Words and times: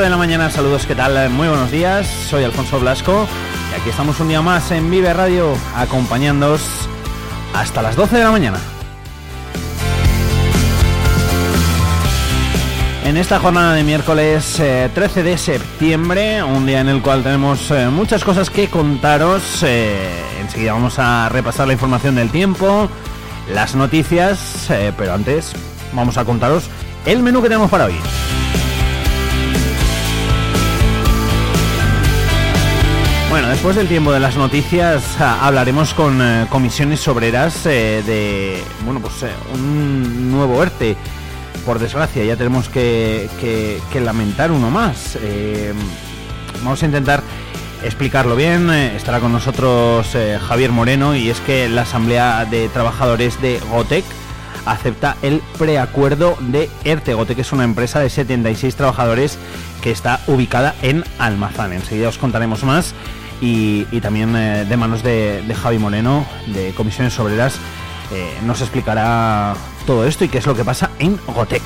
De 0.00 0.10
la 0.10 0.16
mañana, 0.18 0.50
saludos, 0.50 0.84
¿qué 0.84 0.94
tal? 0.94 1.30
Muy 1.30 1.48
buenos 1.48 1.70
días, 1.70 2.06
soy 2.06 2.44
Alfonso 2.44 2.78
Blasco 2.78 3.26
y 3.70 3.80
aquí 3.80 3.88
estamos 3.88 4.20
un 4.20 4.28
día 4.28 4.42
más 4.42 4.70
en 4.70 4.90
Vive 4.90 5.12
Radio 5.14 5.56
acompañándoos 5.74 6.60
hasta 7.54 7.80
las 7.80 7.96
12 7.96 8.18
de 8.18 8.24
la 8.24 8.30
mañana. 8.30 8.58
En 13.04 13.16
esta 13.16 13.38
jornada 13.38 13.72
de 13.72 13.84
miércoles 13.84 14.56
13 14.56 15.20
eh, 15.20 15.22
de 15.22 15.38
septiembre, 15.38 16.42
un 16.42 16.66
día 16.66 16.80
en 16.80 16.88
el 16.88 17.00
cual 17.00 17.22
tenemos 17.22 17.70
eh, 17.70 17.88
muchas 17.88 18.22
cosas 18.22 18.50
que 18.50 18.68
contaros, 18.68 19.62
eh, 19.62 20.10
enseguida 20.42 20.74
vamos 20.74 20.98
a 20.98 21.30
repasar 21.30 21.68
la 21.68 21.72
información 21.72 22.16
del 22.16 22.30
tiempo, 22.30 22.90
las 23.50 23.74
noticias, 23.74 24.68
pero 24.98 25.14
antes 25.14 25.52
vamos 25.94 26.18
a 26.18 26.24
contaros 26.24 26.68
el 27.06 27.22
menú 27.22 27.40
que 27.40 27.48
tenemos 27.48 27.70
para 27.70 27.86
hoy. 27.86 27.94
Bueno, 33.28 33.48
después 33.48 33.74
del 33.74 33.88
tiempo 33.88 34.12
de 34.12 34.20
las 34.20 34.36
noticias 34.36 35.20
ah, 35.20 35.44
hablaremos 35.46 35.94
con 35.94 36.22
eh, 36.22 36.46
comisiones 36.48 37.06
obreras 37.08 37.66
eh, 37.66 38.02
de, 38.06 38.62
bueno, 38.84 39.00
pues 39.00 39.24
eh, 39.24 39.30
un 39.52 40.30
nuevo 40.30 40.62
ERTE. 40.62 40.96
Por 41.64 41.80
desgracia, 41.80 42.24
ya 42.24 42.36
tenemos 42.36 42.68
que, 42.68 43.28
lamentar 43.94 44.52
uno 44.52 44.70
más. 44.70 45.18
vamos 46.62 46.80
a 46.80 46.86
intentar 46.86 47.24
explicarlo 47.82 48.36
bien. 48.36 48.70
estará 48.70 49.18
con 49.18 49.32
nosotros 49.32 50.16
Javier 50.46 50.70
Moreno 50.70 51.16
y 51.16 51.28
es 51.28 51.40
que 51.40 51.68
la 51.68 51.82
Asamblea 51.82 52.44
de 52.44 52.68
Trabajadores 52.68 53.42
de 53.42 53.58
Gotec 53.68 54.04
acepta 54.66 55.16
el 55.22 55.40
preacuerdo 55.58 56.36
de 56.40 56.68
ERTE. 56.84 57.14
Gotec 57.14 57.38
es 57.38 57.52
una 57.52 57.64
empresa 57.64 58.00
de 58.00 58.10
76 58.10 58.76
trabajadores 58.76 59.38
que 59.80 59.90
está 59.90 60.20
ubicada 60.26 60.74
en 60.82 61.04
Almazán. 61.18 61.72
Enseguida 61.72 62.08
os 62.08 62.18
contaremos 62.18 62.64
más 62.64 62.94
y, 63.40 63.84
también 64.00 64.34
eh, 64.36 64.64
de 64.68 64.76
manos 64.76 65.02
de, 65.02 65.42
Javi 65.62 65.78
Moreno, 65.78 66.26
de 66.46 66.72
Comisiones 66.72 67.18
Obreras, 67.18 67.58
eh, 68.12 68.34
nos 68.44 68.60
explicará 68.60 69.54
todo 69.86 70.06
esto 70.06 70.24
y 70.24 70.28
qué 70.28 70.38
es 70.38 70.46
lo 70.46 70.54
que 70.54 70.64
pasa 70.64 70.90
en 70.98 71.18
Gotec. 71.26 71.62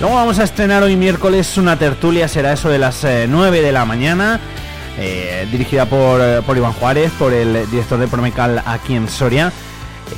Luego 0.00 0.14
vamos 0.14 0.38
a 0.38 0.44
estrenar 0.44 0.84
hoy 0.84 0.94
miércoles 0.94 1.58
una 1.58 1.76
tertulia, 1.76 2.28
será 2.28 2.52
eso 2.52 2.68
de 2.68 2.78
las 2.78 3.04
9 3.04 3.58
eh, 3.58 3.62
de 3.62 3.72
la 3.72 3.84
mañana, 3.84 4.40
dirigida 5.50 5.86
por, 5.86 6.20
por, 6.44 6.56
Iván 6.56 6.72
Juárez, 6.72 7.12
por 7.18 7.32
el 7.32 7.70
director 7.70 7.98
de 7.98 8.08
Promecal 8.08 8.62
aquí 8.66 8.94
en 8.94 9.08
Soria, 9.08 9.52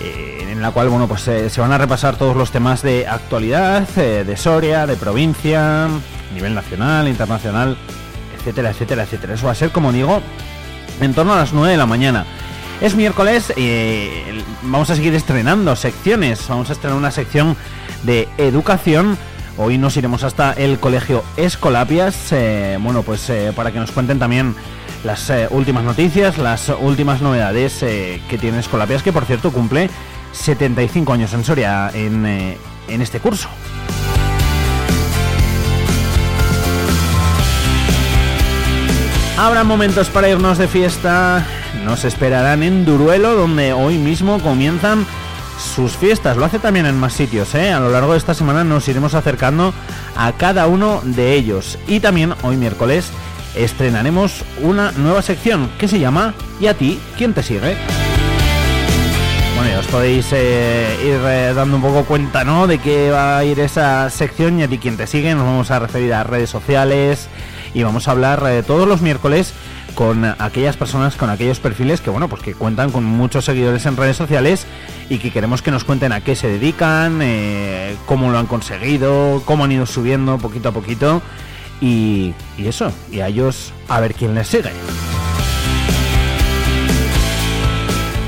en 0.01 0.63
la 0.63 0.71
cual 0.71 0.89
bueno 0.89 1.07
pues 1.07 1.23
se 1.23 1.61
van 1.61 1.73
a 1.73 1.79
repasar 1.79 2.17
todos 2.17 2.37
los 2.37 2.51
temas 2.51 2.83
de 2.83 3.07
actualidad, 3.07 3.87
de 3.89 4.37
Soria, 4.37 4.87
de 4.87 4.97
provincia, 4.97 5.89
nivel 6.35 6.55
nacional, 6.55 7.09
internacional, 7.09 7.77
etcétera, 8.39 8.71
etcétera, 8.71 9.03
etcétera. 9.03 9.35
Eso 9.35 9.47
va 9.47 9.53
a 9.53 9.55
ser, 9.55 9.71
como 9.71 9.93
digo, 9.93 10.21
en 11.01 11.15
torno 11.15 11.35
a 11.35 11.37
las 11.37 11.53
9 11.53 11.73
de 11.73 11.77
la 11.77 11.87
mañana. 11.87 12.25
Es 12.81 12.95
miércoles 12.95 13.53
y 13.57 14.09
vamos 14.63 14.89
a 14.89 14.97
seguir 14.97 15.15
estrenando 15.15 15.77
secciones. 15.77 16.47
Vamos 16.49 16.71
a 16.71 16.73
estrenar 16.73 16.97
una 16.97 17.11
sección 17.11 17.57
de 18.05 18.29
educación. 18.39 19.19
Hoy 19.57 19.79
nos 19.79 19.97
iremos 19.97 20.23
hasta 20.23 20.53
el 20.53 20.79
colegio 20.79 21.25
Escolapias. 21.37 22.33
Eh, 22.33 22.79
bueno, 22.81 23.03
pues 23.03 23.29
eh, 23.31 23.53
para 23.55 23.73
que 23.73 23.79
nos 23.79 23.91
cuenten 23.91 24.19
también 24.19 24.55
las 25.05 25.29
eh, 25.31 25.49
últimas 25.51 25.85
noticias, 25.85 26.39
las 26.39 26.71
últimas 26.81 27.21
novedades 27.21 27.79
que 27.81 28.39
tiene 28.41 28.61
Escolapias, 28.61 29.03
que 29.03 29.13
por 29.13 29.25
cierto 29.25 29.53
cumple 29.53 29.91
75 30.33 31.13
años 31.13 31.33
en 31.35 31.45
Soria 31.45 31.91
en, 31.93 32.25
en 32.27 33.03
este 33.03 33.21
curso. 33.21 33.49
Habrá 39.37 39.65
momentos 39.65 40.11
para 40.11 40.29
irnos 40.29 40.59
de 40.59 40.69
fiesta. 40.69 41.47
Nos 41.85 42.05
esperarán 42.05 42.63
en 42.63 42.85
Duruelo, 42.85 43.35
donde 43.35 43.73
hoy 43.73 43.97
mismo 43.97 44.39
comienzan 44.41 45.07
sus 45.61 45.97
fiestas. 45.97 46.37
Lo 46.37 46.45
hace 46.45 46.59
también 46.59 46.87
en 46.87 46.99
más 46.99 47.13
sitios, 47.13 47.55
¿eh? 47.55 47.71
A 47.73 47.81
lo 47.81 47.91
largo 47.91 48.13
de 48.13 48.19
esta 48.19 48.35
semana 48.35 48.65
nos 48.65 48.89
iremos 48.89 49.15
acercando 49.15 49.73
a 50.17 50.33
cada 50.33 50.67
uno 50.67 51.01
de 51.05 51.35
ellos. 51.35 51.79
Y 51.87 52.01
también 52.01 52.35
hoy 52.43 52.57
miércoles 52.57 53.11
estrenaremos 53.55 54.45
una 54.63 54.93
nueva 54.93 55.23
sección 55.23 55.71
que 55.79 55.89
se 55.89 55.99
llama 55.99 56.35
¿Y 56.61 56.67
a 56.67 56.75
ti 56.75 56.99
quién 57.17 57.35
te 57.35 57.43
sigue? 57.43 57.77
Bueno, 59.57 59.79
os 59.79 59.87
podéis 59.89 60.27
eh, 60.33 60.97
ir 61.05 61.21
eh, 61.27 61.53
dando 61.55 61.77
un 61.77 61.83
poco 61.83 62.05
cuenta, 62.05 62.45
¿no? 62.45 62.67
De 62.67 62.79
qué 62.79 63.11
va 63.11 63.39
a 63.39 63.45
ir 63.45 63.61
esa 63.61 64.09
sección 64.09 64.59
y 64.59 64.63
a 64.63 64.69
ti 64.69 64.79
quién 64.79 64.97
te 64.97 65.07
sigue. 65.07 65.35
Nos 65.35 65.45
vamos 65.45 65.71
a 65.71 65.79
referir 65.79 66.15
a 66.15 66.25
redes 66.25 66.49
sociales, 66.49 67.29
y 67.75 67.83
vamos 67.83 68.09
a 68.09 68.13
hablar 68.13 68.43
eh, 68.47 68.63
todos 68.63 68.89
los 68.89 69.01
miércoles 69.01 69.53
con 69.95 70.25
aquellas 70.25 70.77
personas, 70.77 71.17
con 71.17 71.31
aquellos 71.31 71.61
perfiles 71.61 72.01
que 72.01 72.11
bueno, 72.11 72.29
pues 72.29 72.43
que 72.43 72.55
cuentan 72.55 72.91
con 72.91 73.05
muchos 73.05 73.45
seguidores 73.45 73.87
en 73.87 73.97
redes 73.97 74.17
sociales 74.17 74.67
y 75.09 75.19
que 75.19 75.31
queremos 75.31 75.63
que 75.63 75.71
nos 75.71 75.85
cuenten 75.85 76.13
a 76.13 76.23
qué 76.23 76.37
se 76.37 76.49
dedican, 76.49 77.21
eh, 77.23 77.97
cómo 78.07 78.31
lo 78.31 78.39
han 78.39 78.47
conseguido, 78.47 79.43
cómo 79.45 79.65
han 79.65 79.73
ido 79.73 79.87
subiendo 79.87 80.39
poquito 80.39 80.71
a 80.71 80.73
poquito 80.73 81.23
y, 81.81 82.35
eso, 82.59 82.93
y 83.11 83.21
a 83.21 83.29
ellos 83.29 83.73
a 83.89 84.01
ver 84.01 84.15
quién 84.15 84.35
les 84.35 84.49
sigue. 84.49 84.71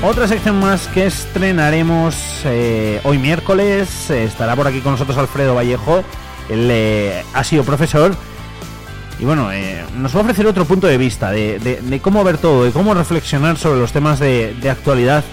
Otra 0.01 0.27
sección 0.27 0.59
más 0.59 0.87
que 0.87 1.05
estrenaremos 1.05 2.15
eh, 2.43 2.99
hoy 3.03 3.17
miércoles, 3.17 4.09
estará 4.09 4.55
por 4.55 4.67
aquí 4.67 4.81
con 4.81 4.93
nosotros 4.93 5.17
Alfredo 5.17 5.55
Vallejo, 5.55 6.03
él 6.49 7.23
ha 7.33 7.43
sido 7.43 7.63
profesor 7.63 8.15
y 9.23 9.25
bueno, 9.25 9.53
eh, 9.53 9.85
nos 9.95 10.13
va 10.13 10.19
a 10.19 10.23
ofrecer 10.23 10.45
otro 10.47 10.65
punto 10.65 10.85
de 10.85 10.97
vista 10.97 11.31
de, 11.31 11.99
cómo 12.01 12.25
ver 12.25 12.37
todo, 12.37 12.65
de 12.65 12.71
cómo 12.71 12.93
reflexionar 12.93 13.57
sobre 13.57 13.79
los 13.79 13.93
temas 13.93 14.19
de, 14.19 14.53
actualidad 14.69 15.23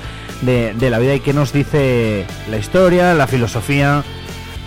de, 0.43 0.91
la 0.91 1.01
vida 1.01 1.17
y 1.17 1.19
qué 1.19 1.33
nos 1.33 1.53
dice 1.53 2.25
la 2.49 2.57
historia, 2.57 3.15
la 3.15 3.27
filosofía 3.27 4.05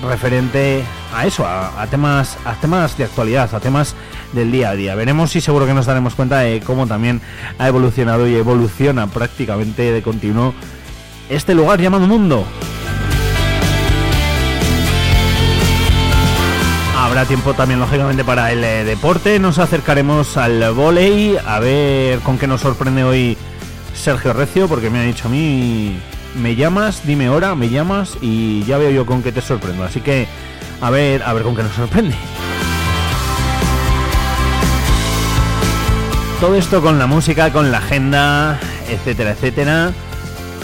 referente 0.06 0.84
a 1.16 1.26
eso, 1.26 1.46
a, 1.48 1.88
temas, 1.90 2.38
a 2.44 2.56
temas 2.56 2.98
de 2.98 3.06
actualidad, 3.06 3.56
a 3.56 3.62
temas 3.62 3.96
del 4.34 4.52
día 4.52 4.72
a 4.72 4.76
día. 4.76 4.94
Veremos 4.94 5.34
y 5.38 5.40
seguro 5.40 5.66
que 5.66 5.74
nos 5.74 5.86
daremos 5.86 6.16
cuenta 6.16 6.40
de 6.40 6.60
cómo 6.60 6.86
también 6.86 7.22
ha 7.60 7.70
evolucionado 7.70 8.28
y 8.28 8.36
evoluciona 8.36 9.08
prácticamente 9.08 9.90
de 9.94 10.02
continuo 10.02 10.54
este 11.30 11.56
lugar 11.56 11.80
llamado 11.80 12.08
mundo. 12.08 12.46
Habrá 17.14 17.28
tiempo 17.28 17.54
también, 17.54 17.80
lógicamente, 17.80 18.24
para 18.24 18.52
el 18.52 18.64
eh, 18.64 18.84
deporte. 18.86 19.38
Nos 19.38 19.60
acercaremos 19.60 20.36
al 20.36 20.74
volei 20.74 21.38
a 21.46 21.60
ver 21.60 22.22
con 22.22 22.40
qué 22.40 22.48
nos 22.48 22.62
sorprende 22.62 23.04
hoy 23.04 23.38
Sergio 23.94 24.34
Recio, 24.34 24.68
porque 24.68 24.90
me 24.90 24.98
ha 24.98 25.04
dicho 25.04 25.28
a 25.28 25.30
mí, 25.30 25.96
me 26.34 26.56
llamas, 26.56 27.06
dime 27.06 27.30
hora, 27.30 27.54
me 27.54 27.70
llamas 27.70 28.18
y 28.20 28.64
ya 28.64 28.80
veo 28.80 28.90
yo 28.90 29.06
con 29.06 29.22
qué 29.22 29.32
te 29.32 29.42
sorprendo. 29.42 29.84
Así 29.84 30.02
que, 30.02 30.28
a 30.82 30.90
ver, 30.90 31.22
a 31.22 31.34
ver 31.34 31.44
con 31.44 31.56
qué 31.56 31.62
nos 31.62 31.74
sorprende. 31.74 32.16
Todo 36.40 36.56
esto 36.56 36.82
con 36.82 36.98
la 36.98 37.06
música, 37.06 37.54
con 37.54 37.72
la 37.72 37.78
agenda, 37.78 38.60
etcétera, 38.90 39.34
etcétera. 39.34 39.92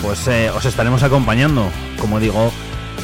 Pues 0.02 0.28
eh, 0.28 0.50
os 0.50 0.66
estaremos 0.66 1.04
acompañando, 1.04 1.70
como 2.00 2.20
digo, 2.20 2.52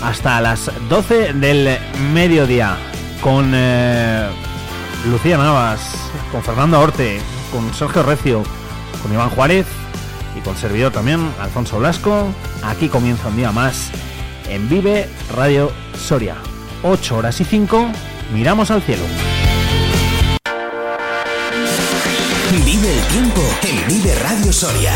hasta 0.02 0.42
las 0.42 0.72
12 0.90 1.34
del 1.34 1.78
mediodía 2.12 2.76
con 3.26 3.54
eh, 3.56 4.30
Lucía 5.10 5.36
Navas, 5.40 5.82
con 6.32 6.44
Fernando 6.44 6.80
Orte, 6.80 7.20
con 7.52 7.74
Sergio 7.74 8.04
Recio, 8.04 8.44
con 9.02 9.12
Iván 9.12 9.32
Juárez 9.32 9.66
y 10.38 10.42
con 10.42 10.56
servidor 10.56 10.92
también, 10.92 11.34
Alfonso 11.42 11.80
Blasco. 11.80 12.28
Aquí 12.64 12.88
comienza 12.88 13.30
un 13.30 13.36
día 13.36 13.52
más 13.52 13.90
en 14.48 14.70
Vive 14.70 15.10
Radio 15.36 15.72
Soria. 15.98 16.36
8 16.84 17.18
horas 17.18 17.42
y 17.42 17.46
5, 17.46 17.88
miramos 18.32 18.70
al 18.70 18.84
cielo. 18.84 19.04
Vive 22.64 22.94
el 22.94 23.04
tiempo 23.08 23.42
en 23.64 23.88
Vive 23.88 24.14
Radio 24.22 24.54
Soria. 24.54 24.94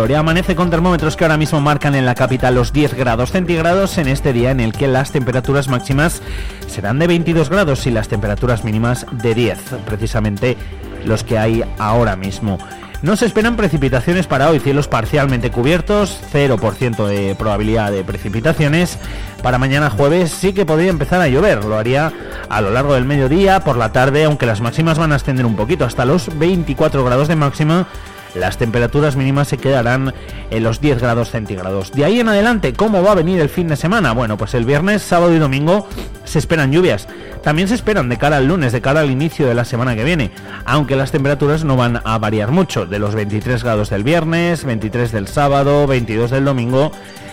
Amanece 0.00 0.56
con 0.56 0.70
termómetros 0.70 1.14
que 1.14 1.24
ahora 1.24 1.36
mismo 1.36 1.60
marcan 1.60 1.94
en 1.94 2.06
la 2.06 2.14
capital 2.14 2.54
los 2.54 2.72
10 2.72 2.94
grados 2.94 3.32
centígrados 3.32 3.98
en 3.98 4.08
este 4.08 4.32
día 4.32 4.50
en 4.50 4.58
el 4.58 4.72
que 4.72 4.88
las 4.88 5.12
temperaturas 5.12 5.68
máximas 5.68 6.22
serán 6.68 6.98
de 6.98 7.06
22 7.06 7.50
grados 7.50 7.86
y 7.86 7.90
las 7.90 8.08
temperaturas 8.08 8.64
mínimas 8.64 9.04
de 9.12 9.34
10, 9.34 9.58
precisamente 9.84 10.56
los 11.04 11.22
que 11.22 11.38
hay 11.38 11.62
ahora 11.78 12.16
mismo. 12.16 12.58
No 13.02 13.14
se 13.14 13.26
esperan 13.26 13.56
precipitaciones 13.56 14.26
para 14.26 14.48
hoy, 14.48 14.58
cielos 14.58 14.88
parcialmente 14.88 15.50
cubiertos, 15.50 16.18
0% 16.32 17.06
de 17.06 17.34
probabilidad 17.34 17.92
de 17.92 18.02
precipitaciones. 18.02 18.98
Para 19.42 19.58
mañana 19.58 19.90
jueves 19.90 20.30
sí 20.30 20.54
que 20.54 20.66
podría 20.66 20.90
empezar 20.90 21.20
a 21.20 21.28
llover, 21.28 21.64
lo 21.64 21.76
haría 21.76 22.10
a 22.48 22.60
lo 22.62 22.70
largo 22.70 22.94
del 22.94 23.04
mediodía, 23.04 23.60
por 23.60 23.76
la 23.76 23.92
tarde, 23.92 24.24
aunque 24.24 24.46
las 24.46 24.62
máximas 24.62 24.98
van 24.98 25.12
a 25.12 25.16
ascender 25.16 25.44
un 25.44 25.56
poquito, 25.56 25.84
hasta 25.84 26.06
los 26.06 26.38
24 26.38 27.04
grados 27.04 27.28
de 27.28 27.36
máxima 27.36 27.86
las 28.34 28.58
temperaturas 28.58 29.16
mínimas 29.16 29.48
se 29.48 29.58
quedarán 29.58 30.14
en 30.50 30.62
los 30.62 30.80
10 30.80 31.00
grados 31.00 31.30
centígrados. 31.30 31.92
De 31.92 32.04
ahí 32.04 32.20
en 32.20 32.28
adelante, 32.28 32.72
¿cómo 32.72 33.02
va 33.02 33.12
a 33.12 33.16
venir 33.16 33.40
el 33.40 33.48
fin 33.48 33.68
de 33.68 33.76
semana? 33.76 34.12
Bueno, 34.12 34.36
pues 34.36 34.54
el 34.54 34.64
viernes, 34.64 35.02
sábado 35.02 35.34
y 35.34 35.38
domingo 35.38 35.86
se 36.24 36.38
esperan 36.38 36.72
lluvias. 36.72 37.08
También 37.42 37.68
se 37.68 37.74
esperan 37.74 38.08
de 38.08 38.18
cara 38.18 38.36
al 38.36 38.46
lunes, 38.46 38.72
de 38.72 38.80
cara 38.80 39.00
al 39.00 39.10
inicio 39.10 39.46
de 39.46 39.54
la 39.54 39.64
semana 39.64 39.96
que 39.96 40.04
viene, 40.04 40.30
aunque 40.64 40.94
las 40.96 41.10
temperaturas 41.10 41.64
no 41.64 41.76
van 41.76 42.00
a 42.04 42.18
variar 42.18 42.50
mucho, 42.50 42.86
de 42.86 42.98
los 42.98 43.14
23 43.14 43.64
grados 43.64 43.90
del 43.90 44.04
viernes, 44.04 44.64
23 44.64 45.10
del 45.10 45.26
sábado, 45.26 45.86
22 45.86 46.30
del 46.30 46.44
domingo 46.44 46.92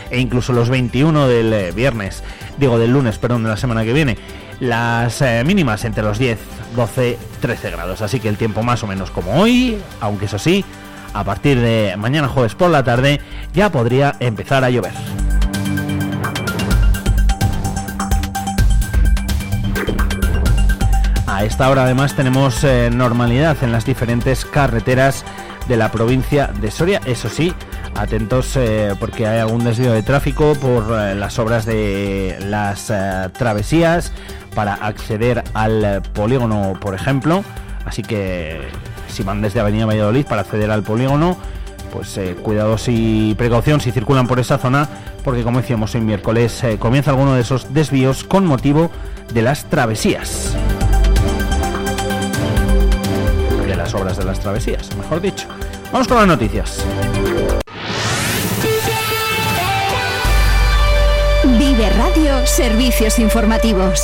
e 0.10 0.20
incluso 0.20 0.54
los 0.54 0.70
21 0.70 1.28
del 1.28 1.54
eh, 1.54 1.72
viernes, 1.74 2.24
digo 2.58 2.80
del 2.80 2.94
lunes, 2.94 3.18
perdón, 3.18 3.44
de 3.44 3.50
la 3.50 3.58
semana 3.58 3.84
que 3.84 3.94
viene. 3.94 4.18
Las 4.60 5.22
eh, 5.22 5.44
mínimas 5.46 5.86
entre 5.86 6.04
los 6.04 6.18
10, 6.18 6.40
12, 6.76 7.18
13 7.42 7.72
grados, 7.72 8.02
así 8.02 8.20
que 8.20 8.30
el 8.30 8.38
tiempo 8.38 8.64
más 8.64 8.84
o 8.84 8.88
menos 8.88 9.12
como 9.12 9.40
hoy, 9.40 9.78
aunque 10.00 10.26
eso 10.26 10.40
sí, 10.40 10.66
a 11.18 11.24
partir 11.24 11.60
de 11.60 11.96
mañana 11.98 12.28
jueves 12.28 12.54
por 12.54 12.70
la 12.70 12.84
tarde 12.84 13.20
ya 13.52 13.72
podría 13.72 14.16
empezar 14.20 14.64
a 14.64 14.70
llover. 14.70 14.94
A 21.26 21.44
esta 21.44 21.70
hora 21.70 21.84
además 21.84 22.16
tenemos 22.16 22.64
eh, 22.64 22.90
normalidad 22.94 23.58
en 23.64 23.72
las 23.72 23.84
diferentes 23.86 24.46
carreteras 24.46 25.26
de 25.68 25.78
la 25.78 25.92
provincia 25.92 26.52
de 26.62 26.70
Soria. 26.70 27.02
Eso 27.06 27.30
sí, 27.30 27.52
atentos 27.96 28.56
eh, 28.56 28.94
porque 29.00 29.26
hay 29.26 29.40
algún 29.40 29.64
desvío 29.64 29.94
de 29.94 30.04
tráfico 30.04 30.54
por 30.56 30.84
eh, 31.00 31.16
las 31.16 31.40
obras 31.40 31.66
de 31.66 32.38
las 32.42 32.92
travesías 33.34 34.12
para 34.54 34.76
acceder 34.76 35.44
al 35.56 36.04
polígono, 36.14 36.78
por 36.80 36.94
ejemplo. 36.94 37.44
Así 37.86 38.04
que 38.04 38.62
si 39.18 39.24
van 39.24 39.42
desde 39.42 39.60
Avenida 39.60 39.88
Valladolid 39.88 40.26
para 40.28 40.42
acceder 40.42 40.70
al 40.70 40.84
polígono, 40.84 41.38
pues 41.92 42.16
eh, 42.18 42.36
cuidados 42.40 42.86
y 42.88 43.34
precaución 43.36 43.82
si 43.82 43.92
circulan 43.92 44.28
por 44.28 44.40
esa 44.40 44.60
zona, 44.60 44.88
porque 45.24 45.44
como 45.44 45.60
decíamos 45.60 45.96
hoy 45.96 46.02
miércoles 46.02 46.64
eh, 46.64 46.78
comienza 46.78 47.10
alguno 47.12 47.34
de 47.34 47.42
esos 47.42 47.74
desvíos 47.74 48.24
con 48.24 48.46
motivo 48.46 48.92
de 49.34 49.42
las 49.42 49.66
travesías. 49.66 50.56
De 53.66 53.76
las 53.76 53.96
obras 53.96 54.18
de 54.18 54.26
las 54.26 54.40
travesías, 54.40 54.96
mejor 54.96 55.20
dicho. 55.20 55.48
Vamos 55.92 56.08
con 56.08 56.18
las 56.18 56.28
noticias. 56.28 56.86
Vive 61.44 61.90
Radio 61.90 62.46
Servicios 62.46 63.18
Informativos. 63.18 64.00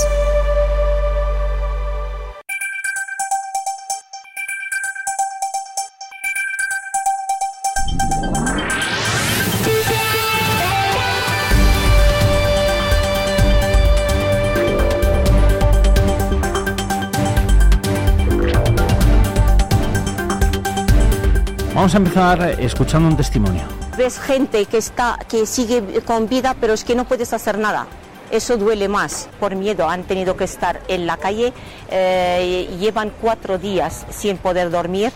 Vamos 21.93 22.07
a 22.07 22.09
empezar 22.09 22.59
escuchando 22.59 23.07
un 23.07 23.15
testimonio. 23.15 23.61
Ves 23.95 24.19
gente 24.19 24.65
que 24.65 24.79
está, 24.79 25.19
que 25.29 25.45
sigue 25.45 26.01
con 26.01 26.27
vida, 26.27 26.55
pero 26.59 26.73
es 26.73 26.83
que 26.83 26.95
no 26.95 27.05
puedes 27.05 27.33
hacer 27.33 27.59
nada. 27.59 27.85
Eso 28.31 28.57
duele 28.57 28.87
más. 28.87 29.29
Por 29.39 29.55
miedo 29.55 29.87
han 29.87 30.01
tenido 30.01 30.35
que 30.35 30.45
estar 30.45 30.81
en 30.87 31.05
la 31.05 31.17
calle. 31.17 31.53
Eh, 31.91 32.75
llevan 32.79 33.11
cuatro 33.21 33.59
días 33.59 34.07
sin 34.09 34.37
poder 34.37 34.71
dormir 34.71 35.11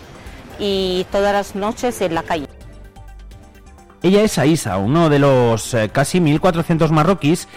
y 0.60 1.04
todas 1.10 1.32
las 1.32 1.56
noches 1.56 2.00
en 2.00 2.14
la 2.14 2.22
calle. 2.22 2.46
Ella 4.00 4.22
es 4.22 4.38
Aisa, 4.38 4.76
uno 4.76 5.08
de 5.08 5.18
los 5.18 5.74
eh, 5.74 5.90
casi 5.92 6.20
1.400 6.20 6.90
marroquíes 6.90 7.48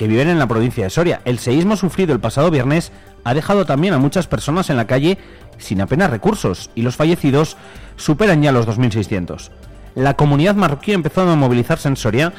que 0.00 0.08
viven 0.08 0.30
en 0.30 0.38
la 0.38 0.46
provincia 0.46 0.84
de 0.84 0.88
Soria. 0.88 1.20
El 1.26 1.38
seísmo 1.38 1.76
sufrido 1.76 2.14
el 2.14 2.20
pasado 2.20 2.50
viernes 2.50 2.90
ha 3.22 3.34
dejado 3.34 3.66
también 3.66 3.92
a 3.92 3.98
muchas 3.98 4.26
personas 4.26 4.70
en 4.70 4.78
la 4.78 4.86
calle 4.86 5.18
sin 5.58 5.82
apenas 5.82 6.08
recursos 6.08 6.70
y 6.74 6.80
los 6.80 6.96
fallecidos 6.96 7.58
superan 7.96 8.40
ya 8.40 8.50
los 8.50 8.66
2.600. 8.66 9.50
La 9.94 10.14
comunidad 10.14 10.54
marroquí 10.54 10.94
empezó 10.94 11.20
a 11.20 11.36
movilizarse 11.36 11.86
en 11.86 11.96
Soria 11.96 12.32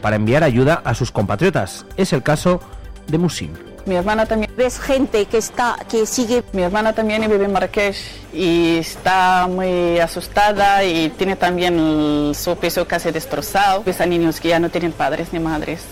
para 0.00 0.16
enviar 0.16 0.42
ayuda 0.42 0.80
a 0.86 0.94
sus 0.94 1.10
compatriotas. 1.10 1.84
Es 1.98 2.14
el 2.14 2.22
caso 2.22 2.62
de 3.08 3.18
Musim. 3.18 3.50
Mi 3.84 3.96
hermana 3.96 4.24
también. 4.24 4.50
Ves 4.56 4.80
gente 4.80 5.26
que 5.26 5.36
está, 5.36 5.76
que 5.90 6.06
sigue. 6.06 6.42
Mi 6.54 6.62
hermana 6.62 6.94
también 6.94 7.20
vive 7.28 7.44
en 7.44 7.52
Marrakech 7.52 7.96
y 8.32 8.78
está 8.78 9.46
muy 9.50 9.98
asustada 9.98 10.82
y 10.82 11.10
tiene 11.10 11.36
también 11.36 12.32
su 12.34 12.56
piso 12.56 12.86
casi 12.86 13.10
destrozado. 13.10 13.82
Ves 13.84 14.00
a 14.00 14.06
niños 14.06 14.40
que 14.40 14.48
ya 14.48 14.60
no 14.60 14.70
tienen 14.70 14.92
padres 14.92 15.28
ni 15.32 15.40
madres, 15.40 15.82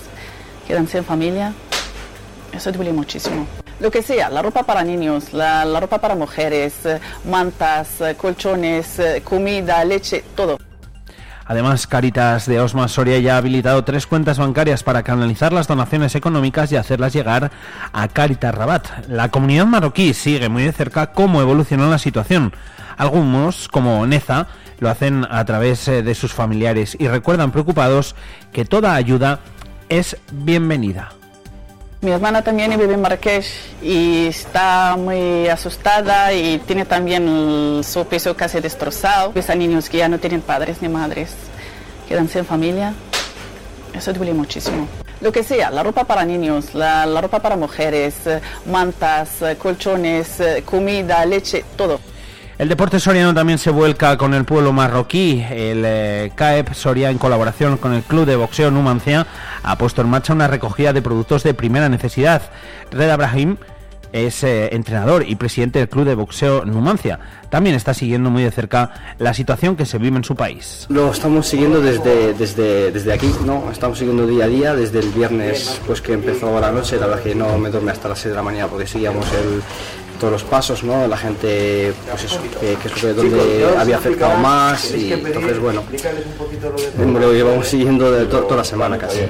quedan 0.71 0.87
sin 0.87 1.03
familia. 1.03 1.53
Eso 2.53 2.71
duele 2.71 2.93
muchísimo. 2.93 3.45
Lo 3.81 3.91
que 3.91 4.03
sea, 4.03 4.31
la 4.31 4.41
ropa 4.41 4.63
para 4.63 4.85
niños, 4.85 5.33
la, 5.33 5.65
ropa 5.81 5.99
para 5.99 6.15
mujeres, 6.15 6.87
eh, 6.87 7.01
mantas, 7.25 8.01
eh, 8.01 8.15
colchones, 8.15 9.01
eh, 9.01 9.21
comida, 9.25 9.85
leche, 9.85 10.23
todo. 10.37 10.59
Además, 11.45 11.89
Caritas 11.89 12.47
de 12.47 12.61
Osma 12.61 12.87
Soria 12.87 13.19
ya 13.19 13.35
ha 13.35 13.39
habilitado 13.39 13.83
tres 13.83 14.07
cuentas 14.07 14.39
bancarias 14.39 14.85
para 14.85 15.03
canalizar 15.03 15.53
las 15.53 15.67
donaciones 15.67 16.15
económicas 16.15 16.71
y 16.71 16.77
hacerlas 16.77 17.13
llegar 17.13 17.51
a 17.93 18.07
Caritas 18.07 18.55
Rabat. 18.55 19.09
La 19.09 19.31
comunidad 19.31 19.67
marroquí 19.67 20.15
sigue 20.15 20.49
muy 20.49 20.63
de 20.63 20.73
cerca 20.73 21.09
cómo 21.09 21.41
evoluciona 21.41 21.89
la 21.89 21.99
situación. 21.99 22.53
Algunos, 22.97 23.67
como 23.67 24.07
Neza, 24.07 24.47
lo 24.79 24.89
hacen 24.89 25.27
a 25.29 25.45
través 25.45 25.87
de 25.87 26.15
sus 26.15 26.33
familiares 26.33 26.97
y 27.01 27.09
recuerdan 27.09 27.51
preocupados 27.51 28.15
que 28.53 28.65
toda 28.65 28.95
ayuda 28.95 29.41
es 29.91 30.17
bienvenida. 30.33 31.13
Mi 32.01 32.13
hermana 32.13 32.43
también 32.43 32.71
vive 32.71 32.95
en 32.95 33.03
Marrakech 33.03 33.45
y 33.83 34.29
está 34.29 34.97
muy 34.97 35.49
asustada 35.49 36.33
y 36.33 36.59
tiene 36.61 36.87
también 36.87 37.83
su 37.85 38.07
piso 38.07 38.35
casi 38.35 38.61
destrozado. 38.61 39.33
Ves 39.35 39.51
a 39.51 39.55
niños 39.55 39.91
que 39.91 39.99
ya 39.99 40.09
no 40.09 40.19
tienen 40.19 40.41
padres 40.41 40.81
ni 40.81 40.89
madres, 40.89 41.35
quedan 42.09 42.29
sin 42.29 42.47
familia. 42.47 42.95
Eso 43.93 44.15
duele 44.15 44.33
muchísimo. 44.33 44.89
Lo 45.21 45.33
que 45.33 45.43
sea, 45.43 45.71
la 45.71 45.83
ropa 45.83 46.05
para 46.05 46.25
niños, 46.25 46.73
la, 46.73 47.05
la 47.05 47.21
ropa 47.21 47.41
para 47.41 47.57
mujeres, 47.57 48.15
mantas, 48.65 49.29
colchones, 49.59 50.39
comida, 50.65 51.27
leche, 51.27 51.65
todo. 51.77 52.01
El 52.61 52.69
deporte 52.69 53.01
soriano 53.01 53.33
también 53.33 53.59
se 53.59 53.71
vuelca 53.71 54.19
con 54.19 54.35
el 54.35 54.45
pueblo 54.45 54.71
marroquí. 54.71 55.43
El 55.51 55.83
eh, 55.87 56.31
CAEP 56.35 56.75
Soria, 56.75 57.09
en 57.09 57.17
colaboración 57.17 57.79
con 57.79 57.95
el 57.95 58.03
Club 58.03 58.27
de 58.27 58.37
Boxeo 58.37 58.71
Numancia, 58.71 59.27
ha 59.63 59.79
puesto 59.79 60.03
en 60.03 60.11
marcha 60.11 60.35
una 60.35 60.47
recogida 60.47 60.93
de 60.93 61.01
productos 61.01 61.43
de 61.43 61.55
primera 61.55 61.89
necesidad. 61.89 62.43
Red 62.91 63.09
Abrahim 63.09 63.57
es 64.13 64.45
eh, 64.45 64.75
entrenador 64.75 65.25
y 65.27 65.37
presidente 65.37 65.79
del 65.79 65.89
Club 65.89 66.05
de 66.05 66.15
Boxeo 66.15 66.67
Numancia. 66.67 67.19
También 67.49 67.77
está 67.77 67.95
siguiendo 67.95 68.29
muy 68.29 68.43
de 68.43 68.51
cerca 68.51 68.91
la 69.19 69.33
situación 69.33 69.75
que 69.75 69.87
se 69.87 69.97
vive 69.97 70.19
en 70.19 70.25
su 70.25 70.37
país. 70.37 70.85
Lo 70.91 71.13
estamos 71.13 71.47
siguiendo 71.47 71.81
desde, 71.81 72.35
desde, 72.35 72.93
desde 72.93 73.11
aquí, 73.15 73.33
¿no? 73.47 73.71
Estamos 73.73 73.97
siguiendo 73.97 74.27
día 74.27 74.45
a 74.45 74.49
día, 74.49 74.75
desde 74.75 74.99
el 74.99 75.09
viernes 75.09 75.81
pues 75.87 76.03
que 76.03 76.13
empezó 76.13 76.61
la 76.61 76.71
noche, 76.71 76.99
la 77.01 77.07
verdad 77.07 77.23
que 77.23 77.35
no 77.35 77.57
me 77.57 77.71
dormí 77.71 77.89
hasta 77.89 78.11
las 78.11 78.19
6 78.19 78.33
de 78.33 78.37
la 78.37 78.43
mañana 78.43 78.67
porque 78.67 78.87
seguíamos 78.87 79.27
el, 79.33 79.63
todos 80.21 80.33
los 80.33 80.45
pasos, 80.45 80.85
¿no? 80.85 81.09
La 81.09 81.17
gente, 81.17 81.93
pues 82.09 82.25
eso, 82.25 82.41
que, 82.61 82.77
que 82.77 82.89
es 82.89 83.17
donde 83.17 83.67
había 83.77 83.97
afectado 83.97 84.39
más 84.39 84.95
y 84.95 85.13
entonces, 85.13 85.59
bueno, 85.59 85.83
lo 86.99 87.33
llevamos 87.33 87.67
siguiendo 87.67 88.13
de 88.13 88.27
toda 88.27 88.57
la 88.57 88.65
semana 88.65 88.99
casi. 88.99 89.21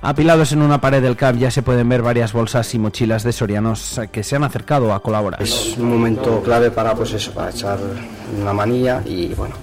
Apilados 0.00 0.52
en 0.52 0.62
una 0.62 0.80
pared 0.80 1.02
del 1.02 1.16
CAP 1.16 1.36
ya 1.36 1.50
se 1.50 1.62
pueden 1.62 1.88
ver 1.88 2.02
varias 2.02 2.32
bolsas 2.32 2.72
y 2.72 2.78
mochilas 2.78 3.24
de 3.24 3.32
sorianos 3.32 4.00
que 4.12 4.22
se 4.22 4.36
han 4.36 4.44
acercado 4.44 4.94
a 4.94 5.00
colaborar. 5.00 5.42
Es 5.42 5.76
un 5.76 5.90
momento 5.90 6.40
clave 6.42 6.70
para, 6.70 6.94
pues 6.94 7.12
eso, 7.12 7.32
para 7.32 7.50
echar 7.50 7.78
una 8.40 8.52
manilla 8.52 9.02
y, 9.04 9.34
bueno, 9.34 9.56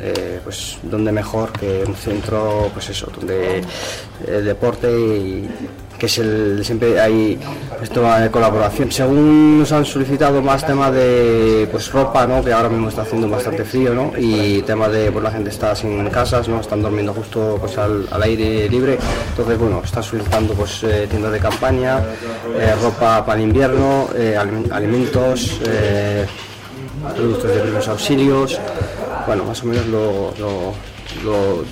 eh, 0.00 0.40
pues 0.44 0.78
donde 0.84 1.10
mejor 1.10 1.50
que 1.52 1.82
un 1.84 1.96
centro, 1.96 2.70
pues 2.72 2.88
eso, 2.88 3.10
donde 3.14 3.62
el 4.26 4.44
deporte 4.44 4.88
y 4.90 5.50
que 6.00 6.06
es 6.06 6.18
el 6.18 6.64
siempre 6.64 6.98
hay 6.98 7.38
esto 7.80 8.02
de 8.14 8.30
colaboración. 8.30 8.90
Según 8.90 9.58
nos 9.60 9.70
han 9.70 9.84
solicitado 9.84 10.40
más 10.40 10.66
temas 10.66 10.92
de 10.92 11.68
pues 11.70 11.92
ropa, 11.92 12.26
¿no? 12.26 12.42
que 12.42 12.52
ahora 12.52 12.70
mismo 12.70 12.88
está 12.88 13.02
haciendo 13.02 13.28
bastante 13.28 13.64
frío, 13.64 13.94
¿no? 13.94 14.12
y 14.16 14.62
temas 14.62 14.90
de 14.90 15.12
pues 15.12 15.22
la 15.22 15.30
gente 15.30 15.50
está 15.50 15.76
sin 15.76 16.08
casas, 16.08 16.48
¿no? 16.48 16.60
están 16.60 16.82
durmiendo 16.82 17.12
justo 17.12 17.58
pues 17.60 17.76
al, 17.76 18.08
aire 18.22 18.68
libre, 18.68 18.98
entonces 19.28 19.58
bueno, 19.58 19.82
está 19.84 20.02
solicitando 20.02 20.54
pues 20.54 20.82
eh, 20.84 21.06
tiendas 21.08 21.32
de 21.32 21.38
campaña, 21.38 22.00
eh, 22.58 22.74
ropa 22.82 23.24
para 23.24 23.38
el 23.38 23.48
invierno, 23.48 24.08
eh, 24.14 24.36
alimentos, 24.70 25.60
productos 27.14 27.54
de 27.54 27.60
primeros 27.60 27.88
auxilios, 27.88 28.58
bueno, 29.26 29.44
más 29.44 29.62
o 29.62 29.66
menos 29.66 29.86
lo 29.86 30.32
lo 31.24 31.64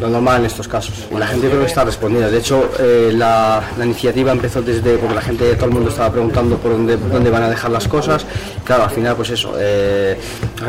normal 0.00 0.40
en 0.40 0.46
estos 0.46 0.68
casos. 0.68 1.06
Y 1.10 1.18
la 1.18 1.26
gente 1.26 1.48
creo 1.48 1.60
que 1.60 1.66
está 1.66 1.84
respondiendo. 1.84 2.30
De 2.30 2.38
hecho, 2.38 2.70
eh, 2.78 3.12
la, 3.14 3.62
iniciativa 3.82 4.32
empezó 4.32 4.62
desde 4.62 4.96
porque 4.98 5.14
la 5.14 5.20
gente, 5.20 5.54
todo 5.54 5.66
el 5.66 5.72
mundo 5.72 5.90
estaba 5.90 6.10
preguntando 6.10 6.56
por 6.56 6.72
dónde, 6.72 6.96
dónde 6.96 7.30
van 7.30 7.44
a 7.44 7.50
dejar 7.50 7.70
las 7.70 7.88
cosas. 7.88 8.26
Claro, 8.64 8.84
al 8.84 8.90
final, 8.90 9.16
pues 9.16 9.30
eso, 9.30 9.54
eh, 9.58 10.18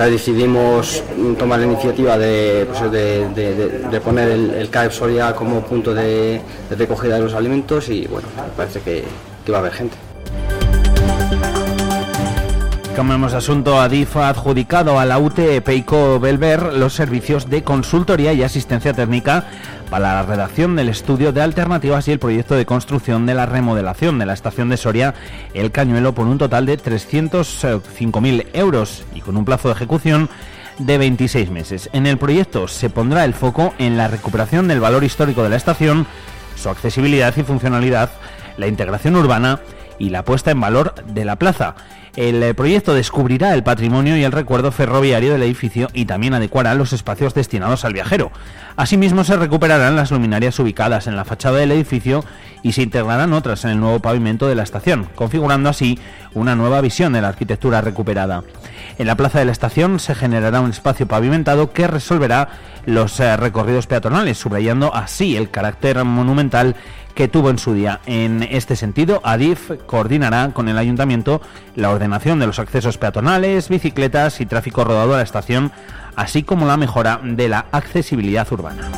decidimos 0.10 1.03
tomar 1.38 1.60
la 1.60 1.65
iniciativa 1.65 2.17
de, 2.17 2.67
pues, 2.67 2.91
de, 2.91 4.01
poner 4.03 4.29
el, 4.29 4.51
el 4.51 4.70
CAEP 4.70 4.91
Soria 4.91 5.34
como 5.34 5.62
punto 5.62 5.93
de, 5.93 6.41
recogida 6.77 7.15
de 7.15 7.22
los 7.22 7.34
alimentos 7.34 7.89
y 7.89 8.05
bueno, 8.08 8.27
parece 8.55 8.82
que, 8.82 9.03
que 9.46 9.51
va 9.51 9.60
a 9.60 9.62
haber 9.62 9.74
gente. 9.74 10.12
Cambiamos 12.95 13.33
asunto. 13.33 13.81
Adif 13.81 14.15
ha 14.17 14.29
adjudicado 14.29 15.00
a 15.00 15.05
la 15.05 15.17
UTE 15.17 15.62
Peico 15.62 16.19
Belver 16.19 16.73
los 16.73 16.93
servicios 16.93 17.50
de 17.50 17.63
consultoría 17.63 18.33
y 18.33 18.43
asistencia 18.43 18.93
técnica 18.93 19.45
para 19.89 20.13
la 20.13 20.23
redacción 20.23 20.75
del 20.75 20.89
estudio 20.89 21.33
de 21.33 21.41
alternativas 21.41 22.07
y 22.07 22.12
el 22.12 22.19
proyecto 22.19 22.53
de 22.53 22.67
construcción 22.67 23.25
de 23.25 23.33
la 23.33 23.47
remodelación 23.47 24.19
de 24.19 24.27
la 24.27 24.33
estación 24.33 24.69
de 24.69 24.77
Soria 24.77 25.15
El 25.55 25.71
Cañuelo 25.71 26.13
por 26.13 26.27
un 26.27 26.38
total 26.38 26.67
de 26.67 26.77
305.000 26.77 28.47
euros 28.53 29.03
y 29.15 29.21
con 29.21 29.38
un 29.38 29.45
plazo 29.45 29.69
de 29.69 29.73
ejecución 29.73 30.29
de 30.77 30.97
26 31.00 31.50
meses. 31.50 31.89
En 31.93 32.05
el 32.05 32.19
proyecto 32.19 32.67
se 32.67 32.91
pondrá 32.91 33.25
el 33.25 33.33
foco 33.33 33.73
en 33.79 33.97
la 33.97 34.07
recuperación 34.07 34.67
del 34.67 34.79
valor 34.79 35.03
histórico 35.03 35.41
de 35.41 35.50
la 35.50 35.55
estación, 35.55 36.05
su 36.55 36.69
accesibilidad 36.69 37.35
y 37.35 37.43
funcionalidad, 37.43 38.12
la 38.57 38.67
integración 38.67 39.15
urbana 39.15 39.62
y 40.03 40.10
la 40.10 40.25
puesta 40.25 40.51
en 40.51 40.60
valor 40.60 40.93
de 41.07 41.24
la 41.24 41.38
plaza. 41.38 41.75
El 42.17 42.43
eh, 42.43 42.53
proyecto 42.53 42.93
descubrirá 42.93 43.53
el 43.53 43.63
patrimonio 43.63 44.17
y 44.17 44.24
el 44.24 44.33
recuerdo 44.33 44.72
ferroviario 44.72 45.31
del 45.31 45.43
edificio 45.43 45.88
y 45.93 46.05
también 46.05 46.33
adecuará 46.33 46.75
los 46.75 46.91
espacios 46.93 47.33
destinados 47.33 47.86
al 47.86 47.93
viajero. 47.93 48.31
Asimismo, 48.75 49.24
se 49.24 49.38
recuperarán 49.38 49.95
las 49.95 50.12
luminarias 50.12 50.60
ubicadas 50.60 51.07
en 51.07 51.15
la 51.15 51.25
fachada 51.25 51.57
del 51.57 51.72
edificio 51.72 52.24
y 52.62 52.74
se 52.74 52.83
integrarán 52.83 53.33
otras 53.33 53.63
en 53.63 53.72
el 53.72 53.79
nuevo 53.79 54.00
pavimento 54.00 54.48
de 54.48 54.55
la 54.55 54.63
estación, 54.63 55.07
configurando 55.15 55.69
así 55.69 55.98
una 56.33 56.55
nueva 56.55 56.81
visión 56.81 57.13
de 57.13 57.22
la 57.22 57.29
arquitectura 57.29 57.81
recuperada. 57.81 58.43
En 59.00 59.07
la 59.07 59.15
plaza 59.15 59.39
de 59.39 59.45
la 59.45 59.51
estación 59.51 60.00
se 60.00 60.15
generará 60.15 60.60
un 60.60 60.69
espacio 60.69 61.07
pavimentado 61.07 61.72
que 61.72 61.88
resolverá 61.88 62.50
los 62.86 63.19
eh, 63.19 63.38
recorridos 63.38 63.88
peatonales, 63.88 64.38
subrayando 64.38 64.93
así 64.93 65.38
el 65.38 65.50
carácter 65.50 66.03
monumental 66.03 66.75
que 67.15 67.27
tuvo 67.27 67.50
en 67.50 67.58
su 67.58 67.74
día. 67.74 68.01
En 68.05 68.43
este 68.43 68.75
sentido, 68.75 69.22
Adif 69.24 69.72
coordinará 69.86 70.51
con 70.53 70.70
el 70.70 70.77
ayuntamiento 70.77 71.41
la 71.75 71.89
ordenación 71.89 72.39
de 72.39 72.48
los 72.48 72.60
accesos 72.60 72.98
peatonales, 72.98 73.70
bicicletas 73.70 74.41
y 74.41 74.46
tráfico 74.46 74.84
rodado 74.84 75.13
a 75.13 75.17
la 75.17 75.24
estación, 75.24 75.72
así 76.15 76.43
como 76.43 76.65
la 76.65 76.77
mejora 76.77 77.20
de 77.24 77.50
la 77.50 77.65
accesibilidad 77.72 78.51
urbana. 78.51 78.89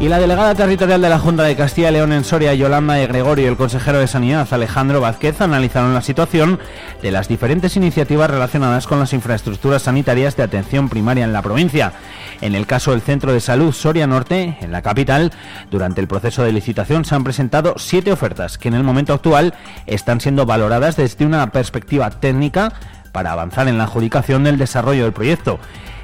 Y 0.00 0.08
la 0.08 0.20
delegada 0.20 0.54
territorial 0.54 1.02
de 1.02 1.08
la 1.08 1.18
Junta 1.18 1.42
de 1.42 1.56
Castilla 1.56 1.90
y 1.90 1.94
León 1.94 2.12
en 2.12 2.22
Soria, 2.22 2.54
Yolanda 2.54 2.94
de 2.94 3.08
Gregorio, 3.08 3.46
y 3.46 3.48
el 3.48 3.56
consejero 3.56 3.98
de 3.98 4.06
Sanidad, 4.06 4.46
Alejandro 4.52 5.00
Vázquez, 5.00 5.40
analizaron 5.40 5.92
la 5.92 6.02
situación 6.02 6.60
de 7.02 7.10
las 7.10 7.26
diferentes 7.26 7.76
iniciativas 7.76 8.30
relacionadas 8.30 8.86
con 8.86 9.00
las 9.00 9.12
infraestructuras 9.12 9.82
sanitarias 9.82 10.36
de 10.36 10.44
atención 10.44 10.88
primaria 10.88 11.24
en 11.24 11.32
la 11.32 11.42
provincia. 11.42 11.94
En 12.40 12.54
el 12.54 12.64
caso 12.64 12.92
del 12.92 13.00
Centro 13.00 13.32
de 13.32 13.40
Salud 13.40 13.72
Soria 13.72 14.06
Norte, 14.06 14.56
en 14.60 14.70
la 14.70 14.82
capital, 14.82 15.32
durante 15.68 16.00
el 16.00 16.06
proceso 16.06 16.44
de 16.44 16.52
licitación 16.52 17.04
se 17.04 17.16
han 17.16 17.24
presentado 17.24 17.74
siete 17.76 18.12
ofertas 18.12 18.56
que 18.56 18.68
en 18.68 18.74
el 18.74 18.84
momento 18.84 19.14
actual 19.14 19.52
están 19.86 20.20
siendo 20.20 20.46
valoradas 20.46 20.94
desde 20.94 21.26
una 21.26 21.50
perspectiva 21.50 22.08
técnica 22.10 22.72
para 23.10 23.32
avanzar 23.32 23.66
en 23.66 23.78
la 23.78 23.84
adjudicación 23.84 24.44
del 24.44 24.58
desarrollo 24.58 25.02
del 25.02 25.12
proyecto. 25.12 25.58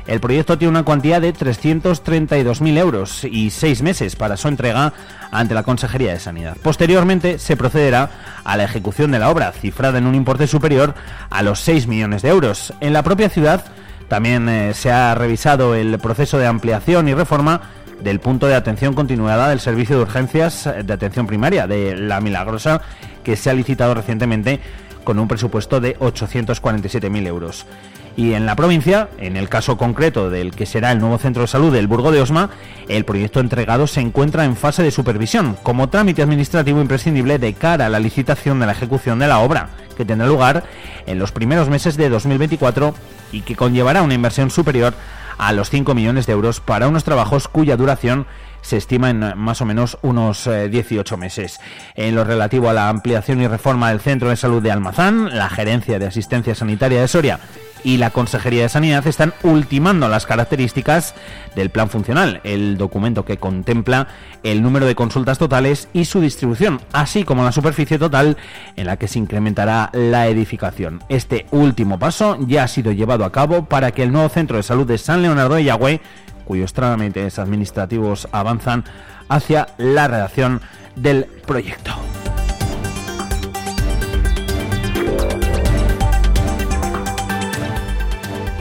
El 0.06 0.20
proyecto 0.20 0.58
tiene 0.58 0.70
una 0.70 0.82
cuantía 0.82 1.18
de 1.18 1.32
332.000 1.32 2.78
euros 2.78 3.24
y 3.24 3.50
seis 3.50 3.80
meses 3.80 4.16
para 4.16 4.36
su 4.36 4.48
entrega 4.48 4.92
ante 5.30 5.54
la 5.54 5.62
Consejería 5.62 6.12
de 6.12 6.20
Sanidad. 6.20 6.56
Posteriormente 6.62 7.38
se 7.38 7.56
procederá 7.56 8.10
a 8.44 8.56
la 8.58 8.64
ejecución 8.64 9.10
de 9.12 9.18
la 9.18 9.30
obra, 9.30 9.52
cifrada 9.52 9.98
en 9.98 10.06
un 10.06 10.14
importe 10.14 10.46
superior 10.46 10.94
a 11.30 11.42
los 11.42 11.60
6 11.60 11.86
millones 11.86 12.20
de 12.20 12.28
euros. 12.28 12.74
En 12.80 12.92
la 12.92 13.02
propia 13.02 13.30
ciudad 13.30 13.64
también 14.08 14.48
eh, 14.48 14.74
se 14.74 14.92
ha 14.92 15.14
revisado 15.14 15.74
el 15.74 15.98
proceso 15.98 16.36
de 16.38 16.46
ampliación 16.46 17.08
y 17.08 17.14
reforma 17.14 17.62
del 18.02 18.20
punto 18.20 18.46
de 18.46 18.54
atención 18.54 18.92
continuada 18.92 19.48
del 19.48 19.60
servicio 19.60 19.96
de 19.96 20.02
urgencias 20.02 20.68
de 20.84 20.92
atención 20.92 21.26
primaria 21.26 21.66
de 21.66 21.96
La 21.96 22.20
Milagrosa, 22.20 22.82
que 23.22 23.36
se 23.36 23.48
ha 23.48 23.54
licitado 23.54 23.94
recientemente 23.94 24.60
con 25.04 25.18
un 25.18 25.28
presupuesto 25.28 25.80
de 25.80 25.98
847.000 25.98 27.26
euros. 27.26 27.66
Y 28.16 28.34
en 28.34 28.46
la 28.46 28.54
provincia, 28.54 29.08
en 29.18 29.36
el 29.36 29.48
caso 29.48 29.76
concreto 29.76 30.30
del 30.30 30.52
que 30.52 30.66
será 30.66 30.92
el 30.92 31.00
nuevo 31.00 31.18
centro 31.18 31.42
de 31.42 31.48
salud 31.48 31.72
del 31.72 31.88
Burgo 31.88 32.12
de 32.12 32.20
Osma, 32.20 32.50
el 32.88 33.04
proyecto 33.04 33.40
entregado 33.40 33.86
se 33.88 34.00
encuentra 34.00 34.44
en 34.44 34.56
fase 34.56 34.84
de 34.84 34.92
supervisión, 34.92 35.56
como 35.62 35.88
trámite 35.88 36.22
administrativo 36.22 36.80
imprescindible 36.80 37.38
de 37.38 37.54
cara 37.54 37.86
a 37.86 37.88
la 37.88 37.98
licitación 37.98 38.60
de 38.60 38.66
la 38.66 38.72
ejecución 38.72 39.18
de 39.18 39.26
la 39.26 39.40
obra, 39.40 39.70
que 39.96 40.04
tendrá 40.04 40.28
lugar 40.28 40.62
en 41.06 41.18
los 41.18 41.32
primeros 41.32 41.68
meses 41.68 41.96
de 41.96 42.08
2024 42.08 42.94
y 43.32 43.40
que 43.40 43.56
conllevará 43.56 44.02
una 44.02 44.14
inversión 44.14 44.50
superior 44.50 44.94
a 45.36 45.52
los 45.52 45.70
5 45.70 45.94
millones 45.94 46.26
de 46.26 46.32
euros 46.34 46.60
para 46.60 46.86
unos 46.86 47.02
trabajos 47.02 47.48
cuya 47.48 47.76
duración 47.76 48.26
se 48.64 48.78
estima 48.78 49.10
en 49.10 49.20
más 49.36 49.60
o 49.60 49.66
menos 49.66 49.98
unos 50.02 50.48
18 50.48 51.14
eh, 51.14 51.18
meses. 51.18 51.60
En 51.94 52.14
lo 52.14 52.24
relativo 52.24 52.70
a 52.70 52.72
la 52.72 52.88
ampliación 52.88 53.40
y 53.42 53.46
reforma 53.46 53.90
del 53.90 54.00
Centro 54.00 54.30
de 54.30 54.36
Salud 54.36 54.62
de 54.62 54.72
Almazán, 54.72 55.36
la 55.36 55.50
Gerencia 55.50 55.98
de 55.98 56.06
Asistencia 56.06 56.54
Sanitaria 56.54 57.00
de 57.00 57.08
Soria 57.08 57.38
y 57.84 57.98
la 57.98 58.10
Consejería 58.10 58.62
de 58.62 58.68
Sanidad 58.70 59.06
están 59.06 59.34
ultimando 59.42 60.08
las 60.08 60.26
características 60.26 61.14
del 61.54 61.70
plan 61.70 61.90
funcional, 61.90 62.40
el 62.42 62.78
documento 62.78 63.26
que 63.26 63.36
contempla 63.36 64.08
el 64.42 64.62
número 64.62 64.86
de 64.86 64.94
consultas 64.94 65.38
totales 65.38 65.88
y 65.92 66.06
su 66.06 66.20
distribución, 66.20 66.80
así 66.92 67.24
como 67.24 67.44
la 67.44 67.52
superficie 67.52 67.98
total 67.98 68.38
en 68.76 68.86
la 68.86 68.96
que 68.96 69.06
se 69.06 69.18
incrementará 69.18 69.90
la 69.92 70.26
edificación. 70.28 71.02
Este 71.10 71.46
último 71.50 71.98
paso 71.98 72.38
ya 72.40 72.64
ha 72.64 72.68
sido 72.68 72.90
llevado 72.90 73.24
a 73.24 73.32
cabo 73.32 73.66
para 73.66 73.92
que 73.92 74.02
el 74.02 74.12
nuevo 74.12 74.30
centro 74.30 74.56
de 74.56 74.62
salud 74.62 74.86
de 74.86 74.98
San 74.98 75.20
Leonardo 75.20 75.56
de 75.56 75.64
Yagüe, 75.64 76.00
cuyos 76.44 76.72
trámites 76.72 77.38
administrativos 77.38 78.28
avanzan 78.32 78.84
hacia 79.28 79.68
la 79.78 80.08
redacción 80.08 80.60
del 80.96 81.24
proyecto. 81.24 81.92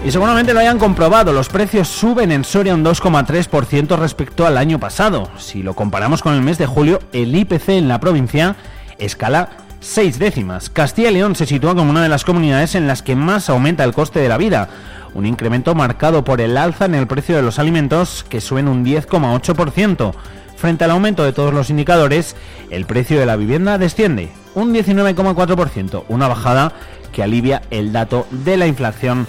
Y 0.05 0.11
seguramente 0.11 0.53
lo 0.53 0.59
hayan 0.59 0.79
comprobado, 0.79 1.31
los 1.31 1.47
precios 1.47 1.87
suben 1.87 2.33
en 2.33 2.43
Soria 2.43 2.73
un 2.73 2.83
2,3% 2.83 3.97
respecto 3.97 4.45
al 4.45 4.57
año 4.57 4.77
pasado. 4.77 5.29
Si 5.37 5.63
lo 5.63 5.75
comparamos 5.75 6.21
con 6.21 6.33
el 6.33 6.41
mes 6.41 6.57
de 6.57 6.65
julio, 6.65 6.99
el 7.13 7.33
IPC 7.33 7.69
en 7.69 7.87
la 7.87 8.01
provincia 8.01 8.57
escala 8.97 9.51
6 9.79 10.19
décimas. 10.19 10.69
Castilla 10.69 11.09
y 11.09 11.13
León 11.13 11.37
se 11.37 11.45
sitúa 11.45 11.73
como 11.73 11.89
una 11.89 12.03
de 12.03 12.09
las 12.09 12.25
comunidades 12.25 12.75
en 12.75 12.85
las 12.85 13.01
que 13.01 13.15
más 13.15 13.49
aumenta 13.49 13.85
el 13.85 13.93
coste 13.93 14.19
de 14.19 14.27
la 14.27 14.37
vida, 14.37 14.67
un 15.13 15.25
incremento 15.25 15.75
marcado 15.75 16.23
por 16.23 16.41
el 16.41 16.57
alza 16.57 16.85
en 16.85 16.95
el 16.95 17.07
precio 17.07 17.35
de 17.35 17.41
los 17.41 17.59
alimentos 17.59 18.25
que 18.27 18.41
suben 18.41 18.67
un 18.67 18.85
10,8%. 18.85 20.13
Frente 20.55 20.83
al 20.83 20.91
aumento 20.91 21.23
de 21.23 21.33
todos 21.33 21.53
los 21.53 21.69
indicadores, 21.69 22.35
el 22.69 22.85
precio 22.85 23.19
de 23.19 23.25
la 23.25 23.35
vivienda 23.35 23.77
desciende 23.77 24.29
un 24.55 24.73
19,4%, 24.73 26.03
una 26.07 26.27
bajada 26.27 26.73
que 27.11 27.23
alivia 27.23 27.61
el 27.69 27.91
dato 27.91 28.27
de 28.31 28.57
la 28.57 28.67
inflación 28.67 29.27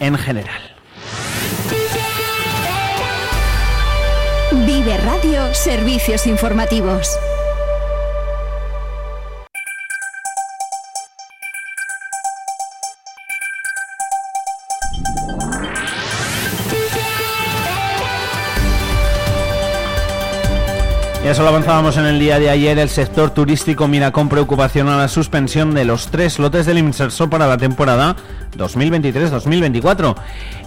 en 0.00 0.16
general. 0.16 0.60
Vive 4.66 4.96
Radio 4.98 5.52
Servicios 5.52 6.26
Informativos. 6.26 7.18
Ya 21.34 21.38
solo 21.38 21.48
avanzábamos 21.48 21.96
en 21.96 22.04
el 22.04 22.20
día 22.20 22.38
de 22.38 22.48
ayer. 22.48 22.78
El 22.78 22.88
sector 22.88 23.30
turístico 23.30 23.88
mira 23.88 24.12
con 24.12 24.28
preocupación 24.28 24.88
a 24.88 24.96
la 24.96 25.08
suspensión 25.08 25.74
de 25.74 25.84
los 25.84 26.06
tres 26.06 26.38
lotes 26.38 26.64
del 26.64 26.78
Inserso 26.78 27.28
para 27.28 27.48
la 27.48 27.58
temporada 27.58 28.14
2023-2024. 28.56 30.14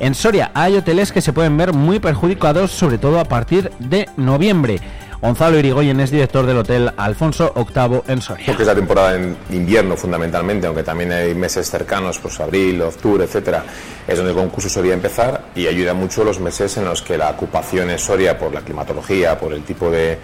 En 0.02 0.14
Soria 0.14 0.52
hay 0.54 0.76
hoteles 0.76 1.14
que 1.14 1.22
se 1.22 1.32
pueden 1.32 1.56
ver 1.56 1.72
muy 1.72 2.00
perjudicados, 2.00 2.72
sobre 2.72 2.98
todo 2.98 3.22
a 3.22 3.24
partir 3.24 3.72
de 3.80 4.10
noviembre. 4.18 4.82
Gonzalo 5.22 5.58
Irigoyen 5.58 6.00
es 6.02 6.12
director 6.12 6.46
del 6.46 6.58
Hotel 6.58 6.92
Alfonso 6.98 7.54
VIII 7.56 8.02
en 8.08 8.22
Soria. 8.22 8.46
Porque 8.46 8.64
es 8.64 8.68
la 8.68 8.76
temporada 8.76 9.16
en 9.16 9.38
invierno 9.52 9.96
fundamentalmente, 9.96 10.68
aunque 10.68 10.84
también 10.84 11.12
hay 11.14 11.34
meses 11.34 11.72
cercanos, 11.72 12.20
pues 12.20 12.40
abril, 12.40 12.82
octubre, 12.82 13.24
etcétera, 13.24 13.64
es 14.08 14.16
donde 14.18 14.34
el 14.34 14.38
concurso 14.38 14.70
solía 14.70 14.94
empezar 14.94 15.46
y 15.56 15.66
ayuda 15.66 15.94
mucho 15.94 16.24
los 16.24 16.40
meses 16.40 16.78
en 16.78 16.86
los 16.86 17.02
que 17.02 17.18
la 17.18 17.30
ocupación 17.32 17.90
en 17.90 17.98
Soria, 17.98 18.38
por 18.38 18.54
la 18.54 18.62
climatología, 18.62 19.40
por 19.40 19.54
el 19.54 19.64
tipo 19.64 19.90
de 19.90 20.20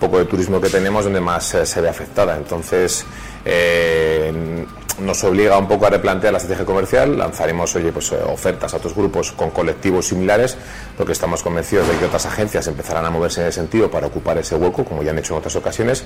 poco 0.00 0.18
de 0.18 0.24
turismo 0.26 0.60
que 0.60 0.68
tenemos, 0.68 1.04
donde 1.04 1.20
más 1.20 1.56
se 1.64 1.80
ve 1.80 1.88
afectada. 1.88 2.36
Entonces, 2.36 3.04
eh, 3.44 4.64
nos 5.00 5.22
obliga 5.24 5.58
un 5.58 5.68
poco 5.68 5.86
a 5.86 5.90
replantear 5.90 6.32
la 6.32 6.38
estrategia 6.38 6.64
comercial. 6.64 7.18
Lanzaremos 7.18 7.74
oye, 7.76 7.92
pues, 7.92 8.12
eh, 8.12 8.18
ofertas 8.26 8.72
a 8.74 8.78
otros 8.78 8.94
grupos 8.94 9.32
con 9.32 9.50
colectivos 9.50 10.06
similares, 10.06 10.56
porque 10.96 11.12
estamos 11.12 11.42
convencidos 11.42 11.86
de 11.88 11.96
que 11.96 12.06
otras 12.06 12.26
agencias 12.26 12.66
empezarán 12.66 13.04
a 13.04 13.10
moverse 13.10 13.42
en 13.42 13.48
ese 13.48 13.60
sentido 13.60 13.90
para 13.90 14.06
ocupar 14.06 14.38
ese 14.38 14.56
hueco, 14.56 14.84
como 14.84 15.02
ya 15.02 15.10
han 15.10 15.18
hecho 15.18 15.34
en 15.34 15.38
otras 15.38 15.56
ocasiones, 15.56 16.04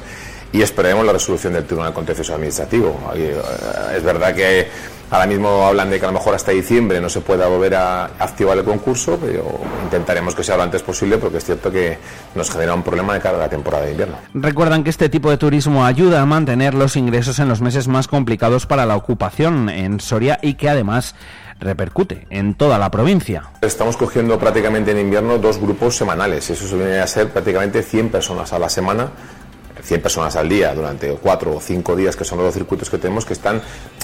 y 0.53 0.63
esperaremos 0.63 1.07
la 1.07 1.13
resolución 1.13 1.53
del 1.53 1.65
Tribunal 1.65 1.93
Contencioso 1.93 2.35
Administrativo. 2.35 2.99
Eh, 3.15 3.41
es 3.97 4.03
verdad 4.03 4.35
que 4.35 4.69
Ahora 5.11 5.27
mismo 5.27 5.67
hablan 5.67 5.91
de 5.91 5.99
que 5.99 6.05
a 6.05 6.09
lo 6.09 6.15
mejor 6.15 6.37
hasta 6.37 6.53
diciembre 6.53 7.01
no 7.01 7.09
se 7.09 7.21
pueda 7.21 7.49
volver 7.49 7.75
a 7.75 8.05
activar 8.05 8.57
el 8.57 8.65
concurso, 8.65 9.19
pero 9.21 9.45
intentaremos 9.85 10.37
que 10.37 10.45
sea 10.45 10.57
lo 10.57 10.63
antes 10.63 10.83
posible 10.83 11.19
porque 11.19 11.39
es 11.39 11.45
cierto 11.45 11.71
que 11.71 11.99
nos 12.37 12.49
genera 12.49 12.75
un 12.75 12.85
problema 12.85 13.15
de 13.15 13.21
cara 13.21 13.37
a 13.37 13.41
la 13.41 13.49
temporada 13.49 13.87
de 13.87 13.91
invierno. 13.91 14.17
Recuerdan 14.35 14.85
que 14.85 14.91
este 14.91 15.09
tipo 15.09 15.29
de 15.29 15.37
turismo 15.37 15.85
ayuda 15.85 16.21
a 16.21 16.27
mantener 16.27 16.75
los 16.75 16.97
ingresos 16.97 17.41
en 17.41 17.49
los 17.49 17.61
meses 17.61 17.89
más 17.89 18.07
complicados 18.07 18.67
para 18.67 18.87
la 18.87 18.95
ocupación 18.95 19.69
en 19.69 19.99
Soria 19.99 20.39
y 20.43 20.55
que 20.55 20.69
además 20.69 21.17
repercute 21.59 22.27
en 22.31 22.55
toda 22.55 22.79
la 22.79 22.91
provincia. 22.91 23.51
Estamos 23.61 23.97
cogiendo 23.97 24.39
prácticamente 24.39 24.93
en 24.93 24.99
invierno 24.99 25.39
dos 25.39 25.59
grupos 25.59 25.97
semanales, 25.97 26.49
eso 26.51 26.77
viene 26.77 27.01
a 27.01 27.07
ser 27.07 27.31
prácticamente 27.31 27.83
100 27.83 28.11
personas 28.11 28.53
a 28.53 28.59
la 28.59 28.69
semana 28.69 29.11
100 29.83 30.03
personas 30.03 30.37
al 30.37 30.49
día 30.49 30.75
durante 30.75 31.11
cuatro 31.15 31.57
o 31.57 31.61
cinco 31.61 31.97
días, 31.97 32.17
que 32.17 32.25
son 32.25 32.39
los 32.39 32.53
circuitos 32.55 32.91
que 32.91 32.99
tenemos, 32.99 33.25
que 33.25 33.33
están 33.33 33.63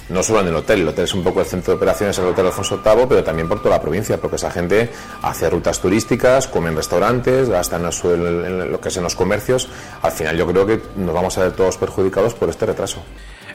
no 0.08 0.22
solo 0.22 0.40
en 0.40 0.48
el 0.48 0.56
hotel, 0.56 0.80
el 0.80 0.88
hotel 0.88 1.04
es 1.04 1.14
un 1.14 1.24
poco 1.24 1.40
el 1.40 1.46
centro 1.46 1.72
de 1.72 1.76
operaciones, 1.76 2.16
el 2.18 2.26
Hotel 2.26 2.46
Alfonso 2.46 2.80
VIII, 2.84 3.06
pero 3.08 3.24
también 3.24 3.48
por 3.48 3.60
toda 3.60 3.76
la 3.76 3.82
provincia, 3.82 4.18
porque 4.18 4.36
esa 4.36 4.50
gente 4.50 4.90
hace 5.22 5.50
rutas 5.50 5.80
turísticas, 5.80 6.46
come 6.46 6.70
en 6.70 6.76
restaurantes, 6.76 7.48
gasta 7.48 7.76
en, 7.76 8.70
lo 8.70 8.80
que 8.80 8.88
es 8.88 8.96
en 8.96 9.02
los 9.02 9.16
comercios. 9.16 9.68
Al 10.02 10.12
final 10.12 10.36
yo 10.36 10.46
creo 10.46 10.66
que 10.66 10.80
nos 10.96 11.14
vamos 11.14 11.36
a 11.38 11.42
ver 11.42 11.52
todos 11.52 11.76
perjudicados 11.76 12.34
por 12.34 12.48
este 12.48 12.66
retraso 12.66 13.02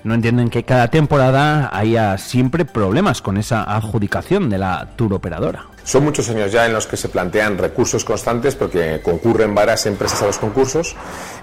no 0.04 0.14
entienden 0.14 0.50
que 0.50 0.64
cada 0.64 0.90
temporada 0.90 1.70
haya 1.72 2.18
siempre 2.18 2.66
problemas 2.66 3.22
con 3.22 3.38
esa 3.38 3.64
adjudicación 3.64 4.50
de 4.50 4.58
la 4.58 4.90
tour 4.96 5.14
operadora. 5.14 5.66
Son 5.84 6.04
muchos 6.04 6.30
años 6.30 6.52
ya 6.52 6.66
en 6.66 6.74
los 6.74 6.86
que 6.86 6.96
se 6.96 7.10
plantean 7.10 7.58
recursos 7.58 8.06
constantes 8.06 8.56
porque 8.56 9.02
concurren 9.04 9.56
varias 9.56 9.86
empresas 9.88 10.22
a 10.22 10.28
los 10.28 10.38
concursos 10.38 10.96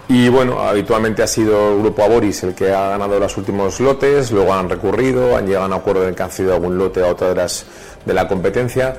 y 0.08 0.28
bueno, 0.28 0.60
habitualmente 0.60 1.22
ha 1.22 1.26
sido 1.26 1.74
el 1.74 1.80
grupo 1.80 2.04
Aboris 2.04 2.44
el 2.44 2.54
que 2.54 2.72
ha 2.72 2.90
ganado 2.90 3.18
los 3.18 3.36
últimos 3.36 3.80
lotes, 3.80 4.30
luego 4.30 4.54
han 4.54 4.68
recurrido, 4.68 5.36
han 5.36 5.46
llegado 5.46 5.64
a 5.64 5.68
un 5.68 5.74
acuerdo 5.74 6.06
en 6.06 6.14
que 6.14 6.22
han 6.22 6.30
cedido 6.30 6.54
algún 6.54 6.78
lote 6.78 7.02
a 7.02 7.08
otra 7.08 7.28
de 7.30 7.34
las 7.34 7.66
de 8.04 8.14
la 8.14 8.28
competencia 8.28 8.96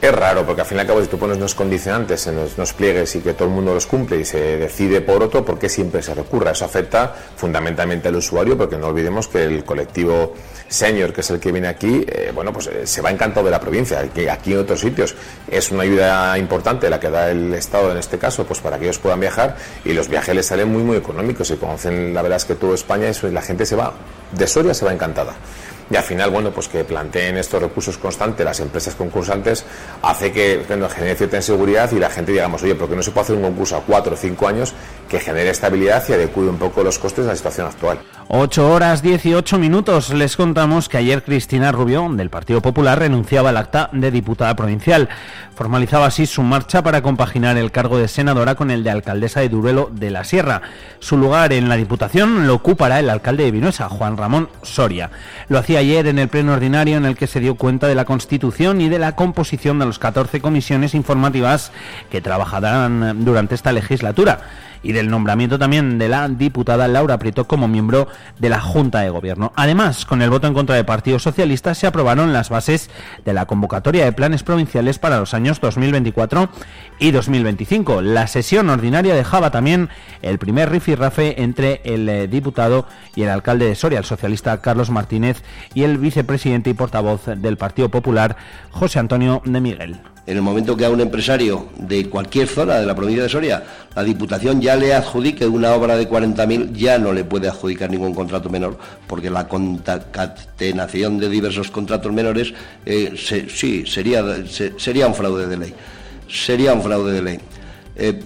es 0.00 0.14
raro, 0.14 0.46
porque 0.46 0.60
al 0.60 0.66
fin 0.66 0.78
y 0.78 0.80
al 0.82 0.86
cabo, 0.86 1.02
si 1.02 1.08
tú 1.08 1.18
pones 1.18 1.38
unos 1.38 1.56
condicionantes 1.56 2.28
en 2.28 2.36
los, 2.36 2.72
pliegues 2.72 3.16
y 3.16 3.20
que 3.20 3.34
todo 3.34 3.48
el 3.48 3.54
mundo 3.54 3.74
los 3.74 3.86
cumple 3.86 4.20
y 4.20 4.24
se 4.24 4.56
decide 4.56 5.00
por 5.00 5.22
otro, 5.24 5.44
¿por 5.44 5.58
qué 5.58 5.68
siempre 5.68 6.02
se 6.02 6.14
recurra? 6.14 6.52
Eso 6.52 6.64
afecta 6.64 7.12
fundamentalmente 7.36 8.06
al 8.06 8.14
usuario, 8.14 8.56
porque 8.56 8.76
no 8.76 8.86
olvidemos 8.86 9.26
que 9.26 9.42
el 9.42 9.64
colectivo 9.64 10.34
senior, 10.68 11.12
que 11.12 11.22
es 11.22 11.30
el 11.30 11.40
que 11.40 11.50
viene 11.50 11.66
aquí, 11.66 12.04
eh, 12.06 12.30
bueno, 12.32 12.52
pues 12.52 12.68
eh, 12.68 12.86
se 12.86 13.00
va 13.02 13.10
encantado 13.10 13.46
de 13.46 13.50
la 13.50 13.58
provincia, 13.58 13.98
aquí 14.30 14.52
en 14.52 14.58
otros 14.58 14.80
sitios 14.80 15.16
es 15.50 15.70
una 15.72 15.82
ayuda 15.82 16.38
importante 16.38 16.88
la 16.88 17.00
que 17.00 17.10
da 17.10 17.30
el 17.30 17.52
Estado 17.54 17.90
en 17.90 17.96
este 17.98 18.18
caso, 18.18 18.44
pues 18.44 18.60
para 18.60 18.78
que 18.78 18.84
ellos 18.84 18.98
puedan 18.98 19.18
viajar 19.18 19.56
y 19.84 19.94
los 19.94 20.08
viajes 20.08 20.32
les 20.32 20.46
salen 20.46 20.70
muy, 20.70 20.84
muy 20.84 20.96
económicos 20.96 21.50
y 21.50 21.56
conocen, 21.56 22.14
la 22.14 22.22
verdad 22.22 22.36
es 22.36 22.44
que 22.44 22.54
todo 22.54 22.74
España, 22.74 23.08
eso, 23.08 23.26
la 23.28 23.42
gente 23.42 23.66
se 23.66 23.74
va, 23.74 23.94
de 24.30 24.46
Soria 24.46 24.74
se 24.74 24.84
va 24.84 24.92
encantada 24.92 25.34
y 25.90 25.96
al 25.96 26.02
final, 26.02 26.30
bueno, 26.30 26.50
pues 26.50 26.68
que 26.68 26.84
planteen 26.84 27.36
estos 27.36 27.62
recursos 27.62 27.96
constantes 27.98 28.44
las 28.44 28.60
empresas 28.60 28.94
concursantes 28.94 29.64
hace 30.02 30.32
que 30.32 30.64
nos 30.76 30.92
genere 30.92 31.16
cierta 31.16 31.36
inseguridad 31.36 31.90
y 31.92 31.98
la 31.98 32.10
gente 32.10 32.32
digamos, 32.32 32.62
oye, 32.62 32.74
¿por 32.74 32.88
qué 32.88 32.96
no 32.96 33.02
se 33.02 33.10
puede 33.10 33.24
hacer 33.24 33.36
un 33.36 33.42
concurso 33.42 33.76
a 33.76 33.80
cuatro 33.80 34.14
o 34.14 34.16
cinco 34.16 34.48
años 34.48 34.74
que 35.08 35.18
genere 35.20 35.50
estabilidad 35.50 36.04
y 36.08 36.12
adecue 36.12 36.48
un 36.48 36.58
poco 36.58 36.82
los 36.82 36.98
costes 36.98 37.24
a 37.26 37.28
la 37.28 37.36
situación 37.36 37.66
actual? 37.66 37.98
8 38.28 38.72
horas 38.72 39.00
18 39.02 39.58
minutos. 39.58 40.10
Les 40.10 40.36
contamos 40.36 40.90
que 40.90 40.98
ayer 40.98 41.22
Cristina 41.22 41.72
Rubio, 41.72 42.06
del 42.10 42.28
Partido 42.28 42.60
Popular, 42.60 42.98
renunciaba 42.98 43.48
al 43.48 43.56
acta 43.56 43.88
de 43.92 44.10
diputada 44.10 44.54
provincial. 44.54 45.08
Formalizaba 45.58 46.06
así 46.06 46.24
su 46.26 46.44
marcha 46.44 46.84
para 46.84 47.02
compaginar 47.02 47.56
el 47.56 47.72
cargo 47.72 47.98
de 47.98 48.06
senadora 48.06 48.54
con 48.54 48.70
el 48.70 48.84
de 48.84 48.92
alcaldesa 48.92 49.40
de 49.40 49.48
Duruelo 49.48 49.90
de 49.90 50.12
la 50.12 50.22
Sierra. 50.22 50.62
Su 51.00 51.16
lugar 51.16 51.52
en 51.52 51.68
la 51.68 51.74
Diputación 51.74 52.46
lo 52.46 52.54
ocupará 52.54 53.00
el 53.00 53.10
alcalde 53.10 53.42
de 53.42 53.50
Vinuesa, 53.50 53.88
Juan 53.88 54.16
Ramón 54.16 54.50
Soria. 54.62 55.10
Lo 55.48 55.58
hacía 55.58 55.80
ayer 55.80 56.06
en 56.06 56.20
el 56.20 56.28
pleno 56.28 56.52
ordinario 56.52 56.96
en 56.96 57.06
el 57.06 57.16
que 57.16 57.26
se 57.26 57.40
dio 57.40 57.56
cuenta 57.56 57.88
de 57.88 57.96
la 57.96 58.04
constitución 58.04 58.80
y 58.80 58.88
de 58.88 59.00
la 59.00 59.16
composición 59.16 59.80
de 59.80 59.86
los 59.86 59.98
14 59.98 60.40
comisiones 60.40 60.94
informativas 60.94 61.72
que 62.08 62.20
trabajarán 62.20 63.24
durante 63.24 63.56
esta 63.56 63.72
legislatura 63.72 64.42
y 64.82 64.92
del 64.92 65.10
nombramiento 65.10 65.58
también 65.58 65.98
de 65.98 66.08
la 66.08 66.28
diputada 66.28 66.88
Laura 66.88 67.18
Prieto 67.18 67.46
como 67.46 67.68
miembro 67.68 68.08
de 68.38 68.48
la 68.48 68.60
Junta 68.60 69.00
de 69.00 69.10
Gobierno. 69.10 69.52
Además, 69.56 70.04
con 70.04 70.22
el 70.22 70.30
voto 70.30 70.46
en 70.46 70.54
contra 70.54 70.76
del 70.76 70.84
Partido 70.84 71.18
Socialista 71.18 71.74
se 71.74 71.86
aprobaron 71.86 72.32
las 72.32 72.48
bases 72.48 72.90
de 73.24 73.32
la 73.32 73.46
convocatoria 73.46 74.04
de 74.04 74.12
planes 74.12 74.42
provinciales 74.42 74.98
para 74.98 75.18
los 75.18 75.34
años 75.34 75.60
2024 75.60 76.48
y 76.98 77.10
2025. 77.10 78.02
La 78.02 78.26
sesión 78.26 78.70
ordinaria 78.70 79.14
dejaba 79.14 79.50
también 79.50 79.88
el 80.22 80.38
primer 80.38 80.70
rifirrafe 80.70 81.42
entre 81.42 81.80
el 81.84 82.08
eh, 82.08 82.28
diputado 82.28 82.86
y 83.14 83.22
el 83.22 83.30
alcalde 83.30 83.66
de 83.66 83.74
Soria, 83.74 83.98
el 83.98 84.04
socialista 84.04 84.60
Carlos 84.60 84.90
Martínez, 84.90 85.42
y 85.74 85.82
el 85.82 85.98
vicepresidente 85.98 86.70
y 86.70 86.74
portavoz 86.74 87.26
del 87.26 87.56
Partido 87.56 87.88
Popular, 87.88 88.36
José 88.70 88.98
Antonio 88.98 89.42
de 89.44 89.60
Miguel. 89.60 90.00
En 90.28 90.36
el 90.36 90.42
momento 90.42 90.76
que 90.76 90.84
a 90.84 90.90
un 90.90 91.00
empresario 91.00 91.70
de 91.78 92.10
cualquier 92.10 92.48
zona 92.48 92.74
de 92.74 92.84
la 92.84 92.94
provincia 92.94 93.22
de 93.22 93.30
Soria, 93.30 93.62
la 93.96 94.04
Diputación 94.04 94.60
ya 94.60 94.76
le 94.76 94.92
adjudique 94.92 95.46
una 95.46 95.72
obra 95.72 95.96
de 95.96 96.06
40.000, 96.06 96.74
ya 96.74 96.98
no 96.98 97.14
le 97.14 97.24
puede 97.24 97.48
adjudicar 97.48 97.90
ningún 97.90 98.12
contrato 98.12 98.50
menor, 98.50 98.76
porque 99.06 99.30
la 99.30 99.48
concatenación 99.48 101.16
de 101.18 101.30
diversos 101.30 101.70
contratos 101.70 102.12
menores, 102.12 102.52
eh, 102.84 103.14
sí, 103.16 103.86
sería, 103.86 104.22
sería 104.76 105.06
un 105.06 105.14
fraude 105.14 105.46
de 105.46 105.56
ley. 105.56 105.74
Sería 106.28 106.74
un 106.74 106.82
fraude 106.82 107.12
de 107.14 107.22
ley. 107.22 107.38
Eh, 107.96 108.20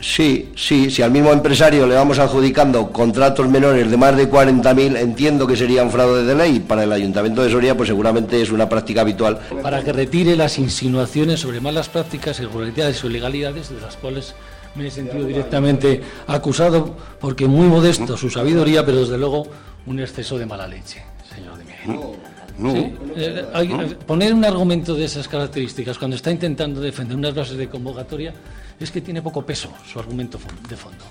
Sí, 0.00 0.50
sí, 0.54 0.90
si 0.90 1.02
al 1.02 1.10
mismo 1.10 1.32
empresario 1.32 1.86
le 1.86 1.96
vamos 1.96 2.20
adjudicando 2.20 2.92
contratos 2.92 3.48
menores 3.48 3.90
de 3.90 3.96
más 3.96 4.16
de 4.16 4.30
40.000, 4.30 4.96
entiendo 4.96 5.46
que 5.46 5.56
sería 5.56 5.82
un 5.82 5.90
fraude 5.90 6.24
de 6.24 6.34
ley. 6.36 6.60
Para 6.60 6.84
el 6.84 6.92
Ayuntamiento 6.92 7.42
de 7.42 7.50
Soria, 7.50 7.76
pues 7.76 7.88
seguramente 7.88 8.40
es 8.40 8.52
una 8.52 8.68
práctica 8.68 9.00
habitual. 9.00 9.40
Para 9.60 9.82
que 9.82 9.92
retire 9.92 10.36
las 10.36 10.58
insinuaciones 10.58 11.40
sobre 11.40 11.60
malas 11.60 11.88
prácticas, 11.88 12.38
irregularidades 12.38 13.02
o 13.02 13.08
ilegalidades 13.08 13.70
de 13.70 13.80
las 13.80 13.96
cuales 13.96 14.34
me 14.76 14.86
he 14.86 14.90
sentido 14.90 15.24
directamente 15.24 16.00
acusado, 16.28 16.96
porque 17.18 17.48
muy 17.48 17.66
modesto 17.66 18.16
su 18.16 18.30
sabiduría, 18.30 18.86
pero 18.86 19.00
desde 19.00 19.18
luego 19.18 19.48
un 19.86 19.98
exceso 19.98 20.38
de 20.38 20.46
mala 20.46 20.68
leche, 20.68 21.02
señor 21.34 21.58
de 21.58 21.64
Miguel. 21.64 22.16
No. 22.56 22.74
Eh, 22.74 22.92
eh, 23.16 23.96
poner 24.06 24.34
un 24.34 24.44
argumento 24.44 24.94
de 24.94 25.04
esas 25.04 25.28
características 25.28 25.96
cuando 25.96 26.16
está 26.16 26.30
intentando 26.30 26.80
defender 26.80 27.16
unas 27.16 27.34
bases 27.34 27.56
de 27.56 27.68
convocatoria 27.68 28.34
es 28.80 28.90
que 28.90 29.00
tiene 29.00 29.22
poco 29.22 29.44
peso 29.44 29.70
su 29.90 29.98
argumento 29.98 30.38
de 30.68 30.76
fondo. 30.76 31.04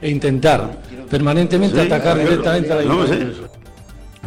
E 0.00 0.10
intentar 0.10 0.82
permanentemente 1.08 1.80
atacar 1.80 2.18
directamente 2.18 2.72
a 2.72 2.76
la 2.76 2.82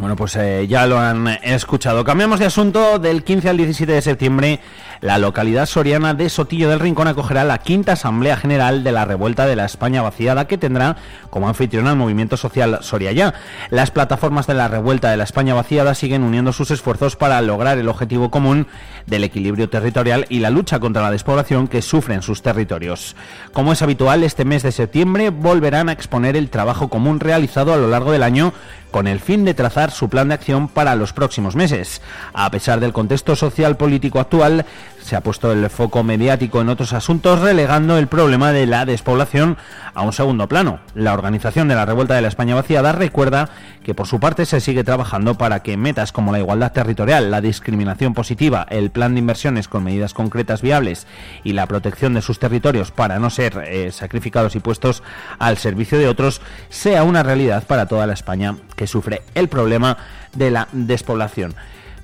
Bueno, 0.00 0.16
pues 0.16 0.34
eh, 0.36 0.66
ya 0.66 0.86
lo 0.86 0.98
han 0.98 1.28
escuchado. 1.42 2.04
Cambiamos 2.04 2.40
de 2.40 2.46
asunto. 2.46 2.98
Del 2.98 3.22
15 3.22 3.50
al 3.50 3.58
17 3.58 3.92
de 3.92 4.00
septiembre, 4.00 4.60
la 5.02 5.18
localidad 5.18 5.66
soriana 5.66 6.14
de 6.14 6.30
Sotillo 6.30 6.70
del 6.70 6.80
Rincón 6.80 7.06
acogerá 7.06 7.44
la 7.44 7.58
quinta 7.58 7.92
Asamblea 7.92 8.38
General 8.38 8.82
de 8.82 8.92
la 8.92 9.04
Revuelta 9.04 9.44
de 9.44 9.56
la 9.56 9.66
España 9.66 10.00
Vaciada, 10.00 10.46
que 10.46 10.56
tendrá 10.56 10.96
como 11.28 11.48
anfitriona 11.48 11.90
el 11.90 11.96
movimiento 11.96 12.38
social 12.38 12.78
Soria 12.80 13.12
Ya. 13.12 13.34
Las 13.68 13.90
plataformas 13.90 14.46
de 14.46 14.54
la 14.54 14.68
Revuelta 14.68 15.10
de 15.10 15.18
la 15.18 15.24
España 15.24 15.52
Vaciada 15.52 15.94
siguen 15.94 16.22
uniendo 16.22 16.54
sus 16.54 16.70
esfuerzos 16.70 17.16
para 17.16 17.42
lograr 17.42 17.76
el 17.76 17.88
objetivo 17.88 18.30
común 18.30 18.68
del 19.06 19.24
equilibrio 19.24 19.68
territorial 19.68 20.24
y 20.30 20.38
la 20.38 20.48
lucha 20.48 20.80
contra 20.80 21.02
la 21.02 21.10
despoblación 21.10 21.68
que 21.68 21.82
sufren 21.82 22.22
sus 22.22 22.40
territorios. 22.40 23.16
Como 23.52 23.74
es 23.74 23.82
habitual, 23.82 24.24
este 24.24 24.46
mes 24.46 24.62
de 24.62 24.72
septiembre 24.72 25.28
volverán 25.28 25.90
a 25.90 25.92
exponer 25.92 26.36
el 26.36 26.48
trabajo 26.48 26.88
común 26.88 27.20
realizado 27.20 27.74
a 27.74 27.76
lo 27.76 27.88
largo 27.88 28.12
del 28.12 28.22
año 28.22 28.54
con 28.90 29.06
el 29.06 29.20
fin 29.20 29.44
de 29.44 29.54
trazar 29.54 29.89
su 29.90 30.08
plan 30.08 30.28
de 30.28 30.34
acción 30.34 30.68
para 30.68 30.96
los 30.96 31.12
próximos 31.12 31.56
meses. 31.56 32.00
A 32.32 32.50
pesar 32.50 32.80
del 32.80 32.92
contexto 32.92 33.36
social 33.36 33.76
político 33.76 34.20
actual, 34.20 34.64
se 35.02 35.16
ha 35.16 35.22
puesto 35.22 35.52
el 35.52 35.68
foco 35.70 36.02
mediático 36.02 36.60
en 36.60 36.68
otros 36.68 36.92
asuntos, 36.92 37.40
relegando 37.40 37.98
el 37.98 38.06
problema 38.06 38.52
de 38.52 38.66
la 38.66 38.84
despoblación 38.84 39.56
a 39.94 40.02
un 40.02 40.12
segundo 40.12 40.48
plano. 40.48 40.80
La 40.94 41.14
organización 41.14 41.68
de 41.68 41.74
la 41.74 41.86
Revuelta 41.86 42.14
de 42.14 42.22
la 42.22 42.28
España 42.28 42.54
Vaciada 42.54 42.92
recuerda 42.92 43.48
que 43.82 43.94
por 43.94 44.06
su 44.06 44.20
parte 44.20 44.46
se 44.46 44.60
sigue 44.60 44.84
trabajando 44.84 45.36
para 45.36 45.62
que 45.62 45.76
metas 45.76 46.12
como 46.12 46.32
la 46.32 46.38
igualdad 46.38 46.72
territorial, 46.72 47.30
la 47.30 47.40
discriminación 47.40 48.14
positiva, 48.14 48.66
el 48.70 48.90
plan 48.90 49.14
de 49.14 49.20
inversiones 49.20 49.68
con 49.68 49.84
medidas 49.84 50.14
concretas 50.14 50.62
viables 50.62 51.06
y 51.44 51.52
la 51.52 51.66
protección 51.66 52.14
de 52.14 52.22
sus 52.22 52.38
territorios 52.38 52.90
para 52.90 53.18
no 53.18 53.30
ser 53.30 53.62
eh, 53.66 53.90
sacrificados 53.92 54.54
y 54.54 54.60
puestos 54.60 55.02
al 55.38 55.58
servicio 55.58 55.98
de 55.98 56.08
otros 56.08 56.40
sea 56.68 57.02
una 57.02 57.22
realidad 57.22 57.64
para 57.66 57.86
toda 57.86 58.06
la 58.06 58.12
España 58.12 58.56
que 58.76 58.86
sufre 58.86 59.22
el 59.34 59.48
problema 59.48 59.96
de 60.34 60.50
la 60.50 60.68
despoblación. 60.72 61.54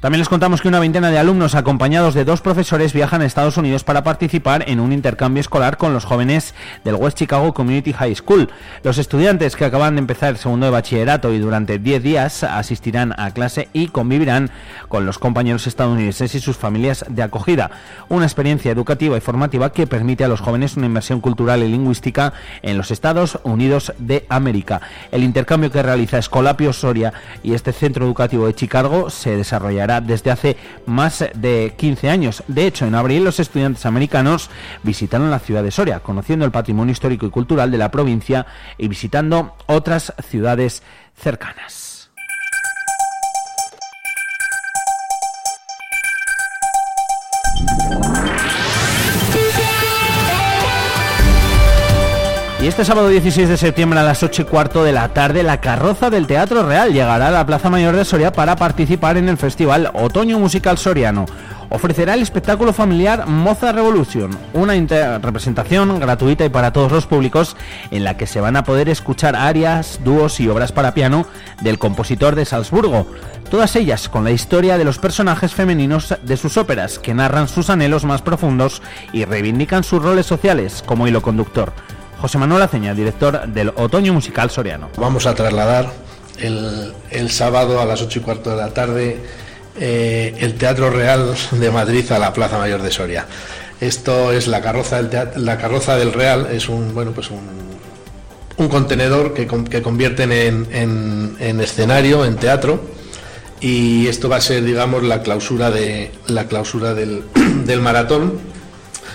También 0.06 0.20
les 0.20 0.28
contamos 0.28 0.60
que 0.60 0.68
una 0.68 0.78
veintena 0.78 1.10
de 1.10 1.18
alumnos 1.18 1.56
acompañados 1.56 2.14
de 2.14 2.24
dos 2.24 2.40
profesores 2.40 2.92
viajan 2.92 3.22
a 3.22 3.24
Estados 3.24 3.56
Unidos 3.56 3.82
para 3.82 4.04
participar 4.04 4.62
en 4.68 4.78
un 4.78 4.92
intercambio 4.92 5.40
escolar 5.40 5.78
con 5.78 5.92
los 5.92 6.04
jóvenes 6.04 6.54
del 6.84 6.94
West 6.94 7.18
Chicago 7.18 7.52
Community 7.52 7.92
High 7.92 8.14
School. 8.14 8.48
Los 8.84 8.98
estudiantes 8.98 9.56
que 9.56 9.64
acaban 9.64 9.96
de 9.96 9.98
empezar 9.98 10.28
el 10.28 10.36
segundo 10.36 10.66
de 10.66 10.70
bachillerato 10.70 11.32
y 11.32 11.40
durante 11.40 11.80
10 11.80 12.04
días 12.04 12.44
asistirán 12.44 13.18
a 13.18 13.32
clase 13.32 13.68
y 13.72 13.88
convivirán 13.88 14.52
con 14.86 15.06
los 15.06 15.18
compañeros 15.18 15.66
estadounidenses 15.66 16.36
y 16.36 16.38
sus 16.38 16.56
familias 16.56 17.04
de 17.08 17.24
acogida. 17.24 17.72
Una 18.08 18.26
experiencia 18.26 18.70
educativa 18.70 19.16
y 19.16 19.20
formativa 19.20 19.72
que 19.72 19.88
permite 19.88 20.22
a 20.22 20.28
los 20.28 20.40
jóvenes 20.40 20.76
una 20.76 20.86
inmersión 20.86 21.20
cultural 21.20 21.64
y 21.64 21.68
lingüística 21.68 22.32
en 22.62 22.78
los 22.78 22.92
Estados 22.92 23.40
Unidos 23.42 23.92
de 23.98 24.24
América. 24.28 24.82
El 25.10 25.24
intercambio 25.24 25.72
que 25.72 25.82
realiza 25.82 26.18
Escolapio 26.18 26.72
Soria 26.72 27.12
y 27.42 27.54
este 27.54 27.72
centro 27.72 28.04
educativo 28.04 28.46
de 28.46 28.54
Chicago 28.54 29.10
se 29.10 29.36
desarrollará 29.36 29.95
desde 30.00 30.30
hace 30.30 30.56
más 30.86 31.24
de 31.34 31.74
15 31.76 32.10
años. 32.10 32.42
De 32.48 32.66
hecho, 32.66 32.86
en 32.86 32.94
abril 32.94 33.24
los 33.24 33.40
estudiantes 33.40 33.86
americanos 33.86 34.50
visitaron 34.82 35.30
la 35.30 35.38
ciudad 35.38 35.62
de 35.62 35.70
Soria, 35.70 36.00
conociendo 36.00 36.44
el 36.44 36.52
patrimonio 36.52 36.92
histórico 36.92 37.26
y 37.26 37.30
cultural 37.30 37.70
de 37.70 37.78
la 37.78 37.90
provincia 37.90 38.46
y 38.78 38.88
visitando 38.88 39.54
otras 39.66 40.12
ciudades 40.28 40.82
cercanas. 41.16 41.85
Este 52.76 52.92
sábado 52.92 53.08
16 53.08 53.48
de 53.48 53.56
septiembre 53.56 54.00
a 54.00 54.02
las 54.02 54.22
8 54.22 54.42
y 54.42 54.44
cuarto 54.44 54.84
de 54.84 54.92
la 54.92 55.08
tarde, 55.08 55.42
la 55.42 55.62
carroza 55.62 56.10
del 56.10 56.26
Teatro 56.26 56.62
Real 56.62 56.92
llegará 56.92 57.28
a 57.28 57.30
la 57.30 57.46
Plaza 57.46 57.70
Mayor 57.70 57.96
de 57.96 58.04
Soria 58.04 58.32
para 58.32 58.54
participar 58.54 59.16
en 59.16 59.30
el 59.30 59.38
Festival 59.38 59.90
Otoño 59.94 60.38
Musical 60.38 60.76
Soriano. 60.76 61.24
Ofrecerá 61.70 62.12
el 62.12 62.20
espectáculo 62.20 62.74
familiar 62.74 63.26
Moza 63.28 63.72
Revolution, 63.72 64.36
una 64.52 64.74
representación 65.20 65.98
gratuita 65.98 66.44
y 66.44 66.50
para 66.50 66.74
todos 66.74 66.92
los 66.92 67.06
públicos 67.06 67.56
en 67.90 68.04
la 68.04 68.18
que 68.18 68.26
se 68.26 68.42
van 68.42 68.56
a 68.56 68.64
poder 68.64 68.90
escuchar 68.90 69.36
arias, 69.36 70.00
dúos 70.04 70.38
y 70.38 70.46
obras 70.46 70.70
para 70.70 70.92
piano 70.92 71.26
del 71.62 71.78
compositor 71.78 72.34
de 72.34 72.44
Salzburgo, 72.44 73.06
todas 73.50 73.74
ellas 73.76 74.10
con 74.10 74.22
la 74.22 74.32
historia 74.32 74.76
de 74.76 74.84
los 74.84 74.98
personajes 74.98 75.54
femeninos 75.54 76.14
de 76.22 76.36
sus 76.36 76.58
óperas, 76.58 76.98
que 76.98 77.14
narran 77.14 77.48
sus 77.48 77.70
anhelos 77.70 78.04
más 78.04 78.20
profundos 78.20 78.82
y 79.14 79.24
reivindican 79.24 79.82
sus 79.82 80.02
roles 80.02 80.26
sociales 80.26 80.84
como 80.86 81.08
hilo 81.08 81.22
conductor. 81.22 81.72
José 82.20 82.38
Manuel 82.38 82.62
Aceña, 82.62 82.94
director 82.94 83.46
del 83.48 83.70
Otoño 83.76 84.12
Musical 84.12 84.50
Soriano. 84.50 84.88
Vamos 84.96 85.26
a 85.26 85.34
trasladar 85.34 85.92
el, 86.38 87.30
sábado 87.30 87.80
a 87.80 87.84
las 87.84 88.02
8 88.02 88.18
y 88.18 88.22
cuarto 88.22 88.50
de 88.50 88.56
la 88.56 88.72
tarde 88.72 89.18
eh, 89.78 90.34
el 90.40 90.54
Teatro 90.54 90.90
Real 90.90 91.34
de 91.52 91.70
Madrid 91.70 92.10
a 92.12 92.18
la 92.18 92.32
Plaza 92.32 92.58
Mayor 92.58 92.82
de 92.82 92.90
Soria. 92.90 93.26
Esto 93.80 94.32
es 94.32 94.46
la 94.48 94.62
carroza 94.62 95.02
del, 95.02 95.44
la 95.44 95.58
carroza 95.58 95.96
del 95.96 96.14
Real, 96.14 96.48
es 96.50 96.68
un, 96.70 96.94
bueno, 96.94 97.12
pues 97.12 97.30
un, 97.30 97.66
contenedor 98.70 99.34
que, 99.34 99.46
que 99.46 99.82
convierten 99.82 100.32
en, 100.32 101.60
escenario, 101.60 102.24
en 102.24 102.36
teatro, 102.36 102.80
y 103.60 104.06
esto 104.06 104.30
va 104.30 104.36
a 104.36 104.40
ser, 104.40 104.64
digamos, 104.64 105.02
la 105.02 105.20
clausura, 105.20 105.70
de, 105.70 106.10
la 106.26 106.46
clausura 106.46 106.94
del, 106.94 107.24
maratón, 107.82 108.40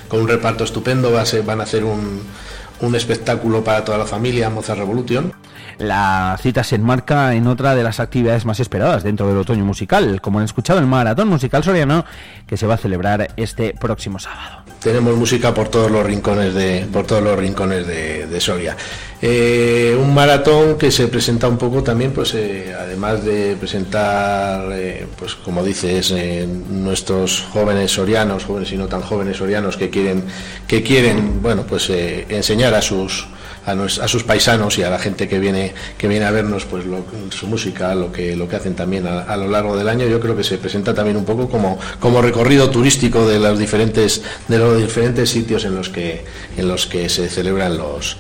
con 0.08 0.22
un 0.22 0.28
reparto 0.28 0.64
estupendo, 0.64 1.12
va 1.12 1.22
a 1.22 1.42
van 1.44 1.60
a 1.60 1.64
hacer 1.64 1.84
un 1.84 2.22
un 2.82 2.96
espectáculo 2.96 3.64
para 3.64 3.86
toda 3.86 3.98
la 3.98 4.06
familia, 4.06 4.50
Mozart 4.50 4.80
Revolution. 4.80 5.34
La 5.78 6.38
cita 6.42 6.64
se 6.64 6.76
enmarca 6.76 7.34
en 7.34 7.48
otra 7.48 7.76
de 7.76 7.84
las 7.84 8.00
actividades 8.00 8.46
más 8.46 8.60
esperadas 8.60 9.04
dentro 9.04 9.28
del 9.28 9.38
otoño 9.38 9.66
musical, 9.66 10.22
como 10.22 10.40
han 10.40 10.46
escuchado 10.46 10.80
el 10.80 10.86
Maratón 10.86 11.28
Musical 11.28 11.64
Soriano, 11.64 12.06
que 12.46 12.58
se 12.58 12.68
va 12.68 12.76
a 12.76 12.78
celebrar 12.78 13.30
este 13.38 13.74
próximo 13.74 14.20
sábado 14.20 14.71
tenemos 14.82 15.16
música 15.16 15.54
por 15.54 15.70
todos 15.70 15.92
los 15.92 16.04
rincones 16.06 16.54
de 16.54 16.88
por 16.92 17.06
todos 17.06 17.22
los 17.24 17.38
rincones 17.38 17.86
de, 17.86 18.42
Soria. 18.42 18.76
Eh, 19.22 19.96
un 20.00 20.14
maratón 20.16 20.80
que 20.80 20.90
se 20.90 21.08
presenta 21.08 21.48
un 21.48 21.58
poco 21.58 21.84
también 21.84 22.12
pues 22.12 22.34
eh, 22.34 22.74
además 22.78 23.24
de 23.24 23.56
presentar 23.56 24.72
eh, 24.72 25.06
pues 25.18 25.36
como 25.36 25.64
dices 25.64 26.12
nuestros 26.70 27.42
jóvenes 27.54 27.92
sorianos 27.92 28.46
jóvenes 28.46 28.72
y 28.72 28.78
no 28.78 28.88
tan 28.88 29.02
jóvenes 29.02 29.38
sorianos 29.38 29.78
que 29.78 29.92
quieren 29.92 30.24
que 30.68 30.82
quieren 30.82 31.40
bueno 31.44 31.64
pues 31.68 31.92
enseñar 31.92 32.74
a 32.74 32.82
sus 32.82 33.28
a, 33.66 34.08
sus 34.08 34.24
paisanos 34.24 34.78
y 34.78 34.84
a 34.84 34.90
la 34.90 35.00
gente 35.00 35.28
que 35.28 35.40
viene 35.40 35.74
que 35.98 36.08
viene 36.08 36.26
a 36.26 36.32
vernos 36.32 36.66
pues 36.66 36.84
su 37.30 37.48
música 37.48 37.94
lo 37.96 38.12
que 38.12 38.36
lo 38.36 38.48
que 38.48 38.56
hacen 38.56 38.76
también 38.76 39.08
a, 39.08 39.38
lo 39.38 39.48
largo 39.48 39.78
del 39.78 39.90
año. 39.90 40.08
Yo 40.08 40.20
creo 40.20 40.36
que 40.36 40.44
se 40.44 40.58
presenta 40.58 40.94
también 40.94 41.18
un 41.18 41.26
poco 41.26 41.50
como 41.50 41.80
como 42.00 42.22
recorrido 42.22 42.70
turístico 42.70 43.28
de 43.28 43.40
los 43.40 43.60
diferentes 43.60 44.24
de 44.48 44.58
los 44.58 44.80
diferentes 44.80 45.30
sitios 45.30 45.66
en 45.66 45.76
los 45.76 45.90
que 45.90 46.26
en 46.58 46.68
los 46.68 46.88
que 46.88 47.10
se 47.10 47.30
celebran 47.30 47.78
los 47.78 48.18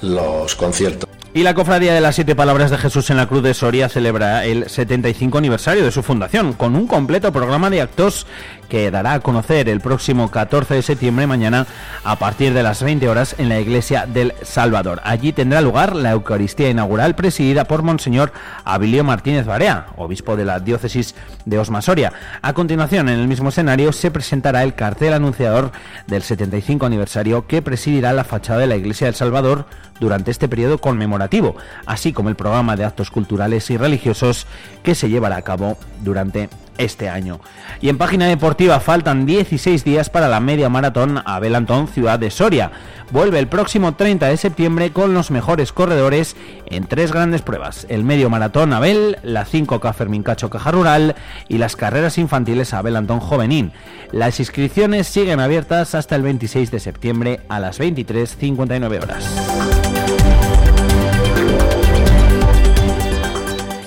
los 0.00 0.54
conciertos. 0.54 1.08
Y 1.34 1.42
la 1.42 1.54
Cofradía 1.54 1.92
de 1.92 2.00
las 2.00 2.14
Siete 2.14 2.34
Palabras 2.34 2.70
de 2.70 2.78
Jesús 2.78 3.10
en 3.10 3.18
la 3.18 3.28
Cruz 3.28 3.42
de 3.42 3.52
Soria 3.52 3.88
celebra 3.88 4.46
el 4.46 4.68
75 4.68 5.36
aniversario 5.36 5.84
de 5.84 5.92
su 5.92 6.02
fundación 6.02 6.54
con 6.54 6.74
un 6.74 6.86
completo 6.86 7.32
programa 7.32 7.68
de 7.68 7.82
actos 7.82 8.26
que 8.68 8.90
dará 8.90 9.14
a 9.14 9.20
conocer 9.20 9.68
el 9.68 9.80
próximo 9.80 10.30
14 10.30 10.74
de 10.74 10.82
septiembre 10.82 11.26
mañana 11.26 11.66
a 12.04 12.16
partir 12.16 12.52
de 12.54 12.62
las 12.62 12.82
20 12.82 13.08
horas 13.08 13.34
en 13.38 13.48
la 13.48 13.60
Iglesia 13.60 14.06
del 14.06 14.34
Salvador. 14.42 15.00
Allí 15.04 15.32
tendrá 15.32 15.60
lugar 15.60 15.96
la 15.96 16.12
Eucaristía 16.12 16.70
inaugural 16.70 17.14
presidida 17.14 17.64
por 17.64 17.82
Monseñor 17.82 18.32
Abilio 18.64 19.04
Martínez 19.04 19.46
Barea, 19.46 19.86
obispo 19.96 20.36
de 20.36 20.44
la 20.44 20.60
diócesis 20.60 21.14
de 21.44 21.58
Osma 21.58 21.82
Soria. 21.82 22.12
A 22.42 22.52
continuación, 22.52 23.08
en 23.08 23.18
el 23.18 23.28
mismo 23.28 23.48
escenario, 23.48 23.92
se 23.92 24.10
presentará 24.10 24.62
el 24.62 24.74
cartel 24.74 25.14
anunciador 25.14 25.72
del 26.06 26.22
75 26.22 26.86
aniversario 26.86 27.46
que 27.46 27.62
presidirá 27.62 28.12
la 28.12 28.24
fachada 28.24 28.60
de 28.60 28.66
la 28.66 28.76
Iglesia 28.76 29.06
del 29.06 29.14
Salvador 29.14 29.66
durante 30.00 30.30
este 30.30 30.48
periodo 30.48 30.78
conmemorativo, 30.78 31.56
así 31.86 32.12
como 32.12 32.28
el 32.28 32.36
programa 32.36 32.76
de 32.76 32.84
actos 32.84 33.10
culturales 33.10 33.68
y 33.70 33.76
religiosos 33.76 34.46
que 34.82 34.94
se 34.94 35.08
llevará 35.08 35.36
a 35.36 35.42
cabo 35.42 35.76
durante 36.02 36.48
este 36.78 37.08
año. 37.08 37.40
Y 37.80 37.88
en 37.88 37.98
página 37.98 38.26
deportiva 38.26 38.80
faltan 38.80 39.26
16 39.26 39.84
días 39.84 40.08
para 40.08 40.28
la 40.28 40.40
media 40.40 40.68
maratón 40.68 41.20
Abel 41.24 41.54
Antón 41.54 41.88
Ciudad 41.88 42.18
de 42.18 42.30
Soria. 42.30 42.70
Vuelve 43.10 43.38
el 43.38 43.48
próximo 43.48 43.94
30 43.94 44.26
de 44.26 44.36
septiembre 44.36 44.90
con 44.90 45.14
los 45.14 45.30
mejores 45.30 45.72
corredores 45.72 46.36
en 46.66 46.86
tres 46.86 47.12
grandes 47.12 47.42
pruebas. 47.42 47.86
El 47.88 48.04
medio 48.04 48.28
maratón 48.30 48.72
Abel, 48.72 49.18
la 49.22 49.46
5K 49.46 49.94
Fermín 49.94 50.22
Cacho 50.22 50.50
Caja 50.50 50.70
Rural 50.70 51.16
y 51.48 51.58
las 51.58 51.76
carreras 51.76 52.18
infantiles 52.18 52.74
Abel 52.74 52.96
Antón 52.96 53.20
Jovenín. 53.20 53.72
Las 54.12 54.40
inscripciones 54.40 55.06
siguen 55.06 55.40
abiertas 55.40 55.94
hasta 55.94 56.16
el 56.16 56.22
26 56.22 56.70
de 56.70 56.80
septiembre 56.80 57.40
a 57.48 57.60
las 57.60 57.80
23.59 57.80 59.02
horas. 59.02 59.87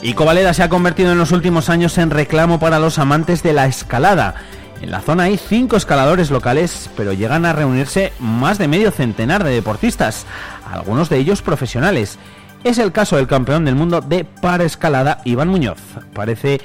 Y 0.02 0.14
Covaleda 0.14 0.54
se 0.54 0.64
ha 0.64 0.70
convertido 0.70 1.12
en 1.12 1.18
los 1.18 1.32
últimos 1.32 1.70
años 1.70 1.98
en 1.98 2.10
reclamo 2.10 2.60
para 2.60 2.80
los 2.80 2.98
amantes 2.98 3.44
de 3.44 3.54
la 3.54 3.68
escalada. 3.68 4.36
En 4.82 4.90
la 4.90 5.02
zona 5.02 5.24
hay 5.24 5.38
cinco 5.38 5.78
escaladores 5.78 6.32
locales, 6.32 6.90
pero 6.98 7.14
llegan 7.14 7.46
a 7.46 7.54
reunirse 7.54 8.12
más 8.20 8.58
de 8.58 8.68
medio 8.68 8.90
centenar 8.90 9.44
de 9.44 9.52
deportistas, 9.52 10.26
algunos 10.72 11.10
de 11.10 11.18
ellos 11.18 11.44
profesionales. 11.44 12.18
Es 12.64 12.80
el 12.80 12.92
caso 12.92 13.18
del 13.18 13.28
campeón 13.28 13.64
del 13.64 13.76
mundo 13.76 14.02
de 14.02 14.26
paraescalada, 14.26 15.22
Iván 15.24 15.50
Muñoz. 15.50 15.80
Parece 16.14 16.60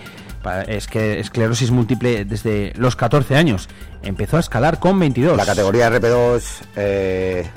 es 0.66 0.86
que 0.86 1.18
esclerosis 1.20 1.70
múltiple 1.70 2.24
desde 2.24 2.72
los 2.76 2.96
14 2.96 3.36
años. 3.36 3.68
Empezó 4.02 4.36
a 4.36 4.40
escalar 4.40 4.78
con 4.78 4.98
22. 4.98 5.36
La 5.36 5.44
categoría 5.44 5.90
RP2 5.90 6.42
eh, 6.76 7.50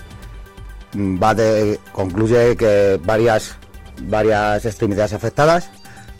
va 0.95 1.35
de, 1.35 1.79
concluye 1.91 2.55
que 2.57 2.99
varias, 3.03 3.57
varias 4.03 4.65
extremidades 4.65 5.13
afectadas. 5.13 5.69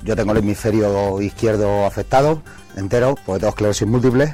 Yo 0.04 0.16
tengo 0.16 0.32
el 0.32 0.40
hemisferio 0.40 1.22
izquierdo 1.22 1.86
afectado 1.86 2.42
entero, 2.76 3.16
porque 3.26 3.40
tengo 3.40 3.50
esclerosis 3.50 3.88
múltiple. 3.88 4.34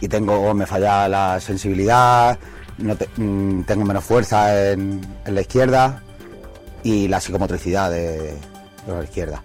Y 0.00 0.08
tengo, 0.08 0.52
me 0.52 0.66
falla 0.66 1.08
la 1.08 1.40
sensibilidad, 1.40 2.38
mm, 2.78 3.62
tengo 3.62 3.84
menos 3.84 4.04
fuerza 4.04 4.72
en, 4.72 5.00
la 5.24 5.40
izquierda 5.40 6.02
y 6.82 7.06
la 7.06 7.20
psicomotricidad 7.20 7.90
de 7.90 8.34
la 8.88 9.04
izquierda. 9.04 9.42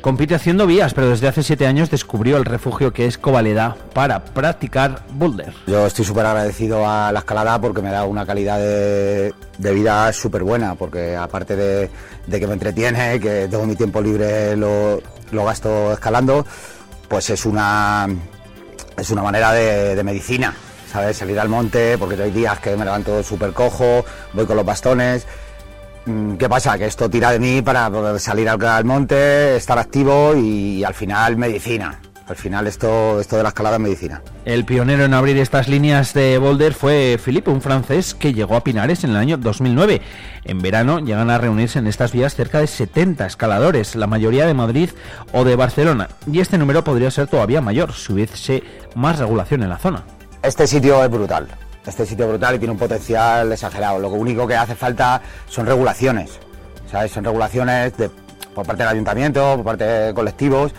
Compite 0.00 0.34
haciendo 0.34 0.66
vías, 0.66 0.94
pero 0.94 1.10
desde 1.10 1.26
hace 1.26 1.42
siete 1.42 1.66
años 1.66 1.90
descubrió 1.90 2.36
el 2.36 2.44
refugio 2.44 2.92
que 2.92 3.06
es 3.06 3.18
Covaleda 3.18 3.76
para 3.94 4.24
practicar 4.24 5.02
boulder. 5.10 5.52
Yo 5.66 5.86
estoy 5.86 6.04
súper 6.04 6.26
agradecido 6.26 6.88
a 6.88 7.10
la 7.10 7.18
escalada 7.18 7.60
porque 7.60 7.82
me 7.82 7.90
da 7.90 8.04
una 8.04 8.24
calidad 8.24 8.58
de, 8.58 9.32
vida 9.58 10.12
súper 10.12 10.44
buena, 10.44 10.76
porque 10.76 11.16
aparte 11.16 11.56
de, 11.56 11.90
que 12.30 12.46
me 12.46 12.52
entretiene, 12.52 13.18
que 13.18 13.48
todo 13.50 13.66
mi 13.66 13.74
tiempo 13.74 14.00
libre 14.00 14.56
lo, 14.56 15.02
gasto 15.32 15.92
escalando, 15.92 16.46
pues 17.08 17.30
es 17.30 17.44
una, 17.44 18.08
es 18.96 19.10
una 19.10 19.22
manera 19.22 19.52
de, 19.52 19.96
de 19.96 20.04
medicina, 20.04 20.54
¿sabes? 20.90 21.16
Salir 21.16 21.40
al 21.40 21.48
monte, 21.48 21.98
porque 21.98 22.22
hay 22.22 22.30
días 22.30 22.60
que 22.60 22.76
me 22.76 22.84
levanto 22.84 23.22
súper 23.24 23.52
cojo, 23.52 24.04
voy 24.32 24.46
con 24.46 24.56
los 24.56 24.64
bastones 24.64 25.26
¿Qué 26.38 26.48
pasa? 26.48 26.78
Que 26.78 26.86
esto 26.86 27.10
tira 27.10 27.32
de 27.32 27.38
mí 27.38 27.60
para 27.60 27.90
poder 27.90 28.18
salir 28.20 28.48
al, 28.48 28.84
monte, 28.84 29.56
estar 29.56 29.78
activo 29.78 30.34
y, 30.34 30.82
al 30.82 30.94
final 30.94 31.36
medicina. 31.36 32.00
Al 32.26 32.36
final 32.36 32.66
esto, 32.66 33.20
esto 33.20 33.36
de 33.36 33.42
la 33.42 33.50
escalada 33.50 33.76
es 33.76 33.82
medicina. 33.82 34.22
El 34.44 34.64
pionero 34.64 35.04
en 35.04 35.14
abrir 35.14 35.38
estas 35.38 35.68
líneas 35.68 36.12
de 36.14 36.38
boulder 36.38 36.74
fue 36.74 37.18
Philippe, 37.22 37.50
un 37.50 37.62
francés 37.62 38.14
que 38.14 38.34
llegó 38.34 38.56
a 38.56 38.64
Pinares 38.64 39.04
en 39.04 39.10
el 39.10 39.16
año 39.16 39.38
2009. 39.38 40.02
En 40.44 40.58
verano 40.60 40.98
llegan 40.98 41.30
a 41.30 41.38
reunirse 41.38 41.78
en 41.78 41.86
estas 41.86 42.12
vías 42.12 42.34
cerca 42.34 42.60
de 42.60 42.66
70 42.66 43.26
escaladores, 43.26 43.94
la 43.94 44.06
mayoría 44.06 44.46
de 44.46 44.54
Madrid 44.54 44.90
o 45.32 45.44
de 45.44 45.56
Barcelona. 45.56 46.08
Y 46.30 46.40
este 46.40 46.58
número 46.58 46.84
podría 46.84 47.10
ser 47.10 47.28
todavía 47.28 47.60
mayor 47.60 47.92
si 47.94 48.12
hubiese 48.12 48.62
más 48.94 49.18
regulación 49.18 49.62
en 49.62 49.70
la 49.70 49.78
zona. 49.78 50.04
Este 50.42 50.66
sitio 50.66 51.02
es 51.02 51.10
brutal 51.10 51.48
este 51.88 52.06
sitio 52.06 52.28
brutal 52.28 52.56
y 52.56 52.58
tiene 52.58 52.72
un 52.72 52.78
potencial 52.78 53.50
exagerado. 53.52 53.98
Lo 53.98 54.10
único 54.10 54.46
que 54.46 54.56
hace 54.56 54.74
falta 54.74 55.20
son 55.48 55.66
regulaciones, 55.66 56.38
¿sabes? 56.90 57.12
Son 57.12 57.24
regulaciones 57.24 57.92
por 58.54 58.66
parte 58.66 58.82
del 58.82 58.92
ayuntamiento, 58.92 59.56
por 59.56 59.64
parte 59.64 59.84
de 59.84 60.14
colectivos 60.14 60.72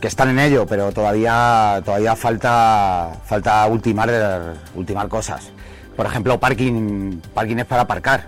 que 0.00 0.08
están 0.08 0.30
en 0.30 0.38
ello, 0.38 0.66
pero 0.66 0.92
todavía 0.92 1.82
todavía 1.84 2.16
falta 2.16 3.10
falta 3.24 3.66
ultimar 3.66 4.54
ultimar 4.74 5.08
cosas. 5.08 5.50
Por 5.96 6.06
ejemplo, 6.06 6.40
parking 6.40 7.20
parking 7.34 7.58
es 7.58 7.66
para 7.66 7.82
aparcar, 7.82 8.26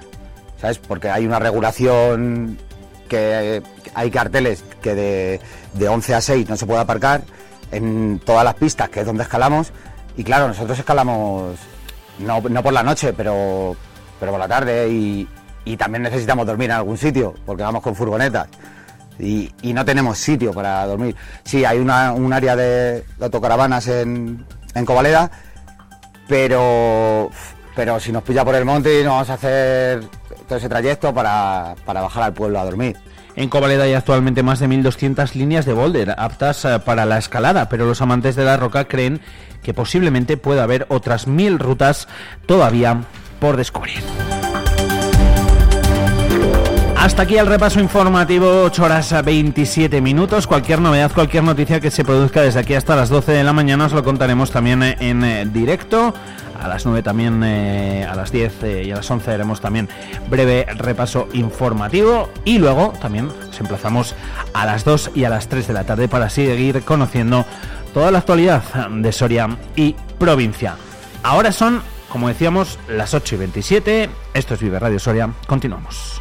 ¿sabes? 0.61 0.79
Porque 0.79 1.09
hay 1.09 1.27
una 1.27 1.39
regulación 1.39 2.59
que 3.09 3.63
hay 3.95 4.11
carteles 4.11 4.65
que 4.83 4.95
de, 4.95 5.41
de 5.75 5.89
11 5.89 6.15
a 6.15 6.21
6 6.21 6.49
no 6.49 6.57
se 6.57 6.67
puede 6.67 6.81
aparcar 6.81 7.23
en 7.71 8.21
todas 8.25 8.45
las 8.45 8.55
pistas, 8.55 8.89
que 8.91 9.01
es 9.01 9.07
donde 9.07 9.23
escalamos, 9.23 9.73
y 10.17 10.25
claro, 10.25 10.49
nosotros 10.49 10.79
escalamos 10.79 11.57
no, 12.19 12.41
no 12.41 12.63
por 12.63 12.73
la 12.73 12.83
noche, 12.83 13.13
pero, 13.13 13.77
pero 14.19 14.33
por 14.33 14.41
la 14.41 14.49
tarde 14.49 14.89
y, 14.89 15.29
también 15.77 16.03
necesitamos 16.03 16.47
dormir 16.47 16.67
en 16.67 16.77
algún 16.77 16.99
sitio, 16.99 17.35
porque 17.47 17.63
vamos 17.63 17.83
con 17.83 17.95
furgonetas. 17.95 18.49
Y, 19.19 19.53
no 19.63 19.85
tenemos 19.85 20.19
sitio 20.19 20.53
para 20.53 20.85
dormir. 20.87 21.15
Sí, 21.45 21.65
hay 21.65 21.79
una, 21.79 22.13
un 22.13 22.33
área 22.33 22.57
de, 22.57 23.05
autocaravanas 23.21 23.87
en, 23.89 24.45
en 24.75 24.85
Covaleda, 24.85 25.31
pero, 26.29 27.31
pero 27.75 28.01
si 28.01 28.13
nos 28.13 28.23
pilla 28.23 28.45
por 28.45 28.55
el 28.55 28.65
monte 28.65 29.03
nos 29.05 29.13
vamos 29.13 29.31
a 29.31 29.35
hacer 29.35 30.05
todo 30.49 30.59
ese 30.59 30.69
trayecto 30.69 31.15
para, 31.15 31.75
para 31.85 32.01
bajar 32.01 32.25
al 32.25 32.33
pueblo 32.33 32.61
a 32.61 32.65
dormir. 32.65 32.97
En 33.35 33.49
Covaleda 33.49 33.85
hay 33.85 33.95
actualmente 33.95 34.43
más 34.43 34.59
de 34.59 34.69
1.200 34.69 35.35
líneas 35.35 35.65
de 35.65 35.73
boulder 35.73 36.15
aptas 36.19 36.65
eh, 36.65 36.79
para 36.85 37.07
la 37.07 37.19
escalada, 37.19 37.69
pero 37.69 37.87
los 37.87 38.03
amantes 38.03 38.37
de 38.37 38.45
la 38.45 38.59
roca 38.59 38.87
creen 38.87 39.21
que 39.63 39.75
posiblemente 39.75 40.37
pueda 40.37 40.65
haber 40.65 40.87
otras 40.89 41.29
1.000 41.29 41.59
rutas 41.59 42.09
todavía 42.47 43.03
por 43.41 43.57
descubrir. 43.57 44.03
Hasta 46.97 47.23
aquí 47.23 47.37
el 47.37 47.47
repaso 47.47 47.81
informativo, 47.81 48.63
8 48.63 48.85
horas 48.85 49.13
a 49.13 49.23
27 49.23 50.01
minutos. 50.01 50.47
Cualquier 50.47 50.81
novedad, 50.81 51.11
cualquier 51.13 51.43
noticia 51.43 51.81
que 51.81 51.91
se 51.91 52.05
produzca 52.05 52.43
desde 52.43 52.61
aquí 52.61 52.75
hasta 52.75 52.95
las 52.95 53.09
12 53.09 53.33
de 53.33 53.43
la 53.43 53.53
mañana 53.53 53.87
os 53.87 53.93
lo 53.93 54.05
contaremos 54.05 54.53
también 54.53 54.83
en 54.85 55.25
eh, 55.25 55.45
directo 55.53 56.15
a 56.63 56.69
las 56.69 56.87
9 56.87 57.03
también, 57.03 57.43
eh, 57.43 58.07
a 58.09 58.15
las 58.15 58.31
10 58.31 58.63
eh, 58.63 58.83
y 58.87 58.93
a 58.93 58.97
las 58.97 59.11
11 59.11 59.33
haremos 59.33 59.61
también 59.61 59.89
breve 60.31 60.65
repaso 60.77 61.29
informativo 61.33 62.31
y 62.45 62.59
luego 62.59 62.93
también 63.01 63.31
os 63.51 63.61
emplazamos 63.61 64.15
a 64.55 64.65
las 64.65 64.85
2 64.85 65.11
y 65.15 65.25
a 65.25 65.31
las 65.31 65.49
3 65.49 65.67
de 65.67 65.73
la 65.73 65.85
tarde 65.85 66.07
para 66.07 66.31
seguir 66.31 66.83
conociendo 66.85 67.45
toda 67.93 68.11
la 68.11 68.19
actualidad 68.19 68.63
de 68.89 69.13
Soria 69.13 69.57
y 69.77 69.95
provincia. 70.19 70.77
Ahora 71.23 71.53
son, 71.53 71.83
como 72.09 72.29
decíamos, 72.29 72.79
las 72.89 73.15
8 73.15 73.37
y 73.37 73.39
27. 73.39 74.11
Esto 74.35 74.55
es 74.55 74.61
Vive 74.61 74.79
Radio 74.79 74.99
Soria. 74.99 75.33
Continuamos. 75.47 76.21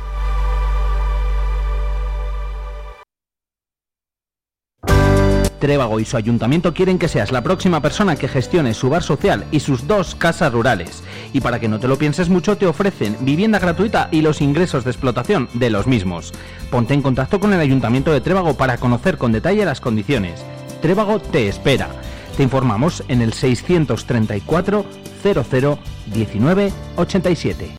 Trébago 5.61 5.99
y 5.99 6.05
su 6.05 6.17
ayuntamiento 6.17 6.73
quieren 6.73 6.97
que 6.97 7.07
seas 7.07 7.31
la 7.31 7.43
próxima 7.43 7.81
persona 7.81 8.15
que 8.15 8.27
gestione 8.27 8.73
su 8.73 8.89
bar 8.89 9.03
social 9.03 9.45
y 9.51 9.59
sus 9.59 9.85
dos 9.85 10.15
casas 10.15 10.51
rurales. 10.51 11.03
Y 11.33 11.41
para 11.41 11.59
que 11.59 11.67
no 11.67 11.79
te 11.79 11.87
lo 11.87 11.99
pienses 11.99 12.29
mucho, 12.29 12.57
te 12.57 12.65
ofrecen 12.65 13.15
vivienda 13.21 13.59
gratuita 13.59 14.09
y 14.11 14.21
los 14.21 14.41
ingresos 14.41 14.83
de 14.83 14.89
explotación 14.89 15.49
de 15.53 15.69
los 15.69 15.85
mismos. 15.85 16.33
Ponte 16.71 16.95
en 16.95 17.03
contacto 17.03 17.39
con 17.39 17.53
el 17.53 17.59
ayuntamiento 17.59 18.11
de 18.11 18.21
Trébago 18.21 18.55
para 18.55 18.77
conocer 18.77 19.19
con 19.19 19.31
detalle 19.31 19.63
las 19.63 19.81
condiciones. 19.81 20.43
Trébago 20.81 21.19
te 21.19 21.47
espera. 21.47 21.89
Te 22.35 22.43
informamos 22.43 23.03
en 23.07 23.21
el 23.21 23.33
634 23.33 24.85
00 25.23 25.79
19 26.07 26.73
87. 26.97 27.77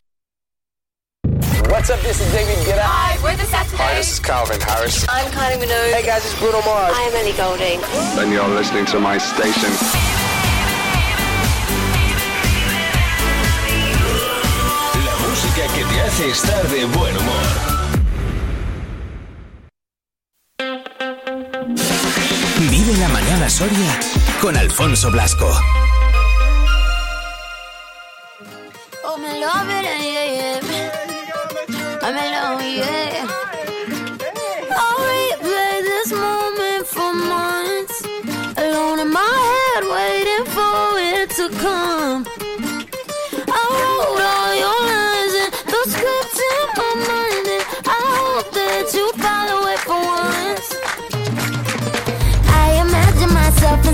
What's 1.69 1.89
up? 1.89 1.99
This 2.01 2.21
is 2.21 2.31
David 2.31 2.65
Guetta. 2.65 2.83
Hi, 2.83 3.17
we're 3.23 3.35
the 3.35 3.45
Saturday. 3.45 3.77
Hi, 3.77 3.95
this 3.95 4.13
is 4.13 4.19
Calvin 4.19 4.61
Harris. 4.61 5.05
I'm 5.09 5.25
Kylie 5.31 5.59
Minogue. 5.59 5.91
Hey 5.91 6.05
guys, 6.05 6.23
it's 6.23 6.39
Bruno 6.39 6.61
Mars. 6.61 6.93
I'm 6.95 7.13
Ellie 7.15 7.33
Golding. 7.33 7.81
And 8.21 8.31
you're 8.31 8.47
listening 8.55 8.85
to 8.85 8.99
my 8.99 9.17
station. 9.17 9.71
La 15.03 15.15
música 15.27 15.67
que 15.73 15.83
te 15.83 16.01
hace 16.01 16.29
estar 16.29 16.67
de 16.69 16.85
buen 16.85 17.17
humor. 17.17 17.72
Mañana 23.43 23.49
Soria 23.49 23.99
con 24.39 24.55
Alfonso 24.55 25.11
Blasco. 25.11 25.51
Oh, 29.03 29.17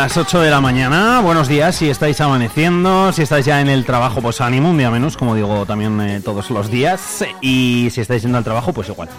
Las 0.00 0.16
8 0.16 0.40
de 0.40 0.48
la 0.50 0.62
mañana. 0.62 1.20
Buenos 1.20 1.46
días, 1.46 1.76
si 1.76 1.90
estáis 1.90 2.18
amaneciendo, 2.22 3.12
si 3.12 3.20
estáis 3.20 3.44
ya 3.44 3.60
en 3.60 3.68
el 3.68 3.84
trabajo, 3.84 4.22
pues 4.22 4.40
ánimo, 4.40 4.70
un 4.70 4.78
día 4.78 4.90
menos, 4.90 5.14
como 5.14 5.34
digo 5.34 5.66
también 5.66 6.00
eh, 6.00 6.22
todos 6.24 6.48
los 6.48 6.70
días. 6.70 7.22
Y 7.42 7.90
si 7.90 8.00
estáis 8.00 8.22
yendo 8.22 8.38
al 8.38 8.44
trabajo, 8.44 8.72
pues 8.72 8.88
igual, 8.88 9.10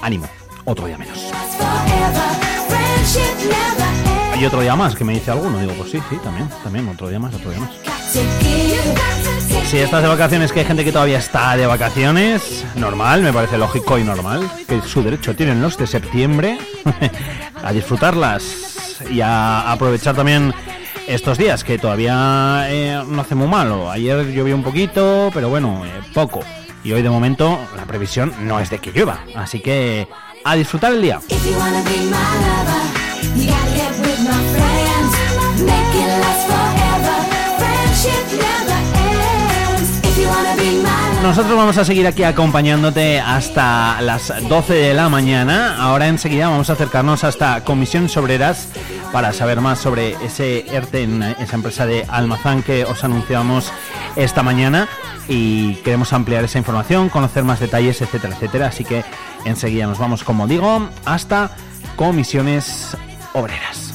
ánimo, 0.00 0.26
otro 0.64 0.86
día 0.86 0.96
menos. 0.96 1.18
Hay 4.32 4.46
otro 4.46 4.62
día 4.62 4.74
más, 4.74 4.94
que 4.94 5.04
me 5.04 5.12
dice 5.12 5.32
alguno. 5.32 5.58
Digo, 5.58 5.74
pues 5.74 5.90
sí, 5.90 5.98
sí, 6.08 6.16
también, 6.24 6.48
también, 6.64 6.88
otro 6.88 7.10
día 7.10 7.18
más, 7.18 7.34
otro 7.34 7.50
día 7.50 7.60
más. 7.60 7.70
Si 9.66 9.76
estás 9.76 10.02
de 10.02 10.08
vacaciones, 10.08 10.50
que 10.50 10.60
hay 10.60 10.66
gente 10.66 10.82
que 10.82 10.92
todavía 10.92 11.18
está 11.18 11.58
de 11.58 11.66
vacaciones, 11.66 12.64
normal, 12.76 13.20
me 13.20 13.34
parece 13.34 13.58
lógico 13.58 13.98
y 13.98 14.04
normal, 14.04 14.50
que 14.66 14.80
su 14.80 15.02
derecho 15.02 15.36
tienen 15.36 15.60
los 15.60 15.76
de 15.76 15.86
septiembre 15.86 16.56
a 17.62 17.70
disfrutarlas 17.70 18.61
y 19.12 19.20
a 19.20 19.70
aprovechar 19.70 20.16
también 20.16 20.54
estos 21.06 21.38
días, 21.38 21.64
que 21.64 21.78
todavía 21.78 22.66
eh, 22.68 23.02
no 23.06 23.20
hace 23.20 23.34
muy 23.34 23.48
malo. 23.48 23.90
Ayer 23.90 24.32
llovió 24.32 24.54
un 24.54 24.62
poquito, 24.62 25.30
pero 25.34 25.48
bueno, 25.48 25.84
eh, 25.84 25.90
poco. 26.14 26.40
Y 26.84 26.92
hoy 26.92 27.02
de 27.02 27.10
momento 27.10 27.58
la 27.76 27.84
previsión 27.84 28.32
no 28.40 28.58
es 28.58 28.70
de 28.70 28.78
que 28.78 28.92
llueva, 28.92 29.20
así 29.36 29.60
que 29.60 30.08
a 30.44 30.54
disfrutar 30.54 30.92
el 30.92 31.02
día. 31.02 31.20
Nosotros 41.22 41.56
vamos 41.56 41.78
a 41.78 41.84
seguir 41.84 42.06
aquí 42.08 42.24
acompañándote 42.24 43.20
hasta 43.20 44.00
las 44.00 44.32
12 44.48 44.74
de 44.74 44.92
la 44.92 45.08
mañana. 45.08 45.76
Ahora 45.78 46.08
enseguida 46.08 46.48
vamos 46.48 46.68
a 46.68 46.72
acercarnos 46.72 47.22
hasta 47.22 47.62
Comisión 47.62 48.08
Obreras 48.16 48.68
para 49.12 49.32
saber 49.32 49.60
más 49.60 49.78
sobre 49.78 50.16
ese 50.24 50.66
ERTE 50.74 51.02
en 51.02 51.22
esa 51.22 51.56
empresa 51.56 51.86
de 51.86 52.04
Almazán 52.08 52.62
que 52.62 52.84
os 52.84 53.04
anunciamos 53.04 53.70
esta 54.16 54.42
mañana 54.42 54.88
y 55.28 55.74
queremos 55.76 56.12
ampliar 56.12 56.44
esa 56.44 56.58
información, 56.58 57.08
conocer 57.08 57.44
más 57.44 57.60
detalles, 57.60 58.00
etcétera, 58.00 58.34
etcétera. 58.34 58.66
Así 58.68 58.84
que 58.84 59.04
enseguida 59.44 59.86
nos 59.86 59.98
vamos, 59.98 60.24
como 60.24 60.46
digo, 60.46 60.88
hasta 61.04 61.50
Comisiones 61.96 62.96
Obreras. 63.34 63.92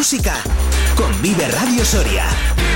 Música 0.00 0.42
con 0.96 1.12
Vive 1.20 1.46
Radio 1.48 1.84
Soria. 1.84 2.69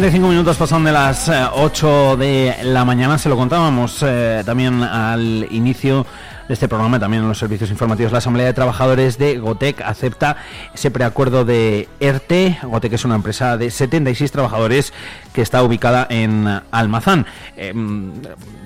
Minutos 0.00 0.56
pasan 0.56 0.82
de 0.82 0.92
las 0.92 1.28
8 1.28 2.14
eh, 2.14 2.16
de 2.16 2.64
la 2.64 2.86
mañana. 2.86 3.18
Se 3.18 3.28
lo 3.28 3.36
contábamos 3.36 4.02
eh, 4.02 4.42
también 4.46 4.82
al 4.82 5.46
inicio 5.50 6.06
de 6.48 6.54
este 6.54 6.68
programa, 6.68 6.98
también 6.98 7.22
en 7.22 7.28
los 7.28 7.38
servicios 7.38 7.70
informativos. 7.70 8.10
La 8.10 8.18
Asamblea 8.18 8.46
de 8.46 8.54
Trabajadores 8.54 9.18
de 9.18 9.38
Gotec 9.38 9.82
acepta 9.82 10.38
ese 10.74 10.90
preacuerdo 10.90 11.44
de 11.44 11.86
ERTE. 12.00 12.58
Gotec 12.62 12.94
es 12.94 13.04
una 13.04 13.14
empresa 13.14 13.58
de 13.58 13.70
76 13.70 14.32
trabajadores 14.32 14.94
que 15.34 15.42
está 15.42 15.62
ubicada 15.62 16.06
en 16.08 16.48
Almazán. 16.70 17.26
Em, 17.56 18.12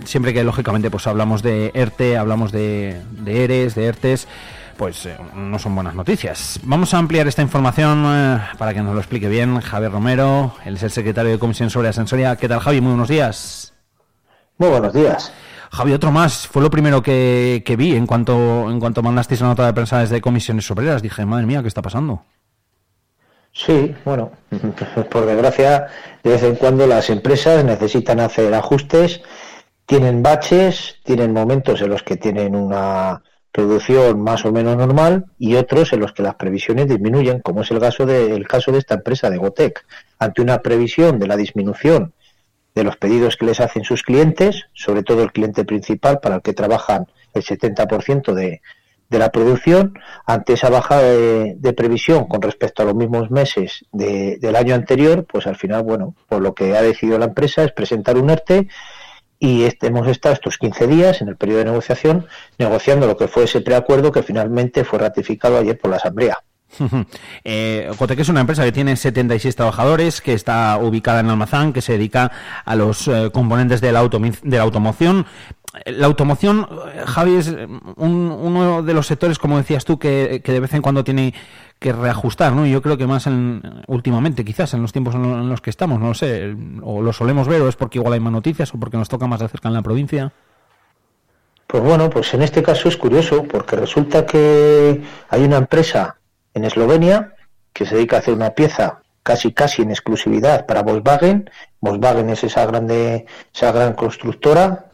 siempre 0.05 0.33
que, 0.35 0.45
lógicamente, 0.45 0.89
pues 0.89 1.09
hablamos 1.09 1.43
de 1.43 1.73
ERTE, 1.75 2.17
hablamos 2.17 2.53
de, 2.53 3.01
de 3.11 3.45
ERES, 3.45 3.75
de 3.75 3.87
ERTES 3.87 4.29
pues 4.77 5.07
eh, 5.07 5.17
no 5.35 5.59
son 5.59 5.75
buenas 5.75 5.95
noticias. 5.95 6.61
Vamos 6.63 6.95
a 6.95 6.99
ampliar 6.99 7.27
esta 7.27 7.43
información 7.43 8.05
eh, 8.07 8.39
para 8.59 8.75
que 8.75 8.83
nos 8.83 8.95
lo 8.95 9.01
explique 9.01 9.29
bien 9.29 9.61
Javier 9.61 9.93
Romero, 9.93 10.55
él 10.65 10.77
es 10.77 10.83
el 10.83 10.91
secretario 10.91 11.33
de 11.33 11.39
Comisión 11.39 11.71
sobre 11.71 11.89
Asensoría. 11.89 12.37
¿Qué 12.37 12.49
tal, 12.49 12.61
Javi? 12.61 12.81
Muy 12.81 12.91
buenos 12.91 13.09
días. 13.09 13.73
Muy 14.59 14.69
buenos 14.69 14.93
días. 14.93 15.33
Javi, 15.71 15.93
otro 15.93 16.13
más. 16.13 16.47
Fue 16.47 16.63
lo 16.63 16.71
primero 16.71 17.03
que, 17.03 17.75
vi 17.77 17.97
en 17.97 18.07
cuanto, 18.07 18.71
en 18.71 18.79
cuanto 18.79 19.03
mandasteis 19.03 19.41
la 19.41 19.49
nota 19.49 19.67
de 19.67 19.73
prensa 19.73 19.99
desde 19.99 20.21
Comisiones 20.21 20.71
Obreras. 20.71 21.03
Dije, 21.03 21.25
madre 21.27 21.47
mía, 21.47 21.63
¿qué 21.63 21.69
está 21.69 21.83
pasando? 21.83 22.23
Sí, 23.53 23.95
bueno, 24.05 24.33
por 25.11 25.27
desgracia, 25.27 25.89
de 26.23 26.31
vez 26.31 26.43
en 26.43 26.57
cuando 26.57 26.87
las 26.87 27.11
empresas 27.11 27.65
necesitan 27.65 28.21
hacer 28.21 28.55
ajustes, 28.55 29.23
tienen 29.87 30.23
baches, 30.23 30.97
tienen 31.05 31.33
momentos 31.33 31.81
en 31.83 31.91
los 31.91 32.03
que 32.03 32.17
tienen 32.17 32.55
una 32.55 33.23
producción 33.55 34.21
más 34.21 34.45
o 34.45 34.51
menos 34.51 34.77
normal 34.77 35.27
y 35.39 35.55
otros 35.55 35.93
en 35.93 36.01
los 36.01 36.13
que 36.13 36.25
las 36.25 36.35
previsiones 36.35 36.89
disminuyen, 36.89 37.39
como 37.39 37.61
es 37.61 37.71
el 37.71 37.79
caso 37.79 38.05
de, 38.05 38.35
el 38.35 38.49
caso 38.49 38.73
de 38.73 38.79
esta 38.79 38.95
empresa 38.95 39.31
de 39.31 39.39
Gotec. 39.39 39.87
Ante 40.19 40.43
una 40.43 40.59
previsión 40.61 41.21
de 41.21 41.29
la 41.29 41.37
disminución 41.37 42.15
de 42.75 42.83
los 42.83 42.97
pedidos 42.97 43.37
que 43.37 43.47
les 43.47 43.61
hacen 43.61 43.85
sus 43.85 44.03
clientes, 44.03 44.65
sobre 44.73 45.05
todo 45.05 45.23
el 45.23 45.31
cliente 45.31 45.65
principal 45.65 46.19
para 46.19 46.35
el 46.35 46.43
que 46.43 46.53
trabajan 46.53 47.07
el 47.33 47.45
70% 47.45 48.33
de, 48.33 48.61
de 49.09 49.19
la 49.21 49.31
producción, 49.31 49.99
ante 50.27 50.55
esa 50.55 50.69
bajada 50.69 51.03
de, 51.03 51.73
previsión 51.77 52.27
con 52.27 52.43
respecto 52.43 52.83
a 52.83 52.87
los 52.87 52.95
mismos 52.95 53.31
meses 53.31 53.85
del 53.93 54.57
año 54.57 54.75
anterior, 54.75 55.25
pues 55.25 55.47
al 55.47 55.57
final, 55.57 55.85
bueno, 55.85 56.17
por 56.29 56.43
lo 56.43 56.55
que 56.55 56.77
ha 56.77 56.83
decidido 56.83 57.19
la 57.19 57.27
empresa 57.27 57.63
es 57.63 57.73
presentar 57.73 58.17
un 58.17 58.31
ERTE 58.31 58.69
y 59.39 59.65
este, 59.65 59.89
hemos 59.89 60.07
estado 60.09 60.35
estos 60.35 60.59
15 60.59 60.87
días 60.87 61.21
en 61.21 61.29
el 61.29 61.37
periodo 61.37 61.59
de 61.59 61.65
negociación 61.67 62.27
negociando 62.59 63.07
lo 63.07 63.17
que 63.17 63.29
fue 63.29 63.45
ese 63.45 63.61
preacuerdo 63.61 64.13
que 64.13 64.23
finalmente 64.23 64.85
fue 64.85 64.99
ratificado 64.99 65.59
ayer 65.59 65.79
por 65.79 65.91
la 65.91 65.97
Asamblea. 65.97 66.39
eh, 67.45 67.91
es 68.19 68.29
una 68.29 68.41
empresa 68.41 68.65
que 68.65 68.73
tiene 68.73 68.97
76 68.97 69.55
trabajadores, 69.55 70.21
que 70.21 70.33
está 70.33 70.79
ubicada 70.79 71.21
en 71.21 71.31
Almazán, 71.31 71.73
que 71.73 71.83
se 71.83 71.93
dedica 71.93 72.31
a 72.65 72.75
los 72.75 73.09
eh, 73.09 73.31
componentes 73.33 73.81
de 73.81 73.93
la, 73.93 74.03
de 74.03 74.57
la 74.57 74.63
automoción. 74.63 75.27
La 75.87 76.07
automoción, 76.07 76.69
eh, 76.95 77.03
Javi, 77.07 77.37
es 77.37 77.55
uno 77.97 78.83
de 78.83 78.95
los 78.95 79.07
sectores, 79.07 79.39
como 79.39 79.59
decías 79.59 79.85
tú, 79.85 79.99
que, 79.99 80.43
de 80.45 80.61
vez 80.61 80.75
en 80.75 80.83
cuando 80.83 81.05
tiene 81.05 81.35
que 81.79 81.93
reajustar, 81.93 82.53
¿no? 82.53 82.67
Yo 82.67 82.81
creo 82.81 82.97
que 82.97 83.07
más 83.07 83.27
en, 83.27 83.63
últimamente, 83.87 84.45
quizás, 84.45 84.75
en 84.75 84.83
los 84.83 84.93
tiempos 84.93 85.15
en 85.15 85.49
los 85.49 85.61
que 85.61 85.71
estamos, 85.71 86.01
no 86.01 86.09
lo 86.09 86.15
sé, 86.15 86.57
o 86.83 87.03
lo 87.03 87.13
solemos 87.13 87.49
ver, 87.49 87.63
o 87.63 87.69
es 87.69 87.77
porque 87.77 87.99
igual 87.99 88.15
hay 88.15 88.21
más 88.21 88.33
noticias, 88.33 88.73
o 88.73 88.79
porque 88.79 88.97
nos 88.97 89.09
toca 89.09 89.27
más 89.27 89.41
de 89.41 89.49
cerca 89.49 89.69
en 89.69 89.75
la 89.75 89.83
provincia. 89.83 90.33
Pues 91.67 91.83
bueno, 91.83 92.09
pues 92.09 92.33
en 92.35 92.43
este 92.43 92.63
caso 92.63 92.89
es 92.89 92.97
curioso, 92.97 93.43
porque 93.43 93.77
resulta 93.77 94.25
que 94.25 95.03
hay 95.29 95.43
una 95.43 95.57
empresa 95.57 96.17
en 96.55 96.65
Eslovenia 96.65 97.35
que 97.73 97.85
se 97.85 97.97
dedica 97.97 98.17
a 98.17 98.19
hacer 98.21 98.35
una 98.35 98.51
pieza 98.51 99.01
casi 99.25 99.53
casi 99.53 99.83
en 99.83 99.91
exclusividad 99.91 100.67
para 100.67 100.83
Volkswagen. 100.83 101.51
Volkswagen 101.81 102.31
es 102.31 102.45
esa 102.45 102.65
grande, 102.67 103.27
esa 103.53 103.73
gran 103.73 103.95
constructora. 103.95 104.87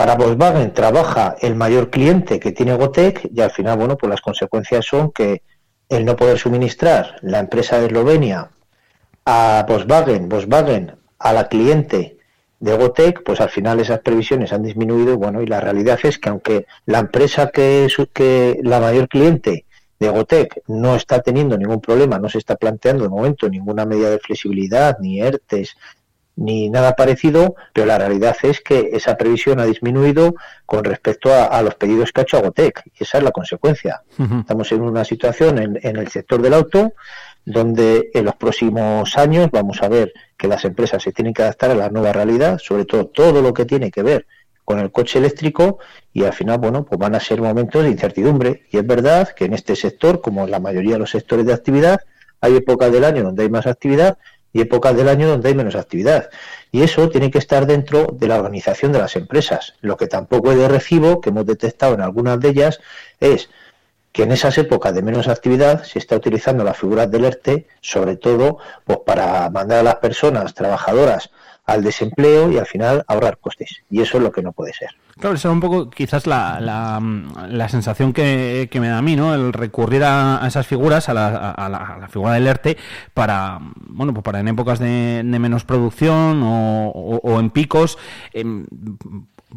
Para 0.00 0.14
Volkswagen 0.14 0.72
trabaja 0.72 1.36
el 1.42 1.54
mayor 1.54 1.90
cliente 1.90 2.40
que 2.40 2.52
tiene 2.52 2.74
Gotec 2.74 3.28
y 3.34 3.42
al 3.42 3.50
final, 3.50 3.76
bueno, 3.76 3.98
pues 3.98 4.08
las 4.08 4.22
consecuencias 4.22 4.86
son 4.86 5.12
que 5.12 5.42
el 5.90 6.06
no 6.06 6.16
poder 6.16 6.38
suministrar 6.38 7.16
la 7.20 7.38
empresa 7.38 7.78
de 7.78 7.88
Eslovenia 7.88 8.48
a 9.26 9.66
Volkswagen, 9.68 10.26
Volkswagen 10.26 10.94
a 11.18 11.34
la 11.34 11.48
cliente 11.48 12.16
de 12.60 12.76
Gotec, 12.78 13.22
pues 13.22 13.42
al 13.42 13.50
final 13.50 13.78
esas 13.78 14.00
previsiones 14.00 14.54
han 14.54 14.62
disminuido 14.62 15.18
bueno, 15.18 15.42
y 15.42 15.46
la 15.46 15.60
realidad 15.60 15.98
es 16.02 16.18
que 16.18 16.30
aunque 16.30 16.64
la 16.86 17.00
empresa 17.00 17.50
que 17.50 17.84
es 17.84 17.94
que 18.14 18.58
la 18.62 18.80
mayor 18.80 19.06
cliente 19.06 19.66
de 19.98 20.08
Gotec 20.08 20.62
no 20.66 20.96
está 20.96 21.20
teniendo 21.20 21.58
ningún 21.58 21.82
problema, 21.82 22.18
no 22.18 22.30
se 22.30 22.38
está 22.38 22.56
planteando 22.56 23.02
de 23.02 23.10
momento 23.10 23.50
ninguna 23.50 23.84
medida 23.84 24.08
de 24.08 24.18
flexibilidad, 24.18 24.96
ni 24.98 25.20
ERTES, 25.20 25.76
ni 26.40 26.70
nada 26.70 26.96
parecido, 26.96 27.54
pero 27.74 27.86
la 27.86 27.98
realidad 27.98 28.34
es 28.42 28.60
que 28.62 28.90
esa 28.92 29.16
previsión 29.16 29.60
ha 29.60 29.66
disminuido 29.66 30.34
con 30.64 30.84
respecto 30.84 31.32
a, 31.34 31.60
los 31.60 31.74
pedidos 31.74 32.12
que 32.12 32.22
ha 32.22 32.24
hecho 32.24 32.38
Agotec, 32.38 32.82
y 32.98 33.04
esa 33.04 33.18
es 33.18 33.24
la 33.24 33.30
consecuencia. 33.30 34.02
Estamos 34.40 34.72
en 34.72 34.80
una 34.80 35.04
situación 35.04 35.58
en, 35.58 35.78
en 35.82 35.96
el 35.96 36.08
sector 36.08 36.40
del 36.40 36.54
auto 36.54 36.94
donde 37.44 38.10
en 38.14 38.24
los 38.24 38.36
próximos 38.36 39.16
años 39.18 39.50
vamos 39.50 39.82
a 39.82 39.88
ver 39.88 40.12
que 40.36 40.48
las 40.48 40.64
empresas 40.64 41.02
se 41.02 41.12
tienen 41.12 41.34
que 41.34 41.42
adaptar 41.42 41.70
a 41.70 41.74
la 41.74 41.90
nueva 41.90 42.12
realidad, 42.12 42.58
sobre 42.58 42.86
todo 42.86 43.06
todo 43.06 43.42
lo 43.42 43.52
que 43.52 43.66
tiene 43.66 43.90
que 43.90 44.02
ver 44.02 44.26
con 44.64 44.78
el 44.78 44.92
coche 44.92 45.18
eléctrico 45.18 45.78
y 46.12 46.24
al 46.24 46.32
final, 46.32 46.58
bueno, 46.58 46.84
pues 46.84 46.98
van 46.98 47.14
a 47.14 47.20
ser 47.20 47.42
momentos 47.42 47.82
de 47.82 47.90
incertidumbre. 47.90 48.62
Y 48.70 48.78
es 48.78 48.86
verdad 48.86 49.28
que 49.28 49.44
en 49.44 49.52
este 49.52 49.76
sector, 49.76 50.20
como 50.20 50.44
en 50.44 50.50
la 50.50 50.60
mayoría 50.60 50.92
de 50.92 51.00
los 51.00 51.10
sectores 51.10 51.44
de 51.44 51.52
actividad, 51.52 52.00
hay 52.40 52.56
épocas 52.56 52.90
del 52.92 53.04
año 53.04 53.24
donde 53.24 53.42
hay 53.42 53.50
más 53.50 53.66
actividad 53.66 54.16
y 54.52 54.60
épocas 54.60 54.96
del 54.96 55.08
año 55.08 55.28
donde 55.28 55.48
hay 55.48 55.54
menos 55.54 55.76
actividad. 55.76 56.30
Y 56.72 56.82
eso 56.82 57.08
tiene 57.08 57.30
que 57.30 57.38
estar 57.38 57.66
dentro 57.66 58.06
de 58.12 58.28
la 58.28 58.36
organización 58.36 58.92
de 58.92 58.98
las 58.98 59.16
empresas. 59.16 59.74
Lo 59.80 59.96
que 59.96 60.06
tampoco 60.06 60.52
es 60.52 60.58
de 60.58 60.68
recibo, 60.68 61.20
que 61.20 61.30
hemos 61.30 61.46
detectado 61.46 61.94
en 61.94 62.00
algunas 62.00 62.40
de 62.40 62.48
ellas, 62.48 62.80
es 63.20 63.50
que 64.12 64.24
en 64.24 64.32
esas 64.32 64.58
épocas 64.58 64.94
de 64.94 65.02
menos 65.02 65.28
actividad 65.28 65.84
se 65.84 65.98
está 65.98 66.16
utilizando 66.16 66.64
las 66.64 66.76
figuras 66.76 67.10
del 67.10 67.24
ERTE, 67.24 67.66
sobre 67.80 68.16
todo 68.16 68.58
pues 68.84 68.98
para 69.06 69.48
mandar 69.50 69.80
a 69.80 69.82
las 69.84 69.96
personas 69.96 70.54
trabajadoras 70.54 71.30
al 71.70 71.84
desempleo 71.84 72.50
y 72.50 72.58
al 72.58 72.66
final 72.66 73.04
ahorrar 73.06 73.38
costes. 73.38 73.82
Y 73.90 74.00
eso 74.00 74.18
es 74.18 74.24
lo 74.24 74.32
que 74.32 74.42
no 74.42 74.52
puede 74.52 74.72
ser. 74.72 74.90
Claro, 75.18 75.36
esa 75.36 75.48
es 75.48 75.52
un 75.52 75.60
poco 75.60 75.90
quizás 75.90 76.26
la, 76.26 76.58
la, 76.60 77.68
sensación 77.68 78.12
que, 78.12 78.68
me 78.80 78.88
da 78.88 78.98
a 78.98 79.02
mí, 79.02 79.16
¿no? 79.16 79.34
El 79.34 79.52
recurrir 79.52 80.02
a, 80.02 80.40
esas 80.46 80.66
figuras, 80.66 81.08
a 81.08 81.14
la, 81.14 81.50
a 81.50 81.68
la, 81.68 82.08
figura 82.08 82.32
del 82.32 82.46
ERTE, 82.46 82.76
para, 83.14 83.58
bueno, 83.86 84.12
pues 84.14 84.24
para 84.24 84.40
en 84.40 84.48
épocas 84.48 84.78
de, 84.78 85.22
menos 85.24 85.64
producción 85.64 86.40
o, 86.42 87.38
en 87.38 87.50
picos, 87.50 87.98
em, 88.32 88.66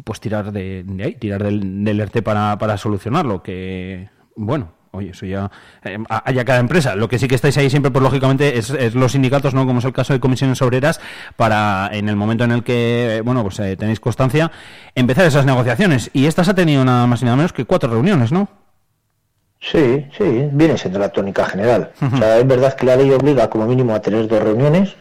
pues 0.03 0.19
tirar 0.19 0.51
de, 0.51 0.85
ahí, 1.03 1.15
tirar 1.15 1.43
del, 1.43 1.83
del 1.83 1.99
ERTE 1.99 2.21
para, 2.21 2.57
para 2.57 2.77
solucionarlo, 2.77 3.41
que 3.41 4.09
bueno, 4.35 4.73
oye, 4.93 5.09
eso 5.09 5.25
ya 5.25 5.51
eh, 5.83 5.97
haya 6.07 6.45
cada 6.45 6.59
empresa. 6.59 6.95
Lo 6.95 7.09
que 7.09 7.19
sí 7.19 7.27
que 7.27 7.35
estáis 7.35 7.57
ahí 7.57 7.69
siempre, 7.69 7.91
pues 7.91 8.03
lógicamente, 8.03 8.57
es, 8.57 8.95
los 8.95 9.11
sindicatos, 9.11 9.53
¿no? 9.53 9.65
Como 9.65 9.79
es 9.79 9.85
el 9.85 9.93
caso 9.93 10.13
de 10.13 10.19
comisiones 10.19 10.61
obreras, 10.61 11.01
para 11.35 11.89
en 11.91 12.09
el 12.09 12.15
momento 12.15 12.43
en 12.43 12.51
el 12.51 12.63
que, 12.63 13.21
bueno, 13.25 13.43
pues 13.43 13.59
eh, 13.59 13.75
tenéis 13.75 13.99
constancia, 13.99 14.51
empezar 14.95 15.25
esas 15.25 15.45
negociaciones. 15.45 16.09
Y 16.13 16.27
estas 16.27 16.47
ha 16.47 16.53
tenido 16.53 16.85
nada 16.85 17.07
más 17.07 17.21
y 17.21 17.25
nada 17.25 17.37
menos 17.37 17.53
que 17.53 17.65
cuatro 17.65 17.89
reuniones, 17.91 18.31
¿no? 18.31 18.47
Sí, 19.59 20.05
sí, 20.17 20.49
viene 20.51 20.77
siendo 20.77 20.99
la 20.99 21.09
tónica 21.09 21.45
general. 21.45 21.91
O 22.01 22.17
sea, 22.17 22.37
es 22.37 22.45
verdad 22.45 22.75
que 22.75 22.85
la 22.85 22.97
ley 22.97 23.11
obliga 23.11 23.49
como 23.49 23.65
mínimo 23.65 23.95
a 23.95 24.01
tener 24.01 24.27
dos 24.27 24.43
reuniones. 24.43 24.95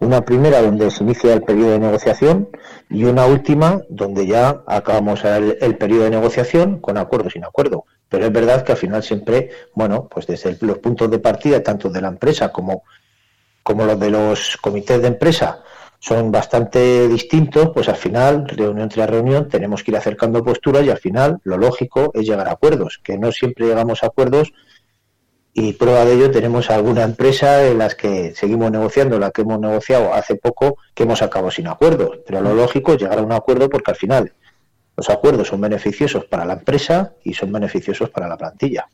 Una 0.00 0.20
primera 0.20 0.60
donde 0.60 0.90
se 0.90 1.02
inicia 1.02 1.32
el 1.32 1.42
periodo 1.42 1.70
de 1.70 1.78
negociación 1.78 2.48
y 2.90 3.04
una 3.04 3.24
última 3.24 3.80
donde 3.88 4.26
ya 4.26 4.62
acabamos 4.66 5.24
el, 5.24 5.56
el 5.60 5.76
periodo 5.78 6.04
de 6.04 6.10
negociación 6.10 6.80
con 6.80 6.98
acuerdo 6.98 7.30
sin 7.30 7.44
acuerdo. 7.44 7.86
Pero 8.12 8.26
es 8.26 8.32
verdad 8.32 8.62
que 8.62 8.72
al 8.72 8.78
final 8.78 9.02
siempre, 9.02 9.48
bueno, 9.74 10.06
pues 10.06 10.26
desde 10.26 10.54
los 10.60 10.78
puntos 10.80 11.10
de 11.10 11.18
partida, 11.18 11.62
tanto 11.62 11.88
de 11.88 12.02
la 12.02 12.08
empresa 12.08 12.52
como, 12.52 12.82
como 13.62 13.86
los 13.86 13.98
de 13.98 14.10
los 14.10 14.58
comités 14.58 15.00
de 15.00 15.08
empresa, 15.08 15.62
son 15.98 16.30
bastante 16.30 17.08
distintos, 17.08 17.70
pues 17.72 17.88
al 17.88 17.96
final, 17.96 18.46
reunión 18.46 18.90
tras 18.90 19.08
reunión, 19.08 19.48
tenemos 19.48 19.82
que 19.82 19.92
ir 19.92 19.96
acercando 19.96 20.44
posturas 20.44 20.84
y 20.84 20.90
al 20.90 20.98
final 20.98 21.38
lo 21.44 21.56
lógico 21.56 22.10
es 22.12 22.26
llegar 22.26 22.48
a 22.48 22.52
acuerdos, 22.52 23.00
que 23.02 23.16
no 23.16 23.32
siempre 23.32 23.64
llegamos 23.64 24.02
a 24.02 24.08
acuerdos 24.08 24.52
y 25.54 25.72
prueba 25.72 26.04
de 26.04 26.12
ello 26.12 26.30
tenemos 26.30 26.68
alguna 26.68 27.04
empresa 27.04 27.66
en 27.66 27.78
las 27.78 27.94
que 27.94 28.34
seguimos 28.34 28.70
negociando, 28.70 29.18
la 29.18 29.30
que 29.30 29.40
hemos 29.40 29.58
negociado 29.58 30.12
hace 30.12 30.34
poco, 30.34 30.76
que 30.94 31.04
hemos 31.04 31.22
acabado 31.22 31.50
sin 31.50 31.66
acuerdos, 31.66 32.18
pero 32.26 32.42
lo 32.42 32.52
lógico 32.52 32.92
es 32.92 33.00
llegar 33.00 33.18
a 33.18 33.22
un 33.22 33.32
acuerdo 33.32 33.70
porque 33.70 33.92
al 33.92 33.96
final 33.96 34.32
los 34.96 35.10
acuerdos 35.10 35.48
son 35.48 35.60
beneficiosos 35.60 36.24
para 36.26 36.44
la 36.44 36.54
empresa 36.54 37.12
y 37.24 37.34
son 37.34 37.52
beneficiosos 37.52 38.10
para 38.10 38.28
la 38.28 38.36
plantilla. 38.36 38.86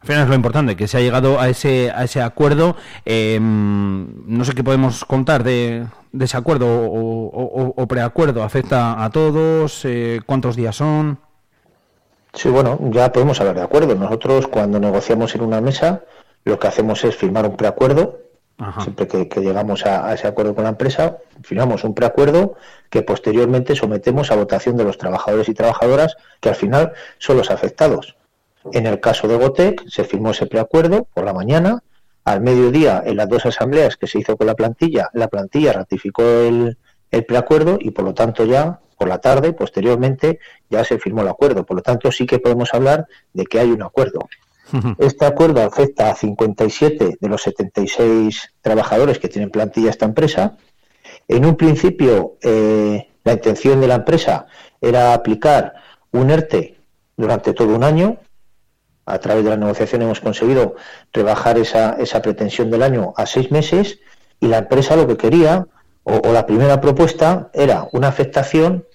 Al 0.00 0.06
final 0.06 0.22
es 0.22 0.28
lo 0.28 0.34
importante, 0.34 0.76
que 0.76 0.88
se 0.88 0.96
ha 0.96 1.00
llegado 1.00 1.40
a 1.40 1.48
ese, 1.48 1.90
a 1.90 2.04
ese 2.04 2.22
acuerdo. 2.22 2.76
Em, 3.04 4.06
no 4.26 4.44
sé 4.44 4.54
qué 4.54 4.64
podemos 4.64 5.04
contar 5.04 5.44
de, 5.44 5.86
ese 6.18 6.36
acuerdo 6.36 6.66
o, 6.68 7.86
preacuerdo. 7.86 8.42
¿Afecta 8.42 9.02
a 9.04 9.10
todos? 9.10 9.84
Eh, 9.84 10.20
¿Cuántos 10.24 10.56
días 10.56 10.76
son? 10.76 11.18
Sí, 12.32 12.48
bueno, 12.48 12.78
ya 12.90 13.12
podemos 13.12 13.40
hablar 13.40 13.56
de 13.56 13.62
acuerdo. 13.62 13.94
Nosotros 13.94 14.46
cuando 14.48 14.80
negociamos 14.80 15.34
en 15.34 15.42
una 15.42 15.60
mesa, 15.60 16.02
lo 16.44 16.58
que 16.58 16.66
hacemos 16.66 17.04
es 17.04 17.14
firmar 17.14 17.46
un 17.46 17.56
preacuerdo 17.56 18.23
Siempre 18.82 19.08
que, 19.08 19.40
llegamos 19.40 19.84
a, 19.84 20.14
ese 20.14 20.28
acuerdo 20.28 20.54
con 20.54 20.64
la 20.64 20.70
empresa, 20.70 21.18
firmamos 21.42 21.82
un 21.82 21.92
preacuerdo 21.92 22.54
que 22.88 23.02
posteriormente 23.02 23.74
sometemos 23.74 24.30
a 24.30 24.36
votación 24.36 24.76
de 24.76 24.84
los 24.84 24.96
trabajadores 24.96 25.48
y 25.48 25.54
trabajadoras, 25.54 26.16
que 26.40 26.50
al 26.50 26.54
final 26.54 26.92
son 27.18 27.36
los 27.36 27.50
afectados. 27.50 28.16
En 28.72 28.86
el 28.86 29.00
caso 29.00 29.26
de 29.26 29.36
Gotec, 29.36 29.84
se 29.88 30.04
firmó 30.04 30.30
ese 30.30 30.46
preacuerdo 30.46 31.08
por 31.12 31.24
la 31.24 31.32
mañana. 31.32 31.82
Al 32.24 32.40
mediodía, 32.40 33.02
en 33.04 33.16
las 33.16 33.28
dos 33.28 33.44
asambleas 33.44 33.96
que 33.96 34.06
se 34.06 34.20
hizo 34.20 34.36
con 34.36 34.46
la 34.46 34.54
plantilla, 34.54 35.10
la 35.12 35.28
plantilla 35.28 35.72
ratificó 35.72 36.22
el, 36.22 36.78
el 37.10 37.24
preacuerdo 37.26 37.76
y 37.80 37.90
por 37.90 38.04
lo 38.04 38.14
tanto 38.14 38.44
ya 38.44 38.80
por 38.96 39.08
la 39.08 39.18
tarde, 39.18 39.52
posteriormente, 39.52 40.38
ya 40.70 40.84
se 40.84 40.98
firmó 40.98 41.22
el 41.22 41.28
acuerdo. 41.28 41.66
Por 41.66 41.76
lo 41.76 41.82
tanto, 41.82 42.12
sí 42.12 42.26
que 42.26 42.38
podemos 42.38 42.72
hablar 42.72 43.06
de 43.32 43.44
que 43.44 43.58
hay 43.58 43.70
un 43.70 43.82
acuerdo. 43.82 44.20
Este 44.98 45.24
acuerdo 45.24 45.62
afecta 45.62 46.10
a 46.10 46.14
57 46.16 47.18
de 47.20 47.28
los 47.28 47.42
76 47.42 48.54
trabajadores 48.60 49.18
que 49.18 49.28
tienen 49.28 49.50
plantilla 49.50 49.90
esta 49.90 50.04
empresa. 50.04 50.56
En 51.28 51.44
un 51.46 51.56
principio, 51.56 52.36
eh, 52.42 53.08
la 53.22 53.32
intención 53.32 53.80
de 53.80 53.86
la 53.86 53.96
empresa 53.96 54.46
era 54.80 55.14
aplicar 55.14 55.74
un 56.10 56.30
ERTE 56.30 56.76
durante 57.16 57.52
todo 57.52 57.74
un 57.74 57.84
año. 57.84 58.18
A 59.06 59.18
través 59.18 59.44
de 59.44 59.50
la 59.50 59.56
negociación 59.56 60.02
hemos 60.02 60.20
conseguido 60.20 60.74
rebajar 61.12 61.58
esa, 61.58 61.92
esa 61.98 62.20
pretensión 62.20 62.70
del 62.70 62.82
año 62.82 63.12
a 63.16 63.26
seis 63.26 63.50
meses 63.50 64.00
y 64.40 64.48
la 64.48 64.58
empresa 64.58 64.96
lo 64.96 65.06
que 65.06 65.16
quería, 65.16 65.66
o, 66.02 66.14
o 66.28 66.32
la 66.32 66.46
primera 66.46 66.80
propuesta, 66.80 67.50
era 67.52 67.86
una 67.92 68.08
afectación, 68.08 68.86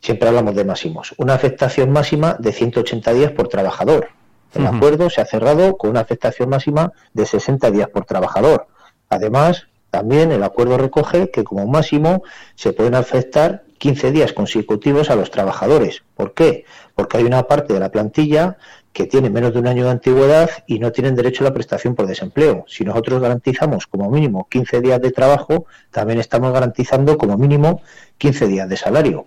siempre 0.00 0.28
hablamos 0.28 0.54
de 0.54 0.64
máximos, 0.64 1.14
una 1.18 1.34
afectación 1.34 1.90
máxima 1.90 2.36
de 2.38 2.52
180 2.52 3.12
días 3.12 3.32
por 3.32 3.48
trabajador. 3.48 4.08
El 4.54 4.66
acuerdo 4.66 5.10
se 5.10 5.20
ha 5.20 5.26
cerrado 5.26 5.76
con 5.76 5.90
una 5.90 6.00
afectación 6.00 6.48
máxima 6.48 6.92
de 7.12 7.26
60 7.26 7.70
días 7.70 7.88
por 7.88 8.04
trabajador. 8.04 8.68
Además, 9.08 9.66
también 9.90 10.32
el 10.32 10.42
acuerdo 10.42 10.76
recoge 10.76 11.30
que 11.30 11.44
como 11.44 11.66
máximo 11.66 12.22
se 12.54 12.72
pueden 12.72 12.94
afectar 12.94 13.64
15 13.78 14.12
días 14.12 14.32
consecutivos 14.32 15.10
a 15.10 15.16
los 15.16 15.30
trabajadores. 15.30 16.02
¿Por 16.16 16.34
qué? 16.34 16.64
Porque 16.94 17.18
hay 17.18 17.24
una 17.24 17.44
parte 17.44 17.74
de 17.74 17.80
la 17.80 17.90
plantilla 17.90 18.56
que 18.92 19.06
tiene 19.06 19.28
menos 19.28 19.52
de 19.52 19.58
un 19.58 19.66
año 19.66 19.84
de 19.84 19.90
antigüedad 19.90 20.50
y 20.66 20.78
no 20.78 20.92
tienen 20.92 21.16
derecho 21.16 21.42
a 21.44 21.48
la 21.48 21.54
prestación 21.54 21.94
por 21.94 22.06
desempleo. 22.06 22.64
Si 22.68 22.84
nosotros 22.84 23.20
garantizamos 23.20 23.86
como 23.88 24.08
mínimo 24.10 24.46
15 24.48 24.80
días 24.80 25.00
de 25.00 25.10
trabajo, 25.10 25.66
también 25.90 26.20
estamos 26.20 26.52
garantizando 26.52 27.18
como 27.18 27.36
mínimo 27.36 27.82
15 28.18 28.46
días 28.46 28.68
de 28.68 28.76
salario. 28.76 29.26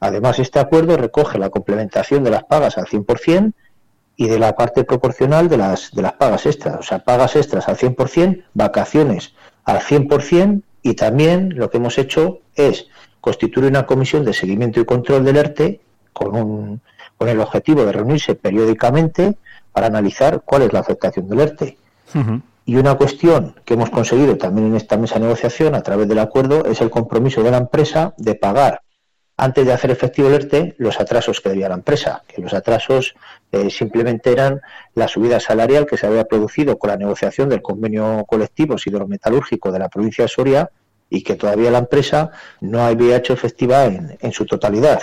Además, 0.00 0.38
este 0.38 0.60
acuerdo 0.60 0.96
recoge 0.96 1.38
la 1.38 1.50
complementación 1.50 2.24
de 2.24 2.30
las 2.30 2.44
pagas 2.44 2.78
al 2.78 2.86
100% 2.86 3.52
y 4.20 4.28
de 4.28 4.38
la 4.38 4.54
parte 4.54 4.84
proporcional 4.84 5.48
de 5.48 5.56
las, 5.56 5.92
de 5.92 6.02
las 6.02 6.12
pagas 6.12 6.44
extras. 6.44 6.76
O 6.78 6.82
sea, 6.82 6.98
pagas 6.98 7.36
extras 7.36 7.66
al 7.70 7.78
100%, 7.78 8.44
vacaciones 8.52 9.32
al 9.64 9.80
100% 9.80 10.60
y 10.82 10.92
también 10.92 11.56
lo 11.56 11.70
que 11.70 11.78
hemos 11.78 11.96
hecho 11.96 12.40
es 12.54 12.88
constituir 13.22 13.70
una 13.70 13.86
comisión 13.86 14.26
de 14.26 14.34
seguimiento 14.34 14.78
y 14.78 14.84
control 14.84 15.24
del 15.24 15.38
ERTE 15.38 15.80
con, 16.12 16.36
un, 16.36 16.82
con 17.16 17.30
el 17.30 17.40
objetivo 17.40 17.86
de 17.86 17.92
reunirse 17.92 18.34
periódicamente 18.34 19.38
para 19.72 19.86
analizar 19.86 20.42
cuál 20.44 20.62
es 20.62 20.74
la 20.74 20.80
afectación 20.80 21.26
del 21.26 21.40
ERTE. 21.40 21.78
Y 22.66 22.76
una 22.76 22.96
cuestión 22.96 23.54
que 23.64 23.72
hemos 23.72 23.88
conseguido 23.88 24.36
también 24.36 24.66
en 24.66 24.76
esta 24.76 24.98
mesa 24.98 25.14
de 25.14 25.22
negociación 25.22 25.74
a 25.74 25.80
través 25.80 26.06
del 26.06 26.18
acuerdo 26.18 26.66
es 26.66 26.82
el 26.82 26.90
compromiso 26.90 27.42
de 27.42 27.52
la 27.52 27.56
empresa 27.56 28.12
de 28.18 28.34
pagar 28.34 28.82
antes 29.40 29.64
de 29.64 29.72
hacer 29.72 29.90
efectivo 29.90 30.28
el 30.28 30.34
ERTE 30.34 30.74
los 30.76 31.00
atrasos 31.00 31.40
que 31.40 31.48
debía 31.48 31.70
la 31.70 31.74
empresa, 31.74 32.22
que 32.28 32.42
los 32.42 32.52
atrasos 32.52 33.14
eh, 33.52 33.70
simplemente 33.70 34.30
eran 34.30 34.60
la 34.94 35.08
subida 35.08 35.40
salarial 35.40 35.86
que 35.86 35.96
se 35.96 36.06
había 36.06 36.24
producido 36.24 36.78
con 36.78 36.90
la 36.90 36.98
negociación 36.98 37.48
del 37.48 37.62
convenio 37.62 38.26
colectivo 38.28 38.76
hidrometalúrgico 38.84 39.72
de 39.72 39.78
la 39.78 39.88
provincia 39.88 40.24
de 40.24 40.28
Soria 40.28 40.70
y 41.08 41.22
que 41.22 41.36
todavía 41.36 41.70
la 41.70 41.78
empresa 41.78 42.30
no 42.60 42.82
había 42.82 43.16
hecho 43.16 43.32
efectiva 43.32 43.86
en, 43.86 44.32
su 44.32 44.44
totalidad. 44.44 45.00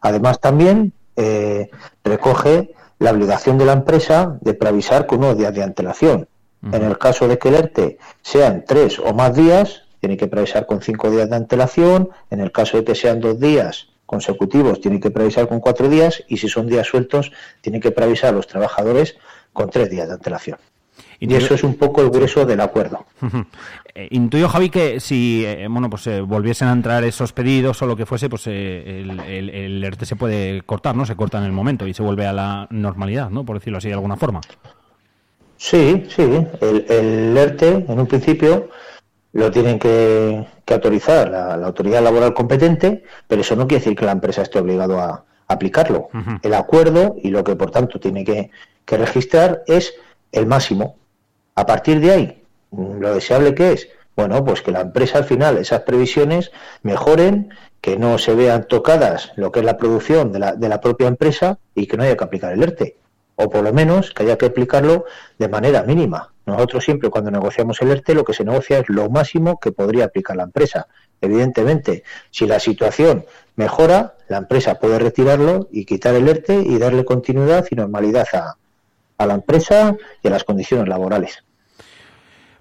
Además, 0.00 0.40
también 0.40 0.92
eh, 1.14 1.70
recoge 2.02 2.74
la 2.98 3.12
obligación 3.12 3.56
de 3.56 3.66
la 3.66 3.72
empresa 3.72 4.36
de 4.40 4.54
preavisar 4.54 5.06
con 5.06 5.18
unos 5.20 5.38
días 5.38 5.54
de 5.54 5.62
antelación. 5.62 6.28
En 6.72 6.82
el 6.82 6.98
caso 6.98 7.28
de 7.28 7.38
que 7.38 7.50
el 7.50 7.54
ERTE 7.54 7.98
sean 8.22 8.64
tres 8.66 8.98
o 8.98 9.14
más 9.14 9.36
días, 9.36 9.85
tiene 10.06 10.16
que 10.16 10.28
preavisar 10.28 10.66
con 10.66 10.80
cinco 10.80 11.10
días 11.10 11.28
de 11.28 11.34
antelación. 11.34 12.10
En 12.30 12.38
el 12.38 12.52
caso 12.52 12.76
de 12.76 12.84
que 12.84 12.94
sean 12.94 13.18
dos 13.18 13.40
días 13.40 13.88
consecutivos, 14.06 14.80
tiene 14.80 15.00
que 15.00 15.10
preavisar 15.10 15.48
con 15.48 15.58
cuatro 15.58 15.88
días. 15.88 16.22
Y 16.28 16.36
si 16.36 16.48
son 16.48 16.68
días 16.68 16.86
sueltos, 16.86 17.32
tiene 17.60 17.80
que 17.80 17.90
preavisar 17.90 18.30
a 18.30 18.36
los 18.36 18.46
trabajadores 18.46 19.16
con 19.52 19.68
tres 19.68 19.90
días 19.90 20.06
de 20.06 20.14
antelación. 20.14 20.58
Y 21.18 21.34
eso 21.34 21.54
es 21.54 21.64
un 21.64 21.74
poco 21.74 22.02
el 22.02 22.10
grueso 22.10 22.46
del 22.46 22.60
acuerdo. 22.60 23.04
Eh, 23.94 24.08
intuyo, 24.10 24.48
Javi, 24.48 24.68
que 24.68 25.00
si 25.00 25.42
eh, 25.46 25.66
bueno 25.70 25.88
pues 25.88 26.06
eh, 26.06 26.20
volviesen 26.20 26.68
a 26.68 26.72
entrar 26.72 27.02
esos 27.02 27.32
pedidos 27.32 27.80
o 27.80 27.86
lo 27.86 27.96
que 27.96 28.04
fuese, 28.04 28.28
pues 28.28 28.46
el, 28.46 29.18
el, 29.20 29.82
ERTE 29.82 30.04
se 30.04 30.16
puede 30.16 30.60
cortar, 30.62 30.94
¿no? 30.94 31.06
Se 31.06 31.16
corta 31.16 31.38
en 31.38 31.44
el 31.44 31.52
momento 31.52 31.86
y 31.86 31.94
se 31.94 32.02
vuelve 32.02 32.26
a 32.26 32.34
la 32.34 32.66
normalidad, 32.70 33.30
¿no? 33.30 33.44
Por 33.44 33.58
decirlo 33.58 33.78
así 33.78 33.88
de 33.88 33.94
alguna 33.94 34.16
forma. 34.16 34.42
Sí, 35.56 36.04
sí. 36.14 36.22
El, 36.60 36.84
el 36.90 37.36
ERTE, 37.36 37.86
en 37.88 37.98
un 37.98 38.06
principio, 38.06 38.68
lo 39.36 39.50
tienen 39.50 39.78
que, 39.78 40.46
autorizar 40.68 41.28
la, 41.30 41.54
autoridad 41.54 42.02
laboral 42.02 42.32
competente, 42.32 43.04
pero 43.28 43.42
eso 43.42 43.54
no 43.54 43.66
quiere 43.66 43.84
decir 43.84 43.96
que 43.96 44.06
la 44.06 44.12
empresa 44.12 44.42
esté 44.42 44.58
obligado 44.58 44.98
a, 44.98 45.24
aplicarlo. 45.48 46.08
El 46.42 46.54
acuerdo 46.54 47.14
y 47.22 47.30
lo 47.30 47.44
que 47.44 47.54
por 47.54 47.70
tanto 47.70 48.00
tiene 48.00 48.24
que, 48.24 48.50
registrar 48.96 49.62
es 49.68 49.94
el 50.32 50.46
máximo. 50.46 50.96
A 51.54 51.66
partir 51.66 52.00
de 52.00 52.10
ahí, 52.10 52.42
lo 52.72 53.14
deseable 53.14 53.54
que 53.54 53.72
es, 53.72 53.88
bueno, 54.16 54.44
pues 54.44 54.60
que 54.62 54.72
la 54.72 54.80
empresa 54.80 55.18
al 55.18 55.24
final 55.24 55.56
esas 55.58 55.82
previsiones 55.82 56.50
mejoren, 56.82 57.50
que 57.80 57.96
no 57.96 58.18
se 58.18 58.34
vean 58.34 58.66
tocadas 58.66 59.32
lo 59.36 59.52
que 59.52 59.60
es 59.60 59.64
la 59.64 59.76
producción 59.76 60.32
de 60.32 60.40
la, 60.40 60.54
de 60.56 60.68
la 60.68 60.80
propia 60.80 61.06
empresa 61.06 61.58
y 61.76 61.86
que 61.86 61.96
no 61.96 62.02
haya 62.02 62.16
que 62.16 62.24
aplicar 62.24 62.52
el 62.52 62.62
ERTE. 62.64 62.96
O 63.36 63.48
por 63.48 63.62
lo 63.62 63.72
menos 63.72 64.12
que 64.12 64.24
haya 64.24 64.38
que 64.38 64.46
aplicarlo 64.46 65.04
de 65.38 65.48
manera 65.48 65.84
mínima. 65.84 66.32
Nosotros 66.46 66.84
siempre 66.84 67.10
cuando 67.10 67.30
negociamos 67.30 67.82
el 67.82 67.90
ERTE 67.90 68.14
lo 68.14 68.24
que 68.24 68.32
se 68.32 68.44
negocia 68.44 68.78
es 68.78 68.88
lo 68.88 69.10
máximo 69.10 69.58
que 69.58 69.72
podría 69.72 70.04
aplicar 70.06 70.36
la 70.36 70.44
empresa. 70.44 70.86
Evidentemente, 71.20 72.04
si 72.30 72.46
la 72.46 72.60
situación 72.60 73.26
mejora, 73.56 74.14
la 74.28 74.38
empresa 74.38 74.76
puede 74.76 74.98
retirarlo 74.98 75.68
y 75.72 75.84
quitar 75.84 76.14
el 76.14 76.28
ERTE 76.28 76.62
y 76.64 76.78
darle 76.78 77.04
continuidad 77.04 77.66
y 77.70 77.74
normalidad 77.74 78.26
a, 78.32 78.56
a 79.18 79.26
la 79.26 79.34
empresa 79.34 79.96
y 80.22 80.28
a 80.28 80.30
las 80.30 80.44
condiciones 80.44 80.88
laborales. 80.88 81.42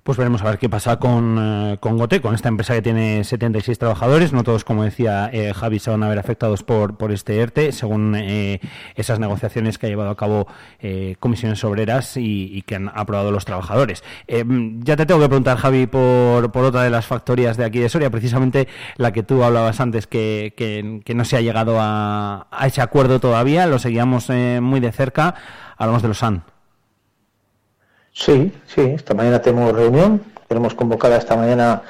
Pues 0.05 0.19
veremos 0.19 0.43
a 0.43 0.45
ver 0.45 0.59
qué 0.59 0.69
pasa 0.69 0.99
con, 0.99 1.35
eh, 1.39 1.77
con 1.79 1.97
Gote, 1.97 2.21
con 2.21 2.35
esta 2.35 2.47
empresa 2.47 2.75
que 2.75 2.83
tiene 2.83 3.23
76 3.23 3.79
trabajadores. 3.79 4.33
No 4.33 4.43
todos, 4.43 4.63
como 4.63 4.83
decía 4.83 5.31
eh, 5.33 5.51
Javi, 5.51 5.79
se 5.79 5.89
van 5.89 6.03
a 6.03 6.07
ver 6.07 6.19
afectados 6.19 6.61
por, 6.61 6.95
por 6.95 7.11
este 7.11 7.39
ERTE, 7.39 7.71
según 7.71 8.13
eh, 8.15 8.59
esas 8.93 9.17
negociaciones 9.17 9.79
que 9.79 9.87
ha 9.87 9.89
llevado 9.89 10.11
a 10.11 10.15
cabo 10.15 10.45
comisiones 11.19 11.63
obreras 11.63 12.17
y, 12.17 12.61
que 12.67 12.75
han 12.75 12.91
aprobado 12.93 13.31
los 13.31 13.45
trabajadores. 13.45 14.03
ya 14.27 14.95
te 14.95 15.07
tengo 15.07 15.19
que 15.21 15.27
preguntar, 15.27 15.57
Javi, 15.57 15.87
por, 15.87 16.51
por 16.51 16.65
otra 16.65 16.83
de 16.83 16.91
las 16.91 17.07
factorías 17.07 17.57
de 17.57 17.65
aquí 17.65 17.79
de 17.79 17.89
Soria, 17.89 18.11
precisamente 18.11 18.67
la 18.97 19.11
que 19.11 19.23
tú 19.23 19.43
hablabas 19.43 19.79
antes, 19.79 20.05
que, 20.05 20.53
que, 20.55 21.15
no 21.15 21.25
se 21.25 21.37
ha 21.37 21.41
llegado 21.41 21.79
a, 21.79 22.45
a, 22.51 22.67
ese 22.67 22.83
acuerdo 22.83 23.19
todavía. 23.19 23.65
Lo 23.65 23.79
seguíamos 23.79 24.29
muy 24.61 24.79
de 24.79 24.91
cerca. 24.91 25.33
Hablamos 25.77 26.03
de 26.03 26.09
los 26.09 26.19
SAN. 26.19 26.54
Sí, 28.15 28.53
sí, 28.65 28.81
esta 28.81 29.13
mañana 29.13 29.41
tenemos 29.41 29.73
reunión, 29.73 30.23
tenemos 30.47 30.73
convocada 30.73 31.17
esta 31.17 31.35
mañana, 31.35 31.81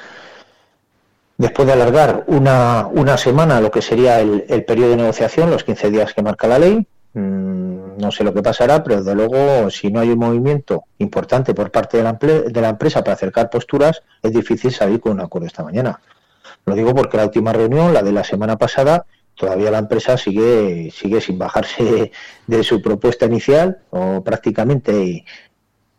después 1.38 1.68
de 1.68 1.74
alargar 1.74 2.24
una, 2.26 2.88
una 2.88 3.16
semana 3.16 3.60
lo 3.60 3.70
que 3.70 3.80
sería 3.80 4.18
el, 4.20 4.64
periodo 4.64 4.90
de 4.90 4.96
negociación, 4.96 5.50
los 5.50 5.62
15 5.62 5.90
días 5.92 6.12
que 6.12 6.22
marca 6.22 6.48
la 6.48 6.58
ley. 6.58 6.84
Mm, 7.14 7.98
no 7.98 8.10
sé 8.10 8.24
lo 8.24 8.34
que 8.34 8.42
pasará, 8.42 8.82
pero 8.82 8.96
desde 8.96 9.14
luego, 9.14 9.70
si 9.70 9.92
no 9.92 10.00
hay 10.00 10.10
un 10.10 10.18
movimiento 10.18 10.84
importante 10.98 11.54
por 11.54 11.70
parte 11.70 11.98
de 11.98 12.02
la, 12.02 12.12
de 12.14 12.68
empresa 12.68 13.04
para 13.04 13.14
acercar 13.14 13.48
posturas, 13.48 14.02
es 14.20 14.32
difícil 14.32 14.72
salir 14.72 14.98
con 14.98 15.12
un 15.12 15.20
acuerdo 15.20 15.46
esta 15.46 15.62
mañana. 15.62 16.00
Lo 16.66 16.74
digo 16.74 16.92
porque 16.92 17.18
la 17.18 17.24
última 17.26 17.52
reunión, 17.52 17.94
la 17.94 18.02
de 18.02 18.10
la 18.10 18.24
semana 18.24 18.56
pasada, 18.58 19.06
todavía 19.36 19.70
la 19.70 19.78
empresa 19.78 20.16
sigue 20.16 20.90
sigue 20.90 21.20
sin 21.20 21.38
bajarse 21.38 22.10
de 22.46 22.64
su 22.64 22.82
propuesta 22.82 23.26
inicial 23.26 23.78
o 23.90 24.24
prácticamente 24.24 25.24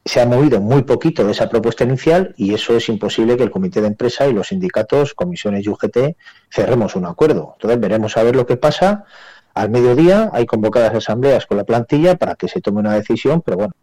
se 0.08 0.22
ha 0.22 0.26
movido 0.26 0.62
muy 0.62 0.84
poquito 0.84 1.26
de 1.26 1.32
esa 1.32 1.50
propuesta 1.50 1.84
inicial 1.84 2.34
y 2.38 2.54
eso 2.54 2.76
es 2.76 2.90
imposible 2.90 3.38
que 3.38 3.44
el 3.44 3.52
comité 3.52 3.82
de 3.82 3.88
empresa 3.88 4.28
y 4.28 4.34
los 4.34 4.48
sindicatos, 4.48 5.14
comisiones 5.14 5.66
y 5.66 5.70
UGT 5.70 6.16
cerremos 6.50 6.96
un 6.96 7.06
acuerdo. 7.06 7.54
Entonces 7.56 7.80
veremos 7.80 8.18
a 8.18 8.24
ver 8.24 8.36
lo 8.36 8.46
que 8.46 8.58
pasa. 8.58 9.06
Al 9.54 9.70
mediodía 9.70 10.30
hay 10.34 10.46
convocadas 10.46 10.94
asambleas 10.94 11.46
con 11.46 11.58
la 11.58 11.64
plantilla 11.64 12.16
para 12.16 12.36
que 12.36 12.48
se 12.48 12.62
tome 12.62 12.80
una 12.80 12.94
decisión, 12.94 13.42
pero 13.42 13.58
bueno, 13.58 13.74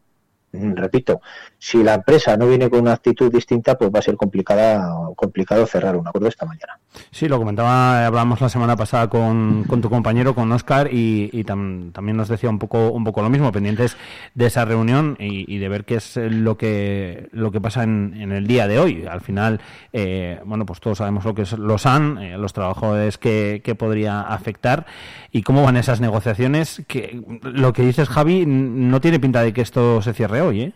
Mm, 0.54 0.74
repito, 0.76 1.20
si 1.58 1.82
la 1.82 1.94
empresa 1.94 2.36
no 2.36 2.46
viene 2.46 2.70
con 2.70 2.80
una 2.80 2.92
actitud 2.92 3.32
distinta, 3.32 3.76
pues 3.76 3.90
va 3.90 3.98
a 3.98 4.02
ser 4.02 4.16
complicada, 4.16 4.88
complicado 5.16 5.66
cerrar 5.66 5.96
un 5.96 6.06
acuerdo 6.06 6.28
esta 6.28 6.46
mañana. 6.46 6.78
Sí, 7.11 7.28
lo 7.28 7.38
comentaba, 7.38 8.07
hablamos 8.07 8.40
la 8.40 8.49
semana 8.49 8.76
pasada 8.76 9.09
con, 9.09 9.64
tu 9.64 9.90
compañero, 9.90 10.34
con 10.34 10.51
Oscar, 10.53 10.88
y, 10.92 11.45
también 11.45 12.16
nos 12.16 12.28
decía 12.28 12.51
un 12.51 12.59
poco, 12.59 12.90
un 12.90 13.05
poco 13.05 13.22
lo 13.22 13.30
mismo, 13.30 13.53
pendientes 13.53 13.97
de 14.34 14.47
esa 14.47 14.64
reunión 14.64 15.16
y, 15.18 15.59
de 15.59 15.68
ver 15.68 15.84
qué 15.84 15.97
es 15.97 16.16
lo 16.16 16.57
que, 16.57 17.28
lo 17.32 17.51
que 17.51 17.61
pasa 17.61 17.82
en, 17.82 18.32
el 18.32 18.47
día 18.47 18.66
de 18.66 18.78
hoy. 18.78 19.07
Al 19.07 19.20
final, 19.20 19.61
eh, 19.92 20.40
bueno, 20.45 20.66
pues 20.66 20.80
todos 20.80 20.99
sabemos 20.99 21.24
lo 21.24 21.34
que 21.34 21.42
es 21.42 21.53
los 21.53 21.86
han, 21.86 22.18
eh, 22.18 22.38
los 22.38 22.53
trabajadores 22.53 23.18
que, 23.18 23.61
que 23.64 23.74
podría 23.74 24.22
afectar 24.22 24.86
y 25.32 25.42
cómo 25.42 25.62
van 25.62 25.76
esas 25.76 26.01
negociaciones. 26.01 26.82
Que 26.86 27.20
lo 27.42 27.72
que 27.72 27.82
dices, 27.82 28.09
Javi, 28.09 28.45
no 28.47 29.01
tiene 29.01 29.20
pinta 29.20 29.42
de 29.42 29.53
que 29.53 29.62
esto 29.62 30.03
se 30.03 30.12
cierre 30.14 30.40
hoy, 30.40 30.61
¿eh? 30.62 30.72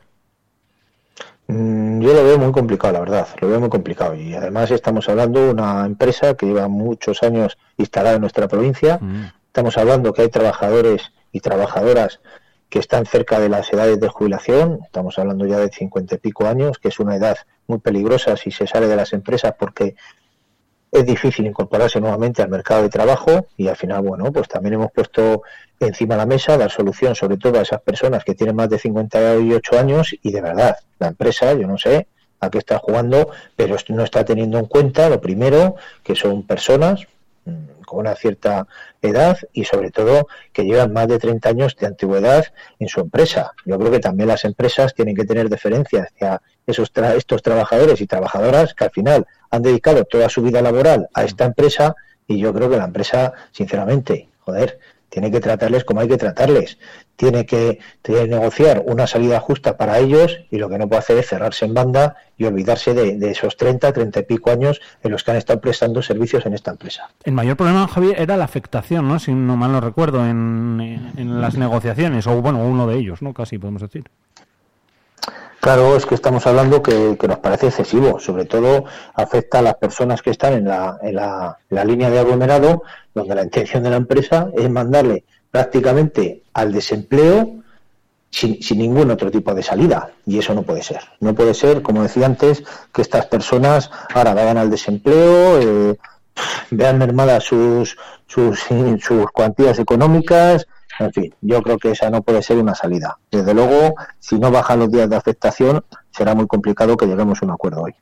Mm, 1.48 2.00
yo 2.00 2.12
lo 2.12 2.24
veo 2.24 2.38
muy 2.38 2.52
complicado, 2.52 2.92
la 2.92 3.00
verdad, 3.00 3.26
lo 3.40 3.48
veo 3.48 3.58
muy 3.58 3.70
complicado. 3.70 4.14
Y 4.14 4.34
además 4.34 4.70
estamos 4.70 5.08
hablando 5.08 5.40
de 5.40 5.50
una 5.50 5.86
empresa 5.86 6.34
que 6.34 6.46
lleva 6.46 6.68
muchos 6.68 7.22
años 7.22 7.56
instalada 7.78 8.16
en 8.16 8.20
nuestra 8.20 8.48
provincia. 8.48 8.98
Mm. 9.00 9.32
Estamos 9.46 9.78
hablando 9.78 10.12
que 10.12 10.22
hay 10.22 10.28
trabajadores 10.28 11.10
y 11.32 11.40
trabajadoras 11.40 12.20
que 12.68 12.78
están 12.78 13.06
cerca 13.06 13.40
de 13.40 13.48
las 13.48 13.72
edades 13.72 13.98
de 13.98 14.08
jubilación. 14.08 14.80
Estamos 14.84 15.18
hablando 15.18 15.46
ya 15.46 15.58
de 15.58 15.70
cincuenta 15.70 16.16
y 16.16 16.18
pico 16.18 16.46
años, 16.46 16.78
que 16.78 16.88
es 16.88 17.00
una 17.00 17.16
edad 17.16 17.38
muy 17.66 17.78
peligrosa 17.78 18.36
si 18.36 18.50
se 18.50 18.66
sale 18.66 18.86
de 18.86 18.96
las 18.96 19.14
empresas 19.14 19.54
porque 19.58 19.96
es 20.90 21.04
difícil 21.04 21.46
incorporarse 21.46 22.00
nuevamente 22.00 22.42
al 22.42 22.48
mercado 22.48 22.82
de 22.82 22.88
trabajo 22.88 23.46
y 23.56 23.68
al 23.68 23.76
final, 23.76 24.02
bueno, 24.02 24.32
pues 24.32 24.48
también 24.48 24.74
hemos 24.74 24.92
puesto 24.92 25.42
encima 25.80 26.14
de 26.14 26.18
la 26.18 26.26
mesa 26.26 26.56
dar 26.56 26.70
solución 26.70 27.14
sobre 27.14 27.36
todo 27.36 27.58
a 27.58 27.62
esas 27.62 27.80
personas 27.82 28.24
que 28.24 28.34
tienen 28.34 28.56
más 28.56 28.68
de 28.68 28.78
58 28.78 29.78
años 29.78 30.14
y 30.22 30.32
de 30.32 30.40
verdad, 30.40 30.76
la 30.98 31.08
empresa, 31.08 31.52
yo 31.54 31.66
no 31.66 31.78
sé 31.78 32.06
a 32.40 32.50
qué 32.50 32.58
está 32.58 32.78
jugando, 32.78 33.30
pero 33.56 33.76
no 33.88 34.04
está 34.04 34.24
teniendo 34.24 34.58
en 34.58 34.66
cuenta 34.66 35.08
lo 35.08 35.20
primero, 35.20 35.76
que 36.02 36.14
son 36.14 36.44
personas 36.44 37.06
mm, 37.44 37.82
con 37.84 38.00
una 38.00 38.14
cierta 38.14 38.66
edad 39.02 39.38
y 39.52 39.64
sobre 39.64 39.90
todo 39.90 40.28
que 40.52 40.64
llevan 40.64 40.92
más 40.92 41.08
de 41.08 41.18
30 41.18 41.48
años 41.48 41.76
de 41.76 41.86
antigüedad 41.86 42.46
en 42.78 42.88
su 42.88 43.00
empresa. 43.00 43.52
Yo 43.64 43.78
creo 43.78 43.90
que 43.90 44.00
también 44.00 44.28
las 44.28 44.44
empresas 44.44 44.94
tienen 44.94 45.14
que 45.14 45.24
tener 45.24 45.48
deferencia 45.48 46.04
hacia 46.04 46.42
esos 46.66 46.92
estos 47.16 47.42
trabajadores 47.42 48.00
y 48.00 48.06
trabajadoras 48.06 48.74
que 48.74 48.84
al 48.84 48.90
final 48.90 49.26
han 49.50 49.62
dedicado 49.62 50.04
toda 50.04 50.28
su 50.28 50.42
vida 50.42 50.60
laboral 50.62 51.08
a 51.14 51.24
esta 51.24 51.44
empresa 51.44 51.94
y 52.26 52.38
yo 52.38 52.52
creo 52.52 52.68
que 52.68 52.76
la 52.76 52.84
empresa, 52.84 53.32
sinceramente, 53.52 54.28
joder, 54.40 54.78
tiene 55.08 55.30
que 55.30 55.40
tratarles 55.40 55.84
como 55.84 56.00
hay 56.00 56.08
que 56.08 56.18
tratarles. 56.18 56.78
Tiene 57.18 57.46
que, 57.46 57.80
negociar 58.06 58.84
una 58.86 59.08
salida 59.08 59.40
justa 59.40 59.76
para 59.76 59.98
ellos 59.98 60.38
y 60.52 60.58
lo 60.58 60.68
que 60.68 60.78
no 60.78 60.88
puede 60.88 61.00
hacer 61.00 61.18
es 61.18 61.26
cerrarse 61.26 61.64
en 61.64 61.74
banda 61.74 62.14
y 62.36 62.44
olvidarse 62.44 62.94
de, 62.94 63.30
esos 63.30 63.56
30, 63.56 63.92
30 63.92 64.20
y 64.20 64.22
pico 64.22 64.52
años 64.52 64.80
en 65.02 65.10
los 65.10 65.24
que 65.24 65.32
han 65.32 65.36
estado 65.36 65.60
prestando 65.60 66.00
servicios 66.00 66.46
en 66.46 66.54
esta 66.54 66.70
empresa. 66.70 67.10
El 67.24 67.32
mayor 67.32 67.56
problema, 67.56 67.88
Javier, 67.88 68.20
era 68.20 68.36
la 68.36 68.44
afectación, 68.44 69.08
¿no? 69.08 69.18
Si 69.18 69.34
no 69.34 69.56
mal 69.56 69.72
no 69.72 69.80
recuerdo, 69.80 70.24
en, 70.24 71.12
en 71.16 71.40
las 71.40 71.56
negociaciones, 71.56 72.28
o 72.28 72.40
bueno, 72.40 72.64
uno 72.64 72.86
de 72.86 72.98
ellos, 72.98 73.20
¿no? 73.20 73.34
Casi 73.34 73.58
podemos 73.58 73.82
decir. 73.82 74.04
Claro, 75.60 75.96
es 75.96 76.06
que 76.06 76.14
estamos 76.14 76.46
hablando 76.46 76.82
que, 76.82 77.18
nos 77.26 77.38
parece 77.40 77.66
excesivo, 77.66 78.20
sobre 78.20 78.44
todo 78.44 78.84
afecta 79.14 79.58
a 79.58 79.62
las 79.62 79.74
personas 79.74 80.22
que 80.22 80.30
están 80.30 80.52
en 80.52 80.64
la, 80.66 80.98
en 81.02 81.16
la, 81.16 81.84
línea 81.84 82.10
de 82.10 82.20
aglomerado, 82.20 82.84
donde 83.12 83.34
la 83.34 83.42
intención 83.42 83.82
de 83.82 83.90
la 83.90 83.96
empresa 83.96 84.50
es 84.56 84.70
mandarle 84.70 85.24
prácticamente 85.50 86.42
al 86.52 86.72
desempleo 86.72 87.56
sin, 88.30 88.62
sin, 88.62 88.78
ningún 88.78 89.10
otro 89.10 89.30
tipo 89.30 89.54
de 89.54 89.62
salida. 89.62 90.10
Y 90.26 90.38
eso 90.38 90.54
no 90.54 90.62
puede 90.62 90.82
ser. 90.82 91.00
No 91.20 91.34
puede 91.34 91.54
ser, 91.54 91.82
como 91.82 92.02
decía 92.02 92.26
antes, 92.26 92.62
que 92.92 93.02
estas 93.02 93.26
personas 93.26 93.90
ahora 94.14 94.34
vayan 94.34 94.58
al 94.58 94.70
desempleo, 94.70 95.60
eh, 95.60 95.98
vean 96.70 96.98
mermadas 96.98 97.44
sus, 97.44 97.96
sus, 98.26 98.60
sus 99.00 99.26
cuantías 99.32 99.78
económicas, 99.78 100.66
en 100.98 101.12
fin, 101.12 101.34
yo 101.40 101.62
creo 101.62 101.78
que 101.78 101.92
esa 101.92 102.10
no 102.10 102.22
puede 102.22 102.42
ser 102.42 102.58
una 102.58 102.74
salida. 102.74 103.18
Desde 103.30 103.54
luego, 103.54 103.94
si 104.18 104.38
no 104.38 104.50
bajan 104.50 104.80
los 104.80 104.90
días 104.90 105.08
de 105.08 105.16
afectación, 105.16 105.84
será 106.10 106.34
muy 106.34 106.46
complicado 106.46 106.96
que 106.96 107.06
lleguemos 107.06 107.40
a 107.40 107.46
un 107.46 107.52
acuerdo 107.52 107.82
hoy. 107.82 107.94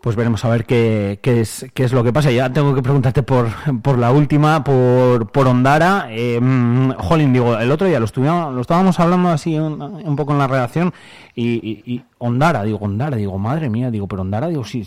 Pues 0.00 0.14
veremos 0.14 0.44
a 0.44 0.48
ver 0.48 0.64
qué, 0.64 1.18
qué, 1.22 1.40
es, 1.40 1.66
qué 1.74 1.82
es 1.82 1.92
lo 1.92 2.04
que 2.04 2.12
pasa. 2.12 2.30
Ya 2.30 2.52
tengo 2.52 2.72
que 2.72 2.82
preguntarte 2.82 3.24
por, 3.24 3.48
por 3.82 3.98
la 3.98 4.12
última, 4.12 4.62
por, 4.62 5.32
por 5.32 5.48
Ondara. 5.48 6.06
Eh, 6.10 6.38
mm, 6.40 6.92
Jolín, 6.92 7.32
digo, 7.32 7.58
el 7.58 7.70
otro 7.72 7.88
día 7.88 7.98
lo, 7.98 8.04
estuvimos, 8.04 8.54
lo 8.54 8.60
estábamos 8.60 9.00
hablando 9.00 9.28
así 9.30 9.58
un, 9.58 10.14
poco 10.14 10.32
en 10.32 10.38
la 10.38 10.46
redacción 10.46 10.94
y, 11.34 11.82
y, 11.84 12.04
Ondara, 12.18 12.62
digo, 12.62 12.78
Ondara, 12.78 13.16
digo, 13.16 13.38
madre 13.38 13.68
mía, 13.70 13.90
digo, 13.90 14.06
pero 14.06 14.22
Ondara, 14.22 14.46
digo, 14.46 14.64
sí, 14.64 14.86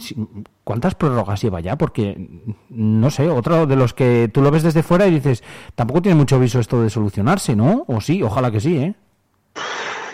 ¿cuántas 0.63 0.95
prórrogas 0.95 1.41
lleva 1.41 1.59
ya? 1.59 1.77
Porque, 1.77 2.29
no 2.69 3.09
sé, 3.09 3.27
otro 3.27 3.65
de 3.65 3.75
los 3.75 3.93
que 3.93 4.29
tú 4.33 4.41
lo 4.41 4.49
ves 4.49 4.63
desde 4.63 4.81
fuera 4.81 5.07
y 5.07 5.11
dices, 5.11 5.43
tampoco 5.75 6.01
tiene 6.01 6.15
mucho 6.15 6.39
viso 6.39 6.59
esto 6.59 6.81
de 6.81 6.89
solucionarse, 6.89 7.53
¿no? 7.53 7.83
O 7.87 7.99
sí, 7.99 8.23
ojalá 8.23 8.49
que 8.49 8.61
sí, 8.61 8.77
¿eh? 8.77 8.95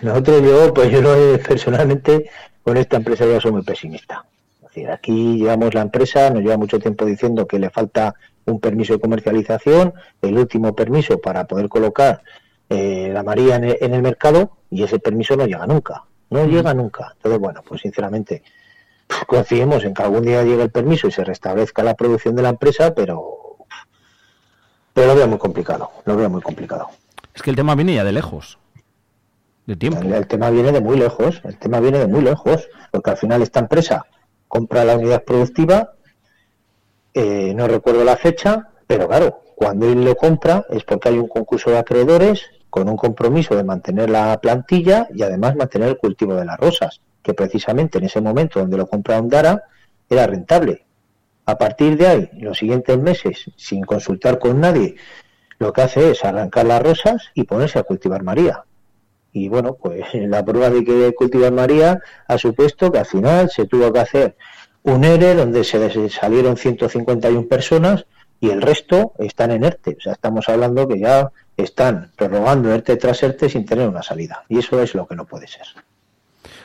Nosotros, 0.02 0.42
yo, 0.42 0.74
pues 0.74 0.92
yo 0.92 1.02
personalmente, 1.48 2.30
con 2.64 2.78
esta 2.78 2.98
empresa 2.98 3.26
ya 3.28 3.40
soy 3.40 3.52
muy 3.52 3.62
pesimista 3.62 4.26
aquí 4.86 5.38
llevamos 5.38 5.74
la 5.74 5.82
empresa, 5.82 6.30
nos 6.30 6.44
lleva 6.44 6.58
mucho 6.58 6.80
tiempo 6.80 7.06
diciendo 7.06 7.48
que 7.48 7.60
le 7.60 7.70
falta 7.70 8.16
un 8.46 8.60
permiso 8.60 8.94
de 8.94 9.00
comercialización, 9.00 9.94
el 10.22 10.38
último 10.38 10.76
permiso 10.76 11.20
para 11.20 11.46
poder 11.46 11.70
colocar 11.70 12.22
eh, 12.70 13.10
la 13.14 13.24
María 13.24 13.56
en 13.56 13.94
el, 13.94 14.02
mercado 14.02 14.58
y 14.70 14.84
ese 14.84 15.00
permiso 15.00 15.36
no 15.36 15.46
llega 15.46 15.66
nunca, 15.68 16.04
no 16.30 16.46
llega 16.46 16.74
nunca. 16.74 17.14
Entonces, 17.16 17.40
bueno, 17.40 17.62
pues 17.68 17.82
sinceramente 17.82 18.44
pues, 19.08 19.22
confiemos 19.26 19.84
en 19.84 19.94
que 19.94 20.04
algún 20.04 20.24
día 20.24 20.44
llegue 20.44 20.64
el 20.64 20.72
permiso 20.72 21.08
y 21.08 21.12
se 21.12 21.24
restablezca 21.24 21.84
la 21.84 21.96
producción 21.96 22.36
de 22.36 22.44
la 22.44 22.50
empresa, 22.50 22.94
pero, 22.94 23.58
pero 24.94 25.08
lo 25.08 25.16
veo 25.16 25.28
muy 25.28 25.38
complicado, 25.38 25.92
lo 26.06 26.16
veo 26.16 26.30
muy 26.30 26.42
complicado. 26.42 26.90
Es 27.34 27.42
que 27.42 27.50
el 27.50 27.56
tema 27.56 27.76
viene 27.76 27.96
ya 27.96 28.04
de 28.04 28.12
lejos. 28.12 28.58
De 29.66 29.76
tiempo. 29.76 30.00
el 30.02 30.28
tema 30.28 30.50
viene 30.50 30.72
de 30.72 30.80
muy 30.80 30.98
lejos, 30.98 31.42
el 31.44 31.58
tema 31.58 31.82
viene 31.82 32.00
de 32.00 32.08
muy 32.08 32.22
lejos, 32.22 32.70
porque 32.90 33.10
al 33.12 33.18
final 33.18 33.42
esta 33.42 33.60
empresa 33.60 34.06
compra 34.48 34.86
la 34.86 34.98
unidad 34.98 35.24
productiva, 35.24 35.94
eh, 37.14 37.54
no 37.56 37.68
recuerdo 37.68 38.04
la 38.04 38.16
fecha, 38.16 38.70
pero 38.86 39.08
claro, 39.08 39.42
cuando 39.56 39.90
él 39.90 40.06
lo 40.06 40.16
compra 40.16 40.66
es 40.70 40.84
porque 40.84 41.10
hay 41.10 41.18
un 41.18 41.28
concurso 41.28 41.72
de 41.72 41.80
acreedores 41.80 42.46
con 42.70 42.88
un 42.90 42.96
compromiso 42.96 43.56
de 43.56 43.64
mantener 43.64 44.10
la 44.10 44.40
plantilla 44.40 45.08
y 45.14 45.24
además 45.24 45.56
mantener 45.56 45.90
el 45.90 45.98
cultivo 45.98 46.36
de 46.36 46.46
las 46.46 46.60
rosas, 46.60 47.02
que 47.24 47.34
precisamente 47.34 47.98
en 47.98 48.04
ese 48.04 48.22
momento 48.22 48.60
donde 48.60 48.78
lo 48.78 48.88
compra 48.88 49.18
Ondara 49.18 49.64
era 50.08 50.28
rentable. 50.28 50.86
A 51.46 51.58
partir 51.58 51.98
de 51.98 52.08
ahí, 52.08 52.30
los 52.34 52.58
siguientes 52.60 53.00
meses, 53.00 53.50
sin 53.56 53.84
consultar 53.84 54.38
con 54.38 54.60
nadie, 54.60 54.96
lo 55.60 55.74
que 55.74 55.82
hace 55.82 56.12
es 56.12 56.24
arrancar 56.24 56.68
las 56.68 56.84
rosas 56.84 57.32
y 57.34 57.44
ponerse 57.44 57.80
a 57.80 57.84
cultivar 57.84 58.22
María. 58.22 58.64
Y 59.32 59.50
bueno, 59.50 59.76
pues 59.76 60.06
la 60.14 60.44
prueba 60.44 60.70
de 60.70 60.84
que 60.84 61.14
cultivar 61.14 61.52
María 61.52 62.00
ha 62.28 62.38
supuesto 62.38 62.92
que 62.92 63.00
al 63.00 63.06
final 63.06 63.50
se 63.50 63.66
tuvo 63.66 63.92
que 63.92 64.00
hacer 64.00 64.36
un 64.84 65.04
ERE 65.04 65.36
donde 65.36 65.64
se 65.64 66.10
salieron 66.10 66.58
151 66.58 67.48
personas 67.48 68.06
y 68.40 68.52
el 68.52 68.62
resto 68.62 69.14
están 69.18 69.52
en 69.52 69.64
ERTE. 69.64 69.98
O 69.98 70.02
sea, 70.02 70.14
estamos 70.14 70.48
hablando 70.48 70.88
que 70.88 71.00
ya 71.00 71.32
están 71.58 72.12
prorrogando 72.16 72.74
ERTE 72.74 72.96
tras 72.98 73.22
ERTE 73.24 73.50
sin 73.50 73.66
tener 73.66 73.90
una 73.90 74.04
salida. 74.04 74.46
Y 74.48 74.60
eso 74.60 74.82
es 74.82 74.94
lo 74.96 75.08
que 75.08 75.16
no 75.16 75.26
puede 75.26 75.48
ser 75.48 75.66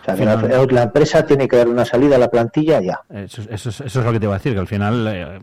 la, 0.07 0.83
empresa 0.83 1.25
tiene 1.25 1.47
que 1.49 1.57
dar 1.57 1.69
una 1.69 1.85
salida 1.85 2.17
a 2.17 2.19
la 2.19 2.29
plantilla 2.29 2.81
ya. 2.81 3.01
Eso, 3.11 3.43
es 3.51 3.95
lo 3.95 4.13
que 4.13 4.19
te 4.19 4.27
iba 4.27 4.35
a 4.35 4.39
decir, 4.39 4.53
que 4.53 4.59
al 4.59 4.67
final, 4.67 5.07
eh, 5.09 5.41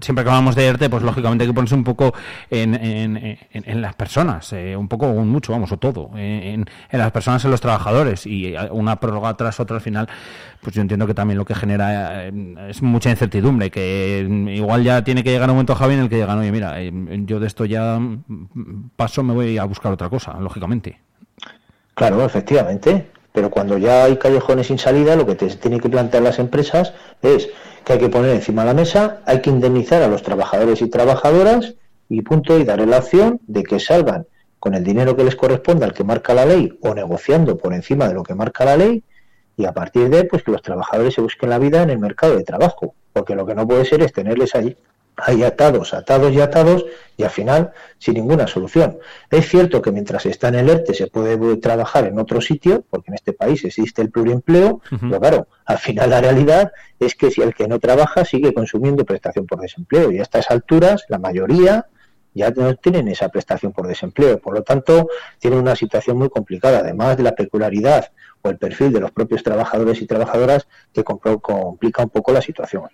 siempre 0.00 0.24
que 0.24 0.30
hablamos 0.30 0.54
de 0.54 0.66
ERTE, 0.66 0.90
pues 0.90 1.02
lógicamente 1.02 1.44
hay 1.44 1.48
que 1.48 1.54
ponerse 1.54 1.74
un 1.74 1.84
poco 1.84 2.12
en, 2.50 2.74
en, 2.74 3.82
las 3.82 3.94
personas, 3.94 4.52
eh, 4.52 4.76
un 4.76 4.88
poco, 4.88 5.06
un 5.06 5.28
mucho, 5.28 5.52
vamos, 5.52 5.72
o 5.72 5.78
todo, 5.78 6.10
en, 6.16 6.66
las 6.90 7.10
personas, 7.12 7.44
en 7.44 7.50
los 7.50 7.60
trabajadores, 7.60 8.26
y 8.26 8.54
una 8.70 8.96
prórroga 8.96 9.34
tras 9.34 9.60
otra 9.60 9.76
al 9.76 9.82
final, 9.82 10.08
pues 10.60 10.76
yo 10.76 10.82
entiendo 10.82 11.06
que 11.06 11.14
también 11.14 11.38
lo 11.38 11.44
que 11.44 11.54
genera 11.54 12.26
eh, 12.26 12.32
es 12.68 12.82
mucha 12.82 13.10
incertidumbre, 13.10 13.70
que 13.70 14.26
igual 14.54 14.84
ya 14.84 15.02
tiene 15.02 15.24
que 15.24 15.30
llegar 15.30 15.48
un 15.48 15.56
momento, 15.56 15.74
Javi, 15.74 15.94
en 15.94 16.00
el 16.00 16.08
que 16.08 16.16
llegan, 16.16 16.38
oye, 16.38 16.52
mira, 16.52 16.76
yo 17.24 17.40
de 17.40 17.46
esto 17.46 17.64
ya 17.64 17.98
paso, 18.96 19.22
me 19.22 19.32
voy 19.32 19.58
a 19.58 19.64
buscar 19.64 19.92
otra 19.92 20.08
cosa, 20.08 20.34
lógicamente. 20.38 21.00
Claro, 21.94 22.24
efectivamente. 22.24 23.10
Pero 23.32 23.50
cuando 23.50 23.78
ya 23.78 24.04
hay 24.04 24.18
callejones 24.18 24.66
sin 24.66 24.78
salida, 24.78 25.16
lo 25.16 25.26
que 25.26 25.34
te 25.34 25.48
tiene 25.48 25.80
que 25.80 25.88
plantear 25.88 26.22
las 26.22 26.38
empresas 26.38 26.92
es 27.22 27.48
que 27.84 27.94
hay 27.94 27.98
que 27.98 28.08
poner 28.08 28.30
encima 28.30 28.62
de 28.62 28.68
la 28.68 28.74
mesa, 28.74 29.20
hay 29.24 29.40
que 29.40 29.50
indemnizar 29.50 30.02
a 30.02 30.08
los 30.08 30.22
trabajadores 30.22 30.82
y 30.82 30.88
trabajadoras 30.88 31.74
y 32.08 32.20
punto, 32.20 32.58
y 32.58 32.64
darle 32.64 32.86
la 32.86 32.98
opción 32.98 33.40
de 33.46 33.62
que 33.62 33.80
salgan 33.80 34.26
con 34.60 34.74
el 34.74 34.84
dinero 34.84 35.16
que 35.16 35.24
les 35.24 35.34
corresponde 35.34 35.84
al 35.84 35.94
que 35.94 36.04
marca 36.04 36.34
la 36.34 36.44
ley 36.44 36.78
o 36.82 36.94
negociando 36.94 37.56
por 37.56 37.72
encima 37.72 38.06
de 38.06 38.14
lo 38.14 38.22
que 38.22 38.34
marca 38.34 38.64
la 38.64 38.76
ley 38.76 39.02
y 39.56 39.64
a 39.64 39.72
partir 39.72 40.08
de 40.10 40.24
pues 40.24 40.42
que 40.42 40.52
los 40.52 40.62
trabajadores 40.62 41.14
se 41.14 41.20
busquen 41.20 41.50
la 41.50 41.58
vida 41.58 41.82
en 41.82 41.90
el 41.90 41.98
mercado 41.98 42.36
de 42.36 42.44
trabajo, 42.44 42.94
porque 43.12 43.34
lo 43.34 43.46
que 43.46 43.54
no 43.54 43.66
puede 43.66 43.84
ser 43.84 44.02
es 44.02 44.12
tenerles 44.12 44.54
allí 44.54 44.76
hay 45.24 45.44
atados, 45.44 45.94
atados 45.94 46.32
y 46.32 46.40
atados 46.40 46.84
y 47.16 47.22
al 47.22 47.30
final 47.30 47.72
sin 47.98 48.14
ninguna 48.14 48.46
solución. 48.46 48.98
Es 49.30 49.48
cierto 49.48 49.80
que 49.80 49.92
mientras 49.92 50.26
está 50.26 50.48
en 50.48 50.56
el 50.56 50.68
ERTE 50.68 50.94
se 50.94 51.06
puede 51.06 51.56
trabajar 51.58 52.06
en 52.06 52.18
otro 52.18 52.40
sitio, 52.40 52.84
porque 52.90 53.10
en 53.10 53.14
este 53.14 53.32
país 53.32 53.64
existe 53.64 54.02
el 54.02 54.10
pluriempleo, 54.10 54.80
pero 55.00 55.20
claro, 55.20 55.48
al 55.64 55.78
final 55.78 56.10
la 56.10 56.20
realidad 56.20 56.72
es 56.98 57.14
que 57.14 57.30
si 57.30 57.40
el 57.40 57.54
que 57.54 57.68
no 57.68 57.78
trabaja 57.78 58.24
sigue 58.24 58.52
consumiendo 58.52 59.04
prestación 59.04 59.46
por 59.46 59.60
desempleo 59.60 60.10
y 60.10 60.18
a 60.18 60.22
estas 60.22 60.50
alturas 60.50 61.04
la 61.08 61.18
mayoría 61.18 61.86
ya 62.34 62.50
no 62.50 62.74
tienen 62.76 63.08
esa 63.08 63.28
prestación 63.28 63.72
por 63.72 63.86
desempleo, 63.86 64.38
por 64.38 64.54
lo 64.54 64.62
tanto 64.62 65.08
tienen 65.38 65.60
una 65.60 65.76
situación 65.76 66.18
muy 66.18 66.30
complicada, 66.30 66.78
además 66.78 67.16
de 67.16 67.22
la 67.22 67.34
peculiaridad 67.34 68.10
o 68.40 68.48
el 68.48 68.58
perfil 68.58 68.92
de 68.92 69.00
los 69.00 69.12
propios 69.12 69.42
trabajadores 69.42 70.00
y 70.00 70.06
trabajadoras 70.06 70.66
que 70.92 71.04
complica 71.04 72.02
un 72.02 72.10
poco 72.10 72.32
la 72.32 72.42
situación. 72.42 72.88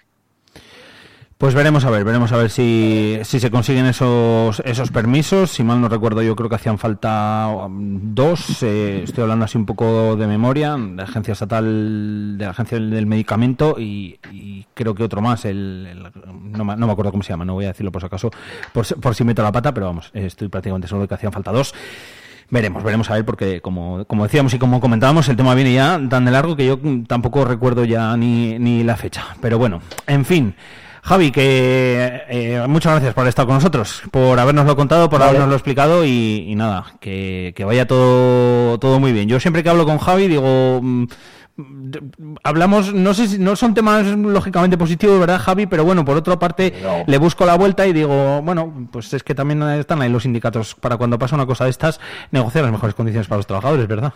Pues 1.38 1.54
veremos 1.54 1.84
a 1.84 1.90
ver, 1.90 2.02
veremos 2.02 2.32
a 2.32 2.36
ver 2.36 2.50
si, 2.50 3.16
se 3.22 3.48
consiguen 3.48 3.86
esos, 3.86 4.60
esos 4.64 4.90
permisos. 4.90 5.52
Si 5.52 5.62
mal 5.62 5.80
no 5.80 5.88
recuerdo, 5.88 6.20
yo 6.20 6.34
creo 6.34 6.48
que 6.48 6.56
hacían 6.56 6.78
falta 6.78 7.46
um, 7.46 8.12
dos. 8.12 8.60
Eh, 8.64 9.02
estoy 9.04 9.22
hablando 9.22 9.44
así 9.44 9.56
un 9.56 9.64
poco 9.64 10.16
de 10.16 10.26
memoria, 10.26 10.76
de 10.76 10.96
la 10.96 11.04
Agencia 11.04 11.34
Estatal, 11.34 12.36
de 12.36 12.44
la 12.44 12.50
Agencia 12.50 12.80
del 12.80 13.06
Medicamento 13.06 13.76
y, 13.78 14.18
creo 14.74 14.96
que 14.96 15.04
otro 15.04 15.20
más. 15.20 15.44
El, 15.44 16.10
no, 16.42 16.64
me, 16.64 16.90
acuerdo 16.90 17.12
cómo 17.12 17.22
se 17.22 17.28
llama, 17.28 17.44
no 17.44 17.54
voy 17.54 17.66
a 17.66 17.68
decirlo 17.68 17.92
por 17.92 18.02
si 18.02 18.06
acaso, 18.06 18.32
por, 18.72 18.84
por 19.00 19.14
si 19.14 19.22
meto 19.22 19.40
la 19.40 19.52
pata, 19.52 19.72
pero 19.72 19.86
vamos, 19.86 20.10
estoy 20.14 20.48
prácticamente 20.48 20.88
seguro 20.88 21.02
de 21.02 21.08
que 21.08 21.14
hacían 21.14 21.30
falta 21.30 21.52
dos. 21.52 21.72
Veremos, 22.50 22.82
veremos 22.82 23.10
a 23.10 23.14
ver, 23.14 23.24
porque 23.24 23.60
como, 23.60 24.04
como 24.06 24.24
decíamos 24.24 24.54
y 24.54 24.58
como 24.58 24.80
comentábamos, 24.80 25.28
el 25.28 25.36
tema 25.36 25.54
viene 25.54 25.72
ya 25.72 26.00
tan 26.10 26.24
de 26.24 26.32
largo 26.32 26.56
que 26.56 26.66
yo 26.66 26.80
tampoco 27.06 27.44
recuerdo 27.44 27.84
ya 27.84 28.16
ni, 28.16 28.58
ni 28.58 28.82
la 28.82 28.96
fecha. 28.96 29.36
Pero 29.40 29.56
bueno, 29.56 29.80
en 30.08 30.24
fin. 30.24 30.54
Javi, 31.02 31.30
que 31.30 32.22
eh, 32.28 32.64
muchas 32.68 32.92
gracias 32.92 33.14
por 33.14 33.26
estar 33.26 33.46
con 33.46 33.54
nosotros, 33.56 34.02
por 34.10 34.38
habernoslo 34.38 34.76
contado, 34.76 35.08
por 35.08 35.22
habernoslo 35.22 35.54
explicado 35.54 36.04
y, 36.04 36.54
nada, 36.56 36.86
que, 37.00 37.54
vaya 37.66 37.86
todo, 37.86 38.78
todo 38.78 39.00
muy 39.00 39.12
bien. 39.12 39.28
Yo 39.28 39.40
siempre 39.40 39.62
que 39.62 39.68
hablo 39.68 39.86
con 39.86 39.98
Javi 39.98 40.28
digo, 40.28 40.80
mm, 40.82 41.04
hablamos, 42.42 42.92
no 42.94 43.14
sé 43.14 43.28
si 43.28 43.38
no 43.38 43.56
son 43.56 43.74
temas 43.74 44.06
lógicamente 44.06 44.78
positivos, 44.78 45.18
¿verdad, 45.18 45.38
Javi? 45.38 45.66
Pero 45.66 45.84
bueno, 45.84 46.04
por 46.04 46.16
otra 46.16 46.38
parte, 46.38 46.74
le 47.06 47.18
busco 47.18 47.44
la 47.46 47.56
vuelta 47.56 47.86
y 47.86 47.92
digo, 47.92 48.42
bueno, 48.42 48.88
pues 48.92 49.12
es 49.14 49.22
que 49.22 49.34
también 49.34 49.62
están 49.62 50.02
ahí 50.02 50.08
los 50.08 50.22
sindicatos 50.22 50.74
para 50.74 50.96
cuando 50.96 51.18
pasa 51.18 51.34
una 51.34 51.46
cosa 51.46 51.64
de 51.64 51.70
estas, 51.70 52.00
negociar 52.30 52.64
las 52.64 52.72
mejores 52.72 52.94
condiciones 52.94 53.28
para 53.28 53.38
los 53.38 53.46
trabajadores, 53.46 53.86
¿verdad? 53.86 54.12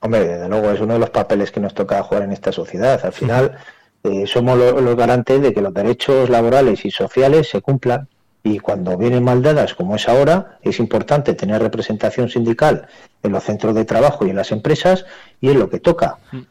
Hombre, 0.00 0.24
desde 0.24 0.48
luego 0.48 0.70
es 0.70 0.80
uno 0.80 0.94
de 0.94 1.00
los 1.00 1.10
papeles 1.10 1.50
que 1.50 1.58
nos 1.58 1.74
toca 1.74 2.02
jugar 2.02 2.22
en 2.22 2.32
esta 2.32 2.52
sociedad. 2.52 3.00
Al 3.02 3.12
final. 3.12 3.58
Eh, 4.06 4.24
somos 4.26 4.56
los 4.56 4.94
garantes 4.94 5.42
de 5.42 5.52
que 5.52 5.60
los 5.60 5.74
derechos 5.74 6.30
laborales 6.30 6.84
y 6.84 6.92
sociales 6.92 7.48
se 7.48 7.60
cumplan 7.60 8.06
y 8.44 8.60
cuando 8.60 8.96
vienen 8.96 9.24
mal 9.24 9.42
dadas 9.42 9.74
como 9.74 9.96
es 9.96 10.08
ahora, 10.08 10.58
es 10.62 10.78
importante 10.78 11.34
tener 11.34 11.60
representación 11.60 12.28
sindical 12.28 12.86
en 13.24 13.32
los 13.32 13.42
centros 13.42 13.74
de 13.74 13.84
trabajo 13.84 14.24
y 14.24 14.30
en 14.30 14.36
las 14.36 14.52
empresas 14.52 15.06
y 15.40 15.48
en 15.50 15.58
lo 15.58 15.68
que 15.68 15.80
toca. 15.80 16.18
Mm. 16.30 16.42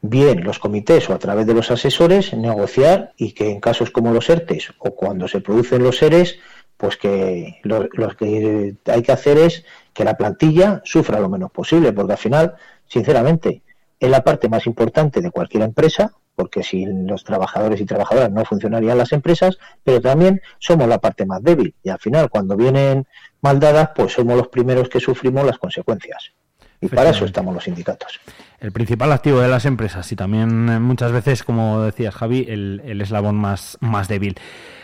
Bien, 0.00 0.42
los 0.42 0.58
comités 0.58 1.10
o 1.10 1.12
a 1.12 1.18
través 1.18 1.46
de 1.46 1.52
los 1.52 1.70
asesores 1.70 2.32
negociar 2.32 3.12
y 3.18 3.32
que 3.32 3.50
en 3.50 3.60
casos 3.60 3.90
como 3.90 4.14
los 4.14 4.30
ERTES 4.30 4.72
o 4.78 4.92
cuando 4.92 5.28
se 5.28 5.42
producen 5.42 5.82
los 5.82 5.98
SERES, 5.98 6.38
pues 6.78 6.96
que 6.96 7.60
lo, 7.62 7.88
lo 7.92 8.08
que 8.16 8.74
hay 8.86 9.02
que 9.02 9.12
hacer 9.12 9.36
es 9.36 9.64
que 9.92 10.04
la 10.04 10.16
plantilla 10.16 10.80
sufra 10.84 11.20
lo 11.20 11.28
menos 11.28 11.52
posible, 11.52 11.92
porque 11.92 12.12
al 12.12 12.18
final, 12.18 12.54
sinceramente, 12.88 13.60
es 14.00 14.10
la 14.10 14.24
parte 14.24 14.48
más 14.48 14.66
importante 14.66 15.20
de 15.20 15.30
cualquier 15.30 15.62
empresa, 15.62 16.12
porque 16.34 16.62
sin 16.62 17.06
los 17.06 17.24
trabajadores 17.24 17.80
y 17.80 17.84
trabajadoras 17.84 18.30
no 18.30 18.44
funcionarían 18.44 18.98
las 18.98 19.12
empresas, 19.12 19.58
pero 19.84 20.00
también 20.00 20.40
somos 20.58 20.88
la 20.88 20.98
parte 20.98 21.26
más 21.26 21.42
débil 21.42 21.74
y 21.82 21.90
al 21.90 21.98
final 21.98 22.30
cuando 22.30 22.56
vienen 22.56 23.06
mal 23.40 23.60
dadas, 23.60 23.90
pues 23.94 24.12
somos 24.12 24.36
los 24.36 24.48
primeros 24.48 24.88
que 24.88 25.00
sufrimos 25.00 25.44
las 25.44 25.58
consecuencias. 25.58 26.32
Y 26.80 26.88
para 26.88 27.10
eso 27.10 27.24
estamos 27.24 27.54
los 27.54 27.62
sindicatos. 27.62 28.20
El 28.58 28.72
principal 28.72 29.12
activo 29.12 29.38
de 29.38 29.48
las 29.48 29.66
empresas 29.66 30.10
y 30.10 30.16
también 30.16 30.68
eh, 30.68 30.80
muchas 30.80 31.12
veces, 31.12 31.44
como 31.44 31.80
decías 31.82 32.14
Javi, 32.14 32.46
el, 32.48 32.82
el 32.84 33.00
eslabón 33.00 33.36
más, 33.36 33.78
más 33.80 34.08
débil. 34.08 34.34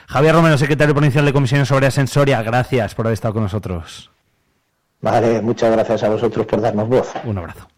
Javier 0.06 0.34
Romero, 0.34 0.56
secretario 0.56 0.94
provincial 0.94 1.24
de 1.24 1.32
Comisiones 1.32 1.68
sobre 1.68 1.90
Sensoria, 1.90 2.40
gracias 2.42 2.94
por 2.94 3.06
haber 3.06 3.14
estado 3.14 3.34
con 3.34 3.42
nosotros. 3.42 4.10
Vale, 5.00 5.42
muchas 5.42 5.72
gracias 5.72 6.02
a 6.04 6.08
vosotros 6.08 6.46
por 6.46 6.60
darnos 6.60 6.88
voz. 6.88 7.12
Un 7.24 7.38
abrazo. 7.38 7.68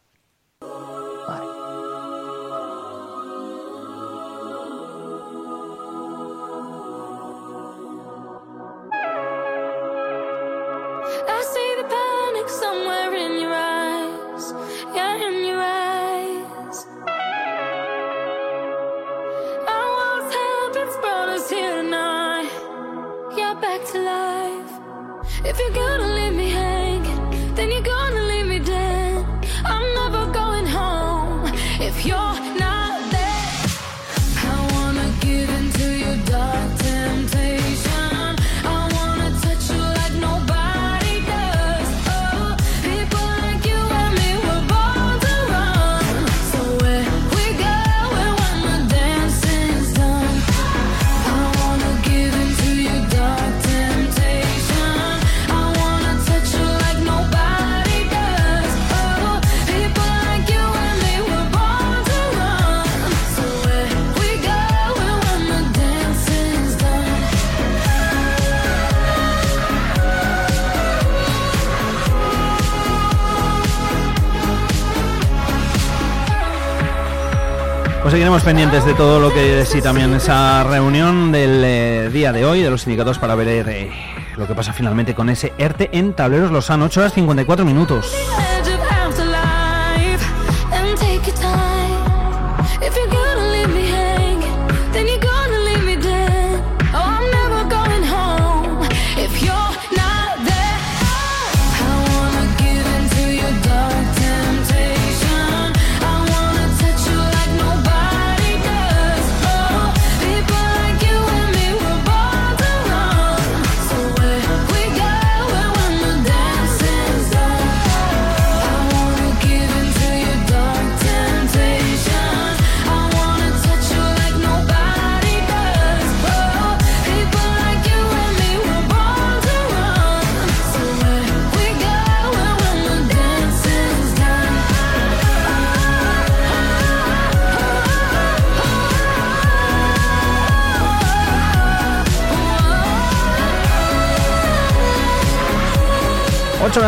Pendientes 78.51 78.85
de 78.85 78.95
todo 78.95 79.21
lo 79.21 79.33
que 79.33 79.65
sí 79.65 79.81
también 79.81 80.13
esa 80.13 80.65
reunión 80.65 81.31
del 81.31 81.63
eh, 81.65 82.11
día 82.13 82.33
de 82.33 82.45
hoy 82.45 82.63
de 82.63 82.69
los 82.69 82.83
sindicatos 82.83 83.17
para 83.17 83.37
ver 83.37 83.69
eh, 83.69 83.93
lo 84.37 84.49
que 84.49 84.57
pasa 84.57 84.73
finalmente 84.73 85.15
con 85.15 85.31
ese 85.31 85.53
ERTE 85.57 85.89
en 85.93 86.15
Tableros 86.15 86.51
Lozano, 86.51 86.87
8 86.87 86.99
horas 86.99 87.13
54 87.13 87.65
minutos. 87.65 88.13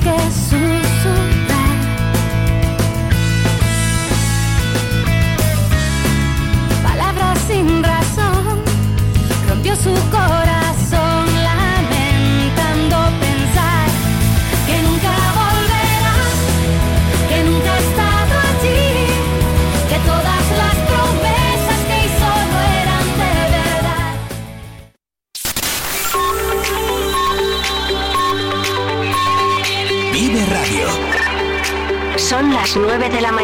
esqueço. 0.01 0.50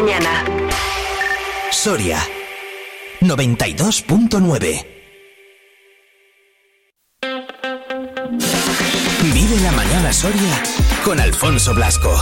mañana. 0.00 0.44
Soria 1.70 2.18
92.9 3.20 4.86
Vive 9.34 9.60
la 9.60 9.72
mañana 9.72 10.12
Soria 10.12 10.62
con 11.04 11.18
Alfonso 11.18 11.74
Blasco. 11.74 12.14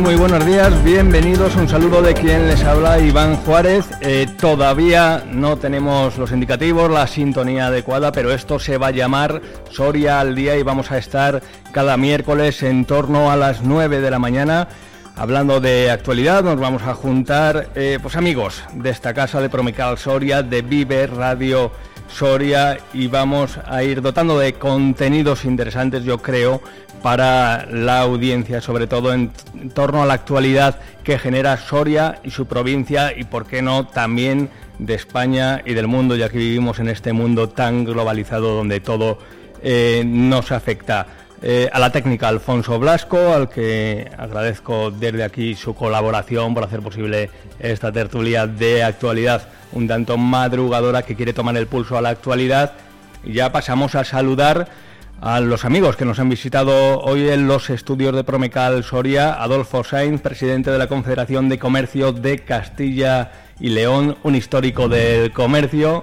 Muy 0.00 0.14
buenos 0.16 0.46
días, 0.46 0.82
bienvenidos. 0.82 1.54
Un 1.56 1.68
saludo 1.68 2.00
de 2.00 2.14
quien 2.14 2.48
les 2.48 2.64
habla, 2.64 2.98
Iván 2.98 3.36
Juárez. 3.36 3.84
Eh, 4.00 4.26
todavía 4.40 5.24
no 5.30 5.58
tenemos 5.58 6.16
los 6.16 6.32
indicativos, 6.32 6.90
la 6.90 7.06
sintonía 7.06 7.66
adecuada, 7.66 8.10
pero 8.10 8.32
esto 8.32 8.58
se 8.58 8.78
va 8.78 8.88
a 8.88 8.92
llamar 8.92 9.42
Soria 9.70 10.18
al 10.18 10.34
Día 10.34 10.56
y 10.56 10.62
vamos 10.62 10.90
a 10.90 10.96
estar 10.96 11.42
cada 11.72 11.98
miércoles 11.98 12.62
en 12.62 12.86
torno 12.86 13.30
a 13.30 13.36
las 13.36 13.62
9 13.62 14.00
de 14.00 14.10
la 14.10 14.18
mañana. 14.18 14.68
Hablando 15.16 15.60
de 15.60 15.90
actualidad, 15.90 16.42
nos 16.42 16.58
vamos 16.58 16.82
a 16.82 16.94
juntar, 16.94 17.68
eh, 17.74 17.98
pues 18.00 18.16
amigos 18.16 18.62
de 18.72 18.88
esta 18.88 19.12
casa 19.12 19.42
de 19.42 19.50
Promical 19.50 19.98
Soria, 19.98 20.42
de 20.42 20.62
Vive 20.62 21.06
Radio 21.08 21.72
Soria 22.20 22.76
y 22.92 23.06
vamos 23.06 23.58
a 23.64 23.82
ir 23.82 24.02
dotando 24.02 24.38
de 24.38 24.52
contenidos 24.52 25.46
interesantes, 25.46 26.04
yo 26.04 26.18
creo, 26.18 26.60
para 27.02 27.64
la 27.64 28.00
audiencia, 28.00 28.60
sobre 28.60 28.86
todo 28.86 29.14
en, 29.14 29.30
torno 29.72 30.02
a 30.02 30.06
la 30.06 30.12
actualidad 30.12 30.78
que 31.02 31.18
genera 31.18 31.56
Soria 31.56 32.20
y 32.22 32.30
su 32.30 32.44
provincia 32.44 33.16
y, 33.16 33.24
por 33.24 33.46
qué 33.46 33.62
no, 33.62 33.86
también 33.86 34.50
de 34.78 34.92
España 34.92 35.62
y 35.64 35.72
del 35.72 35.86
mundo, 35.86 36.14
ya 36.14 36.28
que 36.28 36.36
vivimos 36.36 36.78
en 36.78 36.90
este 36.90 37.14
mundo 37.14 37.48
tan 37.48 37.86
globalizado 37.86 38.54
donde 38.54 38.80
todo 38.80 39.16
eh, 39.62 40.02
nos 40.04 40.52
afecta. 40.52 41.06
Eh, 41.42 41.70
a 41.72 41.78
la 41.78 41.90
técnica 41.90 42.28
Alfonso 42.28 42.78
Blasco, 42.78 43.32
al 43.32 43.48
que 43.48 44.10
agradezco 44.18 44.90
desde 44.90 45.24
aquí 45.24 45.54
su 45.54 45.74
colaboración 45.74 46.52
por 46.52 46.64
hacer 46.64 46.80
posible 46.80 47.30
esta 47.58 47.90
tertulia 47.90 48.46
de 48.46 48.82
actualidad 48.82 49.48
un 49.72 49.88
tanto 49.88 50.18
madrugadora 50.18 51.02
que 51.02 51.16
quiere 51.16 51.32
tomar 51.32 51.56
el 51.56 51.66
pulso 51.66 51.96
a 51.96 52.02
la 52.02 52.10
actualidad. 52.10 52.72
Ya 53.24 53.52
pasamos 53.52 53.94
a 53.94 54.04
saludar 54.04 54.68
a 55.20 55.40
los 55.40 55.64
amigos 55.64 55.96
que 55.96 56.04
nos 56.04 56.18
han 56.18 56.28
visitado 56.28 57.00
hoy 57.00 57.28
en 57.28 57.46
los 57.46 57.70
estudios 57.70 58.14
de 58.14 58.24
Promecal 58.24 58.84
Soria, 58.84 59.34
Adolfo 59.34 59.84
Sainz, 59.84 60.20
presidente 60.20 60.70
de 60.70 60.78
la 60.78 60.88
Confederación 60.88 61.48
de 61.48 61.58
Comercio 61.58 62.12
de 62.12 62.38
Castilla 62.40 63.32
y 63.60 63.68
León, 63.68 64.16
un 64.22 64.34
histórico 64.34 64.88
del 64.88 65.32
comercio, 65.32 66.02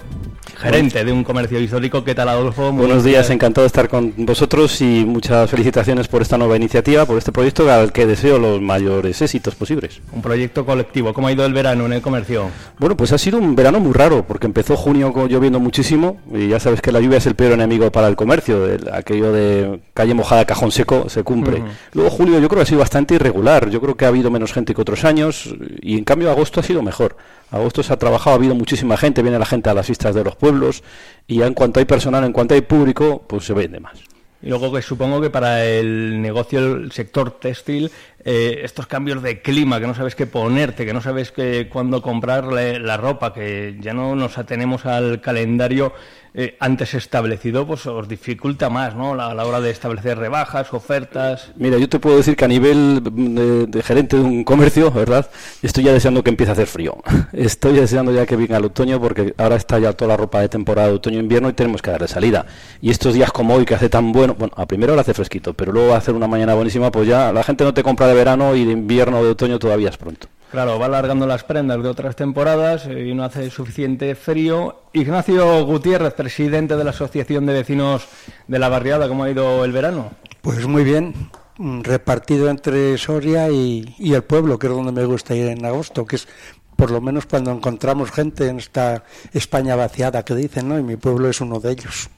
gerente 0.58 1.04
de 1.04 1.12
un 1.12 1.24
comercio 1.24 1.60
histórico. 1.60 2.04
¿Qué 2.04 2.16
tal, 2.16 2.30
Adolfo? 2.30 2.72
Buenos 2.72 3.04
días, 3.04 3.30
encantado 3.30 3.64
de 3.64 3.68
estar 3.68 3.90
con 3.90 4.14
vosotros 4.18 4.82
y 4.82 5.06
muchas 5.06 5.50
felicitaciones 5.50 6.08
por 6.08 6.22
esta 6.22 6.38
nueva 6.38 6.56
iniciativa, 6.56 7.06
por 7.06 7.18
este 7.18 7.32
proyecto 7.32 7.72
al 7.72 7.92
que 7.92 8.06
deseo 8.06 8.38
los 8.38 8.62
mayores 8.62 9.22
éxitos 9.22 9.56
posibles. 9.56 10.02
Un 10.12 10.22
proyecto 10.22 10.66
colectivo. 10.66 11.14
¿Cómo 11.14 11.28
ha 11.28 11.32
ido 11.32 11.46
el 11.46 11.54
verano 11.54 11.86
en 11.86 11.94
el 11.94 12.02
comercio? 12.02 12.50
Bueno, 12.80 12.96
pues 12.96 13.12
ha 13.12 13.18
sido 13.18 13.38
un 13.38 13.56
verano 13.56 13.80
muy 13.80 13.94
raro, 13.94 14.26
porque 14.28 14.48
empezó 14.48 14.76
junio 14.76 15.14
lloviendo 15.28 15.60
muchísimo 15.60 16.20
y 16.34 16.48
ya 16.48 16.60
sabes 16.60 16.82
que 16.82 16.92
la 16.92 17.00
lluvia 17.00 17.18
es 17.18 17.26
el 17.26 17.36
peor 17.36 17.54
enemigo 17.54 17.92
para 17.92 18.08
el 18.08 18.16
comercio. 18.16 18.68
aquello 18.94 19.32
de 19.32 19.80
calle 19.94 20.14
mojada, 20.14 20.46
cajón 20.46 20.72
seco, 20.72 21.10
se 21.10 21.24
cumple. 21.24 21.64
Luego 21.94 22.10
julio 22.10 22.40
yo 22.40 22.48
creo 22.48 22.60
que 22.60 22.64
ha 22.64 22.68
sido 22.68 22.80
bastante 22.80 23.16
irregular. 23.16 23.70
Yo 23.70 23.82
creo 23.82 23.96
que 23.96 24.06
ha 24.06 24.10
habido 24.10 24.32
menos 24.32 24.54
gente 24.54 24.74
que 24.74 24.82
otros 24.82 25.06
años 25.06 25.54
y 25.82 25.98
en 25.98 26.04
cambio 26.04 26.32
agosto 26.32 26.60
ha 26.60 26.64
sido 26.64 26.82
mejor. 26.82 27.16
Agosto 27.52 27.82
se 27.84 27.94
ha 27.94 27.98
trabajado, 27.98 28.36
ha 28.36 28.40
habido 28.40 28.56
muchísima 28.56 28.98
gente, 28.98 29.22
viene 29.22 29.40
la 29.40 29.46
gente 29.46 29.70
a 29.70 29.74
las 29.74 29.86
fiestas 29.86 30.14
de 30.14 30.24
los 30.24 30.36
pueblos 30.36 30.84
y 31.28 31.38
ya 31.38 31.48
en 31.48 31.54
cuanto 31.54 31.80
hay 31.80 31.86
personal, 31.86 32.24
en 32.24 32.34
cuanto 32.34 32.54
hay 32.54 32.62
público, 32.62 33.24
pues 33.28 33.46
se 33.46 33.54
vende 33.54 33.80
más. 33.80 34.00
Y 34.42 34.50
luego 34.50 34.72
que 34.72 34.84
supongo 34.84 35.20
que 35.20 35.32
para 35.32 35.66
el 35.66 36.22
negocio, 36.22 36.60
el 36.60 36.92
sector 36.92 37.32
textil, 37.32 37.90
eh, 38.24 38.60
estos 38.64 38.86
cambios 38.86 39.24
de 39.24 39.42
clima, 39.42 39.80
que 39.80 39.88
no 39.88 39.96
sabes 39.96 40.14
qué 40.14 40.28
ponerte, 40.28 40.86
que 40.86 40.94
no 40.94 41.02
sabes 41.02 41.32
qué, 41.32 41.68
cuándo 41.72 42.04
comprar 42.04 42.46
la 42.46 42.98
ropa, 42.98 43.34
que 43.34 43.78
ya 43.80 43.94
no 43.94 44.16
nos 44.16 44.38
atenemos 44.38 44.86
al 44.86 45.22
calendario 45.22 45.94
eh, 46.40 46.56
antes 46.60 46.94
establecido, 46.94 47.66
pues 47.66 47.88
os 47.88 48.08
dificulta 48.08 48.70
más, 48.70 48.96
¿no? 48.96 49.20
A 49.20 49.34
la 49.34 49.44
hora 49.44 49.60
de 49.60 49.72
establecer 49.72 50.20
rebajas, 50.20 50.72
ofertas. 50.72 51.52
Mira, 51.56 51.80
yo 51.80 51.90
te 51.90 51.98
puedo 51.98 52.16
decir 52.16 52.36
que 52.36 52.46
a 52.46 52.48
nivel 52.48 53.02
de, 53.04 53.82
gerente 53.82 54.18
de 54.18 54.22
un 54.22 54.44
comercio, 54.44 54.92
¿verdad? 54.92 55.28
Estoy 55.64 55.86
ya 55.86 55.94
deseando 55.94 56.24
que 56.24 56.30
empiece 56.30 56.52
a 56.52 56.54
hacer 56.54 56.68
frío. 56.68 56.98
Estoy 57.34 57.74
deseando 57.74 58.14
ya 58.14 58.28
que 58.28 58.36
venga 58.36 58.58
el 58.58 58.66
otoño 58.66 59.02
porque 59.02 59.34
ahora 59.36 59.56
está 59.56 59.80
ya 59.80 59.94
toda 59.94 60.10
la 60.10 60.18
ropa 60.18 60.40
de 60.42 60.48
temporada 60.48 60.90
de 60.90 60.94
otoño-invierno 60.94 61.50
y 61.50 61.54
tenemos 61.54 61.82
que 61.82 61.90
darle 61.90 62.08
salida. 62.08 62.46
Y 62.82 62.92
estos 62.92 63.16
días 63.16 63.32
como 63.32 63.56
hoy 63.56 63.66
que 63.66 63.74
hace 63.74 63.90
tan 63.90 64.12
bueno, 64.12 64.36
bueno, 64.36 64.54
a 64.56 64.68
primero 64.68 64.94
hora 64.94 65.02
hace 65.02 65.16
fresquito, 65.16 65.56
pero 65.56 65.72
luego 65.72 65.96
hacer 65.96 66.14
una 66.14 66.28
mañana 66.28 66.54
buenísima, 66.54 66.92
pues 66.92 67.08
ya 67.08 67.34
la 67.34 67.42
gente 67.42 67.64
no 67.64 67.74
te 67.74 67.82
compra 67.82 68.06
de 68.06 68.14
verano 68.14 68.56
y 68.56 68.64
de 68.64 68.74
invierno 68.74 69.22
o 69.22 69.24
de 69.24 69.32
otoño 69.32 69.58
todavía 69.58 69.90
es 69.90 69.98
pronto. 69.98 70.28
Claro, 70.52 70.80
va 70.80 70.86
alargando 70.86 71.28
las 71.28 71.44
prendas 71.44 71.84
de 71.84 71.90
otras 71.90 72.16
temporadas 72.16 72.88
y 72.88 73.14
no 73.14 73.26
hace 73.26 73.50
suficiente 73.50 74.16
frío. 74.16 74.82
Ignacio 74.94 75.66
Gutiérrez, 75.66 76.14
presidente 76.14 76.78
de 76.78 76.84
la 76.86 76.92
Asociación 76.92 77.46
de 77.46 77.54
Vecinos 77.54 78.08
de 78.48 78.58
la 78.58 78.70
Barriada, 78.70 79.10
¿cómo 79.10 79.26
ha 79.26 79.30
ido 79.30 79.66
el 79.66 79.74
verano? 79.74 80.12
Pues 80.42 80.66
muy 80.66 80.86
bien, 80.86 81.14
mm, 81.58 81.82
repartido 81.82 82.50
entre 82.50 82.98
Soria 82.98 83.50
y, 83.50 83.94
el 84.00 84.24
pueblo, 84.24 84.58
que 84.58 84.68
es 84.68 84.74
donde 84.74 84.94
me 84.94 85.04
gusta 85.04 85.36
ir 85.36 85.48
en 85.48 85.66
agosto, 85.66 86.06
que 86.06 86.16
es 86.16 86.30
por 86.78 86.92
lo 86.92 87.02
menos 87.02 87.26
cuando 87.26 87.52
encontramos 87.52 88.12
gente 88.12 88.48
en 88.48 88.60
esta 88.60 89.04
España 89.34 89.76
vaciada 89.76 90.24
que 90.24 90.34
dicen, 90.34 90.70
¿no? 90.70 90.80
Y 90.80 90.84
mi 90.84 90.96
pueblo 90.96 91.30
es 91.30 91.42
uno 91.42 91.60
de 91.60 91.72
ellos. 91.72 92.10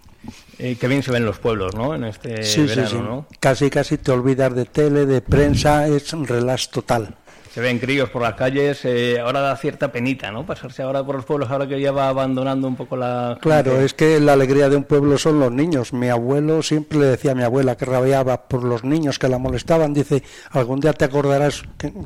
Eh, 0.60 0.78
qué 0.80 0.88
bien 0.88 1.02
se 1.02 1.12
ven 1.12 1.26
los 1.26 1.40
pueblos, 1.40 1.74
¿no? 1.74 1.96
En 1.96 2.04
este 2.04 2.42
verano, 2.58 3.26
Casi, 3.40 3.70
casi 3.72 3.98
te 3.98 4.12
olvidas 4.12 4.54
de 4.54 4.66
tele, 4.66 5.08
de 5.08 5.22
prensa, 5.22 5.88
es 5.88 6.14
un 6.14 6.28
relax 6.28 6.70
total 6.70 7.16
se 7.52 7.62
ven 7.62 7.80
críos 7.80 8.10
por 8.10 8.22
las 8.22 8.36
calles, 8.36 8.86
eh, 8.86 9.20
ahora 9.20 9.42
da 9.42 9.56
cierta 9.58 9.92
penita, 9.92 10.32
¿no? 10.32 10.46
Pasarse 10.46 10.84
ahora 10.84 11.04
por 11.04 11.16
los 11.16 11.26
pueblos, 11.26 11.50
ahora 11.50 11.68
que 11.68 11.80
ya 11.80 11.92
va 11.92 12.10
abandonando 12.10 12.68
un 12.68 12.76
poco 12.76 12.96
la... 12.96 13.38
Claro, 13.42 13.80
es 13.80 13.94
que 13.94 14.20
la 14.20 14.34
alegría 14.34 14.70
de 14.70 14.76
un 14.76 14.84
pueblo 14.84 15.18
son 15.18 15.40
los 15.40 15.52
niños. 15.52 15.94
Mi 15.94 16.10
abuelo 16.10 16.62
siempre 16.62 17.00
le 17.00 17.06
decía 17.08 17.32
a 17.32 17.36
mi 17.36 17.44
abuela 17.44 17.76
que 17.76 17.86
rabiaba 17.86 18.48
por 18.48 18.64
los 18.64 18.84
niños 18.84 19.20
que 19.20 19.28
la 19.28 19.38
molestaban, 19.38 19.94
dice, 19.94 20.24
algún 20.52 20.80
día 20.80 20.94
te 20.94 21.06
acordarás 21.06 21.64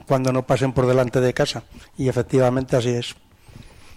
cuando 0.07 0.31
no 0.31 0.45
pasen 0.47 0.71
por 0.73 0.87
delante 0.87 1.19
de 1.19 1.33
casa. 1.33 1.63
Y 1.97 2.07
efectivamente 2.07 2.77
así 2.77 2.89
es. 2.89 3.15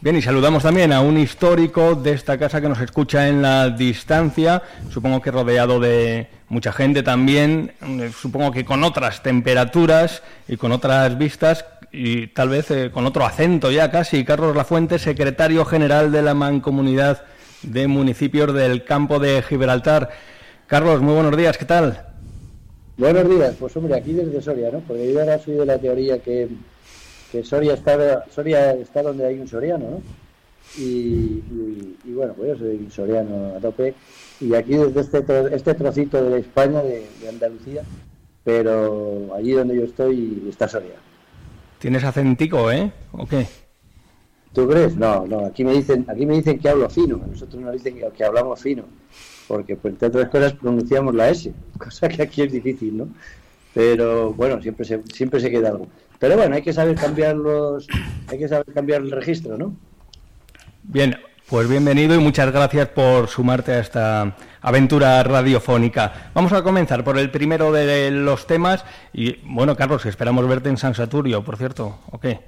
Bien, 0.02 0.14
y 0.14 0.20
saludamos 0.20 0.62
también 0.62 0.92
a 0.92 1.00
un 1.00 1.16
histórico 1.16 1.94
de 1.94 2.12
esta 2.12 2.36
casa 2.36 2.60
que 2.60 2.68
nos 2.68 2.80
escucha 2.82 3.28
en 3.28 3.40
la 3.40 3.70
distancia, 3.70 4.62
supongo 4.90 5.22
que 5.22 5.30
rodeado 5.30 5.80
de 5.80 6.28
mucha 6.50 6.70
gente 6.70 7.02
también, 7.02 7.72
eh, 7.80 8.10
supongo 8.14 8.52
que 8.52 8.66
con 8.66 8.84
otras 8.84 9.22
temperaturas 9.22 10.22
y 10.48 10.58
con 10.58 10.72
otras 10.72 11.16
vistas 11.16 11.64
y 11.92 12.26
tal 12.26 12.50
vez 12.50 12.70
eh, 12.70 12.90
con 12.92 13.06
otro 13.06 13.24
acento 13.24 13.70
ya 13.70 13.90
casi. 13.90 14.22
Carlos 14.22 14.54
Lafuente, 14.54 14.98
secretario 14.98 15.64
general 15.64 16.12
de 16.12 16.20
la 16.20 16.34
Mancomunidad 16.34 17.22
de 17.62 17.88
Municipios 17.88 18.52
del 18.52 18.84
Campo 18.84 19.18
de 19.18 19.40
Gibraltar. 19.40 20.10
Carlos, 20.66 21.00
muy 21.00 21.14
buenos 21.14 21.34
días, 21.34 21.56
¿qué 21.56 21.64
tal? 21.64 22.06
Buenos 22.98 23.30
días, 23.30 23.54
pues 23.58 23.74
hombre, 23.78 23.94
aquí 23.94 24.12
desde 24.12 24.42
Soria, 24.42 24.70
¿no? 24.70 24.80
Porque 24.80 25.10
yo 25.10 25.20
ahora 25.20 25.38
soy 25.38 25.54
de 25.54 25.64
la 25.64 25.78
teoría 25.78 26.18
que 26.18 26.48
que 27.36 27.44
Soria 27.44 27.74
está, 27.74 28.24
Soria 28.30 28.72
está 28.72 29.02
donde 29.02 29.26
hay 29.26 29.38
un 29.38 29.46
soriano, 29.46 29.90
¿no? 29.90 30.02
Y, 30.78 31.42
bueno, 32.06 32.34
pues 32.34 32.50
yo 32.50 32.58
soy 32.58 32.76
un 32.76 32.90
soriano 32.90 33.54
a 33.56 33.60
tope. 33.60 33.94
Y 34.40 34.54
aquí 34.54 34.74
desde 34.74 35.00
este, 35.00 35.54
este 35.54 35.74
trocito 35.74 36.22
de 36.22 36.40
España, 36.40 36.82
de, 36.82 37.06
Andalucía, 37.28 37.82
pero 38.42 39.34
allí 39.34 39.52
donde 39.52 39.76
yo 39.76 39.84
estoy 39.84 40.46
está 40.48 40.66
Soria. 40.66 40.96
¿Tienes 41.78 42.04
acentico, 42.04 42.70
eh? 42.70 42.90
¿O 43.12 43.26
qué? 43.26 43.46
¿Tú 44.52 44.66
crees? 44.66 44.96
No, 44.96 45.26
no, 45.26 45.44
aquí 45.46 45.62
me 45.62 45.74
dicen, 45.74 46.06
aquí 46.08 46.24
me 46.24 46.36
dicen 46.36 46.58
que 46.58 46.70
hablo 46.70 46.88
fino, 46.88 47.18
nosotros 47.18 47.60
nos 47.60 47.74
dicen 47.74 47.96
que, 47.96 48.08
que 48.16 48.24
hablamos 48.24 48.58
fino, 48.58 48.84
porque 49.46 49.76
pues, 49.76 49.92
entre 49.92 50.08
otras 50.08 50.30
cosas 50.30 50.54
pronunciamos 50.54 51.14
la 51.14 51.28
S, 51.28 51.52
cosa 51.78 52.08
que 52.08 52.22
aquí 52.22 52.42
es 52.42 52.52
difícil, 52.52 52.96
¿no? 52.96 53.08
Pero 53.74 54.32
bueno, 54.32 54.62
siempre 54.62 54.86
se, 54.86 55.02
siempre 55.12 55.38
se 55.38 55.50
queda 55.50 55.68
algo. 55.68 55.86
Pero 56.18 56.36
bueno, 56.36 56.54
hay 56.54 56.62
que 56.62 56.72
saber 56.72 56.96
cambiar 56.96 57.36
los, 57.36 57.86
hay 58.28 58.38
que 58.38 58.48
saber 58.48 58.66
cambiar 58.72 59.02
el 59.02 59.10
registro, 59.10 59.58
¿no? 59.58 59.74
Bien, 60.82 61.16
pues 61.48 61.68
bienvenido 61.68 62.14
y 62.14 62.18
muchas 62.18 62.52
gracias 62.52 62.88
por 62.88 63.28
sumarte 63.28 63.72
a 63.72 63.80
esta 63.80 64.36
aventura 64.60 65.22
radiofónica. 65.22 66.30
Vamos 66.34 66.52
a 66.52 66.62
comenzar 66.62 67.04
por 67.04 67.18
el 67.18 67.30
primero 67.30 67.72
de 67.72 68.10
los 68.10 68.46
temas 68.46 68.84
y 69.12 69.36
bueno, 69.44 69.76
Carlos, 69.76 70.06
esperamos 70.06 70.48
verte 70.48 70.68
en 70.68 70.76
San 70.76 70.94
Saturio, 70.94 71.44
por 71.44 71.56
cierto, 71.56 71.98
¿o 72.10 72.18
qué? 72.18 72.40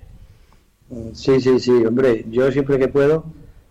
Sí, 1.13 1.41
sí, 1.41 1.61
sí, 1.61 1.73
hombre, 1.87 2.25
yo 2.31 2.51
siempre 2.51 2.79
que 2.79 2.89
puedo 2.89 3.25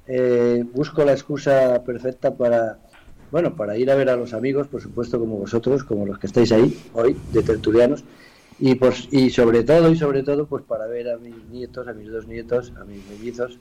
eh, 0.08 0.64
busco 0.74 1.04
la 1.04 1.12
excusa 1.12 1.84
perfecta 1.84 2.34
para, 2.34 2.80
bueno, 3.32 3.56
para 3.56 3.78
ir 3.78 3.92
a 3.92 3.96
ver 3.96 4.10
a 4.10 4.16
los 4.16 4.34
amigos, 4.34 4.68
por 4.68 4.82
supuesto, 4.82 5.20
como 5.20 5.38
vosotros, 5.38 5.84
como 5.84 6.06
los 6.06 6.18
que 6.18 6.28
estáis 6.28 6.52
ahí 6.54 6.80
hoy, 6.94 7.18
de 7.34 7.44
tertulianos, 7.44 8.06
y 8.60 8.76
pues 8.76 9.08
y 9.12 9.30
sobre 9.30 9.64
todo 9.64 9.92
y 9.92 9.98
sobre 9.98 10.24
todo 10.24 10.48
pues 10.48 10.64
para 10.64 10.88
ver 10.88 11.10
a 11.10 11.18
mis 11.18 11.36
nietos 11.50 11.88
a 11.88 11.94
mis 11.94 12.12
dos 12.12 12.28
nietos 12.28 12.74
a 12.80 12.86
mis 12.86 13.06
mellizos 13.10 13.60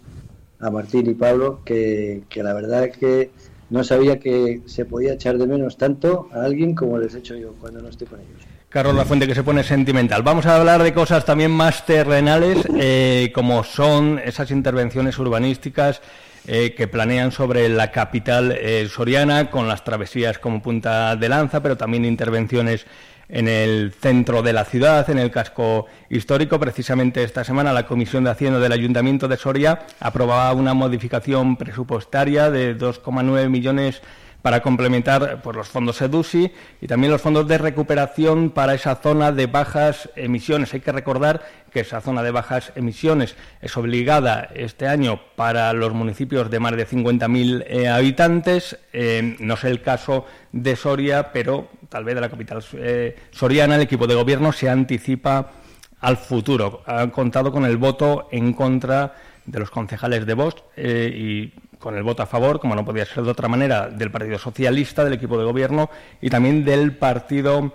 a 0.58 0.70
Martín 0.70 1.08
y 1.08 1.14
Pablo 1.14 1.60
que, 1.64 2.22
que 2.28 2.42
la 2.42 2.54
verdad 2.54 2.84
es 2.84 2.96
que 2.96 3.30
no 3.68 3.84
sabía 3.84 4.18
que 4.18 4.62
se 4.66 4.84
podía 4.84 5.14
echar 5.14 5.38
de 5.38 5.46
menos 5.46 5.76
tanto 5.76 6.28
a 6.32 6.44
alguien 6.44 6.74
como 6.74 6.98
les 6.98 7.14
he 7.14 7.18
hecho 7.18 7.36
yo 7.36 7.52
cuando 7.60 7.82
no 7.82 7.88
estoy 7.88 8.06
con 8.06 8.20
ellos 8.20 8.46
Carlos 8.68 8.94
La 8.94 9.04
Fuente 9.06 9.26
que 9.26 9.34
se 9.34 9.42
pone 9.42 9.62
sentimental. 9.62 10.22
Vamos 10.22 10.44
a 10.44 10.56
hablar 10.56 10.82
de 10.82 10.92
cosas 10.92 11.24
también 11.24 11.50
más 11.50 11.86
terrenales, 11.86 12.58
eh, 12.76 13.30
como 13.32 13.64
son 13.64 14.20
esas 14.22 14.50
intervenciones 14.50 15.18
urbanísticas 15.18 16.02
eh, 16.46 16.74
que 16.76 16.86
planean 16.86 17.32
sobre 17.32 17.68
la 17.68 17.90
capital 17.90 18.52
eh, 18.52 18.86
soriana, 18.90 19.50
con 19.50 19.66
las 19.66 19.82
travesías 19.82 20.38
como 20.38 20.60
punta 20.60 21.16
de 21.16 21.28
lanza, 21.28 21.62
pero 21.62 21.76
también 21.76 22.04
intervenciones 22.04 22.86
en 23.28 23.48
el 23.48 23.92
centro 23.92 24.42
de 24.42 24.52
la 24.52 24.64
ciudad, 24.64 25.08
en 25.10 25.18
el 25.18 25.30
casco 25.30 25.86
histórico. 26.08 26.58
Precisamente 26.60 27.22
esta 27.22 27.44
semana 27.44 27.72
la 27.72 27.86
Comisión 27.86 28.24
de 28.24 28.30
Hacienda 28.30 28.58
del 28.58 28.72
Ayuntamiento 28.72 29.28
de 29.28 29.36
Soria 29.36 29.86
aprobaba 30.00 30.52
una 30.52 30.74
modificación 30.74 31.56
presupuestaria 31.56 32.50
de 32.50 32.76
2,9 32.76 33.48
millones 33.48 34.02
para 34.46 34.62
complementar 34.62 35.42
pues, 35.42 35.56
los 35.56 35.66
fondos 35.66 36.00
EDUSI 36.00 36.52
y 36.80 36.86
también 36.86 37.10
los 37.10 37.20
fondos 37.20 37.48
de 37.48 37.58
recuperación 37.58 38.50
para 38.50 38.74
esa 38.74 38.94
zona 38.94 39.32
de 39.32 39.46
bajas 39.46 40.08
emisiones. 40.14 40.72
Hay 40.72 40.78
que 40.78 40.92
recordar 40.92 41.42
que 41.72 41.80
esa 41.80 42.00
zona 42.00 42.22
de 42.22 42.30
bajas 42.30 42.70
emisiones 42.76 43.34
es 43.60 43.76
obligada 43.76 44.48
este 44.54 44.86
año 44.86 45.20
para 45.34 45.72
los 45.72 45.92
municipios 45.94 46.48
de 46.48 46.60
más 46.60 46.76
de 46.76 46.86
50.000 46.86 47.64
eh, 47.66 47.88
habitantes. 47.88 48.78
Eh, 48.92 49.34
no 49.40 49.54
es 49.54 49.64
el 49.64 49.82
caso 49.82 50.26
de 50.52 50.76
Soria, 50.76 51.32
pero 51.32 51.68
tal 51.88 52.04
vez 52.04 52.14
de 52.14 52.20
la 52.20 52.28
capital 52.28 52.64
eh, 52.74 53.16
soriana 53.32 53.74
el 53.74 53.82
equipo 53.82 54.06
de 54.06 54.14
gobierno 54.14 54.52
se 54.52 54.70
anticipa 54.70 55.50
al 55.98 56.18
futuro. 56.18 56.84
Han 56.86 57.10
contado 57.10 57.50
con 57.50 57.64
el 57.64 57.78
voto 57.78 58.28
en 58.30 58.52
contra 58.52 59.12
de 59.44 59.58
los 59.58 59.70
concejales 59.70 60.24
de 60.24 60.34
Vox 60.34 60.62
y 60.76 61.52
con 61.78 61.96
el 61.96 62.02
voto 62.02 62.22
a 62.22 62.26
favor, 62.26 62.60
como 62.60 62.74
no 62.74 62.84
podía 62.84 63.04
ser 63.04 63.24
de 63.24 63.30
otra 63.30 63.48
manera, 63.48 63.88
del 63.88 64.10
Partido 64.10 64.38
Socialista, 64.38 65.04
del 65.04 65.14
equipo 65.14 65.38
de 65.38 65.44
gobierno 65.44 65.90
y 66.20 66.30
también 66.30 66.64
del 66.64 66.96
Partido 66.96 67.72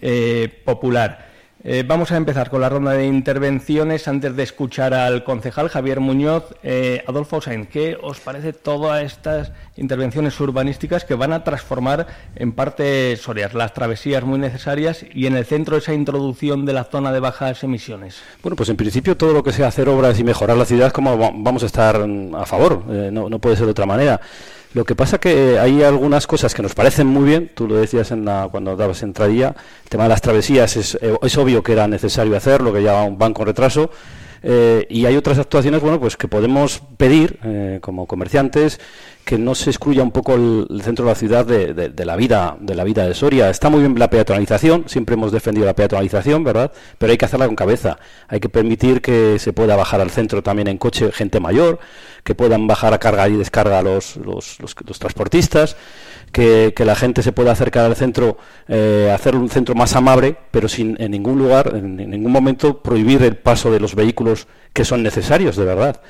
eh, 0.00 0.62
Popular. 0.64 1.31
Eh, 1.64 1.84
vamos 1.86 2.10
a 2.10 2.16
empezar 2.16 2.50
con 2.50 2.60
la 2.60 2.68
ronda 2.68 2.90
de 2.90 3.06
intervenciones 3.06 4.08
antes 4.08 4.34
de 4.34 4.42
escuchar 4.42 4.94
al 4.94 5.22
concejal 5.22 5.68
Javier 5.68 6.00
Muñoz. 6.00 6.56
Eh, 6.64 7.04
Adolfo 7.06 7.40
Sainz, 7.40 7.68
¿qué 7.68 7.96
os 8.02 8.18
parece 8.18 8.52
todas 8.52 9.04
estas 9.04 9.52
intervenciones 9.76 10.38
urbanísticas 10.40 11.04
que 11.04 11.14
van 11.14 11.32
a 11.32 11.44
transformar 11.44 12.08
en 12.34 12.50
parte 12.50 13.16
Sorias, 13.16 13.54
las 13.54 13.74
travesías 13.74 14.24
muy 14.24 14.40
necesarias 14.40 15.04
y 15.14 15.26
en 15.26 15.36
el 15.36 15.44
centro 15.44 15.76
esa 15.76 15.94
introducción 15.94 16.66
de 16.66 16.72
la 16.72 16.82
zona 16.82 17.12
de 17.12 17.20
bajas 17.20 17.62
emisiones? 17.62 18.20
Bueno, 18.42 18.56
pues 18.56 18.68
en 18.68 18.76
principio 18.76 19.16
todo 19.16 19.32
lo 19.32 19.44
que 19.44 19.52
sea 19.52 19.68
hacer 19.68 19.88
obras 19.88 20.18
y 20.18 20.24
mejorar 20.24 20.56
la 20.56 20.64
ciudad, 20.64 20.90
como 20.90 21.16
vamos 21.16 21.62
a 21.62 21.66
estar 21.66 22.04
mm, 22.04 22.34
a 22.34 22.44
favor, 22.44 22.82
eh, 22.90 23.10
no, 23.12 23.28
no 23.28 23.38
puede 23.38 23.54
ser 23.54 23.66
de 23.66 23.70
otra 23.70 23.86
manera. 23.86 24.20
Lo 24.74 24.84
que 24.84 24.94
pasa 24.94 25.18
que 25.18 25.58
hay 25.58 25.82
algunas 25.82 26.26
cosas 26.26 26.54
que 26.54 26.62
nos 26.62 26.74
parecen 26.74 27.06
muy 27.06 27.24
bien, 27.24 27.50
tú 27.54 27.68
lo 27.68 27.76
decías 27.76 28.10
en 28.10 28.24
la, 28.24 28.48
cuando 28.50 28.74
dabas 28.74 29.02
entradilla, 29.02 29.54
el 29.84 29.90
tema 29.90 30.04
de 30.04 30.08
las 30.08 30.22
travesías 30.22 30.76
es, 30.78 30.98
eh, 31.02 31.14
es 31.20 31.36
obvio 31.36 31.62
que 31.62 31.72
era 31.72 31.86
necesario 31.86 32.34
hacerlo, 32.36 32.72
que 32.72 32.82
ya 32.82 33.06
van 33.10 33.34
con 33.34 33.46
retraso, 33.46 33.90
eh, 34.42 34.86
y 34.88 35.06
hay 35.06 35.16
otras 35.16 35.38
actuaciones 35.38 35.80
bueno 35.80 36.00
pues 36.00 36.16
que 36.16 36.28
podemos 36.28 36.82
pedir 36.96 37.38
eh, 37.44 37.78
como 37.80 38.06
comerciantes 38.06 38.80
que 39.24 39.38
no 39.38 39.54
se 39.54 39.70
excluya 39.70 40.02
un 40.02 40.10
poco 40.10 40.34
el, 40.34 40.82
centro 40.82 41.04
de 41.04 41.10
la 41.12 41.14
ciudad 41.14 41.46
de, 41.46 42.04
la 42.04 42.16
vida 42.16 42.56
de 42.60 42.74
la 42.74 42.82
vida 42.82 43.06
de 43.06 43.14
Soria. 43.14 43.50
Está 43.50 43.70
muy 43.70 43.80
bien 43.80 43.96
la 43.98 44.10
peatonalización 44.10 44.84
siempre 44.88 45.14
hemos 45.14 45.30
defendido 45.30 45.64
la 45.64 45.74
peatonalización 45.74 46.42
verdad 46.42 46.72
pero 46.98 47.12
hay 47.12 47.18
que 47.18 47.24
hacerla 47.24 47.46
con 47.46 47.56
cabeza. 47.56 47.98
Hay 48.28 48.40
que 48.40 48.48
permitir 48.48 49.00
que 49.00 49.38
se 49.38 49.52
pueda 49.52 49.76
bajar 49.76 50.00
al 50.00 50.10
centro 50.10 50.42
también 50.42 50.68
en 50.68 50.78
coche 50.78 51.12
gente 51.12 51.38
mayor 51.38 51.78
que 52.24 52.34
puedan 52.34 52.66
bajar 52.66 52.94
a 52.94 52.98
carga 52.98 53.28
y 53.28 53.36
descarga 53.36 53.82
los, 53.82 54.16
los, 54.16 54.58
los 54.60 54.98
transportistas 54.98 55.76
que, 56.32 56.74
la 56.84 56.96
gente 56.96 57.22
se 57.22 57.32
pueda 57.32 57.52
acercar 57.52 57.84
al 57.84 57.94
centro, 57.94 58.38
eh, 58.66 59.10
hacer 59.14 59.36
un 59.36 59.48
centro 59.48 59.74
más 59.74 59.94
amable, 59.94 60.36
pero 60.50 60.68
sin 60.68 60.96
en 61.00 61.12
ningún 61.12 61.38
lugar, 61.38 61.72
en, 61.76 61.96
ningún 61.96 62.32
momento 62.32 62.82
prohibir 62.82 63.22
el 63.22 63.36
paso 63.36 63.70
de 63.70 63.78
los 63.78 63.94
vehículos 63.94 64.48
que 64.72 64.84
son 64.84 65.02
necesarios, 65.02 65.56
de 65.56 65.64
verdad. 65.64 66.00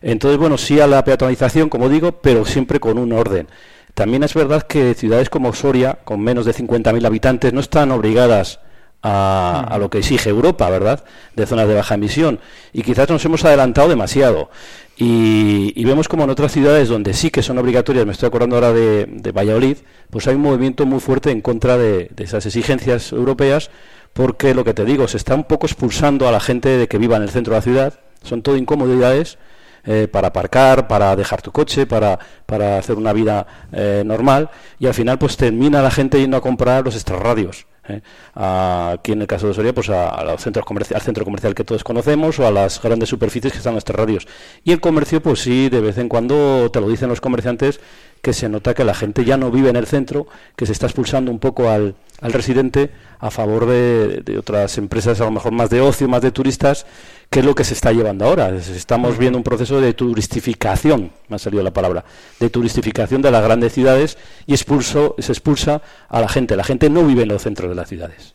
Entonces, 0.00 0.38
bueno, 0.38 0.56
sí 0.56 0.80
a 0.80 0.86
la 0.86 1.04
peatonalización, 1.04 1.68
como 1.68 1.88
digo, 1.88 2.12
pero 2.12 2.44
siempre 2.44 2.80
con 2.80 2.98
un 2.98 3.12
orden. 3.12 3.48
También 3.94 4.22
es 4.22 4.34
verdad 4.34 4.62
que 4.62 4.94
ciudades 4.94 5.28
como 5.28 5.52
Soria, 5.52 5.98
con 6.04 6.20
menos 6.20 6.46
de 6.46 6.54
50.000 6.54 7.06
habitantes, 7.06 7.52
no 7.52 7.60
están 7.60 7.90
obligadas 7.90 8.60
a, 9.04 9.64
a, 9.70 9.78
lo 9.78 9.88
que 9.88 9.98
exige 9.98 10.30
Europa, 10.30 10.68
¿verdad? 10.68 11.04
De 11.36 11.46
zonas 11.46 11.68
de 11.68 11.74
baja 11.74 11.94
emisión. 11.94 12.40
Y 12.72 12.82
quizás 12.82 13.08
nos 13.08 13.24
hemos 13.24 13.44
adelantado 13.44 13.88
demasiado. 13.88 14.50
Y, 14.96 15.84
vemos 15.84 16.08
como 16.08 16.24
en 16.24 16.30
otras 16.30 16.52
ciudades 16.52 16.88
donde 16.88 17.14
sí 17.14 17.30
que 17.30 17.42
son 17.42 17.58
obligatorias, 17.58 18.06
me 18.06 18.12
estoy 18.12 18.28
acordando 18.28 18.56
ahora 18.56 18.72
de, 18.72 19.32
Valladolid, 19.34 19.78
pues 20.10 20.28
hay 20.28 20.36
un 20.36 20.42
movimiento 20.42 20.86
muy 20.86 21.00
fuerte 21.00 21.30
en 21.30 21.40
contra 21.40 21.76
de, 21.76 22.10
esas 22.16 22.46
exigencias 22.46 23.12
europeas, 23.12 23.70
porque 24.12 24.54
lo 24.54 24.64
que 24.64 24.74
te 24.74 24.84
digo, 24.84 25.08
se 25.08 25.16
está 25.16 25.34
un 25.34 25.44
poco 25.44 25.66
expulsando 25.66 26.28
a 26.28 26.32
la 26.32 26.38
gente 26.38 26.68
de 26.68 26.86
que 26.86 26.98
viva 26.98 27.16
en 27.16 27.24
el 27.24 27.30
centro 27.30 27.52
de 27.52 27.58
la 27.58 27.62
ciudad, 27.62 27.94
son 28.22 28.42
todo 28.42 28.56
incomodidades 28.56 29.38
eh, 29.84 30.06
para 30.10 30.28
aparcar, 30.28 30.86
para 30.86 31.16
dejar 31.16 31.42
tu 31.42 31.50
coche, 31.50 31.86
para, 31.86 32.18
para 32.46 32.78
hacer 32.78 32.96
una 32.96 33.12
vida 33.12 33.46
eh, 33.72 34.04
normal, 34.06 34.50
y 34.78 34.86
al 34.86 34.94
final 34.94 35.18
pues 35.18 35.36
termina 35.36 35.82
la 35.82 35.90
gente 35.90 36.20
yendo 36.20 36.36
a 36.36 36.40
comprar 36.40 36.84
los 36.84 36.94
extrarradios. 36.94 37.66
¿Eh? 37.88 38.02
aquí 38.34 39.12
en 39.12 39.22
el 39.22 39.26
caso 39.26 39.48
de 39.48 39.54
Soria, 39.54 39.74
pues 39.74 39.90
a, 39.90 40.22
los 40.24 40.42
centros 40.42 40.64
al 40.92 41.00
centro 41.02 41.24
comercial 41.24 41.54
que 41.54 41.64
todos 41.64 41.84
conocemos 41.84 42.38
o 42.38 42.46
a 42.46 42.50
las 42.50 42.80
grandes 42.82 43.08
superficies 43.08 43.52
que 43.52 43.58
están 43.58 43.72
en 43.72 43.74
nuestras 43.74 43.98
radios. 43.98 44.26
Y 44.62 44.72
el 44.72 44.80
comercio, 44.80 45.22
pues 45.22 45.40
sí, 45.40 45.68
de 45.68 45.80
vez 45.80 45.98
en 45.98 46.08
cuando 46.08 46.70
te 46.70 46.80
lo 46.80 46.88
dicen 46.88 47.08
los 47.08 47.20
comerciantes 47.20 47.80
que 48.24 48.32
se 48.32 48.48
nota 48.48 48.72
que 48.72 48.84
la 48.84 48.94
gente 48.94 49.22
ya 49.22 49.36
no 49.36 49.50
vive 49.50 49.68
en 49.68 49.76
el 49.76 49.86
centro, 49.86 50.26
que 50.56 50.64
se 50.64 50.72
está 50.72 50.86
expulsando 50.86 51.30
un 51.30 51.38
poco 51.38 51.68
al, 51.68 51.94
al 52.22 52.32
residente 52.32 52.90
a 53.20 53.30
favor 53.30 53.66
de, 53.66 54.22
de, 54.24 54.38
otras 54.38 54.78
empresas, 54.78 55.20
a 55.20 55.24
lo 55.24 55.30
mejor 55.30 55.52
más 55.52 55.68
de 55.68 55.82
ocio, 55.82 56.08
más 56.08 56.22
de 56.22 56.32
turistas, 56.32 56.86
que 57.28 57.40
es 57.40 57.44
lo 57.44 57.54
que 57.54 57.64
se 57.64 57.74
está 57.74 57.92
llevando 57.92 58.24
ahora. 58.24 58.48
Estamos 58.48 59.18
viendo 59.18 59.36
un 59.36 59.44
proceso 59.44 59.78
de 59.78 59.92
turistificación, 59.92 61.12
me 61.28 61.36
ha 61.36 61.38
salido 61.38 61.62
la 61.62 61.72
palabra, 61.72 62.06
de 62.40 62.48
turistificación 62.48 63.20
de 63.20 63.30
las 63.30 63.44
grandes 63.44 63.74
ciudades 63.74 64.16
y 64.46 64.54
expulso, 64.54 65.16
se 65.18 65.30
expulsa 65.30 65.82
a 66.08 66.20
la 66.22 66.28
gente. 66.28 66.56
La 66.56 66.64
gente 66.64 66.88
no 66.88 67.06
vive 67.06 67.24
en 67.24 67.28
los 67.28 67.42
centros 67.42 67.68
de 67.68 67.74
las 67.74 67.90
ciudades. 67.90 68.34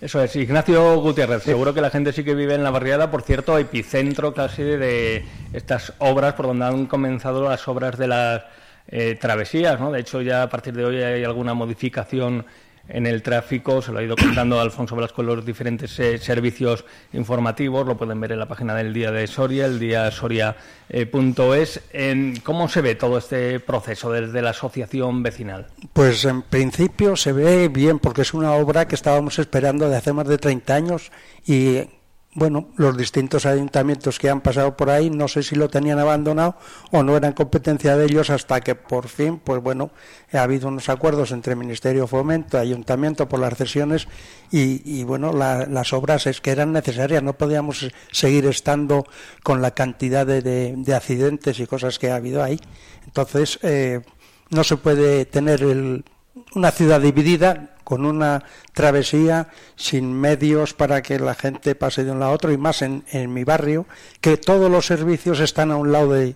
Eso 0.00 0.22
es, 0.22 0.36
Ignacio 0.36 1.00
Gutiérrez, 1.00 1.42
seguro 1.42 1.74
que 1.74 1.80
la 1.80 1.90
gente 1.90 2.12
sí 2.12 2.22
que 2.22 2.34
vive 2.36 2.54
en 2.54 2.62
la 2.62 2.70
barriada, 2.70 3.10
por 3.10 3.22
cierto, 3.22 3.58
epicentro 3.58 4.34
casi 4.34 4.62
de 4.62 5.24
estas 5.52 5.94
obras, 5.98 6.34
por 6.34 6.46
donde 6.46 6.66
han 6.66 6.86
comenzado 6.86 7.48
las 7.48 7.66
obras 7.66 7.98
de 7.98 8.06
las 8.06 8.42
eh, 8.88 9.16
travesías, 9.20 9.80
¿no? 9.80 9.90
De 9.90 10.00
hecho, 10.00 10.22
ya 10.22 10.42
a 10.42 10.48
partir 10.48 10.74
de 10.74 10.84
hoy 10.84 11.02
hay 11.02 11.24
alguna 11.24 11.54
modificación 11.54 12.44
en 12.88 13.06
el 13.06 13.22
tráfico, 13.22 13.82
se 13.82 13.92
lo 13.92 13.98
ha 13.98 14.02
ido 14.02 14.16
contando 14.16 14.60
Alfonso 14.60 14.94
Velasco 14.94 15.22
en 15.22 15.26
los 15.28 15.44
diferentes 15.44 15.98
eh, 15.98 16.18
servicios 16.18 16.84
informativos, 17.12 17.86
lo 17.86 17.96
pueden 17.96 18.20
ver 18.20 18.32
en 18.32 18.38
la 18.38 18.46
página 18.46 18.74
del 18.74 18.92
Día 18.92 19.10
de 19.10 19.26
Soria, 19.26 19.66
el 19.66 19.78
día 19.78 20.10
soria.es. 20.10 21.80
Eh, 21.92 22.34
¿Cómo 22.44 22.68
se 22.68 22.80
ve 22.80 22.94
todo 22.94 23.18
este 23.18 23.60
proceso 23.60 24.12
desde 24.12 24.40
la 24.40 24.50
asociación 24.50 25.22
vecinal? 25.22 25.66
Pues 25.92 26.24
en 26.24 26.42
principio 26.42 27.16
se 27.16 27.32
ve 27.32 27.68
bien, 27.68 27.98
porque 27.98 28.22
es 28.22 28.34
una 28.34 28.52
obra 28.52 28.86
que 28.86 28.94
estábamos 28.94 29.38
esperando 29.38 29.88
de 29.88 29.96
hace 29.96 30.12
más 30.12 30.28
de 30.28 30.38
30 30.38 30.74
años 30.74 31.10
y 31.44 31.88
bueno, 32.36 32.68
los 32.76 32.98
distintos 32.98 33.46
ayuntamientos 33.46 34.18
que 34.18 34.28
han 34.28 34.42
pasado 34.42 34.76
por 34.76 34.90
ahí, 34.90 35.08
no 35.08 35.26
sé 35.26 35.42
si 35.42 35.56
lo 35.56 35.70
tenían 35.70 35.98
abandonado 35.98 36.56
o 36.90 37.02
no 37.02 37.16
eran 37.16 37.32
competencia 37.32 37.96
de 37.96 38.04
ellos 38.04 38.28
hasta 38.28 38.60
que 38.60 38.74
por 38.74 39.08
fin, 39.08 39.40
pues 39.42 39.62
bueno, 39.62 39.90
ha 40.34 40.42
habido 40.42 40.68
unos 40.68 40.90
acuerdos 40.90 41.32
entre 41.32 41.56
Ministerio 41.56 42.06
Fomento, 42.06 42.58
Ayuntamiento 42.58 43.26
por 43.26 43.40
las 43.40 43.56
cesiones 43.56 44.06
y, 44.50 45.02
bueno, 45.04 45.32
las 45.32 45.92
obras 45.94 46.26
es 46.26 46.42
que 46.42 46.50
eran 46.50 46.72
necesarias, 46.72 47.22
no 47.22 47.38
podíamos 47.38 47.88
seguir 48.12 48.44
estando 48.44 49.06
con 49.42 49.62
la 49.62 49.70
cantidad 49.70 50.26
de, 50.26 50.76
accidentes 50.94 51.58
y 51.58 51.66
cosas 51.66 51.98
que 51.98 52.10
ha 52.10 52.16
habido 52.16 52.42
ahí. 52.42 52.60
Entonces, 53.06 53.58
eh, 53.62 54.02
no 54.50 54.62
se 54.62 54.76
puede 54.76 55.24
tener 55.24 55.62
una 56.54 56.70
ciudad 56.70 57.00
dividida 57.00 57.76
con 57.84 58.04
una 58.04 58.42
travesía 58.74 59.48
sin 59.76 60.12
medios 60.12 60.74
para 60.74 61.02
que 61.02 61.18
la 61.18 61.34
gente 61.34 61.74
pase 61.74 62.04
de 62.04 62.10
un 62.10 62.18
lado 62.18 62.32
a 62.32 62.34
otro 62.34 62.52
y 62.52 62.58
más 62.58 62.82
en, 62.82 63.04
en 63.10 63.32
mi 63.32 63.44
barrio, 63.44 63.86
que 64.20 64.36
todos 64.36 64.70
los 64.70 64.86
servicios 64.86 65.40
están 65.40 65.70
a 65.70 65.76
un 65.76 65.92
lado 65.92 66.12
de, 66.12 66.34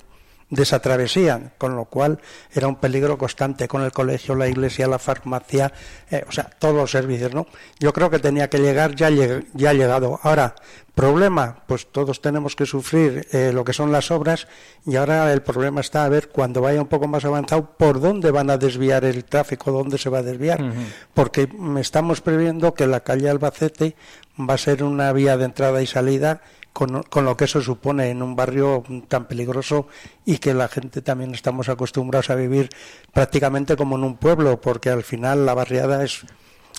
de 0.50 0.64
esa 0.64 0.80
travesía, 0.80 1.52
con 1.58 1.76
lo 1.76 1.84
cual 1.84 2.18
era 2.52 2.66
un 2.66 2.76
peligro 2.76 3.16
constante 3.16 3.68
con 3.68 3.82
el 3.82 3.92
colegio, 3.92 4.34
la 4.34 4.48
iglesia, 4.48 4.88
la 4.88 4.98
farmacia, 4.98 5.72
eh, 6.10 6.24
o 6.28 6.32
sea, 6.32 6.50
todos 6.58 6.74
los 6.74 6.90
servicios, 6.90 7.32
¿no? 7.32 7.46
Yo 7.78 7.92
creo 7.92 8.10
que 8.10 8.18
tenía 8.18 8.50
que 8.50 8.58
llegar, 8.58 8.96
ya, 8.96 9.08
ya 9.10 9.70
ha 9.70 9.72
llegado. 9.72 10.18
Ahora, 10.22 10.56
problema, 10.94 11.62
pues 11.66 11.86
todos 11.86 12.20
tenemos 12.20 12.56
que 12.56 12.66
sufrir 12.66 13.26
eh, 13.32 13.52
lo 13.54 13.64
que 13.64 13.72
son 13.72 13.92
las 13.92 14.10
obras 14.10 14.48
y 14.84 14.96
ahora 14.96 15.32
el 15.32 15.40
problema 15.40 15.80
está 15.80 16.04
a 16.04 16.08
ver 16.08 16.28
cuando 16.28 16.60
vaya 16.60 16.82
un 16.82 16.88
poco 16.88 17.06
más 17.06 17.24
avanzado 17.24 17.70
por 17.78 18.00
dónde 18.00 18.30
van 18.32 18.50
a 18.50 18.58
desviar 18.58 19.04
el 19.04 19.24
tráfico, 19.24 19.70
dónde 19.70 19.98
se 19.98 20.10
va 20.10 20.18
a 20.18 20.22
desviar, 20.22 20.72
porque 21.14 21.48
estamos 21.78 22.20
previendo 22.20 22.74
que 22.74 22.86
la 22.86 23.00
calle 23.00 23.30
Albacete 23.30 23.94
va 24.38 24.54
a 24.54 24.58
ser 24.58 24.82
una 24.82 25.12
vía 25.12 25.36
de 25.36 25.44
entrada 25.44 25.80
y 25.80 25.86
salida 25.86 26.42
con, 26.72 27.24
lo 27.24 27.36
que 27.36 27.44
eso 27.44 27.60
supone 27.60 28.10
en 28.10 28.22
un 28.22 28.36
barrio 28.36 28.84
tan 29.08 29.26
peligroso 29.26 29.88
y 30.24 30.38
que 30.38 30.54
la 30.54 30.68
gente 30.68 31.02
también 31.02 31.34
estamos 31.34 31.68
acostumbrados 31.68 32.30
a 32.30 32.34
vivir 32.34 32.70
prácticamente 33.12 33.76
como 33.76 33.96
en 33.96 34.04
un 34.04 34.16
pueblo, 34.16 34.60
porque 34.60 34.90
al 34.90 35.02
final 35.02 35.46
la 35.46 35.54
barriada 35.54 36.04
es, 36.04 36.24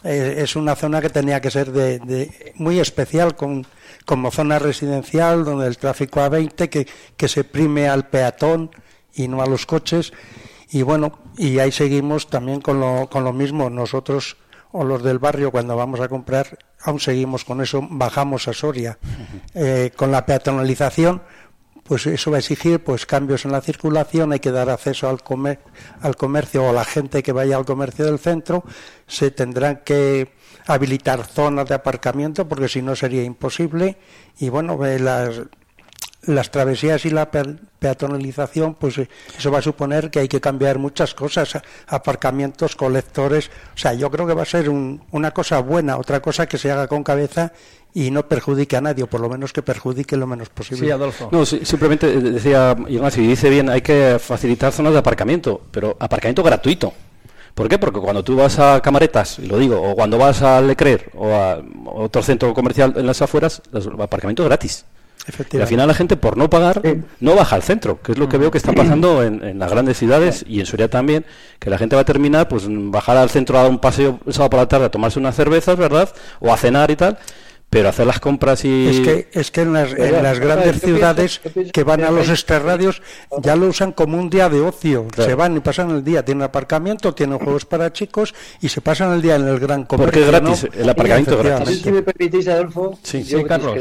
es 0.04 0.56
una 0.56 0.76
zona 0.76 1.02
que 1.02 1.10
tenía 1.10 1.42
que 1.42 1.52
ser 1.52 1.72
de, 1.72 2.54
muy 2.56 2.80
especial 2.80 3.36
con, 3.36 3.68
como 4.06 4.32
zona 4.32 4.60
residencial, 4.60 5.44
donde 5.44 5.68
el 5.68 5.78
tráfico 5.78 6.22
a 6.22 6.30
20, 6.30 6.70
que, 6.70 6.88
que 7.18 7.28
se 7.28 7.44
prime 7.44 7.88
al 7.88 8.08
peatón 8.08 8.72
y 9.14 9.28
no 9.28 9.42
a 9.42 9.46
los 9.46 9.66
coches. 9.66 10.14
Y 10.70 10.84
bueno, 10.84 11.20
y 11.38 11.60
ahí 11.60 11.72
seguimos 11.72 12.28
también 12.28 12.62
con 12.62 12.80
lo, 12.80 13.10
con 13.10 13.26
lo 13.26 13.34
mismo. 13.34 13.70
Nosotros 13.70 14.38
o 14.72 14.84
los 14.84 15.04
del 15.04 15.20
barrio 15.20 15.52
cuando 15.52 15.76
vamos 15.76 16.00
a 16.00 16.08
comprar, 16.08 16.58
aún 16.84 17.00
seguimos 17.00 17.46
con 17.46 17.62
eso, 17.62 17.86
bajamos 17.90 18.48
a 18.48 18.54
Soria. 18.54 18.98
Eh, 19.54 19.92
con 19.96 20.12
la 20.12 20.26
peatonalización, 20.26 21.22
pues 21.84 22.08
eso 22.08 22.32
va 22.32 22.38
a 22.38 22.40
exigir 22.40 22.84
pues 22.84 23.06
cambios 23.06 23.46
en 23.46 23.52
la 23.52 23.62
circulación, 23.62 24.32
hay 24.32 24.40
que 24.40 24.52
dar 24.52 24.70
acceso 24.70 25.10
al, 25.10 25.22
comer, 25.24 25.60
al 26.02 26.16
comercio 26.16 26.64
o 26.64 26.70
a 26.70 26.74
la 26.74 26.86
gente 26.86 27.24
que 27.24 27.32
vaya 27.32 27.58
al 27.58 27.66
comercio 27.66 28.06
del 28.06 28.20
centro, 28.20 28.64
se 29.08 29.32
tendrán 29.32 29.82
que 29.84 30.32
habilitar 30.68 31.26
zonas 31.26 31.68
de 31.68 31.76
aparcamiento 31.76 32.48
porque 32.48 32.70
si 32.70 32.82
no 32.82 32.96
sería 32.96 33.24
imposible 33.24 33.98
y 34.40 34.50
bueno, 34.50 34.78
las, 34.82 35.42
las 36.24 36.52
travesías 36.52 37.06
y 37.06 37.10
la 37.10 37.30
peatonalización, 37.32 38.76
pues 38.76 38.98
eh, 39.00 39.10
eso 39.38 39.52
va 39.52 39.60
a 39.60 39.62
suponer 39.62 40.12
que 40.12 40.20
hay 40.20 40.28
que 40.28 40.40
cambiar 40.40 40.78
muchas 40.78 41.14
cosas, 41.16 41.60
aparcamientos, 41.88 42.76
colectores, 42.76 43.50
o 43.74 43.78
sea, 43.78 43.94
yo 43.94 44.12
creo 44.12 44.28
que 44.28 44.34
va 44.34 44.44
a 44.44 44.46
ser 44.46 44.70
una 44.70 45.32
cosa 45.32 45.60
buena, 45.60 45.98
otra 45.98 46.22
cosa 46.22 46.48
que 46.48 46.58
se 46.58 46.70
haga 46.70 46.88
con 46.88 47.04
cabeza 47.04 47.54
y 47.94 48.12
no 48.12 48.28
perjudique 48.28 48.78
a 48.78 48.82
nadie, 48.82 49.04
o 49.04 49.08
por 49.08 49.20
lo 49.20 49.30
menos 49.30 49.52
que 49.52 49.62
perjudique 49.64 50.16
lo 50.16 50.28
menos 50.28 50.50
posible. 50.50 50.86
Sí, 50.86 50.92
Adolfo. 50.92 51.30
No, 51.32 51.46
simplemente 51.46 52.08
eh, 52.08 52.20
decía 52.20 52.76
Ignacio, 52.88 53.24
y 53.24 53.28
dice 53.28 53.50
bien, 53.50 53.70
hay 53.70 53.82
que 53.82 54.18
facilitar 54.20 54.72
zonas 54.72 54.94
de 54.94 55.00
aparcamiento, 55.00 55.62
pero 55.72 55.98
aparcamiento 56.00 56.44
gratuito. 56.44 56.94
¿Por 57.56 57.68
qué? 57.68 57.78
Porque 57.78 58.00
cuando 58.00 58.24
tú 58.24 58.38
vas 58.38 58.60
a 58.60 58.80
Camaretas, 58.82 59.40
y 59.40 59.46
lo 59.48 59.58
digo, 59.58 59.82
o 59.82 59.94
cuando 59.94 60.18
vas 60.18 60.42
a 60.42 60.62
Lecrer 60.62 61.12
o 61.16 61.34
a 61.34 61.62
otro 61.86 62.24
centro 62.24 62.54
comercial 62.54 62.94
en 62.96 63.06
las 63.06 63.22
afueras, 63.22 63.62
aparcamiento 64.00 64.46
gratis. 64.46 64.86
Y 65.52 65.58
al 65.58 65.68
final 65.68 65.88
la 65.88 65.94
gente 65.94 66.18
por 66.18 66.38
no 66.38 66.50
pagar 66.50 66.82
no 67.20 67.36
baja 67.36 67.56
al 67.56 67.64
centro, 67.64 68.02
que 68.02 68.14
es 68.14 68.18
lo 68.18 68.30
que 68.30 68.38
veo 68.38 68.52
que 68.52 68.58
está 68.58 68.74
pasando 68.74 69.24
en, 69.24 69.60
las 69.60 69.72
grandes 69.72 69.98
ciudades 69.98 70.44
y 70.48 70.60
en 70.60 70.66
Soria 70.66 70.90
también, 70.90 71.26
que 71.60 71.70
la 71.70 71.78
gente 71.78 71.96
va 71.96 72.02
a 72.02 72.06
terminar 72.06 72.48
pues 72.48 72.66
bajar 72.68 73.18
al 73.18 73.30
centro 73.30 73.58
a 73.58 73.64
dar 73.64 73.72
un 73.72 73.80
paseo 73.80 74.20
el 74.26 74.34
sábado 74.34 74.50
por 74.52 74.60
la 74.60 74.68
tarde 74.68 74.86
a 74.86 74.92
tomarse 74.92 75.20
unas 75.20 75.36
cervezas, 75.36 75.78
¿verdad? 75.78 76.10
O 76.40 76.54
a 76.54 76.58
cenar 76.58 76.92
y 76.92 76.96
tal, 76.96 77.18
pero 77.72 77.88
hacer 77.88 78.06
las 78.06 78.20
compras 78.20 78.66
y 78.66 78.88
es 78.88 79.00
que 79.00 79.28
es 79.32 79.50
que 79.50 79.62
en 79.62 79.74
las, 79.74 79.94
en 79.94 80.22
las 80.22 80.40
grandes 80.40 80.82
ciudades 80.82 81.40
que 81.72 81.84
van 81.84 82.04
a 82.04 82.12
los 82.12 82.28
extrarradios 82.30 83.02
ya 83.42 83.56
lo 83.56 83.68
usan 83.68 83.94
como 83.94 84.18
un 84.18 84.30
día 84.30 84.50
de 84.50 84.60
ocio. 84.60 85.08
Se 85.16 85.36
van 85.36 85.56
y 85.56 85.62
pasan 85.62 85.90
el 85.92 86.04
día 86.04 86.24
tienen 86.24 86.44
aparcamiento 86.44 87.14
tienen 87.14 87.40
juegos 87.40 87.66
para 87.66 87.94
chicos 87.94 88.36
y 88.60 88.68
se 88.68 88.82
pasan 88.82 89.14
el 89.14 89.22
día 89.22 89.36
en 89.36 89.48
el 89.48 89.58
gran 89.58 89.86
comercio 89.86 90.12
porque 90.12 90.22
es 90.22 90.28
gratis 90.28 90.68
el 90.78 90.90
aparcamiento 90.90 91.40
es 91.40 91.44
gratis 91.44 91.82
si 91.82 91.92
me 91.92 92.02
permitís 92.04 92.48
Adolfo 92.50 93.00
sí, 93.04 93.24
sí 93.24 93.42
Carlos 93.46 93.78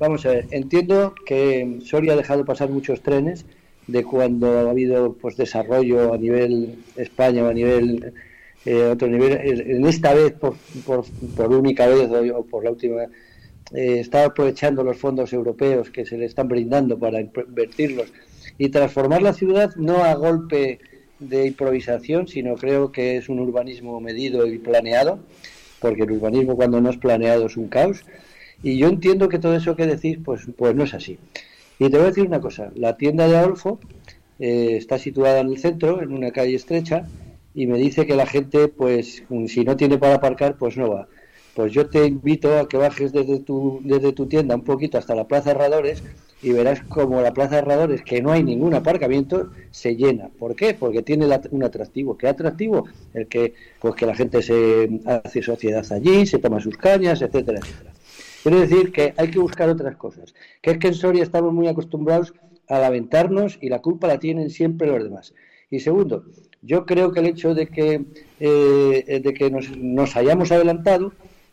Vamos 0.00 0.24
a 0.24 0.30
ver, 0.30 0.46
entiendo 0.50 1.14
que 1.26 1.80
Soria 1.84 2.14
ha 2.14 2.16
dejado 2.16 2.46
pasar 2.46 2.70
muchos 2.70 3.02
trenes 3.02 3.44
de 3.86 4.02
cuando 4.02 4.66
ha 4.66 4.70
habido 4.70 5.12
pues 5.12 5.36
desarrollo 5.36 6.14
a 6.14 6.16
nivel 6.16 6.76
España 6.96 7.44
o 7.44 7.48
a 7.48 7.52
nivel 7.52 8.14
eh, 8.64 8.84
otro 8.84 9.08
nivel. 9.08 9.34
En 9.42 9.84
esta 9.86 10.14
vez, 10.14 10.32
por, 10.32 10.56
por, 10.86 11.52
única 11.54 11.86
vez 11.86 12.08
o 12.34 12.46
por 12.46 12.64
la 12.64 12.70
última, 12.70 13.02
eh, 13.74 14.00
está 14.00 14.24
aprovechando 14.24 14.82
los 14.82 14.96
fondos 14.96 15.34
europeos 15.34 15.90
que 15.90 16.06
se 16.06 16.16
le 16.16 16.24
están 16.24 16.48
brindando 16.48 16.98
para 16.98 17.20
invertirlos 17.20 18.10
y 18.56 18.70
transformar 18.70 19.20
la 19.20 19.34
ciudad 19.34 19.76
no 19.76 20.02
a 20.02 20.14
golpe 20.14 20.80
de 21.18 21.46
improvisación, 21.46 22.26
sino 22.26 22.54
creo 22.54 22.90
que 22.90 23.18
es 23.18 23.28
un 23.28 23.38
urbanismo 23.38 24.00
medido 24.00 24.46
y 24.46 24.56
planeado, 24.56 25.18
porque 25.78 26.04
el 26.04 26.12
urbanismo 26.12 26.56
cuando 26.56 26.80
no 26.80 26.88
es 26.88 26.96
planeado 26.96 27.44
es 27.44 27.58
un 27.58 27.68
caos 27.68 28.02
y 28.62 28.78
yo 28.78 28.88
entiendo 28.88 29.28
que 29.28 29.38
todo 29.38 29.54
eso 29.54 29.76
que 29.76 29.86
decís, 29.86 30.18
pues, 30.24 30.42
pues 30.56 30.74
no 30.74 30.84
es 30.84 30.94
así. 30.94 31.18
Y 31.78 31.88
te 31.88 31.96
voy 31.96 32.06
a 32.06 32.08
decir 32.10 32.26
una 32.26 32.40
cosa, 32.40 32.70
la 32.74 32.96
tienda 32.96 33.26
de 33.26 33.36
Adolfo 33.36 33.80
eh, 34.38 34.76
está 34.76 34.98
situada 34.98 35.40
en 35.40 35.48
el 35.48 35.58
centro, 35.58 36.02
en 36.02 36.12
una 36.12 36.30
calle 36.30 36.54
estrecha, 36.54 37.06
y 37.54 37.66
me 37.66 37.78
dice 37.78 38.06
que 38.06 38.14
la 38.14 38.26
gente, 38.26 38.68
pues, 38.68 39.24
si 39.46 39.64
no 39.64 39.76
tiene 39.76 39.98
para 39.98 40.16
aparcar, 40.16 40.56
pues 40.56 40.76
no 40.76 40.90
va. 40.90 41.08
Pues 41.54 41.72
yo 41.72 41.88
te 41.88 42.06
invito 42.06 42.58
a 42.58 42.68
que 42.68 42.76
bajes 42.76 43.12
desde 43.12 43.40
tu, 43.40 43.80
desde 43.82 44.12
tu 44.12 44.26
tienda 44.26 44.54
un 44.54 44.62
poquito 44.62 44.98
hasta 44.98 45.14
la 45.14 45.26
Plaza 45.26 45.50
Herradores 45.50 46.02
y 46.42 46.52
verás 46.52 46.82
como 46.82 47.20
la 47.20 47.34
Plaza 47.34 47.58
Herradores, 47.58 48.02
que 48.02 48.22
no 48.22 48.30
hay 48.30 48.42
ningún 48.42 48.72
aparcamiento, 48.74 49.50
se 49.70 49.96
llena. 49.96 50.30
¿Por 50.38 50.54
qué? 50.54 50.74
Porque 50.74 51.02
tiene 51.02 51.26
un 51.50 51.64
atractivo. 51.64 52.16
¿Qué 52.16 52.28
atractivo? 52.28 52.86
El 53.12 53.26
que, 53.26 53.54
pues 53.80 53.94
que 53.94 54.06
la 54.06 54.14
gente 54.14 54.42
se 54.42 55.00
hace 55.04 55.42
sociedad 55.42 55.84
allí, 55.92 56.24
se 56.24 56.38
toma 56.38 56.60
sus 56.60 56.76
cañas, 56.76 57.20
etcétera, 57.20 57.58
etcétera. 57.58 57.92
Quiero 58.42 58.60
decir 58.60 58.92
que 58.92 59.14
hay 59.16 59.30
que 59.30 59.38
buscar 59.38 59.68
otras 59.68 59.96
cosas. 59.96 60.34
Que 60.62 60.72
es 60.72 60.78
que 60.78 60.88
en 60.88 60.94
Soria 60.94 61.22
estamos 61.22 61.52
muy 61.52 61.68
acostumbrados 61.68 62.32
a 62.68 62.78
lamentarnos 62.78 63.58
y 63.60 63.68
la 63.68 63.80
culpa 63.80 64.06
la 64.06 64.18
tienen 64.18 64.50
siempre 64.50 64.88
los 64.88 65.02
demás. 65.02 65.34
Y 65.70 65.80
segundo, 65.80 66.24
yo 66.62 66.86
creo 66.86 67.12
que 67.12 67.20
el 67.20 67.26
hecho 67.26 67.54
de 67.54 67.66
que, 67.66 68.04
eh, 68.38 69.20
de 69.22 69.34
que 69.34 69.50
nos, 69.50 70.16
hayamos 70.16 70.52
adelantado, 70.52 71.12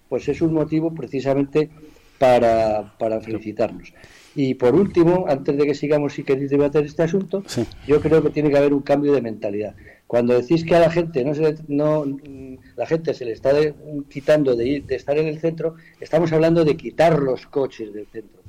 pues 0.10 0.28
es 0.30 0.42
un 0.42 0.54
motivo 0.54 0.94
precisamente 0.94 1.70
para, 2.18 2.96
para 2.98 3.20
felicitarnos. 3.22 3.94
Y 4.36 4.54
por 4.54 4.76
último, 4.76 5.26
antes 5.28 5.58
de 5.58 5.66
que 5.66 5.74
sigamos 5.74 6.14
si 6.14 6.24
queréis 6.24 6.50
debatir 6.50 6.82
este 6.86 7.04
asunto, 7.04 7.44
yo 7.88 8.00
creo 8.02 8.22
que 8.22 8.30
tiene 8.30 8.50
que 8.50 8.58
haber 8.58 8.74
un 8.74 8.82
cambio 8.82 9.14
de 9.14 9.22
mentalidad. 9.22 9.76
Cuando 10.08 10.40
decís 10.40 10.64
que 10.64 10.76
a 10.76 10.80
la 10.80 10.90
gente 10.90 11.24
no 11.24 11.36
se 11.36 11.58
no 11.68 12.06
la 12.78 12.86
gente 12.86 13.14
se 13.14 13.26
le 13.26 13.34
está 13.34 13.52
quitando 14.10 14.56
de 14.56 14.68
ir 14.68 14.86
de 14.86 14.96
estar 14.96 15.18
en 15.18 15.28
el 15.28 15.40
centro, 15.40 15.76
estamos 16.00 16.32
hablando 16.32 16.64
de 16.64 16.78
quitar 16.78 17.20
los 17.20 17.46
coches 17.46 17.94
del 17.94 18.08
centro. 18.08 18.42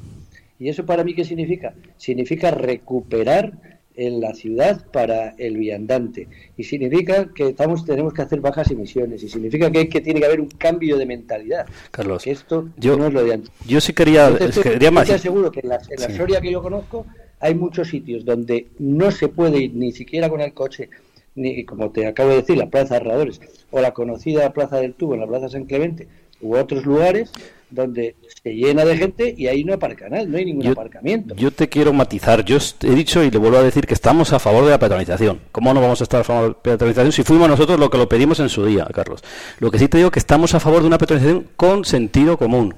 ¿Y 0.61 0.69
eso 0.69 0.87
para 0.87 1.05
mí 1.05 1.15
qué 1.15 1.25
significa? 1.25 1.75
Significa 1.97 2.51
recuperar 2.51 3.53
en 3.99 4.21
la 4.21 4.33
ciudad 4.33 4.87
para 4.93 5.31
el 5.39 5.57
viandante. 5.57 6.29
Y 6.57 6.65
significa 6.65 7.33
que 7.35 7.49
estamos, 7.49 7.85
tenemos 7.85 8.15
que 8.15 8.23
hacer 8.23 8.41
bajas 8.41 8.71
emisiones. 8.71 9.23
Y 9.25 9.29
significa 9.29 9.71
que, 9.73 9.89
que 9.89 10.01
tiene 10.01 10.21
que 10.21 10.27
haber 10.27 10.41
un 10.41 10.49
cambio 10.49 10.97
de 10.97 11.05
mentalidad. 11.05 11.67
Carlos, 11.91 12.27
esto 12.27 12.69
yo, 12.77 12.97
no 12.97 13.09
es 13.09 13.13
lo 13.13 13.25
de 13.25 13.35
antes. 13.35 13.51
Yo 13.67 13.81
sí 13.81 13.93
quería, 13.93 14.31
quería 14.63 14.93
más. 14.93 15.09
Te 15.09 15.15
aseguro 15.15 15.51
que 15.51 15.61
en 15.61 15.69
la, 15.71 15.81
en 15.89 16.17
Soria 16.17 16.41
que 16.41 16.53
yo 16.53 16.63
conozco 16.63 17.07
hay 17.41 17.55
muchos 17.55 17.89
sitios 17.89 18.25
donde 18.25 18.69
no 18.79 19.11
se 19.11 19.29
puede 19.29 19.59
ir 19.59 19.75
ni 19.75 19.93
siquiera 19.93 20.29
con 20.29 20.41
el 20.41 20.53
coche 20.53 20.91
ni 21.39 21.65
como 21.65 21.91
te 21.91 22.07
acabo 22.07 22.31
de 22.31 22.37
decir, 22.37 22.57
la 22.57 22.67
Plaza 22.67 22.95
de 22.95 23.01
Herradores 23.01 23.41
o 23.71 23.81
la 23.81 23.93
conocida 23.93 24.53
Plaza 24.53 24.77
del 24.77 24.95
Tubo 24.95 25.15
en 25.15 25.21
la 25.21 25.27
Plaza 25.27 25.49
San 25.49 25.65
Clemente 25.65 26.09
u 26.41 26.57
otros 26.57 26.85
lugares 26.85 27.33
donde 27.71 28.17
se 28.43 28.55
llena 28.55 28.85
de 28.85 28.97
gente 28.97 29.35
y 29.37 29.47
ahí 29.47 29.63
no 29.63 29.75
aparca 29.75 30.09
nada, 30.09 30.25
no 30.25 30.39
hay 30.39 30.47
ningún 30.47 30.67
aparcamiento. 30.69 31.35
Yo 31.35 31.51
te 31.51 31.69
quiero 31.69 31.93
matizar, 31.93 32.45
yo 32.45 32.57
he 32.83 32.95
dicho 32.95 33.23
y 33.23 33.31
le 33.31 33.39
vuelvo 33.39 33.59
a 33.59 33.63
decir 33.63 33.87
que 33.87 33.95
estamos 33.95 34.33
a 34.33 34.39
favor 34.39 34.65
de 34.65 34.71
la 34.71 34.79
peatonalización. 34.79 35.41
¿Cómo 35.53 35.75
no 35.75 35.81
vamos 35.81 36.01
a 36.01 36.05
estar 36.05 36.21
a 36.21 36.25
favor 36.25 36.43
de 36.43 36.49
la 36.49 36.63
peatonalización 36.63 37.13
si 37.13 37.23
fuimos 37.25 37.49
nosotros 37.49 37.79
lo 37.79 37.91
que 37.91 37.99
lo 37.99 38.09
pedimos 38.09 38.41
en 38.41 38.49
su 38.49 38.65
día, 38.65 38.87
Carlos? 38.95 39.23
Lo 39.59 39.71
que 39.71 39.79
sí 39.79 39.89
te 39.89 39.99
digo 39.99 40.11
que 40.11 40.19
estamos 40.19 40.55
a 40.55 40.61
favor 40.61 40.81
de 40.81 40.87
una 40.87 40.99
peatonalización 40.99 41.49
con 41.57 41.85
sentido 41.85 42.39
común. 42.39 42.75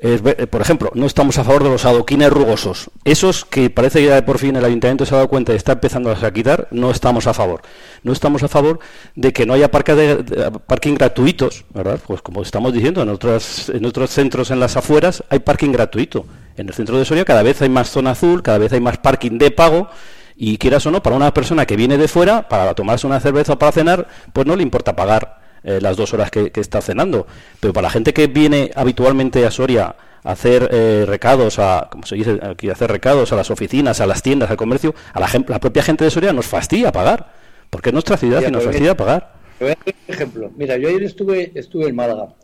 Eh, 0.00 0.46
por 0.46 0.60
ejemplo, 0.60 0.90
no 0.94 1.06
estamos 1.06 1.38
a 1.38 1.44
favor 1.44 1.64
de 1.64 1.70
los 1.70 1.84
adoquines 1.84 2.30
rugosos. 2.30 2.90
Esos 3.04 3.44
que 3.44 3.70
parece 3.70 4.04
que 4.04 4.22
por 4.22 4.38
fin 4.38 4.56
el 4.56 4.64
ayuntamiento 4.64 5.04
se 5.04 5.14
ha 5.14 5.18
dado 5.18 5.28
cuenta 5.28 5.52
y 5.52 5.56
está 5.56 5.72
empezando 5.72 6.10
a 6.10 6.30
quitar, 6.32 6.68
no 6.70 6.90
estamos 6.90 7.26
a 7.26 7.34
favor. 7.34 7.62
No 8.02 8.12
estamos 8.12 8.42
a 8.42 8.48
favor 8.48 8.78
de 9.16 9.32
que 9.32 9.46
no 9.46 9.54
haya 9.54 9.68
de, 9.68 10.52
parking 10.66 10.94
gratuitos, 10.94 11.64
¿verdad? 11.74 11.98
Pues 12.06 12.22
como 12.22 12.42
estamos 12.42 12.72
diciendo, 12.72 13.02
en 13.02 13.08
otros, 13.08 13.68
en 13.70 13.84
otros 13.84 14.10
centros 14.10 14.50
en 14.50 14.60
las 14.60 14.76
afueras 14.76 15.24
hay 15.30 15.40
parking 15.40 15.72
gratuito. 15.72 16.26
En 16.56 16.68
el 16.68 16.74
centro 16.74 16.98
de 16.98 17.04
Soria 17.04 17.24
cada 17.24 17.42
vez 17.42 17.62
hay 17.62 17.68
más 17.68 17.90
zona 17.90 18.10
azul, 18.10 18.42
cada 18.42 18.58
vez 18.58 18.72
hay 18.72 18.80
más 18.80 18.98
parking 18.98 19.38
de 19.38 19.50
pago 19.50 19.88
y 20.36 20.58
quieras 20.58 20.86
o 20.86 20.90
no, 20.90 21.02
para 21.02 21.16
una 21.16 21.34
persona 21.34 21.66
que 21.66 21.76
viene 21.76 21.98
de 21.98 22.06
fuera, 22.06 22.48
para 22.48 22.74
tomarse 22.74 23.06
una 23.06 23.18
cerveza 23.18 23.54
o 23.54 23.58
para 23.58 23.72
cenar, 23.72 24.06
pues 24.32 24.46
no 24.46 24.54
le 24.54 24.62
importa 24.62 24.94
pagar 24.94 25.47
eh, 25.68 25.82
las 25.82 25.98
dos 25.98 26.14
horas 26.14 26.30
que, 26.30 26.50
está 26.54 26.80
cenando. 26.80 27.26
Pero 27.60 27.74
para 27.74 27.88
la 27.88 27.90
gente 27.90 28.14
que 28.14 28.26
viene 28.26 28.70
habitualmente 28.74 29.44
a 29.44 29.50
Soria 29.50 29.94
a 30.24 30.32
hacer 30.32 30.66
eh, 30.72 31.04
recados, 31.06 31.58
a, 31.58 31.88
como 31.92 32.06
se 32.06 32.14
dice 32.14 32.38
aquí, 32.40 32.70
hacer 32.70 32.90
recados 32.90 33.34
a 33.34 33.36
las 33.36 33.50
oficinas, 33.50 34.00
a 34.00 34.06
las 34.06 34.22
tiendas, 34.22 34.50
al 34.50 34.56
comercio, 34.56 34.94
a 35.12 35.20
la, 35.20 35.28
la 35.46 35.60
propia 35.60 35.82
gente 35.82 36.04
de 36.04 36.10
Soria 36.10 36.32
nos 36.32 36.46
fastidia 36.46 36.90
pagar, 36.90 37.32
porque 37.68 37.90
es 37.90 37.92
nuestra 37.92 38.16
ciudad 38.16 38.42
y 38.48 38.50
nos 38.50 38.64
fastidia 38.64 38.96
pagar. 38.96 39.34
A 39.60 39.64
un 39.64 39.74
ejemplo. 40.06 40.50
Mira, 40.56 40.78
yo 40.78 40.88
ayer 40.88 41.02
estuve, 41.02 41.52
estuve 41.54 41.88
en 41.88 41.96
Málaga. 41.96 42.34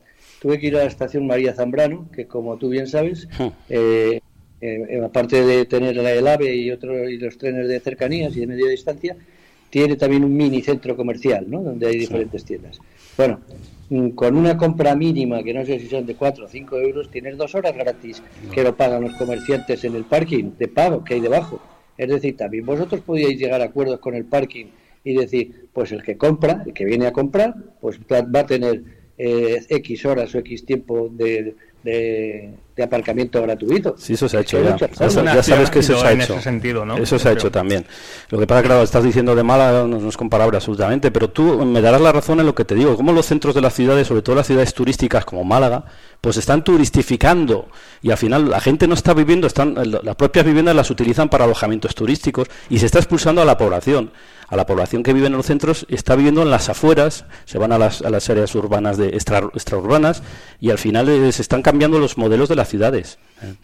Tuve 0.42 0.58
que 0.60 0.66
ir 0.66 0.76
a 0.76 0.80
la 0.80 0.84
estación 0.84 1.26
María 1.26 1.54
Zambrano, 1.54 2.10
que 2.14 2.26
como 2.26 2.58
tú 2.58 2.68
bien 2.68 2.86
sabes, 2.86 3.26
hmm. 3.38 3.48
eh, 3.70 4.20
aparte 5.02 5.42
de 5.42 5.64
tener 5.64 5.96
el 5.96 6.26
AVE 6.26 6.54
y, 6.54 6.70
otro, 6.70 7.08
y 7.08 7.16
los 7.16 7.38
trenes 7.38 7.68
de 7.68 7.80
cercanías 7.80 8.36
y 8.36 8.40
de 8.40 8.46
media 8.46 8.68
distancia, 8.68 9.16
tiene 9.74 9.96
también 9.96 10.22
un 10.22 10.36
mini 10.36 10.62
centro 10.62 10.96
comercial, 10.96 11.46
¿no? 11.48 11.60
Donde 11.60 11.88
hay 11.88 11.98
diferentes 11.98 12.44
tiendas. 12.44 12.78
Bueno, 13.16 13.40
mm, 13.90 14.10
con 14.10 14.36
una 14.36 14.56
compra 14.56 14.94
mínima, 14.96 15.42
que 15.42 15.54
no 15.54 15.64
sé 15.64 15.78
si 15.78 15.88
son 15.88 16.06
de 16.06 16.16
4 16.16 16.46
o 16.46 16.48
5 16.48 16.78
euros, 16.78 17.10
tienes 17.10 17.36
dos 17.36 17.54
horas 17.54 17.74
gratis 17.74 18.22
que 18.52 18.62
lo 18.62 18.76
pagan 18.76 19.02
los 19.02 19.14
comerciantes 19.14 19.84
en 19.84 19.94
el 19.94 20.04
parking 20.04 20.52
de 20.58 20.68
pago 20.68 21.04
que 21.04 21.14
hay 21.14 21.20
debajo. 21.20 21.60
Es 21.96 22.08
decir, 22.08 22.36
también 22.36 22.66
vosotros 22.66 23.00
podíais 23.02 23.38
llegar 23.38 23.60
a 23.60 23.66
acuerdos 23.66 24.00
con 24.00 24.14
el 24.14 24.24
parking 24.24 24.66
y 25.04 25.14
decir, 25.14 25.68
pues 25.72 25.92
el 25.92 26.02
que 26.02 26.16
compra, 26.16 26.64
el 26.66 26.72
que 26.72 26.84
viene 26.84 27.06
a 27.06 27.12
comprar, 27.12 27.54
pues 27.80 28.00
va 28.00 28.40
a 28.40 28.46
tener 28.46 28.82
eh, 29.16 29.60
X 29.68 30.04
horas 30.06 30.34
o 30.34 30.38
X 30.38 30.64
tiempo 30.64 31.08
de, 31.08 31.54
de, 31.84 32.54
de 32.74 32.82
aparcamiento 32.82 33.42
gratuito. 33.42 33.94
Sí, 33.98 34.14
eso 34.14 34.26
se 34.26 34.38
ha 34.38 34.40
hecho 34.40 34.60
ya. 34.62 34.76
Ya, 34.76 35.42
sabes 35.42 35.70
que 35.70 35.80
eso 35.80 35.98
se 35.98 36.06
ha 36.06 36.12
en 36.12 36.22
hecho. 36.22 36.32
ese 36.32 36.42
sentido, 36.42 36.84
¿no? 36.86 36.96
Eso 36.96 37.18
se 37.18 37.28
ha 37.28 37.32
hecho 37.32 37.50
también. 37.50 37.84
Lo 38.30 38.38
que 38.38 38.46
pasa, 38.46 38.62
claro, 38.62 38.82
estás 38.82 39.04
diciendo 39.04 39.34
de 39.34 39.42
Málaga, 39.42 39.86
no, 39.86 40.00
no 40.00 40.08
es 40.08 40.16
comparable 40.16 40.56
absolutamente, 40.56 41.10
pero 41.10 41.28
tú 41.28 41.64
me 41.66 41.82
darás 41.82 42.00
la 42.00 42.10
razón 42.10 42.40
en 42.40 42.46
lo 42.46 42.54
que 42.54 42.64
te 42.64 42.74
digo. 42.74 42.96
Como 42.96 43.12
los 43.12 43.26
centros 43.26 43.54
de 43.54 43.60
las 43.60 43.74
ciudades, 43.74 44.06
sobre 44.06 44.22
todo 44.22 44.34
las 44.34 44.46
ciudades 44.46 44.72
turísticas 44.72 45.26
como 45.26 45.44
Málaga, 45.44 45.84
pues 46.22 46.38
están 46.38 46.64
turistificando 46.64 47.68
y 48.00 48.10
al 48.10 48.16
final 48.16 48.48
la 48.48 48.60
gente 48.60 48.88
no 48.88 48.94
está 48.94 49.12
viviendo, 49.12 49.46
están 49.46 49.74
las 49.74 50.16
propias 50.16 50.46
viviendas 50.46 50.74
las 50.74 50.90
utilizan 50.90 51.28
para 51.28 51.44
alojamientos 51.44 51.94
turísticos 51.94 52.48
y 52.70 52.78
se 52.78 52.86
está 52.86 52.98
expulsando 52.98 53.42
a 53.42 53.44
la 53.44 53.58
población. 53.58 54.10
A 54.48 54.56
la 54.56 54.66
población 54.66 55.02
que 55.02 55.12
vive 55.12 55.26
en 55.26 55.32
los 55.32 55.46
centros 55.46 55.86
está 55.88 56.16
viviendo 56.16 56.42
en 56.42 56.50
las 56.50 56.68
afueras, 56.68 57.24
se 57.44 57.58
van 57.58 57.72
a 57.72 57.78
las, 57.78 58.02
a 58.02 58.10
las 58.10 58.28
áreas 58.30 58.54
urbanas 58.54 58.96
de 58.96 59.08
extra, 59.08 59.38
extraurbanas 59.54 60.22
y 60.60 60.70
al 60.70 60.78
final 60.78 61.06
se 61.32 61.42
están 61.42 61.62
cambiando 61.62 61.98
los 61.98 62.18
modelos 62.18 62.48
de 62.48 62.56
las 62.56 62.68
ciudades. 62.68 63.18
¿eh? 63.42 63.54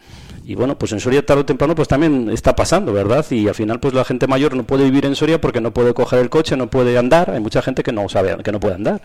Y 0.45 0.55
bueno, 0.55 0.79
pues 0.79 0.93
en 0.93 1.01
Soria 1.01 1.25
tarde 1.25 1.43
o 1.43 1.47
temprano 1.47 1.75
pues 1.75 1.89
también 1.89 2.31
está 2.31 2.57
pasando, 2.57 2.93
¿verdad? 2.93 3.25
Y 3.31 3.47
al 3.47 3.55
final 3.55 3.79
pues 3.79 3.95
la 3.95 4.05
gente 4.05 4.27
mayor 4.27 4.57
no 4.57 4.65
puede 4.65 4.85
vivir 4.85 5.07
en 5.07 5.15
Soria 5.15 5.41
porque 5.41 5.61
no 5.61 5.73
puede 5.73 5.95
coger 5.95 6.19
el 6.21 6.31
coche, 6.31 6.57
no 6.57 6.71
puede 6.71 6.97
andar, 6.99 7.31
hay 7.31 7.41
mucha 7.41 7.63
gente 7.63 7.83
que 7.83 7.93
no 7.93 8.09
sabe 8.09 8.37
que 8.43 8.53
no 8.53 8.59
puede 8.59 8.75
andar. 8.75 9.03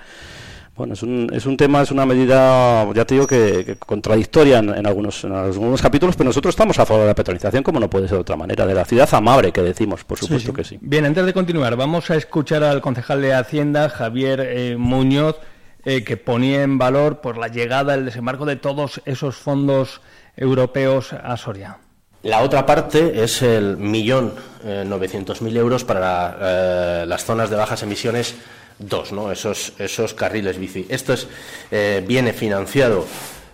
Bueno, 0.76 0.94
es 0.94 1.04
un, 1.04 1.30
es 1.34 1.46
un 1.46 1.56
tema, 1.56 1.82
es 1.82 1.92
una 1.92 2.06
medida, 2.06 2.86
ya 2.94 3.06
te 3.06 3.14
digo, 3.14 3.26
que, 3.26 3.64
que 3.66 3.76
contradictoria 3.78 4.60
en, 4.60 4.70
en 4.76 4.86
algunos, 4.86 5.24
en 5.24 5.32
algunos 5.32 5.82
capítulos, 5.82 6.18
pero 6.18 6.28
nosotros 6.28 6.52
estamos 6.52 6.78
a 6.80 6.86
favor 6.86 7.04
de 7.04 7.08
la 7.08 7.16
petronización, 7.16 7.64
como 7.64 7.80
no 7.80 7.90
puede 7.90 8.10
ser 8.10 8.18
de 8.18 8.22
otra 8.22 8.36
manera, 8.36 8.66
de 8.66 8.74
la 8.74 8.84
ciudad 8.84 9.08
amable 9.14 9.54
que 9.54 9.62
decimos, 9.62 10.04
por 10.04 10.20
supuesto 10.20 10.52
que 10.52 10.66
sí. 10.66 10.78
Bien, 10.82 11.06
antes 11.06 11.26
de 11.26 11.32
continuar, 11.32 11.78
vamos 11.78 12.12
a 12.12 12.16
escuchar 12.16 12.64
al 12.64 12.82
concejal 12.82 13.22
de 13.22 13.34
Hacienda, 13.34 13.88
Javier 13.88 14.42
eh, 14.42 14.76
Muñoz, 14.78 15.38
eh, 15.86 16.04
que 16.04 16.18
ponía 16.18 16.64
en 16.64 16.78
valor 16.78 17.22
por 17.22 17.38
la 17.38 17.48
llegada, 17.48 17.94
el 17.94 18.04
desembarco 18.04 18.46
de 18.46 18.58
todos 18.58 19.02
esos 19.06 19.38
fondos 19.38 20.02
europeos 20.36 21.14
a 21.14 21.38
Soria. 21.38 21.78
La 22.24 22.42
otra 22.42 22.66
parte 22.66 23.24
es 23.24 23.44
el 23.44 23.78
millón 23.78 24.34
eh, 24.66 24.84
novecientos 24.86 25.42
mil 25.42 25.56
euros 25.56 25.84
para 25.86 26.00
la, 26.00 26.38
eh, 26.42 27.06
las 27.08 27.24
zonas 27.24 27.50
de 27.50 27.56
bajas 27.56 27.84
emisiones 27.84 28.36
2, 28.80 29.12
¿no? 29.12 29.32
esos, 29.32 29.74
esos 29.80 30.14
carriles 30.14 30.58
bici. 30.58 30.86
Esto 30.90 31.14
es, 31.14 31.28
eh, 31.72 32.04
viene 32.06 32.34
financiado 32.34 33.06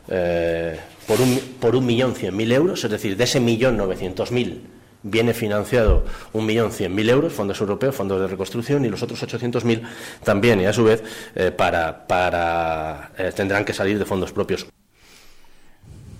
eh, 0.07 0.80
por 1.07 1.22
un, 1.22 1.39
por 1.60 1.76
un 1.76 1.85
millón 1.85 2.15
cien 2.15 2.35
mil 2.35 2.52
euros, 2.52 2.84
es 2.84 2.91
decir, 2.91 3.15
de 3.18 3.23
ese 3.23 3.39
millón 3.39 3.77
novecientos 3.77 4.31
mil 4.31 4.68
viene 5.03 5.34
financiado 5.34 6.06
un 6.31 6.45
millón 6.45 6.72
cien 6.72 6.93
mil 6.93 7.10
euros, 7.10 7.34
fondos 7.34 7.60
europeos, 7.60 7.95
fondos 7.95 8.22
de 8.22 8.27
reconstrucción, 8.27 8.85
y 8.85 8.89
los 8.89 9.02
otros 9.02 9.23
800.000 9.23 9.81
también, 10.23 10.61
y 10.61 10.65
a 10.65 10.73
su 10.73 10.84
vez 10.84 11.03
eh, 11.34 11.49
para, 11.49 12.06
para, 12.06 13.10
tendrán 13.35 13.65
que 13.65 13.73
salir 13.73 13.98
de 13.98 14.06
fondos 14.06 14.31
propios. 14.31 14.68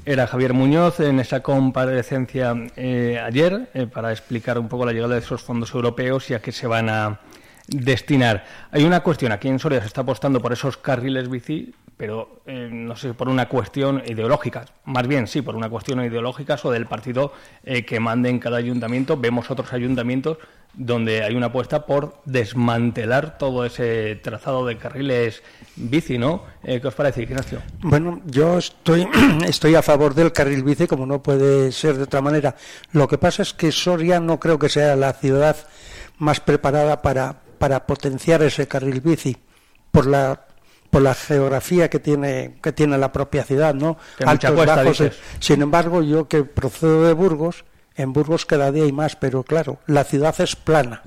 Era 0.04 0.26
Javier 0.26 0.54
Muñoz 0.56 1.00
en 1.00 1.20
esa 1.20 1.42
comparecencia 1.42 2.56
ayer 3.24 3.70
para 3.94 4.12
explicar 4.12 4.58
un 4.58 4.68
poco 4.68 4.84
la 4.84 4.94
llegada 4.94 5.14
de 5.14 5.20
esos 5.20 5.44
fondos 5.44 5.76
europeos 5.76 6.32
y 6.32 6.34
a 6.34 6.42
qué 6.42 6.52
se 6.52 6.66
van 6.66 6.90
a 6.90 7.20
destinar. 7.72 8.46
Hay 8.72 8.84
una 8.84 9.02
cuestión, 9.02 9.32
aquí 9.32 9.48
en 9.48 9.60
Soria 9.60 9.80
se 9.82 9.88
está 9.88 10.02
apostando 10.02 10.42
por 10.42 10.54
esos 10.54 10.78
carriles 10.78 11.30
bici, 11.30 11.74
pero 11.98 12.42
eh, 12.46 12.70
no 12.72 12.96
sé, 12.96 13.14
por 13.14 13.30
una 13.30 13.48
cuestión 13.48 14.02
ideológica. 14.06 14.66
Más 14.86 15.08
bien, 15.08 15.28
sí, 15.28 15.42
por 15.42 15.56
una 15.56 15.70
cuestión 15.70 16.04
ideológica 16.04 16.58
o 16.64 16.72
del 16.72 16.86
partido 16.86 17.32
eh, 17.64 17.86
que 17.86 18.00
mande 18.00 18.30
en 18.30 18.40
cada 18.40 18.58
ayuntamiento. 18.58 19.18
Vemos 19.18 19.50
otros 19.52 19.72
ayuntamientos 19.72 20.38
donde 20.74 21.24
hay 21.24 21.36
una 21.36 21.48
apuesta 21.48 21.86
por 21.86 22.22
desmantelar 22.26 23.38
todo 23.38 23.66
ese 23.66 24.16
trazado 24.16 24.66
de 24.66 24.78
carriles 24.78 25.44
bici, 25.76 26.18
¿no? 26.18 26.44
Eh, 26.64 26.80
¿Qué 26.80 26.88
os 26.88 26.96
parece, 26.96 27.24
Ignacio? 27.24 27.62
Bueno, 27.82 28.22
yo 28.26 28.58
estoy, 28.58 29.08
estoy 29.46 29.76
a 29.76 29.82
favor 29.82 30.14
del 30.16 30.32
carril 30.32 30.64
bici, 30.64 30.88
como 30.88 31.06
no 31.06 31.22
puede 31.22 31.72
ser 31.72 31.98
de 31.98 32.04
otra 32.04 32.22
manera. 32.22 32.56
Lo 32.94 33.08
que 33.08 33.18
pasa 33.18 33.44
es 33.44 33.54
que 33.54 33.72
Soria 33.72 34.20
no 34.20 34.40
creo 34.40 34.58
que 34.58 34.70
sea 34.70 34.96
la 34.96 35.14
ciudad 35.14 35.58
más 36.18 36.40
preparada 36.40 37.02
para, 37.02 37.42
para 37.62 37.86
potenciar 37.86 38.42
ese 38.42 38.68
carril 38.68 39.02
bici, 39.02 39.38
por 39.92 40.08
la 40.08 40.48
por 40.90 41.04
la 41.04 41.14
geografía 41.14 41.90
que 41.92 42.00
tiene 42.00 42.58
que 42.62 42.72
tiene 42.74 42.98
la 42.98 43.12
propia 43.14 43.44
ciudad, 43.44 43.76
¿no? 43.76 43.98
Que 44.18 44.26
mucha 44.26 44.52
cuesta, 44.52 44.84
dices. 44.84 45.14
Sin 45.40 45.62
embargo, 45.62 46.02
yo 46.02 46.28
que 46.28 46.44
procedo 46.44 47.04
de 47.04 47.14
Burgos, 47.14 47.64
en 47.96 48.14
Burgos 48.14 48.48
cada 48.48 48.72
día 48.72 48.84
hay 48.84 48.92
más, 48.92 49.16
pero 49.16 49.44
claro, 49.44 49.78
la 49.86 50.04
ciudad 50.04 50.36
es 50.42 50.56
plana. 50.56 51.04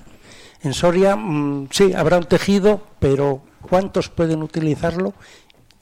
En 0.62 0.74
Soria 0.74 1.16
mmm, 1.16 1.68
sí 1.72 1.92
habrá 1.92 2.18
un 2.18 2.24
tejido, 2.24 2.82
pero 3.00 3.42
¿cuántos 3.60 4.08
pueden 4.08 4.40
utilizarlo? 4.42 5.12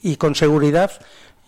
Y 0.01 0.15
con 0.15 0.33
seguridad 0.33 0.91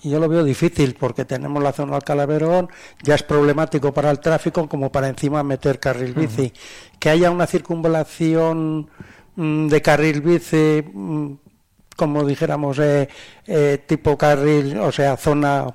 yo 0.09 0.19
lo 0.19 0.29
veo 0.29 0.43
difícil 0.43 0.95
porque 0.99 1.25
tenemos 1.25 1.61
la 1.63 1.73
zona 1.73 1.93
del 1.93 2.03
Calaverón, 2.03 2.69
ya 3.01 3.15
es 3.15 3.23
problemático 3.23 3.93
para 3.93 4.11
el 4.11 4.19
tráfico 4.19 4.69
como 4.69 4.91
para 4.91 5.07
encima 5.07 5.43
meter 5.43 5.79
carril 5.79 6.13
bici. 6.13 6.41
Uh 6.41 6.45
-huh. 6.45 6.99
Que 6.99 7.09
haya 7.09 7.31
una 7.31 7.47
circunvalación 7.47 8.89
de 9.35 9.81
carril 9.81 10.21
bici, 10.21 10.83
mmm, 10.93 11.33
como 11.95 12.25
dijéramos, 12.25 12.79
eh, 12.79 13.07
eh, 13.47 13.83
tipo 13.85 14.17
carril, 14.17 14.77
o 14.79 14.91
sea, 14.91 15.17
zona 15.17 15.65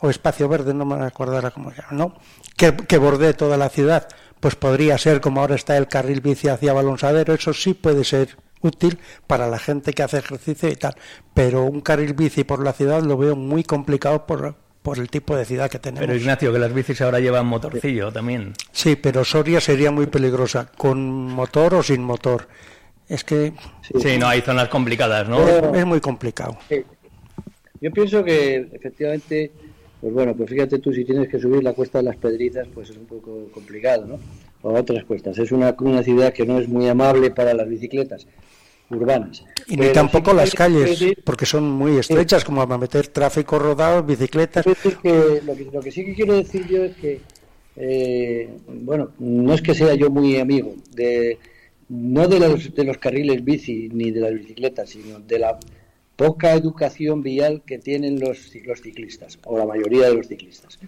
o 0.00 0.10
espacio 0.10 0.48
verde, 0.48 0.74
no 0.74 0.84
me 0.84 1.04
acuerdo 1.04 1.34
ahora 1.34 1.50
cómo 1.50 1.70
se 1.70 1.82
llama, 1.82 1.92
¿no? 1.92 2.14
Que, 2.56 2.76
que 2.76 2.98
bordee 2.98 3.34
toda 3.34 3.56
la 3.56 3.68
ciudad, 3.68 4.08
pues 4.40 4.54
podría 4.54 4.96
ser 4.98 5.20
como 5.20 5.40
ahora 5.40 5.54
está 5.54 5.76
el 5.76 5.88
carril 5.88 6.20
bici 6.20 6.48
hacia 6.48 6.72
Balonsadero, 6.72 7.34
eso 7.34 7.52
sí 7.52 7.74
puede 7.74 8.04
ser 8.04 8.36
útil 8.60 8.98
para 9.26 9.48
la 9.48 9.58
gente 9.58 9.92
que 9.92 10.02
hace 10.02 10.18
ejercicio 10.18 10.68
y 10.68 10.76
tal, 10.76 10.94
pero 11.34 11.64
un 11.64 11.80
carril 11.80 12.14
bici 12.14 12.44
por 12.44 12.62
la 12.62 12.72
ciudad 12.72 13.02
lo 13.02 13.16
veo 13.16 13.36
muy 13.36 13.64
complicado 13.64 14.26
por, 14.26 14.56
por 14.82 14.98
el 14.98 15.08
tipo 15.10 15.36
de 15.36 15.44
ciudad 15.44 15.70
que 15.70 15.78
tenemos. 15.78 16.06
Pero 16.06 16.18
Ignacio, 16.18 16.52
que 16.52 16.58
las 16.58 16.72
bicis 16.72 17.00
ahora 17.00 17.20
llevan 17.20 17.46
motorcillo 17.46 18.12
también. 18.12 18.54
Sí, 18.72 18.96
pero 18.96 19.24
Soria 19.24 19.60
sería 19.60 19.90
muy 19.90 20.06
peligrosa, 20.06 20.70
con 20.76 21.26
motor 21.26 21.74
o 21.74 21.82
sin 21.82 22.02
motor. 22.02 22.48
Es 23.08 23.24
que... 23.24 23.52
Sí, 23.82 23.94
sí 24.00 24.18
no, 24.18 24.28
hay 24.28 24.40
zonas 24.42 24.68
complicadas, 24.68 25.28
¿no? 25.28 25.46
Es, 25.48 25.64
es 25.74 25.86
muy 25.86 26.00
complicado. 26.00 26.58
Sí. 26.68 26.84
Yo 27.80 27.90
pienso 27.92 28.24
que 28.24 28.68
efectivamente, 28.72 29.52
pues 30.00 30.12
bueno, 30.12 30.34
pues 30.34 30.50
fíjate 30.50 30.78
tú, 30.78 30.92
si 30.92 31.04
tienes 31.04 31.28
que 31.28 31.38
subir 31.38 31.62
la 31.62 31.72
cuesta 31.72 31.98
de 31.98 32.04
las 32.04 32.16
Pedrizas, 32.16 32.66
pues 32.74 32.90
es 32.90 32.96
un 32.96 33.06
poco 33.06 33.48
complicado, 33.52 34.04
¿no? 34.04 34.18
O 34.62 34.74
otras 34.74 35.04
cuestas. 35.04 35.38
Es 35.38 35.52
una, 35.52 35.74
una 35.80 36.02
ciudad 36.02 36.32
que 36.32 36.44
no 36.44 36.58
es 36.58 36.68
muy 36.68 36.88
amable 36.88 37.30
para 37.30 37.54
las 37.54 37.68
bicicletas 37.68 38.26
urbanas. 38.90 39.44
Y 39.66 39.76
ni 39.76 39.92
tampoco 39.92 40.30
sí 40.30 40.36
las 40.36 40.54
calles, 40.54 40.90
decir, 40.90 41.22
porque 41.24 41.46
son 41.46 41.70
muy 41.70 41.98
estrechas, 41.98 42.44
como 42.44 42.66
para 42.66 42.78
meter 42.78 43.08
tráfico 43.08 43.58
rodado, 43.58 44.02
bicicletas. 44.02 44.64
Que 44.64 45.42
lo, 45.46 45.54
que, 45.54 45.64
lo, 45.72 45.80
que, 45.80 45.92
sí 45.92 46.04
que 46.04 46.14
quiero 46.14 46.34
decir 46.34 46.66
yo 46.66 46.84
es 46.84 46.96
que, 46.96 47.20
eh, 47.76 48.48
bueno, 48.66 49.10
no 49.18 49.54
es 49.54 49.62
que 49.62 49.74
sea 49.74 49.94
yo 49.94 50.10
muy 50.10 50.38
amigo 50.38 50.74
de 50.92 51.38
no 51.88 52.28
de 52.28 52.40
los, 52.40 52.74
de 52.74 52.84
los 52.84 52.98
carriles 52.98 53.44
bici 53.44 53.88
ni 53.92 54.10
de 54.10 54.20
las 54.20 54.34
bicicletas, 54.34 54.90
sino 54.90 55.20
de 55.20 55.38
la 55.38 55.58
poca 56.16 56.54
educación 56.54 57.22
vial 57.22 57.62
que 57.64 57.78
tienen 57.78 58.20
los, 58.20 58.52
los 58.66 58.80
ciclistas, 58.80 59.38
o 59.44 59.58
la 59.58 59.66
mayoría 59.66 60.08
de 60.08 60.14
los 60.14 60.26
ciclistas. 60.26 60.78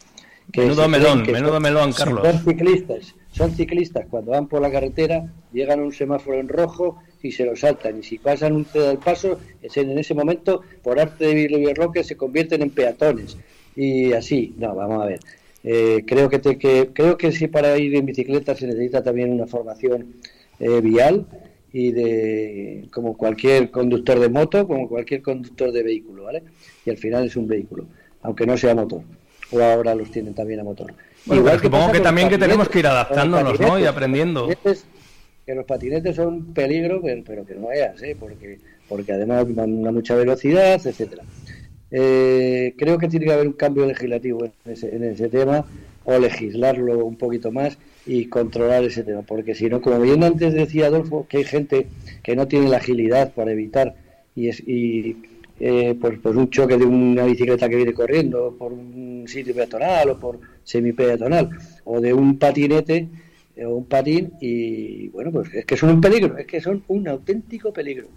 Que 0.53 0.63
menudo 0.63 0.89
melón, 0.89 1.23
menudo 1.23 1.53
son, 1.53 1.63
melón, 1.63 1.93
Carlos. 1.93 2.27
Son 2.27 2.45
ciclistas, 2.45 3.15
son 3.31 3.51
ciclistas 3.53 4.07
cuando 4.11 4.33
van 4.33 4.49
por 4.49 4.61
la 4.61 4.71
carretera, 4.71 5.33
llegan 5.53 5.79
a 5.79 5.83
un 5.85 5.93
semáforo 5.93 6.39
en 6.39 6.49
rojo 6.49 6.99
y 7.23 7.31
se 7.31 7.45
lo 7.45 7.55
saltan. 7.55 8.01
Y 8.01 8.03
si 8.03 8.19
pasan 8.19 8.55
un 8.55 8.65
ceda 8.65 8.89
del 8.89 8.99
paso, 8.99 9.39
en 9.63 9.99
ese 9.99 10.15
momento, 10.15 10.63
por 10.83 10.99
arte 10.99 11.27
de 11.27 11.35
Birloque, 11.35 12.03
se 12.03 12.17
convierten 12.17 12.63
en 12.63 12.71
peatones. 12.71 13.37
Y 13.77 14.13
así, 14.13 14.55
no, 14.59 14.75
vamos 14.75 15.03
a 15.03 15.07
ver. 15.07 15.21
Eh, 15.63 16.03
creo 16.07 16.29
que, 16.29 16.39
te, 16.39 16.59
que 16.59 16.91
creo 16.93 17.17
que 17.17 17.31
sí 17.31 17.47
para 17.47 17.77
ir 17.79 17.95
en 17.95 18.07
bicicleta 18.07 18.57
se 18.57 18.67
necesita 18.67 19.03
también 19.03 19.31
una 19.31 19.47
formación 19.47 20.15
eh, 20.61 20.81
vial 20.81 21.27
y 21.73 21.93
de 21.93 22.89
como 22.93 23.17
cualquier 23.17 23.71
conductor 23.71 24.19
de 24.19 24.29
moto, 24.29 24.67
como 24.67 24.89
cualquier 24.89 25.23
conductor 25.23 25.73
de 25.73 25.83
vehículo, 25.83 26.25
¿vale? 26.25 26.43
Y 26.85 26.91
al 26.91 26.99
final 26.99 27.25
es 27.25 27.37
un 27.37 27.47
vehículo, 27.47 27.87
aunque 28.23 28.47
no 28.47 28.57
sea 28.57 28.75
motor. 28.75 29.03
O 29.53 29.61
ahora 29.61 29.95
los 29.95 30.11
tienen 30.11 30.35
también 30.35 30.61
a 30.61 30.65
motor. 30.65 30.93
Bueno, 31.25 31.43
Igual 31.43 31.61
que 31.61 31.67
supongo 31.67 31.93
que 31.93 32.01
también 32.01 32.29
que 32.29 32.39
tenemos 32.39 32.69
que 32.69 32.81
ir 32.81 32.87
adaptándonos, 32.87 33.59
¿no? 33.59 33.79
Y 33.79 33.85
aprendiendo. 33.85 34.49
Que 35.47 35.55
los 35.55 35.65
patinetes 35.65 36.17
son 36.17 36.27
un 36.29 36.55
peligro, 36.55 37.03
pero, 37.27 37.45
que 37.45 37.55
no 37.55 37.67
vayas, 37.67 38.01
¿eh? 38.03 38.17
Porque, 38.19 38.59
porque 38.89 39.13
además 39.13 39.53
van 39.55 39.85
a 39.87 39.91
mucha 39.91 40.15
velocidad, 40.15 40.75
etcétera. 40.87 41.25
Eh, 41.91 42.75
creo 42.79 42.99
que 42.99 43.09
tiene 43.09 43.27
que 43.27 43.33
haber 43.33 43.49
un 43.49 43.55
cambio 43.55 43.85
legislativo 43.87 44.45
en 44.45 44.53
ese, 44.73 44.95
en 44.95 45.03
ese 45.03 45.29
tema 45.29 45.65
o 46.05 46.19
legislarlo 46.19 47.05
un 47.05 47.17
poquito 47.17 47.51
más 47.51 47.79
y 48.07 48.27
controlar 48.27 48.85
ese 48.85 49.05
tema, 49.05 49.23
porque 49.23 49.55
si 49.55 49.69
no, 49.69 49.81
como 49.81 50.01
bien 50.01 50.25
antes 50.25 50.55
decía 50.55 50.87
Adolfo, 50.87 51.27
que 51.29 51.39
hay 51.39 51.45
gente 51.45 51.87
que 52.23 52.35
no 52.35 52.49
tiene 52.49 52.69
la 52.69 52.79
agilidad 52.79 53.33
para 53.35 53.53
evitar 53.53 53.95
y, 54.35 54.49
es, 54.49 54.61
y 54.67 55.17
eh, 55.59 55.95
pues, 56.01 56.19
pues 56.23 56.37
un 56.37 56.49
choque 56.51 56.79
de 56.79 56.85
una 56.85 57.25
bicicleta 57.25 57.69
que 57.69 57.77
viene 57.77 57.93
corriendo 57.93 58.57
por 58.59 58.73
un 58.73 59.25
sitio 59.29 59.55
peatonal 59.55 60.11
o 60.11 60.19
por 60.19 60.41
semi-peatonal 60.65 61.51
o 61.85 62.01
de 62.01 62.15
un 62.15 62.39
patinete 62.39 63.09
o 63.65 63.69
un 63.69 63.85
patín 63.85 64.33
y 64.41 65.09
bueno, 65.09 65.31
pues 65.31 65.53
es 65.53 65.67
que 65.67 65.77
son 65.77 65.91
un 65.91 66.01
peligro, 66.01 66.39
es 66.39 66.47
que 66.47 66.61
son 66.61 66.83
un 66.89 67.07
auténtico 67.09 67.73
peligro. 67.73 68.09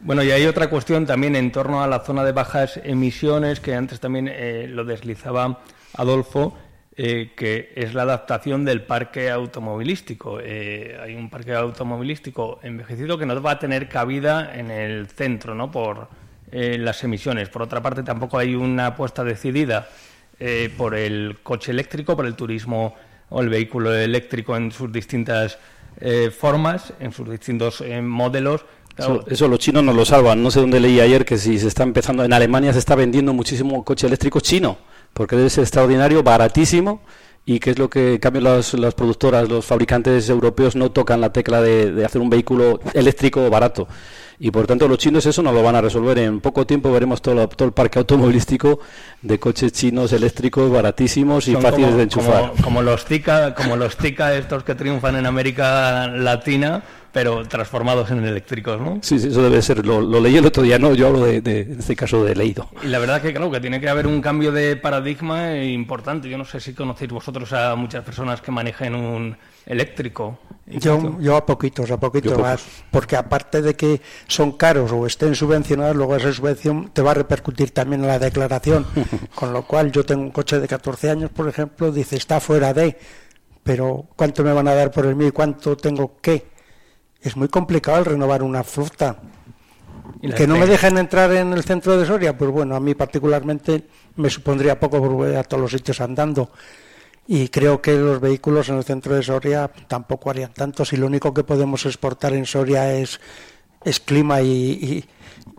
Bueno, 0.00 0.22
y 0.22 0.30
hay 0.30 0.46
otra 0.46 0.70
cuestión 0.70 1.06
también 1.06 1.36
en 1.36 1.52
torno 1.52 1.82
a 1.82 1.86
la 1.86 2.00
zona 2.00 2.24
de 2.24 2.32
bajas 2.32 2.80
emisiones, 2.84 3.60
que 3.60 3.74
antes 3.74 4.00
también 4.00 4.28
eh, 4.28 4.66
lo 4.66 4.84
deslizaba 4.84 5.62
Adolfo, 5.94 6.54
eh, 7.02 7.30
que 7.34 7.72
es 7.76 7.94
la 7.94 8.02
adaptación 8.02 8.62
del 8.62 8.82
parque 8.82 9.30
automovilístico. 9.30 10.38
Eh, 10.38 10.98
hay 11.02 11.14
un 11.14 11.30
parque 11.30 11.54
automovilístico 11.54 12.60
envejecido 12.62 13.16
que 13.16 13.24
no 13.24 13.40
va 13.40 13.52
a 13.52 13.58
tener 13.58 13.88
cabida 13.88 14.54
en 14.54 14.70
el 14.70 15.06
centro, 15.06 15.54
¿no? 15.54 15.70
Por 15.70 16.08
las 16.52 17.02
emisiones. 17.02 17.48
Por 17.48 17.62
otra 17.62 17.80
parte, 17.80 18.02
tampoco 18.02 18.36
hay 18.36 18.54
una 18.54 18.88
apuesta 18.88 19.24
decidida 19.24 19.88
por 20.76 20.94
el 20.94 21.38
coche 21.42 21.70
eléctrico, 21.70 22.16
por 22.16 22.26
el 22.26 22.34
turismo 22.34 22.96
o 23.30 23.40
el 23.40 23.48
vehículo 23.48 23.94
eléctrico 23.94 24.54
en 24.56 24.70
sus 24.72 24.92
distintas 24.92 25.58
formas, 26.36 26.92
en 26.98 27.12
sus 27.12 27.30
distintos 27.30 27.84
modelos 28.02 28.66
eso, 29.26 29.48
los 29.48 29.58
chinos 29.58 29.82
nos 29.82 29.94
lo 29.94 30.04
salvan. 30.04 30.42
No 30.42 30.50
sé 30.50 30.60
dónde 30.60 30.80
leí 30.80 31.00
ayer 31.00 31.24
que 31.24 31.38
si 31.38 31.58
se 31.58 31.68
está 31.68 31.82
empezando 31.82 32.24
en 32.24 32.32
Alemania 32.32 32.72
se 32.72 32.78
está 32.78 32.94
vendiendo 32.94 33.32
muchísimo 33.32 33.84
coche 33.84 34.06
eléctrico 34.06 34.40
chino, 34.40 34.78
porque 35.12 35.36
debe 35.36 35.50
ser 35.50 35.62
extraordinario, 35.62 36.22
baratísimo 36.22 37.02
y 37.46 37.58
que 37.58 37.70
es 37.70 37.78
lo 37.78 37.88
que 37.88 38.14
en 38.14 38.18
cambio 38.18 38.42
las, 38.42 38.74
las, 38.74 38.94
productoras, 38.94 39.48
los 39.48 39.64
fabricantes 39.64 40.28
europeos 40.28 40.76
no 40.76 40.90
tocan 40.92 41.20
la 41.20 41.32
tecla 41.32 41.60
de, 41.62 42.04
hacer 42.04 42.20
un 42.20 42.30
vehículo 42.30 42.80
eléctrico 42.94 43.48
barato. 43.50 43.88
Y 44.42 44.50
por 44.50 44.66
tanto 44.66 44.88
los 44.88 44.96
chinos 44.96 45.26
eso 45.26 45.42
no 45.42 45.52
lo 45.52 45.62
van 45.62 45.76
a 45.76 45.82
resolver. 45.82 46.18
En 46.18 46.40
poco 46.40 46.66
tiempo 46.66 46.90
veremos 46.90 47.20
todo, 47.20 47.46
todo 47.46 47.68
el 47.68 47.74
parque 47.74 47.98
automovilístico 47.98 48.80
de 49.20 49.38
coches 49.38 49.70
chinos 49.72 50.14
eléctricos 50.14 50.70
baratísimos 50.70 51.46
y 51.46 51.54
fáciles 51.56 51.94
de 51.94 52.04
enchufar. 52.04 52.52
Como, 52.52 52.62
como, 52.62 52.82
los 52.82 53.04
Tika, 53.04 53.54
como 53.54 53.76
los 53.76 53.98
Tika 53.98 54.34
estos 54.34 54.64
que 54.64 54.74
triunfan 54.74 55.16
en 55.16 55.26
América 55.26 56.08
Latina 56.08 56.82
pero 57.12 57.46
transformados 57.46 58.10
en 58.10 58.24
eléctricos, 58.24 58.80
¿no? 58.80 58.98
Sí, 59.02 59.18
sí, 59.18 59.28
eso 59.28 59.42
debe 59.42 59.60
ser. 59.62 59.84
Lo, 59.84 60.20
leí 60.20 60.36
el 60.36 60.46
otro 60.46 60.62
día, 60.62 60.78
no, 60.78 60.94
yo 60.94 61.08
hablo 61.08 61.24
de, 61.24 61.38
en 61.38 61.78
este 61.78 61.96
caso 61.96 62.24
de 62.24 62.34
leído. 62.34 62.68
Y 62.82 62.86
la 62.86 62.98
verdad 62.98 63.20
que 63.20 63.32
claro, 63.32 63.50
que 63.50 63.60
tiene 63.60 63.80
que 63.80 63.88
haber 63.88 64.06
un 64.06 64.20
cambio 64.20 64.52
de 64.52 64.76
paradigma 64.76 65.56
importante. 65.56 66.28
Yo 66.28 66.38
no 66.38 66.44
sé 66.44 66.60
si 66.60 66.72
conocéis 66.72 67.10
vosotros 67.10 67.52
a 67.52 67.74
muchas 67.74 68.04
personas 68.04 68.40
que 68.40 68.52
manejen 68.52 68.94
un 68.94 69.36
eléctrico. 69.70 70.38
Yo, 70.66 71.18
yo 71.20 71.36
a 71.36 71.44
poquitos, 71.44 71.90
a 71.90 71.98
poquitos 71.98 72.38
más, 72.38 72.62
porque 72.92 73.16
aparte 73.16 73.60
de 73.60 73.74
que 73.74 74.00
son 74.28 74.52
caros 74.52 74.92
o 74.92 75.04
estén 75.06 75.34
subvencionados, 75.34 75.96
luego 75.96 76.14
esa 76.14 76.32
subvención 76.32 76.90
te 76.92 77.02
va 77.02 77.10
a 77.10 77.14
repercutir 77.14 77.72
también 77.72 78.02
en 78.02 78.08
la 78.08 78.18
declaración. 78.18 78.86
Con 79.34 79.52
lo 79.52 79.66
cual 79.66 79.90
yo 79.90 80.04
tengo 80.04 80.22
un 80.22 80.30
coche 80.30 80.60
de 80.60 80.68
14 80.68 81.10
años, 81.10 81.30
por 81.30 81.48
ejemplo, 81.48 81.90
dice 81.90 82.16
está 82.16 82.38
fuera 82.38 82.72
de, 82.72 82.96
pero 83.64 84.06
¿cuánto 84.14 84.44
me 84.44 84.52
van 84.52 84.68
a 84.68 84.74
dar 84.74 84.92
por 84.92 85.06
el 85.06 85.16
mío 85.16 85.28
y 85.28 85.32
cuánto 85.32 85.76
tengo 85.76 86.18
que? 86.20 86.50
es 87.22 87.36
muy 87.36 87.48
complicado 87.48 88.04
renovar 88.04 88.42
una 88.42 88.64
flota. 88.64 89.20
Que 90.36 90.46
no 90.46 90.56
me 90.56 90.66
dejen 90.66 90.98
entrar 90.98 91.32
en 91.32 91.52
el 91.52 91.62
centro 91.62 91.96
de 91.96 92.04
Soria, 92.04 92.36
pues 92.36 92.50
bueno, 92.50 92.74
a 92.74 92.80
mí 92.80 92.94
particularmente 92.94 93.86
me 94.16 94.28
supondría 94.28 94.78
poco 94.78 94.98
volver 95.00 95.36
a 95.36 95.44
todos 95.44 95.62
los 95.62 95.70
sitios 95.70 96.00
andando. 96.00 96.50
Y 97.26 97.48
creo 97.48 97.80
que 97.80 97.92
los 97.92 98.20
vehículos 98.20 98.68
en 98.68 98.76
el 98.76 98.84
centro 98.84 99.14
de 99.14 99.22
Soria 99.22 99.70
tampoco 99.88 100.30
harían 100.30 100.52
tanto. 100.52 100.84
Si 100.84 100.96
lo 100.96 101.06
único 101.06 101.32
que 101.32 101.44
podemos 101.44 101.86
exportar 101.86 102.32
en 102.32 102.46
Soria 102.46 102.92
es, 102.92 103.20
clima 104.04 104.42
y, 104.42 105.04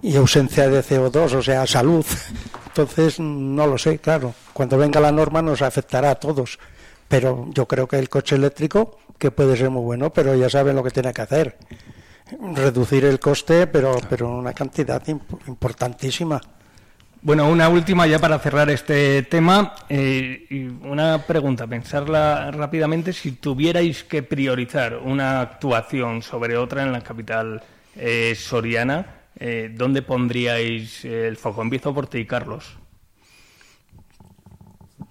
y 0.02 0.16
ausencia 0.16 0.68
de 0.68 0.84
CO2, 0.84 1.34
o 1.34 1.42
sea, 1.42 1.66
salud. 1.66 2.06
Entonces, 2.68 3.20
no 3.20 3.68
lo 3.68 3.78
sé, 3.78 4.00
claro. 4.00 4.34
Cuando 4.54 4.78
venga 4.78 5.00
la 5.00 5.12
norma 5.12 5.42
nos 5.42 5.62
afectará 5.62 6.12
a 6.12 6.16
todos. 6.16 6.60
Pero 7.08 7.48
yo 7.54 7.68
creo 7.68 7.88
que 7.88 8.00
el 8.00 8.10
coche 8.10 8.36
eléctrico 8.36 8.98
que 9.22 9.30
puede 9.30 9.56
ser 9.56 9.70
muy 9.70 9.84
bueno, 9.84 10.12
pero 10.12 10.36
ya 10.36 10.50
saben 10.50 10.76
lo 10.76 10.84
que 10.84 10.90
tiene 10.90 11.14
que 11.14 11.22
hacer. 11.22 11.58
Reducir 12.56 13.06
el 13.06 13.20
coste, 13.20 13.68
pero, 13.68 13.96
pero 14.10 14.30
una 14.30 14.52
cantidad 14.54 15.04
importantísima. 15.08 16.42
Bueno, 17.24 17.48
una 17.52 17.70
última 17.70 18.08
ya 18.08 18.18
para 18.18 18.40
cerrar 18.40 18.72
este 18.72 19.22
tema. 19.22 19.76
Eh, 19.90 20.48
y 20.50 20.64
una 20.88 21.20
pregunta, 21.28 21.68
pensarla 21.68 22.50
rápidamente. 22.50 23.14
Si 23.14 23.34
tuvierais 23.34 24.04
que 24.04 24.24
priorizar 24.24 24.98
una 24.98 25.42
actuación 25.42 26.24
sobre 26.24 26.58
otra 26.58 26.82
en 26.82 26.92
la 26.92 27.02
capital 27.02 27.62
eh, 27.96 28.34
soriana, 28.36 29.06
eh, 29.40 29.72
¿dónde 29.72 30.02
pondríais 30.02 31.06
el 31.06 31.38
foco? 31.38 31.62
Empiezo 31.62 31.94
por 31.94 32.08
ti, 32.08 32.26
Carlos. 32.26 32.76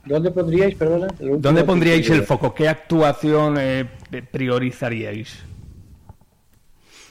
¿Dónde 0.04 0.32
pondríais, 0.32 0.74
perdona? 0.74 1.06
¿Dónde 1.20 1.62
pondríais 1.62 2.10
el 2.10 2.24
foco? 2.24 2.52
¿Qué 2.52 2.68
actuación 2.68 3.54
eh, 3.56 3.88
priorizaríais? 4.32 5.44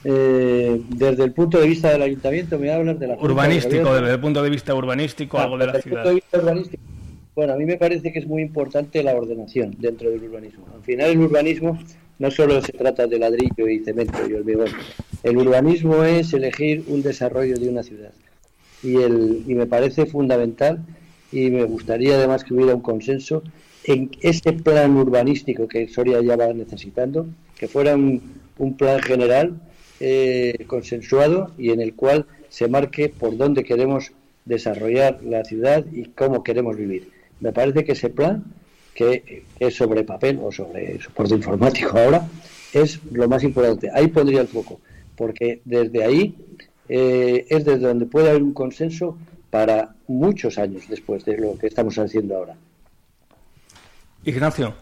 Eh, 0.04 0.80
desde 0.88 1.24
el 1.24 1.32
punto 1.32 1.58
de 1.58 1.66
vista 1.66 1.90
del 1.90 2.02
ayuntamiento, 2.02 2.58
me 2.58 2.72
hablas 2.72 2.98
de 2.98 3.08
la 3.08 3.14
urbanístico, 3.16 3.94
desde 3.94 4.14
el 4.14 4.20
punto 4.20 4.42
de 4.42 4.50
vista 4.50 4.74
urbanístico, 4.74 5.38
algo 5.38 5.58
de 5.58 5.66
la 5.66 5.80
ciudad. 5.80 6.04
bueno, 7.34 7.52
a 7.52 7.56
mí 7.56 7.66
me 7.66 7.76
parece 7.76 8.12
que 8.12 8.18
es 8.18 8.26
muy 8.26 8.42
importante 8.42 9.02
la 9.02 9.14
ordenación 9.14 9.76
dentro 9.78 10.10
del 10.10 10.22
urbanismo. 10.22 10.66
Al 10.74 10.82
final, 10.82 11.10
el 11.10 11.18
urbanismo 11.18 11.78
no 12.18 12.30
solo 12.30 12.60
se 12.62 12.72
trata 12.72 13.06
de 13.06 13.18
ladrillo 13.18 13.68
y 13.68 13.80
cemento 13.80 14.18
y 14.28 14.34
hormigón. 14.34 14.68
El 15.22 15.36
urbanismo 15.36 16.02
es 16.04 16.32
elegir 16.32 16.84
un 16.88 17.02
desarrollo 17.02 17.58
de 17.58 17.68
una 17.68 17.82
ciudad. 17.82 18.12
Y, 18.82 18.96
el, 18.96 19.44
y 19.46 19.54
me 19.54 19.66
parece 19.66 20.06
fundamental 20.06 20.80
y 21.32 21.50
me 21.50 21.64
gustaría 21.64 22.14
además 22.16 22.44
que 22.44 22.54
hubiera 22.54 22.74
un 22.74 22.80
consenso 22.80 23.42
en 23.84 24.10
ese 24.20 24.52
plan 24.52 24.96
urbanístico 24.96 25.66
que 25.66 25.88
Soria 25.88 26.20
ya 26.20 26.36
va 26.36 26.52
necesitando, 26.52 27.26
que 27.56 27.68
fuera 27.68 27.94
un, 27.94 28.20
plan 28.76 29.00
general 29.00 29.58
eh, 30.00 30.64
consensuado 30.66 31.52
y 31.58 31.70
en 31.70 31.80
el 31.80 31.94
cual 31.94 32.26
se 32.48 32.68
marque 32.68 33.08
por 33.08 33.36
dónde 33.36 33.64
queremos 33.64 34.12
desarrollar 34.44 35.20
la 35.22 35.44
ciudad 35.44 35.84
y 35.92 36.06
cómo 36.06 36.42
queremos 36.42 36.76
vivir. 36.76 37.10
Me 37.40 37.52
parece 37.52 37.84
que 37.84 37.92
ese 37.92 38.10
plan, 38.10 38.44
que 38.94 39.44
es 39.58 39.74
sobre 39.74 40.04
papel 40.04 40.40
o 40.42 40.50
sobre 40.50 41.00
soporte 41.00 41.34
informático 41.34 41.98
ahora, 41.98 42.26
es 42.72 43.00
lo 43.12 43.28
más 43.28 43.42
importante. 43.44 43.90
Ahí 43.92 44.08
pondría 44.08 44.40
el 44.40 44.48
foco, 44.48 44.80
porque 45.16 45.60
desde 45.64 46.04
ahí 46.04 46.34
eh, 46.88 47.46
es 47.48 47.64
desde 47.64 47.86
donde 47.86 48.06
puede 48.06 48.30
haber 48.30 48.42
un 48.42 48.52
consenso 48.52 49.16
para 49.50 49.94
muchos 50.06 50.58
años 50.58 50.84
después 50.88 51.24
de 51.24 51.36
lo 51.36 51.58
que 51.58 51.66
estamos 51.66 51.98
haciendo 51.98 52.36
ahora. 52.36 52.56
Ignacio. 54.24 54.74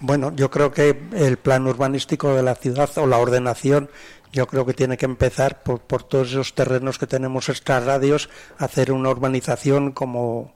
Bueno, 0.00 0.34
yo 0.36 0.50
creo 0.50 0.70
que 0.70 0.94
el 1.14 1.38
plan 1.38 1.66
urbanístico 1.66 2.34
de 2.34 2.42
la 2.42 2.54
ciudad 2.54 2.90
o 2.98 3.06
la 3.06 3.16
ordenación, 3.16 3.88
yo 4.32 4.46
creo 4.46 4.66
que 4.66 4.74
tiene 4.74 4.96
que 4.96 5.06
empezar 5.06 5.62
por, 5.62 5.80
por 5.80 6.02
todos 6.02 6.30
esos 6.30 6.54
terrenos 6.54 6.98
que 6.98 7.06
tenemos 7.06 7.48
extra 7.48 7.80
radios, 7.80 8.28
hacer 8.58 8.92
una 8.92 9.10
urbanización 9.10 9.92
como, 9.92 10.52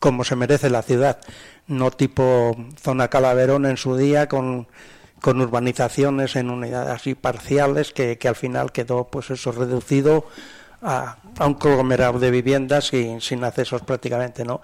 como 0.00 0.24
se 0.24 0.36
merece 0.36 0.70
la 0.70 0.82
ciudad, 0.82 1.18
no 1.66 1.90
tipo 1.90 2.56
zona 2.80 3.08
Calaverón 3.08 3.66
en 3.66 3.76
su 3.76 3.96
día 3.96 4.28
con, 4.28 4.68
con 5.20 5.40
urbanizaciones 5.40 6.36
en 6.36 6.50
unidades 6.50 6.90
así 6.90 7.14
parciales 7.14 7.92
que, 7.92 8.18
que 8.18 8.28
al 8.28 8.36
final 8.36 8.72
quedó 8.72 9.04
pues 9.04 9.30
eso 9.30 9.52
reducido 9.52 10.26
a, 10.82 11.16
un 11.40 11.54
conglomerado 11.54 12.18
de 12.18 12.30
viviendas 12.30 12.88
sin, 12.88 13.20
sin 13.20 13.42
accesos 13.42 13.82
prácticamente, 13.82 14.44
¿no? 14.44 14.60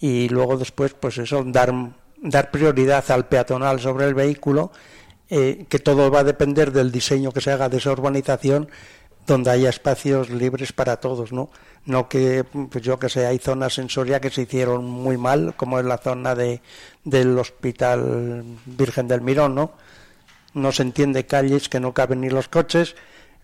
Y 0.00 0.28
luego 0.28 0.58
después, 0.58 0.94
pues 0.94 1.18
eso, 1.18 1.42
dar, 1.46 1.72
dar 2.18 2.50
prioridad 2.50 3.10
al 3.10 3.26
peatonal 3.26 3.80
sobre 3.80 4.06
el 4.06 4.14
vehículo, 4.14 4.72
eh, 5.34 5.64
que 5.70 5.78
todo 5.78 6.10
va 6.10 6.20
a 6.20 6.24
depender 6.24 6.72
del 6.72 6.92
diseño 6.92 7.32
que 7.32 7.40
se 7.40 7.50
haga 7.50 7.70
de 7.70 7.78
esa 7.78 7.90
urbanización, 7.90 8.68
donde 9.26 9.50
haya 9.50 9.70
espacios 9.70 10.28
libres 10.28 10.74
para 10.74 10.98
todos, 10.98 11.32
¿no? 11.32 11.48
No 11.86 12.06
que, 12.06 12.44
pues 12.44 12.84
yo 12.84 12.98
que 12.98 13.08
sé, 13.08 13.24
hay 13.24 13.38
zonas 13.38 13.78
en 13.78 13.88
Soria 13.88 14.20
que 14.20 14.28
se 14.28 14.42
hicieron 14.42 14.84
muy 14.84 15.16
mal, 15.16 15.54
como 15.56 15.78
es 15.78 15.86
la 15.86 15.96
zona 15.96 16.34
de, 16.34 16.60
del 17.04 17.38
Hospital 17.38 18.44
Virgen 18.66 19.08
del 19.08 19.22
Mirón, 19.22 19.54
¿no? 19.54 19.72
No 20.52 20.70
se 20.70 20.82
entiende 20.82 21.24
calles 21.24 21.70
que 21.70 21.80
no 21.80 21.94
caben 21.94 22.20
ni 22.20 22.28
los 22.28 22.48
coches. 22.48 22.94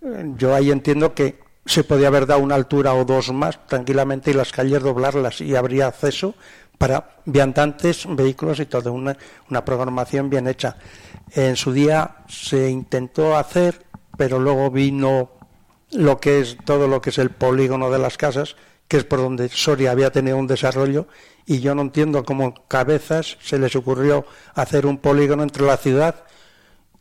Eh, 0.03 0.35
yo 0.37 0.55
ahí 0.55 0.71
entiendo 0.71 1.15
que 1.15 1.39
se 1.65 1.85
podía 1.85 2.09
haber 2.09 2.27
dado 2.27 2.41
una 2.41 2.55
altura 2.55 2.93
o 2.93 3.07
dos 3.07 3.33
más 3.33 3.67
tranquilamente 3.67 4.31
y 4.31 4.35
las 4.35 4.53
calles 4.53 4.83
doblarlas 4.83 5.41
y 5.41 5.57
habría 5.57 5.87
acceso 5.87 6.35
para 6.79 7.17
viandantes, 7.25 8.07
vehículos 8.09 8.61
y 8.61 8.67
todo, 8.67 8.93
una, 8.93 9.17
una 9.51 9.65
programación 9.65 10.31
bien 10.31 10.47
hecha. 10.47 10.77
En 11.33 11.57
su 11.57 11.73
día 11.73 12.17
se 12.29 12.71
intentó 12.71 13.37
hacer, 13.37 13.85
pero 14.17 14.39
luego 14.39 14.71
vino 14.71 15.31
lo 15.93 16.19
que 16.21 16.41
es 16.41 16.57
todo 16.65 16.87
lo 16.87 17.01
que 17.01 17.11
es 17.11 17.19
el 17.19 17.31
polígono 17.31 17.91
de 17.91 17.99
las 17.99 18.17
casas, 18.17 18.57
que 18.87 18.97
es 18.97 19.05
por 19.05 19.19
donde 19.19 19.49
Soria 19.49 19.91
había 19.91 20.11
tenido 20.11 20.37
un 20.37 20.47
desarrollo, 20.47 21.09
y 21.47 21.61
yo 21.61 21.75
no 21.75 21.83
entiendo 21.83 22.25
cómo 22.25 22.55
cabezas 22.69 23.37
se 23.43 23.59
les 23.59 23.75
ocurrió 23.77 24.25
hacer 24.55 24.87
un 24.87 24.99
polígono 24.99 25.43
entre 25.43 25.65
la 25.65 25.77
ciudad, 25.77 26.25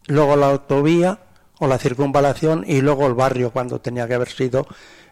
luego 0.07 0.35
la 0.35 0.49
autovía 0.49 1.19
o 1.59 1.67
la 1.67 1.77
circunvalación 1.77 2.63
y 2.67 2.81
luego 2.81 3.07
el 3.07 3.13
barrio 3.13 3.51
cuando 3.51 3.79
tenía 3.79 4.07
que 4.07 4.13
haber 4.13 4.29
sido 4.29 4.67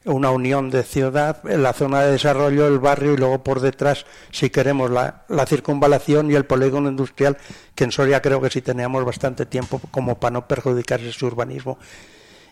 una 0.05 0.29
unión 0.29 0.69
de 0.69 0.83
ciudad, 0.83 1.43
la 1.43 1.73
zona 1.73 2.01
de 2.01 2.11
desarrollo, 2.11 2.67
el 2.67 2.79
barrio 2.79 3.13
y 3.13 3.17
luego 3.17 3.43
por 3.43 3.59
detrás, 3.59 4.05
si 4.31 4.51
queremos, 4.51 4.91
la, 4.91 5.25
la, 5.29 5.47
circunvalación 5.47 6.29
y 6.29 6.35
el 6.35 6.45
polígono 6.45 6.89
industrial, 6.89 7.37
que 7.73 7.85
en 7.85 7.91
Soria 7.91 8.21
creo 8.21 8.39
que 8.39 8.51
sí 8.51 8.61
teníamos 8.61 9.03
bastante 9.03 9.47
tiempo 9.47 9.81
como 9.89 10.19
para 10.19 10.33
no 10.33 10.47
perjudicar 10.47 11.01
ese 11.01 11.25
urbanismo. 11.25 11.79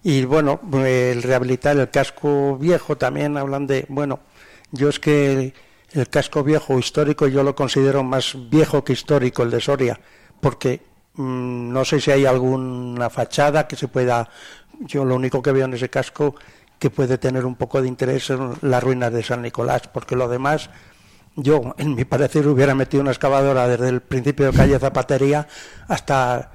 Y 0.01 0.25
bueno, 0.25 0.59
el 0.73 1.21
rehabilitar 1.21 1.77
el 1.77 1.89
casco 1.89 2.57
viejo 2.57 2.97
también 2.97 3.37
hablan 3.37 3.67
de, 3.67 3.85
bueno, 3.87 4.19
yo 4.71 4.89
es 4.89 4.99
que 4.99 5.53
el 5.91 6.09
casco 6.09 6.43
viejo 6.43 6.79
histórico 6.79 7.27
yo 7.27 7.43
lo 7.43 7.55
considero 7.55 8.03
más 8.03 8.35
viejo 8.49 8.83
que 8.83 8.93
histórico, 8.93 9.43
el 9.43 9.51
de 9.51 9.61
Soria, 9.61 9.99
porque 10.41 10.81
no 11.15 11.85
sé 11.85 11.99
si 11.99 12.11
hay 12.11 12.26
alguna 12.26 13.10
fachada 13.10 13.68
que 13.68 13.76
se 13.76 13.88
pueda, 13.88 14.30
yo 14.80 15.06
lo 15.06 15.15
único 15.15 15.41
que 15.41 15.52
veo 15.52 15.65
en 15.65 15.73
ese 15.73 15.90
casco 15.90 16.35
que 16.80 16.90
puede 16.90 17.18
tener 17.18 17.45
un 17.45 17.56
poco 17.56 17.81
de 17.81 17.88
interés 17.88 18.30
en 18.30 18.53
las 18.61 18.84
ruinas 18.84 19.14
de 19.14 19.23
San 19.23 19.41
Nicolás, 19.41 19.84
porque 19.88 20.15
lo 20.15 20.27
demás, 20.27 20.69
yo, 21.35 21.73
en 21.77 21.95
mi 21.95 22.06
parecer, 22.06 22.48
hubiera 22.48 22.76
metido 22.76 23.02
una 23.02 23.11
excavadora 23.11 23.68
desde 23.68 23.90
el 23.90 24.02
principio 24.02 24.52
de 24.52 24.57
calle 24.57 24.80
Zapatería 24.80 25.48
hasta, 25.88 26.52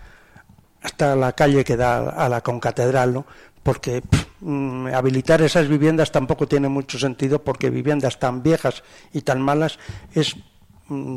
hasta 0.82 1.16
la 1.16 1.32
calle 1.32 1.64
que 1.64 1.76
da 1.76 2.10
a 2.10 2.28
la 2.28 2.40
concatedral, 2.40 3.14
¿no? 3.14 3.26
porque 3.68 4.02
mm, 4.40 4.86
habilitar 4.94 5.42
esas 5.42 5.68
viviendas 5.68 6.10
tampoco 6.10 6.48
tiene 6.48 6.70
mucho 6.70 6.98
sentido 6.98 7.44
porque 7.44 7.68
viviendas 7.68 8.18
tan 8.18 8.42
viejas 8.42 8.82
y 9.12 9.20
tan 9.20 9.42
malas 9.42 9.78
es 10.14 10.36
mm, 10.36 10.40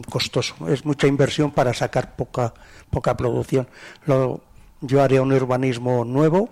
costoso, 0.10 0.56
es 0.68 0.86
mucha 0.86 1.08
inversión 1.08 1.52
para 1.52 1.74
sacar 1.74 2.16
poca, 2.16 2.54
poca 2.90 3.16
producción. 3.16 3.68
yo 4.82 5.02
haría 5.02 5.22
un 5.22 5.32
urbanismo 5.32 6.06
nuevo 6.06 6.50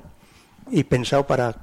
y 0.72 0.84
pensado 0.84 1.26
para 1.26 1.56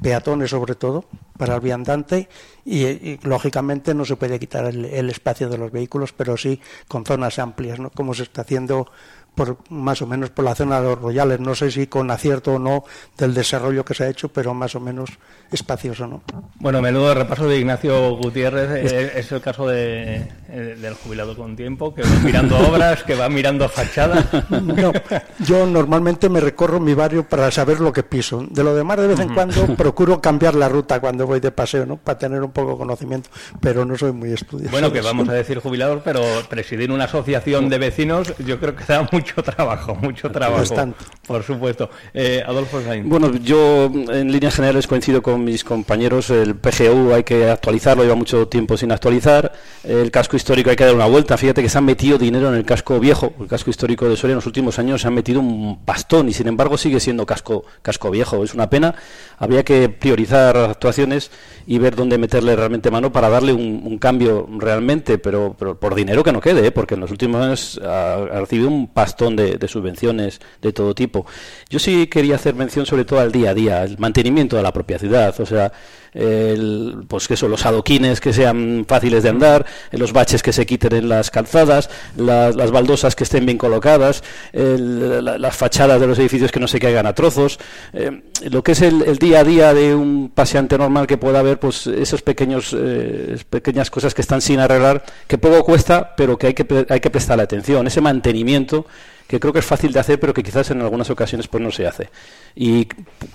peatones 0.00 0.50
sobre 0.50 0.74
todo, 0.74 1.04
para 1.38 1.54
el 1.54 1.60
viandante 1.60 2.28
y, 2.64 3.18
lógicamente 3.26 3.94
no 3.94 4.04
se 4.04 4.16
puede 4.16 4.38
quitar 4.38 4.66
el, 4.66 4.84
el, 4.84 5.10
espacio 5.10 5.48
de 5.48 5.58
los 5.58 5.70
vehículos, 5.70 6.12
pero 6.12 6.36
sí 6.36 6.60
con 6.88 7.06
zonas 7.06 7.38
amplias, 7.38 7.78
¿no? 7.78 7.90
como 7.90 8.12
se 8.14 8.24
está 8.24 8.42
haciendo 8.42 8.88
por 9.34 9.58
más 9.70 10.02
o 10.02 10.06
menos 10.06 10.30
por 10.30 10.44
la 10.44 10.54
zona 10.54 10.80
de 10.80 10.88
los 10.88 11.00
Royales. 11.00 11.40
No 11.40 11.54
sé 11.54 11.70
si 11.70 11.86
con 11.86 12.10
acierto 12.10 12.54
o 12.54 12.58
no 12.58 12.84
del 13.16 13.32
desarrollo 13.34 13.84
que 13.84 13.94
se 13.94 14.04
ha 14.04 14.08
hecho, 14.08 14.28
pero 14.28 14.52
más 14.52 14.74
o 14.74 14.80
menos 14.80 15.10
espacioso, 15.50 16.06
¿no? 16.06 16.22
Bueno, 16.56 16.82
menudo 16.82 17.14
repaso 17.14 17.48
de 17.48 17.58
Ignacio 17.58 18.16
Gutiérrez. 18.16 18.92
Es 19.16 19.32
el 19.32 19.40
caso 19.40 19.66
de, 19.66 20.28
eh, 20.48 20.76
del 20.80 20.94
jubilado 20.94 21.36
con 21.36 21.56
tiempo, 21.56 21.94
que 21.94 22.02
va 22.02 22.08
mirando 22.24 22.58
obras, 22.58 23.02
que 23.04 23.14
va 23.14 23.28
mirando 23.28 23.68
fachadas. 23.68 24.26
No, 24.62 24.92
yo 25.40 25.66
normalmente 25.66 26.28
me 26.28 26.40
recorro 26.40 26.78
mi 26.78 26.94
barrio 26.94 27.24
para 27.24 27.50
saber 27.50 27.80
lo 27.80 27.92
que 27.92 28.02
piso. 28.02 28.46
De 28.48 28.62
lo 28.62 28.74
demás, 28.74 28.98
de 28.98 29.08
vez 29.08 29.20
en 29.20 29.34
cuando 29.34 29.66
procuro 29.76 30.20
cambiar 30.20 30.54
la 30.54 30.68
ruta 30.68 31.00
cuando 31.00 31.26
voy 31.26 31.40
de 31.40 31.50
paseo, 31.50 31.84
¿no? 31.84 31.96
Para 31.96 32.18
tener 32.18 32.42
un 32.42 32.52
poco 32.52 32.72
de 32.72 32.78
conocimiento, 32.78 33.30
pero 33.60 33.84
no 33.84 33.96
soy 33.96 34.12
muy 34.12 34.32
estudioso. 34.32 34.70
Bueno, 34.70 34.92
que 34.92 35.00
vamos 35.00 35.28
a 35.28 35.32
decir 35.32 35.58
jubilados, 35.58 36.02
pero 36.04 36.22
presidir 36.48 36.90
una 36.90 37.04
asociación 37.04 37.68
de 37.68 37.78
vecinos, 37.78 38.34
yo 38.38 38.58
creo 38.60 38.76
que 38.76 38.84
da 38.84 39.08
mucho 39.10 39.21
trabajo, 39.24 39.94
mucho 39.94 40.30
trabajo. 40.30 40.94
Por 41.26 41.42
supuesto. 41.42 41.90
Eh, 42.12 42.42
Adolfo 42.46 42.82
Sainz. 42.82 43.08
Bueno, 43.08 43.32
yo 43.36 43.86
en 43.86 44.32
líneas 44.32 44.54
generales 44.54 44.86
coincido 44.86 45.22
con 45.22 45.44
mis 45.44 45.64
compañeros. 45.64 46.30
El 46.30 46.56
PGU 46.56 47.12
hay 47.14 47.24
que 47.24 47.50
actualizarlo, 47.50 48.02
lleva 48.02 48.14
mucho 48.14 48.48
tiempo 48.48 48.76
sin 48.76 48.92
actualizar. 48.92 49.52
El 49.84 50.10
casco 50.10 50.36
histórico 50.36 50.70
hay 50.70 50.76
que 50.76 50.84
dar 50.84 50.94
una 50.94 51.06
vuelta. 51.06 51.36
Fíjate 51.36 51.62
que 51.62 51.68
se 51.68 51.78
han 51.78 51.84
metido 51.84 52.18
dinero 52.18 52.48
en 52.48 52.54
el 52.54 52.64
casco 52.64 52.98
viejo, 53.00 53.32
el 53.40 53.46
casco 53.46 53.70
histórico 53.70 54.08
de 54.08 54.16
Soria 54.16 54.32
en 54.32 54.36
los 54.36 54.46
últimos 54.46 54.78
años 54.78 55.02
se 55.02 55.08
han 55.08 55.14
metido 55.14 55.40
un 55.40 55.80
pastón 55.84 56.28
y 56.28 56.32
sin 56.32 56.48
embargo 56.48 56.76
sigue 56.76 57.00
siendo 57.00 57.26
casco, 57.26 57.64
casco 57.82 58.10
viejo. 58.10 58.42
Es 58.44 58.54
una 58.54 58.68
pena. 58.70 58.94
Habría 59.38 59.64
que 59.64 59.88
priorizar 59.88 60.56
actuaciones 60.56 61.30
y 61.66 61.78
ver 61.78 61.96
dónde 61.96 62.18
meterle 62.18 62.56
realmente 62.56 62.90
mano 62.90 63.12
para 63.12 63.28
darle 63.28 63.52
un, 63.52 63.98
cambio 63.98 64.48
realmente, 64.58 65.18
pero, 65.18 65.54
por 65.54 65.94
dinero 65.94 66.24
que 66.24 66.32
no 66.32 66.40
quede, 66.40 66.66
¿eh? 66.66 66.70
porque 66.72 66.94
en 66.94 67.00
los 67.00 67.10
últimos 67.10 67.40
años 67.42 67.80
ha, 67.84 68.16
recibido 68.40 68.68
un 68.68 68.88
pastón 68.88 69.11
de, 69.16 69.68
subvenciones 69.68 70.40
de 70.60 70.72
todo 70.72 70.94
tipo. 70.94 71.26
Yo 71.68 71.78
sí 71.78 72.06
quería 72.06 72.36
hacer 72.36 72.54
mención 72.54 72.86
sobre 72.86 73.04
todo 73.04 73.20
al 73.20 73.32
día 73.32 73.50
a 73.50 73.54
día, 73.54 73.84
el 73.84 73.98
mantenimiento 73.98 74.56
de 74.56 74.62
la 74.62 74.72
propia 74.72 74.98
ciudad, 74.98 75.38
o 75.40 75.46
sea, 75.46 75.72
el, 76.14 77.04
pues 77.08 77.28
que 77.28 77.36
son 77.36 77.50
los 77.50 77.64
adoquines 77.64 78.20
que 78.20 78.32
sean 78.32 78.84
fáciles 78.86 79.22
de 79.22 79.30
andar, 79.30 79.66
los 79.92 80.12
baches 80.12 80.42
que 80.42 80.52
se 80.52 80.66
quiten 80.66 80.94
en 80.94 81.08
las 81.08 81.30
calzadas, 81.30 81.90
las 82.16 82.70
baldosas 82.70 83.16
que 83.16 83.24
estén 83.24 83.46
bien 83.46 83.58
colocadas, 83.58 84.22
las 84.52 85.56
fachadas 85.56 86.00
de 86.00 86.06
los 86.06 86.18
edificios 86.18 86.52
que 86.52 86.60
no 86.60 86.68
se 86.68 86.78
caigan 86.78 87.06
a 87.06 87.14
trozos, 87.14 87.58
eh, 87.92 88.22
lo 88.50 88.62
que 88.62 88.72
es 88.72 88.82
el, 88.82 89.18
día 89.18 89.40
a 89.40 89.44
día 89.44 89.74
de 89.74 89.94
un 89.94 90.30
paseante 90.34 90.76
normal 90.76 91.06
que 91.06 91.16
pueda 91.16 91.40
haber, 91.40 91.58
pues 91.58 91.86
esos 91.86 92.22
pequeños 92.22 92.74
eh, 92.78 93.38
pequeñas 93.48 93.90
cosas 93.90 94.14
que 94.14 94.22
están 94.22 94.40
sin 94.40 94.60
arreglar, 94.60 95.02
que 95.26 95.38
poco 95.38 95.64
cuesta, 95.64 96.14
pero 96.16 96.36
que 96.36 96.48
hay 96.48 96.54
que 96.54 96.86
hay 96.88 97.00
que 97.00 97.10
prestarle 97.10 97.44
atención, 97.44 97.86
ese 97.86 98.00
mantenimiento 98.00 98.86
que 99.26 99.40
creo 99.40 99.52
que 99.52 99.60
es 99.60 99.64
fácil 99.64 99.92
de 99.92 100.00
hacer, 100.00 100.20
pero 100.20 100.34
que 100.34 100.42
quizás 100.42 100.70
en 100.70 100.80
algunas 100.80 101.08
ocasiones 101.10 101.48
pues 101.48 101.62
no 101.62 101.70
se 101.70 101.86
hace. 101.86 102.08
Y 102.54 102.86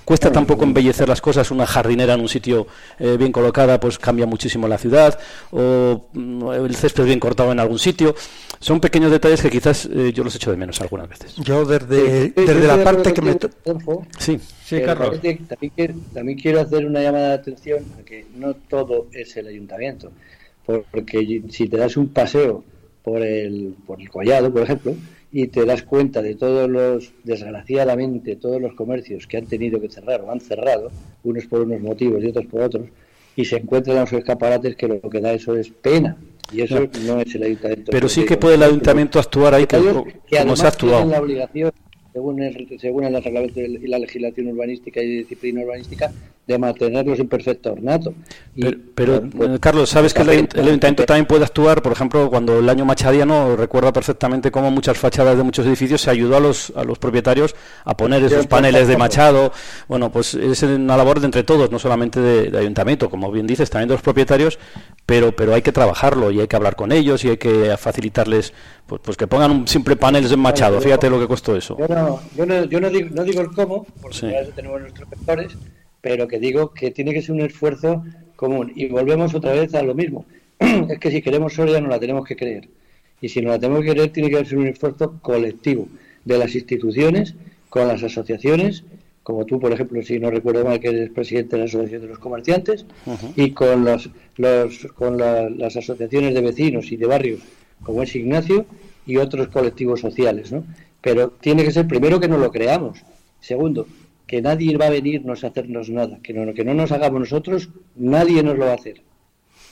cuesta 0.05 0.31
tampoco 0.31 0.63
embellecer 0.63 1.07
las 1.07 1.21
cosas, 1.21 1.49
una 1.51 1.65
jardinera 1.65 2.13
en 2.13 2.21
un 2.21 2.29
sitio 2.29 2.67
eh, 2.99 3.17
bien 3.17 3.31
colocada 3.31 3.79
pues 3.79 3.97
cambia 3.97 4.25
muchísimo 4.25 4.67
la 4.67 4.77
ciudad, 4.77 5.19
o 5.51 6.07
mm, 6.13 6.51
el 6.65 6.75
césped 6.75 7.05
bien 7.05 7.19
cortado 7.19 7.51
en 7.51 7.59
algún 7.59 7.79
sitio. 7.79 8.15
Son 8.59 8.79
pequeños 8.79 9.11
detalles 9.11 9.41
que 9.41 9.49
quizás 9.49 9.87
eh, 9.91 10.11
yo 10.13 10.23
los 10.23 10.35
echo 10.35 10.51
de 10.51 10.57
menos 10.57 10.81
algunas 10.81 11.07
veces. 11.09 11.35
Yo 11.35 11.65
desde, 11.65 12.29
desde 12.29 12.67
la 12.67 12.83
parte 12.83 13.13
que 13.13 13.21
me... 13.21 13.37
Sí, 14.17 14.39
sí, 14.65 14.81
Carlos. 14.81 15.19
También, 16.13 16.39
quiero 16.39 16.61
hacer 16.61 16.85
una 16.85 17.01
llamada 17.01 17.29
de 17.29 17.33
atención 17.35 17.85
a 17.99 18.03
que 18.03 18.25
no 18.35 18.53
todo 18.55 19.07
es 19.11 19.37
el 19.37 19.47
ayuntamiento, 19.47 20.11
porque 20.65 21.43
si 21.49 21.67
te 21.67 21.77
das 21.77 21.97
un 21.97 22.09
paseo 22.09 22.63
por 23.03 23.21
el, 23.21 23.75
por 23.85 24.01
el 24.01 24.09
collado, 24.09 24.51
por 24.51 24.63
ejemplo, 24.63 24.95
y 25.31 25.47
te 25.47 25.65
das 25.65 25.83
cuenta 25.83 26.21
de 26.21 26.35
todos 26.35 26.69
los, 26.69 27.11
desgraciadamente, 27.23 28.35
todos 28.37 28.61
los 28.61 28.73
comercios 28.73 29.27
que 29.27 29.37
han 29.37 29.45
tenido 29.45 29.79
que 29.81 29.89
cerrar 29.89 30.21
o 30.21 30.31
han 30.31 30.39
cerrado, 30.39 30.91
unos 31.23 31.45
por 31.45 31.61
unos 31.61 31.81
motivos 31.81 32.23
y 32.23 32.27
otros 32.27 32.45
por 32.45 32.61
otros, 32.61 32.87
y 33.35 33.45
se 33.45 33.57
encuentran 33.57 33.97
los 33.97 34.13
escaparates 34.13 34.75
que 34.75 34.87
lo 34.87 35.01
que 35.01 35.21
da 35.21 35.33
eso 35.33 35.55
es 35.55 35.69
pena. 35.69 36.17
Y 36.51 36.61
eso 36.61 36.79
no, 37.05 37.19
es 37.19 37.35
el 37.35 37.43
ayuntamiento. 37.43 37.91
Pero 37.91 38.07
sí 38.07 38.25
que 38.25 38.37
puede 38.37 38.55
el 38.55 38.63
ayuntamiento 38.63 39.19
actuar 39.19 39.53
ahí 39.53 39.67
como, 39.67 40.05
se 40.29 40.65
ha 40.65 40.69
actuado. 40.69 41.05
la 41.05 41.21
obligación, 41.21 41.71
según 42.17 42.41
el, 42.41 42.79
según 42.79 43.03
el 43.03 43.23
reglamento 43.23 43.59
y 43.59 43.87
la 43.87 43.99
legislación 43.99 44.47
urbanística 44.47 44.99
y 45.01 45.17
disciplina 45.17 45.61
urbanística, 45.61 46.11
de 46.47 46.57
mantenerlos 46.57 47.19
en 47.19 47.27
perfecto 47.27 47.73
ornato. 47.73 48.13
pero, 48.95 49.17
eh, 49.17 49.57
Carlos, 49.59 49.89
¿sabes 49.89 50.13
que 50.15 50.23
el, 50.23 50.29
ayuntamiento 50.29 51.05
también 51.05 51.27
puede 51.27 51.43
actuar? 51.43 51.83
Por 51.83 51.91
ejemplo, 51.91 52.29
cuando 52.29 52.57
el 52.57 52.69
año 52.69 52.85
machadiano, 52.85 53.55
recuerda 53.55 53.93
perfectamente 53.93 54.49
cómo 54.49 54.71
muchas 54.71 54.97
fachadas 54.97 55.37
de 55.37 55.43
muchos 55.43 55.67
edificios 55.67 56.01
se 56.01 56.09
ayudó 56.09 56.37
a 56.37 56.39
los, 56.39 56.73
a 56.75 56.83
los 56.83 56.97
propietarios 56.97 57.53
a 57.83 57.95
poner 57.95 58.23
esos 58.23 58.47
paneles 58.47 58.87
de 58.87 58.97
machado. 58.97 59.51
Bueno, 59.87 60.11
pues 60.11 60.33
es 60.33 60.63
una 60.63 60.97
labor 60.97 61.19
de 61.19 61.25
entre 61.25 61.43
todos, 61.43 61.69
no 61.69 61.77
solamente 61.77 62.19
de, 62.19 62.57
ayuntamiento, 62.57 63.11
como 63.11 63.31
bien 63.31 63.45
dices, 63.45 63.69
también 63.69 63.89
de 63.89 63.95
los 63.95 64.01
propietarios, 64.01 64.57
pero, 65.05 65.35
pero 65.35 65.53
hay 65.53 65.61
que 65.61 65.71
trabajarlo 65.71 66.31
y 66.31 66.39
hay 66.39 66.47
que 66.47 66.55
hablar 66.55 66.75
con 66.75 66.91
ellos 66.91 67.23
y 67.25 67.29
hay 67.29 67.37
que 67.37 67.75
facilitarles 67.77 68.53
pues, 68.87 69.01
pues 69.03 69.17
que 69.17 69.27
pongan 69.27 69.51
un 69.51 69.67
simple 69.67 69.97
panel 69.97 70.27
de 70.27 70.37
machado. 70.37 70.79
Fíjate 70.79 71.09
lo 71.09 71.19
que 71.19 71.27
costó 71.27 71.57
eso. 71.57 71.75
Yo 71.77 71.87
no, 71.89 72.06
yo 72.35 72.45
no, 72.45 72.65
yo 72.65 72.79
no, 72.79 72.89
digo, 72.89 73.09
no 73.11 73.23
digo 73.23 73.41
el 73.41 73.49
cómo, 73.49 73.85
porque 74.01 74.31
ya 74.31 74.43
tenemos 74.55 74.81
nuestros 74.81 75.09
sectores 75.09 75.57
pero 76.01 76.27
que 76.27 76.39
digo 76.39 76.73
que 76.73 76.91
tiene 76.91 77.13
que 77.13 77.21
ser 77.21 77.35
un 77.35 77.41
esfuerzo 77.41 78.03
común. 78.35 78.71
Y 78.75 78.87
volvemos 78.87 79.33
otra 79.33 79.51
vez 79.51 79.73
a 79.75 79.83
lo 79.83 79.93
mismo. 79.93 80.25
es 80.59 80.99
que 80.99 81.11
si 81.11 81.21
queremos 81.21 81.53
Soria 81.53 81.81
no 81.81 81.89
la 81.89 81.99
tenemos 81.99 82.25
que 82.25 82.35
creer. 82.35 82.69
Y 83.19 83.29
si 83.29 83.41
no 83.41 83.49
la 83.49 83.59
tenemos 83.59 83.83
que 83.83 83.91
creer, 83.91 84.11
tiene 84.11 84.29
que 84.29 84.45
ser 84.45 84.57
un 84.57 84.67
esfuerzo 84.67 85.19
colectivo 85.21 85.87
de 86.23 86.37
las 86.37 86.55
instituciones 86.55 87.35
con 87.69 87.87
las 87.87 88.03
asociaciones, 88.03 88.83
como 89.23 89.45
tú, 89.45 89.59
por 89.59 89.73
ejemplo, 89.73 90.01
si 90.01 90.19
no 90.19 90.31
recuerdo 90.31 90.63
mal, 90.63 90.79
que 90.79 90.87
eres 90.87 91.09
presidente 91.09 91.55
de 91.55 91.63
la 91.63 91.65
Asociación 91.65 92.01
de 92.03 92.07
los 92.07 92.19
Comerciantes, 92.19 92.85
y 93.35 93.51
con, 93.51 93.83
los, 93.83 94.09
los 94.37 94.87
con 94.95 95.17
las 95.17 95.75
asociaciones 95.75 96.33
de 96.33 96.41
vecinos 96.41 96.89
y 96.91 96.95
de 96.95 97.05
barrios, 97.05 97.41
como 97.83 98.03
es 98.03 98.15
Ignacio, 98.15 98.65
y 99.05 99.17
otros 99.17 99.47
colectivos 99.49 99.99
sociales. 99.99 100.51
¿no? 100.53 100.63
Pero 101.07 101.29
tiene 101.29 101.63
que 101.63 101.71
ser 101.71 101.87
primero 101.87 102.19
que 102.19 102.27
no 102.27 102.37
lo 102.37 102.51
creamos. 102.51 102.99
Segundo, 103.39 103.87
que 104.25 104.41
nadie 104.41 104.75
va 104.75 104.87
a 104.87 104.89
venirnos 104.89 105.41
a 105.45 105.47
hacernos 105.47 105.89
nada, 105.89 106.19
que 106.21 106.33
no, 106.33 106.53
que 106.53 106.65
no 106.65 106.73
nos 106.73 106.91
hagamos 106.91 107.21
nosotros, 107.21 107.69
nadie 107.95 108.43
nos 108.43 108.57
lo 108.57 108.65
va 108.65 108.71
a 108.71 108.75
hacer. 108.75 109.01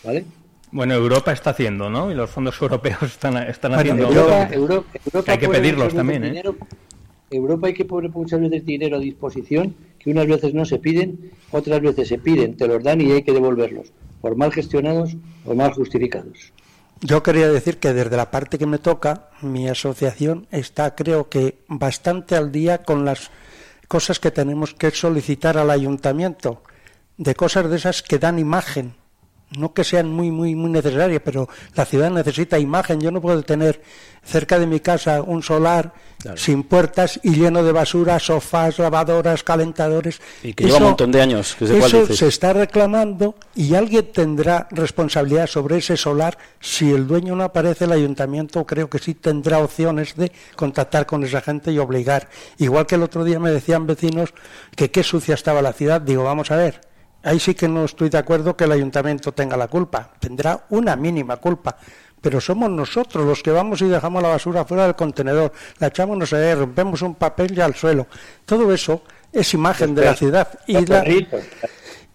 ¿Vale? 0.05 0.23
Bueno, 0.71 0.93
Europa 0.93 1.33
está 1.33 1.49
haciendo, 1.49 1.89
¿no? 1.89 2.09
Y 2.09 2.15
los 2.15 2.29
fondos 2.29 2.55
europeos 2.61 3.03
están, 3.03 3.35
están 3.35 3.73
haciendo. 3.73 4.07
Europa, 4.07 4.87
hay 5.27 5.37
que 5.37 5.49
pedirlos 5.49 5.93
también, 5.93 6.23
¿eh? 6.23 6.43
Europa 7.29 7.67
hay 7.67 7.73
que 7.73 7.83
poner 7.83 8.11
muchas 8.11 8.39
veces 8.39 8.65
dinero 8.65 8.95
a 8.95 8.99
disposición 8.99 9.75
que 9.99 10.11
unas 10.11 10.27
veces 10.27 10.53
no 10.53 10.63
se 10.63 10.79
piden, 10.79 11.31
otras 11.51 11.81
veces 11.81 12.07
se 12.07 12.17
piden, 12.17 12.55
te 12.55 12.65
los 12.65 12.81
dan 12.81 13.01
y 13.01 13.11
hay 13.11 13.23
que 13.23 13.33
devolverlos, 13.33 13.91
por 14.21 14.37
mal 14.37 14.53
gestionados 14.53 15.17
o 15.43 15.53
mal 15.53 15.73
justificados. 15.73 16.53
Yo 17.07 17.21
quería 17.21 17.51
decir 17.51 17.77
que 17.77 17.93
desde 17.93 18.17
la 18.17 18.31
parte 18.31 18.57
que 18.57 18.65
me 18.65 18.79
toca, 18.79 19.29
mi 19.41 19.69
asociación 19.69 20.47
está, 20.49 20.95
creo 20.95 21.29
que, 21.29 21.63
bastante 21.67 22.35
al 22.35 22.51
día 22.51 22.79
con 22.79 23.05
las 23.05 23.29
cosas 23.87 24.19
que 24.19 24.31
tenemos 24.31 24.73
que 24.73 24.89
solicitar 24.89 25.55
al 25.59 25.69
ayuntamiento, 25.69 26.63
de 27.17 27.35
cosas 27.35 27.69
de 27.69 27.75
esas 27.75 28.01
que 28.01 28.17
dan 28.17 28.39
imagen 28.39 28.95
no 29.51 29.73
que 29.73 29.83
sean 29.83 30.09
muy, 30.11 30.31
muy, 30.31 30.55
muy 30.55 30.71
necesarias, 30.71 31.21
pero 31.23 31.47
la 31.75 31.85
ciudad 31.85 32.09
necesita 32.09 32.59
imagen. 32.59 32.99
Yo 32.99 33.11
no 33.11 33.21
puedo 33.21 33.41
tener 33.43 33.81
cerca 34.23 34.59
de 34.59 34.65
mi 34.65 34.79
casa 34.79 35.21
un 35.21 35.43
solar 35.43 35.93
sin 36.35 36.63
puertas 36.63 37.19
y 37.21 37.35
lleno 37.35 37.63
de 37.63 37.71
basura, 37.71 38.19
sofás, 38.19 38.79
lavadoras, 38.79 39.43
calentadores. 39.43 40.19
Y 40.41 40.53
que 40.53 40.65
lleva 40.65 40.77
un 40.77 40.83
montón 40.83 41.11
de 41.11 41.21
años. 41.21 41.55
Que 41.57 41.77
eso 41.77 42.07
se 42.07 42.27
está 42.27 42.53
reclamando 42.53 43.35
y 43.53 43.75
alguien 43.75 44.11
tendrá 44.11 44.67
responsabilidad 44.71 45.47
sobre 45.47 45.77
ese 45.77 45.95
solar. 45.97 46.37
Si 46.59 46.91
el 46.91 47.05
dueño 47.07 47.35
no 47.35 47.43
aparece, 47.43 47.85
el 47.85 47.91
ayuntamiento 47.91 48.65
creo 48.65 48.89
que 48.89 48.97
sí 48.97 49.13
tendrá 49.13 49.59
opciones 49.59 50.15
de 50.15 50.31
contactar 50.55 51.05
con 51.05 51.23
esa 51.23 51.41
gente 51.41 51.71
y 51.71 51.77
obligar. 51.77 52.27
Igual 52.57 52.87
que 52.87 52.95
el 52.95 53.03
otro 53.03 53.23
día 53.23 53.39
me 53.39 53.51
decían 53.51 53.85
vecinos 53.85 54.33
que 54.75 54.89
qué 54.89 55.03
sucia 55.03 55.35
estaba 55.35 55.61
la 55.61 55.73
ciudad. 55.73 56.01
Digo, 56.01 56.23
vamos 56.23 56.49
a 56.49 56.55
ver, 56.55 56.81
ahí 57.25 57.39
sí 57.39 57.53
que 57.53 57.67
no 57.67 57.83
estoy 57.83 58.09
de 58.09 58.17
acuerdo 58.17 58.55
que 58.55 58.63
el 58.63 58.71
ayuntamiento 58.71 59.33
tenga 59.33 59.57
la 59.57 59.67
culpa. 59.67 60.11
Tendrá 60.19 60.65
una 60.69 60.95
mínima 60.95 61.37
culpa 61.37 61.77
pero 62.25 62.41
somos 62.41 62.71
nosotros 62.71 63.23
los 63.23 63.43
que 63.43 63.51
vamos 63.51 63.83
y 63.83 63.87
dejamos 63.87 64.23
la 64.23 64.29
basura 64.29 64.65
fuera 64.65 64.85
del 64.85 64.95
contenedor, 64.95 65.51
la 65.77 65.87
echamos, 65.89 66.17
no 66.17 66.25
sé, 66.25 66.55
rompemos 66.55 67.03
un 67.03 67.13
papel 67.13 67.53
ya 67.53 67.65
al 67.65 67.75
suelo. 67.75 68.07
Todo 68.45 68.73
eso 68.73 69.03
es 69.31 69.53
imagen 69.53 69.93
de 69.93 70.05
la 70.05 70.15
ciudad. 70.15 70.47
Y, 70.65 70.75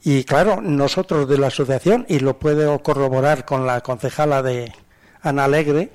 y 0.03 0.25
claro, 0.25 0.61
nosotros 0.61 1.29
de 1.29 1.39
la 1.39 1.47
asociación, 1.47 2.07
y 2.09 2.19
lo 2.19 2.41
puedo 2.41 2.83
corroborar 2.83 3.45
con 3.45 3.69
la 3.69 3.83
concejala 3.83 4.43
de 4.43 4.73
Ana 5.23 5.45
Alegre, 5.45 5.93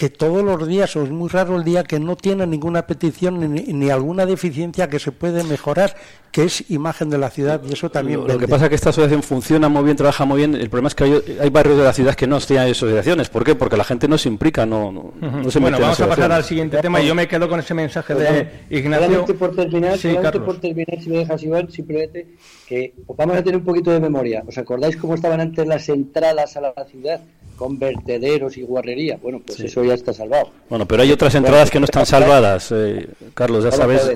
que 0.00 0.08
todos 0.08 0.42
los 0.42 0.66
días, 0.66 0.96
o 0.96 1.02
es 1.02 1.10
muy 1.10 1.28
raro 1.28 1.56
el 1.56 1.62
día 1.62 1.84
que 1.84 2.00
no 2.00 2.16
tiene 2.16 2.46
ninguna 2.46 2.86
petición 2.86 3.38
ni, 3.52 3.90
alguna 3.90 4.24
deficiencia 4.24 4.88
que 4.88 4.98
se 4.98 5.12
puede 5.12 5.44
mejorar, 5.44 5.94
que 6.32 6.44
es 6.44 6.70
imagen 6.70 7.10
de 7.10 7.18
la 7.18 7.28
ciudad 7.28 7.60
y 7.68 7.74
eso 7.74 7.90
también. 7.90 8.26
Lo, 8.26 8.38
que 8.38 8.48
pasa 8.48 8.64
es 8.64 8.68
que 8.70 8.76
esta 8.76 8.88
asociación 8.88 9.22
funciona 9.22 9.68
muy 9.68 9.84
bien, 9.84 9.98
trabaja 9.98 10.24
muy 10.24 10.38
bien. 10.38 10.54
El 10.54 10.70
problema 10.70 10.88
es 10.88 10.94
que 10.94 11.04
hay, 11.38 11.50
barrios 11.50 11.76
de 11.76 11.84
la 11.84 11.92
ciudad 11.92 12.14
que 12.14 12.26
no 12.26 12.40
tienen 12.40 12.70
asociaciones. 12.70 13.28
¿Por 13.28 13.44
qué? 13.44 13.54
Porque 13.54 13.76
la 13.76 13.84
gente 13.84 14.08
no 14.08 14.16
se 14.16 14.30
implica, 14.30 14.64
no, 14.64 14.90
no, 14.90 15.50
se 15.50 15.58
Bueno, 15.58 15.78
vamos 15.78 16.00
a 16.00 16.08
pasar 16.08 16.32
al 16.32 16.44
siguiente 16.44 16.78
tema 16.78 17.02
y 17.02 17.06
yo 17.06 17.14
me 17.14 17.28
quedo 17.28 17.46
con 17.46 17.60
ese 17.60 17.74
mensaje 17.74 18.14
de 18.14 18.48
Ignacio. 18.70 19.04
Solamente 19.04 19.34
por 19.34 19.54
terminar, 19.54 19.98
sí, 19.98 20.16
por 20.46 20.60
terminar, 20.60 20.98
si 20.98 21.10
me 21.10 21.18
dejas, 21.18 21.42
Iván, 21.42 21.70
simplemente 21.70 22.26
que 22.66 22.94
vamos 23.18 23.36
a 23.36 23.42
tener 23.42 23.58
un 23.58 23.66
poquito 23.66 23.90
de 23.90 24.00
memoria. 24.00 24.44
¿Os 24.46 24.56
acordáis 24.56 24.96
cómo 24.96 25.14
estaban 25.14 25.42
antes 25.42 25.66
las 25.66 25.90
entradas 25.90 26.56
a 26.56 26.62
la 26.62 26.72
ciudad? 26.90 27.20
con 27.60 27.78
vertederos 27.78 28.56
y 28.56 28.62
guarrería. 28.62 29.18
Bueno, 29.22 29.42
pues 29.44 29.60
eso 29.60 29.84
ya 29.84 29.89
está 29.94 30.12
salvado. 30.12 30.52
Bueno, 30.68 30.86
pero 30.86 31.02
hay 31.02 31.12
otras 31.12 31.34
entradas 31.34 31.70
que 31.70 31.78
no 31.80 31.84
están 31.84 32.06
salvadas, 32.06 32.72
eh, 32.72 33.08
Carlos, 33.34 33.64
ya 33.64 33.72
sabes. 33.72 34.10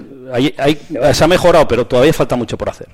se 1.12 1.24
ha 1.24 1.28
mejorado, 1.28 1.66
pero 1.68 1.86
todavía 1.86 2.12
falta 2.12 2.36
mucho 2.36 2.56
por 2.56 2.68
hacer. 2.68 2.88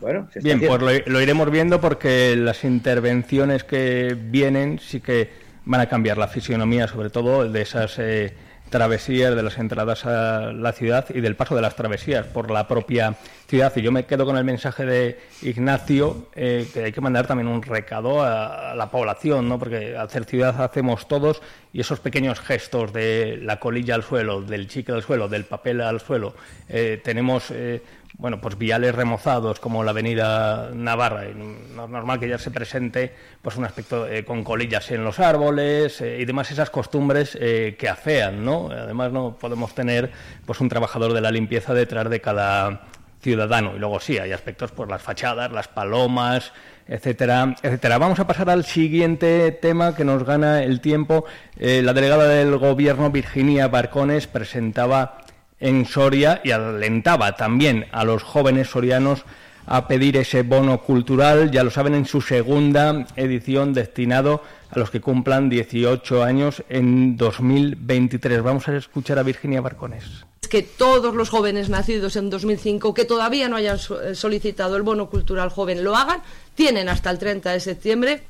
Bueno, 0.00 0.28
Bien, 0.42 0.60
pues 0.60 1.06
lo, 1.06 1.20
iremos 1.20 1.50
viendo 1.50 1.80
porque 1.80 2.36
las 2.36 2.64
intervenciones 2.64 3.64
que 3.64 4.14
vienen 4.18 4.78
sí 4.78 5.00
que 5.00 5.30
van 5.64 5.80
a 5.80 5.88
cambiar 5.88 6.18
la 6.18 6.28
fisionomía, 6.28 6.86
sobre 6.88 7.08
todo 7.08 7.48
de 7.48 7.62
esas 7.62 7.98
eh, 7.98 8.34
travesías, 8.74 9.36
de 9.36 9.42
las 9.44 9.56
entradas 9.58 10.04
a 10.04 10.52
la 10.52 10.72
ciudad 10.72 11.06
y 11.14 11.20
del 11.20 11.36
paso 11.36 11.54
de 11.54 11.62
las 11.62 11.76
travesías 11.76 12.26
por 12.26 12.50
la 12.50 12.66
propia 12.66 13.14
ciudad. 13.46 13.72
Y 13.76 13.82
yo 13.82 13.92
me 13.92 14.04
quedo 14.04 14.26
con 14.26 14.36
el 14.36 14.42
mensaje 14.42 14.84
de 14.84 15.20
Ignacio, 15.42 16.26
eh, 16.34 16.66
que 16.74 16.86
hay 16.86 16.90
que 16.90 17.00
mandar 17.00 17.24
también 17.24 17.46
un 17.46 17.62
recado 17.62 18.20
a, 18.20 18.74
la 18.74 18.90
población, 18.90 19.48
¿no? 19.48 19.60
porque 19.60 19.96
hacer 19.96 20.24
ciudad 20.24 20.60
hacemos 20.60 21.06
todos 21.06 21.40
y 21.72 21.82
esos 21.82 22.00
pequeños 22.00 22.40
gestos 22.40 22.92
de 22.92 23.38
la 23.40 23.60
colilla 23.60 23.94
al 23.94 24.02
suelo, 24.02 24.42
del 24.42 24.66
chicle 24.66 24.96
al 24.96 25.04
suelo, 25.04 25.28
del 25.28 25.44
papel 25.44 25.80
al 25.80 26.00
suelo, 26.00 26.34
eh, 26.68 27.00
tenemos 27.04 27.52
eh, 27.52 27.80
bueno, 28.16 28.40
pues 28.40 28.56
viales 28.56 28.94
remozados 28.94 29.58
como 29.58 29.82
la 29.82 29.90
avenida 29.90 30.70
Navarra, 30.72 31.26
es 31.26 31.34
normal 31.36 32.20
que 32.20 32.28
ya 32.28 32.38
se 32.38 32.50
presente 32.50 33.12
pues 33.42 33.56
un 33.56 33.64
aspecto 33.64 34.06
eh, 34.06 34.24
con 34.24 34.44
colillas 34.44 34.90
en 34.92 35.02
los 35.04 35.18
árboles 35.18 36.00
eh, 36.00 36.18
y 36.20 36.24
demás 36.24 36.50
esas 36.50 36.70
costumbres 36.70 37.36
eh, 37.40 37.76
que 37.78 37.88
afean, 37.88 38.44
¿no? 38.44 38.70
Además 38.70 39.10
no 39.12 39.36
podemos 39.36 39.74
tener 39.74 40.12
pues 40.46 40.60
un 40.60 40.68
trabajador 40.68 41.12
de 41.12 41.20
la 41.20 41.32
limpieza 41.32 41.74
detrás 41.74 42.08
de 42.08 42.20
cada 42.20 42.82
ciudadano 43.20 43.74
y 43.74 43.78
luego 43.80 43.98
sí, 43.98 44.18
hay 44.18 44.32
aspectos 44.32 44.70
pues, 44.70 44.88
las 44.88 45.02
fachadas, 45.02 45.50
las 45.50 45.66
palomas, 45.66 46.52
etcétera, 46.86 47.56
etcétera. 47.62 47.98
Vamos 47.98 48.20
a 48.20 48.26
pasar 48.26 48.48
al 48.48 48.64
siguiente 48.64 49.50
tema 49.50 49.96
que 49.96 50.04
nos 50.04 50.24
gana 50.24 50.62
el 50.62 50.80
tiempo. 50.80 51.24
la 51.56 51.92
delegada 51.94 52.28
del 52.28 52.58
gobierno 52.58 53.10
Virginia 53.10 53.66
Barcones 53.68 54.26
presentaba 54.26 55.23
en 55.60 55.86
Soria 55.86 56.40
y 56.44 56.50
alentaba 56.50 57.36
también 57.36 57.86
a 57.92 58.04
los 58.04 58.22
jóvenes 58.22 58.68
sorianos 58.68 59.24
a 59.66 59.88
pedir 59.88 60.16
ese 60.16 60.42
bono 60.42 60.82
cultural, 60.82 61.50
ya 61.50 61.64
lo 61.64 61.70
saben, 61.70 61.94
en 61.94 62.04
su 62.04 62.20
segunda 62.20 63.06
edición 63.16 63.72
destinado 63.72 64.42
a 64.70 64.78
los 64.78 64.90
que 64.90 65.00
cumplan 65.00 65.48
18 65.48 66.22
años 66.22 66.62
en 66.68 67.16
2023. 67.16 68.42
Vamos 68.42 68.68
a 68.68 68.76
escuchar 68.76 69.18
a 69.18 69.22
Virginia 69.22 69.60
Barcones. 69.60 70.04
Que 70.50 70.62
todos 70.62 71.14
los 71.14 71.30
jóvenes 71.30 71.68
nacidos 71.68 72.16
en 72.16 72.30
2005 72.30 72.92
que 72.92 73.04
todavía 73.04 73.48
no 73.48 73.56
hayan 73.56 73.78
eh, 73.78 74.14
solicitado 74.14 74.76
el 74.76 74.82
bono 74.82 75.08
cultural 75.08 75.48
joven 75.48 75.82
lo 75.82 75.96
hagan, 75.96 76.20
tienen 76.54 76.88
hasta 76.88 77.10
el 77.10 77.18
30 77.18 77.52
de 77.52 77.60
septiembre 77.60 78.22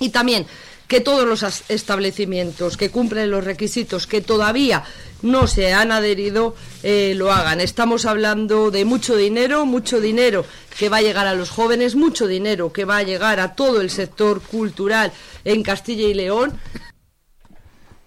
y 0.00 0.08
también 0.08 0.46
que 0.88 1.00
todos 1.00 1.26
los 1.26 1.42
establecimientos 1.70 2.76
que 2.76 2.90
cumplen 2.90 3.30
los 3.30 3.44
requisitos 3.44 4.06
que 4.06 4.20
todavía 4.20 4.82
no 5.22 5.46
se 5.46 5.72
han 5.72 5.92
adherido 5.92 6.54
eh, 6.82 7.14
lo 7.16 7.32
hagan. 7.32 7.60
Estamos 7.60 8.06
hablando 8.06 8.70
de 8.70 8.84
mucho 8.84 9.16
dinero, 9.16 9.64
mucho 9.66 10.00
dinero 10.00 10.44
que 10.78 10.88
va 10.88 10.98
a 10.98 11.02
llegar 11.02 11.26
a 11.26 11.34
los 11.34 11.50
jóvenes, 11.50 11.94
mucho 11.94 12.26
dinero 12.26 12.72
que 12.72 12.84
va 12.84 12.98
a 12.98 13.02
llegar 13.02 13.40
a 13.40 13.54
todo 13.54 13.80
el 13.80 13.90
sector 13.90 14.40
cultural 14.40 15.12
en 15.44 15.62
Castilla 15.62 16.08
y 16.08 16.14
León. 16.14 16.58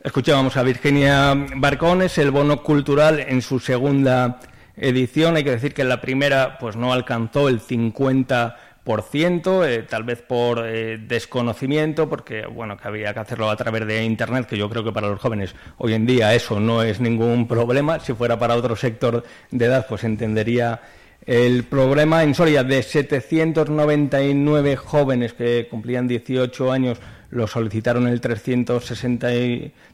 Escuchábamos 0.04 0.56
a 0.56 0.64
Virginia 0.64 1.34
Barcones, 1.56 2.18
el 2.20 2.30
bono 2.30 2.62
cultural 2.62 3.20
en 3.20 3.42
su 3.42 3.60
segunda 3.60 4.40
edición. 4.78 5.36
Hay 5.36 5.44
que 5.44 5.52
decir 5.52 5.74
que 5.74 5.82
en 5.82 5.90
la 5.90 6.02
primera 6.02 6.58
pues 6.60 6.76
no 6.76 6.94
alcanzó 6.94 7.50
el 7.50 7.60
50 7.60 8.56
por 8.86 9.02
ciento, 9.02 9.66
eh, 9.66 9.82
tal 9.82 10.04
vez 10.04 10.22
por 10.22 10.64
eh, 10.64 11.00
desconocimiento, 11.00 12.08
porque 12.08 12.46
bueno, 12.46 12.78
que 12.78 12.88
había 12.88 13.14
que 13.16 13.20
hacerlo 13.20 13.50
a 13.50 13.56
través 13.58 13.86
de 13.88 14.04
internet, 14.04 14.46
que 14.46 14.58
yo 14.58 14.70
creo 14.70 14.84
que 14.84 14.92
para 14.92 15.10
los 15.10 15.20
jóvenes 15.20 15.56
hoy 15.80 15.96
en 15.96 16.06
día 16.06 16.36
eso 16.36 16.60
no 16.60 16.84
es 16.84 17.02
ningún 17.02 17.48
problema. 17.50 18.00
Si 18.00 18.14
fuera 18.14 18.38
para 18.38 18.56
otro 18.56 18.76
sector 18.76 19.24
de 19.50 19.66
edad, 19.66 19.88
pues 19.90 20.04
entendería 20.04 20.80
el 21.26 21.64
problema. 21.64 22.24
En 22.24 22.36
Soria, 22.36 22.64
de 22.64 22.84
799 22.84 24.76
jóvenes 24.76 25.34
que 25.34 25.68
cumplían 25.68 26.08
18 26.08 26.72
años, 26.72 27.00
lo 27.36 27.48
solicitaron 27.48 28.08
el 28.08 28.22
360 28.22 29.28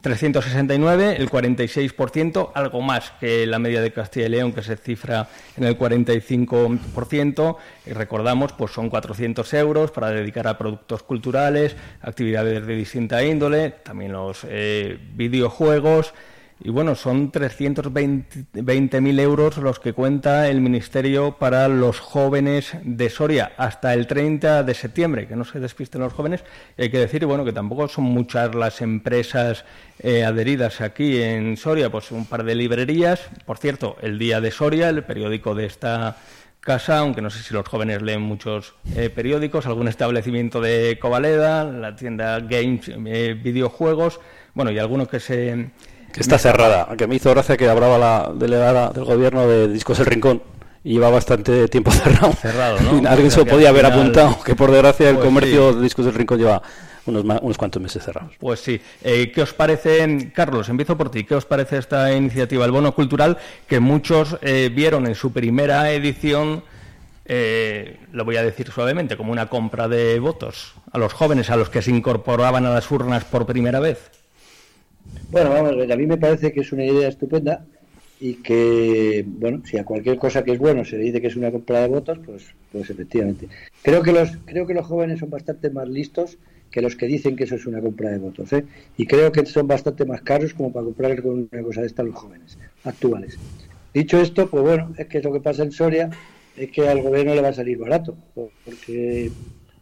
369, 0.01 1.15
el 1.17 1.27
46%, 1.27 2.51
algo 2.53 2.81
más 2.81 3.11
que 3.19 3.47
la 3.47 3.57
media 3.57 3.81
de 3.81 3.91
Castilla 3.91 4.27
y 4.27 4.29
León, 4.29 4.53
que 4.53 4.61
se 4.61 4.77
cifra 4.77 5.27
en 5.57 5.63
el 5.63 5.77
45%. 5.77 7.57
Y 7.87 7.93
recordamos, 7.93 8.53
pues 8.53 8.71
son 8.71 8.89
400 8.91 9.53
euros 9.55 9.89
para 9.89 10.11
dedicar 10.11 10.47
a 10.47 10.57
productos 10.57 11.01
culturales, 11.01 11.75
actividades 12.01 12.65
de 12.67 12.75
distinta 12.75 13.23
índole, 13.23 13.71
también 13.71 14.11
los 14.11 14.45
eh, 14.47 14.99
videojuegos. 15.15 16.13
Y 16.63 16.69
bueno, 16.69 16.93
son 16.93 17.31
320.000 17.31 19.19
euros 19.19 19.57
los 19.57 19.79
que 19.79 19.93
cuenta 19.93 20.47
el 20.47 20.61
Ministerio 20.61 21.37
para 21.39 21.67
los 21.67 21.99
jóvenes 21.99 22.77
de 22.83 23.09
Soria 23.09 23.53
hasta 23.57 23.95
el 23.95 24.05
30 24.05 24.61
de 24.61 24.73
septiembre, 24.75 25.27
que 25.27 25.35
no 25.35 25.43
se 25.43 25.59
despisten 25.59 26.01
los 26.01 26.13
jóvenes. 26.13 26.43
Hay 26.77 26.91
que 26.91 26.99
decir, 26.99 27.25
bueno, 27.25 27.43
que 27.43 27.51
tampoco 27.51 27.87
son 27.87 28.03
muchas 28.03 28.53
las 28.53 28.81
empresas 28.81 29.65
eh, 29.97 30.23
adheridas 30.23 30.81
aquí 30.81 31.19
en 31.19 31.57
Soria, 31.57 31.89
pues 31.89 32.11
un 32.11 32.27
par 32.27 32.43
de 32.43 32.53
librerías. 32.53 33.21
Por 33.47 33.57
cierto, 33.57 33.97
el 34.03 34.19
Día 34.19 34.39
de 34.39 34.51
Soria, 34.51 34.89
el 34.89 35.03
periódico 35.03 35.55
de 35.55 35.65
esta 35.65 36.17
casa, 36.59 36.99
aunque 36.99 37.23
no 37.23 37.31
sé 37.31 37.41
si 37.41 37.55
los 37.55 37.67
jóvenes 37.67 38.03
leen 38.03 38.21
muchos 38.21 38.75
eh, 38.95 39.09
periódicos, 39.09 39.65
algún 39.65 39.87
establecimiento 39.87 40.61
de 40.61 40.99
Covaleda, 41.01 41.63
la 41.63 41.95
tienda 41.95 42.39
Games, 42.39 42.87
eh, 43.07 43.35
videojuegos, 43.41 44.19
bueno, 44.53 44.69
y 44.69 44.77
algunos 44.77 45.07
que 45.07 45.19
se 45.19 45.71
que 46.11 46.19
está 46.19 46.37
cerrada, 46.37 46.83
aunque 46.89 47.07
me 47.07 47.15
hizo 47.15 47.29
gracia 47.31 47.57
que 47.57 47.67
hablaba 47.69 47.97
la 47.97 48.31
delegada 48.33 48.91
del 48.91 49.05
gobierno 49.05 49.47
de 49.47 49.67
Discos 49.67 49.99
El 49.99 50.05
Rincón 50.05 50.41
y 50.83 50.93
lleva 50.93 51.09
bastante 51.09 51.67
tiempo 51.67 51.91
cerrado. 51.91 52.33
Cerrado, 52.33 52.79
¿no? 52.79 53.09
alguien 53.09 53.31
se 53.31 53.39
lo 53.39 53.45
podía 53.45 53.69
haber 53.69 53.85
apuntado, 53.85 54.41
que 54.43 54.55
por 54.55 54.71
desgracia 54.71 55.09
el 55.09 55.15
pues 55.15 55.25
comercio 55.25 55.73
de 55.73 55.81
Discos 55.81 56.05
del 56.05 56.13
Rincón 56.13 56.39
lleva 56.39 56.61
unos, 57.05 57.23
unos 57.41 57.57
cuantos 57.57 57.81
meses 57.81 58.03
cerrados. 58.03 58.33
Pues 58.39 58.59
sí. 58.59 58.79
Eh, 59.03 59.31
¿Qué 59.33 59.41
os 59.41 59.53
parece, 59.53 60.31
Carlos? 60.33 60.69
Empiezo 60.69 60.97
por 60.97 61.09
ti. 61.09 61.23
¿Qué 61.23 61.35
os 61.35 61.45
parece 61.45 61.77
esta 61.77 62.13
iniciativa, 62.13 62.65
el 62.65 62.71
bono 62.71 62.93
cultural, 62.93 63.37
que 63.67 63.79
muchos 63.79 64.37
eh, 64.41 64.69
vieron 64.73 65.07
en 65.07 65.15
su 65.15 65.31
primera 65.31 65.91
edición, 65.91 66.63
eh, 67.25 67.99
lo 68.11 68.25
voy 68.25 68.37
a 68.37 68.43
decir 68.43 68.71
suavemente, 68.71 69.17
como 69.17 69.31
una 69.31 69.47
compra 69.47 69.87
de 69.87 70.19
votos 70.19 70.73
a 70.91 70.97
los 70.97 71.13
jóvenes, 71.13 71.49
a 71.49 71.55
los 71.55 71.69
que 71.69 71.81
se 71.81 71.91
incorporaban 71.91 72.65
a 72.65 72.69
las 72.71 72.89
urnas 72.91 73.23
por 73.23 73.45
primera 73.45 73.79
vez? 73.79 74.20
Bueno, 75.31 75.49
vamos 75.49 75.71
a 75.89 75.95
mí 75.95 76.05
me 76.05 76.17
parece 76.17 76.51
que 76.51 76.61
es 76.61 76.71
una 76.71 76.85
idea 76.85 77.07
estupenda 77.07 77.65
y 78.19 78.35
que, 78.35 79.25
bueno, 79.25 79.63
si 79.65 79.77
a 79.77 79.83
cualquier 79.83 80.17
cosa 80.17 80.43
que 80.43 80.51
es 80.51 80.59
bueno 80.59 80.85
se 80.85 80.97
le 80.97 81.05
dice 81.05 81.21
que 81.21 81.27
es 81.27 81.35
una 81.35 81.51
compra 81.51 81.81
de 81.81 81.87
votos, 81.87 82.19
pues, 82.25 82.53
pues 82.71 82.89
efectivamente. 82.89 83.47
Creo 83.81 84.03
que 84.03 84.11
los, 84.11 84.37
creo 84.45 84.67
que 84.67 84.75
los 84.75 84.85
jóvenes 84.85 85.19
son 85.19 85.29
bastante 85.29 85.71
más 85.71 85.89
listos 85.89 86.37
que 86.69 86.81
los 86.81 86.95
que 86.95 87.07
dicen 87.07 87.35
que 87.35 87.45
eso 87.45 87.55
es 87.55 87.65
una 87.65 87.81
compra 87.81 88.11
de 88.11 88.19
votos, 88.19 88.53
¿eh? 88.53 88.63
Y 88.95 89.05
creo 89.05 89.31
que 89.31 89.45
son 89.45 89.67
bastante 89.67 90.05
más 90.05 90.21
caros 90.21 90.53
como 90.53 90.71
para 90.71 90.85
comprar 90.85 91.21
con 91.21 91.49
una 91.51 91.63
cosa 91.63 91.81
de 91.81 91.87
esta 91.87 92.03
los 92.03 92.15
jóvenes 92.15 92.57
actuales. 92.83 93.37
Dicho 93.93 94.21
esto, 94.21 94.49
pues 94.49 94.63
bueno, 94.63 94.93
es 94.97 95.07
que 95.07 95.21
lo 95.21 95.33
que 95.33 95.41
pasa 95.41 95.63
en 95.63 95.71
Soria 95.71 96.09
es 96.55 96.71
que 96.71 96.87
al 96.87 97.01
gobierno 97.01 97.35
le 97.35 97.41
va 97.41 97.49
a 97.49 97.53
salir 97.53 97.77
barato, 97.77 98.15
porque, 98.33 99.31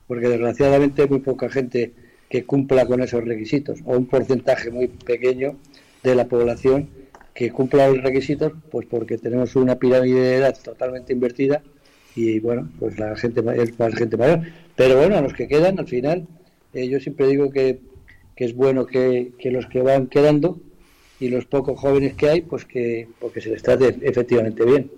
porque 0.08 0.30
desgraciadamente 0.30 1.08
muy 1.08 1.20
poca 1.20 1.50
gente 1.50 1.94
que 2.30 2.46
cumpla 2.46 2.86
con 2.86 3.02
esos 3.02 3.24
requisitos, 3.26 3.80
o 3.86 3.98
un 3.98 4.06
porcentaje 4.06 4.70
muy 4.70 4.88
pequeño 4.88 5.58
de 6.04 6.16
la 6.16 6.26
población 6.26 6.90
que 7.34 7.52
cumpla 7.52 7.90
los 7.90 8.04
requisitos, 8.04 8.54
pues 8.70 8.86
porque 8.86 9.18
tenemos 9.18 9.56
una 9.56 9.80
pirámide 9.80 10.20
de 10.20 10.36
edad 10.36 10.58
totalmente 10.62 11.14
invertida 11.14 11.64
y 12.16 12.40
bueno, 12.40 12.70
pues 12.80 13.00
la 13.00 13.16
gente 13.16 13.42
es 13.56 13.72
para 13.72 13.96
gente 13.96 14.18
mayor. 14.18 14.42
Pero 14.76 14.98
bueno, 14.98 15.18
a 15.18 15.22
los 15.22 15.34
que 15.34 15.48
quedan, 15.48 15.80
al 15.80 15.88
final, 15.88 16.28
eh, 16.74 16.88
yo 16.88 17.00
siempre 17.00 17.28
digo 17.28 17.50
que, 17.50 17.80
es 18.36 18.56
bueno 18.56 18.86
que, 18.86 19.34
que, 19.38 19.52
los 19.52 19.66
que 19.66 19.82
van 19.82 20.08
quedando 20.08 20.60
y 21.20 21.28
los 21.30 21.46
pocos 21.46 21.78
jóvenes 21.80 22.14
que 22.14 22.30
hay, 22.30 22.42
pues 22.42 22.64
que 22.64 23.08
porque 23.20 23.42
se 23.42 23.50
les 23.50 23.62
trate 23.62 23.98
efectivamente 24.02 24.64
bien. 24.64 24.90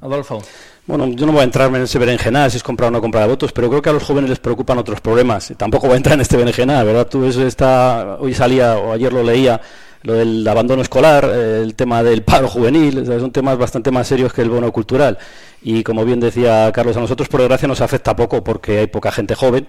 Adolfo. 0.00 0.42
Bueno, 0.86 1.08
yo 1.08 1.26
no 1.26 1.32
voy 1.32 1.40
a 1.40 1.44
entrar 1.44 1.74
en 1.74 1.82
ese 1.82 1.98
berenjenal 1.98 2.48
si 2.48 2.58
es 2.58 2.62
comprar 2.62 2.88
o 2.88 2.90
no 2.92 3.00
comprar 3.00 3.28
votos, 3.28 3.50
pero 3.52 3.68
creo 3.68 3.82
que 3.82 3.90
a 3.90 3.92
los 3.92 4.04
jóvenes 4.04 4.30
les 4.30 4.38
preocupan 4.38 4.78
otros 4.78 5.00
problemas. 5.00 5.52
Tampoco 5.56 5.88
voy 5.88 5.94
a 5.94 5.96
entrar 5.96 6.14
en 6.14 6.20
este 6.20 6.36
berenjenal, 6.36 6.86
¿verdad? 6.86 7.08
Tú 7.08 7.24
esta, 7.24 8.16
hoy 8.20 8.34
salía 8.34 8.76
o 8.76 8.92
ayer 8.92 9.12
lo 9.12 9.24
leía, 9.24 9.60
lo 10.02 10.14
del 10.14 10.46
abandono 10.46 10.82
escolar, 10.82 11.28
eh, 11.34 11.62
el 11.64 11.74
tema 11.74 12.04
del 12.04 12.22
paro 12.22 12.46
juvenil, 12.46 13.04
son 13.04 13.32
temas 13.32 13.58
bastante 13.58 13.90
más 13.90 14.06
serios 14.06 14.32
que 14.32 14.42
el 14.42 14.50
bono 14.50 14.70
cultural. 14.70 15.18
Y 15.60 15.82
como 15.82 16.04
bien 16.04 16.20
decía 16.20 16.70
Carlos, 16.72 16.96
a 16.96 17.00
nosotros 17.00 17.28
por 17.28 17.40
desgracia 17.40 17.66
nos 17.66 17.80
afecta 17.80 18.14
poco 18.14 18.44
porque 18.44 18.78
hay 18.78 18.86
poca 18.86 19.10
gente 19.10 19.34
joven 19.34 19.66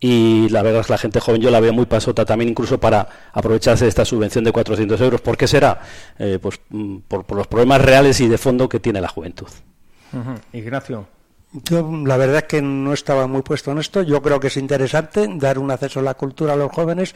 y 0.00 0.48
la 0.48 0.62
verdad 0.62 0.80
es 0.80 0.88
que 0.88 0.92
la 0.94 0.98
gente 0.98 1.20
joven 1.20 1.40
yo 1.40 1.52
la 1.52 1.60
veo 1.60 1.72
muy 1.72 1.86
pasota 1.86 2.24
también 2.24 2.48
incluso 2.48 2.80
para 2.80 3.08
aprovecharse 3.32 3.84
de 3.84 3.90
esta 3.90 4.04
subvención 4.04 4.42
de 4.42 4.50
400 4.50 5.00
euros. 5.00 5.20
¿Por 5.20 5.36
qué 5.36 5.46
será? 5.46 5.80
Eh, 6.18 6.40
pues 6.42 6.60
mm, 6.70 6.96
por, 7.06 7.24
los 7.32 7.46
problemas 7.46 7.80
reales 7.80 8.20
y 8.20 8.26
de 8.26 8.38
fondo 8.38 8.68
que 8.68 8.80
tiene 8.80 9.00
la 9.00 9.06
juventud. 9.06 9.46
Ignacio. 10.52 11.06
Yo 11.52 11.90
la 12.04 12.16
verdad 12.16 12.38
es 12.38 12.44
que 12.44 12.62
no 12.62 12.92
estaba 12.92 13.26
muy 13.26 13.42
puesto 13.42 13.72
en 13.72 13.78
esto. 13.78 14.02
Yo 14.02 14.22
creo 14.22 14.40
que 14.40 14.46
es 14.46 14.56
interesante 14.56 15.28
dar 15.34 15.58
un 15.58 15.70
acceso 15.70 16.00
a 16.00 16.02
la 16.02 16.14
cultura 16.14 16.54
a 16.54 16.56
los 16.56 16.72
jóvenes. 16.72 17.14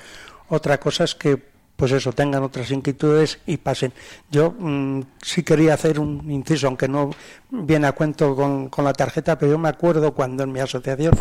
Otra 0.49 0.79
cosa 0.79 1.05
es 1.05 1.15
que 1.15 1.57
pues 1.77 1.93
eso, 1.93 2.13
tengan 2.13 2.43
otras 2.43 2.71
inquietudes 2.71 3.39
y 3.47 3.59
pasen. 3.59 3.93
Yo 4.31 4.55
mmm, 4.59 5.01
sí 5.23 5.43
quería 5.43 5.75
hacer 5.75 6.01
un 6.01 6.31
inciso, 6.31 6.67
aunque 6.69 6.89
no 6.89 7.11
viene 7.51 7.87
a 7.87 7.93
cuento 7.93 8.35
con, 8.35 8.85
la 8.85 8.93
tarjeta, 8.95 9.39
pero 9.39 9.53
yo 9.53 9.59
me 9.59 9.69
acuerdo 9.69 10.13
cuando 10.13 10.43
en 10.43 10.53
mi 10.53 10.61
asociación 10.61 11.13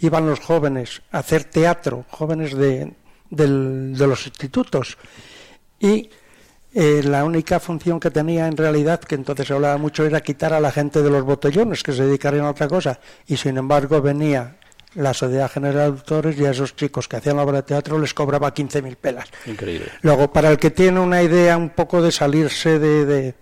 iban 0.00 0.26
los 0.26 0.40
jóvenes 0.40 1.02
a 1.12 1.18
hacer 1.18 1.44
teatro, 1.44 2.04
jóvenes 2.10 2.54
de, 2.54 2.92
de 3.30 4.06
los 4.06 4.26
institutos, 4.26 4.98
y 5.80 6.10
eh, 6.74 7.02
la 7.04 7.24
única 7.24 7.60
función 7.60 8.00
que 8.00 8.10
tenía 8.10 8.46
en 8.46 8.56
realidad, 8.56 9.00
que 9.00 9.14
entonces 9.14 9.46
se 9.46 9.52
hablaba 9.52 9.76
mucho, 9.76 10.06
era 10.06 10.20
quitar 10.20 10.54
a 10.54 10.60
la 10.60 10.72
gente 10.72 11.02
de 11.02 11.10
los 11.10 11.22
botellones, 11.22 11.82
que 11.82 11.92
se 11.92 12.04
dedicarían 12.04 12.46
a 12.46 12.50
otra 12.50 12.68
cosa, 12.68 12.98
y 13.26 13.36
sin 13.36 13.58
embargo 13.58 14.00
venía 14.00 14.56
la 14.94 15.14
Sociedad 15.14 15.50
General 15.50 15.92
de 15.92 15.98
Autores 15.98 16.38
y 16.38 16.44
a 16.44 16.50
esos 16.50 16.76
chicos 16.76 17.08
que 17.08 17.16
hacían 17.16 17.36
la 17.36 17.42
obra 17.42 17.58
de 17.58 17.62
teatro 17.62 17.98
les 17.98 18.12
cobraba 18.14 18.52
15.000 18.54 18.96
pelas. 18.96 19.28
Increíble. 19.46 19.88
Luego, 20.02 20.32
para 20.32 20.50
el 20.50 20.58
que 20.58 20.70
tiene 20.70 21.00
una 21.00 21.22
idea 21.22 21.56
un 21.56 21.70
poco 21.70 22.02
de 22.02 22.12
salirse 22.12 22.78
de, 22.78 23.06
de, 23.06 23.34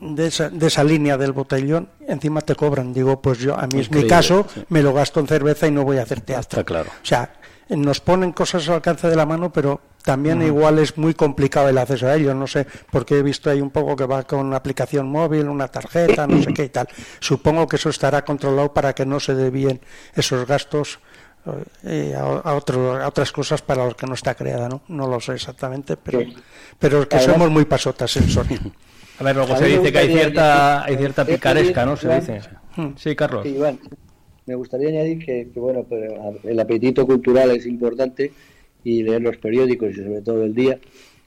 de, 0.00 0.26
esa, 0.26 0.50
de 0.50 0.66
esa, 0.66 0.84
línea 0.84 1.16
del 1.16 1.32
botellón, 1.32 1.88
encima 2.06 2.40
te 2.42 2.54
cobran. 2.54 2.92
Digo, 2.92 3.20
pues 3.20 3.38
yo, 3.38 3.58
a 3.58 3.66
mí 3.66 3.80
es 3.80 3.90
mi 3.90 4.06
caso, 4.06 4.46
sí. 4.52 4.64
me 4.68 4.82
lo 4.82 4.92
gasto 4.92 5.20
en 5.20 5.26
cerveza 5.26 5.66
y 5.66 5.70
no 5.70 5.82
voy 5.82 5.98
a 5.98 6.02
hacer 6.02 6.20
teatro. 6.20 6.60
Está 6.60 6.64
claro. 6.64 6.90
O 6.90 7.06
sea, 7.06 7.32
nos 7.68 8.00
ponen 8.00 8.32
cosas 8.32 8.68
al 8.68 8.76
alcance 8.76 9.08
de 9.08 9.16
la 9.16 9.26
mano, 9.26 9.52
pero 9.52 9.80
también 10.02 10.38
uh 10.38 10.42
-huh. 10.42 10.48
igual 10.48 10.78
es 10.78 10.96
muy 10.98 11.14
complicado 11.14 11.68
el 11.68 11.78
acceso 11.78 12.06
a 12.06 12.14
ellos. 12.14 12.34
No 12.34 12.46
sé, 12.46 12.66
porque 12.90 13.18
he 13.18 13.22
visto 13.22 13.50
ahí 13.50 13.60
un 13.60 13.70
poco 13.70 13.96
que 13.96 14.06
va 14.06 14.22
con 14.24 14.40
una 14.40 14.56
aplicación 14.56 15.08
móvil, 15.08 15.48
una 15.48 15.68
tarjeta, 15.68 16.26
no 16.26 16.42
sé 16.42 16.52
qué 16.52 16.64
y 16.64 16.68
tal. 16.68 16.88
Supongo 17.20 17.66
que 17.66 17.76
eso 17.76 17.88
estará 17.88 18.24
controlado 18.24 18.72
para 18.72 18.92
que 18.94 19.06
no 19.06 19.20
se 19.20 19.34
debíen 19.34 19.80
esos 20.14 20.46
gastos 20.46 20.98
eh, 21.84 22.14
a, 22.16 22.22
a, 22.22 22.54
otro, 22.54 23.02
a, 23.02 23.06
otras 23.06 23.30
cosas 23.32 23.60
para 23.60 23.84
los 23.84 23.94
que 23.94 24.06
no 24.06 24.14
está 24.14 24.34
creada, 24.34 24.68
¿no? 24.68 24.82
No 24.88 25.06
lo 25.06 25.20
sé 25.20 25.34
exactamente, 25.34 25.96
pero, 25.96 26.20
sí. 26.20 26.36
pero 26.78 27.06
que 27.08 27.18
somos 27.20 27.50
muy 27.50 27.64
pasotas 27.64 28.16
en 28.16 28.28
Sony. 28.28 28.58
A 29.20 29.22
ver, 29.22 29.36
luego 29.36 29.54
a 29.54 29.58
se 29.58 29.66
dice 29.66 29.92
que 29.92 29.98
hay 29.98 30.08
cierta, 30.12 30.84
hay 30.84 30.96
cierta 30.96 31.24
picaresca, 31.24 31.84
¿no? 31.86 31.96
Se 31.96 32.12
dice. 32.12 32.40
Sí, 32.96 33.14
Carlos. 33.14 33.44
Sí, 33.44 33.50
Iván, 33.50 33.78
me 34.46 34.54
gustaría 34.54 34.88
añadir 34.88 35.18
que, 35.18 35.48
que, 35.52 35.60
bueno, 35.60 35.84
pues 35.84 36.10
el 36.44 36.60
apetito 36.60 37.06
cultural 37.06 37.50
es 37.50 37.66
importante 37.66 38.32
y 38.84 39.02
leer 39.02 39.22
los 39.22 39.36
periódicos 39.38 39.92
y 39.92 40.02
sobre 40.02 40.20
todo 40.20 40.44
el 40.44 40.54
día 40.54 40.78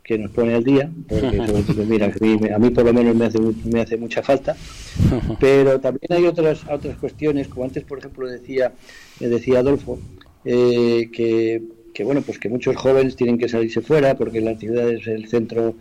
que 0.08 0.18
nos 0.18 0.32
pone 0.32 0.54
al 0.54 0.64
día 0.64 0.90
porque 1.08 1.38
todo, 1.68 1.86
mira 1.86 2.06
a 2.06 2.24
mí, 2.24 2.40
a 2.50 2.58
mí, 2.58 2.70
por 2.70 2.86
lo 2.86 2.94
menos 2.94 3.16
me 3.16 3.26
hace 3.26 3.40
me 3.66 3.82
hace 3.82 3.98
mucha 3.98 4.24
falta. 4.24 4.56
Pero 5.40 5.80
también 5.80 6.14
hay 6.14 6.26
otras 6.26 6.62
otras 6.70 6.98
cuestiones 6.98 7.50
como 7.50 7.66
antes 7.66 7.84
por 7.84 8.00
ejemplo 8.00 8.28
decía 8.28 8.72
decía 9.20 9.60
Adolfo 9.60 10.00
eh, 10.46 11.10
que, 11.12 11.62
que 11.94 12.04
bueno 12.06 12.22
pues 12.22 12.40
que 12.40 12.48
muchos 12.48 12.78
jóvenes 12.78 13.18
tienen 13.18 13.38
que 13.38 13.50
salirse 13.50 13.82
fuera 13.82 14.16
porque 14.16 14.38
en 14.38 14.46
las 14.46 14.60
ciudades 14.60 15.06
el 15.08 15.28
centro 15.28 15.76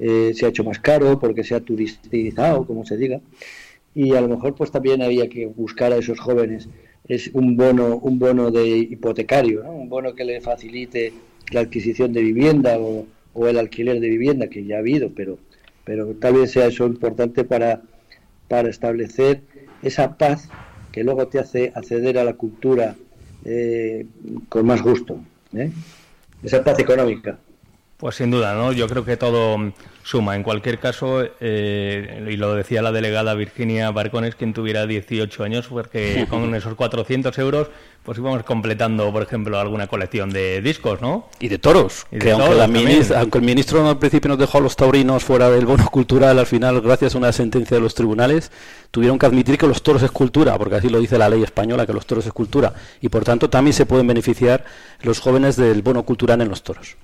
eh, 0.00 0.32
se 0.34 0.46
ha 0.46 0.48
hecho 0.48 0.64
más 0.64 0.80
caro 0.80 1.20
porque 1.20 1.44
se 1.44 1.54
ha 1.54 1.60
turistizado 1.60 2.66
como 2.66 2.84
se 2.84 2.96
diga 2.96 3.20
y 3.98 4.14
a 4.14 4.20
lo 4.20 4.28
mejor 4.28 4.54
pues 4.54 4.70
también 4.70 5.02
había 5.02 5.28
que 5.28 5.46
buscar 5.46 5.92
a 5.92 5.96
esos 5.96 6.20
jóvenes. 6.20 6.68
Es 7.08 7.30
un 7.32 7.56
bono 7.56 7.96
un 7.96 8.20
bono 8.20 8.52
de 8.52 8.64
hipotecario 8.78 9.68
un 9.68 9.88
bono 9.88 10.14
que 10.14 10.24
le 10.24 10.40
facilite 10.40 11.12
la 11.50 11.60
adquisición 11.60 12.12
de 12.12 12.22
vivienda 12.22 12.78
o, 12.78 13.06
o, 13.34 13.48
el 13.48 13.58
alquiler 13.58 13.98
de 13.98 14.08
vivienda 14.08 14.46
que 14.46 14.64
ya 14.64 14.76
ha 14.76 14.78
habido 14.78 15.10
pero 15.16 15.38
pero 15.84 16.14
tal 16.14 16.34
vez 16.34 16.52
sea 16.52 16.66
eso 16.66 16.86
importante 16.86 17.42
para 17.42 17.82
para 18.46 18.68
establecer 18.68 19.42
esa 19.82 20.16
paz 20.16 20.48
que 20.92 21.02
luego 21.02 21.26
te 21.26 21.40
hace 21.40 21.72
acceder 21.74 22.18
a 22.18 22.24
la 22.24 22.34
cultura 22.34 22.94
eh, 23.44 24.06
con 24.48 24.64
más 24.66 24.80
gusto 24.82 25.18
¿eh? 25.54 25.70
esa 26.44 26.62
paz 26.62 26.78
económica 26.78 27.38
pues 27.98 28.14
sin 28.14 28.30
duda, 28.30 28.54
¿no? 28.54 28.72
Yo 28.72 28.88
creo 28.88 29.04
que 29.04 29.16
todo 29.16 29.72
suma. 30.04 30.36
En 30.36 30.44
cualquier 30.44 30.78
caso, 30.78 31.22
eh, 31.40 32.28
y 32.30 32.36
lo 32.36 32.54
decía 32.54 32.80
la 32.80 32.92
delegada 32.92 33.34
Virginia 33.34 33.90
Barcones, 33.90 34.36
quien 34.36 34.54
tuviera 34.54 34.86
18 34.86 35.42
años, 35.42 35.66
porque 35.66 36.26
con 36.30 36.54
esos 36.54 36.76
400 36.76 37.36
euros, 37.38 37.68
pues 38.04 38.16
íbamos 38.16 38.44
completando, 38.44 39.12
por 39.12 39.24
ejemplo, 39.24 39.58
alguna 39.58 39.88
colección 39.88 40.30
de 40.30 40.62
discos, 40.62 41.00
¿no? 41.02 41.28
Y 41.40 41.48
de 41.48 41.58
toros. 41.58 42.06
Y 42.12 42.18
de 42.18 42.26
que 42.26 42.30
toros 42.30 42.60
aunque, 42.60 42.78
ministra, 42.78 43.20
aunque, 43.20 43.38
el 43.38 43.44
ministro 43.44 43.88
al 43.88 43.98
principio 43.98 44.28
nos 44.28 44.38
dejó 44.38 44.58
a 44.58 44.60
los 44.60 44.76
taurinos 44.76 45.24
fuera 45.24 45.50
del 45.50 45.66
bono 45.66 45.86
cultural, 45.90 46.38
al 46.38 46.46
final, 46.46 46.80
gracias 46.80 47.16
a 47.16 47.18
una 47.18 47.32
sentencia 47.32 47.76
de 47.76 47.80
los 47.82 47.96
tribunales, 47.96 48.52
tuvieron 48.92 49.18
que 49.18 49.26
admitir 49.26 49.58
que 49.58 49.66
los 49.66 49.82
toros 49.82 50.04
es 50.04 50.12
cultura, 50.12 50.56
porque 50.56 50.76
así 50.76 50.88
lo 50.88 51.00
dice 51.00 51.18
la 51.18 51.28
ley 51.28 51.42
española, 51.42 51.84
que 51.84 51.92
los 51.92 52.06
toros 52.06 52.24
es 52.24 52.32
cultura. 52.32 52.72
Y 53.00 53.08
por 53.08 53.24
tanto, 53.24 53.50
también 53.50 53.74
se 53.74 53.86
pueden 53.86 54.06
beneficiar 54.06 54.64
los 55.02 55.18
jóvenes 55.18 55.56
del 55.56 55.82
bono 55.82 56.04
cultural 56.04 56.40
en 56.40 56.48
los 56.48 56.62
toros 56.62 56.96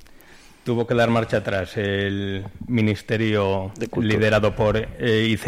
tuvo 0.65 0.86
que 0.86 0.95
dar 0.95 1.11
marcha 1.11 1.36
atrás 1.39 1.77
el 1.77 2.45
ministerio 2.66 3.70
liderado 4.01 4.57
por 4.57 4.77
eh, 4.77 5.28
IZ. 5.28 5.47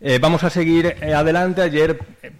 Eh, 0.00 0.18
vamos 0.20 0.44
a 0.44 0.50
seguir 0.50 0.96
eh, 1.00 1.14
adelante. 1.14 1.62
Ayer 1.62 1.98
eh, 2.22 2.30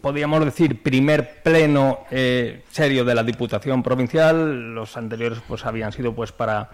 podríamos 0.00 0.44
decir 0.44 0.82
primer 0.82 1.42
pleno 1.42 2.00
eh, 2.10 2.62
serio 2.70 3.04
de 3.04 3.14
la 3.14 3.22
Diputación 3.22 3.82
Provincial. 3.82 4.74
Los 4.74 4.96
anteriores 4.96 5.38
pues 5.46 5.64
habían 5.64 5.92
sido 5.92 6.14
pues 6.14 6.32
para 6.32 6.70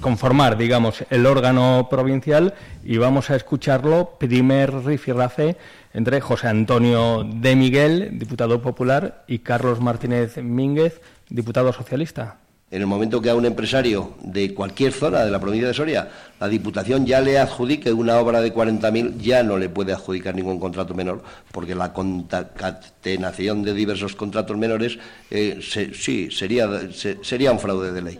conformar, 0.00 0.58
digamos, 0.58 1.04
el 1.08 1.24
órgano 1.24 1.86
provincial 1.88 2.52
y 2.82 2.96
vamos 2.96 3.30
a 3.30 3.36
escucharlo 3.36 4.16
primer 4.18 4.74
rifirrafe 4.84 5.56
entre 5.94 6.20
José 6.20 6.48
Antonio 6.48 7.22
de 7.24 7.54
Miguel, 7.54 8.18
diputado 8.18 8.60
popular, 8.60 9.22
y 9.28 9.38
Carlos 9.38 9.80
Martínez 9.80 10.38
Mínguez, 10.38 11.00
diputado 11.30 11.72
socialista 11.72 12.38
en 12.74 12.80
el 12.80 12.88
momento 12.88 13.22
que 13.22 13.30
a 13.30 13.36
un 13.36 13.46
empresario 13.46 14.14
de 14.20 14.52
cualquier 14.52 14.92
zona 14.92 15.24
de 15.24 15.30
la 15.30 15.38
provincia 15.38 15.68
de 15.68 15.74
Soria 15.74 16.08
la 16.40 16.48
Diputación 16.48 17.06
ya 17.06 17.20
le 17.20 17.38
adjudique 17.38 17.92
una 17.92 18.18
obra 18.18 18.40
de 18.40 18.52
40.000, 18.52 19.16
ya 19.18 19.44
no 19.44 19.58
le 19.58 19.68
puede 19.68 19.92
adjudicar 19.92 20.34
ningún 20.34 20.58
contrato 20.58 20.92
menor, 20.92 21.22
porque 21.52 21.76
la 21.76 21.92
concatenación 21.92 23.62
de 23.62 23.74
diversos 23.74 24.16
contratos 24.16 24.56
menores, 24.56 24.98
eh, 25.30 25.60
sí, 25.62 26.32
sería, 26.32 26.68
se, 26.92 27.22
sería 27.22 27.52
un 27.52 27.60
fraude 27.60 27.92
de 27.92 28.02
ley. 28.02 28.18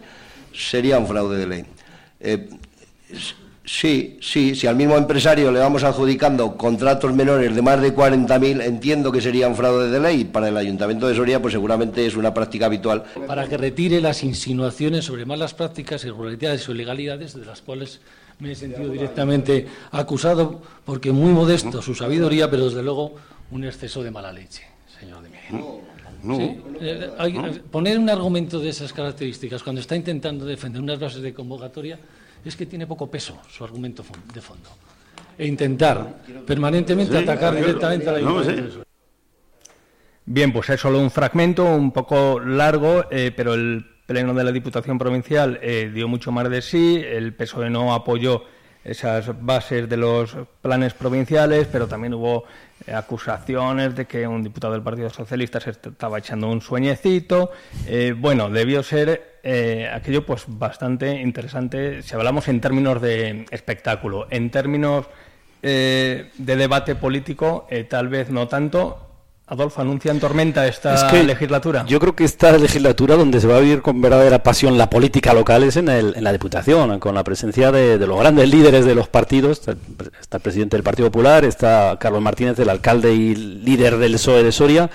Sería 0.53 1.01
un 1.01 1.09
fraude 1.09 1.37
de 1.37 1.47
ley. 1.49 1.65
Eh, 2.21 2.49
Sí, 3.67 4.19
sí, 4.21 4.55
si 4.55 4.67
al 4.67 4.77
mismo 4.77 4.95
empresario 4.99 5.51
le 5.51 5.59
vamos 5.59 5.85
adjudicando 5.85 6.55
contratos 6.57 7.15
menores 7.15 7.55
de 7.55 7.63
más 7.63 7.81
de 7.81 7.95
40.000, 7.95 8.63
entiendo 8.63 9.11
que 9.11 9.23
sería 9.23 9.49
un 9.49 9.57
fraude 9.57 9.89
de 9.89 10.01
ley. 10.01 10.25
Para 10.25 10.49
el 10.49 10.57
Ayuntamiento 10.59 11.09
de 11.09 11.15
Soria, 11.15 11.41
pues 11.41 11.53
seguramente 11.53 12.05
es 12.07 12.15
una 12.15 12.35
práctica 12.35 12.67
habitual. 12.67 13.05
Para 13.27 13.49
que 13.49 13.57
retire 13.57 14.03
las 14.03 14.23
insinuaciones 14.23 15.07
sobre 15.07 15.25
malas 15.25 15.55
prácticas, 15.55 16.05
irregularidades 16.05 16.69
o 16.69 16.73
ilegalidades 16.73 17.35
de 17.35 17.47
las 17.47 17.63
cuales 17.63 18.01
me 18.39 18.53
he 18.53 18.55
sentido 18.55 18.91
directamente 18.91 19.67
acusado 19.93 20.61
porque 20.85 21.11
muy 21.13 21.33
modesto 21.33 21.81
su 21.81 21.95
sabiduría, 21.95 22.51
pero 22.51 22.67
desde 22.67 22.83
luego 22.83 23.15
un 23.51 23.65
exceso 23.65 24.03
de 24.03 24.11
mala 24.11 24.31
leche, 24.31 24.63
señor 25.01 25.23
de 25.23 25.29
Miguel. 25.31 25.65
No, 26.23 26.37
Sí, 26.37 26.57
eh, 26.81 27.11
hay- 27.19 27.37
eh, 27.37 27.61
Poner 27.71 27.99
un 27.99 28.09
argumento 28.11 28.59
de 28.59 28.71
esas 28.71 28.93
características 28.95 29.63
cuando 29.63 29.81
está 29.81 29.95
intentando 29.95 30.45
defender 30.47 30.81
unas 30.83 30.99
bases 30.99 31.21
de 31.23 31.33
convocatoria 31.35 31.99
es 32.45 32.57
que 32.57 32.67
tiene 32.67 32.87
poco 32.87 33.11
peso 33.11 33.41
su 33.49 33.65
argumento 33.65 34.05
de 34.33 34.41
fondo. 34.41 34.69
E 35.37 35.47
intentar 35.47 36.23
permanentemente 36.47 37.17
Sí, 37.17 37.23
atacar 37.23 37.55
directamente 37.57 38.09
a 38.09 38.13
la 38.13 38.21
no, 38.21 38.39
Ayuntamiento. 38.39 38.77
sí. 38.77 38.81
Bien, 40.27 40.53
pues 40.53 40.71
es 40.71 40.81
solo 40.81 41.01
un 41.01 41.11
fragmento, 41.11 41.65
un 41.65 41.93
poco 41.93 42.41
largo, 42.41 43.05
eh, 43.11 43.33
pero 43.37 43.55
el 43.55 43.85
Pleno 44.07 44.33
de 44.35 44.45
la 44.45 44.53
Diputación 44.53 44.99
Provincial 44.99 45.59
eh, 45.63 45.91
dio 45.93 46.09
mucho 46.09 46.31
más 46.31 46.49
de 46.51 46.63
sí, 46.63 47.03
el 47.05 47.35
PSOE 47.35 47.71
no 47.71 47.95
apoyó 47.95 48.45
esas 48.85 49.31
bases 49.45 49.89
de 49.89 49.97
los 49.97 50.37
planes 50.61 50.93
provinciales, 50.95 51.67
pero 51.73 51.89
también 51.89 52.13
hubo 52.15 52.45
acusaciones 52.93 53.95
de 53.95 54.07
que 54.07 54.27
un 54.27 54.43
diputado 54.43 54.73
del 54.73 54.83
Partido 54.83 55.11
Socialista 55.11 55.61
se 55.61 55.71
estaba 55.71 56.19
echando 56.19 56.51
un 56.51 56.61
sueñecito. 56.61 57.51
Eh, 57.87 58.15
bueno, 58.17 58.51
debió 58.51 58.83
ser 58.83 59.39
eh, 59.43 59.91
aquello 59.93 60.25
pues 60.25 60.45
bastante 60.47 61.21
interesante 61.21 62.03
si 62.03 62.15
hablamos 62.15 62.49
en 62.49 62.61
términos 62.61 63.01
de 63.01 63.47
espectáculo, 63.51 64.27
en 64.31 64.51
términos 64.51 65.07
eh, 65.63 66.31
de 66.37 66.57
debate 66.57 66.95
político, 66.95 67.67
tal 67.89 68.09
vez 68.09 68.31
no 68.31 68.49
tanto. 68.49 69.04
Adolfo, 69.47 69.83
¿anuncian 69.83 70.19
tormenta 70.19 70.67
esta 70.67 70.95
Es 70.95 71.05
que 71.05 71.23
legislatura? 71.23 71.85
Yo 71.87 72.01
creo 72.01 72.17
que 72.17 72.25
esta 72.25 72.57
legislatura 72.57 73.15
donde 73.15 73.41
se 73.43 73.47
va 73.47 73.59
a 73.59 73.61
vivir 73.61 73.83
con 73.83 74.01
verdadera 74.01 74.43
pasión 74.43 74.79
la 74.79 74.89
política 74.89 75.35
local 75.35 75.65
es 75.65 75.77
en, 75.77 75.89
el- 75.91 76.15
en 76.17 76.25
la 76.25 76.33
Diputación, 76.33 76.99
con 76.99 77.15
la 77.15 77.23
presencia 77.25 77.71
de, 77.71 77.99
de 77.99 78.07
los 78.07 78.19
grandes 78.19 78.49
líderes 78.49 78.87
de 78.87 78.95
los 78.95 79.07
partidos. 79.09 79.59
Está, 79.59 79.73
el 79.73 79.77
pre- 79.77 80.11
está 80.19 80.39
el 80.39 80.43
presidente 80.43 80.77
del 80.79 80.83
Partido 80.83 81.09
Popular, 81.11 81.45
está 81.45 81.99
Carlos 82.01 82.23
Martínez, 82.23 82.59
el 82.59 82.71
alcalde 82.71 83.13
y 83.13 83.35
líder 83.35 83.99
del 83.99 84.15
PSOE 84.15 84.43
de 84.45 84.51
Soria, 84.51 84.89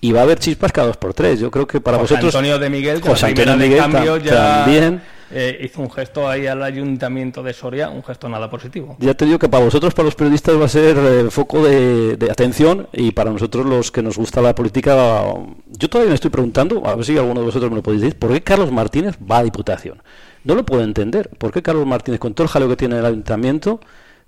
y 0.00 0.12
va 0.12 0.20
a 0.20 0.22
haber 0.22 0.38
chispas 0.38 0.72
cada 0.72 0.86
dos 0.86 0.96
por 0.96 1.12
tres. 1.12 1.38
Yo 1.38 1.50
creo 1.50 1.66
que 1.66 1.82
para 1.82 1.98
José 1.98 2.14
vosotros... 2.14 2.34
Antonio 2.34 2.58
de 2.58 2.70
Miguel, 2.70 3.02
José 3.02 3.26
Antonio 3.26 3.52
de 3.58 3.64
Miguel 3.68 3.80
cambio 3.80 4.16
ya 4.16 4.64
también. 4.64 5.02
Eh, 5.30 5.58
hizo 5.62 5.82
un 5.82 5.90
gesto 5.90 6.28
ahí 6.28 6.46
al 6.46 6.62
ayuntamiento 6.62 7.42
de 7.42 7.52
Soria, 7.52 7.90
un 7.90 8.02
gesto 8.02 8.28
nada 8.28 8.50
positivo. 8.50 8.96
Ya 8.98 9.14
te 9.14 9.24
digo 9.24 9.38
que 9.38 9.48
para 9.48 9.64
vosotros, 9.64 9.94
para 9.94 10.06
los 10.06 10.14
periodistas, 10.14 10.60
va 10.60 10.64
a 10.64 10.68
ser 10.68 10.96
eh, 10.98 11.30
foco 11.30 11.64
de, 11.64 12.16
de 12.16 12.30
atención 12.30 12.88
y 12.92 13.12
para 13.12 13.30
nosotros 13.30 13.66
los 13.66 13.90
que 13.90 14.02
nos 14.02 14.16
gusta 14.16 14.42
la 14.42 14.54
política, 14.54 15.22
yo 15.66 15.88
todavía 15.88 16.10
me 16.10 16.14
estoy 16.14 16.30
preguntando, 16.30 16.86
a 16.86 16.94
ver 16.94 17.04
si 17.04 17.16
alguno 17.16 17.40
de 17.40 17.46
vosotros 17.46 17.70
me 17.70 17.76
lo 17.76 17.82
podéis 17.82 18.02
decir, 18.02 18.18
¿por 18.18 18.32
qué 18.32 18.42
Carlos 18.42 18.72
Martínez 18.72 19.16
va 19.18 19.38
a 19.38 19.42
Diputación? 19.42 20.02
No 20.44 20.54
lo 20.54 20.64
puedo 20.64 20.82
entender. 20.82 21.28
¿Por 21.38 21.52
qué 21.52 21.62
Carlos 21.62 21.86
Martínez, 21.86 22.20
con 22.20 22.34
todo 22.34 22.44
el 22.44 22.50
jaleo 22.50 22.68
que 22.68 22.76
tiene 22.76 22.98
el 22.98 23.04
ayuntamiento, 23.04 23.80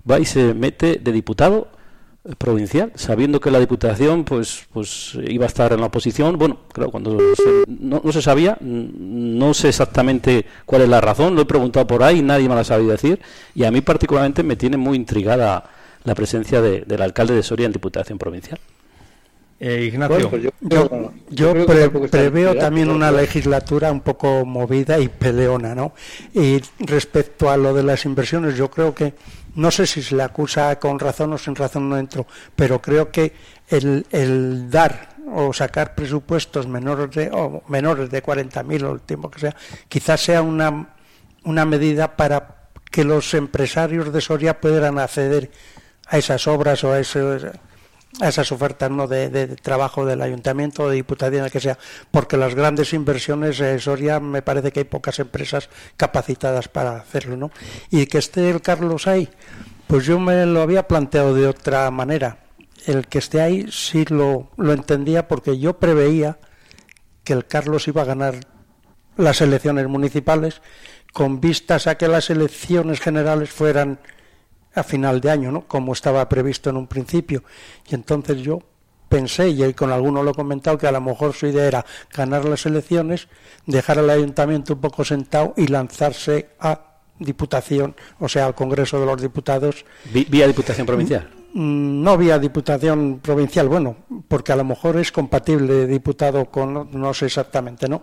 va 0.09 0.19
y 0.19 0.25
se 0.25 0.53
mete 0.53 0.99
de 1.01 1.11
diputado 1.11 1.69
provincial, 2.37 2.91
sabiendo 2.95 3.39
que 3.41 3.51
la 3.51 3.59
Diputación 3.59 4.23
pues 4.23 4.65
pues 4.71 5.17
iba 5.27 5.43
a 5.45 5.47
estar 5.47 5.73
en 5.73 5.81
la 5.81 5.87
oposición? 5.87 6.37
Bueno, 6.37 6.59
claro, 6.71 6.89
cuando 6.91 7.17
se- 7.35 7.65
no, 7.67 8.01
se 8.11 8.21
sabía, 8.21 8.57
no 8.61 9.53
sé 9.53 9.69
exactamente 9.69 10.45
cuál 10.65 10.83
es 10.83 10.89
la 10.89 11.01
razón, 11.01 11.35
lo 11.35 11.41
he 11.41 11.45
preguntado 11.45 11.85
por 11.85 12.01
ahí, 12.03 12.21
nadie 12.21 12.47
me 12.47 12.55
la 12.55 12.61
ha 12.61 12.65
sabido 12.65 12.91
decir, 12.91 13.19
y 13.53 13.65
a 13.65 13.71
mí 13.71 13.81
particularmente 13.81 14.41
me 14.43 14.55
tiene 14.55 14.77
muy 14.77 14.95
intrigada 14.95 15.65
la 16.05 16.15
presencia 16.15 16.61
de- 16.61 16.81
del 16.81 17.01
alcalde 17.01 17.33
de 17.35 17.43
Soria 17.43 17.65
en 17.65 17.73
Diputación 17.73 18.17
Provincial. 18.17 18.59
Eh, 19.65 19.85
Ignacio. 19.85 20.15
Bueno, 20.29 20.29
pues 20.29 20.43
yo- 21.29 21.53
creo 21.53 21.65
pre- 21.65 21.89
preveo 22.09 22.53
también 22.55 22.89
una 22.89 23.11
legislatura 23.13 23.91
un 23.93 24.01
poco 24.01 24.43
movida 24.45 24.99
y 24.99 25.07
peleona, 25.07 25.73
¿no? 25.73 25.93
Y 26.33 26.61
respecto 26.79 27.49
a 27.49 27.55
lo 27.55 27.73
de 27.73 27.81
las 27.83 28.03
inversiones, 28.03 28.57
yo 28.57 28.69
creo 28.69 28.93
que, 28.93 29.13
no 29.55 29.71
sé 29.71 29.87
si 29.87 30.01
se 30.03 30.15
le 30.17 30.23
acusa 30.23 30.77
con 30.79 30.99
razón 30.99 31.31
o 31.31 31.37
sin 31.37 31.55
razón, 31.55 31.87
no 31.87 31.97
entro, 31.97 32.27
pero 32.57 32.81
creo 32.81 33.09
que 33.09 33.31
el, 33.69 34.05
el 34.11 34.69
dar 34.69 35.15
o 35.33 35.53
sacar 35.53 35.95
presupuestos 35.95 36.67
menores 36.67 37.11
de, 37.11 37.29
o 37.31 37.63
menores 37.69 38.09
de 38.09 38.21
40.000 38.21 38.83
o 38.83 38.91
el 38.95 38.99
tiempo 39.01 39.31
que 39.31 39.39
sea, 39.39 39.55
quizás 39.87 40.19
sea 40.21 40.41
una, 40.41 40.89
una 41.45 41.63
medida 41.65 42.17
para 42.17 42.67
que 42.91 43.05
los 43.05 43.33
empresarios 43.33 44.11
de 44.11 44.19
Soria 44.19 44.59
puedan 44.59 44.99
acceder 44.99 45.49
a 46.07 46.17
esas 46.17 46.45
obras 46.47 46.83
o 46.83 46.91
a 46.91 46.99
ese 46.99 47.21
a 48.21 48.29
esas 48.29 48.51
ofertas 48.51 48.91
¿no? 48.91 49.07
de, 49.07 49.47
trabajo 49.61 50.05
del 50.05 50.21
ayuntamiento 50.21 50.87
de 50.87 50.95
diputación, 50.95 51.49
que 51.49 51.59
sea, 51.59 51.77
porque 52.11 52.37
las 52.37 52.55
grandes 52.55 52.93
inversiones 52.93 53.59
en 53.59 53.79
Soria 53.79 54.19
me 54.19 54.41
parece 54.41 54.71
que 54.71 54.81
hay 54.81 54.85
pocas 54.85 55.19
empresas 55.19 55.69
capacitadas 55.97 56.67
para 56.67 56.97
hacerlo, 56.97 57.37
¿no? 57.37 57.51
Y 57.89 58.05
que 58.05 58.19
esté 58.19 58.49
el 58.49 58.61
Carlos 58.61 59.07
ahí, 59.07 59.29
pues 59.87 60.05
yo 60.05 60.19
me 60.19 60.45
lo 60.45 60.61
había 60.61 60.87
planteado 60.87 61.33
de 61.33 61.47
otra 61.47 61.89
manera. 61.91 62.37
El 62.85 63.07
que 63.07 63.19
esté 63.19 63.41
ahí 63.41 63.67
sí 63.71 64.05
lo, 64.05 64.49
lo 64.57 64.73
entendía 64.73 65.27
porque 65.27 65.57
yo 65.57 65.79
preveía 65.79 66.37
que 67.23 67.33
el 67.33 67.45
Carlos 67.45 67.87
iba 67.87 68.01
a 68.01 68.05
ganar 68.05 68.35
las 69.15 69.41
elecciones 69.41 69.87
municipales 69.87 70.61
con 71.13 71.39
vistas 71.39 71.87
a 71.87 71.95
que 71.95 72.07
las 72.07 72.29
elecciones 72.29 72.99
generales 72.99 73.51
fueran 73.51 73.99
a 74.75 74.83
final 74.83 75.21
de 75.21 75.31
año, 75.31 75.51
¿no? 75.51 75.67
Como 75.67 75.93
estaba 75.93 76.27
previsto 76.27 76.69
en 76.69 76.77
un 76.77 76.87
principio. 76.87 77.43
Y 77.89 77.95
entonces 77.95 78.37
yo 78.41 78.59
pensé, 79.09 79.49
y 79.49 79.73
con 79.73 79.91
alguno 79.91 80.23
lo 80.23 80.31
he 80.31 80.33
comentado, 80.33 80.77
que 80.77 80.87
a 80.87 80.91
lo 80.91 80.99
mejor 80.99 81.33
su 81.33 81.45
idea 81.45 81.67
era 81.67 81.85
ganar 82.15 82.45
las 82.45 82.65
elecciones, 82.65 83.27
dejar 83.67 83.99
al 83.99 84.09
ayuntamiento 84.09 84.73
un 84.73 84.81
poco 84.81 85.05
sentado 85.05 85.53
y 85.55 85.67
lanzarse 85.67 86.49
a 86.59 86.89
Diputación, 87.19 87.95
o 88.19 88.27
sea, 88.27 88.47
al 88.47 88.55
Congreso 88.55 88.99
de 88.99 89.05
los 89.05 89.21
Diputados. 89.21 89.85
Vía 90.11 90.47
Diputación 90.47 90.87
Provincial. 90.87 91.29
Mm, 91.53 92.01
No 92.01 92.17
vía 92.17 92.39
Diputación 92.39 93.19
Provincial, 93.21 93.69
bueno, 93.69 93.97
porque 94.27 94.51
a 94.51 94.55
lo 94.55 94.63
mejor 94.63 94.97
es 94.97 95.11
compatible 95.11 95.85
diputado 95.85 96.45
con, 96.45 96.73
no, 96.73 96.87
no 96.91 97.13
sé 97.13 97.27
exactamente, 97.27 97.87
¿no? 97.87 98.01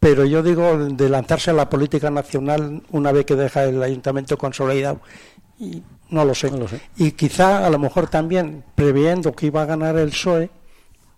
Pero 0.00 0.24
yo 0.24 0.42
digo 0.42 0.76
de 0.76 1.08
lanzarse 1.08 1.50
a 1.50 1.54
la 1.54 1.70
política 1.70 2.10
nacional 2.10 2.82
una 2.90 3.12
vez 3.12 3.26
que 3.26 3.36
deja 3.36 3.64
el 3.64 3.80
ayuntamiento 3.80 4.36
consolidado. 4.36 5.00
Y 5.58 5.82
no 6.10 6.24
lo 6.24 6.34
sé. 6.34 6.50
Y 6.96 7.12
quizá 7.12 7.66
a 7.66 7.70
lo 7.70 7.78
mejor 7.78 8.08
también 8.08 8.64
previendo 8.74 9.32
que 9.32 9.46
iba 9.46 9.62
a 9.62 9.66
ganar 9.66 9.96
el 9.96 10.10
PSOE, 10.10 10.50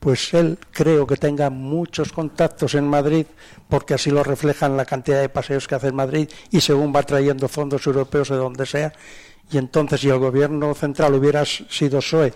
pues 0.01 0.33
él 0.33 0.59
creo 0.73 1.07
que 1.07 1.17
tenga 1.17 1.51
muchos 1.51 2.13
contactos 2.13 2.75
en 2.75 2.89
Madrid, 2.89 3.27
porque 3.69 3.95
así 3.95 4.11
lo 4.11 4.25
reflejan 4.25 4.77
la 4.77 4.87
cantidad 4.87 5.21
de 5.21 5.29
paseos 5.29 5.69
que 5.69 5.75
hace 5.75 5.89
en 5.89 5.95
Madrid 5.95 6.29
y 6.51 6.61
según 6.61 6.93
va 6.95 7.03
trayendo 7.03 7.49
fondos 7.49 7.87
europeos 7.87 8.31
de 8.31 8.37
donde 8.37 8.65
sea. 8.67 8.93
Y 9.53 9.59
entonces, 9.59 10.01
si 10.01 10.09
el 10.09 10.19
gobierno 10.19 10.75
central 10.75 11.15
hubiera 11.15 11.45
sido 11.45 11.99
PSOE, 11.99 12.33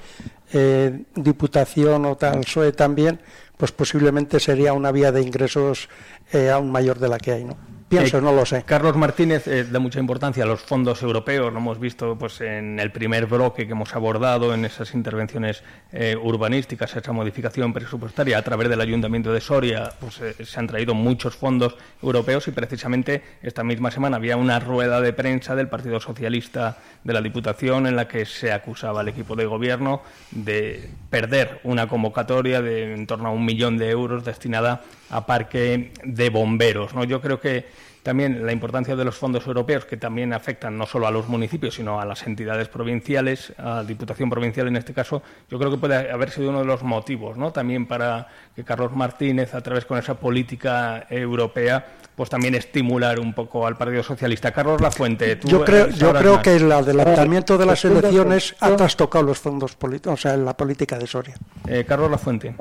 eh, 0.52 1.04
Diputación 1.14 2.04
o 2.06 2.16
tal 2.16 2.40
PSOE 2.40 2.72
también, 2.72 3.20
pues 3.56 3.72
posiblemente 3.72 4.40
sería 4.40 4.72
una 4.72 4.92
vía 4.92 5.12
de 5.12 5.22
ingresos 5.22 5.88
eh, 6.32 6.50
aún 6.50 6.70
mayor 6.70 6.98
de 6.98 7.08
la 7.08 7.18
que 7.18 7.32
hay, 7.32 7.44
¿no? 7.44 7.73
Pienso, 7.88 8.18
Eh, 8.18 8.20
no 8.22 8.32
lo 8.32 8.46
sé. 8.46 8.64
Carlos 8.64 8.96
Martínez 8.96 9.46
eh, 9.46 9.64
da 9.64 9.78
mucha 9.78 10.00
importancia 10.00 10.44
a 10.44 10.46
los 10.46 10.60
fondos 10.60 11.02
europeos, 11.02 11.52
lo 11.52 11.58
hemos 11.58 11.78
visto 11.78 12.16
pues 12.18 12.40
en 12.40 12.80
el 12.80 12.90
primer 12.90 13.26
bloque 13.26 13.66
que 13.66 13.72
hemos 13.72 13.94
abordado, 13.94 14.54
en 14.54 14.64
esas 14.64 14.94
intervenciones 14.94 15.62
eh, 15.92 16.16
urbanísticas, 16.20 16.96
esa 16.96 17.12
modificación 17.12 17.72
presupuestaria 17.72 18.38
a 18.38 18.42
través 18.42 18.68
del 18.68 18.80
Ayuntamiento 18.80 19.32
de 19.32 19.40
Soria, 19.40 19.92
pues 20.00 20.20
se 20.42 20.58
han 20.58 20.66
traído 20.66 20.94
muchos 20.94 21.36
fondos 21.36 21.76
europeos 22.02 22.48
y 22.48 22.52
precisamente 22.52 23.22
esta 23.42 23.62
misma 23.62 23.90
semana 23.90 24.16
había 24.16 24.36
una 24.36 24.58
rueda 24.58 25.00
de 25.00 25.12
prensa 25.12 25.54
del 25.54 25.68
Partido 25.68 26.00
Socialista 26.00 26.78
de 27.04 27.12
la 27.12 27.20
Diputación 27.20 27.86
en 27.86 27.96
la 27.96 28.08
que 28.08 28.24
se 28.24 28.52
acusaba 28.52 29.00
al 29.00 29.08
equipo 29.08 29.36
de 29.36 29.46
gobierno 29.46 30.02
de 30.30 30.88
perder 31.10 31.60
una 31.64 31.86
convocatoria 31.86 32.62
de 32.62 32.94
en 32.94 33.06
torno 33.06 33.28
a 33.28 33.32
un 33.32 33.44
millón 33.44 33.76
de 33.76 33.90
euros 33.90 34.24
destinada 34.24 34.82
a 35.10 35.26
parque 35.26 35.92
de 36.02 36.30
bomberos. 36.30 36.94
¿no? 36.94 37.04
Yo 37.04 37.20
creo 37.20 37.40
que 37.40 37.66
también 38.04 38.44
la 38.44 38.52
importancia 38.52 38.94
de 38.94 39.04
los 39.04 39.16
fondos 39.16 39.46
europeos, 39.46 39.86
que 39.86 39.96
también 39.96 40.34
afectan 40.34 40.76
no 40.76 40.84
solo 40.84 41.06
a 41.06 41.10
los 41.10 41.26
municipios, 41.26 41.74
sino 41.74 42.00
a 42.00 42.04
las 42.04 42.26
entidades 42.26 42.68
provinciales, 42.68 43.54
a 43.56 43.76
la 43.76 43.84
Diputación 43.84 44.28
Provincial 44.28 44.68
en 44.68 44.76
este 44.76 44.92
caso, 44.92 45.22
yo 45.50 45.58
creo 45.58 45.70
que 45.70 45.78
puede 45.78 46.10
haber 46.12 46.30
sido 46.30 46.50
uno 46.50 46.60
de 46.60 46.66
los 46.66 46.82
motivos, 46.82 47.38
¿no? 47.38 47.50
También 47.50 47.86
para 47.86 48.28
que 48.54 48.62
Carlos 48.62 48.92
Martínez, 48.92 49.54
a 49.54 49.62
través 49.62 49.86
con 49.86 49.98
esa 49.98 50.14
política 50.20 51.06
europea, 51.08 51.84
pues 52.14 52.28
también 52.28 52.54
estimular 52.54 53.18
un 53.18 53.32
poco 53.32 53.66
al 53.66 53.76
Partido 53.78 54.02
Socialista. 54.02 54.52
Carlos 54.52 54.82
Lafuente, 54.82 55.36
tú 55.36 55.48
Yo 55.48 55.64
creo, 55.64 55.88
yo 55.88 56.12
creo 56.12 56.34
más. 56.34 56.42
que 56.42 56.56
el 56.56 56.70
adelantamiento 56.70 57.56
de 57.56 57.66
las 57.66 57.84
elecciones 57.86 58.54
ha 58.60 58.76
trastocado 58.76 59.24
los 59.24 59.38
fondos 59.38 59.76
políticos, 59.76 60.12
o 60.12 60.16
sea, 60.18 60.36
la 60.36 60.54
política 60.54 60.98
de 60.98 61.06
Soria. 61.06 61.36
Eh, 61.66 61.84
Carlos 61.88 62.10
Lafuente. 62.10 62.54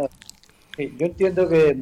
Sí, 0.78 0.96
yo 0.98 1.06
entiendo 1.06 1.50
que, 1.50 1.76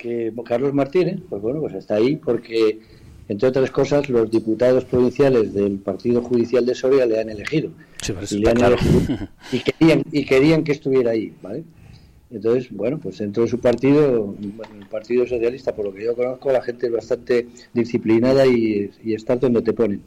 que 0.00 0.32
Carlos 0.44 0.72
Martínez, 0.72 1.20
pues 1.28 1.42
bueno, 1.42 1.60
pues 1.60 1.74
está 1.74 1.96
ahí 1.96 2.16
porque, 2.16 2.80
entre 3.28 3.48
otras 3.48 3.70
cosas, 3.70 4.08
los 4.08 4.30
diputados 4.30 4.84
provinciales 4.84 5.52
del 5.52 5.78
Partido 5.78 6.22
Judicial 6.22 6.64
de 6.64 6.74
Soria 6.74 7.06
le 7.06 7.20
han 7.20 7.28
elegido. 7.28 7.70
Sí, 8.00 8.12
y, 8.12 8.24
está 8.24 8.36
le 8.36 8.50
han 8.50 8.56
claro. 8.56 8.76
elegido 8.76 9.28
y, 9.52 9.60
querían, 9.60 10.02
y 10.10 10.24
querían 10.24 10.64
que 10.64 10.72
estuviera 10.72 11.10
ahí, 11.10 11.32
¿vale? 11.42 11.64
Entonces, 12.30 12.70
bueno, 12.70 12.98
pues 12.98 13.18
dentro 13.18 13.42
de 13.42 13.48
su 13.48 13.58
partido, 13.58 14.34
bueno, 14.38 14.74
el 14.80 14.86
Partido 14.86 15.26
Socialista, 15.26 15.74
por 15.74 15.86
lo 15.86 15.92
que 15.92 16.04
yo 16.04 16.14
conozco, 16.14 16.52
la 16.52 16.62
gente 16.62 16.86
es 16.86 16.92
bastante 16.92 17.48
disciplinada 17.74 18.46
y, 18.46 18.90
y 19.04 19.14
está 19.14 19.36
donde 19.36 19.62
te 19.62 19.72
ponen. 19.72 20.00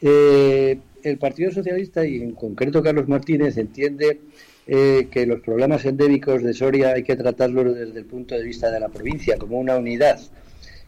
Eh, 0.00 0.78
el 1.04 1.18
Partido 1.18 1.52
Socialista 1.52 2.04
y 2.04 2.16
en 2.16 2.32
concreto 2.32 2.82
Carlos 2.82 3.08
Martínez 3.08 3.56
entiende 3.56 4.20
eh, 4.66 5.08
que 5.10 5.26
los 5.26 5.40
problemas 5.40 5.84
endémicos 5.84 6.42
de 6.42 6.52
Soria 6.52 6.92
hay 6.92 7.02
que 7.02 7.16
tratarlos 7.16 7.74
desde 7.74 7.98
el 7.98 8.04
punto 8.04 8.34
de 8.34 8.42
vista 8.42 8.70
de 8.70 8.80
la 8.80 8.88
provincia, 8.88 9.36
como 9.38 9.58
una 9.58 9.76
unidad, 9.76 10.20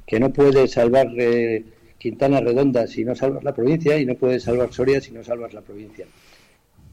que 0.06 0.18
no 0.18 0.30
puede 0.32 0.66
salvar 0.68 1.08
eh, 1.16 1.64
Quintana 1.98 2.40
Redonda 2.40 2.86
si 2.86 3.04
no 3.04 3.14
salvas 3.14 3.44
la 3.44 3.54
provincia 3.54 3.98
y 3.98 4.06
no 4.06 4.14
puede 4.14 4.40
salvar 4.40 4.72
Soria 4.72 5.00
si 5.00 5.12
no 5.12 5.22
salvas 5.22 5.52
la 5.54 5.60
provincia. 5.60 6.06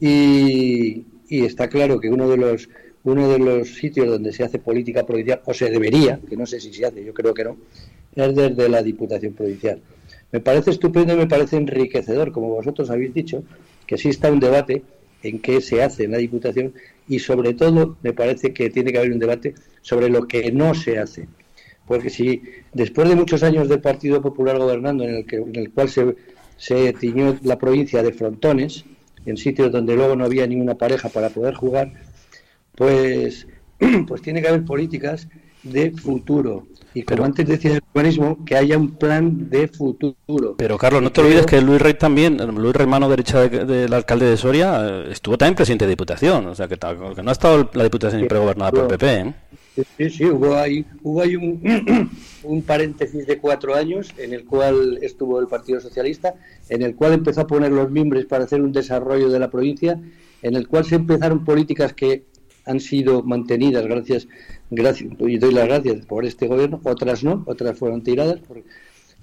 Y, 0.00 1.04
y 1.28 1.44
está 1.44 1.68
claro 1.68 1.98
que 1.98 2.10
uno 2.10 2.28
de 2.28 2.36
los 2.36 2.68
uno 3.06 3.28
de 3.28 3.38
los 3.38 3.68
sitios 3.68 4.08
donde 4.08 4.32
se 4.32 4.42
hace 4.42 4.58
política 4.58 5.06
provincial, 5.06 5.40
o 5.44 5.54
se 5.54 5.70
debería, 5.70 6.18
que 6.28 6.36
no 6.36 6.44
sé 6.44 6.58
si 6.58 6.72
se 6.72 6.84
hace, 6.84 7.04
yo 7.04 7.14
creo 7.14 7.32
que 7.32 7.44
no, 7.44 7.56
es 8.16 8.34
desde 8.34 8.68
la 8.68 8.82
Diputación 8.82 9.32
Provincial. 9.32 9.80
Me 10.32 10.40
parece 10.40 10.72
estupendo 10.72 11.14
y 11.14 11.16
me 11.16 11.28
parece 11.28 11.56
enriquecedor, 11.56 12.32
como 12.32 12.48
vosotros 12.48 12.90
habéis 12.90 13.14
dicho, 13.14 13.44
que 13.86 13.94
exista 13.94 14.30
un 14.30 14.40
debate 14.40 14.82
en 15.22 15.40
qué 15.40 15.60
se 15.60 15.82
hace 15.82 16.04
en 16.04 16.12
la 16.12 16.18
Diputación 16.18 16.74
y 17.08 17.18
sobre 17.18 17.54
todo 17.54 17.96
me 18.02 18.12
parece 18.12 18.52
que 18.52 18.70
tiene 18.70 18.92
que 18.92 18.98
haber 18.98 19.12
un 19.12 19.18
debate 19.18 19.54
sobre 19.82 20.08
lo 20.08 20.26
que 20.26 20.50
no 20.52 20.74
se 20.74 20.98
hace. 20.98 21.28
Porque 21.86 22.10
si 22.10 22.42
después 22.72 23.08
de 23.08 23.14
muchos 23.14 23.42
años 23.42 23.68
del 23.68 23.80
Partido 23.80 24.20
Popular 24.20 24.58
gobernando 24.58 25.04
en 25.04 25.14
el, 25.14 25.26
que, 25.26 25.36
en 25.36 25.54
el 25.54 25.72
cual 25.72 25.88
se, 25.88 26.16
se 26.56 26.92
tiñó 26.94 27.38
la 27.42 27.58
provincia 27.58 28.02
de 28.02 28.12
frontones, 28.12 28.84
en 29.24 29.36
sitios 29.36 29.72
donde 29.72 29.94
luego 29.94 30.16
no 30.16 30.24
había 30.24 30.46
ninguna 30.46 30.76
pareja 30.76 31.08
para 31.08 31.30
poder 31.30 31.54
jugar, 31.54 31.92
pues, 32.74 33.46
pues 34.08 34.22
tiene 34.22 34.40
que 34.40 34.48
haber 34.48 34.64
políticas 34.64 35.28
de 35.62 35.92
futuro. 35.92 36.66
Y 36.96 37.02
como 37.02 37.26
antes 37.26 37.46
decía 37.46 37.72
el 37.72 37.82
urbanismo, 37.92 38.42
que 38.46 38.56
haya 38.56 38.78
un 38.78 38.92
plan 38.92 39.50
de 39.50 39.68
futuro. 39.68 40.54
Pero 40.56 40.78
Carlos, 40.78 41.02
no 41.02 41.12
te 41.12 41.20
olvides 41.20 41.44
que 41.44 41.60
Luis 41.60 41.78
Rey 41.78 41.92
también, 41.92 42.38
Luis 42.38 42.74
Rey, 42.74 42.86
mano 42.86 43.10
derecha 43.10 43.46
del 43.46 43.92
alcalde 43.92 44.24
de 44.24 44.38
Soria, 44.38 44.80
eh, 44.80 45.08
estuvo 45.10 45.36
también 45.36 45.56
presidente 45.56 45.84
de 45.84 45.90
Diputación. 45.90 46.46
O 46.46 46.54
sea, 46.54 46.68
que, 46.68 46.78
que 46.78 47.22
no 47.22 47.28
ha 47.28 47.32
estado 47.32 47.68
la 47.74 47.84
Diputación 47.84 48.20
siempre 48.20 48.38
gobernada 48.38 48.70
por 48.70 48.88
PP. 48.88 49.14
¿eh? 49.14 49.34
Sí, 49.98 50.08
sí, 50.08 50.24
hubo 50.24 50.56
ahí, 50.56 50.86
hubo 51.02 51.20
ahí 51.20 51.36
un, 51.36 52.10
un, 52.44 52.62
paréntesis 52.62 53.26
de 53.26 53.36
cuatro 53.40 53.74
años 53.74 54.14
en 54.16 54.32
el 54.32 54.46
cual 54.46 54.98
estuvo 55.02 55.38
el 55.38 55.48
Partido 55.48 55.80
Socialista, 55.80 56.34
en 56.70 56.80
el 56.80 56.96
cual 56.96 57.12
empezó 57.12 57.42
a 57.42 57.46
poner 57.46 57.72
los 57.72 57.90
mimbres 57.90 58.24
para 58.24 58.44
hacer 58.44 58.62
un 58.62 58.72
desarrollo 58.72 59.28
de 59.28 59.38
la 59.38 59.50
provincia, 59.50 60.00
en 60.40 60.56
el 60.56 60.66
cual 60.66 60.86
se 60.86 60.94
empezaron 60.94 61.44
políticas 61.44 61.92
que 61.92 62.24
han 62.66 62.80
sido 62.80 63.22
mantenidas 63.22 63.86
gracias, 63.86 64.28
gracias 64.70 65.10
y 65.18 65.38
doy 65.38 65.54
las 65.54 65.66
gracias 65.66 66.04
por 66.04 66.24
este 66.24 66.48
gobierno, 66.48 66.80
otras 66.84 67.24
no, 67.24 67.44
otras 67.46 67.78
fueron 67.78 68.02
tiradas, 68.02 68.40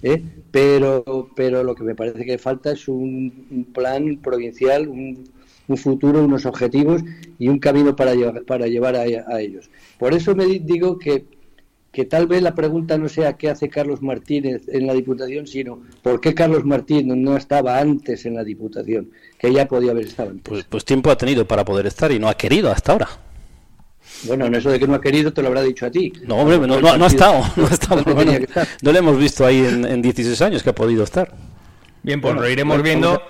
¿eh? 0.02 0.22
pero, 0.50 1.30
pero 1.36 1.62
lo 1.62 1.74
que 1.74 1.84
me 1.84 1.94
parece 1.94 2.24
que 2.24 2.38
falta 2.38 2.72
es 2.72 2.88
un, 2.88 3.68
plan 3.72 4.18
provincial, 4.22 4.88
un, 4.88 5.28
futuro, 5.76 6.24
unos 6.24 6.46
objetivos 6.46 7.02
y 7.38 7.48
un 7.48 7.58
camino 7.58 7.94
para 7.96 8.14
llevar, 8.14 8.44
para 8.44 8.66
llevar 8.66 8.96
a, 8.96 9.40
ellos. 9.40 9.70
Por 9.98 10.14
eso 10.14 10.34
me 10.34 10.46
digo 10.46 10.98
que, 10.98 11.24
que 11.90 12.04
tal 12.04 12.26
vez 12.26 12.42
la 12.42 12.54
pregunta 12.54 12.98
no 12.98 13.08
sea 13.08 13.34
qué 13.34 13.48
hace 13.48 13.68
Carlos 13.68 14.02
Martínez 14.02 14.62
en 14.68 14.86
la 14.86 14.92
Diputación, 14.92 15.46
sino 15.46 15.80
por 16.02 16.20
qué 16.20 16.34
Carlos 16.34 16.64
Martínez 16.64 17.16
no 17.16 17.36
estaba 17.36 17.78
antes 17.78 18.26
en 18.26 18.34
la 18.34 18.44
Diputación, 18.44 19.10
que 19.38 19.52
ya 19.52 19.66
podía 19.66 19.92
haber 19.92 20.06
estado. 20.06 20.32
Pues, 20.42 20.64
pues 20.64 20.84
tiempo 20.84 21.10
ha 21.10 21.16
tenido 21.16 21.46
para 21.46 21.64
poder 21.64 21.86
estar 21.86 22.12
y 22.12 22.18
no 22.18 22.28
ha 22.28 22.36
querido 22.36 22.70
hasta 22.70 22.92
ahora. 22.92 23.08
Bueno, 24.26 24.46
en 24.46 24.54
eso 24.54 24.70
de 24.70 24.78
que 24.78 24.86
no 24.86 24.94
ha 24.94 25.00
querido 25.00 25.32
te 25.32 25.42
lo 25.42 25.48
habrá 25.48 25.62
dicho 25.62 25.86
a 25.86 25.90
ti. 25.90 26.12
No, 26.26 26.36
hombre, 26.36 26.58
no, 26.58 26.74
ha 26.74 27.06
estado. 27.06 27.42
No, 27.56 27.66
ha 27.66 27.70
estado, 27.70 28.02
no, 28.82 28.92
le 28.92 28.98
hemos 28.98 29.18
visto 29.18 29.44
ahí 29.44 29.58
en, 29.58 29.84
en, 29.84 30.02
16 30.02 30.40
años 30.42 30.62
que 30.62 30.70
ha 30.70 30.74
podido 30.74 31.04
estar. 31.04 31.34
Bien, 32.02 32.20
pues 32.20 32.34
lo 32.34 32.48
iremos 32.48 32.82
viendo. 32.82 33.20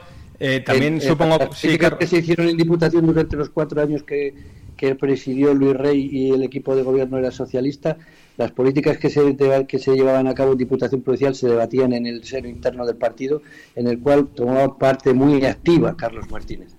Eh, 0.40 0.60
también 0.60 1.00
supongo 1.00 1.38
sí, 1.54 1.78
que 1.78 2.06
se 2.06 2.18
hicieron 2.18 2.48
en 2.48 2.56
Diputación 2.56 3.06
durante 3.06 3.36
los 3.36 3.50
cuatro 3.50 3.80
años 3.80 4.02
que, 4.02 4.34
que 4.76 4.94
presidió 4.94 5.54
Luis 5.54 5.76
Rey 5.76 6.08
y 6.10 6.30
el 6.32 6.42
equipo 6.42 6.74
de 6.74 6.82
gobierno 6.82 7.18
era 7.18 7.30
socialista, 7.30 7.96
las 8.36 8.50
políticas 8.50 8.98
que 8.98 9.10
se, 9.10 9.36
que 9.66 9.78
se 9.78 9.94
llevaban 9.94 10.26
a 10.26 10.34
cabo 10.34 10.52
en 10.52 10.58
Diputación 10.58 11.02
Provincial 11.02 11.34
se 11.34 11.48
debatían 11.48 11.92
en 11.92 12.06
el 12.06 12.24
seno 12.24 12.48
interno 12.48 12.84
del 12.84 12.96
partido, 12.96 13.42
en 13.76 13.86
el 13.86 14.00
cual 14.00 14.26
tomaba 14.34 14.76
parte 14.76 15.14
muy 15.14 15.44
activa 15.44 15.96
Carlos 15.96 16.28
Martínez. 16.30 16.74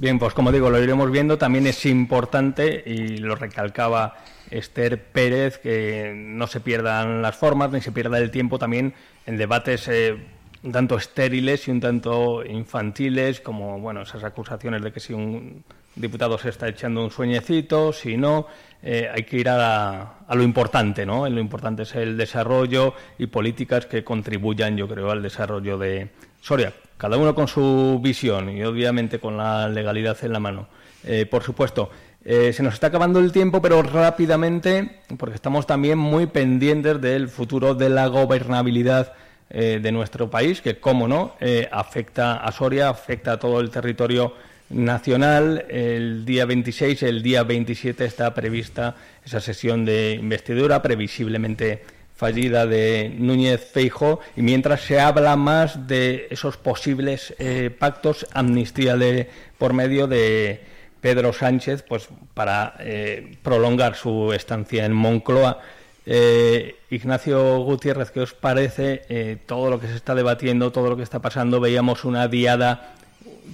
Bien, 0.00 0.18
pues 0.18 0.32
como 0.32 0.50
digo, 0.50 0.70
lo 0.70 0.82
iremos 0.82 1.10
viendo. 1.10 1.36
También 1.36 1.66
es 1.66 1.84
importante, 1.84 2.82
y 2.86 3.18
lo 3.18 3.36
recalcaba 3.36 4.16
Esther 4.50 5.02
Pérez, 5.02 5.58
que 5.58 6.12
no 6.16 6.46
se 6.46 6.60
pierdan 6.60 7.20
las 7.20 7.36
formas 7.36 7.70
ni 7.70 7.82
se 7.82 7.92
pierda 7.92 8.18
el 8.18 8.30
tiempo 8.30 8.58
también 8.58 8.94
en 9.26 9.36
debates 9.36 9.88
eh, 9.88 10.16
un 10.62 10.72
tanto 10.72 10.96
estériles 10.96 11.68
y 11.68 11.70
un 11.70 11.80
tanto 11.80 12.42
infantiles, 12.44 13.42
como 13.42 13.78
bueno 13.78 14.02
esas 14.02 14.24
acusaciones 14.24 14.82
de 14.82 14.90
que 14.90 15.00
si 15.00 15.12
un 15.12 15.64
diputado 15.94 16.38
se 16.38 16.48
está 16.48 16.68
echando 16.68 17.04
un 17.04 17.10
sueñecito, 17.10 17.92
si 17.92 18.16
no, 18.16 18.46
eh, 18.82 19.06
hay 19.12 19.24
que 19.24 19.36
ir 19.36 19.50
a, 19.50 20.20
a, 20.26 20.34
lo 20.34 20.42
importante, 20.42 21.04
¿no? 21.04 21.28
Lo 21.28 21.40
importante 21.40 21.82
es 21.82 21.94
el 21.94 22.16
desarrollo 22.16 22.94
y 23.18 23.26
políticas 23.26 23.84
que 23.84 24.02
contribuyan, 24.02 24.78
yo 24.78 24.88
creo, 24.88 25.10
al 25.10 25.22
desarrollo 25.22 25.76
de 25.76 26.08
Soria 26.40 26.72
cada 27.00 27.16
uno 27.16 27.34
con 27.34 27.48
su 27.48 27.98
visión 28.02 28.54
y 28.54 28.62
obviamente 28.62 29.18
con 29.18 29.38
la 29.38 29.70
legalidad 29.70 30.18
en 30.22 30.34
la 30.34 30.38
mano. 30.38 30.68
Eh, 31.02 31.24
por 31.24 31.42
supuesto, 31.42 31.88
eh, 32.22 32.52
se 32.52 32.62
nos 32.62 32.74
está 32.74 32.88
acabando 32.88 33.20
el 33.20 33.32
tiempo, 33.32 33.62
pero 33.62 33.80
rápidamente, 33.80 35.00
porque 35.16 35.36
estamos 35.36 35.66
también 35.66 35.96
muy 35.96 36.26
pendientes 36.26 37.00
del 37.00 37.28
futuro 37.28 37.74
de 37.74 37.88
la 37.88 38.06
gobernabilidad 38.08 39.14
eh, 39.48 39.80
de 39.82 39.92
nuestro 39.92 40.28
país, 40.28 40.60
que, 40.60 40.78
como 40.78 41.08
no, 41.08 41.36
afecta 41.72 42.34
a 42.34 42.52
Soria, 42.52 42.90
afecta 42.90 43.32
a 43.32 43.38
todo 43.38 43.60
el 43.60 43.70
territorio 43.70 44.34
nacional. 44.68 45.64
El 45.70 46.26
día 46.26 46.44
26, 46.44 47.02
el 47.04 47.22
día 47.22 47.44
27 47.44 48.04
está 48.04 48.34
prevista 48.34 48.94
esa 49.24 49.40
sesión 49.40 49.86
de 49.86 50.18
investidura, 50.20 50.82
previsiblemente 50.82 51.82
fallida 52.20 52.66
de 52.66 53.14
Núñez 53.16 53.70
Feijo 53.72 54.20
y 54.36 54.42
mientras 54.42 54.82
se 54.82 55.00
habla 55.00 55.36
más 55.36 55.86
de 55.86 56.26
esos 56.28 56.58
posibles 56.58 57.34
eh, 57.38 57.70
pactos, 57.70 58.26
amnistía 58.34 58.98
de, 58.98 59.30
por 59.56 59.72
medio 59.72 60.06
de 60.06 60.60
Pedro 61.00 61.32
Sánchez, 61.32 61.82
pues 61.88 62.08
para 62.34 62.74
eh, 62.80 63.38
prolongar 63.42 63.94
su 63.96 64.34
estancia 64.34 64.84
en 64.84 64.92
Moncloa. 64.92 65.62
Eh, 66.04 66.76
Ignacio 66.90 67.60
Gutiérrez, 67.60 68.10
¿qué 68.10 68.20
os 68.20 68.34
parece 68.34 69.38
todo 69.46 69.70
lo 69.70 69.80
que 69.80 69.86
se 69.86 69.96
está 69.96 70.14
debatiendo, 70.14 70.72
todo 70.72 70.90
lo 70.90 70.98
que 70.98 71.02
está 71.02 71.20
pasando? 71.20 71.58
Veíamos 71.58 72.04
una 72.04 72.28
diada 72.28 72.96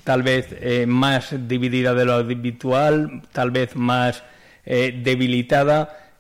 tal 0.03 0.25
vez 0.25 0.57
más 0.89 1.35
dividida 1.47 1.95
de 1.95 2.05
lo 2.05 2.15
habitual, 2.15 3.23
tal 3.31 3.53
vez 3.53 3.77
más 3.77 4.25
debilitada 4.65 6.11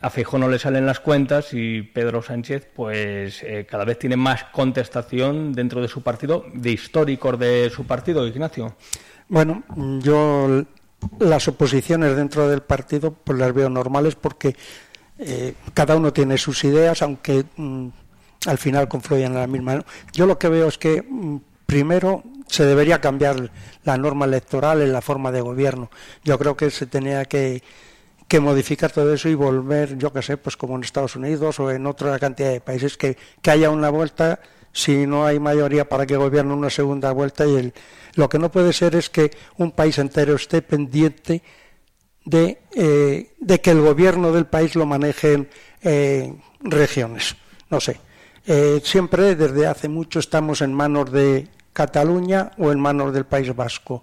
a 0.00 0.10
Feijóo 0.10 0.38
no 0.38 0.48
le 0.48 0.58
salen 0.58 0.86
las 0.86 1.00
cuentas 1.00 1.52
y 1.52 1.82
Pedro 1.82 2.22
Sánchez 2.22 2.68
pues 2.74 3.42
eh, 3.42 3.66
cada 3.68 3.84
vez 3.84 3.98
tiene 3.98 4.16
más 4.16 4.44
contestación 4.44 5.52
dentro 5.52 5.80
de 5.80 5.88
su 5.88 6.02
partido, 6.02 6.44
de 6.52 6.72
históricos 6.72 7.38
de 7.38 7.70
su 7.70 7.84
partido, 7.84 8.26
Ignacio. 8.26 8.76
Bueno, 9.28 9.64
yo 10.00 10.64
las 11.18 11.48
oposiciones 11.48 12.16
dentro 12.16 12.48
del 12.48 12.62
partido 12.62 13.12
pues 13.12 13.38
las 13.38 13.52
veo 13.52 13.68
normales 13.68 14.14
porque 14.14 14.54
eh, 15.18 15.54
cada 15.74 15.96
uno 15.96 16.12
tiene 16.12 16.38
sus 16.38 16.62
ideas, 16.64 17.02
aunque 17.02 17.44
mm, 17.56 17.88
al 18.46 18.58
final 18.58 18.88
confluyen 18.88 19.32
en 19.32 19.38
la 19.38 19.46
misma. 19.46 19.84
Yo 20.12 20.26
lo 20.26 20.38
que 20.38 20.48
veo 20.48 20.68
es 20.68 20.78
que 20.78 21.02
mm, 21.02 21.36
primero 21.64 22.22
se 22.46 22.64
debería 22.64 23.00
cambiar 23.00 23.50
la 23.84 23.96
norma 23.96 24.26
electoral 24.26 24.82
en 24.82 24.92
la 24.92 25.00
forma 25.00 25.32
de 25.32 25.40
gobierno. 25.40 25.90
Yo 26.24 26.38
creo 26.38 26.56
que 26.56 26.70
se 26.70 26.86
tenía 26.86 27.24
que 27.24 27.62
que 28.28 28.40
modificar 28.40 28.90
todo 28.90 29.14
eso 29.14 29.28
y 29.28 29.34
volver, 29.34 29.96
yo 29.96 30.12
qué 30.12 30.22
sé, 30.22 30.36
pues 30.36 30.56
como 30.56 30.76
en 30.76 30.82
Estados 30.82 31.16
Unidos 31.16 31.60
o 31.60 31.70
en 31.70 31.86
otra 31.86 32.18
cantidad 32.18 32.50
de 32.50 32.60
países, 32.60 32.96
que, 32.96 33.16
que 33.40 33.50
haya 33.50 33.70
una 33.70 33.90
vuelta 33.90 34.40
si 34.72 35.06
no 35.06 35.24
hay 35.24 35.40
mayoría 35.40 35.88
para 35.88 36.04
que 36.06 36.16
gobierne 36.16 36.52
una 36.52 36.68
segunda 36.68 37.10
vuelta 37.12 37.46
y 37.46 37.54
el, 37.54 37.74
lo 38.14 38.28
que 38.28 38.38
no 38.38 38.50
puede 38.50 38.72
ser 38.72 38.94
es 38.94 39.08
que 39.08 39.30
un 39.56 39.72
país 39.72 39.96
entero 39.98 40.34
esté 40.34 40.60
pendiente 40.60 41.42
de, 42.26 42.58
eh, 42.74 43.34
de 43.38 43.60
que 43.60 43.70
el 43.70 43.80
gobierno 43.80 44.32
del 44.32 44.46
país 44.46 44.74
lo 44.74 44.84
manejen 44.84 45.48
eh, 45.82 46.34
regiones. 46.60 47.36
No 47.70 47.80
sé. 47.80 47.98
Eh, 48.46 48.80
siempre 48.84 49.34
desde 49.34 49.66
hace 49.66 49.88
mucho 49.88 50.18
estamos 50.18 50.60
en 50.60 50.74
manos 50.74 51.10
de 51.10 51.48
Cataluña 51.72 52.52
o 52.58 52.70
en 52.70 52.78
manos 52.78 53.14
del 53.14 53.24
País 53.24 53.54
Vasco, 53.54 54.02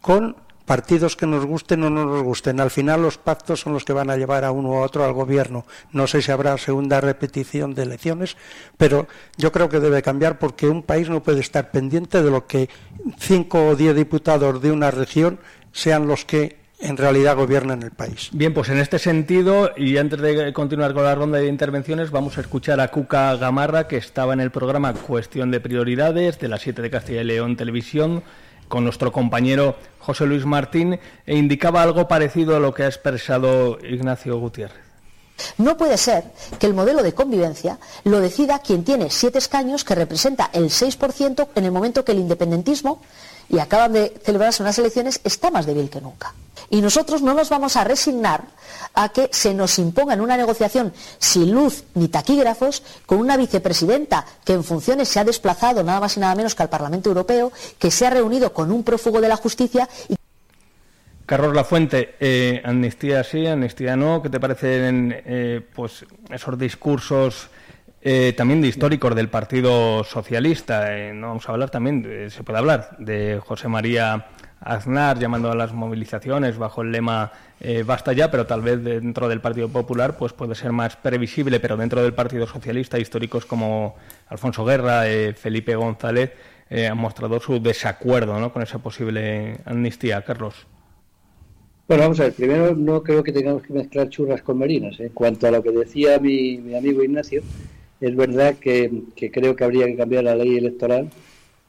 con 0.00 0.36
partidos 0.66 1.16
que 1.16 1.26
nos 1.26 1.46
gusten 1.46 1.82
o 1.84 1.90
no 1.90 2.04
nos 2.04 2.22
gusten. 2.22 2.60
Al 2.60 2.70
final 2.70 3.00
los 3.00 3.16
pactos 3.16 3.60
son 3.60 3.72
los 3.72 3.84
que 3.84 3.92
van 3.92 4.10
a 4.10 4.16
llevar 4.16 4.44
a 4.44 4.50
uno 4.50 4.70
u 4.70 4.76
otro 4.76 5.04
al 5.04 5.12
gobierno. 5.12 5.64
No 5.92 6.06
sé 6.06 6.20
si 6.20 6.32
habrá 6.32 6.58
segunda 6.58 7.00
repetición 7.00 7.74
de 7.74 7.84
elecciones, 7.84 8.36
pero 8.76 9.06
yo 9.36 9.52
creo 9.52 9.68
que 9.68 9.80
debe 9.80 10.02
cambiar 10.02 10.38
porque 10.38 10.66
un 10.68 10.82
país 10.82 11.08
no 11.08 11.22
puede 11.22 11.40
estar 11.40 11.70
pendiente 11.70 12.22
de 12.22 12.30
lo 12.30 12.46
que 12.46 12.68
cinco 13.18 13.68
o 13.68 13.76
diez 13.76 13.94
diputados 13.94 14.60
de 14.60 14.72
una 14.72 14.90
región 14.90 15.38
sean 15.72 16.08
los 16.08 16.24
que 16.24 16.66
en 16.78 16.96
realidad 16.96 17.36
gobiernan 17.36 17.82
el 17.82 17.90
país. 17.90 18.28
Bien, 18.32 18.52
pues 18.52 18.68
en 18.68 18.78
este 18.78 18.98
sentido, 18.98 19.70
y 19.76 19.96
antes 19.96 20.20
de 20.20 20.52
continuar 20.52 20.92
con 20.92 21.04
la 21.04 21.14
ronda 21.14 21.38
de 21.38 21.46
intervenciones, 21.46 22.10
vamos 22.10 22.36
a 22.36 22.42
escuchar 22.42 22.80
a 22.80 22.88
Cuca 22.88 23.34
Gamarra, 23.36 23.88
que 23.88 23.96
estaba 23.96 24.34
en 24.34 24.40
el 24.40 24.50
programa 24.50 24.92
Cuestión 24.92 25.50
de 25.50 25.60
Prioridades 25.60 26.38
de 26.38 26.48
las 26.48 26.62
7 26.62 26.82
de 26.82 26.90
Castilla 26.90 27.22
y 27.22 27.24
León 27.24 27.56
Televisión, 27.56 28.22
con 28.68 28.84
nuestro 28.84 29.12
compañero 29.12 29.76
José 30.00 30.26
Luis 30.26 30.44
Martín, 30.44 30.98
e 31.26 31.36
indicaba 31.36 31.82
algo 31.82 32.08
parecido 32.08 32.56
a 32.56 32.60
lo 32.60 32.72
que 32.74 32.84
ha 32.84 32.86
expresado 32.86 33.78
Ignacio 33.82 34.38
Gutiérrez. 34.38 34.86
No 35.58 35.76
puede 35.76 35.98
ser 35.98 36.24
que 36.58 36.66
el 36.66 36.74
modelo 36.74 37.02
de 37.02 37.12
convivencia 37.12 37.78
lo 38.04 38.20
decida 38.20 38.60
quien 38.60 38.84
tiene 38.84 39.10
siete 39.10 39.38
escaños, 39.38 39.84
que 39.84 39.94
representa 39.94 40.50
el 40.52 40.70
6% 40.70 41.48
en 41.54 41.64
el 41.64 41.72
momento 41.72 42.04
que 42.04 42.12
el 42.12 42.18
independentismo, 42.18 43.02
y 43.48 43.58
acaban 43.58 43.92
de 43.92 44.14
celebrarse 44.24 44.62
unas 44.62 44.78
elecciones, 44.78 45.20
está 45.24 45.50
más 45.50 45.66
débil 45.66 45.90
que 45.90 46.00
nunca. 46.00 46.34
Y 46.70 46.80
nosotros 46.80 47.22
no 47.22 47.34
nos 47.34 47.48
vamos 47.48 47.76
a 47.76 47.84
resignar 47.84 48.42
a 48.94 49.10
que 49.10 49.28
se 49.30 49.54
nos 49.54 49.78
imponga 49.78 50.14
en 50.14 50.20
una 50.20 50.36
negociación 50.36 50.92
sin 51.18 51.52
luz 51.52 51.84
ni 51.94 52.08
taquígrafos 52.08 52.82
con 53.04 53.18
una 53.18 53.36
vicepresidenta 53.36 54.24
que 54.44 54.54
en 54.54 54.64
funciones 54.64 55.08
se 55.08 55.20
ha 55.20 55.24
desplazado 55.24 55.84
nada 55.84 56.00
más 56.00 56.16
y 56.16 56.20
nada 56.20 56.34
menos 56.34 56.54
que 56.54 56.62
al 56.62 56.70
Parlamento 56.70 57.10
Europeo, 57.10 57.52
que 57.78 57.90
se 57.90 58.06
ha 58.06 58.10
reunido 58.10 58.52
con 58.52 58.72
un 58.72 58.82
prófugo 58.82 59.20
de 59.20 59.28
la 59.28 59.36
justicia 59.36 59.88
y 60.08 60.16
Carlos 61.26 61.56
Lafuente, 61.56 62.14
eh, 62.20 62.62
amnistía 62.64 63.24
sí, 63.24 63.44
amnistía 63.48 63.96
no. 63.96 64.22
¿Qué 64.22 64.30
te 64.30 64.38
parecen 64.38 65.12
eh, 65.26 65.60
pues 65.74 66.06
esos 66.30 66.56
discursos 66.56 67.48
eh, 68.08 68.32
también 68.34 68.60
de 68.62 68.68
históricos 68.68 69.14
del 69.16 69.28
Partido 69.28 70.04
Socialista? 70.04 70.88
no 71.12 71.28
vamos 71.28 71.48
a 71.48 71.52
hablar 71.52 71.70
también, 71.70 72.30
se 72.30 72.44
puede 72.44 72.58
hablar 72.58 72.96
de 72.98 73.40
José 73.44 73.66
María 73.66 74.26
Aznar 74.60 75.18
llamando 75.18 75.50
a 75.50 75.56
las 75.56 75.72
movilizaciones 75.72 76.56
bajo 76.56 76.82
el 76.82 76.92
lema 76.92 77.32
basta 77.84 78.12
ya, 78.12 78.30
pero 78.30 78.46
tal 78.46 78.62
vez 78.62 78.82
dentro 78.82 79.28
del 79.28 79.40
Partido 79.40 79.68
Popular 79.68 80.16
pues 80.16 80.32
puede 80.32 80.54
ser 80.54 80.72
más 80.72 80.96
previsible, 80.96 81.58
pero 81.58 81.76
dentro 81.76 82.02
del 82.02 82.14
Partido 82.14 82.46
Socialista 82.46 82.98
históricos 82.98 83.44
como 83.44 83.96
Alfonso 84.28 84.64
Guerra, 84.64 85.02
Felipe 85.34 85.74
González 85.74 86.32
han 86.70 86.98
mostrado 86.98 87.40
su 87.40 87.60
desacuerdo 87.60 88.52
con 88.52 88.62
esa 88.62 88.78
posible 88.78 89.58
amnistía. 89.64 90.22
Carlos. 90.22 90.66
Bueno, 91.88 92.02
vamos 92.02 92.18
a 92.18 92.24
ver. 92.24 92.32
Primero, 92.32 92.74
no 92.74 93.02
creo 93.02 93.22
que 93.22 93.32
tengamos 93.32 93.62
que 93.62 93.72
mezclar 93.72 94.08
churras 94.08 94.42
con 94.42 94.58
merinas. 94.58 94.98
En 94.98 95.10
cuanto 95.10 95.46
a 95.46 95.52
lo 95.52 95.62
que 95.62 95.70
decía 95.70 96.18
mi, 96.18 96.74
amigo 96.74 97.02
Ignacio, 97.02 97.42
es 98.00 98.16
verdad 98.16 98.56
que, 98.56 98.90
creo 99.32 99.56
que 99.56 99.64
habría 99.64 99.86
que 99.86 99.96
cambiar 99.96 100.24
la 100.24 100.36
ley 100.36 100.56
electoral 100.56 101.10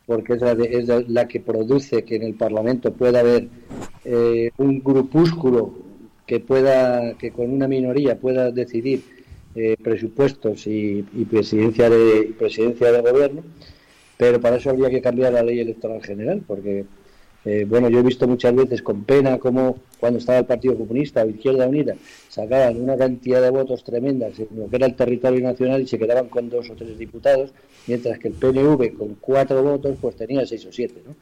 porque 0.05 0.33
es 0.33 0.41
la, 0.41 0.51
es 0.51 1.09
la 1.09 1.27
que 1.27 1.39
produce 1.39 2.03
que 2.03 2.15
en 2.15 2.23
el 2.23 2.33
Parlamento 2.33 2.93
pueda 2.93 3.19
haber 3.19 3.49
eh, 4.05 4.51
un 4.57 4.81
grupúsculo 4.81 5.73
que 6.25 6.39
pueda, 6.39 7.17
que 7.17 7.31
con 7.31 7.51
una 7.51 7.67
minoría 7.67 8.17
pueda 8.17 8.51
decidir 8.51 9.01
eh, 9.55 9.75
presupuestos 9.81 10.67
y, 10.67 11.01
presidencia 11.29 11.89
de 11.89 12.33
presidencia 12.37 12.91
de 12.91 13.01
gobierno, 13.01 13.43
pero 14.15 14.39
para 14.39 14.57
eso 14.57 14.69
habría 14.69 14.89
que 14.89 15.01
cambiar 15.01 15.33
la 15.33 15.43
ley 15.43 15.59
electoral 15.59 16.03
general, 16.03 16.41
porque 16.45 16.85
eh, 17.47 17.65
bueno, 17.65 17.87
yo 17.87 17.99
he 17.99 18.03
visto 18.03 18.27
muchas 18.27 18.53
veces 18.53 18.81
con 18.81 19.05
pena 19.05 19.37
cómo 19.37 19.77
cuando 20.01 20.19
estaba 20.19 20.39
el 20.39 20.45
Partido 20.45 20.77
Comunista 20.77 21.23
o 21.23 21.29
Izquierda 21.29 21.65
Unida 21.65 21.95
sacaban 22.27 22.75
una 22.81 22.97
cantidad 22.97 23.41
de 23.41 23.49
votos 23.49 23.85
tremendas 23.85 24.37
en 24.37 24.49
lo 24.51 24.69
que 24.69 24.75
era 24.75 24.85
el 24.85 24.95
territorio 24.95 25.39
nacional 25.39 25.81
y 25.81 25.87
se 25.87 25.97
quedaban 25.97 26.27
con 26.27 26.49
dos 26.49 26.69
o 26.69 26.75
tres 26.75 26.97
diputados, 26.97 27.53
mientras 27.87 28.19
que 28.19 28.27
el 28.27 28.33
PNV 28.33 28.97
con 28.97 29.15
cuatro 29.21 29.63
votos 29.63 29.95
pues 30.01 30.17
tenía 30.17 30.45
seis 30.45 30.65
o 30.65 30.73
siete, 30.73 31.01
¿no? 31.07 31.15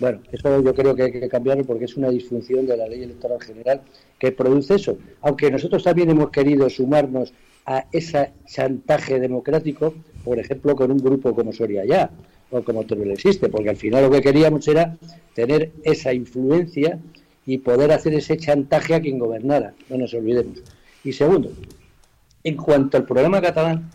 Bueno, 0.00 0.20
eso 0.32 0.60
yo 0.64 0.74
creo 0.74 0.96
que 0.96 1.02
hay 1.04 1.12
que 1.12 1.28
cambiarlo 1.28 1.64
porque 1.64 1.84
es 1.84 1.96
una 1.96 2.10
disfunción 2.10 2.66
de 2.66 2.76
la 2.76 2.88
ley 2.88 3.04
electoral 3.04 3.40
general 3.40 3.80
que 4.18 4.32
produce 4.32 4.74
eso. 4.74 4.98
Aunque 5.20 5.48
nosotros 5.48 5.84
también 5.84 6.10
hemos 6.10 6.30
querido 6.30 6.68
sumarnos 6.68 7.32
a 7.66 7.84
ese 7.92 8.32
chantaje 8.46 9.20
democrático, 9.20 9.94
por 10.24 10.40
ejemplo, 10.40 10.74
con 10.74 10.90
un 10.90 10.98
grupo 10.98 11.32
como 11.34 11.52
Soria 11.52 11.84
Ya 11.84 12.10
o 12.50 12.62
como 12.62 12.82
existe, 12.82 13.48
porque 13.48 13.70
al 13.70 13.76
final 13.76 14.04
lo 14.04 14.10
que 14.10 14.22
queríamos 14.22 14.66
era 14.68 14.96
tener 15.34 15.70
esa 15.82 16.12
influencia 16.12 16.98
y 17.46 17.58
poder 17.58 17.92
hacer 17.92 18.14
ese 18.14 18.36
chantaje 18.36 18.94
a 18.94 19.00
quien 19.00 19.18
gobernara, 19.18 19.74
no 19.88 19.98
nos 19.98 20.14
olvidemos. 20.14 20.62
Y 21.04 21.12
segundo, 21.12 21.50
en 22.44 22.56
cuanto 22.56 22.96
al 22.96 23.04
problema 23.04 23.40
catalán, 23.40 23.90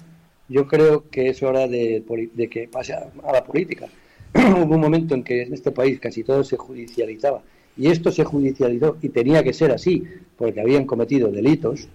yo 0.49 0.67
creo 0.67 1.09
que 1.09 1.29
es 1.29 1.41
hora 1.43 1.67
de, 1.67 2.03
que 2.49 2.67
pase 2.67 2.93
a, 2.93 3.11
la 3.31 3.43
política. 3.43 3.87
Hubo 4.35 4.75
un 4.75 4.81
momento 4.81 5.15
en 5.15 5.23
que 5.23 5.43
en 5.43 5.53
este 5.53 5.71
país 5.71 5.99
casi 5.99 6.23
todo 6.23 6.43
se 6.43 6.57
judicializaba 6.57 7.41
y 7.75 7.87
esto 7.87 8.11
se 8.11 8.23
judicializó 8.23 8.97
y 9.01 9.09
tenía 9.09 9.43
que 9.43 9.53
ser 9.53 9.71
así 9.71 10.03
porque 10.37 10.61
habían 10.61 10.85
cometido 10.85 11.31
delitos, 11.31 11.87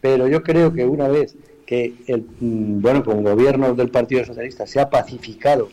pero 0.00 0.26
yo 0.28 0.42
creo 0.42 0.72
que 0.72 0.84
una 0.84 1.08
vez 1.08 1.36
que 1.66 1.94
el 2.06 2.24
mm, 2.40 2.80
bueno, 2.80 3.04
con 3.04 3.22
gobierno 3.22 3.74
del 3.74 3.90
Partido 3.90 4.24
Socialista 4.24 4.66
se 4.66 4.80
ha 4.80 4.90
pacificado 4.90 5.68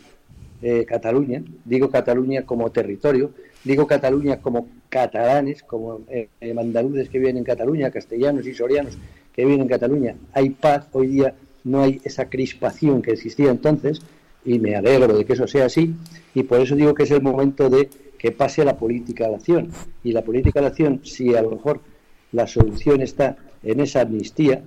Cataluña, 0.86 1.42
digo 1.64 1.90
Cataluña 1.90 2.42
como 2.42 2.70
territorio, 2.70 3.32
digo 3.64 3.86
Cataluña 3.86 4.40
como 4.40 4.68
catalanes, 4.88 5.62
como 5.62 6.02
eh, 6.08 6.28
eh, 6.40 7.08
que 7.10 7.18
viven 7.18 7.38
en 7.38 7.44
Cataluña, 7.44 7.90
castellanos 7.90 8.46
y 8.46 8.54
sorianos 8.54 8.96
que 9.34 9.44
viven 9.44 9.62
en 9.62 9.68
Cataluña. 9.68 10.14
Hay 10.32 10.50
paz, 10.50 10.86
hoy 10.92 11.08
día 11.08 11.34
no 11.64 11.82
hay 11.82 12.00
esa 12.04 12.28
crispación 12.28 13.02
que 13.02 13.12
existía 13.12 13.50
entonces 13.50 14.00
y 14.44 14.58
me 14.58 14.76
alegro 14.76 15.16
de 15.16 15.24
que 15.24 15.32
eso 15.32 15.46
sea 15.46 15.66
así 15.66 15.94
y 16.34 16.42
por 16.42 16.60
eso 16.60 16.74
digo 16.74 16.94
que 16.94 17.04
es 17.04 17.10
el 17.10 17.22
momento 17.22 17.70
de 17.70 17.88
que 18.18 18.32
pase 18.32 18.62
a 18.62 18.64
la 18.64 18.76
política 18.76 19.24
de 19.24 19.30
la 19.30 19.36
acción 19.36 19.68
y 20.02 20.12
la 20.12 20.22
política 20.22 20.60
de 20.60 20.62
la 20.62 20.68
acción 20.68 21.00
si 21.04 21.34
a 21.34 21.42
lo 21.42 21.50
mejor 21.50 21.80
la 22.32 22.46
solución 22.46 23.00
está 23.00 23.36
en 23.62 23.80
esa 23.80 24.02
amnistía 24.02 24.62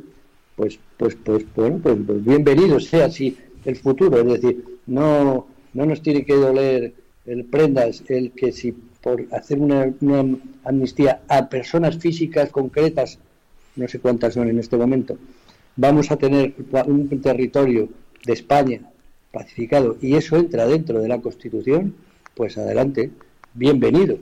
pues 0.56 0.80
pues 0.98 1.16
pues 1.16 1.46
bueno 1.56 1.80
pues, 1.84 1.98
pues 2.06 2.24
bienvenido 2.24 2.80
sea 2.80 3.06
así 3.06 3.38
el 3.66 3.76
futuro 3.76 4.20
es 4.20 4.42
decir 4.42 4.64
no 4.88 5.48
no 5.76 5.86
nos 5.86 6.02
tiene 6.02 6.26
que 6.26 6.34
doler 6.34 6.94
el 7.26 7.46
prendas 7.46 8.04
el 8.08 8.32
que 8.32 8.52
si 8.52 8.72
por 8.72 9.28
hacer 9.32 9.60
una, 9.60 9.94
amnistía 10.64 11.22
a 11.28 11.48
personas 11.48 11.98
físicas 11.98 12.50
concretas, 12.50 13.20
no 13.76 13.88
sé 13.88 14.00
cuántas 14.00 14.34
son 14.34 14.50
en 14.50 14.58
este 14.58 14.78
momento, 14.78 15.18
vamos 15.76 16.10
a 16.10 16.18
tener 16.18 16.56
un 16.88 17.22
territorio 17.22 17.90
de 18.26 18.34
España 18.34 18.82
pacificado 19.32 19.98
y 20.02 20.16
eso 20.16 20.38
entra 20.38 20.66
dentro 20.66 21.02
de 21.02 21.08
la 21.08 21.20
Constitución, 21.20 21.94
pues 22.34 22.58
adelante, 22.58 23.12
bienvenido. 23.54 24.18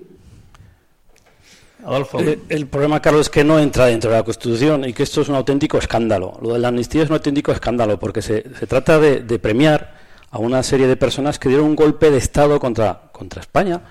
Adolfo. 1.85 2.19
El, 2.49 2.67
problema, 2.67 3.01
Carlos, 3.01 3.27
es 3.27 3.29
que 3.29 3.43
no 3.43 3.59
entra 3.59 3.87
dentro 3.87 4.09
de 4.09 4.17
la 4.17 4.23
Constitución 4.23 4.85
y 4.85 4.93
que 4.93 5.03
esto 5.03 5.21
es 5.21 5.29
un 5.29 5.35
auténtico 5.35 5.77
escándalo. 5.77 6.39
Lo 6.41 6.53
de 6.53 6.59
la 6.59 6.69
amnistía 6.69 7.03
es 7.03 7.09
un 7.09 7.15
auténtico 7.15 7.51
escándalo 7.51 7.99
porque 7.99 8.21
se, 8.21 8.43
se 8.57 8.67
trata 8.67 8.99
de, 8.99 9.21
de 9.21 9.37
premiar 9.37 10.02
a 10.33 10.39
una 10.39 10.63
serie 10.63 10.87
de 10.87 10.97
personas 10.97 11.37
que 11.37 11.47
dieron 11.47 11.67
un 11.67 11.75
golpe 11.75 12.09
de 12.09 12.17
Estado 12.17 12.59
contra, 12.59 13.03
contra 13.11 13.39
España, 13.39 13.81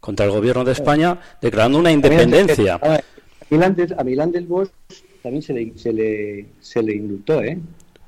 contra 0.00 0.24
el 0.24 0.32
gobierno 0.32 0.64
de 0.64 0.72
España, 0.72 1.20
declarando 1.42 1.78
una 1.78 1.92
independencia. 1.92 2.80
A 2.82 3.02
Milán 4.02 4.32
del, 4.32 4.46
Bosch 4.46 4.70
también 5.22 5.42
se 5.42 5.52
le, 5.52 5.72
se 5.76 5.92
le, 5.92 6.46
se 6.58 6.82
le 6.82 6.94
indultó, 6.94 7.42
¿eh? 7.42 7.58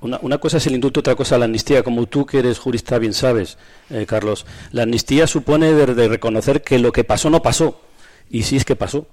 Una, 0.00 0.18
una, 0.22 0.38
cosa 0.38 0.56
es 0.56 0.66
el 0.66 0.74
indulto, 0.74 1.00
otra 1.00 1.14
cosa 1.16 1.36
la 1.36 1.44
amnistía. 1.44 1.82
Como 1.82 2.06
tú 2.06 2.24
que 2.24 2.38
eres 2.38 2.58
jurista 2.58 2.98
bien 2.98 3.12
sabes, 3.12 3.58
eh, 3.90 4.06
Carlos, 4.06 4.46
la 4.72 4.84
amnistía 4.84 5.26
supone 5.26 5.74
de, 5.74 6.08
reconocer 6.08 6.62
que 6.62 6.78
lo 6.78 6.92
que 6.92 7.04
pasó 7.04 7.28
no 7.28 7.42
pasó. 7.42 7.78
Y 8.30 8.44
sí 8.44 8.56
es 8.56 8.64
que 8.64 8.74
pasó. 8.74 9.06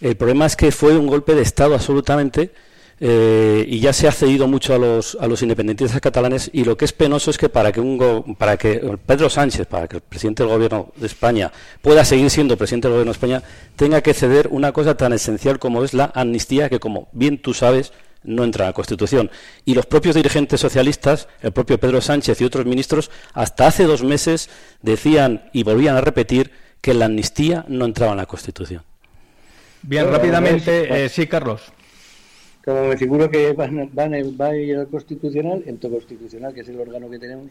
El 0.00 0.16
problema 0.16 0.46
es 0.46 0.56
que 0.56 0.72
fue 0.72 0.98
un 0.98 1.06
golpe 1.06 1.36
de 1.36 1.42
Estado 1.42 1.74
absolutamente 1.74 2.50
eh, 3.00 3.64
y 3.68 3.78
ya 3.78 3.92
se 3.92 4.08
ha 4.08 4.12
cedido 4.12 4.48
mucho 4.48 4.74
a 4.74 4.78
los, 4.78 5.16
a 5.20 5.28
los 5.28 5.40
independentistas 5.42 6.00
catalanes 6.00 6.50
y 6.52 6.64
lo 6.64 6.76
que 6.76 6.84
es 6.84 6.92
penoso 6.92 7.30
es 7.30 7.38
que 7.38 7.48
para 7.48 7.70
que, 7.70 7.80
un 7.80 8.34
para 8.36 8.56
que 8.56 8.80
Pedro 9.06 9.30
Sánchez, 9.30 9.66
para 9.66 9.86
que 9.86 9.96
el 9.96 10.02
presidente 10.02 10.42
del 10.42 10.50
gobierno 10.50 10.92
de 10.96 11.06
España 11.06 11.52
pueda 11.80 12.04
seguir 12.04 12.28
siendo 12.30 12.56
presidente 12.56 12.88
del 12.88 12.94
gobierno 12.94 13.12
de 13.12 13.16
España, 13.16 13.42
tenga 13.76 14.00
que 14.00 14.14
ceder 14.14 14.48
una 14.50 14.72
cosa 14.72 14.96
tan 14.96 15.12
esencial 15.12 15.60
como 15.60 15.84
es 15.84 15.94
la 15.94 16.10
amnistía, 16.14 16.68
que 16.68 16.80
como 16.80 17.08
bien 17.12 17.38
tú 17.40 17.54
sabes, 17.54 17.92
no 18.24 18.42
entra 18.42 18.64
en 18.64 18.70
la 18.70 18.74
Constitución. 18.74 19.30
Y 19.64 19.74
los 19.74 19.86
propios 19.86 20.16
dirigentes 20.16 20.60
socialistas, 20.60 21.28
el 21.40 21.52
propio 21.52 21.78
Pedro 21.78 22.00
Sánchez 22.00 22.40
y 22.40 22.44
otros 22.44 22.66
ministros, 22.66 23.12
hasta 23.32 23.68
hace 23.68 23.84
dos 23.84 24.02
meses 24.02 24.50
decían 24.82 25.48
y 25.52 25.62
volvían 25.62 25.96
a 25.96 26.00
repetir 26.00 26.50
que 26.80 26.94
la 26.94 27.04
amnistía 27.04 27.64
no 27.68 27.84
entraba 27.84 28.12
en 28.12 28.18
la 28.18 28.26
Constitución. 28.26 28.82
Bien, 29.82 30.10
rápidamente, 30.10 31.04
eh, 31.04 31.08
sí, 31.08 31.28
Carlos 31.28 31.72
como 32.68 32.84
me 32.84 32.98
figuro 32.98 33.30
que 33.30 33.54
van, 33.54 33.88
van, 33.94 34.12
va 34.38 34.48
a 34.48 34.56
ir 34.56 34.76
al 34.76 34.88
constitucional, 34.88 35.64
el 35.64 35.78
constitucional, 35.78 36.52
que 36.52 36.60
es 36.60 36.68
el 36.68 36.78
órgano 36.78 37.08
que 37.08 37.18
tenemos, 37.18 37.46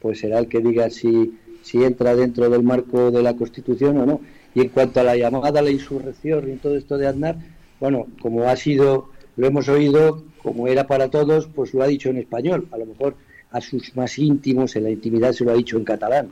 pues 0.00 0.18
será 0.18 0.40
el 0.40 0.48
que 0.48 0.58
diga 0.58 0.90
si, 0.90 1.38
si 1.62 1.84
entra 1.84 2.16
dentro 2.16 2.50
del 2.50 2.64
marco 2.64 3.12
de 3.12 3.22
la 3.22 3.36
Constitución 3.36 3.98
o 3.98 4.06
no. 4.06 4.20
Y 4.56 4.62
en 4.62 4.70
cuanto 4.70 4.98
a 4.98 5.04
la 5.04 5.16
llamada 5.16 5.60
a 5.60 5.62
la 5.62 5.70
insurrección 5.70 6.52
y 6.52 6.56
todo 6.56 6.76
esto 6.76 6.98
de 6.98 7.06
Aznar, 7.06 7.36
bueno, 7.78 8.08
como 8.20 8.48
ha 8.48 8.56
sido, 8.56 9.10
lo 9.36 9.46
hemos 9.46 9.68
oído, 9.68 10.24
como 10.42 10.66
era 10.66 10.88
para 10.88 11.08
todos, 11.08 11.46
pues 11.46 11.72
lo 11.72 11.84
ha 11.84 11.86
dicho 11.86 12.10
en 12.10 12.16
español. 12.16 12.66
A 12.72 12.78
lo 12.78 12.86
mejor 12.86 13.14
a 13.52 13.60
sus 13.60 13.94
más 13.94 14.18
íntimos, 14.18 14.74
en 14.74 14.82
la 14.82 14.90
intimidad, 14.90 15.30
se 15.34 15.44
lo 15.44 15.52
ha 15.52 15.54
dicho 15.54 15.76
en 15.76 15.84
catalán. 15.84 16.30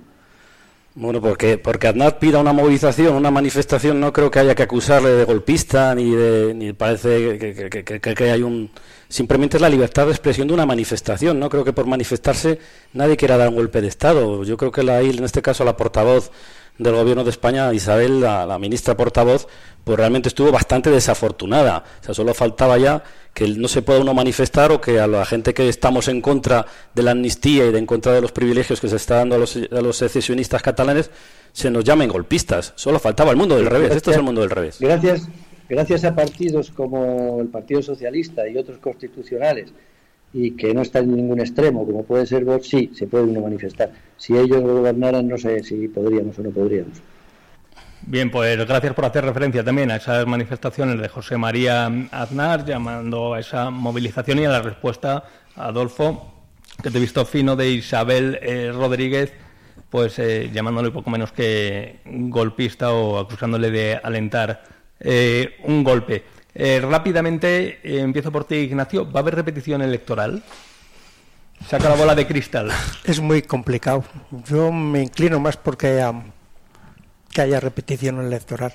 Bueno, 0.98 1.20
porque, 1.20 1.59
porque 1.59 1.89
Aznar 1.89 2.18
pida 2.18 2.39
una 2.39 2.55
movilización, 2.55 3.14
una 3.16 3.31
manifestación, 3.31 4.01
no 4.01 4.14
creo 4.14 4.31
que 4.31 4.39
haya 4.39 4.55
que 4.55 4.62
acusarle 4.62 5.10
de 5.10 5.24
golpista 5.24 5.94
ni 5.94 6.10
de, 6.10 6.55
ni 6.55 6.73
parece 6.73 7.39
que, 7.39 7.70
que, 7.85 8.01
que, 8.01 8.14
que 8.14 8.31
hay 8.31 8.43
un... 8.43 8.70
Simplemente 9.06 9.59
es 9.59 9.60
la 9.60 9.68
libertad 9.68 10.06
de 10.06 10.12
expresión 10.12 10.48
de 10.48 10.55
una 10.55 10.64
manifestación. 10.64 11.39
No 11.39 11.51
creo 11.51 11.64
que 11.64 11.74
por 11.74 11.85
manifestarse 11.86 12.59
nadie 12.94 13.18
quiera 13.18 13.36
dar 13.36 13.51
un 13.51 13.56
golpe 13.56 13.82
de 13.82 13.89
Estado. 13.89 14.43
Yo 14.44 14.56
creo 14.56 14.73
que 14.73 14.82
la, 14.82 15.02
en 15.02 15.23
este 15.23 15.43
caso 15.43 15.64
la 15.66 15.77
portavoz 15.77 16.31
del 16.78 16.94
gobierno 16.94 17.24
de 17.24 17.31
España, 17.31 17.73
Isabel, 17.73 18.20
la, 18.20 18.59
ministra 18.59 18.97
portavoz, 18.97 19.47
pues 19.85 19.98
realmente 19.98 20.28
estuvo 20.28 20.53
bastante 20.53 20.90
desafortunada. 20.90 21.85
O 22.01 22.05
sea, 22.05 22.15
solo 22.15 22.35
faltaba 22.35 22.78
ya 22.78 23.03
que 23.32 23.48
no 23.48 23.69
se 23.69 23.82
pueda 23.82 24.01
uno 24.01 24.15
manifestar 24.15 24.73
o 24.73 24.81
que 24.81 24.98
a 25.01 25.07
la 25.07 25.24
gente 25.24 25.55
que 25.55 25.69
estamos 25.69 26.09
en 26.09 26.20
contra 26.20 26.66
de 26.94 27.03
la 27.03 27.12
amnistía 27.12 27.66
y 27.66 27.73
de 27.73 27.78
en 27.78 27.86
contra 27.86 28.12
de 28.12 28.20
los 28.20 28.32
privilegios 28.32 28.81
que 28.81 28.89
se 28.89 28.97
está 28.97 29.16
dando 29.16 29.36
a 29.36 29.39
los, 29.39 29.57
a 29.57 29.81
los 29.81 29.97
secesionistas 29.97 30.62
catalanes 30.62 31.11
se 31.53 31.70
nos 31.70 31.85
llamen 31.85 32.09
golpistas. 32.09 32.73
Solo 32.77 32.98
faltaba 32.98 33.31
el 33.31 33.36
mundo 33.36 33.57
del 33.57 33.66
revés. 33.66 33.94
Esto 33.94 34.11
es 34.11 34.16
el 34.16 34.23
mundo 34.23 34.40
del 34.43 34.51
revés. 34.51 34.78
Gracias, 34.81 35.28
gracias 35.69 36.05
a 36.05 36.15
partidos 36.15 36.70
como 36.70 37.40
el 37.40 37.48
Partido 37.48 37.82
Socialista 37.82 38.48
y 38.48 38.59
otros 38.59 38.78
constitucionales 38.78 39.73
y 40.38 40.50
que 40.50 40.74
no 40.74 40.82
está 40.82 40.98
en 40.98 41.16
ningún 41.16 41.40
extremo, 41.40 41.86
como 41.86 42.04
puede 42.04 42.26
ser 42.26 42.44
Vox, 42.44 42.68
sí, 42.68 42.90
se 42.92 43.06
puede 43.06 43.24
uno 43.24 43.40
manifestar. 43.40 43.90
Si 44.18 44.36
ellos 44.36 44.60
gobernaran, 44.60 45.26
no 45.26 45.38
sé 45.38 45.62
si 45.62 45.88
podríamos 45.88 46.38
o 46.38 46.42
no 46.42 46.50
podríamos. 46.50 47.00
Bien, 48.02 48.30
pues 48.30 48.58
gracias 48.66 48.92
por 48.92 49.06
hacer 49.06 49.24
referencia 49.24 49.64
también 49.64 49.90
a 49.90 49.96
esas 49.96 50.26
manifestaciones 50.26 51.00
de 51.00 51.08
José 51.08 51.38
María 51.38 51.86
Aznar, 52.10 52.66
llamando 52.66 53.32
a 53.32 53.40
esa 53.40 53.70
movilización 53.70 54.38
y 54.40 54.44
a 54.44 54.50
la 54.50 54.60
respuesta, 54.60 55.24
Adolfo, 55.54 56.34
que 56.82 56.90
te 56.90 56.98
he 56.98 57.00
visto 57.00 57.24
fino 57.24 57.56
de 57.56 57.70
Isabel 57.70 58.38
eh, 58.42 58.70
Rodríguez, 58.74 59.32
pues 59.88 60.18
eh, 60.18 60.50
llamándole 60.52 60.90
poco 60.90 61.08
menos 61.08 61.32
que 61.32 62.00
golpista 62.04 62.92
o 62.92 63.18
acusándole 63.18 63.70
de 63.70 63.98
alentar 64.02 64.64
eh, 65.00 65.56
un 65.64 65.82
golpe. 65.82 66.24
Eh, 66.58 66.80
rápidamente, 66.80 67.80
eh, 67.82 68.00
empiezo 68.00 68.32
por 68.32 68.44
ti, 68.44 68.54
Ignacio. 68.56 69.10
¿Va 69.10 69.20
a 69.20 69.22
haber 69.22 69.34
repetición 69.34 69.82
electoral? 69.82 70.42
Saca 71.68 71.90
la 71.90 71.96
bola 71.96 72.14
de 72.14 72.26
cristal. 72.26 72.70
Es 73.04 73.20
muy 73.20 73.42
complicado. 73.42 74.04
Yo 74.48 74.72
me 74.72 75.02
inclino 75.02 75.38
más 75.38 75.58
porque 75.58 75.88
haya, 75.88 76.14
que 77.30 77.42
haya 77.42 77.60
repetición 77.60 78.24
electoral. 78.24 78.72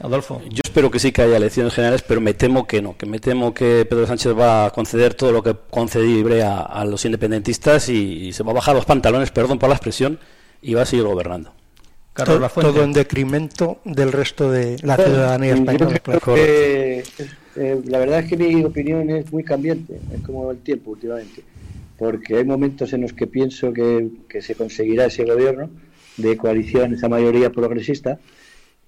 Adolfo. 0.00 0.42
Yo 0.50 0.60
espero 0.62 0.90
que 0.90 0.98
sí 0.98 1.10
que 1.10 1.22
haya 1.22 1.38
elecciones 1.38 1.72
generales, 1.72 2.02
pero 2.06 2.20
me 2.20 2.34
temo 2.34 2.66
que 2.66 2.82
no, 2.82 2.98
que 2.98 3.06
me 3.06 3.18
temo 3.18 3.54
que 3.54 3.86
Pedro 3.88 4.06
Sánchez 4.06 4.38
va 4.38 4.66
a 4.66 4.70
conceder 4.70 5.14
todo 5.14 5.32
lo 5.32 5.42
que 5.42 5.56
concedible 5.70 6.42
a, 6.42 6.60
a 6.60 6.84
los 6.84 7.04
independentistas 7.04 7.88
y, 7.88 8.28
y 8.28 8.32
se 8.34 8.42
va 8.42 8.52
a 8.52 8.54
bajar 8.54 8.76
los 8.76 8.84
pantalones, 8.84 9.30
perdón 9.30 9.58
por 9.58 9.70
la 9.70 9.74
expresión, 9.74 10.20
y 10.60 10.74
va 10.74 10.82
a 10.82 10.86
seguir 10.86 11.06
gobernando 11.06 11.52
todo, 12.24 12.48
todo, 12.48 12.82
en 12.82 12.92
decremento 12.92 13.78
del 13.84 14.12
resto 14.12 14.50
de 14.50 14.76
la 14.82 14.96
ciudadanía 14.96 15.54
española. 15.54 16.00
Eh, 17.60 17.82
la 17.86 17.98
verdad 17.98 18.20
es 18.20 18.26
que 18.26 18.36
mi 18.36 18.62
opinión 18.62 19.10
es 19.10 19.32
muy 19.32 19.42
cambiante, 19.42 19.98
es 20.14 20.20
como 20.22 20.50
el 20.52 20.58
tiempo 20.58 20.92
últimamente, 20.92 21.42
porque 21.98 22.36
hay 22.36 22.44
momentos 22.44 22.92
en 22.92 23.00
los 23.00 23.12
que 23.12 23.26
pienso 23.26 23.72
que, 23.72 24.40
se 24.40 24.54
conseguirá 24.54 25.06
ese 25.06 25.24
gobierno 25.24 25.68
de 26.16 26.36
coalición, 26.36 26.94
esa 26.94 27.08
mayoría 27.08 27.50
progresista, 27.50 28.20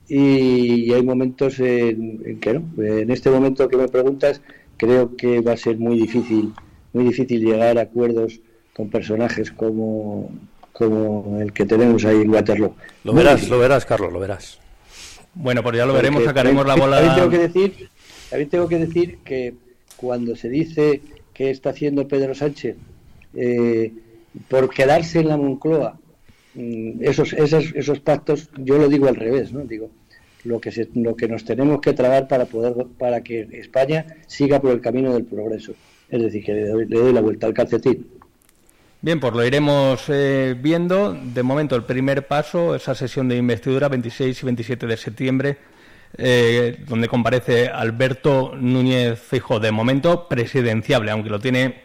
y, 0.09 0.93
hay 0.93 1.03
momentos 1.03 1.59
en, 1.59 2.39
que 2.41 2.55
no. 2.55 2.65
En 2.83 3.11
este 3.11 3.31
momento 3.31 3.69
que 3.69 3.77
me 3.77 3.89
preguntas, 3.89 4.41
creo 4.77 5.17
que 5.17 5.41
va 5.41 5.53
a 5.53 5.57
ser 5.57 5.77
muy 5.79 5.99
difícil, 5.99 6.53
muy 6.93 7.05
difícil 7.05 7.45
llegar 7.45 7.77
a 7.77 7.83
acuerdos 7.83 8.41
con 8.73 8.89
personajes 8.89 9.51
como 9.51 10.31
como 10.89 11.41
el 11.41 11.53
que 11.53 11.67
tenemos 11.67 12.05
ahí 12.05 12.23
en 12.23 12.31
Waterloo. 12.31 12.75
Lo 13.05 13.13
verás, 13.13 13.49
lo 13.49 13.59
verás, 13.59 13.85
Carlos, 13.85 14.13
lo 14.13 14.19
verás. 14.19 14.59
Bueno, 15.35 15.63
pues 15.63 15.77
ya 15.77 15.87
lo 15.87 15.93
veremos, 15.93 16.25
sacaremos 16.25 16.67
la 16.67 16.75
bola. 16.75 16.97
También 16.97 17.15
tengo 17.17 17.31
que 17.31 17.39
decir, 17.39 17.89
también 18.31 18.49
tengo 18.49 18.69
que 18.69 18.79
decir 18.79 19.19
que 19.25 19.55
cuando 19.97 20.35
se 20.37 20.49
dice 20.49 21.03
que 21.35 21.51
está 21.51 21.71
haciendo 21.71 22.09
Pedro 22.09 22.35
Sánchez 22.35 22.77
eh, 23.35 23.93
por 24.49 24.71
quedarse 24.71 25.21
en 25.21 25.29
la 25.29 25.37
Moncloa, 25.37 25.99
mm, 26.55 27.05
esos, 27.05 27.33
esos, 27.35 27.73
esos 27.75 28.01
pactos, 28.01 28.49
yo 28.57 28.79
lo 28.79 28.89
digo 28.89 29.07
al 29.07 29.17
revés, 29.17 29.53
¿no? 29.53 29.61
Digo, 29.61 29.91
lo 30.45 30.61
que, 30.61 30.73
se, 30.73 30.89
lo 30.95 31.15
que 31.15 31.29
nos 31.29 31.45
tenemos 31.45 31.81
que 31.81 31.93
tragar 31.93 32.27
para 32.27 32.47
poder 32.47 32.87
para 32.99 33.23
que 33.23 33.47
España 33.53 34.07
siga 34.27 34.61
por 34.61 34.73
el 34.73 34.81
camino 34.81 35.13
del 35.13 35.25
progreso. 35.25 35.75
Es 36.09 36.23
decir, 36.23 36.43
que 36.43 36.55
le 36.55 36.69
doy, 36.69 36.87
le 36.87 36.99
doy 36.99 37.13
la 37.13 37.21
vuelta 37.21 37.47
al 37.47 37.55
calcetín. 37.55 38.20
Bien, 39.03 39.19
pues 39.19 39.33
lo 39.33 39.43
iremos 39.43 40.05
eh, 40.09 40.55
viendo. 40.59 41.15
De 41.15 41.43
momento, 41.43 41.75
el 41.75 41.85
primer 41.85 42.27
paso, 42.27 42.75
esa 42.75 42.95
sesión 42.95 43.29
de 43.29 43.37
investidura, 43.37 43.89
26 43.89 44.43
y 44.43 44.45
27 44.45 44.87
de 44.87 44.97
septiembre, 44.99 45.59
eh, 46.19 46.85
donde 46.87 47.09
comparece 47.09 47.69
Alberto 47.69 48.53
Núñez 48.57 49.19
Fijo, 49.19 49.59
de 49.59 49.73
momento 49.73 50.29
presidenciable, 50.29 51.11
aunque 51.13 51.31
lo 51.31 51.41
tiene 51.41 51.83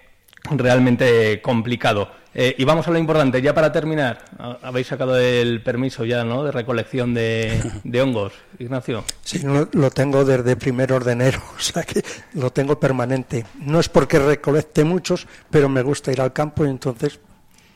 realmente 0.52 1.42
complicado. 1.42 2.12
Eh, 2.38 2.53
y 2.57 2.66
vamos 2.66 2.86
a 2.86 2.91
lo 2.91 2.99
importante, 2.99 3.41
ya 3.41 3.53
para 3.53 3.72
terminar, 3.72 4.26
habéis 4.62 4.88
sacado 4.88 5.18
el 5.18 5.64
permiso 5.64 6.03
ya, 6.03 6.26
¿no?, 6.26 6.44
de 6.44 6.52
recolección 6.52 7.14
de, 7.14 7.62
hongos, 8.02 8.34
Ignacio. 8.60 9.06
Sí, 9.24 9.40
lo, 9.40 9.90
tengo 9.90 10.26
desde 10.26 10.57
primero 10.57 10.99
de 10.99 11.14
enero, 11.14 11.41
o 11.57 11.62
sea 11.62 11.84
que 11.84 12.03
lo 12.34 12.52
tengo 12.52 12.78
permanente. 12.78 13.45
No 13.62 13.80
es 13.80 13.88
porque 13.88 14.20
recolecte 14.20 14.84
muchos, 14.84 15.28
pero 15.49 15.70
me 15.70 15.82
gusta 15.82 16.12
ir 16.12 16.20
al 16.20 16.34
campo 16.34 16.66
y 16.66 16.70
entonces 16.70 17.22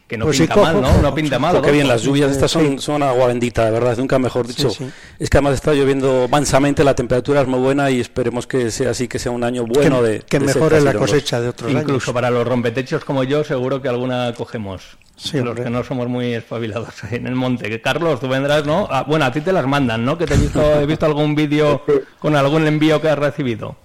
que 0.10 0.18
no 0.18 0.26
pues 0.26 0.40
pinta 0.40 0.56
mal, 0.56 0.82
¿no? 0.82 1.02
No 1.04 1.14
pinta 1.14 1.38
mal. 1.38 1.62
Qué 1.62 1.72
bien, 1.72 1.88
las 1.88 2.02
lluvias 2.02 2.32
estas 2.32 2.50
son, 2.50 2.80
son 2.80 3.04
agua 3.04 3.28
bendita, 3.28 3.66
de 3.66 3.72
verdad, 3.72 3.96
nunca 3.96 4.18
mejor 4.18 4.48
dicho. 4.48 4.72
Es 5.20 5.30
que 5.30 5.38
además 5.38 5.54
está 5.54 5.72
lloviendo 5.74 6.28
mansamente, 6.28 6.84
la 6.84 6.96
temperatura 6.96 7.42
es 7.42 7.48
muy 7.48 7.60
buena 7.60 7.92
y 7.92 8.00
esperemos 8.00 8.48
que 8.48 8.72
sea 8.72 8.90
así, 8.90 9.08
que 9.08 9.20
sea 9.20 9.32
un 9.32 9.44
año 9.44 9.66
bueno 9.66 10.02
que, 10.02 10.10
de... 10.10 10.20
Que 10.22 10.40
mejore 10.40 10.82
la 10.82 10.96
cosecha 10.96 11.40
de 11.40 11.50
otros 11.50 11.72
Incluso 11.72 12.12
para 12.12 12.32
los 12.32 12.46
rompetechos 12.48 13.06
como 13.06 13.24
yo, 13.24 13.44
seguro 13.44 13.84
que 13.84 13.88
alguna 13.88 14.34
cogemos. 14.34 14.98
los 15.32 15.56
que 15.56 15.70
no 15.70 15.84
somos 15.84 16.08
muy 16.08 16.34
espabilados 16.34 17.04
en 17.12 17.28
el 17.28 17.36
monte. 17.36 17.80
Carlos, 17.80 18.20
tú 18.20 18.28
vendrás, 18.28 18.66
¿no? 18.66 18.88
Ah, 18.90 19.06
bueno, 19.08 19.26
a 19.26 19.32
ti 19.32 19.42
te 19.42 19.54
las 19.54 19.68
mandan, 19.68 20.04
¿no? 20.04 20.18
Que 20.18 20.26
te 20.26 20.34
he 20.34 20.38
visto, 20.38 20.82
he 20.82 20.88
visto 20.88 21.06
algún 21.06 21.36
vídeo 21.36 21.84
con 22.20 22.36
algún 22.36 22.66
envío 22.66 23.00
que 23.00 23.10
has 23.10 23.20
recibido. 23.20 23.78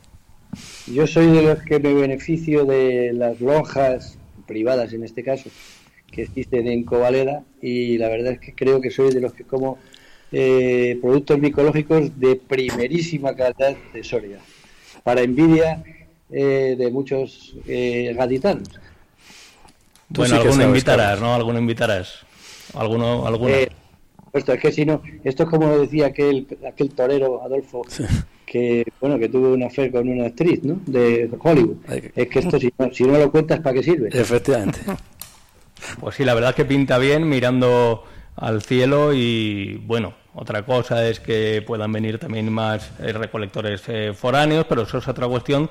Yo 0.87 1.07
soy 1.07 1.27
de 1.27 1.43
los 1.43 1.59
que 1.65 1.79
me 1.81 1.93
beneficio 1.93 2.65
de 2.65 3.13
las 3.13 3.41
lonjas 3.43 4.17
privadas 4.47 4.93
en 4.95 5.05
este 5.05 5.23
caso, 5.23 5.51
que 6.15 6.23
existen 6.23 6.69
en 6.69 6.85
Covaleda 6.85 7.43
y 7.61 7.99
la 7.99 8.09
verdad 8.09 8.35
es 8.35 8.41
que 8.41 8.55
creo 8.55 8.81
que 8.81 8.91
soy 8.91 9.13
de 9.13 9.21
los 9.21 9.33
que 9.33 9.45
como 9.45 9.79
eh, 10.33 10.99
productos 11.01 11.39
micológicos 11.39 12.19
de 12.19 12.37
primerísima 12.37 13.35
calidad 13.35 13.77
de 13.93 14.05
Soria, 14.05 14.39
para 15.03 15.23
envidia 15.23 15.83
eh, 16.31 16.75
de 16.79 16.91
muchos 16.91 17.55
eh, 17.67 18.15
gaditanos. 18.17 18.69
Bueno, 20.09 20.37
alguno 20.37 20.65
invitarás, 20.65 21.21
¿no? 21.21 21.35
Alguno 21.35 21.59
invitarás. 21.59 22.21
Alguno, 22.75 23.27
alguna. 23.27 23.53
Eh, 23.53 23.69
es 24.33 24.45
que 24.45 24.73
si 24.73 24.85
no, 24.85 25.01
esto 25.23 25.45
es 25.45 25.49
como 25.49 25.79
decía 25.79 26.07
aquel, 26.07 26.47
aquel 26.67 26.91
torero 26.91 27.43
Adolfo, 27.45 27.83
que 28.45 28.85
bueno, 29.01 29.19
que 29.19 29.29
tuvo 29.29 29.53
una 29.53 29.71
fe 29.71 29.93
con 29.93 30.09
una 30.09 30.27
actriz, 30.27 30.65
¿no? 30.65 30.81
De 30.87 31.31
Hollywood. 31.39 31.77
Es 32.17 32.29
que 32.29 32.39
esto 32.41 32.59
si 32.59 32.73
no, 32.77 32.93
si 32.93 33.05
no 33.05 33.17
lo 33.19 33.31
cuentas, 33.31 33.61
¿para 33.61 33.75
qué 33.75 33.83
sirve? 33.85 34.09
Efectivamente. 34.13 34.81
Pues 36.01 36.17
sí, 36.17 36.25
la 36.25 36.35
verdad 36.35 36.51
es 36.51 36.57
que 36.57 36.65
pinta 36.65 36.99
bien 36.99 37.29
mirando 37.29 38.05
al 38.37 38.63
cielo 38.63 39.13
y 39.13 39.77
bueno, 39.87 40.15
otra 40.35 40.65
cosa 40.65 41.07
es 41.07 41.21
que 41.21 41.63
puedan 41.67 41.93
venir 41.93 42.19
también 42.19 42.53
más 42.53 42.91
eh, 43.01 43.13
recolectores 43.13 43.83
eh, 43.89 44.13
foráneos, 44.15 44.67
pero 44.69 44.83
eso 44.83 44.99
es 44.99 45.09
otra 45.09 45.29
cuestión. 45.29 45.71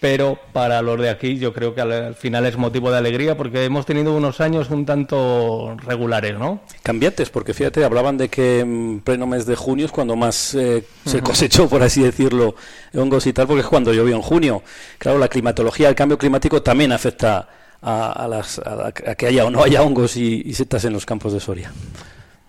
Pero 0.00 0.38
para 0.52 0.80
los 0.80 1.00
de 1.00 1.10
aquí 1.10 1.38
yo 1.38 1.52
creo 1.52 1.74
que 1.74 1.80
al, 1.80 2.14
final 2.14 2.46
es 2.46 2.56
motivo 2.56 2.90
de 2.90 2.98
alegría 2.98 3.36
porque 3.36 3.64
hemos 3.64 3.84
tenido 3.84 4.16
unos 4.16 4.40
años 4.40 4.70
un 4.70 4.86
tanto 4.86 5.76
regulares, 5.84 6.38
¿no? 6.38 6.60
Cambiantes, 6.84 7.30
porque 7.30 7.52
fíjate, 7.52 7.84
hablaban 7.84 8.16
de 8.16 8.28
que 8.28 8.60
en 8.60 9.00
pleno 9.00 9.26
mes 9.26 9.44
de 9.44 9.56
junio 9.56 9.86
es 9.86 9.90
cuando 9.90 10.14
más 10.14 10.54
eh, 10.54 10.84
se 11.04 11.20
cosechó, 11.20 11.68
por 11.68 11.82
así 11.82 12.00
decirlo, 12.00 12.54
hongos 12.94 13.26
y 13.26 13.32
tal, 13.32 13.48
porque 13.48 13.62
es 13.62 13.66
cuando 13.66 13.92
llovió 13.92 14.14
en 14.14 14.22
junio. 14.22 14.62
Claro, 14.98 15.18
la 15.18 15.26
climatología, 15.26 15.88
el 15.88 15.96
cambio 15.96 16.16
climático 16.16 16.62
también 16.62 16.92
afecta 16.92 17.48
a, 17.82 18.26
las, 18.28 18.58
a, 18.58 18.92
que 18.92 19.26
haya 19.26 19.44
o 19.44 19.50
no 19.50 19.62
haya 19.62 19.82
hongos 19.82 20.16
y, 20.16 20.52
setas 20.52 20.84
en 20.84 20.92
los 20.92 21.06
campos 21.06 21.32
de 21.32 21.40
Soria. 21.40 21.72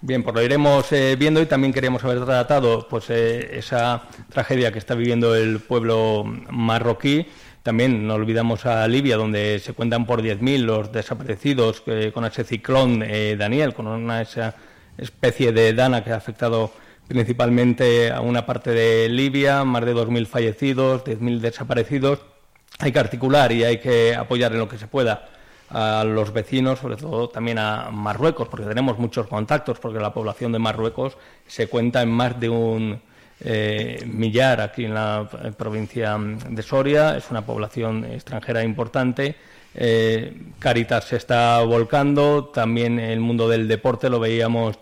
Bien, 0.01 0.23
pues 0.23 0.33
lo 0.33 0.41
iremos 0.41 0.91
eh, 0.93 1.17
viendo 1.19 1.41
y 1.41 1.45
también 1.45 1.73
queríamos 1.73 2.03
haber 2.05 2.23
tratado 2.23 2.87
pues 2.89 3.09
eh, 3.09 3.57
esa 3.57 4.03
tragedia 4.29 4.71
que 4.71 4.79
está 4.79 4.95
viviendo 4.95 5.35
el 5.35 5.59
pueblo 5.59 6.23
marroquí. 6.23 7.27
También 7.63 8.07
no 8.07 8.13
olvidamos 8.13 8.65
a 8.65 8.87
Libia, 8.87 9.17
donde 9.17 9.59
se 9.59 9.73
cuentan 9.73 10.05
por 10.05 10.21
10.000 10.21 10.59
los 10.61 10.91
desaparecidos 10.93 11.83
eh, 11.87 12.11
con 12.13 12.23
ese 12.23 12.45
ciclón 12.45 13.03
Daniel, 13.37 13.73
con 13.73 13.87
una 13.87 14.21
esa 14.21 14.55
especie 14.97 15.51
de 15.51 15.73
dana 15.73 16.03
que 16.03 16.11
ha 16.11 16.15
afectado 16.15 16.71
principalmente 17.09 18.11
a 18.11 18.21
una 18.21 18.45
parte 18.45 18.71
de 18.71 19.09
Libia, 19.09 19.65
más 19.65 19.85
de 19.85 19.93
2.000 19.93 20.25
fallecidos, 20.27 21.03
10.000 21.03 21.39
desaparecidos 21.39 22.19
hay 22.77 22.91
que 22.91 22.99
articular 22.99 23.51
y 23.51 23.63
hay 23.63 23.79
que 23.79 24.15
apoyar 24.15 24.51
en 24.53 24.59
lo 24.59 24.69
que 24.69 24.77
se 24.77 24.87
pueda. 24.87 25.29
a 25.71 26.03
los 26.03 26.33
vecinos, 26.33 26.79
sobre 26.79 26.95
todo 26.95 27.29
también 27.29 27.59
a 27.59 27.91
Marruecos, 27.91 28.47
porque 28.47 28.65
tenemos 28.65 28.97
muchos 28.97 29.27
contactos, 29.27 29.79
porque 29.79 29.99
la 29.99 30.11
población 30.11 30.51
de 30.51 30.57
Marruecos 30.57 31.15
se 31.45 31.67
cuenta 31.67 32.01
en 32.01 32.09
más 32.09 32.39
de 32.39 32.49
un 32.49 32.99
eh, 33.41 34.03
millar 34.05 34.59
aquí 34.59 34.85
en 34.85 34.93
la 34.93 35.29
provincia 35.57 36.17
de 36.17 36.61
Soria, 36.61 37.15
es 37.15 37.31
una 37.31 37.45
población 37.45 38.03
extranjera 38.05 38.63
importante. 38.63 39.35
Eh, 39.75 40.33
Caritas 40.59 41.05
se 41.05 41.15
está 41.15 41.61
volcando, 41.61 42.45
también 42.45 42.99
el 42.99 43.19
mundo 43.19 43.47
del 43.47 43.67
deporte 43.67 44.09
lo 44.09 44.19
veíamos 44.19 44.77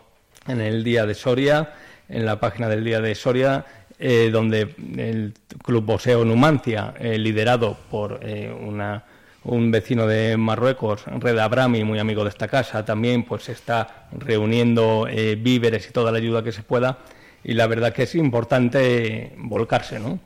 en 0.47 0.61
el 0.61 0.84
Día 0.84 1.05
de 1.05 1.14
Soria, 1.14 1.73
en 2.09 2.26
la 2.26 2.39
página 2.39 2.68
del 2.68 2.84
Día 2.84 3.01
de 3.01 3.14
Soria, 3.14 3.65
eh, 3.99 4.30
donde 4.32 4.76
el 4.98 5.34
Club 5.64 5.86
Boseo 5.86 6.24
Numancia, 6.24 6.94
liderado 6.99 7.78
por 7.90 8.19
una 8.61 9.03
un 9.48 9.72
vecino 9.72 10.06
de 10.07 10.36
Marruecos, 10.36 11.03
Red 11.06 11.38
Abrami, 11.40 11.84
muy 11.84 11.99
amigo 11.99 12.24
de 12.24 12.30
esta 12.30 12.48
casa, 12.49 12.84
también 12.84 13.24
pues 13.24 13.48
está 13.49 14.07
reuniendo 14.11 15.07
eh, 15.10 15.36
víveres 15.36 15.88
y 15.90 15.94
toda 15.94 16.11
la 16.11 16.18
ayuda 16.18 16.44
que 16.44 16.52
se 16.52 16.64
pueda. 16.64 16.99
Y 17.44 17.53
la 17.53 17.65
verdad 17.68 17.94
que 17.94 18.03
es 18.03 18.15
importante 18.15 19.34
volcarse, 19.38 19.99
¿no? 19.99 20.19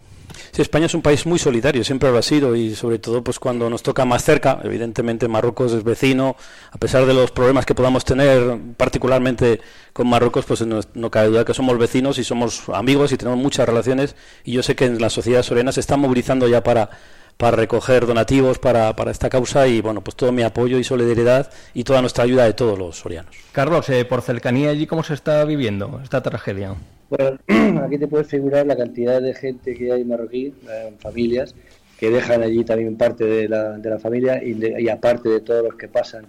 Sí, 0.51 0.61
España 0.61 0.85
es 0.85 0.93
un 0.93 1.01
país 1.01 1.25
muy 1.25 1.39
solidario, 1.39 1.83
siempre 1.83 2.11
lo 2.11 2.17
ha 2.17 2.21
sido 2.21 2.55
y 2.55 2.75
sobre 2.75 2.99
todo 2.99 3.23
pues 3.23 3.39
cuando 3.39 3.69
nos 3.69 3.83
toca 3.83 4.05
más 4.05 4.23
cerca, 4.23 4.59
evidentemente 4.63 5.27
Marruecos 5.27 5.73
es 5.73 5.83
vecino, 5.83 6.35
a 6.71 6.77
pesar 6.77 7.05
de 7.05 7.13
los 7.13 7.31
problemas 7.31 7.65
que 7.65 7.75
podamos 7.75 8.05
tener 8.05 8.57
particularmente 8.77 9.61
con 9.93 10.07
Marruecos, 10.07 10.45
pues 10.45 10.65
no, 10.65 10.79
no 10.93 11.11
cabe 11.11 11.29
duda 11.29 11.45
que 11.45 11.53
somos 11.53 11.77
vecinos 11.77 12.17
y 12.17 12.23
somos 12.23 12.69
amigos 12.69 13.11
y 13.11 13.17
tenemos 13.17 13.39
muchas 13.39 13.67
relaciones 13.67 14.15
y 14.43 14.53
yo 14.53 14.63
sé 14.63 14.75
que 14.75 14.85
en 14.85 14.99
la 14.99 15.09
sociedad 15.09 15.43
soriana 15.43 15.71
se 15.71 15.79
está 15.79 15.97
movilizando 15.97 16.47
ya 16.47 16.63
para 16.63 16.89
para 17.37 17.57
recoger 17.57 18.05
donativos 18.05 18.59
para, 18.59 18.95
para, 18.95 19.09
esta 19.09 19.27
causa 19.27 19.65
y 19.67 19.81
bueno, 19.81 20.01
pues 20.01 20.15
todo 20.15 20.31
mi 20.31 20.43
apoyo 20.43 20.77
y 20.77 20.83
solidaridad 20.83 21.51
y 21.73 21.83
toda 21.83 22.01
nuestra 22.01 22.23
ayuda 22.23 22.43
de 22.43 22.53
todos 22.53 22.77
los 22.77 22.97
sorianos. 22.99 23.35
Carlos, 23.51 23.89
eh, 23.89 24.05
por 24.05 24.21
cercanía 24.21 24.69
allí, 24.69 24.85
¿cómo 24.85 25.01
se 25.01 25.15
está 25.15 25.43
viviendo 25.43 25.99
esta 26.03 26.21
tragedia? 26.21 26.75
Bueno, 27.11 27.37
aquí 27.85 27.97
te 27.97 28.07
puedes 28.07 28.27
figurar 28.27 28.65
la 28.65 28.77
cantidad 28.77 29.21
de 29.21 29.33
gente 29.33 29.75
que 29.75 29.91
hay 29.91 30.05
marroquí, 30.05 30.53
eh, 30.69 30.93
familias, 30.99 31.53
que 31.99 32.09
dejan 32.09 32.41
allí 32.41 32.63
también 32.63 32.95
parte 32.95 33.25
de 33.25 33.49
la, 33.49 33.77
de 33.77 33.89
la 33.89 33.99
familia 33.99 34.41
y, 34.41 34.87
aparte 34.87 35.27
de 35.27 35.41
todos 35.41 35.65
los 35.65 35.75
que 35.75 35.89
pasan 35.89 36.25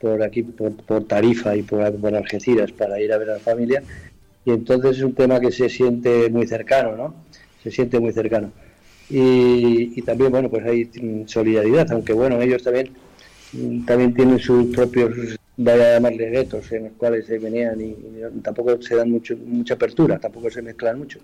por 0.00 0.20
aquí, 0.24 0.42
por, 0.42 1.04
Tarifa 1.04 1.54
y 1.56 1.62
por, 1.62 1.94
por 1.94 2.14
Algeciras 2.16 2.72
para 2.72 3.00
ir 3.00 3.12
a 3.12 3.18
ver 3.18 3.30
a 3.30 3.34
la 3.34 3.38
familia. 3.38 3.84
Y 4.44 4.50
entonces 4.50 4.98
es 4.98 5.04
un 5.04 5.14
tema 5.14 5.38
que 5.38 5.52
se 5.52 5.68
siente 5.68 6.28
muy 6.28 6.48
cercano, 6.48 6.96
¿no? 6.96 7.14
Se 7.62 7.70
siente 7.70 8.00
muy 8.00 8.12
cercano 8.12 8.50
y, 9.08 10.02
también 10.02 10.32
bueno 10.32 10.50
pues 10.50 10.64
hay 10.66 10.90
solidaridad 11.26 11.90
aunque 11.92 12.12
bueno 12.12 12.40
ellos 12.40 12.62
también 12.62 12.90
también 13.86 14.14
tienen 14.14 14.38
sus 14.38 14.74
propios 14.74 15.38
vaya 15.56 15.90
a 15.90 15.94
llamarle 15.94 16.30
guetos 16.30 16.70
en 16.72 16.84
los 16.84 16.92
cuales 16.92 17.26
se 17.26 17.38
venían 17.38 17.80
y, 17.80 17.96
tampoco 18.42 18.80
se 18.80 18.96
dan 18.96 19.10
mucho, 19.10 19.36
mucha 19.36 19.74
apertura 19.74 20.18
tampoco 20.18 20.50
se 20.50 20.62
mezclan 20.62 20.98
mucho 20.98 21.18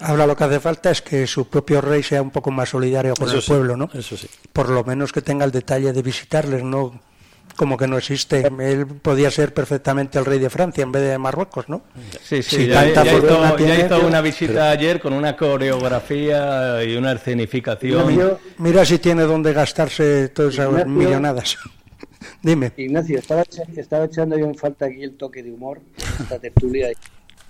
Ahora 0.00 0.26
lo 0.26 0.36
que 0.36 0.44
hace 0.44 0.60
falta 0.60 0.90
es 0.92 1.02
que 1.02 1.26
su 1.26 1.48
propio 1.48 1.80
rey 1.80 2.04
sea 2.04 2.22
un 2.22 2.30
poco 2.30 2.52
más 2.52 2.68
solidario 2.68 3.14
con 3.14 3.28
el 3.28 3.42
pueblo, 3.42 3.76
¿no? 3.76 3.90
Eso 3.92 4.16
sí. 4.16 4.28
Por 4.52 4.70
lo 4.70 4.84
menos 4.84 5.12
que 5.12 5.22
tenga 5.22 5.44
el 5.44 5.50
detalle 5.50 5.92
de 5.92 6.02
visitarles, 6.02 6.62
no 6.62 7.00
como 7.56 7.76
que 7.76 7.88
no 7.88 7.98
existe. 7.98 8.48
Él 8.60 8.86
podía 8.86 9.32
ser 9.32 9.52
perfectamente 9.52 10.16
el 10.16 10.24
rey 10.24 10.38
de 10.38 10.48
Francia 10.48 10.82
en 10.82 10.92
vez 10.92 11.02
de 11.02 11.18
Marruecos, 11.18 11.68
¿no? 11.68 11.82
Sí, 12.22 12.40
sí, 12.44 12.68
ya, 12.68 12.86
hizo, 12.86 14.06
una 14.06 14.20
visita 14.20 14.70
ayer 14.70 15.00
con 15.00 15.12
una 15.12 15.36
coreografía 15.36 16.84
y 16.84 16.94
una 16.94 17.12
escenificación. 17.12 18.38
Mira, 18.58 18.84
si 18.84 19.00
tiene 19.00 19.22
donde 19.22 19.52
gastarse 19.52 20.28
todas 20.28 20.54
esas 20.54 20.86
millonadas. 20.86 21.58
Dime. 22.42 22.72
Ignacio, 22.76 23.18
estaba, 23.18 23.44
estaba 23.76 24.04
echando 24.04 24.38
yo 24.38 24.46
en 24.46 24.54
falta 24.54 24.86
aquí 24.86 25.02
el 25.02 25.16
toque 25.16 25.42
de 25.42 25.52
humor, 25.52 25.80
esta 26.20 26.38
tertulia, 26.38 26.90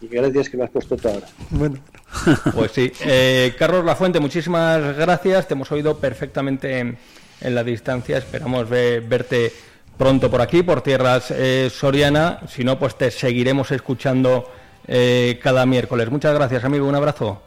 y 0.01 0.07
gracias 0.07 0.49
que 0.49 0.57
lo 0.57 0.65
has 0.65 0.71
puesto 0.71 0.97
todo 0.97 1.15
ahora. 1.15 1.27
Bueno. 1.51 1.79
Pues 2.55 2.73
sí. 2.73 2.91
Eh, 3.05 3.55
Carlos 3.59 3.85
Lafuente, 3.85 4.19
muchísimas 4.19 4.97
gracias. 4.97 5.47
Te 5.47 5.55
hemos 5.55 5.71
oído 5.71 5.99
perfectamente 5.99 6.79
en, 6.79 6.97
la 7.41 7.63
distancia. 7.63 8.19
Esperamos 8.19 8.69
verte 8.69 9.53
pronto 9.97 10.31
por 10.31 10.41
aquí, 10.41 10.63
por 10.63 10.81
tierras 10.81 11.31
eh, 11.31 11.69
Soriana. 11.71 12.41
Si 12.49 12.65
no, 12.65 12.79
pues 12.79 12.97
te 12.97 13.11
seguiremos 13.11 13.71
escuchando 13.73 14.51
eh, 14.87 15.39
cada 15.43 15.67
miércoles. 15.67 16.11
Muchas 16.11 16.35
gracias, 16.35 16.65
amigo. 16.65 16.89
Un 16.89 16.95
abrazo. 16.95 17.43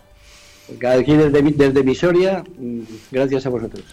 Aquí 0.87 1.15
desde, 1.15 1.41
desde 1.41 1.83
mi 1.83 1.95
Soria, 1.95 2.43
mm, 2.57 2.81
gracias 3.11 3.45
a 3.45 3.49
vosotros. 3.49 3.83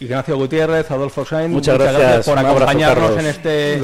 Ignacio 0.00 0.36
Gutiérrez, 0.36 0.90
Adolfo 0.90 1.24
Sainz, 1.24 1.50
muchas, 1.50 1.78
gracias, 1.78 2.26
por 2.26 2.38
acompañarnos 2.38 3.18
en 3.18 3.26
este 3.26 3.80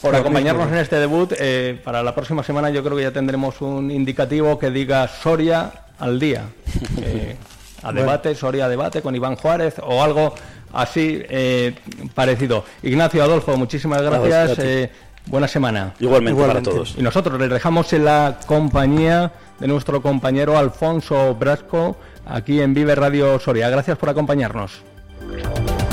por 0.00 0.14
acompañarnos 0.14 0.68
en 0.68 0.78
este 0.78 0.96
debut. 0.96 1.32
Eh, 1.38 1.80
para 1.82 2.02
la 2.02 2.14
próxima 2.14 2.42
semana 2.42 2.70
yo 2.70 2.84
creo 2.84 2.96
que 2.96 3.04
ya 3.04 3.12
tendremos 3.12 3.60
un 3.60 3.90
indicativo 3.90 4.58
que 4.58 4.70
diga 4.70 5.08
Soria 5.08 5.70
al 5.98 6.20
día. 6.20 6.44
a 7.82 7.92
debate, 7.92 8.34
Soria 8.34 8.66
a 8.66 8.68
debate 8.68 9.02
con 9.02 9.14
Iván 9.14 9.36
Juárez 9.36 9.76
o 9.82 10.02
algo 10.02 10.34
así 10.72 11.22
eh, 11.28 11.74
parecido. 12.14 12.64
Ignacio 12.82 13.22
Adolfo, 13.22 13.56
muchísimas 13.56 14.02
gracias. 14.02 14.58
Eh, 14.58 14.90
buena 15.26 15.48
semana. 15.48 15.94
Igualmente, 16.00 16.40
para 16.40 16.62
todos. 16.62 16.94
Y 16.98 17.02
nosotros 17.02 17.40
les 17.40 17.50
dejamos 17.50 17.92
en 17.92 18.04
la 18.04 18.40
compañía 18.46 19.32
de 19.58 19.68
nuestro 19.68 20.02
compañero 20.02 20.58
Alfonso 20.58 21.34
Brasco 21.34 21.96
aquí 22.26 22.60
en 22.60 22.74
Vive 22.74 22.94
Radio 22.94 23.38
Soria. 23.38 23.70
Gracias 23.70 23.96
por 23.96 24.08
acompañarnos. 24.10 24.82
Bye. 25.42 25.83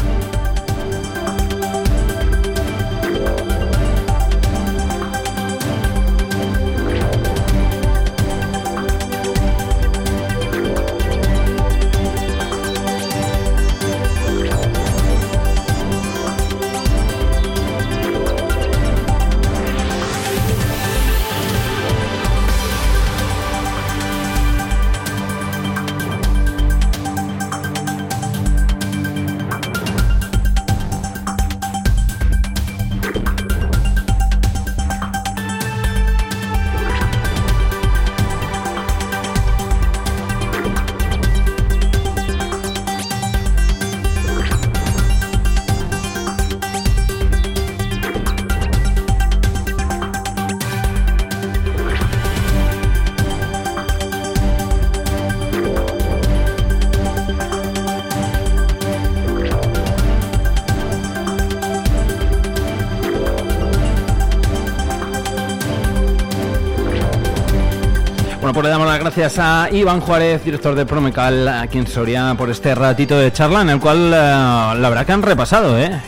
Gracias 68.63 69.39
a 69.39 69.69
Iván 69.71 70.01
Juárez, 70.01 70.43
director 70.43 70.75
de 70.75 70.85
Promecal 70.85 71.47
aquí 71.47 71.79
en 71.79 71.87
Soria, 71.87 72.35
por 72.37 72.49
este 72.51 72.75
ratito 72.75 73.17
de 73.17 73.31
charla 73.31 73.61
en 73.61 73.71
el 73.71 73.79
cual 73.79 74.07
eh, 74.07 74.09
la 74.11 74.87
verdad 74.89 75.03
que 75.03 75.11
han 75.11 75.23
repasado 75.23 75.79
¿eh? 75.79 75.99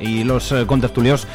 y 0.00 0.22
los 0.22 0.52
eh, 0.52 0.66
contertulios 0.66 1.26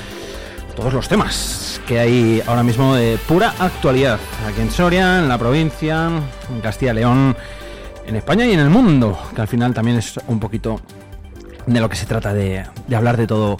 todos 0.76 0.94
los 0.94 1.08
temas 1.08 1.82
que 1.88 2.00
hay 2.00 2.44
ahora 2.46 2.62
mismo 2.62 2.96
de 2.96 3.18
pura 3.28 3.54
actualidad 3.58 4.20
aquí 4.48 4.62
en 4.62 4.70
Soria, 4.70 5.20
en 5.20 5.28
la 5.28 5.40
provincia, 5.40 6.10
en 6.54 6.62
Castilla 6.62 6.92
y 6.92 6.96
León, 6.96 7.36
en 8.06 8.16
España 8.16 8.46
y 8.46 8.54
en 8.54 8.60
el 8.60 8.70
mundo, 8.70 9.18
que 9.34 9.42
al 9.42 9.48
final 9.48 9.74
también 9.74 9.98
es 9.98 10.20
un 10.28 10.40
poquito 10.40 10.80
de 11.66 11.80
lo 11.80 11.90
que 11.90 11.96
se 11.96 12.06
trata 12.06 12.32
de 12.34 12.64
hablar 12.94 13.18
de 13.18 13.26
todo 13.26 13.58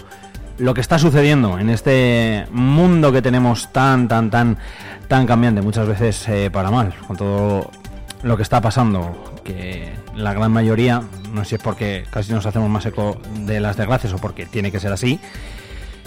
lo 0.60 0.74
que 0.74 0.80
está 0.80 0.98
sucediendo 0.98 1.58
en 1.58 1.70
este 1.70 2.46
mundo 2.52 3.12
que 3.12 3.22
tenemos 3.22 3.72
tan, 3.72 4.06
tan, 4.08 4.30
tan 4.30 4.58
tan 5.10 5.26
cambiante, 5.26 5.60
muchas 5.60 5.88
veces 5.88 6.28
eh, 6.28 6.50
para 6.52 6.70
mal, 6.70 6.94
con 7.08 7.16
todo 7.16 7.68
lo 8.22 8.36
que 8.36 8.44
está 8.44 8.60
pasando, 8.60 9.34
que 9.42 9.92
la 10.14 10.32
gran 10.32 10.52
mayoría, 10.52 11.02
no 11.32 11.42
sé 11.42 11.48
si 11.48 11.54
es 11.56 11.62
porque 11.62 12.04
casi 12.10 12.32
nos 12.32 12.46
hacemos 12.46 12.70
más 12.70 12.86
eco 12.86 13.20
de 13.40 13.58
las 13.58 13.76
desgracias 13.76 14.12
o 14.12 14.18
porque 14.18 14.46
tiene 14.46 14.70
que 14.70 14.78
ser 14.78 14.92
así, 14.92 15.18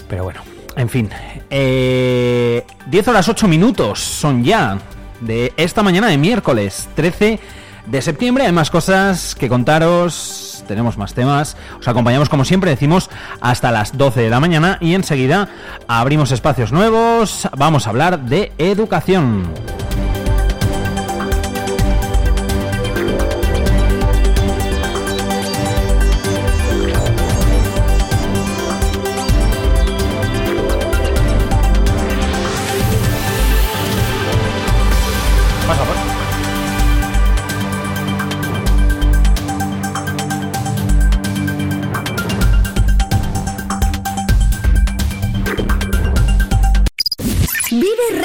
pero 0.08 0.24
bueno, 0.24 0.40
en 0.74 0.88
fin. 0.88 1.10
Eh, 1.50 2.64
10 2.86 3.08
horas 3.08 3.28
8 3.28 3.46
minutos 3.46 4.00
son 4.00 4.42
ya 4.42 4.78
de 5.20 5.52
esta 5.58 5.82
mañana 5.82 6.08
de 6.08 6.16
miércoles 6.16 6.88
13 6.94 7.38
de 7.84 8.00
septiembre. 8.00 8.46
Hay 8.46 8.52
más 8.52 8.70
cosas 8.70 9.34
que 9.34 9.50
contaros 9.50 10.53
tenemos 10.64 10.98
más 10.98 11.14
temas. 11.14 11.56
Os 11.78 11.88
acompañamos 11.88 12.28
como 12.28 12.44
siempre, 12.44 12.70
decimos 12.70 13.10
hasta 13.40 13.72
las 13.72 13.96
12 13.96 14.22
de 14.22 14.30
la 14.30 14.40
mañana 14.40 14.78
y 14.80 14.94
enseguida 14.94 15.48
abrimos 15.86 16.32
espacios 16.32 16.72
nuevos. 16.72 17.48
Vamos 17.56 17.86
a 17.86 17.90
hablar 17.90 18.20
de 18.20 18.52
educación. 18.58 19.44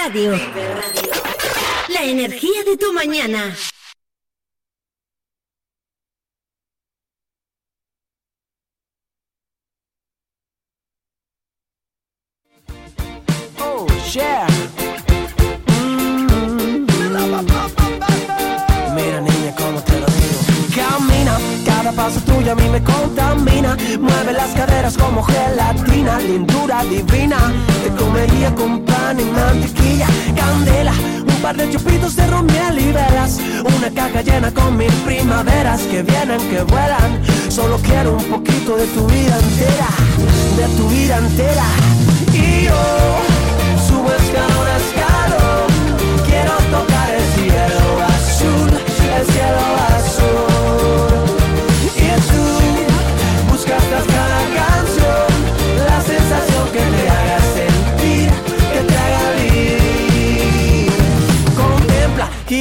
Radio. 0.10 0.32
La 1.90 2.04
energía 2.04 2.64
de 2.64 2.78
tu 2.78 2.92
mañana. 2.94 3.56
Oh. 13.60 13.86
A 22.50 22.56
mí 22.56 22.68
me 22.70 22.82
contamina. 22.84 23.78
Mueve 24.00 24.34
las 24.34 24.50
caderas 24.52 24.98
como 24.98 25.24
gelatina, 25.24 26.20
lindura 26.20 26.84
divina. 26.84 27.38
Te 27.84 27.90
comería 27.92 28.54
con 28.56 28.84
pan 28.86 29.20
y 29.20 29.26
mantequilla, 29.26 30.08
candela. 30.36 30.94
Un 31.28 31.42
par 31.42 31.56
de 31.58 31.70
chupitos 31.70 32.16
de 32.16 32.26
romiel 32.28 32.80
y 32.80 32.92
velas. 32.92 33.40
Una 33.78 33.90
caja 33.92 34.22
llena 34.22 34.52
con 34.52 34.78
mil 34.78 34.92
primaveras 35.06 35.82
que 35.82 36.02
vienen, 36.02 36.42
que 36.50 36.64
vuelan. 36.64 37.22
Solo 37.50 37.78
quiero 37.78 38.14
un 38.14 38.24
poquito 38.24 38.76
de 38.78 38.86
tu 38.88 39.06
vida 39.08 39.38
entera, 39.38 39.90
de 40.58 40.68
tu 40.76 40.90
vida 40.90 41.18
entera. 41.18 41.66
Y 42.34 42.66
yo 42.66 42.82
subo 43.88 44.12
escalón 44.12 44.68
a 44.68 44.78
escalón. 44.84 45.70
Quiero 46.26 46.54
tocar 46.72 47.10
el 47.14 47.26
cielo 47.36 47.82
azul, 48.08 48.70
el 49.18 49.26
cielo 49.34 49.58
azul. 49.58 49.89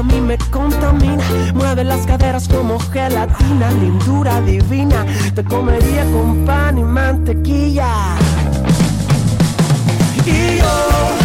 a 0.00 0.02
mí 0.02 0.18
me 0.18 0.38
contamina, 0.50 1.22
mueve 1.52 1.84
las 1.84 2.06
caderas 2.06 2.48
como 2.48 2.78
gelatina, 2.78 3.70
lindura 3.72 4.40
divina, 4.40 5.04
te 5.34 5.44
comería 5.44 6.04
con 6.10 6.46
pan 6.46 6.78
y 6.78 6.84
mantequilla. 6.84 8.16
Y 10.24 10.56
yo 10.56 11.19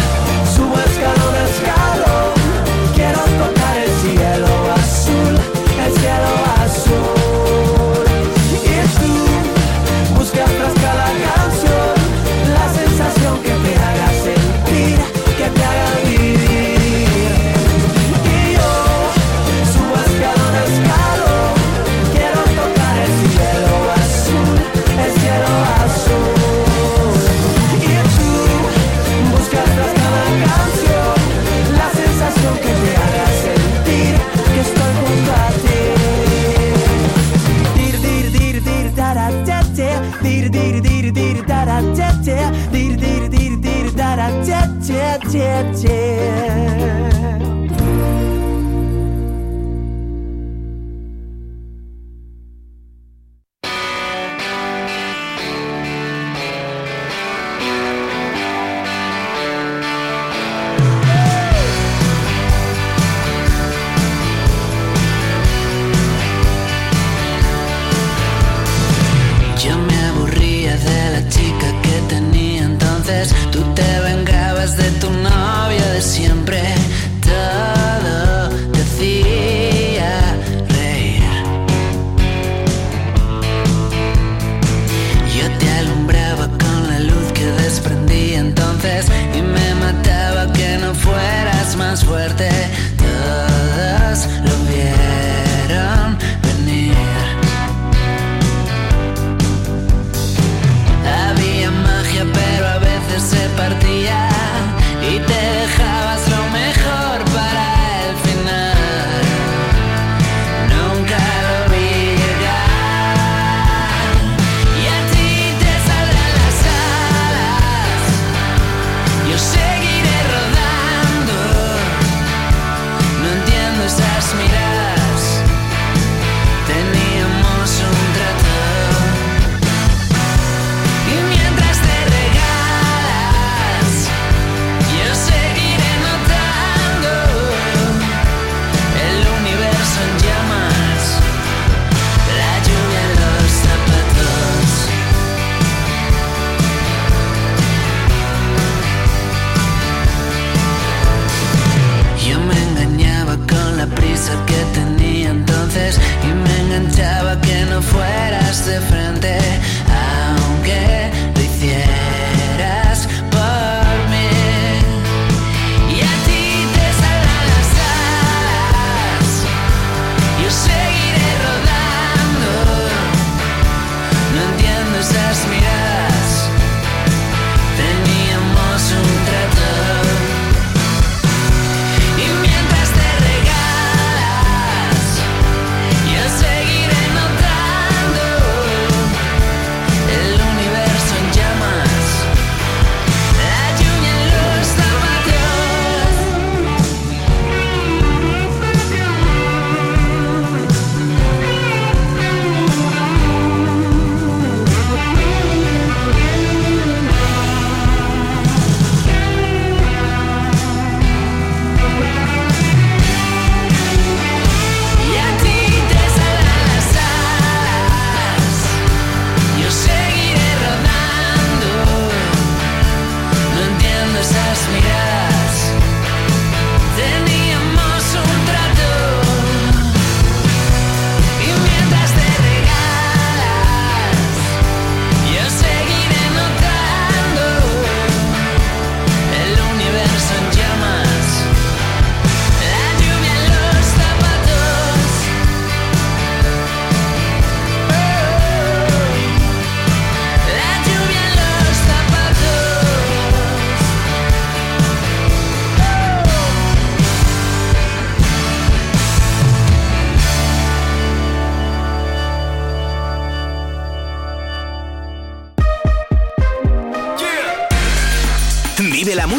te, 45.62 45.95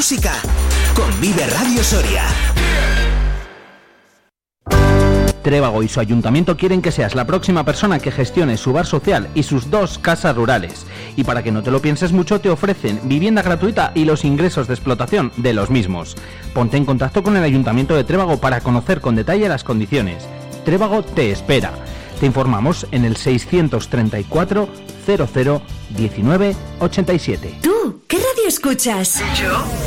música 0.10 0.36
con 0.96 1.20
Vive 1.20 1.46
Radio 1.48 1.84
Soria. 1.84 2.24
Trébago 5.42 5.84
y 5.84 5.90
su 5.90 6.00
ayuntamiento 6.00 6.56
quieren 6.56 6.82
que 6.82 6.94
seas 6.94 7.14
la 7.14 7.26
próxima 7.28 7.66
persona 7.66 8.00
que 8.00 8.12
gestione 8.12 8.56
su 8.56 8.72
bar 8.72 8.86
social 8.86 9.28
y 9.36 9.44
sus 9.44 9.70
dos 9.70 9.98
casas 9.98 10.34
rurales. 10.34 10.86
Y 11.18 11.26
para 11.26 11.44
que 11.44 11.52
no 11.52 11.62
te 11.62 11.72
lo 11.72 11.82
pienses 11.82 12.14
mucho, 12.14 12.40
te 12.40 12.50
ofrecen 12.50 13.02
vivienda 13.04 13.42
gratuita 13.42 13.92
y 13.96 14.06
los 14.06 14.24
ingresos 14.24 14.68
de 14.68 14.76
explotación 14.76 15.34
de 15.36 15.52
los 15.52 15.70
mismos. 15.70 16.16
Ponte 16.54 16.78
en 16.78 16.86
contacto 16.86 17.22
con 17.22 17.36
el 17.36 17.44
ayuntamiento 17.44 17.94
de 17.94 18.06
Trébago 18.06 18.40
para 18.40 18.62
conocer 18.62 19.02
con 19.02 19.14
detalle 19.14 19.50
las 19.50 19.66
condiciones. 19.66 20.26
Trébago 20.64 21.04
te 21.04 21.32
espera. 21.32 21.74
Te 22.22 22.28
informamos 22.28 22.88
en 22.92 23.04
el 23.04 23.18
634 23.18 24.70
00 25.06 25.62
19 25.90 26.56
87. 26.80 27.60
¿Tú 27.62 28.04
qué 28.08 28.18
radio 28.18 28.48
escuchas? 28.48 29.22
Yo. 29.38 29.87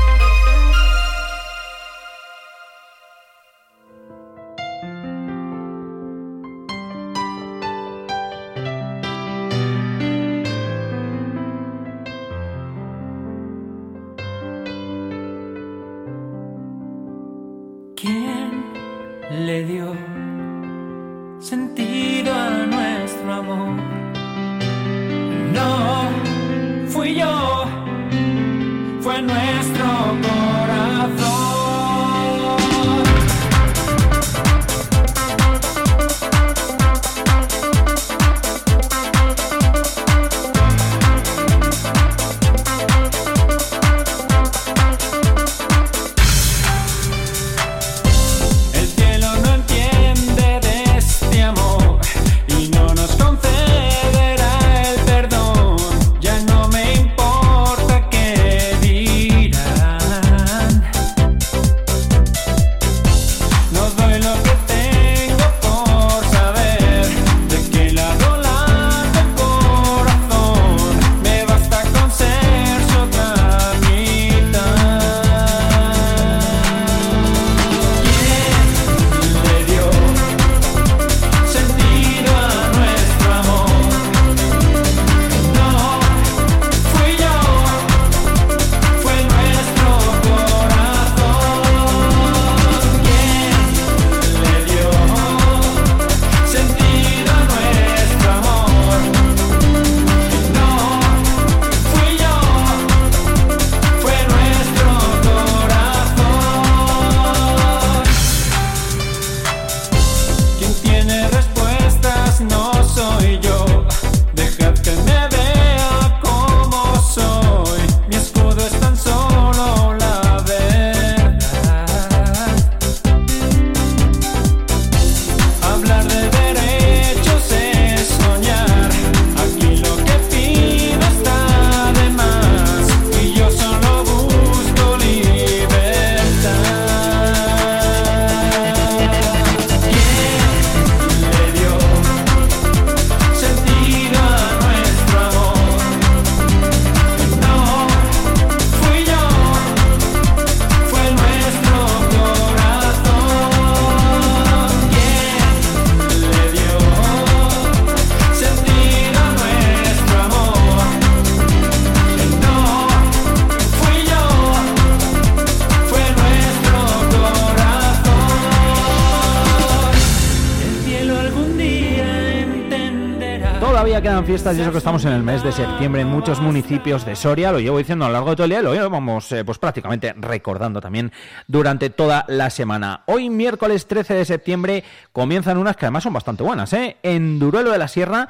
Fiestas 174.31 174.57
y 174.57 174.61
eso 174.61 174.71
que 174.71 174.77
estamos 174.77 175.03
en 175.03 175.11
el 175.11 175.23
mes 175.23 175.43
de 175.43 175.51
septiembre 175.51 176.03
en 176.03 176.07
muchos 176.07 176.39
municipios 176.39 177.05
de 177.05 177.17
Soria, 177.17 177.51
lo 177.51 177.59
llevo 177.59 177.79
diciendo 177.79 178.05
a 178.05 178.07
lo 178.07 178.13
largo 178.13 178.29
de 178.29 178.35
todo 178.37 178.45
el 178.45 178.51
día, 178.51 178.61
lo 178.61 178.89
vamos 178.89 179.29
eh, 179.33 179.43
pues 179.43 179.57
prácticamente 179.57 180.13
recordando 180.13 180.79
también 180.79 181.11
durante 181.47 181.89
toda 181.89 182.23
la 182.29 182.49
semana. 182.49 183.03
Hoy 183.07 183.29
miércoles 183.29 183.87
13 183.87 184.13
de 184.13 184.23
septiembre 184.23 184.83
comienzan 185.11 185.57
unas 185.57 185.75
que 185.75 185.83
además 185.83 186.03
son 186.03 186.13
bastante 186.13 186.43
buenas, 186.43 186.71
¿eh? 186.71 186.95
En 187.03 187.39
Duruelo 187.39 187.71
de 187.71 187.77
la 187.77 187.89
Sierra 187.89 188.29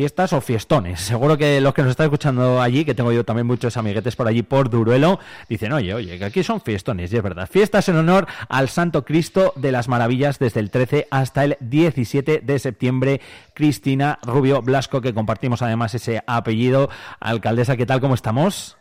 fiestas 0.00 0.32
o 0.32 0.40
fiestones. 0.40 0.98
Seguro 0.98 1.36
que 1.36 1.60
los 1.60 1.74
que 1.74 1.82
nos 1.82 1.90
están 1.90 2.06
escuchando 2.06 2.62
allí, 2.62 2.86
que 2.86 2.94
tengo 2.94 3.12
yo 3.12 3.22
también 3.22 3.46
muchos 3.46 3.76
amiguetes 3.76 4.16
por 4.16 4.26
allí 4.26 4.42
por 4.42 4.70
Duruelo, 4.70 5.20
dicen, 5.46 5.74
oye, 5.74 5.92
oye, 5.92 6.18
que 6.18 6.24
aquí 6.24 6.42
son 6.42 6.62
fiestones, 6.62 7.12
y 7.12 7.18
es 7.18 7.22
verdad. 7.22 7.46
Fiestas 7.46 7.86
en 7.90 7.96
honor 7.96 8.26
al 8.48 8.70
Santo 8.70 9.04
Cristo 9.04 9.52
de 9.56 9.72
las 9.72 9.88
Maravillas 9.88 10.38
desde 10.38 10.60
el 10.60 10.70
13 10.70 11.06
hasta 11.10 11.44
el 11.44 11.58
17 11.60 12.40
de 12.42 12.58
septiembre. 12.58 13.20
Cristina 13.52 14.18
Rubio 14.22 14.62
Blasco, 14.62 15.02
que 15.02 15.12
compartimos 15.12 15.60
además 15.60 15.94
ese 15.94 16.24
apellido. 16.26 16.88
Alcaldesa, 17.20 17.76
¿qué 17.76 17.84
tal? 17.84 18.00
¿Cómo 18.00 18.14
estamos? 18.14 18.78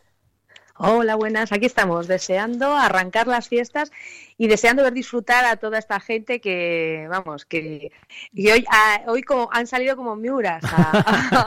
Hola, 0.77 1.15
buenas. 1.15 1.51
Aquí 1.51 1.65
estamos, 1.65 2.07
deseando 2.07 2.77
arrancar 2.77 3.27
las 3.27 3.49
fiestas 3.49 3.91
y 4.42 4.48
deseando 4.48 4.82
ver 4.84 4.93
disfrutar 4.93 5.43
a 5.45 5.58
toda 5.58 5.77
esta 5.77 6.00
gente 6.00 6.40
que, 6.40 7.06
vamos, 7.09 7.43
que 7.45 7.92
y 8.34 8.50
hoy, 8.50 8.66
a- 8.72 9.01
hoy 9.08 9.22
como, 9.22 9.50
han 9.51 9.68
salido 9.68 9.95
como 9.98 10.16
miuras 10.16 10.64
a, 10.64 10.92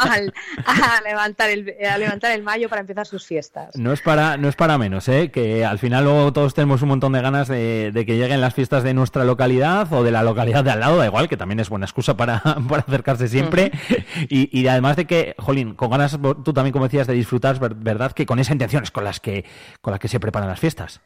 a- 0.67 0.97
a 0.99 1.01
levantar 1.01 1.49
el, 1.49 1.75
a 1.91 1.97
levantar 1.97 2.33
el 2.33 2.43
mayo 2.43 2.69
para 2.69 2.83
empezar 2.83 3.07
sus 3.07 3.27
fiestas. 3.27 3.75
No 3.77 3.93
es 3.95 4.03
para, 4.03 4.37
no 4.37 4.49
es 4.49 4.57
para 4.57 4.77
menos, 4.77 5.09
¿eh? 5.09 5.31
que 5.33 5.65
al 5.65 5.79
final 5.79 6.05
luego 6.05 6.33
todos 6.35 6.53
tenemos 6.53 6.83
un 6.83 6.89
montón 6.91 7.15
de 7.15 7.23
ganas 7.23 7.49
de, 7.49 7.93
de 7.93 8.05
que 8.07 8.17
lleguen 8.19 8.43
las 8.43 8.53
fiestas 8.53 8.83
de 8.85 8.93
nuestra 8.93 9.25
localidad 9.25 9.91
o 9.93 10.05
de 10.05 10.11
la 10.11 10.23
localidad 10.23 10.63
de 10.63 10.71
al 10.71 10.81
lado, 10.81 10.99
da 10.99 11.07
igual, 11.07 11.31
que 11.31 11.39
también 11.39 11.61
es 11.61 11.71
buena 11.71 11.87
excusa 11.87 12.15
para, 12.17 12.41
para 12.69 12.83
acercarse 12.87 13.27
siempre. 13.27 13.73
y, 14.29 14.51
y 14.61 14.67
además 14.69 14.97
de 14.97 15.07
que, 15.07 15.35
Jolín, 15.39 15.75
con 15.75 15.91
ganas, 15.91 16.19
tú 16.45 16.53
también 16.53 16.73
como 16.73 16.85
decías, 16.85 17.07
de 17.07 17.15
disfrutar, 17.15 17.59
ver- 17.59 17.75
¿verdad? 17.75 18.13
Que 18.13 18.27
con 18.27 18.39
esa 18.39 18.53
intención 18.53 18.83
es 18.83 18.91
con 18.91 19.05
las 19.05 19.19
que, 19.19 19.47
con 19.81 19.93
las 19.93 19.99
que 20.01 20.09
se 20.09 20.21
preparan 20.21 20.49
las 20.51 20.61
fiestas. 20.61 21.01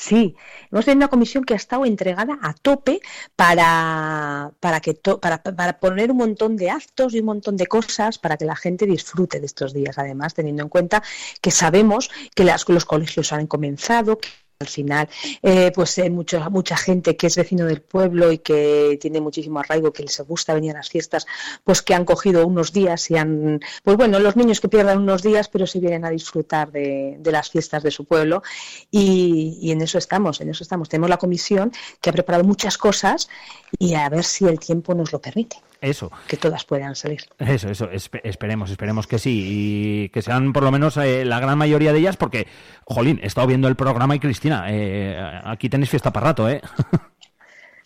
Sí, 0.00 0.36
hemos 0.70 0.84
tenido 0.84 0.98
una 0.98 1.08
comisión 1.08 1.42
que 1.44 1.54
ha 1.54 1.56
estado 1.56 1.84
entregada 1.84 2.38
a 2.40 2.54
tope 2.54 3.00
para, 3.34 4.52
para, 4.60 4.78
que 4.80 4.94
to- 4.94 5.18
para, 5.20 5.42
para 5.42 5.80
poner 5.80 6.12
un 6.12 6.18
montón 6.18 6.56
de 6.56 6.70
actos 6.70 7.14
y 7.14 7.18
un 7.18 7.26
montón 7.26 7.56
de 7.56 7.66
cosas 7.66 8.16
para 8.16 8.36
que 8.36 8.44
la 8.44 8.54
gente 8.54 8.86
disfrute 8.86 9.40
de 9.40 9.46
estos 9.46 9.74
días. 9.74 9.98
Además, 9.98 10.34
teniendo 10.34 10.62
en 10.62 10.68
cuenta 10.68 11.02
que 11.42 11.50
sabemos 11.50 12.10
que 12.36 12.44
las- 12.44 12.68
los 12.68 12.84
colegios 12.84 13.32
han 13.32 13.48
comenzado, 13.48 14.20
al 14.60 14.66
final, 14.66 15.08
eh, 15.40 15.70
pues 15.72 15.96
eh, 15.98 16.10
mucho- 16.10 16.50
mucha 16.50 16.76
gente 16.76 17.16
que 17.16 17.28
es 17.28 17.36
vecino 17.36 17.64
del 17.64 17.80
pueblo 17.80 18.32
y 18.32 18.38
que 18.38 18.98
tiene 19.00 19.20
muchísimo 19.20 19.60
arraigo, 19.60 19.92
que 19.92 20.02
les 20.02 20.20
gusta 20.22 20.52
venir 20.52 20.72
a 20.72 20.78
las 20.78 20.88
fiestas, 20.88 21.28
pues 21.62 21.80
que 21.80 21.94
han 21.94 22.04
cogido 22.04 22.44
unos 22.44 22.72
días 22.72 23.08
y 23.12 23.16
han, 23.16 23.60
pues 23.84 23.96
bueno, 23.96 24.18
los 24.18 24.34
niños 24.34 24.60
que 24.60 24.68
pierdan 24.68 24.98
unos 24.98 25.22
días, 25.22 25.48
pero 25.48 25.64
se 25.68 25.78
vienen 25.78 26.04
a 26.04 26.10
disfrutar 26.10 26.72
de, 26.72 27.18
de 27.20 27.30
las 27.32 27.50
fiestas 27.50 27.84
de 27.84 27.92
su 27.92 28.04
pueblo 28.04 28.42
y, 28.90 29.58
y 29.62 29.70
en 29.70 29.80
eso 29.80 29.96
estamos, 29.96 30.40
en 30.40 30.50
eso 30.50 30.64
estamos. 30.64 30.88
Tenemos 30.88 31.08
la 31.08 31.18
comisión 31.18 31.70
que 32.00 32.10
ha 32.10 32.12
preparado 32.12 32.42
muchas 32.42 32.76
cosas 32.78 33.28
y 33.78 33.94
a 33.94 34.08
ver 34.08 34.24
si 34.24 34.44
el 34.46 34.58
tiempo 34.58 34.92
nos 34.92 35.12
lo 35.12 35.20
permite, 35.20 35.58
Eso. 35.80 36.10
que 36.26 36.36
todas 36.36 36.64
puedan 36.64 36.96
salir. 36.96 37.20
Eso, 37.38 37.68
eso, 37.68 37.88
espe- 37.92 38.22
esperemos, 38.24 38.70
esperemos 38.72 39.06
que 39.06 39.20
sí, 39.20 39.44
y 39.46 40.08
que 40.08 40.20
sean 40.22 40.52
por 40.52 40.64
lo 40.64 40.72
menos 40.72 40.96
eh, 40.96 41.24
la 41.24 41.38
gran 41.38 41.56
mayoría 41.58 41.92
de 41.92 42.00
ellas, 42.00 42.16
porque, 42.16 42.48
jolín, 42.86 43.20
he 43.22 43.26
estado 43.28 43.46
viendo 43.46 43.68
el 43.68 43.76
programa 43.76 44.16
y 44.16 44.18
Cristina, 44.18 44.47
eh, 44.68 45.40
aquí 45.44 45.68
tenéis 45.68 45.90
fiesta 45.90 46.12
para 46.12 46.26
rato, 46.28 46.48
¿eh? 46.48 46.60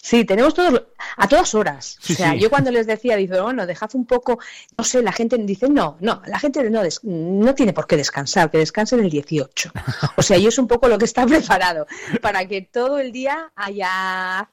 Sí, 0.04 0.24
tenemos 0.24 0.52
todos 0.52 0.82
a 1.16 1.28
todas 1.28 1.54
horas. 1.54 1.96
Sí, 2.00 2.14
o 2.14 2.16
sea, 2.16 2.32
sí. 2.32 2.40
yo 2.40 2.50
cuando 2.50 2.72
les 2.72 2.88
decía, 2.88 3.14
dice, 3.14 3.40
bueno, 3.40 3.64
dejad 3.66 3.88
un 3.94 4.04
poco, 4.04 4.40
no 4.76 4.82
sé, 4.82 5.00
la 5.00 5.12
gente 5.12 5.36
dice, 5.38 5.68
no, 5.68 5.96
no, 6.00 6.20
la 6.26 6.40
gente 6.40 6.68
no, 6.70 6.82
des- 6.82 7.04
no 7.04 7.54
tiene 7.54 7.72
por 7.72 7.86
qué 7.86 7.96
descansar, 7.96 8.50
que 8.50 8.58
descansen 8.58 8.98
el 8.98 9.10
18. 9.10 9.70
O 10.16 10.22
sea, 10.22 10.36
y 10.38 10.46
es 10.48 10.58
un 10.58 10.66
poco 10.66 10.88
lo 10.88 10.98
que 10.98 11.04
está 11.04 11.24
preparado, 11.26 11.86
para 12.20 12.44
que 12.48 12.62
todo 12.62 12.98
el 12.98 13.12
día 13.12 13.52
haya 13.54 14.50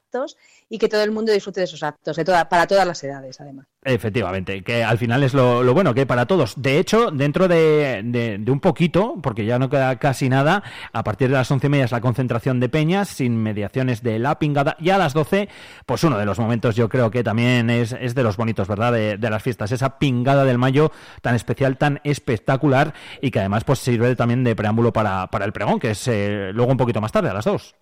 y 0.69 0.77
que 0.77 0.87
todo 0.87 1.03
el 1.03 1.11
mundo 1.11 1.31
disfrute 1.31 1.61
de 1.61 1.65
esos 1.65 1.83
actos, 1.83 2.15
de 2.15 2.25
toda, 2.25 2.47
para 2.49 2.67
todas 2.67 2.85
las 2.85 3.03
edades, 3.03 3.39
además. 3.41 3.67
Efectivamente, 3.83 4.63
que 4.63 4.83
al 4.83 4.97
final 4.97 5.23
es 5.23 5.33
lo, 5.33 5.73
bueno 5.73 5.93
que 5.93 6.05
para 6.05 6.25
todos. 6.25 6.53
De 6.61 6.79
hecho, 6.79 7.11
dentro 7.11 7.47
de, 7.47 8.43
un 8.47 8.59
poquito, 8.59 9.15
porque 9.21 9.45
ya 9.45 9.57
no 9.57 9.69
queda 9.69 9.97
casi 9.97 10.29
nada, 10.29 10.63
a 10.91 11.03
partir 11.03 11.29
de 11.29 11.35
las 11.35 11.49
once 11.49 11.67
y 11.67 11.69
media 11.69 11.85
es 11.85 11.91
la 11.91 12.01
concentración 12.01 12.59
de 12.59 12.69
peñas, 12.69 13.09
sin 13.09 13.37
mediaciones 13.37 14.03
de 14.03 14.19
la 14.19 14.37
pingada, 14.37 14.75
y 14.79 14.89
a 14.89 14.97
las 14.97 15.13
doce, 15.13 15.49
pues 15.85 16.03
uno 16.03 16.17
de 16.17 16.25
los 16.25 16.39
momentos 16.39 16.75
yo 16.75 16.89
creo 16.89 17.09
que 17.09 17.23
también 17.23 17.69
es, 17.69 17.93
es 17.93 18.15
de 18.15 18.23
los 18.23 18.37
bonitos, 18.37 18.67
¿verdad? 18.67 18.93
De, 18.93 19.17
de 19.17 19.29
las 19.29 19.41
fiestas, 19.41 19.71
esa 19.71 19.97
pingada 19.97 20.43
del 20.45 20.57
mayo 20.57 20.91
tan 21.21 21.35
especial, 21.35 21.77
tan 21.77 22.01
espectacular, 22.03 22.93
y 23.21 23.31
que 23.31 23.39
además 23.39 23.63
pues 23.63 23.79
sirve 23.79 24.15
también 24.15 24.43
de 24.43 24.55
preámbulo 24.55 24.91
para, 24.91 25.27
para 25.27 25.45
el 25.45 25.53
pregón, 25.53 25.79
que 25.79 25.91
es 25.91 26.07
eh, 26.07 26.51
luego 26.53 26.71
un 26.71 26.77
poquito 26.77 27.01
más 27.01 27.11
tarde, 27.11 27.29
a 27.29 27.33
las 27.33 27.45
dos. 27.45 27.75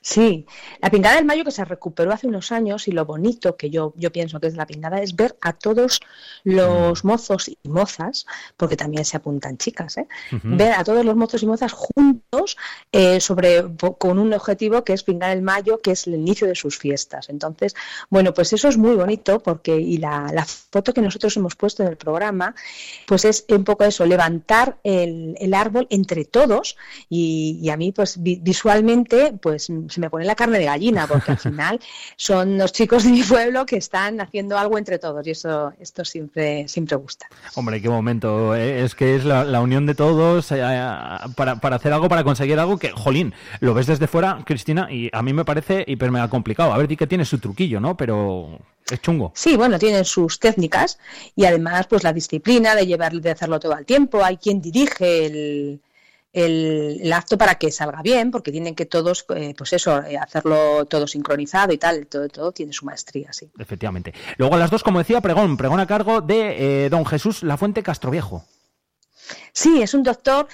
Sí, 0.00 0.46
la 0.80 0.90
pingada 0.90 1.16
del 1.16 1.26
mayo 1.26 1.44
que 1.44 1.50
se 1.50 1.64
recuperó 1.64 2.12
hace 2.12 2.26
unos 2.26 2.50
años 2.50 2.88
y 2.88 2.92
lo 2.92 3.04
bonito 3.04 3.56
que 3.56 3.68
yo, 3.68 3.92
yo 3.96 4.10
pienso 4.10 4.40
que 4.40 4.46
es 4.46 4.56
la 4.56 4.66
pingada 4.66 5.02
es 5.02 5.14
ver 5.14 5.36
a 5.42 5.52
todos 5.52 6.00
los 6.44 7.04
mozos 7.04 7.48
y 7.48 7.58
mozas, 7.68 8.26
porque 8.56 8.76
también 8.76 9.04
se 9.04 9.18
apuntan 9.18 9.58
chicas, 9.58 9.98
¿eh? 9.98 10.06
Ver 10.44 10.72
a 10.72 10.82
todos 10.82 11.04
los 11.04 11.14
mozos 11.14 11.42
y 11.42 11.46
mozas 11.46 11.72
juntos 11.72 12.56
eh, 12.90 13.20
sobre 13.20 13.64
con 13.98 14.18
un 14.18 14.32
objetivo 14.32 14.82
que 14.82 14.94
es 14.94 15.02
pingar 15.02 15.36
el 15.36 15.42
mayo, 15.42 15.80
que 15.80 15.90
es 15.90 16.06
el 16.06 16.14
inicio 16.14 16.46
de 16.46 16.54
sus 16.54 16.78
fiestas. 16.78 17.28
Entonces, 17.28 17.74
bueno, 18.08 18.32
pues 18.32 18.52
eso 18.54 18.68
es 18.68 18.78
muy 18.78 18.96
bonito 18.96 19.40
porque 19.40 19.76
y 19.76 19.98
la, 19.98 20.30
la 20.32 20.46
foto 20.46 20.94
que 20.94 21.02
nosotros 21.02 21.36
hemos 21.36 21.54
puesto 21.54 21.82
en 21.82 21.90
el 21.90 21.96
programa, 21.96 22.54
pues 23.06 23.24
es 23.24 23.44
un 23.50 23.64
poco 23.64 23.84
eso, 23.84 24.06
levantar 24.06 24.78
el, 24.84 25.36
el 25.38 25.54
árbol 25.54 25.86
entre 25.90 26.24
todos 26.24 26.76
y, 27.10 27.58
y 27.62 27.68
a 27.68 27.76
mí 27.76 27.92
pues 27.92 28.22
vi- 28.22 28.40
visualmente 28.40 29.34
pues 29.40 29.68
se 29.88 30.00
me 30.00 30.10
pone 30.10 30.24
la 30.24 30.34
carne 30.34 30.58
de 30.58 30.64
gallina 30.66 31.06
porque 31.06 31.32
al 31.32 31.38
final 31.38 31.80
son 32.16 32.58
los 32.58 32.72
chicos 32.72 33.04
de 33.04 33.10
mi 33.10 33.22
pueblo 33.22 33.66
que 33.66 33.76
están 33.76 34.20
haciendo 34.20 34.58
algo 34.58 34.78
entre 34.78 34.98
todos 34.98 35.26
y 35.26 35.30
eso 35.30 35.72
esto 35.80 36.04
siempre 36.04 36.66
siempre 36.68 36.96
gusta. 36.96 37.26
Hombre, 37.54 37.80
qué 37.80 37.88
momento. 37.88 38.54
¿eh? 38.54 38.82
Es 38.84 38.94
que 38.94 39.16
es 39.16 39.24
la, 39.24 39.44
la 39.44 39.60
unión 39.60 39.86
de 39.86 39.94
todos 39.94 40.50
eh, 40.52 40.62
para, 41.36 41.56
para 41.56 41.76
hacer 41.76 41.92
algo, 41.92 42.08
para 42.08 42.24
conseguir 42.24 42.58
algo 42.58 42.78
que, 42.78 42.90
jolín, 42.90 43.34
lo 43.60 43.74
ves 43.74 43.86
desde 43.86 44.06
fuera, 44.06 44.42
Cristina, 44.44 44.88
y 44.90 45.10
a 45.12 45.22
mí 45.22 45.32
me 45.32 45.44
parece 45.44 45.84
hiper 45.86 46.10
mega 46.10 46.28
complicado. 46.28 46.72
A 46.72 46.78
ver, 46.78 46.88
di 46.88 46.96
que 46.96 47.06
tiene 47.06 47.24
su 47.24 47.38
truquillo, 47.38 47.80
¿no? 47.80 47.96
Pero 47.96 48.58
es 48.90 49.00
chungo. 49.00 49.32
Sí, 49.34 49.56
bueno, 49.56 49.78
tienen 49.78 50.04
sus 50.04 50.38
técnicas 50.38 50.98
y 51.36 51.44
además 51.44 51.86
pues 51.86 52.02
la 52.02 52.12
disciplina 52.12 52.74
de 52.74 52.86
llevar, 52.86 53.12
de 53.12 53.30
hacerlo 53.30 53.60
todo 53.60 53.74
al 53.74 53.86
tiempo. 53.86 54.24
Hay 54.24 54.36
quien 54.36 54.60
dirige 54.60 55.26
el, 55.26 55.80
el, 56.32 56.98
el 57.02 57.12
acto 57.12 57.36
para 57.36 57.56
que 57.56 57.70
salga 57.70 58.02
bien, 58.02 58.30
porque 58.30 58.50
tienen 58.50 58.74
que 58.74 58.86
todos, 58.86 59.24
eh, 59.36 59.54
pues 59.56 59.72
eso, 59.72 60.02
eh, 60.02 60.16
hacerlo 60.16 60.86
todo 60.86 61.06
sincronizado 61.06 61.72
y 61.72 61.78
tal. 61.78 62.06
Todo, 62.06 62.28
todo 62.28 62.52
tiene 62.52 62.72
su 62.72 62.86
maestría, 62.86 63.32
sí. 63.32 63.50
Efectivamente. 63.58 64.14
Luego 64.38 64.54
a 64.54 64.58
las 64.58 64.70
dos, 64.70 64.82
como 64.82 64.98
decía, 64.98 65.20
pregón, 65.20 65.56
pregón 65.56 65.80
a 65.80 65.86
cargo 65.86 66.20
de 66.20 66.84
eh, 66.84 66.88
don 66.88 67.04
Jesús 67.04 67.42
Lafuente 67.42 67.82
Castroviejo. 67.82 68.44
Sí, 69.52 69.82
es 69.82 69.94
un 69.94 70.02
doctor 70.02 70.48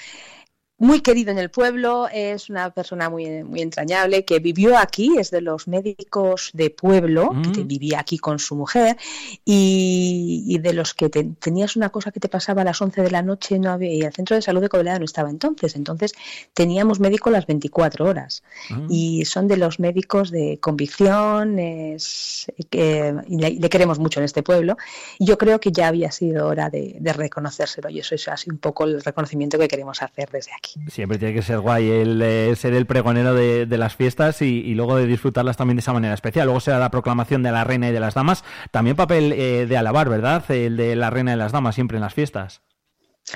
muy 0.80 1.00
querido 1.00 1.32
en 1.32 1.38
el 1.38 1.50
pueblo, 1.50 2.08
es 2.12 2.50
una 2.50 2.70
persona 2.70 3.10
muy, 3.10 3.42
muy 3.42 3.62
entrañable 3.62 4.24
que 4.24 4.38
vivió 4.38 4.78
aquí, 4.78 5.16
es 5.18 5.30
de 5.32 5.40
los 5.40 5.66
médicos 5.66 6.50
de 6.52 6.70
pueblo, 6.70 7.30
que 7.42 7.50
te- 7.50 7.64
vivía 7.64 7.98
aquí 7.98 8.16
con 8.18 8.38
su 8.38 8.54
mujer, 8.54 8.96
y, 9.44 10.44
y 10.46 10.58
de 10.58 10.72
los 10.72 10.94
que 10.94 11.08
te- 11.08 11.24
tenías 11.40 11.74
una 11.74 11.88
cosa 11.90 12.12
que 12.12 12.20
te 12.20 12.28
pasaba 12.28 12.62
a 12.62 12.64
las 12.64 12.80
11 12.80 13.02
de 13.02 13.10
la 13.10 13.22
noche 13.22 13.58
no 13.58 13.72
había, 13.72 13.92
y 13.92 14.02
el 14.02 14.12
centro 14.12 14.36
de 14.36 14.42
salud 14.42 14.60
de 14.60 14.68
Covelada 14.68 14.98
no 15.00 15.04
estaba 15.04 15.30
entonces, 15.30 15.74
entonces 15.74 16.12
teníamos 16.54 17.00
médico 17.00 17.30
las 17.30 17.46
24 17.46 18.04
horas, 18.06 18.42
y 18.88 19.24
son 19.24 19.48
de 19.48 19.56
los 19.56 19.80
médicos 19.80 20.30
de 20.30 20.58
convicción, 20.60 21.58
es, 21.58 22.46
que, 22.70 23.14
y 23.26 23.38
le, 23.38 23.50
le 23.50 23.68
queremos 23.68 23.98
mucho 23.98 24.20
en 24.20 24.24
este 24.24 24.42
pueblo, 24.44 24.76
y 25.18 25.26
yo 25.26 25.38
creo 25.38 25.58
que 25.58 25.72
ya 25.72 25.88
había 25.88 26.12
sido 26.12 26.46
hora 26.46 26.70
de, 26.70 26.96
de 27.00 27.12
reconocérselo, 27.12 27.88
y 27.90 27.98
eso 27.98 28.14
es 28.14 28.28
así 28.28 28.48
un 28.48 28.58
poco 28.58 28.84
el 28.84 29.02
reconocimiento 29.02 29.58
que 29.58 29.66
queremos 29.66 30.02
hacer 30.02 30.30
desde 30.30 30.52
aquí. 30.52 30.67
Siempre 30.88 31.18
tiene 31.18 31.34
que 31.34 31.42
ser 31.42 31.60
guay 31.60 31.88
el 31.88 32.20
eh, 32.20 32.54
ser 32.56 32.74
el 32.74 32.86
pregonero 32.86 33.34
de, 33.34 33.66
las 33.78 33.96
fiestas 33.96 34.42
y, 34.42 34.60
y 34.60 34.74
luego 34.74 34.96
de 34.96 35.06
disfrutarlas 35.06 35.56
también 35.56 35.76
de 35.76 35.80
esa 35.80 35.92
manera 35.92 36.14
especial. 36.14 36.46
Luego 36.46 36.60
será 36.60 36.78
la 36.78 36.90
proclamación 36.90 37.42
de 37.42 37.52
la 37.52 37.64
reina 37.64 37.88
y 37.88 37.92
de 37.92 38.00
las 38.00 38.14
damas. 38.14 38.44
También 38.70 38.96
papel 38.96 39.32
eh, 39.32 39.66
de 39.66 39.76
alabar, 39.76 40.08
¿verdad? 40.08 40.48
El 40.50 40.76
de 40.76 40.96
la 40.96 41.10
reina 41.10 41.32
y 41.32 41.36
las 41.36 41.52
damas 41.52 41.74
siempre 41.74 41.96
en 41.96 42.02
las 42.02 42.14
fiestas. 42.14 42.62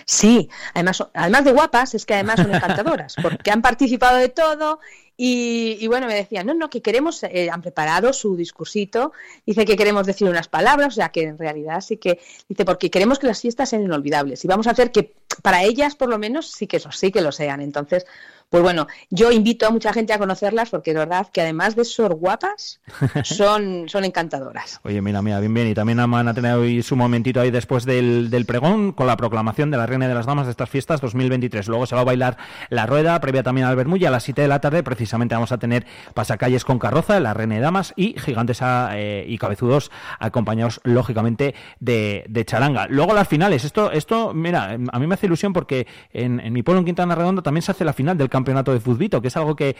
Sí, 0.07 0.49
además, 0.75 1.05
además 1.15 1.45
de 1.45 1.53
guapas, 1.53 1.95
es 1.95 2.07
que 2.07 2.15
además 2.15 2.41
son 2.41 2.55
encantadoras, 2.55 3.15
porque 3.23 3.51
han 3.51 3.62
participado 3.62 4.17
de 4.17 4.29
todo 4.29 4.81
Y, 5.17 5.77
y 5.81 5.87
bueno, 5.89 6.07
me 6.07 6.15
decían, 6.15 6.47
no, 6.47 6.55
no, 6.55 6.71
que 6.71 6.81
queremos, 6.81 7.23
eh, 7.23 7.51
han 7.51 7.61
preparado 7.61 8.12
su 8.12 8.35
discursito, 8.35 9.12
dice 9.47 9.65
que 9.65 9.77
queremos 9.77 10.07
decir 10.07 10.29
unas 10.29 10.49
palabras, 10.49 10.89
o 10.89 10.97
sea 10.97 11.11
que 11.11 11.23
en 11.25 11.39
realidad 11.39 11.81
sí 11.81 11.99
que, 11.99 12.19
dice, 12.49 12.65
porque 12.65 12.91
queremos 12.91 13.19
que 13.19 13.27
las 13.27 13.41
fiestas 13.41 13.69
sean 13.69 13.83
inolvidables 13.83 14.45
y 14.45 14.49
vamos 14.49 14.67
a 14.67 14.71
hacer 14.71 14.91
que 14.91 15.15
para 15.43 15.62
ellas 15.62 15.95
por 15.95 16.09
lo 16.09 16.19
menos 16.19 16.51
sí 16.51 16.67
que, 16.67 16.79
eso, 16.79 16.91
sí 16.93 17.12
que 17.12 17.21
lo 17.21 17.31
sean. 17.31 17.61
Entonces, 17.61 18.07
pues 18.52 18.62
bueno, 18.62 18.86
yo 19.08 19.32
invito 19.32 19.66
a 19.66 19.70
mucha 19.70 19.94
gente 19.94 20.12
a 20.12 20.18
conocerlas 20.18 20.68
porque 20.68 20.90
es 20.90 20.97
verdad 20.98 21.26
que 21.32 21.40
además 21.40 21.74
de 21.74 21.86
ser 21.86 22.12
guapas, 22.12 22.82
son, 23.24 23.89
son 23.89 24.05
encantadoras. 24.05 24.78
Oye, 24.84 25.00
mira, 25.00 25.22
mira, 25.22 25.40
bien, 25.40 25.55
bien. 25.55 25.68
Y 25.68 25.74
también 25.74 25.97
van 25.97 26.28
a 26.28 26.34
tener 26.34 26.52
hoy 26.56 26.82
su 26.82 26.94
momentito 26.94 27.40
ahí 27.40 27.50
después 27.50 27.86
del, 27.86 28.28
del 28.28 28.44
pregón 28.44 28.92
con 28.92 29.06
la 29.06 29.16
proclamación 29.16 29.70
de 29.70 29.78
la 29.78 29.86
Reina 29.86 30.06
de 30.06 30.12
las 30.12 30.26
Damas 30.26 30.44
de 30.44 30.50
estas 30.50 30.68
fiestas 30.68 31.00
2023. 31.00 31.66
Luego 31.66 31.86
se 31.86 31.94
va 31.94 32.02
a 32.02 32.05
bailar 32.05 32.36
la 32.68 32.84
rueda, 32.84 33.18
previa 33.22 33.42
también 33.42 33.66
al 33.66 33.74
Bermulla, 33.74 34.08
a 34.08 34.10
las 34.10 34.24
7 34.24 34.42
de 34.42 34.48
la 34.48 34.60
tarde. 34.60 34.82
Precisamente 34.82 35.34
vamos 35.34 35.52
a 35.52 35.56
tener 35.56 35.86
pasacalles 36.12 36.66
con 36.66 36.78
carroza, 36.78 37.20
la 37.20 37.32
Reina 37.32 37.55
de 37.55 37.62
Damas 37.62 37.94
y 37.97 38.20
gigantes 38.20 38.60
eh, 38.62 39.24
y 39.26 39.39
cabezudos 39.39 39.90
acompañados, 40.18 40.82
lógicamente, 40.84 41.55
de, 41.81 42.26
de, 42.28 42.44
charanga. 42.44 42.86
Luego 42.86 43.14
las 43.14 43.28
finales. 43.28 43.64
Esto, 43.64 43.90
esto, 43.92 44.34
mira, 44.34 44.76
a 44.92 44.98
mí 44.98 45.06
me 45.06 45.14
hace 45.14 45.24
ilusión 45.24 45.55
porque 45.55 45.86
en, 46.10 46.39
en 46.39 46.52
mi 46.52 46.62
pueblo, 46.62 46.81
en 46.81 46.84
Quintana 46.84 47.14
Redonda, 47.14 47.40
también 47.40 47.62
se 47.62 47.70
hace 47.70 47.86
la 47.86 47.94
final 47.94 48.18
del 48.18 48.28
campeonato 48.28 48.42
de 48.45 48.81
futbito, 48.81 49.21
que 49.21 49.29
es 49.29 49.37
algo 49.37 49.57
que, 49.57 49.77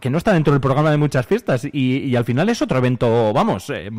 que 0.00 0.10
no 0.10 0.18
está 0.18 0.32
dentro 0.32 0.52
del 0.52 0.60
programa 0.60 0.90
de 0.90 0.96
muchas 0.96 1.26
fiestas 1.26 1.64
y, 1.64 1.98
y 1.98 2.16
al 2.16 2.24
final 2.24 2.48
es 2.48 2.60
otro 2.62 2.78
evento, 2.78 3.32
vamos, 3.32 3.70
eh, 3.70 3.90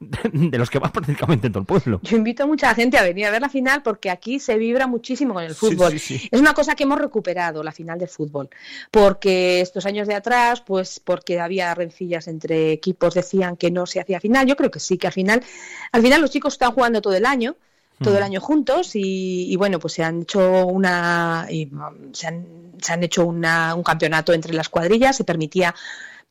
de 0.32 0.58
los 0.58 0.70
que 0.70 0.78
va 0.78 0.90
prácticamente 0.92 1.46
en 1.46 1.52
todo 1.52 1.60
el 1.60 1.66
pueblo. 1.66 2.00
Yo 2.02 2.16
invito 2.16 2.44
a 2.44 2.46
mucha 2.46 2.74
gente 2.74 2.98
a 2.98 3.02
venir 3.02 3.26
a 3.26 3.30
ver 3.30 3.40
la 3.40 3.48
final 3.48 3.82
porque 3.82 4.10
aquí 4.10 4.38
se 4.38 4.56
vibra 4.56 4.86
muchísimo 4.86 5.34
con 5.34 5.44
el 5.44 5.54
fútbol. 5.54 5.92
Sí, 5.92 5.98
sí, 5.98 6.18
sí. 6.18 6.28
Es 6.30 6.40
una 6.40 6.54
cosa 6.54 6.74
que 6.74 6.84
hemos 6.84 6.98
recuperado, 6.98 7.62
la 7.62 7.72
final 7.72 7.98
del 7.98 8.08
fútbol, 8.08 8.48
porque 8.90 9.60
estos 9.60 9.86
años 9.86 10.06
de 10.06 10.14
atrás, 10.14 10.60
pues 10.60 11.00
porque 11.00 11.40
había 11.40 11.74
rencillas 11.74 12.28
entre 12.28 12.72
equipos, 12.72 13.14
decían 13.14 13.56
que 13.56 13.70
no 13.70 13.86
se 13.86 14.00
hacía 14.00 14.20
final. 14.20 14.46
Yo 14.46 14.56
creo 14.56 14.70
que 14.70 14.80
sí, 14.80 14.98
que 14.98 15.06
al 15.06 15.12
final, 15.12 15.42
al 15.92 16.02
final 16.02 16.20
los 16.20 16.30
chicos 16.30 16.54
están 16.54 16.72
jugando 16.72 17.00
todo 17.00 17.14
el 17.14 17.26
año 17.26 17.56
todo 18.02 18.16
el 18.16 18.22
año 18.22 18.40
juntos 18.40 18.96
y, 18.96 19.50
y, 19.52 19.56
bueno 19.56 19.78
pues 19.78 19.94
se 19.94 20.02
han 20.02 20.22
hecho 20.22 20.66
una 20.66 21.46
y, 21.50 21.70
se, 22.12 22.26
han, 22.26 22.63
se 22.80 22.92
han 22.92 23.02
hecho 23.02 23.24
una, 23.24 23.74
un 23.74 23.82
campeonato 23.82 24.32
entre 24.32 24.54
las 24.54 24.68
cuadrillas 24.68 25.16
se 25.16 25.24
permitía 25.24 25.74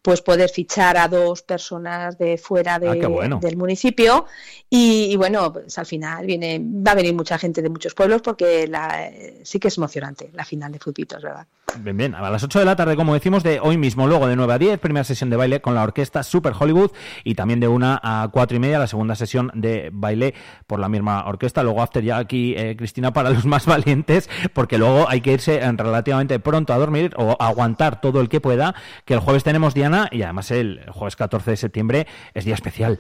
pues 0.01 0.21
poder 0.21 0.49
fichar 0.49 0.97
a 0.97 1.07
dos 1.07 1.43
personas 1.43 2.17
de 2.17 2.37
fuera 2.37 2.77
de, 2.77 3.01
ah, 3.03 3.07
bueno. 3.07 3.39
del 3.41 3.55
municipio 3.55 4.25
y, 4.69 5.05
y, 5.05 5.15
bueno 5.15 5.53
pues 5.53 5.77
al 5.77 5.85
final 5.85 6.25
viene 6.25 6.59
va 6.61 6.91
a 6.91 6.95
venir 6.95 7.13
mucha 7.13 7.37
gente 7.37 7.61
de 7.61 7.69
muchos 7.69 7.93
pueblos 7.93 8.21
porque 8.21 8.67
la, 8.67 9.09
sí 9.43 9.59
que 9.59 9.69
es 9.69 9.77
emocionante 9.77 10.29
la 10.33 10.43
final 10.43 10.71
de 10.71 10.79
futbitos 10.79 11.23
verdad 11.23 11.47
Bien, 11.79 11.97
bien, 11.97 12.13
a 12.13 12.29
las 12.29 12.43
8 12.43 12.59
de 12.59 12.65
la 12.65 12.75
tarde, 12.75 12.95
como 12.95 13.15
decimos, 13.15 13.41
de 13.41 13.59
hoy 13.59 13.77
mismo, 13.77 14.05
luego 14.05 14.27
de 14.27 14.35
9 14.35 14.53
a 14.53 14.57
10, 14.59 14.79
primera 14.79 15.03
sesión 15.03 15.31
de 15.31 15.37
baile 15.37 15.59
con 15.59 15.73
la 15.73 15.81
orquesta 15.81 16.21
Super 16.21 16.53
Hollywood 16.57 16.91
y 17.23 17.33
también 17.33 17.59
de 17.59 17.67
1 17.67 17.99
a 18.03 18.29
4 18.31 18.57
y 18.57 18.59
media, 18.59 18.77
la 18.77 18.85
segunda 18.85 19.15
sesión 19.15 19.49
de 19.55 19.89
baile 19.91 20.35
por 20.67 20.79
la 20.79 20.87
misma 20.87 21.25
orquesta. 21.25 21.63
Luego, 21.63 21.81
after 21.81 22.03
ya 22.03 22.17
aquí, 22.17 22.53
eh, 22.55 22.75
Cristina, 22.77 23.11
para 23.11 23.31
los 23.31 23.45
más 23.45 23.65
valientes, 23.65 24.29
porque 24.53 24.77
luego 24.77 25.09
hay 25.09 25.21
que 25.21 25.33
irse 25.33 25.59
relativamente 25.71 26.39
pronto 26.39 26.73
a 26.73 26.77
dormir 26.77 27.11
o 27.17 27.35
aguantar 27.39 28.01
todo 28.01 28.21
el 28.21 28.29
que 28.29 28.39
pueda, 28.39 28.75
que 29.05 29.15
el 29.15 29.19
jueves 29.19 29.43
tenemos 29.43 29.73
Diana 29.73 30.09
y 30.11 30.21
además 30.21 30.51
el 30.51 30.85
jueves 30.91 31.15
14 31.15 31.51
de 31.51 31.57
septiembre 31.57 32.07
es 32.35 32.45
día 32.45 32.53
especial. 32.53 32.99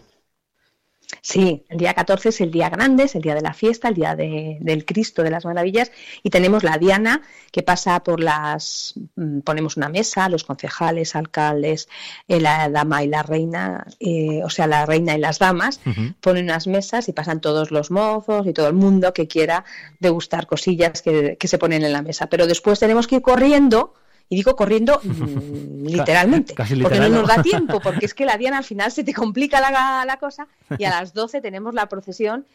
Sí, 1.21 1.63
el 1.69 1.77
día 1.77 1.93
14 1.93 2.29
es 2.29 2.41
el 2.41 2.51
día 2.51 2.69
grande, 2.69 3.03
es 3.03 3.15
el 3.15 3.21
día 3.21 3.35
de 3.35 3.41
la 3.41 3.53
fiesta, 3.53 3.87
el 3.87 3.95
día 3.95 4.15
de, 4.15 4.57
del 4.61 4.85
Cristo 4.85 5.23
de 5.23 5.31
las 5.31 5.45
Maravillas 5.45 5.91
y 6.21 6.29
tenemos 6.29 6.63
la 6.63 6.77
Diana 6.77 7.21
que 7.51 7.63
pasa 7.63 8.03
por 8.03 8.19
las, 8.19 8.95
mm, 9.15 9.39
ponemos 9.39 9.77
una 9.77 9.89
mesa, 9.89 10.29
los 10.29 10.43
concejales, 10.43 11.15
alcaldes, 11.15 11.87
eh, 12.27 12.39
la 12.39 12.69
dama 12.69 13.03
y 13.03 13.07
la 13.07 13.23
reina, 13.23 13.85
eh, 13.99 14.41
o 14.43 14.49
sea, 14.49 14.67
la 14.67 14.85
reina 14.85 15.15
y 15.15 15.19
las 15.19 15.39
damas, 15.39 15.79
uh 15.85 15.89
-huh. 15.89 16.15
ponen 16.19 16.45
unas 16.45 16.67
mesas 16.67 17.07
y 17.09 17.13
pasan 17.13 17.41
todos 17.41 17.71
los 17.71 17.91
mozos 17.91 18.47
y 18.47 18.53
todo 18.53 18.67
el 18.67 18.73
mundo 18.73 19.13
que 19.13 19.27
quiera 19.27 19.65
degustar 19.99 20.47
cosillas 20.47 21.01
que, 21.01 21.37
que 21.39 21.47
se 21.47 21.57
ponen 21.57 21.83
en 21.83 21.93
la 21.93 22.01
mesa. 22.01 22.27
Pero 22.27 22.47
después 22.47 22.79
tenemos 22.79 23.07
que 23.07 23.15
ir 23.17 23.21
corriendo 23.21 23.93
y 24.29 24.35
digo 24.35 24.55
corriendo 24.55 24.99
mmm, 25.03 25.85
literalmente, 25.87 26.53
Casi 26.53 26.75
porque 26.75 26.99
no 26.99 27.09
nos 27.09 27.27
da 27.27 27.41
tiempo, 27.43 27.79
porque 27.79 28.05
es 28.05 28.13
que 28.13 28.25
la 28.25 28.37
Diana 28.37 28.57
al 28.57 28.63
final 28.63 28.91
se 28.91 29.03
te 29.03 29.13
complica 29.13 29.59
la, 29.59 30.03
la 30.05 30.17
cosa 30.17 30.47
y 30.77 30.83
a 30.85 30.89
las 30.89 31.13
12 31.15 31.41
tenemos 31.41 31.73
la 31.73 31.87
procesión 31.87 32.45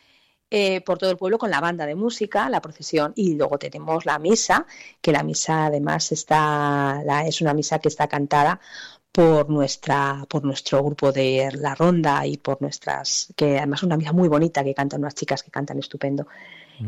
eh, 0.51 0.81
por 0.81 0.97
todo 0.97 1.11
el 1.11 1.19
pueblo 1.19 1.37
con 1.37 1.51
la 1.51 1.61
banda 1.61 1.85
de 1.85 1.95
música, 1.95 2.49
la 2.49 2.63
procesión 2.63 3.13
y 3.15 3.35
luego 3.35 3.59
tenemos 3.59 4.07
la 4.07 4.19
misa, 4.19 4.67
que 5.03 5.13
la 5.13 5.23
misa 5.23 5.67
además 5.67 6.11
está, 6.11 7.03
la, 7.05 7.27
es 7.27 7.43
una 7.43 7.53
misa 7.53 7.81
que 7.81 7.89
está 7.89 8.09
cantada 8.09 8.59
por 9.13 9.51
nuestra 9.51 10.25
por 10.29 10.45
nuestro 10.45 10.83
grupo 10.83 11.13
de 11.13 11.51
la 11.53 11.75
ronda 11.75 12.27
y 12.27 12.39
por 12.39 12.63
nuestras 12.63 13.33
que 13.37 13.59
además 13.59 13.81
es 13.81 13.83
una 13.85 13.97
misa 13.97 14.13
muy 14.13 14.29
bonita 14.29 14.65
que 14.65 14.75
cantan 14.75 15.01
unas 15.01 15.15
chicas 15.15 15.43
que 15.43 15.51
cantan 15.51 15.79
estupendo 15.79 16.27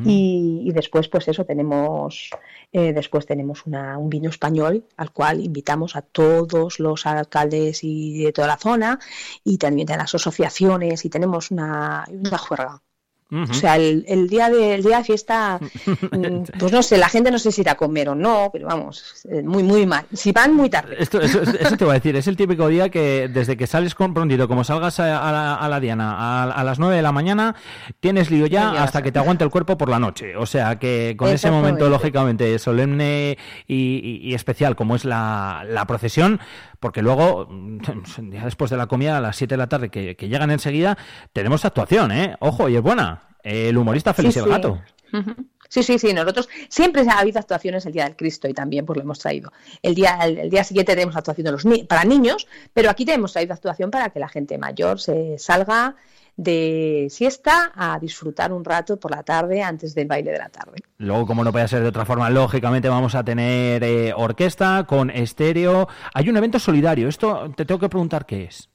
Y, 0.05 0.63
y, 0.65 0.73
después, 0.73 1.09
pues 1.09 1.27
eso, 1.29 1.45
tenemos 1.45 2.31
eh, 2.73 2.93
después 2.93 3.27
tenemos 3.27 3.67
una, 3.67 3.99
un 3.99 4.09
vino 4.09 4.31
español 4.31 4.85
al 4.97 5.13
cual 5.13 5.41
invitamos 5.41 5.97
a 5.97 6.03
todos 6.03 6.79
los 6.79 7.05
alcaldes 7.05 7.83
y 7.83 8.23
de 8.23 8.33
toda 8.33 8.47
la 8.47 8.57
zona 8.57 9.01
y 9.43 9.59
también 9.59 9.91
a 9.91 9.97
las 9.97 10.15
asociaciones 10.15 11.05
y 11.05 11.11
tenemos 11.11 11.51
una, 11.51 12.05
una 12.09 12.39
juerga. 12.39 12.83
Uh 13.31 13.37
-huh. 13.37 13.51
O 13.51 13.55
sea, 13.55 13.77
el, 13.77 14.05
el, 14.09 14.29
día 14.29 14.51
de, 14.51 14.75
el 14.75 14.83
día 14.83 14.99
de 14.99 15.05
fiesta, 15.05 15.59
mm, 16.13 16.59
pues 16.59 16.73
no 16.73 16.83
sé, 16.83 16.99
la 16.99 17.09
gente 17.09 17.31
no 17.31 17.39
sé 17.39 17.53
si 17.53 17.61
irá 17.61 17.73
a 17.73 17.77
comer 17.77 18.09
o 18.09 18.15
no, 18.15 18.51
pero 18.53 18.67
vamos, 18.67 19.25
eh, 19.31 19.43
muy, 19.43 19.63
muy 19.63 19.87
mal. 19.87 20.05
Si 20.13 20.33
van 20.33 20.55
muy 20.55 20.69
tarde. 20.69 20.97
Esto, 20.99 21.21
eso, 21.21 21.43
eso, 21.43 21.77
te 21.77 21.85
voy 21.85 21.93
a 21.93 21.95
decir, 21.95 22.17
es 22.17 22.27
el 22.27 22.37
típico 22.37 22.69
día 22.69 22.89
que 22.89 23.29
desde 23.33 23.57
que 23.57 23.67
sales 23.67 23.95
con 23.95 24.15
prontito, 24.15 24.49
como 24.49 24.65
salgas 24.65 24.99
a, 25.01 25.29
a, 25.29 25.33
la, 25.33 25.55
a 25.55 25.69
la, 25.69 25.81
Diana 25.81 26.15
a, 26.17 26.51
a, 26.51 26.65
las 26.65 26.79
9 26.79 26.97
de 26.97 27.03
la 27.03 27.13
mañana, 27.13 27.55
tienes 28.01 28.31
lío 28.31 28.47
ya, 28.47 28.73
ya 28.75 28.83
hasta 28.83 29.03
que 29.03 29.13
te 29.13 29.19
aguante 29.19 29.45
el 29.45 29.51
cuerpo 29.51 29.79
por 29.79 29.89
la 29.89 29.99
noche. 29.99 30.37
O 30.37 30.47
sea, 30.47 30.79
que 30.79 31.15
con 31.17 31.29
ese 31.29 31.51
momento, 31.51 31.89
lógicamente, 31.89 32.59
solemne 32.59 33.39
y, 33.67 34.01
y, 34.03 34.29
y 34.31 34.35
especial 34.35 34.77
como 34.77 34.97
es 34.97 35.05
la, 35.05 35.65
la 35.69 35.87
procesión, 35.87 36.41
porque 36.81 37.03
luego, 37.03 37.49
ya 38.31 38.45
después 38.45 38.71
de 38.71 38.77
la 38.77 38.87
comida, 38.87 39.19
a 39.19 39.21
las 39.21 39.37
7 39.37 39.53
de 39.55 39.59
la 39.59 39.69
tarde, 39.69 39.91
que, 39.91 40.17
que 40.17 40.29
llegan 40.29 40.51
enseguida, 40.51 40.99
tenemos 41.33 41.65
actuación, 41.65 42.11
¿eh? 42.11 42.37
Ojo, 42.41 42.69
y 42.69 42.77
es 42.77 42.83
buena. 42.83 43.23
El 43.43 43.77
humorista 43.79 44.13
Feliz 44.13 44.35
sí, 44.35 44.41
el 44.41 44.47
Gato. 44.47 44.83
Uh 45.13 45.17
-huh. 45.19 45.47
Sí, 45.69 45.85
sí, 45.85 46.01
sí, 46.01 46.13
nosotros 46.13 46.49
siempre 46.69 47.03
ha 47.09 47.21
habido 47.21 47.39
actuaciones 47.39 47.87
el 47.87 47.93
Día 47.93 48.03
del 48.03 48.17
Cristo 48.17 48.49
y 48.49 48.53
también 48.53 48.85
pues 48.85 48.97
lo 48.97 49.05
hemos 49.05 49.21
traído. 49.21 49.53
El 49.83 49.95
día, 49.95 50.19
el, 50.25 50.37
el 50.39 50.51
día 50.51 50.65
siguiente 50.65 50.95
tenemos 50.95 51.15
actuación 51.15 51.45
de 51.45 51.53
los 51.53 51.65
ni 51.65 51.85
para 51.85 52.03
niños, 52.05 52.49
pero 52.75 52.91
aquí 52.91 53.05
tenemos 53.05 53.33
traído 53.33 53.55
actuación 53.55 53.89
para 53.89 54.11
que 54.11 54.19
la 54.19 54.29
gente 54.29 54.59
mayor 54.59 54.99
se 54.99 55.39
salga 55.39 55.95
de 56.37 57.09
siesta 57.11 57.73
a 57.75 57.99
disfrutar 57.99 58.53
un 58.53 58.65
rato 58.65 58.99
por 58.99 59.11
la 59.11 59.23
tarde 59.23 59.63
antes 59.63 59.95
del 59.95 60.07
baile 60.07 60.33
de 60.33 60.39
la 60.39 60.49
tarde. 60.49 60.79
Luego, 60.99 61.27
como 61.27 61.45
no 61.45 61.53
puede 61.53 61.69
ser 61.69 61.83
de 61.83 61.89
otra 61.89 62.05
forma, 62.05 62.31
lógicamente 62.31 62.89
vamos 62.89 63.15
a 63.15 63.25
tener 63.25 63.83
eh, 63.85 64.13
orquesta 64.15 64.85
con 64.87 65.11
estéreo. 65.11 65.89
Hay 66.15 66.29
un 66.29 66.37
evento 66.37 66.59
solidario. 66.59 67.09
Esto 67.09 67.53
te 67.57 67.65
tengo 67.65 67.79
que 67.79 67.89
preguntar 67.89 68.27
qué 68.27 68.45
es. 68.45 68.69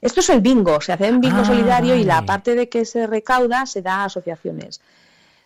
Esto 0.00 0.20
es 0.20 0.28
el 0.28 0.40
bingo, 0.40 0.80
se 0.80 0.92
hace 0.92 1.10
un 1.10 1.20
bingo 1.20 1.40
ah, 1.40 1.44
solidario 1.44 1.94
y 1.94 2.04
la 2.04 2.26
parte 2.26 2.54
de 2.54 2.68
que 2.68 2.84
se 2.84 3.06
recauda 3.06 3.64
se 3.64 3.80
da 3.80 4.02
a 4.02 4.04
asociaciones. 4.04 4.80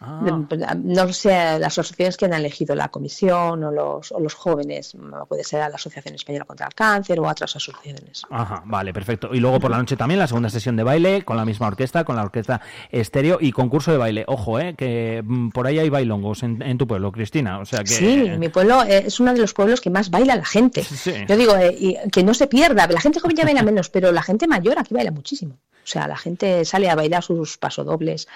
Ah. 0.06 0.74
No 0.82 1.12
sé, 1.12 1.58
las 1.58 1.78
asociaciones 1.78 2.16
que 2.16 2.26
han 2.26 2.34
elegido 2.34 2.74
la 2.74 2.88
comisión 2.88 3.64
o 3.64 3.70
los, 3.70 4.12
o 4.12 4.20
los 4.20 4.34
jóvenes, 4.34 4.96
puede 5.28 5.44
ser 5.44 5.60
la 5.60 5.66
Asociación 5.66 6.14
Española 6.14 6.44
contra 6.44 6.66
el 6.66 6.74
Cáncer 6.74 7.20
o 7.20 7.28
otras 7.28 7.56
asociaciones. 7.56 8.22
Ajá, 8.30 8.62
vale, 8.66 8.92
perfecto. 8.92 9.30
Y 9.32 9.40
luego 9.40 9.60
por 9.60 9.70
la 9.70 9.78
noche 9.78 9.96
también 9.96 10.18
la 10.18 10.26
segunda 10.26 10.50
sesión 10.50 10.76
de 10.76 10.82
baile 10.82 11.24
con 11.24 11.36
la 11.36 11.44
misma 11.44 11.68
orquesta, 11.68 12.04
con 12.04 12.16
la 12.16 12.22
orquesta 12.22 12.60
estéreo 12.90 13.38
y 13.40 13.52
concurso 13.52 13.92
de 13.92 13.98
baile. 13.98 14.24
Ojo, 14.26 14.58
eh, 14.58 14.74
que 14.76 15.22
mm, 15.24 15.50
por 15.50 15.66
ahí 15.66 15.78
hay 15.78 15.88
bailongos 15.88 16.42
en, 16.42 16.60
en 16.62 16.78
tu 16.78 16.86
pueblo, 16.86 17.12
Cristina. 17.12 17.58
O 17.58 17.64
sea 17.64 17.80
que... 17.80 17.86
Sí, 17.86 18.30
mi 18.38 18.48
pueblo 18.48 18.82
es 18.82 19.20
uno 19.20 19.32
de 19.32 19.40
los 19.40 19.54
pueblos 19.54 19.80
que 19.80 19.90
más 19.90 20.10
baila 20.10 20.36
la 20.36 20.44
gente. 20.44 20.82
Sí. 20.82 21.12
Yo 21.28 21.36
digo, 21.36 21.56
eh, 21.56 21.74
y 21.78 21.96
que 22.10 22.22
no 22.22 22.34
se 22.34 22.46
pierda. 22.46 22.86
La 22.86 23.00
gente 23.00 23.20
joven 23.20 23.36
ya 23.36 23.44
baila 23.44 23.62
menos, 23.62 23.88
pero 23.90 24.12
la 24.12 24.22
gente 24.22 24.46
mayor 24.46 24.78
aquí 24.78 24.94
baila 24.94 25.10
muchísimo. 25.10 25.58
O 25.84 25.86
sea, 25.86 26.08
la 26.08 26.16
gente 26.16 26.64
sale 26.64 26.88
a 26.88 26.94
bailar 26.94 27.22
sus 27.22 27.58
pasodobles, 27.58 28.26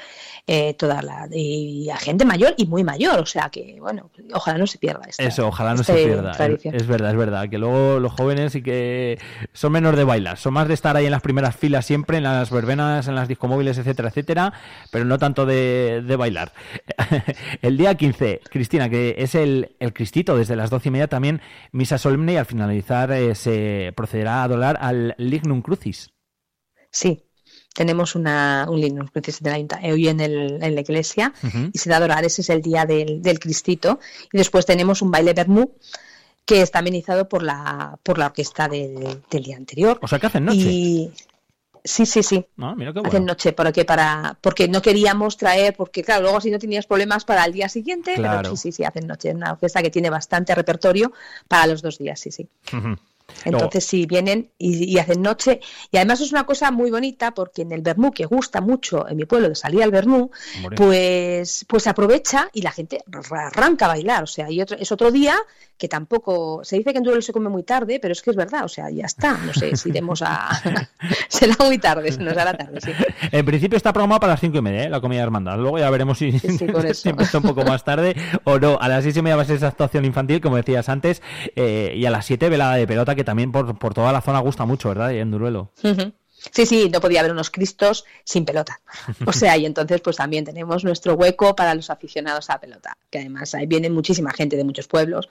eh, 0.46 0.74
toda 0.74 1.02
la 1.02 1.28
y 1.32 1.88
a 1.90 1.96
gente 1.96 2.24
mayor 2.24 2.54
y 2.58 2.66
muy 2.66 2.84
mayor, 2.84 3.18
o 3.20 3.26
sea 3.26 3.48
que 3.50 3.76
bueno, 3.80 4.10
ojalá 4.32 4.58
no 4.58 4.66
se 4.66 4.78
pierda 4.78 5.02
esta, 5.08 5.22
Eso, 5.22 5.48
ojalá 5.48 5.74
no 5.74 5.82
se 5.82 5.94
pierda. 5.94 6.32
Tradición. 6.32 6.74
Es 6.74 6.86
verdad, 6.86 7.10
es 7.10 7.16
verdad, 7.16 7.48
que 7.48 7.58
luego 7.58 7.98
los 8.00 8.12
jóvenes 8.12 8.54
y 8.54 8.62
que 8.62 9.18
son 9.52 9.72
menos 9.72 9.96
de 9.96 10.04
bailar, 10.04 10.36
son 10.36 10.54
más 10.54 10.68
de 10.68 10.74
estar 10.74 10.96
ahí 10.96 11.06
en 11.06 11.10
las 11.10 11.22
primeras 11.22 11.56
filas 11.56 11.86
siempre, 11.86 12.18
en 12.18 12.24
las 12.24 12.50
verbenas, 12.50 13.08
en 13.08 13.14
las 13.14 13.28
discomóviles, 13.28 13.78
etcétera, 13.78 14.08
etcétera, 14.08 14.52
pero 14.90 15.04
no 15.04 15.18
tanto 15.18 15.46
de, 15.46 16.02
de 16.06 16.16
bailar. 16.16 16.52
el 17.62 17.76
día 17.76 17.94
15, 17.94 18.42
Cristina, 18.50 18.88
que 18.88 19.16
es 19.18 19.34
el, 19.34 19.76
el 19.80 19.92
Cristito, 19.92 20.36
desde 20.36 20.56
las 20.56 20.70
doce 20.70 20.88
y 20.88 20.92
media 20.92 21.08
también 21.08 21.40
misa 21.72 21.98
solemne 21.98 22.34
y 22.34 22.36
al 22.36 22.46
finalizar 22.46 23.10
eh, 23.12 23.34
se 23.34 23.92
procederá 23.96 24.36
a 24.36 24.44
adorar 24.44 24.78
al 24.80 25.14
Lignum 25.18 25.62
Crucis. 25.62 26.10
Sí, 26.90 27.27
tenemos 27.78 28.14
una, 28.16 28.66
un 28.68 28.80
Linux 28.80 29.10
hoy 29.92 30.08
en, 30.08 30.20
el, 30.20 30.62
en 30.62 30.74
la 30.74 30.80
iglesia 30.80 31.32
uh 31.42 31.46
-huh. 31.46 31.70
y 31.72 31.78
se 31.78 31.88
da 31.88 31.94
a 31.96 31.98
adorar, 31.98 32.24
ese 32.24 32.42
es 32.42 32.50
el 32.50 32.60
día 32.60 32.84
del, 32.84 33.22
del 33.22 33.38
Cristito. 33.38 34.00
Y 34.32 34.36
después 34.38 34.66
tenemos 34.66 35.00
un 35.00 35.10
baile 35.12 35.32
Bermú 35.32 35.64
que 36.44 36.60
está 36.62 36.80
amenizado 36.80 37.28
por 37.28 37.42
la, 37.42 37.96
por 38.02 38.18
la 38.18 38.26
orquesta 38.26 38.68
del, 38.68 39.22
del 39.30 39.42
día 39.42 39.56
anterior. 39.56 39.98
O 40.02 40.08
sea, 40.08 40.18
que 40.18 40.26
hacen 40.26 40.44
noche. 40.44 40.58
Y 40.58 41.12
sí, 41.84 42.04
sí, 42.04 42.22
sí. 42.22 42.44
Ah, 42.58 42.74
mira 42.76 42.92
qué 42.92 42.98
Hacen 43.00 43.10
bueno. 43.12 43.26
noche 43.26 43.52
porque 43.52 43.84
para 43.84 44.36
porque 44.40 44.66
no 44.66 44.80
queríamos 44.82 45.36
traer 45.36 45.74
porque 45.76 46.02
claro 46.02 46.22
luego 46.22 46.40
si 46.40 46.50
no 46.50 46.58
tenías 46.58 46.86
problemas 46.86 47.24
para 47.24 47.44
el 47.44 47.52
día 47.52 47.68
siguiente 47.68 48.14
Claro. 48.14 48.38
pero 48.42 48.56
sí 48.56 48.62
sí 48.64 48.72
sí 48.76 48.82
hacen 48.84 49.06
noche 49.06 49.28
es 49.30 49.34
una 49.36 49.52
orquesta 49.52 49.82
que 49.82 49.90
tiene 49.90 50.10
bastante 50.10 50.54
repertorio 50.54 51.12
para 51.48 51.66
los 51.66 51.80
dos 51.80 51.96
días 51.98 52.18
sí 52.20 52.30
sí 52.30 52.44
Ujú. 52.76 52.96
Entonces 53.44 53.84
sí 53.84 54.06
vienen 54.06 54.50
y, 54.58 54.84
y 54.84 54.98
hacen 54.98 55.22
noche 55.22 55.60
y 55.90 55.96
además 55.96 56.20
es 56.20 56.32
una 56.32 56.44
cosa 56.44 56.70
muy 56.70 56.90
bonita 56.90 57.32
porque 57.32 57.62
en 57.62 57.72
el 57.72 57.82
Bernú 57.82 58.10
que 58.10 58.24
gusta 58.26 58.60
mucho 58.60 59.08
en 59.08 59.16
mi 59.16 59.24
pueblo 59.26 59.48
de 59.48 59.54
salir 59.54 59.82
al 59.82 59.90
Bernú 59.90 60.30
Hombre. 60.56 60.76
pues 60.76 61.64
pues 61.68 61.82
se 61.82 61.90
aprovecha 61.90 62.48
y 62.52 62.62
la 62.62 62.72
gente 62.72 63.02
ra- 63.06 63.48
arranca 63.48 63.84
a 63.84 63.88
bailar 63.88 64.22
o 64.24 64.26
sea 64.26 64.50
y 64.50 64.60
otro, 64.60 64.76
es 64.78 64.90
otro 64.92 65.10
día 65.10 65.36
que 65.76 65.88
tampoco 65.88 66.60
se 66.64 66.76
dice 66.76 66.90
que 66.92 66.98
en 66.98 67.04
Duelo 67.04 67.22
se 67.22 67.32
come 67.32 67.48
muy 67.48 67.62
tarde 67.62 67.98
pero 68.00 68.12
es 68.12 68.22
que 68.22 68.30
es 68.30 68.36
verdad 68.36 68.64
o 68.64 68.68
sea 68.68 68.90
ya 68.90 69.04
está 69.06 69.36
no 69.38 69.54
sé 69.54 69.76
si 69.76 69.90
iremos 69.90 70.22
a 70.22 70.48
será 71.28 71.54
muy 71.60 71.78
tarde 71.78 72.10
se 72.10 72.18
nos 72.22 72.36
hará 72.36 72.54
tarde 72.56 72.80
sí 72.80 72.90
En 73.30 73.44
principio 73.44 73.76
está 73.76 73.92
programado 73.92 74.20
para 74.20 74.32
las 74.32 74.40
cinco 74.40 74.58
y 74.58 74.62
media, 74.62 74.84
¿eh? 74.84 74.88
la 74.90 75.00
comida 75.00 75.18
de 75.20 75.24
hermandad. 75.24 75.58
Luego 75.58 75.78
ya 75.78 75.90
veremos 75.90 76.18
si, 76.18 76.38
sí, 76.38 76.56
si 76.94 77.08
empieza 77.08 77.38
un 77.38 77.44
poco 77.44 77.62
más 77.64 77.84
tarde 77.84 78.16
o 78.44 78.58
no. 78.58 78.78
A 78.80 78.88
las 78.88 79.04
seis 79.04 79.16
y 79.16 79.22
media 79.22 79.36
va 79.36 79.42
a 79.42 79.44
ser 79.44 79.56
esa 79.56 79.68
actuación 79.68 80.04
infantil, 80.04 80.40
como 80.40 80.56
decías 80.56 80.88
antes, 80.88 81.20
eh, 81.56 81.92
y 81.96 82.06
a 82.06 82.10
las 82.10 82.24
siete 82.26 82.48
velada 82.48 82.74
de 82.76 82.86
pelota, 82.86 83.14
que 83.18 83.24
también 83.24 83.50
por, 83.50 83.76
por 83.76 83.94
toda 83.94 84.12
la 84.12 84.20
zona 84.20 84.38
gusta 84.38 84.64
mucho, 84.64 84.90
¿verdad? 84.90 85.10
Y 85.10 85.18
en 85.18 85.32
Duruelo. 85.32 85.72
Sí, 86.52 86.66
sí, 86.66 86.88
no 86.88 87.00
podía 87.00 87.18
haber 87.18 87.32
unos 87.32 87.50
cristos 87.50 88.04
sin 88.22 88.44
pelota. 88.44 88.80
O 89.26 89.32
sea, 89.32 89.56
y 89.56 89.66
entonces 89.66 90.00
pues 90.00 90.16
también 90.16 90.44
tenemos 90.44 90.84
nuestro 90.84 91.14
hueco 91.14 91.56
para 91.56 91.74
los 91.74 91.90
aficionados 91.90 92.48
a 92.48 92.52
la 92.54 92.60
pelota, 92.60 92.96
que 93.10 93.18
además 93.18 93.56
ahí 93.56 93.66
viene 93.66 93.90
muchísima 93.90 94.32
gente 94.32 94.56
de 94.56 94.62
muchos 94.62 94.86
pueblos. 94.86 95.28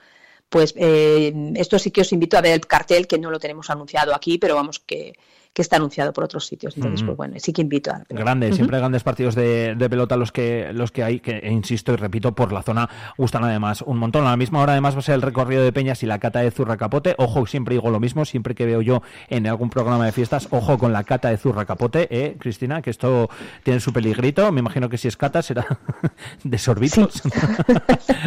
Pues 0.50 0.74
eh, 0.76 1.32
esto 1.56 1.78
sí 1.78 1.90
que 1.90 2.02
os 2.02 2.12
invito 2.12 2.36
a 2.36 2.42
ver 2.42 2.52
el 2.52 2.66
cartel, 2.66 3.06
que 3.06 3.18
no 3.18 3.30
lo 3.30 3.38
tenemos 3.38 3.70
anunciado 3.70 4.14
aquí, 4.14 4.36
pero 4.36 4.54
vamos 4.54 4.80
que, 4.80 5.14
que 5.52 5.62
está 5.62 5.76
anunciado 5.76 6.12
por 6.12 6.24
otros 6.24 6.46
sitios. 6.46 6.76
Entonces, 6.76 7.02
pues 7.02 7.16
bueno, 7.16 7.34
sí 7.38 7.52
que 7.52 7.62
invito 7.62 7.90
a... 7.90 8.02
Grandes, 8.08 8.50
Ujú. 8.50 8.56
siempre 8.56 8.78
grandes 8.78 9.02
partidos 9.02 9.34
de, 9.34 9.74
de 9.74 9.90
pelota 9.90 10.16
los 10.16 10.32
que 10.32 10.72
los 10.72 10.92
que 10.92 11.02
hay, 11.02 11.20
que 11.20 11.38
e 11.38 11.50
insisto 11.50 11.92
y 11.92 11.96
repito, 11.96 12.34
por 12.34 12.52
la 12.52 12.62
zona 12.62 12.88
gustan 13.16 13.44
además 13.44 13.82
un 13.82 13.98
montón. 13.98 14.26
A 14.26 14.30
la 14.30 14.36
misma 14.36 14.60
hora 14.60 14.72
además 14.72 14.94
va 14.94 15.00
a 15.00 15.02
ser 15.02 15.14
el 15.16 15.22
recorrido 15.22 15.62
de 15.62 15.72
Peñas 15.72 16.02
y 16.02 16.06
la 16.06 16.18
cata 16.18 16.40
de 16.40 16.50
Zurra 16.50 16.76
Capote. 16.76 17.14
Ojo, 17.18 17.46
siempre 17.46 17.74
digo 17.74 17.90
lo 17.90 18.00
mismo, 18.00 18.24
siempre 18.24 18.54
que 18.54 18.66
veo 18.66 18.82
yo 18.82 19.02
en 19.28 19.46
algún 19.46 19.70
programa 19.70 20.06
de 20.06 20.12
fiestas, 20.12 20.48
ojo 20.50 20.78
con 20.78 20.92
la 20.92 21.04
cata 21.04 21.30
de 21.30 21.36
Zurra 21.38 21.64
Capote, 21.64 22.06
¿eh, 22.10 22.36
Cristina? 22.38 22.82
Que 22.82 22.90
esto 22.90 23.28
tiene 23.62 23.80
su 23.80 23.92
peligrito. 23.92 24.50
Me 24.52 24.60
imagino 24.60 24.88
que 24.88 24.98
si 24.98 25.08
es 25.08 25.16
cata 25.16 25.42
será 25.42 25.66
de 26.44 26.58
sorbitos. 26.58 27.22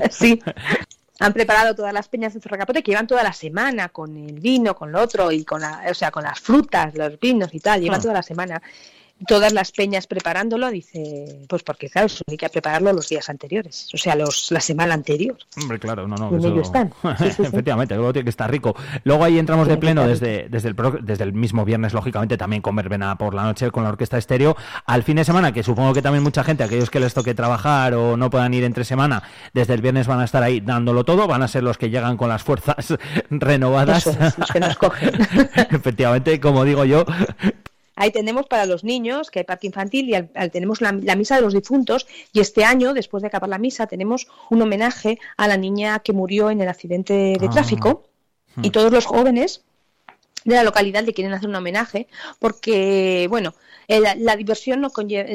sí. 0.09 0.41
Han 1.21 1.33
preparado 1.33 1.75
todas 1.75 1.93
las 1.93 2.07
peñas 2.07 2.33
de 2.33 2.39
Zorracapote 2.41 2.81
que 2.83 2.91
llevan 2.91 3.07
toda 3.07 3.23
la 3.23 3.33
semana 3.33 3.89
con 3.89 4.15
el 4.17 4.39
vino, 4.39 4.75
con 4.75 4.91
lo 4.91 5.01
otro 5.01 5.31
y 5.31 5.43
con 5.45 5.61
la, 5.61 5.83
o 5.89 5.93
sea, 5.93 6.11
con 6.11 6.23
las 6.23 6.39
frutas, 6.39 6.95
los 6.95 7.19
vinos 7.19 7.53
y 7.53 7.59
tal, 7.59 7.81
llevan 7.81 7.99
Ah. 7.99 8.01
toda 8.01 8.13
la 8.15 8.23
semana. 8.23 8.61
Todas 9.27 9.53
las 9.53 9.71
peñas 9.71 10.07
preparándolo, 10.07 10.69
dice, 10.71 11.39
pues 11.47 11.63
porque 11.63 11.89
claro, 11.89 12.07
eso 12.07 12.23
hay 12.27 12.37
que 12.37 12.49
prepararlo 12.49 12.91
los 12.93 13.07
días 13.09 13.29
anteriores, 13.29 13.87
o 13.93 13.97
sea, 13.97 14.15
los 14.15 14.51
la 14.51 14.59
semana 14.61 14.93
anterior. 14.93 15.37
Hombre, 15.61 15.79
claro, 15.79 16.07
no, 16.07 16.15
no. 16.15 16.29
Que 16.29 16.37
eso- 16.37 16.61
están. 16.61 16.93
Sí, 17.17 17.25
sí, 17.25 17.31
sí. 17.37 17.41
Efectivamente, 17.43 17.95
luego 17.95 18.13
tiene 18.13 18.23
que 18.25 18.29
estar 18.31 18.49
rico. 18.49 18.75
Luego 19.03 19.23
ahí 19.23 19.37
entramos 19.39 19.67
de 19.67 19.77
pleno 19.77 20.07
desde, 20.07 20.47
desde, 20.49 20.69
el, 20.69 20.75
pro- 20.75 20.97
desde 21.01 21.23
el 21.23 21.33
mismo 21.33 21.65
viernes, 21.65 21.93
lógicamente, 21.93 22.37
también 22.37 22.61
con 22.61 22.75
verbena 22.75 23.17
por 23.17 23.33
la 23.33 23.43
noche 23.43 23.69
con 23.71 23.83
la 23.83 23.89
orquesta 23.89 24.17
estéreo. 24.17 24.55
Al 24.85 25.03
fin 25.03 25.17
de 25.17 25.23
semana, 25.25 25.51
que 25.51 25.63
supongo 25.63 25.93
que 25.93 26.01
también 26.01 26.23
mucha 26.23 26.43
gente, 26.43 26.63
aquellos 26.63 26.89
que 26.89 26.99
les 26.99 27.13
toque 27.13 27.33
trabajar 27.33 27.93
o 27.93 28.17
no 28.17 28.29
puedan 28.29 28.53
ir 28.53 28.63
entre 28.63 28.83
semana, 28.85 29.23
desde 29.53 29.73
el 29.73 29.81
viernes 29.81 30.07
van 30.07 30.19
a 30.19 30.25
estar 30.25 30.41
ahí 30.43 30.59
dándolo 30.61 31.03
todo, 31.03 31.27
van 31.27 31.43
a 31.43 31.47
ser 31.47 31.63
los 31.63 31.77
que 31.77 31.89
llegan 31.89 32.17
con 32.17 32.29
las 32.29 32.43
fuerzas 32.43 32.93
renovadas. 33.29 34.07
Eso 34.07 34.17
es, 34.23 34.37
los 34.37 34.51
que 34.51 34.59
nos 34.59 34.77
cogen. 34.77 35.11
Efectivamente, 35.71 36.39
como 36.39 36.63
digo 36.65 36.85
yo, 36.85 37.05
Ahí 38.01 38.09
tenemos 38.11 38.47
para 38.47 38.65
los 38.65 38.83
niños, 38.83 39.29
que 39.29 39.39
hay 39.39 39.45
parque 39.45 39.67
infantil, 39.67 40.09
y 40.09 40.15
al- 40.15 40.29
al- 40.33 40.49
tenemos 40.49 40.81
la, 40.81 40.91
la 40.91 41.15
misa 41.15 41.35
de 41.35 41.41
los 41.41 41.53
difuntos. 41.53 42.07
Y 42.33 42.39
este 42.39 42.63
año, 42.65 42.93
después 42.95 43.21
de 43.21 43.27
acabar 43.27 43.47
la 43.49 43.59
misa, 43.59 43.85
tenemos 43.85 44.27
un 44.49 44.59
homenaje 44.61 45.19
a 45.37 45.47
la 45.47 45.55
niña 45.57 45.99
que 45.99 46.11
murió 46.11 46.49
en 46.49 46.61
el 46.61 46.67
accidente 46.67 47.13
de 47.39 47.47
Ah. 47.47 47.49
tráfico. 47.51 48.07
Y 48.63 48.71
todos 48.71 48.91
los 48.91 49.05
jóvenes 49.05 49.63
de 50.45 50.55
la 50.55 50.63
localidad 50.63 51.03
le 51.03 51.13
quieren 51.13 51.33
hacer 51.33 51.49
un 51.49 51.55
homenaje 51.55 52.07
porque, 52.39 53.27
bueno, 53.29 53.53
la, 53.87 54.15
la 54.15 54.35
diversión 54.37 54.79
no 54.81 54.89
conlleva, 54.89 55.29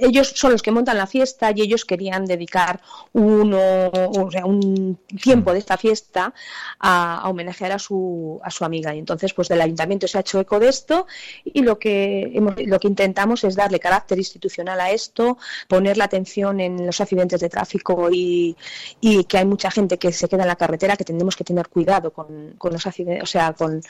ellos 0.00 0.32
son 0.36 0.52
los 0.52 0.62
que 0.62 0.70
montan 0.70 0.96
la 0.98 1.06
fiesta 1.06 1.50
y 1.54 1.62
ellos 1.62 1.84
querían 1.84 2.24
dedicar 2.26 2.80
uno, 3.12 3.58
o 3.92 4.30
sea, 4.30 4.46
un 4.46 4.98
tiempo 5.22 5.52
de 5.52 5.58
esta 5.58 5.76
fiesta 5.76 6.32
a, 6.78 7.20
a 7.22 7.28
homenajear 7.28 7.72
a 7.72 7.78
su, 7.78 8.40
a 8.42 8.50
su 8.50 8.64
amiga. 8.64 8.94
Y 8.94 8.98
entonces, 8.98 9.32
pues 9.34 9.48
del 9.48 9.60
ayuntamiento 9.60 10.06
se 10.06 10.18
ha 10.18 10.20
hecho 10.20 10.38
eco 10.40 10.60
de 10.60 10.68
esto 10.68 11.06
y 11.44 11.62
lo 11.62 11.78
que, 11.78 12.30
hemos- 12.34 12.54
lo 12.64 12.78
que 12.78 12.88
intentamos 12.88 13.44
es 13.44 13.56
darle 13.56 13.80
carácter 13.80 14.18
institucional 14.18 14.80
a 14.80 14.90
esto, 14.90 15.38
poner 15.68 15.96
la 15.96 16.04
atención 16.04 16.60
en 16.60 16.86
los 16.86 17.00
accidentes 17.00 17.40
de 17.40 17.48
tráfico 17.48 18.08
y, 18.12 18.56
y 19.00 19.24
que 19.24 19.38
hay 19.38 19.44
mucha 19.44 19.70
gente 19.70 19.98
que 19.98 20.12
se 20.12 20.28
queda 20.28 20.42
en 20.42 20.48
la 20.48 20.56
carretera, 20.56 20.96
que 20.96 21.04
tenemos 21.04 21.36
que 21.36 21.44
tener 21.44 21.68
cuidado 21.68 22.12
con, 22.12 22.54
con 22.58 22.72
los 22.72 22.86
accidentes, 22.86 23.22
o 23.22 23.26
sea, 23.26 23.52
con, 23.54 23.80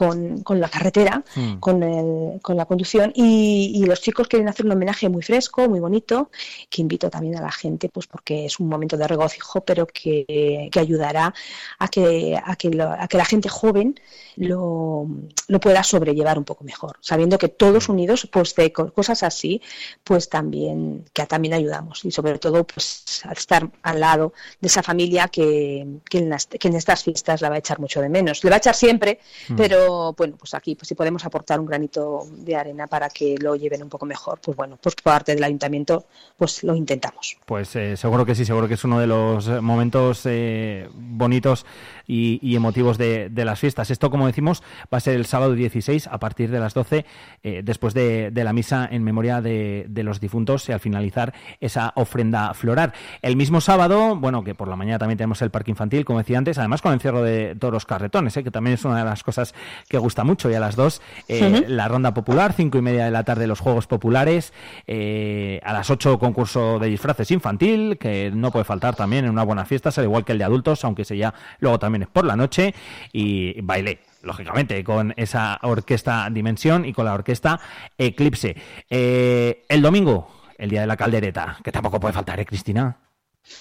con, 0.00 0.42
con 0.42 0.60
la 0.60 0.68
carretera, 0.68 1.24
Mm. 1.36 1.54
con, 1.58 1.82
el- 1.82 2.38
con 2.42 2.54
la 2.58 2.66
conducción. 2.66 3.12
Y, 3.14 3.72
y 3.74 3.86
los 3.86 4.02
chicos 4.02 4.28
quieren 4.28 4.46
hacer 4.46 4.66
un 4.66 4.72
homenaje 4.72 5.08
muy 5.08 5.22
fresco, 5.22 5.66
muy 5.70 5.80
bonito, 5.80 6.30
que 6.68 6.82
invito 6.82 7.08
también 7.08 7.36
a 7.38 7.40
la 7.40 7.50
gente, 7.50 7.88
pues 7.88 8.06
porque 8.06 8.44
es 8.44 8.60
un 8.60 8.68
momento 8.68 8.98
de 8.98 9.08
regocijo, 9.08 9.62
pero 9.62 9.86
que, 9.86 10.68
que 10.70 10.78
ayudará 10.80 11.32
a 11.78 11.88
que, 11.88 12.38
a, 12.44 12.56
que 12.56 12.68
lo- 12.70 12.90
a 12.92 13.08
que 13.08 13.16
la 13.16 13.24
gente 13.24 13.48
joven 13.48 13.98
lo, 14.36 15.06
lo 15.48 15.60
pueda 15.60 15.82
sobrellevar 15.82 16.36
un 16.36 16.44
poco 16.44 16.62
mejor, 16.62 16.98
sabiendo 17.00 17.38
que 17.38 17.48
todos 17.48 17.88
unidos, 17.88 18.28
pues 18.30 18.54
de 18.54 18.72
co- 18.74 18.92
cosas 18.92 19.22
así, 19.22 19.62
pues 20.04 20.28
también, 20.28 21.06
que 21.14 21.24
también 21.24 21.54
ayudamos 21.54 22.04
y 22.04 22.10
sobre 22.10 22.38
todo 22.38 22.66
pues 22.66 23.22
al 23.24 23.32
estar 23.38 23.70
al 23.82 24.00
lado 24.00 24.34
de 24.60 24.68
esa 24.68 24.82
familia 24.82 25.28
que, 25.28 25.86
que, 26.10 26.18
en, 26.18 26.28
las- 26.28 26.46
que 26.48 26.68
en 26.68 26.74
estas 26.76 27.02
fiestas 27.02 27.40
la 27.40 27.48
va 27.48 27.54
a 27.54 27.58
echar 27.60 27.80
mucho 27.80 28.02
de 28.02 28.10
menos. 28.10 28.44
Le 28.44 28.50
va 28.50 28.56
a 28.56 28.58
echar 28.58 28.74
siempre, 28.74 29.20
Mm. 29.48 29.56
pero 29.56 29.85
bueno, 30.16 30.36
pues 30.36 30.54
aquí 30.54 30.74
pues 30.74 30.88
si 30.88 30.94
podemos 30.94 31.24
aportar 31.24 31.60
un 31.60 31.66
granito 31.66 32.26
de 32.30 32.56
arena 32.56 32.86
para 32.86 33.08
que 33.08 33.36
lo 33.38 33.56
lleven 33.56 33.82
un 33.82 33.88
poco 33.88 34.06
mejor, 34.06 34.40
pues 34.40 34.56
bueno, 34.56 34.78
pues 34.80 34.94
parte 34.96 35.34
del 35.34 35.44
ayuntamiento 35.44 36.04
pues 36.36 36.62
lo 36.62 36.74
intentamos. 36.74 37.36
Pues 37.44 37.74
eh, 37.76 37.96
seguro 37.96 38.24
que 38.24 38.34
sí, 38.34 38.44
seguro 38.44 38.68
que 38.68 38.74
es 38.74 38.84
uno 38.84 38.98
de 38.98 39.06
los 39.06 39.48
eh, 39.48 39.60
momentos 39.60 40.22
eh, 40.26 40.88
bonitos 40.94 41.66
y, 42.06 42.56
emotivos 42.56 42.98
de, 42.98 43.30
las 43.34 43.58
fiestas. 43.58 43.90
Esto, 43.90 44.10
como 44.10 44.26
decimos, 44.26 44.62
va 44.92 44.98
a 44.98 45.00
ser 45.00 45.14
el 45.14 45.26
sábado 45.26 45.54
16 45.54 46.06
a 46.06 46.18
partir 46.18 46.50
de 46.50 46.60
las 46.60 46.74
12, 46.74 47.04
eh, 47.42 47.62
después 47.64 47.94
de, 47.94 48.30
la 48.34 48.52
misa 48.52 48.88
en 48.90 49.02
memoria 49.02 49.40
de, 49.40 49.86
los 50.04 50.20
difuntos 50.20 50.68
y 50.68 50.72
al 50.72 50.80
finalizar 50.80 51.34
esa 51.60 51.92
ofrenda 51.96 52.54
floral. 52.54 52.92
El 53.22 53.36
mismo 53.36 53.60
sábado, 53.60 54.14
bueno, 54.14 54.44
que 54.44 54.54
por 54.54 54.68
la 54.68 54.76
mañana 54.76 54.98
también 54.98 55.18
tenemos 55.18 55.42
el 55.42 55.50
parque 55.50 55.72
infantil, 55.72 56.04
como 56.04 56.20
decía 56.20 56.38
antes, 56.38 56.58
además 56.58 56.80
con 56.80 56.92
el 56.92 56.96
encierro 56.96 57.22
de 57.22 57.56
todos 57.56 57.74
los 57.74 57.86
carretones, 57.86 58.34
que 58.34 58.50
también 58.50 58.74
es 58.74 58.84
una 58.84 58.98
de 58.98 59.04
las 59.04 59.24
cosas 59.24 59.54
que 59.88 59.98
gusta 59.98 60.24
mucho. 60.24 60.50
Y 60.50 60.54
a 60.54 60.60
las 60.60 60.76
2, 60.76 61.02
eh, 61.28 61.64
la 61.68 61.88
ronda 61.88 62.14
popular, 62.14 62.52
cinco 62.52 62.78
y 62.78 62.82
media 62.82 63.04
de 63.04 63.10
la 63.10 63.24
tarde 63.24 63.46
los 63.46 63.60
Juegos 63.60 63.86
Populares, 63.86 64.52
eh, 64.86 65.60
a 65.64 65.72
las 65.72 65.90
8 65.90 66.18
concurso 66.18 66.78
de 66.78 66.88
disfraces 66.88 67.30
infantil, 67.30 67.98
que 67.98 68.30
no 68.34 68.50
puede 68.50 68.64
faltar 68.64 68.96
también 68.96 69.24
en 69.24 69.30
una 69.30 69.44
buena 69.44 69.64
fiesta, 69.64 69.90
al 69.96 70.04
igual 70.04 70.24
que 70.24 70.32
el 70.32 70.38
de 70.38 70.44
adultos, 70.44 70.84
aunque 70.84 71.02
ese 71.02 71.16
ya 71.16 71.34
luego 71.60 71.78
también 71.78 72.02
es 72.02 72.08
por 72.08 72.24
la 72.24 72.36
noche, 72.36 72.74
y 73.12 73.60
baile, 73.60 74.00
lógicamente, 74.22 74.82
con 74.84 75.14
esa 75.16 75.58
orquesta 75.62 76.28
Dimensión 76.30 76.84
y 76.84 76.92
con 76.92 77.04
la 77.04 77.14
orquesta 77.14 77.60
Eclipse. 77.96 78.56
Eh, 78.90 79.64
el 79.68 79.82
domingo, 79.82 80.28
el 80.58 80.70
día 80.70 80.80
de 80.80 80.86
la 80.86 80.96
caldereta, 80.96 81.58
que 81.62 81.72
tampoco 81.72 82.00
puede 82.00 82.14
faltar, 82.14 82.40
¿eh, 82.40 82.46
Cristina? 82.46 82.96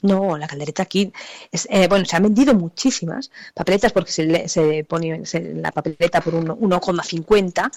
No, 0.02 0.38
la 0.38 0.48
caldereta 0.48 0.84
aquí, 0.84 1.12
es, 1.52 1.68
eh, 1.70 1.88
bueno, 1.88 2.06
se 2.06 2.16
han 2.16 2.24
vendido 2.24 2.54
muchísimas 2.54 3.32
papeletas 3.54 3.92
porque 3.92 4.12
se, 4.12 4.24
le- 4.26 4.48
se 4.50 4.84
pone 4.84 5.26
se- 5.26 5.54
la 5.54 5.72
papeleta 5.72 6.22
por 6.22 6.36
uno- 6.36 6.56
1,50 6.60 7.72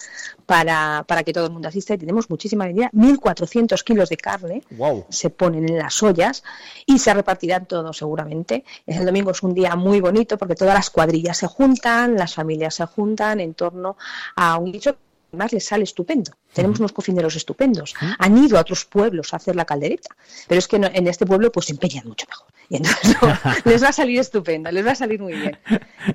para, 0.46 1.04
para 1.06 1.22
que 1.22 1.32
todo 1.32 1.46
el 1.46 1.52
mundo 1.52 1.68
asista 1.68 1.94
y 1.94 1.98
tenemos 1.98 2.28
muchísima 2.30 2.64
vendida, 2.66 2.90
1.400 2.92 3.82
kilos 3.84 4.08
de 4.08 4.16
carne 4.16 4.62
Wow. 4.70 5.06
se 5.08 5.30
ponen 5.30 5.68
en 5.68 5.78
las 5.78 6.02
ollas 6.02 6.42
y 6.86 6.98
se 6.98 7.12
repartirán 7.14 7.66
todo 7.66 7.92
seguramente. 7.92 8.64
El 8.86 9.04
domingo 9.04 9.30
es 9.30 9.42
un 9.42 9.54
día 9.54 9.76
muy 9.76 10.00
bonito 10.00 10.38
porque 10.38 10.54
todas 10.54 10.74
las 10.74 10.90
cuadrillas 10.90 11.36
se 11.38 11.46
juntan, 11.46 12.16
las 12.16 12.34
familias 12.34 12.74
se 12.74 12.86
juntan 12.86 13.40
en 13.40 13.54
torno 13.54 13.96
a 14.36 14.56
un 14.58 14.72
dicho 14.72 14.92
que 14.94 14.98
además 15.30 15.52
les 15.52 15.64
sale 15.66 15.84
estupendo. 15.84 16.32
Tenemos 16.52 16.78
unos 16.78 16.92
cocineros 16.92 17.36
estupendos. 17.36 17.94
Han 18.18 18.38
ido 18.38 18.56
a 18.58 18.60
otros 18.62 18.84
pueblos 18.84 19.32
a 19.32 19.36
hacer 19.36 19.56
la 19.56 19.64
caldereta, 19.64 20.16
pero 20.46 20.58
es 20.58 20.66
que 20.68 20.78
no- 20.78 20.90
en 20.92 21.06
este 21.06 21.26
pueblo 21.26 21.52
pues 21.52 21.66
se 21.66 21.72
empeñan 21.72 22.06
mucho 22.08 22.26
mejor. 22.28 22.46
Y 22.70 22.76
entonces 22.76 23.16
no, 23.22 23.28
les 23.70 23.82
va 23.82 23.88
a 23.88 23.92
salir 23.92 24.18
estupendo, 24.20 24.70
les 24.70 24.86
va 24.86 24.92
a 24.92 24.94
salir 24.94 25.20
muy 25.20 25.32
bien. 25.34 25.58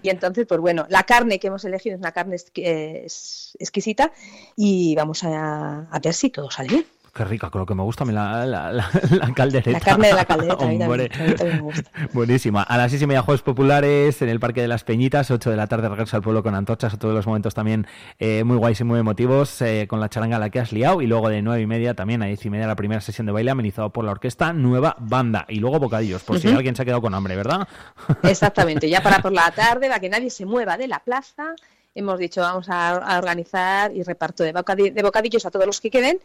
Y 0.02 0.10
entonces, 0.10 0.46
pues 0.48 0.60
bueno, 0.60 0.86
la 0.90 1.04
carne 1.04 1.40
que 1.40 1.48
hemos 1.48 1.64
elegido 1.66 1.96
es 1.96 2.00
una 2.00 2.12
carne 2.12 2.38
eh, 2.56 3.04
es- 3.06 3.56
exquisita 3.60 4.12
y 4.56 4.96
vamos 4.96 5.24
a, 5.24 5.88
a 5.90 6.00
ver 6.00 6.14
si 6.14 6.30
todo 6.30 6.50
sale 6.52 6.70
bien. 6.70 6.86
Qué 7.16 7.24
rica, 7.26 7.52
con 7.52 7.60
lo 7.60 7.68
que 7.68 7.76
me 7.76 7.84
gusta 7.84 8.06
a 8.06 8.08
mí 8.08 8.14
la, 8.14 8.44
la, 8.44 8.72
la, 8.72 8.90
la 9.12 9.34
caldereta. 9.36 9.70
La 9.70 9.80
carne 9.80 10.08
de 10.08 10.14
la 10.16 10.26
caldereta, 10.26 10.66
a 10.66 10.68
mí 10.68 10.78
Hombre. 10.82 11.10
también, 11.10 11.30
a 11.30 11.32
mí 11.32 11.36
también 11.38 11.58
me 11.58 11.62
gusta. 11.62 11.92
Buenísima. 12.12 12.64
A 12.64 12.76
las 12.76 12.90
seis 12.90 13.04
y 13.04 13.06
media 13.06 13.22
Juegos 13.22 13.44
Populares 13.44 14.20
en 14.24 14.30
el 14.30 14.40
Parque 14.40 14.62
de 14.62 14.68
las 14.68 14.84
Peñitas, 14.84 15.30
8 15.30 15.52
de 15.52 15.56
la 15.56 15.68
tarde 15.68 15.90
regreso 15.90 16.18
al 16.18 16.24
pueblo 16.24 16.42
con 16.42 16.56
antorchas, 16.56 16.98
de 16.98 17.08
los 17.10 17.28
momentos 17.28 17.54
también 17.54 17.86
eh, 18.18 18.44
muy 18.44 18.58
guays 18.58 18.80
y 18.82 18.84
muy 18.84 19.00
emotivos, 19.00 19.62
eh, 19.62 19.86
con 19.88 20.00
la 20.00 20.10
charanga 20.10 20.38
a 20.38 20.40
la 20.40 20.50
que 20.50 20.60
has 20.60 20.72
liado, 20.72 21.04
y 21.04 21.06
luego 21.08 21.30
de 21.30 21.44
nueve 21.44 21.62
y 21.62 21.68
media 21.68 21.94
también 21.94 22.24
a 22.24 22.26
diez 22.26 22.44
y 22.46 22.50
media 22.50 22.66
la 22.66 22.76
primera 22.76 23.00
sesión 23.00 23.28
de 23.28 23.32
baile 23.32 23.52
amenizado 23.52 23.92
por 23.92 24.06
la 24.06 24.12
orquesta 24.12 24.52
Nueva 24.52 24.96
Banda, 25.00 25.46
y 25.48 25.60
luego 25.60 25.80
bocadillos, 25.80 26.24
por 26.24 26.40
si 26.40 26.48
alguien 26.48 26.76
se 26.76 26.82
ha 26.82 26.86
quedado 26.86 27.02
con 27.02 27.14
hambre, 27.14 27.36
¿verdad? 27.36 27.68
Exactamente, 28.24 28.90
ya 28.90 29.04
para 29.04 29.20
por 29.22 29.32
la 29.32 29.52
tarde, 29.52 29.88
para 29.88 30.00
que 30.00 30.10
nadie 30.10 30.32
se 30.32 30.48
mueva 30.48 30.78
de 30.78 30.88
la 30.88 30.98
plaza, 30.98 31.54
hemos 31.96 32.18
dicho 32.20 32.42
vamos 32.42 32.70
a, 32.70 32.92
a 32.98 33.18
organizar 33.18 33.96
y 33.96 34.04
reparto 34.04 34.44
de, 34.44 34.54
bocadi- 34.54 34.92
de 34.94 35.04
bocadillos 35.04 35.46
a 35.46 35.52
todos 35.52 35.66
los 35.66 35.80
que 35.80 35.90
queden 35.92 36.18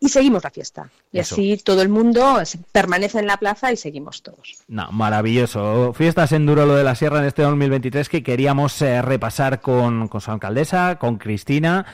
y 0.00 0.08
seguimos 0.08 0.42
la 0.42 0.50
fiesta. 0.50 0.90
Y 1.12 1.20
Eso. 1.20 1.36
así 1.36 1.56
todo 1.58 1.80
el 1.82 1.88
mundo 1.88 2.38
permanece 2.72 3.20
en 3.20 3.26
la 3.28 3.36
plaza 3.36 3.70
y 3.72 3.76
seguimos 3.76 4.22
todos. 4.22 4.56
No, 4.66 4.90
maravilloso. 4.90 5.92
Fiestas 5.94 6.32
en 6.32 6.44
Duro 6.46 6.66
lo 6.66 6.74
de 6.74 6.82
la 6.84 6.94
Sierra 6.96 7.20
en 7.20 7.26
este 7.26 7.42
2023 7.42 8.08
que 8.08 8.22
queríamos 8.22 8.82
eh, 8.82 9.00
repasar 9.00 9.60
con, 9.60 10.08
con 10.08 10.20
su 10.20 10.30
alcaldesa, 10.32 10.98
con 10.98 11.18
Cristina. 11.18 11.86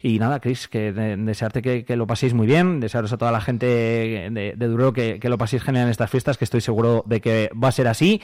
Y 0.00 0.20
nada, 0.20 0.38
Cris, 0.38 0.68
que 0.68 0.92
de- 0.92 1.16
desearte 1.16 1.60
que, 1.62 1.84
que 1.84 1.96
lo 1.96 2.06
paséis 2.06 2.32
muy 2.34 2.46
bien, 2.46 2.78
desearos 2.80 3.12
a 3.12 3.16
toda 3.16 3.32
la 3.32 3.40
gente 3.40 3.66
de, 3.66 4.54
de 4.56 4.66
Duro 4.68 4.92
que, 4.92 5.18
que 5.18 5.28
lo 5.28 5.38
paséis 5.38 5.62
genial 5.62 5.86
en 5.86 5.90
estas 5.90 6.08
fiestas, 6.10 6.38
que 6.38 6.44
estoy 6.44 6.60
seguro 6.60 7.02
de 7.06 7.20
que 7.20 7.50
va 7.60 7.68
a 7.68 7.72
ser 7.72 7.88
así. 7.88 8.20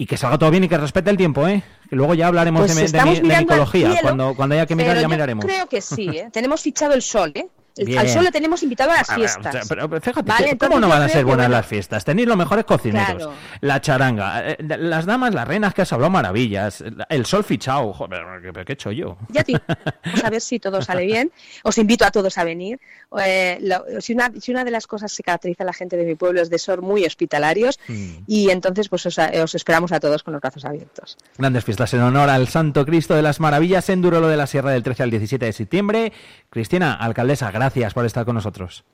Y 0.00 0.06
que 0.06 0.16
salga 0.16 0.38
todo 0.38 0.50
bien 0.50 0.64
y 0.64 0.68
que 0.68 0.78
respete 0.78 1.10
el 1.10 1.18
tiempo, 1.18 1.46
¿eh? 1.46 1.62
Que 1.90 1.94
luego 1.94 2.14
ya 2.14 2.28
hablaremos 2.28 2.62
Pues 2.62 2.74
de, 2.74 2.98
de, 2.98 3.04
mi- 3.04 3.20
de 3.20 3.36
micología. 3.36 3.98
Cuando, 4.00 4.34
cuando 4.34 4.54
haya 4.54 4.64
que 4.64 4.74
mirar 4.74 4.96
ya 4.96 5.02
yo 5.02 5.08
miraremos. 5.10 5.44
Creo 5.44 5.66
que 5.68 5.82
sí, 5.82 6.08
¿eh? 6.08 6.28
tenemos 6.32 6.62
fichado 6.62 6.94
el 6.94 7.02
sol, 7.02 7.32
¿eh? 7.34 7.46
Bien. 7.76 7.98
al 8.00 8.08
sol 8.08 8.24
le 8.24 8.32
tenemos 8.32 8.62
invitado 8.62 8.90
a 8.90 8.96
las 8.96 9.08
A 9.10 9.16
ver, 9.16 9.28
fiestas. 9.30 9.66
pero, 9.68 9.88
fíjate, 10.00 10.22
Vale, 10.28 10.58
¿cómo 10.58 10.80
no 10.80 10.88
van 10.88 11.02
a 11.02 11.08
ser 11.08 11.24
buenas 11.24 11.46
bueno, 11.46 11.56
las 11.56 11.66
fiestas? 11.66 12.04
Tenéis 12.04 12.26
los 12.28 12.36
mejores 12.36 12.64
cocineros, 12.64 13.16
Claro. 13.16 13.32
la 13.60 13.80
charanga, 13.80 14.50
eh, 14.50 14.56
las 14.60 15.06
damas, 15.06 15.32
las 15.34 15.46
reinas 15.46 15.72
que 15.72 15.82
has 15.82 15.92
hablado 15.92 16.10
maravillas, 16.10 16.82
el 17.08 17.26
sol 17.26 17.44
fichado, 17.44 17.92
joder, 17.94 18.22
¿qué, 18.42 18.52
qué 18.64 18.72
he 18.72 18.74
hecho 18.74 18.90
yo? 18.90 19.16
Ya 19.28 19.44
vamos 20.04 20.24
a 20.24 20.30
ver 20.30 20.40
si 20.40 20.58
todo 20.58 20.82
sale 20.82 21.06
bien. 21.06 21.30
Os 21.62 21.78
invito 21.78 22.04
a 22.04 22.10
todos 22.10 22.36
a 22.38 22.44
venir. 22.44 22.80
Eh, 23.20 23.58
lo- 23.62 23.84
si, 24.00 24.12
una, 24.12 24.30
si 24.40 24.52
una 24.52 24.64
de 24.64 24.70
las 24.70 24.86
cosas 24.86 25.12
que 25.16 25.22
caracteriza 25.24 25.64
a 25.64 25.66
la 25.66 25.72
gente 25.72 25.96
de 25.96 26.04
mi 26.04 26.14
pueblo 26.14 26.40
es 26.40 26.48
de 26.50 26.58
ser 26.58 26.80
muy 26.80 27.04
hospitalarios 27.04 27.78
y 28.26 28.50
entonces 28.50 28.88
pues 28.88 29.04
os, 29.06 29.18
os 29.18 29.54
esperamos 29.54 29.90
a 29.92 29.98
todos 29.98 30.22
con 30.22 30.32
los 30.32 30.40
brazos 30.40 30.64
abiertos. 30.64 31.16
Grandes 31.36 31.64
fiestas 31.64 31.92
en 31.94 32.00
honor 32.02 32.28
al 32.30 32.46
Santo 32.48 32.86
Cristo 32.86 33.14
de 33.14 33.22
las 33.22 33.40
Maravillas 33.40 33.88
en 33.88 34.00
Durolo 34.02 34.28
de 34.28 34.36
la 34.36 34.46
Sierra 34.46 34.70
del 34.70 34.82
13 34.84 35.02
al 35.02 35.10
17 35.10 35.44
de 35.44 35.52
septiembre. 35.52 36.12
Cristina, 36.50 36.94
alcaldesa, 36.94 37.50
gracias 37.50 37.94
por 37.94 38.06
estar 38.06 38.24
con 38.24 38.36
nosotros. 38.36 38.84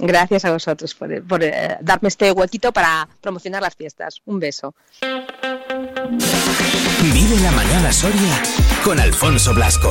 Gracias 0.00 0.44
a 0.44 0.52
vosotros 0.52 0.94
por, 0.94 1.22
por, 1.26 1.42
eh, 1.42 1.76
darme 1.80 2.08
este 2.08 2.30
huequito 2.30 2.70
para 2.72 3.08
promocionar 3.20 3.62
las 3.62 3.74
fiestas. 3.74 4.20
Un 4.26 4.38
beso. 4.38 4.74
Vive 7.12 7.36
la 7.42 7.50
mañana 7.52 7.92
Soria 7.92 8.42
con 8.84 9.00
Alfonso 9.00 9.54
Blasco. 9.54 9.90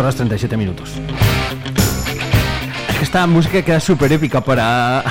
Horas 0.00 0.16
37 0.16 0.56
minutos. 0.56 0.90
Es 2.88 2.96
que 2.96 3.04
Esta 3.04 3.26
música 3.26 3.62
queda 3.62 3.80
súper 3.80 4.12
épica 4.12 4.40
para, 4.40 5.04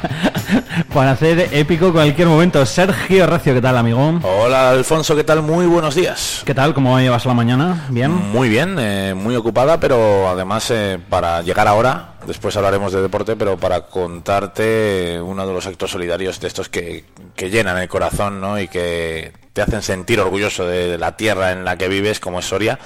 para 0.94 1.10
hacer 1.12 1.50
épico 1.52 1.92
cualquier 1.92 2.28
momento. 2.28 2.64
Sergio 2.64 3.26
Recio, 3.26 3.52
¿qué 3.54 3.60
tal, 3.60 3.76
amigo? 3.76 4.20
Hola 4.22 4.70
Alfonso, 4.70 5.14
¿qué 5.14 5.24
tal? 5.24 5.42
Muy 5.42 5.66
buenos 5.66 5.94
días. 5.94 6.42
¿Qué 6.46 6.54
tal? 6.54 6.72
¿Cómo 6.72 6.98
llevas 6.98 7.26
la 7.26 7.34
mañana? 7.34 7.86
¿Bien? 7.90 8.10
Muy 8.10 8.48
bien, 8.48 8.76
eh, 8.78 9.14
muy 9.14 9.36
ocupada, 9.36 9.78
pero 9.78 10.28
además 10.28 10.70
eh, 10.70 10.98
para 11.10 11.42
llegar 11.42 11.68
ahora, 11.68 12.14
después 12.26 12.56
hablaremos 12.56 12.92
de 12.92 13.02
deporte, 13.02 13.36
pero 13.36 13.58
para 13.58 13.82
contarte 13.82 15.20
uno 15.22 15.46
de 15.46 15.52
los 15.52 15.66
actos 15.66 15.90
solidarios 15.90 16.40
de 16.40 16.48
estos 16.48 16.70
que, 16.70 17.04
que 17.34 17.50
llenan 17.50 17.76
el 17.78 17.88
corazón 17.88 18.40
¿no? 18.40 18.58
y 18.58 18.68
que 18.68 19.32
te 19.52 19.60
hacen 19.60 19.82
sentir 19.82 20.20
orgulloso 20.20 20.66
de 20.66 20.96
la 20.96 21.16
tierra 21.16 21.52
en 21.52 21.64
la 21.64 21.76
que 21.76 21.88
vives, 21.88 22.18
como 22.18 22.38
es 22.38 22.46
Soria 22.46 22.78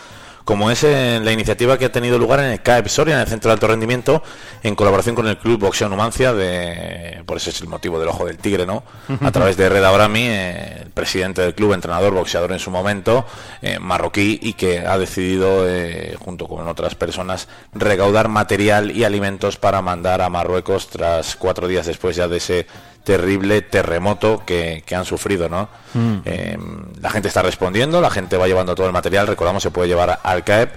como 0.45 0.71
es 0.71 0.85
eh, 0.85 1.21
la 1.23 1.33
iniciativa 1.33 1.79
que 1.79 1.87
ha 1.87 1.93
tenido 1.93 2.19
lugar 2.19 2.41
en 2.41 2.47
el 2.47 2.63
CAEP 2.63 2.89
Soria, 2.89 3.15
en 3.15 3.21
el 3.21 3.27
Centro 3.27 3.51
de 3.51 3.55
Alto 3.55 3.69
Rendimiento, 3.69 4.23
en 4.63 4.75
colaboración 4.75 5.15
con 5.15 5.27
el 5.27 5.39
Club 5.39 5.61
Boxeo 5.61 5.89
Numancia, 5.89 6.33
de, 6.33 7.23
por 7.27 7.37
ese 7.37 7.51
es 7.51 7.61
el 7.61 7.69
motivo 7.69 7.99
del 7.99 8.09
Ojo 8.09 8.27
del 8.27 8.39
Tigre, 8.39 8.67
¿no? 8.67 8.83
A 9.21 9.31
través 9.31 9.57
de 9.57 9.69
Red 9.69 9.85
Abrami, 9.85 10.27
eh, 10.27 10.81
el 10.83 10.91
presidente 10.91 11.43
del 11.43 11.55
club, 11.55 11.73
entrenador, 11.73 12.13
boxeador 12.13 12.53
en 12.53 12.59
su 12.59 12.71
momento, 12.71 13.27
eh, 13.63 13.79
marroquí, 13.79 14.39
y 14.43 14.55
que 14.55 14.81
ha 14.81 14.99
decidido, 14.99 15.69
eh, 15.69 16.17
junto 16.19 16.47
con 16.49 16.67
otras 16.69 16.95
personas, 16.95 17.49
recaudar 17.73 18.29
material 18.29 18.91
y 18.91 19.05
alimentos 19.05 19.57
para 19.57 19.83
mandar 19.83 20.21
a 20.21 20.29
Marruecos 20.29 20.89
tras 20.89 21.37
cuatro 21.37 21.69
días 21.69 21.87
después 21.87 22.17
ya 22.17 22.29
de 22.29 22.39
ese 22.39 22.67
terrible 23.05 23.63
terremoto 23.63 24.43
que, 24.45 24.83
que 24.87 24.95
han 24.95 25.05
sufrido, 25.05 25.49
¿no? 25.49 25.69
Mm. 25.95 26.17
Eh, 26.25 26.59
la 27.01 27.11
gente 27.11 27.29
está 27.29 27.43
respondiendo, 27.43 28.01
la 28.01 28.11
gente 28.11 28.37
va 28.37 28.47
llevando 28.47 28.75
todo 28.75 28.87
el 28.87 28.93
material, 28.93 29.27
recordamos 29.27 29.63
se 29.63 29.71
puede 29.71 29.89
llevar 29.89 30.21
al 30.23 30.45
CAEP 30.45 30.71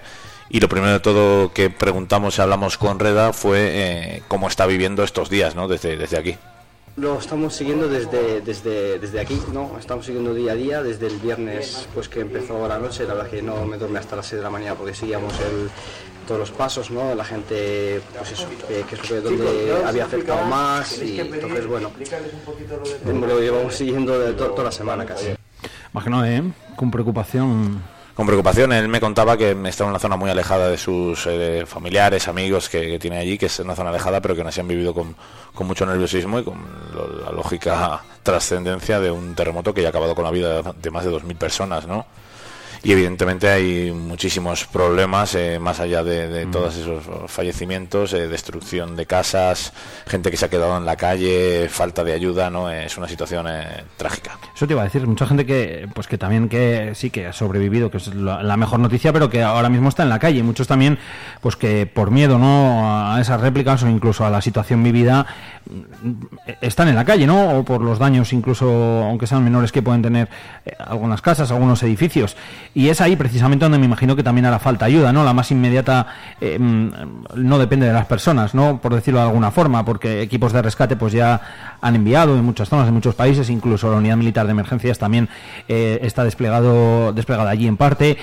y 0.49 0.59
lo 0.59 0.69
primero 0.69 0.93
de 0.93 0.99
todo 0.99 1.51
que 1.53 1.69
preguntamos 1.69 2.37
y 2.37 2.41
hablamos 2.41 2.77
con 2.77 2.99
Reda 2.99 3.33
fue 3.33 3.57
eh, 3.59 4.23
cómo 4.27 4.47
está 4.47 4.65
viviendo 4.65 5.03
estos 5.03 5.29
días, 5.29 5.55
¿no? 5.55 5.67
Desde, 5.67 5.97
desde 5.97 6.17
aquí. 6.17 6.37
Lo 6.95 7.17
estamos 7.17 7.55
siguiendo 7.55 7.87
desde, 7.87 8.41
desde, 8.41 8.99
desde 8.99 9.19
aquí, 9.19 9.41
¿no? 9.51 9.77
Estamos 9.79 10.05
siguiendo 10.05 10.31
día 10.35 10.51
a 10.51 10.55
día, 10.55 10.83
desde 10.83 11.07
el 11.07 11.17
viernes 11.17 11.87
pues 11.95 12.07
que 12.07 12.19
empezó 12.19 12.67
la 12.67 12.77
noche, 12.77 13.05
la 13.05 13.15
verdad 13.15 13.31
que 13.31 13.41
no 13.41 13.65
me 13.65 13.77
dormí 13.77 13.97
hasta 13.97 14.15
las 14.15 14.27
6 14.27 14.41
de 14.41 14.43
la 14.43 14.51
mañana 14.51 14.75
porque 14.75 14.93
seguíamos 14.93 15.33
el, 15.39 15.71
todos 16.23 16.39
los 16.39 16.51
pasos, 16.51 16.89
¿no? 16.91 17.13
La 17.15 17.23
gente, 17.23 18.01
pues 18.17 18.31
eso, 18.31 18.47
que, 18.67 18.81
que 18.83 18.95
es 18.95 19.01
lo 19.09 19.15
que- 19.15 19.21
donde 19.21 19.83
había 19.85 20.05
acercado 20.05 20.45
más 20.45 20.97
y 21.01 21.19
entonces, 21.19 21.67
bueno, 21.67 21.91
lo 23.05 23.39
llevamos 23.39 23.75
siguiendo 23.75 24.17
de 24.19 24.33
to- 24.33 24.51
toda 24.51 24.65
la 24.65 24.71
semana 24.71 25.05
casi. 25.05 25.27
Imagino, 25.93 26.25
¿eh? 26.25 26.43
Con 26.75 26.89
preocupación. 26.91 27.81
Con 28.15 28.27
preocupación, 28.27 28.71
él 28.73 28.87
me 28.89 28.99
contaba 28.99 29.35
que 29.37 29.57
está 29.65 29.85
en 29.85 29.89
una 29.89 29.97
zona 29.97 30.15
muy 30.15 30.29
alejada 30.29 30.69
de 30.69 30.77
sus 30.77 31.25
eh, 31.25 31.63
familiares, 31.65 32.27
amigos 32.27 32.69
que, 32.69 32.81
que 32.81 32.99
tiene 32.99 33.17
allí, 33.17 33.39
que 33.39 33.47
es 33.47 33.57
una 33.59 33.75
zona 33.75 33.89
alejada, 33.89 34.21
pero 34.21 34.35
que 34.35 34.41
aún 34.41 34.49
así 34.49 34.59
han 34.59 34.67
vivido 34.67 34.93
con, 34.93 35.15
con 35.55 35.65
mucho 35.65 35.83
nerviosismo 35.87 36.37
y 36.39 36.43
con 36.43 36.55
lo- 36.93 37.07
la 37.25 37.31
lógica 37.31 38.01
trascendencia 38.23 38.99
de 38.99 39.09
un 39.09 39.33
terremoto 39.33 39.73
que 39.73 39.81
ya 39.81 39.87
ha 39.87 39.89
acabado 39.89 40.13
con 40.13 40.25
la 40.25 40.29
vida 40.31 40.61
de 40.61 40.91
más 40.91 41.05
de 41.05 41.11
2.000 41.11 41.35
personas, 41.37 41.87
¿no? 41.87 42.05
Y 42.83 42.91
evidentemente 42.91 43.47
hay 43.47 43.91
muchísimos 43.91 44.65
problemas, 44.65 45.35
eh, 45.35 45.57
más 45.57 45.79
allá 45.79 46.03
de, 46.03 46.27
de 46.27 46.45
todos 46.47 46.75
esos 46.75 47.31
fallecimientos, 47.31 48.11
eh, 48.11 48.27
destrucción 48.27 48.97
de 48.97 49.05
casas, 49.05 49.71
gente 50.05 50.29
que 50.29 50.35
se 50.35 50.45
ha 50.45 50.49
quedado 50.49 50.75
en 50.75 50.85
la 50.85 50.97
calle, 50.97 51.69
falta 51.69 52.03
de 52.03 52.11
ayuda, 52.11 52.49
¿no? 52.49 52.69
Es 52.69 52.97
una 52.97 53.07
situación 53.07 53.47
eh, 53.49 53.85
trágica. 53.95 54.37
Eso 54.53 54.67
te 54.67 54.73
iba 54.73 54.81
a 54.81 54.85
decir, 54.85 55.07
mucha 55.07 55.25
gente 55.25 55.45
que 55.45 55.87
pues 55.95 56.07
que 56.07 56.17
también 56.17 56.49
que 56.49 56.91
sí 56.93 57.09
que 57.09 57.27
ha 57.27 57.31
sobrevivido, 57.31 57.89
que 57.89 57.97
es 57.97 58.13
la, 58.13 58.43
la 58.43 58.57
mejor 58.57 58.81
noticia, 58.81 59.13
pero 59.13 59.29
que 59.29 59.41
ahora 59.41 59.69
mismo 59.69 59.87
está 59.87 60.03
en 60.03 60.09
la 60.09 60.19
calle. 60.19 60.43
Muchos 60.43 60.67
también 60.67 60.99
pues 61.39 61.55
que 61.55 61.85
por 61.85 62.11
miedo, 62.11 62.37
¿no? 62.37 62.83
a 63.13 63.21
esas 63.21 63.39
réplicas 63.39 63.83
o 63.83 63.87
incluso 63.87 64.25
a 64.25 64.29
la 64.29 64.41
situación 64.41 64.83
vivida 64.83 65.25
mm, 65.69 66.11
están 66.61 66.87
en 66.89 66.95
la 66.95 67.05
calle, 67.05 67.25
¿no? 67.27 67.59
O 67.59 67.63
por 67.63 67.81
los 67.81 67.99
daños 67.99 68.33
incluso 68.33 68.65
aunque 69.03 69.27
sean 69.27 69.43
menores 69.43 69.71
que 69.71 69.81
pueden 69.81 70.01
tener 70.01 70.29
eh, 70.65 70.73
algunas 70.79 71.21
casas, 71.21 71.51
algunos 71.51 71.81
edificios. 71.83 72.35
Y 72.75 72.89
es 72.89 73.01
ahí 73.01 73.15
precisamente 73.15 73.65
donde 73.65 73.77
me 73.77 73.85
imagino 73.85 74.15
que 74.15 74.23
también 74.23 74.45
hará 74.45 74.57
falta 74.57 74.85
ayuda, 74.85 75.13
¿no? 75.13 75.23
La 75.23 75.33
más 75.33 75.51
inmediata 75.51 76.07
eh, 76.41 76.57
mm, 76.59 76.89
no 77.35 77.59
depende 77.59 77.85
de 77.85 77.93
las 77.93 78.07
personas, 78.07 78.55
¿no? 78.55 78.79
Por 78.81 78.95
decirlo 78.95 79.19
de 79.19 79.27
alguna 79.27 79.51
forma, 79.51 79.85
porque 79.85 80.21
equipos 80.21 80.53
de 80.53 80.61
rescate 80.61 80.95
pues 80.95 81.13
ya 81.13 81.39
han 81.81 81.95
enviado 81.95 82.35
en 82.35 82.43
muchas 82.43 82.69
zonas, 82.69 82.87
en 82.87 82.93
muchos 82.95 83.13
países, 83.13 83.49
incluso 83.49 83.91
la 83.91 83.97
unidad 83.97 84.17
militar 84.17 84.45
de 84.45 84.51
emergencias 84.51 84.97
también 84.97 85.29
eh, 85.67 85.99
está 86.01 86.23
desplegado, 86.23 87.13
desplegada 87.13 87.51
allí 87.51 87.67
en 87.67 87.77
parte. 87.77 88.17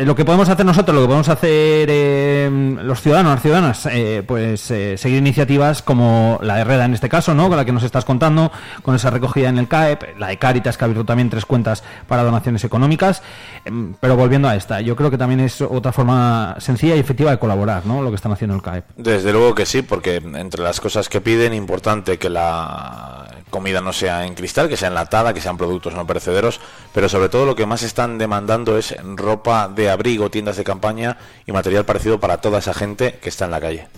Eh, 0.00 0.06
Lo 0.06 0.14
que 0.14 0.24
podemos 0.24 0.48
hacer 0.48 0.64
nosotros, 0.64 0.94
lo 0.94 1.02
que 1.02 1.06
podemos 1.08 1.28
hacer 1.28 1.88
eh, 1.90 2.78
los 2.82 3.00
ciudadanos, 3.02 3.32
las 3.34 3.42
ciudadanas, 3.42 3.86
eh, 3.86 4.22
pues 4.26 4.70
eh, 4.70 4.96
seguir 4.96 5.18
iniciativas 5.18 5.82
como 5.82 6.38
la 6.42 6.56
de 6.56 6.64
Reda 6.64 6.86
en 6.86 6.94
este 6.94 7.08
caso, 7.08 7.34
¿no? 7.34 7.48
Con 7.48 7.56
la 7.56 7.64
que 7.64 7.72
nos 7.72 7.82
estás 7.82 8.04
contando, 8.04 8.50
con 8.82 8.94
esa 8.94 9.10
recogida 9.10 9.48
en 9.48 9.58
el 9.58 9.68
CAEP, 9.68 10.18
la 10.18 10.28
de 10.28 10.38
Cáritas 10.38 10.78
que 10.78 10.84
ha 10.84 10.86
abierto 10.86 11.04
también 11.04 11.28
tres 11.28 11.44
cuentas 11.44 11.84
para 12.08 12.22
donaciones 12.22 12.64
económicas. 12.64 13.22
Em, 13.64 13.94
Pero 14.00 14.16
volviendo 14.16 14.48
a 14.48 14.56
esta, 14.56 14.80
yo 14.80 14.96
creo 14.96 15.10
que 15.10 15.18
también 15.18 15.40
es 15.40 15.60
otra 15.60 15.92
forma 15.92 16.56
sencilla 16.58 16.96
y 16.96 17.00
efectiva 17.00 17.30
de 17.30 17.38
colaborar, 17.38 17.84
¿no? 17.84 18.02
Lo 18.02 18.08
que 18.08 18.16
están 18.16 18.32
haciendo 18.32 18.56
el 18.56 18.62
CAEP. 18.62 18.84
Desde 18.96 19.32
luego 19.32 19.54
que 19.54 19.66
sí, 19.66 19.82
porque 19.82 20.16
entre 20.16 20.62
las 20.62 20.80
cosas 20.80 21.08
que 21.08 21.20
piden, 21.20 21.52
importante 21.52 22.18
que 22.18 22.30
la 22.30 23.26
comida 23.50 23.80
no 23.80 23.92
sea 23.92 24.24
en 24.26 24.34
cristal, 24.34 24.68
que 24.68 24.76
sea 24.76 24.88
enlatada, 24.88 25.34
que 25.34 25.40
sean 25.40 25.58
productos 25.58 25.94
no 25.94 26.06
perecederos, 26.06 26.60
pero 26.94 27.08
sobre 27.08 27.28
todo 27.28 27.44
lo 27.44 27.54
que 27.56 27.66
más 27.66 27.82
están 27.82 28.16
demandando 28.18 28.78
es 28.78 28.94
ropa 29.16 29.68
de 29.68 29.90
abrigo, 29.90 30.30
tiendas 30.30 30.56
de 30.56 30.64
campaña 30.64 31.18
y 31.46 31.52
material 31.52 31.84
parecido 31.84 32.18
para 32.20 32.38
toda 32.40 32.60
esa 32.60 32.72
gente 32.74 33.18
que 33.20 33.28
está 33.28 33.44
en 33.44 33.50
la 33.50 33.60
calle. 33.60 33.88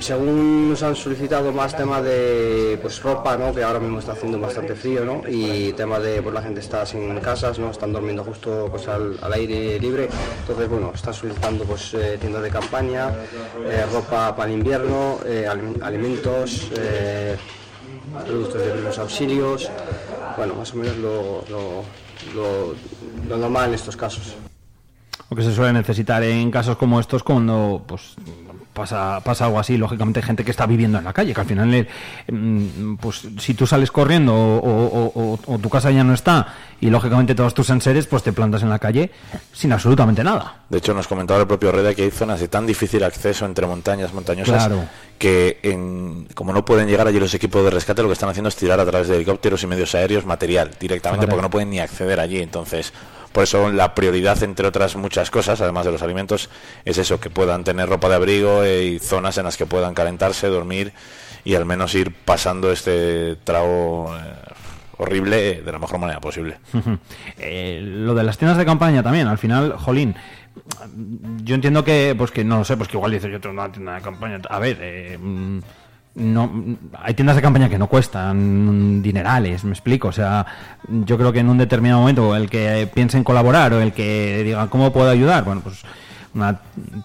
Según 0.00 0.70
nos 0.70 0.82
han 0.82 0.96
solicitado 0.96 1.52
más 1.52 1.76
tema 1.76 2.00
de 2.00 2.78
pues 2.80 3.02
ropa, 3.02 3.36
¿no? 3.36 3.54
que 3.54 3.62
ahora 3.62 3.78
mismo 3.78 3.98
está 3.98 4.12
haciendo 4.12 4.40
bastante 4.40 4.74
frío, 4.74 5.04
¿no? 5.04 5.22
y 5.28 5.74
tema 5.74 5.98
de 6.00 6.22
pues 6.22 6.34
la 6.34 6.40
gente 6.40 6.60
está 6.60 6.86
sin 6.86 7.14
casas, 7.20 7.58
no 7.58 7.70
están 7.70 7.92
durmiendo 7.92 8.24
justo 8.24 8.68
pues 8.70 8.88
al, 8.88 9.18
aire 9.34 9.78
libre, 9.78 10.08
entonces 10.40 10.70
bueno, 10.70 10.90
están 10.94 11.12
solicitando 11.12 11.64
pues 11.64 11.92
eh, 11.92 12.16
tiendas 12.18 12.42
de 12.42 12.48
campaña, 12.50 13.10
eh, 13.66 13.84
ropa 13.92 14.34
para 14.34 14.48
el 14.50 14.56
invierno, 14.56 15.18
eh, 15.26 15.46
alim- 15.46 15.82
alimentos, 15.82 16.70
productos 18.24 18.62
de 18.62 18.70
primeros 18.70 18.98
auxilios, 18.98 19.70
bueno, 20.36 20.54
más 20.54 20.72
o 20.72 20.76
menos 20.76 20.96
lo, 20.98 21.44
lo- 21.50 21.82
lo- 22.34 22.74
lo 23.28 23.36
normal 23.38 23.68
en 23.68 23.74
estos 23.74 23.96
casos. 23.96 24.34
Lo 25.30 25.36
que 25.36 25.42
se 25.42 25.54
suele 25.54 25.72
necesitar 25.72 26.22
en 26.22 26.50
casos 26.50 26.76
como 26.76 27.00
estos 27.00 27.22
cuando 27.22 27.82
pues 27.86 28.14
pasa, 28.74 29.20
pasa 29.24 29.46
algo 29.46 29.58
así, 29.58 29.76
lógicamente 29.78 30.20
gente 30.20 30.44
que 30.44 30.50
está 30.50 30.66
viviendo 30.66 30.98
en 30.98 31.04
la 31.04 31.12
calle, 31.12 31.32
que 31.32 31.40
al 31.40 31.46
final 31.46 31.72
eh, 31.72 31.86
mm, 32.30 32.96
pues 32.96 33.22
si 33.38 33.54
tú 33.54 33.66
sales 33.66 33.90
corriendo 33.90 34.34
o, 34.34 34.58
o- 34.58 35.12
o- 35.14 35.38
o 35.54 35.58
tu 35.58 35.70
casa 35.70 35.90
ya 35.90 36.04
no 36.04 36.12
está 36.12 36.46
y 36.80 36.90
lógicamente 36.90 37.34
todos 37.34 37.54
tus 37.54 37.70
enseres 37.70 38.06
pues 38.06 38.22
te 38.22 38.32
plantas 38.32 38.62
en 38.62 38.68
la 38.68 38.78
calle 38.78 39.10
sin 39.52 39.72
absolutamente 39.72 40.22
nada. 40.22 40.64
De 40.68 40.78
hecho, 40.78 40.92
nos 40.92 41.06
comentaba 41.08 41.40
el 41.40 41.46
propio 41.46 41.72
Reda 41.72 41.94
que 41.94 42.02
hay 42.02 42.10
zonas 42.10 42.40
de 42.40 42.48
tan 42.48 42.66
difícil 42.66 43.02
acceso 43.04 43.46
entre 43.46 43.66
montañas 43.66 44.12
montañosas 44.12 44.66
Claro. 44.66 44.84
que, 45.18 45.60
en- 45.62 46.26
como 46.34 46.52
no 46.52 46.64
pueden 46.64 46.88
llegar 46.88 47.06
allí 47.06 47.20
los 47.20 47.32
equipos 47.34 47.64
de 47.64 47.70
rescate, 47.70 48.02
lo 48.02 48.08
que 48.08 48.14
están 48.14 48.28
haciendo 48.28 48.48
es 48.48 48.56
tirar 48.56 48.80
a 48.80 48.84
través 48.84 49.08
de 49.08 49.16
helicópteros 49.16 49.62
y 49.62 49.66
medios 49.66 49.94
aéreos 49.94 50.26
material 50.26 50.72
directamente 50.78 51.26
porque 51.26 51.42
no 51.42 51.50
pueden 51.50 51.70
ni 51.70 51.78
acceder 51.78 52.18
allí. 52.20 52.40
Entonces, 52.42 52.92
por 53.34 53.42
eso 53.42 53.68
la 53.70 53.96
prioridad, 53.96 54.40
entre 54.44 54.68
otras 54.68 54.94
muchas 54.94 55.28
cosas, 55.28 55.60
además 55.60 55.84
de 55.84 55.90
los 55.90 56.02
alimentos, 56.02 56.50
es 56.84 56.98
eso, 56.98 57.18
que 57.18 57.30
puedan 57.30 57.64
tener 57.64 57.88
ropa 57.88 58.08
de 58.08 58.14
abrigo 58.14 58.62
eh, 58.62 58.84
y 58.84 58.98
zonas 59.00 59.36
en 59.38 59.44
las 59.44 59.56
que 59.56 59.66
puedan 59.66 59.92
calentarse, 59.92 60.46
dormir 60.46 60.92
y 61.44 61.56
al 61.56 61.64
menos 61.64 61.96
ir 61.96 62.14
pasando 62.14 62.70
este 62.70 63.34
trago 63.42 64.16
eh, 64.16 64.54
horrible 64.98 65.50
eh, 65.50 65.62
de 65.62 65.72
la 65.72 65.80
mejor 65.80 65.98
manera 65.98 66.20
posible. 66.20 66.58
Eh, 67.36 67.80
lo 67.82 68.14
de 68.14 68.22
las 68.22 68.38
tiendas 68.38 68.56
de 68.56 68.64
campaña 68.64 69.02
también, 69.02 69.26
al 69.26 69.38
final, 69.38 69.72
jolín, 69.76 70.14
yo 71.42 71.54
entiendo 71.54 71.84
que, 71.84 72.14
pues 72.16 72.30
que 72.30 72.44
no 72.44 72.58
lo 72.58 72.64
sé, 72.64 72.76
pues 72.76 72.88
que 72.88 72.96
igual 72.96 73.10
dice 73.10 73.30
yo 73.30 73.40
tengo 73.40 73.54
una 73.54 73.70
tienda 73.70 73.96
de 73.96 74.00
campaña. 74.00 74.40
A 74.48 74.58
ver, 74.58 74.78
eh, 74.80 75.18
mm, 75.20 75.58
no, 76.14 76.76
hay 77.02 77.14
tiendas 77.14 77.36
de 77.36 77.42
campaña 77.42 77.68
que 77.68 77.78
no 77.78 77.88
cuestan 77.88 79.02
dinerales, 79.02 79.64
me 79.64 79.72
explico. 79.72 80.08
O 80.08 80.12
sea, 80.12 80.46
yo 80.88 81.18
creo 81.18 81.32
que 81.32 81.40
en 81.40 81.48
un 81.48 81.58
determinado 81.58 82.00
momento 82.00 82.36
el 82.36 82.48
que 82.48 82.88
piense 82.92 83.16
en 83.16 83.24
colaborar 83.24 83.72
o 83.72 83.80
el 83.80 83.92
que 83.92 84.42
diga 84.44 84.68
cómo 84.68 84.92
puedo 84.92 85.10
ayudar, 85.10 85.44
bueno, 85.44 85.60
pues 85.62 85.84
una 86.34 86.60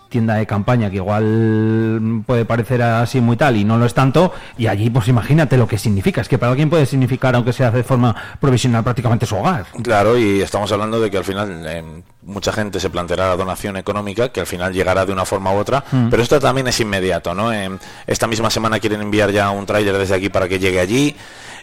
tienda 0.09 0.35
de 0.35 0.47
campaña 0.47 0.89
que 0.89 0.97
igual 0.97 2.23
puede 2.25 2.45
parecer 2.45 2.81
así 2.81 3.21
muy 3.21 3.37
tal 3.37 3.57
y 3.57 3.63
no 3.63 3.77
lo 3.77 3.85
es 3.85 3.93
tanto, 3.93 4.33
y 4.57 4.67
allí 4.67 4.89
pues 4.89 5.07
imagínate 5.07 5.57
lo 5.57 5.67
que 5.67 5.77
significa. 5.77 6.21
Es 6.21 6.27
que 6.27 6.37
para 6.37 6.51
alguien 6.51 6.69
puede 6.69 6.85
significar, 6.85 7.35
aunque 7.35 7.53
sea 7.53 7.71
de 7.71 7.83
forma 7.83 8.15
provisional, 8.39 8.83
prácticamente 8.83 9.25
su 9.25 9.35
hogar. 9.35 9.65
Claro, 9.83 10.17
y 10.17 10.41
estamos 10.41 10.71
hablando 10.71 10.99
de 10.99 11.11
que 11.11 11.17
al 11.17 11.23
final 11.23 12.03
mucha 12.23 12.51
gente 12.51 12.79
se 12.79 12.89
planteará 12.89 13.29
la 13.29 13.37
donación 13.37 13.77
económica, 13.77 14.29
que 14.29 14.41
al 14.41 14.45
final 14.47 14.73
llegará 14.73 15.05
de 15.05 15.13
una 15.13 15.25
forma 15.25 15.53
u 15.53 15.57
otra, 15.57 15.83
Mm. 15.91 16.09
pero 16.09 16.21
esto 16.21 16.39
también 16.39 16.67
es 16.67 16.79
inmediato, 16.79 17.33
¿no? 17.33 17.51
Eh, 17.53 17.69
esta 18.07 18.27
misma 18.27 18.49
semana 18.49 18.79
quieren 18.79 19.01
enviar 19.01 19.31
ya 19.31 19.49
un 19.51 19.65
tráiler 19.65 19.97
desde 19.97 20.15
aquí 20.15 20.29
para 20.29 20.47
que 20.49 20.59
llegue 20.59 20.79
allí, 20.79 21.15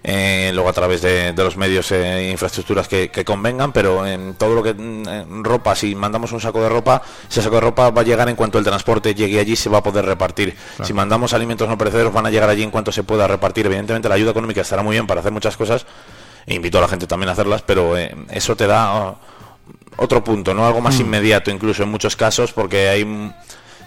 eh, 0.03 0.51
luego 0.55 0.69
a 0.69 0.73
través 0.73 1.03
de, 1.03 1.33
de 1.33 1.45
los 1.45 1.57
medios 1.57 1.91
e 1.93 2.31
infraestructuras 2.31 2.87
que, 2.89 3.11
que 3.11 3.25
convengan, 3.25 3.73
pero 3.73 4.07
en 4.07 4.35
todo 4.35 4.55
lo 4.55 4.63
que 4.63 4.73
mm, 4.73 5.43
ropa, 5.43 5.75
si 5.75 5.95
mandamos 5.95 6.33
un 6.33 6.41
saco 6.41 6.63
de 6.63 6.69
ropa, 6.69 7.03
ese 7.29 7.43
saco 7.43 7.57
de 7.57 7.61
ropa 7.63 7.91
va 7.91 8.01
a 8.01 8.05
llegar 8.05 8.29
en 8.29 8.37
cuanto 8.37 8.59
el 8.59 8.65
transporte 8.65 9.15
llegue 9.15 9.39
allí, 9.41 9.57
se 9.57 9.69
va 9.69 9.79
a 9.79 9.83
poder 9.83 10.05
repartir. 10.07 10.57
Si 10.85 10.93
mandamos 10.93 11.33
alimentos 11.35 11.69
no 11.69 11.77
perecederos, 11.77 12.13
van 12.13 12.27
a 12.27 12.31
llegar 12.31 12.49
allí 12.49 12.63
en 12.63 12.71
cuanto 12.71 12.93
se 12.93 13.03
pueda 13.03 13.27
repartir. 13.27 13.67
Evidentemente 13.67 14.09
la 14.09 14.15
ayuda 14.15 14.31
económica 14.31 14.61
estará 14.63 14.83
muy 14.83 14.95
bien 14.95 15.07
para 15.07 15.21
hacer 15.21 15.33
muchas 15.33 15.57
cosas, 15.57 15.85
e 16.47 16.55
invito 16.55 16.79
a 16.79 16.81
la 16.83 16.89
gente 16.89 17.07
también 17.07 17.29
a 17.29 17.33
hacerlas, 17.33 17.63
pero 17.63 17.97
eh, 17.99 18.15
eso 18.31 18.55
te 18.55 18.67
da 18.69 18.95
oh, 18.95 19.19
otro 19.97 20.23
punto, 20.23 20.55
¿no? 20.55 20.67
Algo 20.67 20.81
más 20.81 20.99
Mm. 20.99 21.03
inmediato 21.03 21.51
incluso 21.51 21.83
en 21.83 21.89
muchos 21.91 22.17
casos, 22.17 22.53
porque 22.53 22.89
hay 22.89 23.33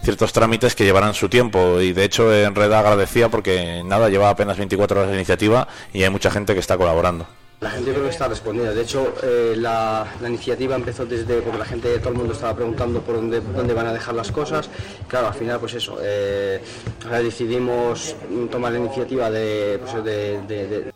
ciertos 0.03 0.31
trámites 0.31 0.75
que 0.75 0.85
llevarán 0.85 1.13
su 1.13 1.27
tiempo 1.29 1.79
y 1.81 1.91
de 1.93 2.05
hecho 2.05 2.33
en 2.33 2.55
Red 2.55 2.71
agradecía 2.71 3.29
porque 3.29 3.81
nada, 3.85 4.09
lleva 4.09 4.29
apenas 4.29 4.57
24 4.57 4.99
horas 4.99 5.11
de 5.11 5.17
iniciativa 5.17 5.67
y 5.93 6.03
hay 6.03 6.09
mucha 6.09 6.31
gente 6.31 6.53
que 6.53 6.59
está 6.59 6.77
colaborando. 6.77 7.27
La 7.59 7.71
gente 7.71 7.87
yo 7.87 7.93
creo 7.95 8.05
que 8.05 8.11
está 8.11 8.29
respondiendo. 8.29 8.73
De 8.73 8.81
hecho, 8.81 9.13
eh, 9.21 9.53
la, 9.57 10.07
la 10.21 10.29
iniciativa 10.29 10.77
empezó 10.77 11.05
desde 11.05 11.41
porque 11.41 11.57
la 11.59 11.65
gente, 11.65 11.99
todo 11.99 12.09
el 12.13 12.15
mundo 12.15 12.31
estaba 12.31 12.55
preguntando 12.55 13.01
por 13.01 13.15
dónde, 13.15 13.41
dónde 13.41 13.73
van 13.73 13.87
a 13.87 13.91
dejar 13.93 14.15
las 14.15 14.31
cosas. 14.31 14.69
Claro, 15.09 15.27
al 15.27 15.33
final, 15.33 15.59
pues 15.59 15.73
eso. 15.73 15.97
eh, 16.01 16.61
ahora 17.03 17.21
decidimos 17.21 18.15
tomar 18.49 18.71
la 18.71 18.79
iniciativa 18.79 19.29
de, 19.29 19.77
pues, 19.83 20.01
de, 20.05 20.41
de- 20.47 20.67
de- 20.67 20.91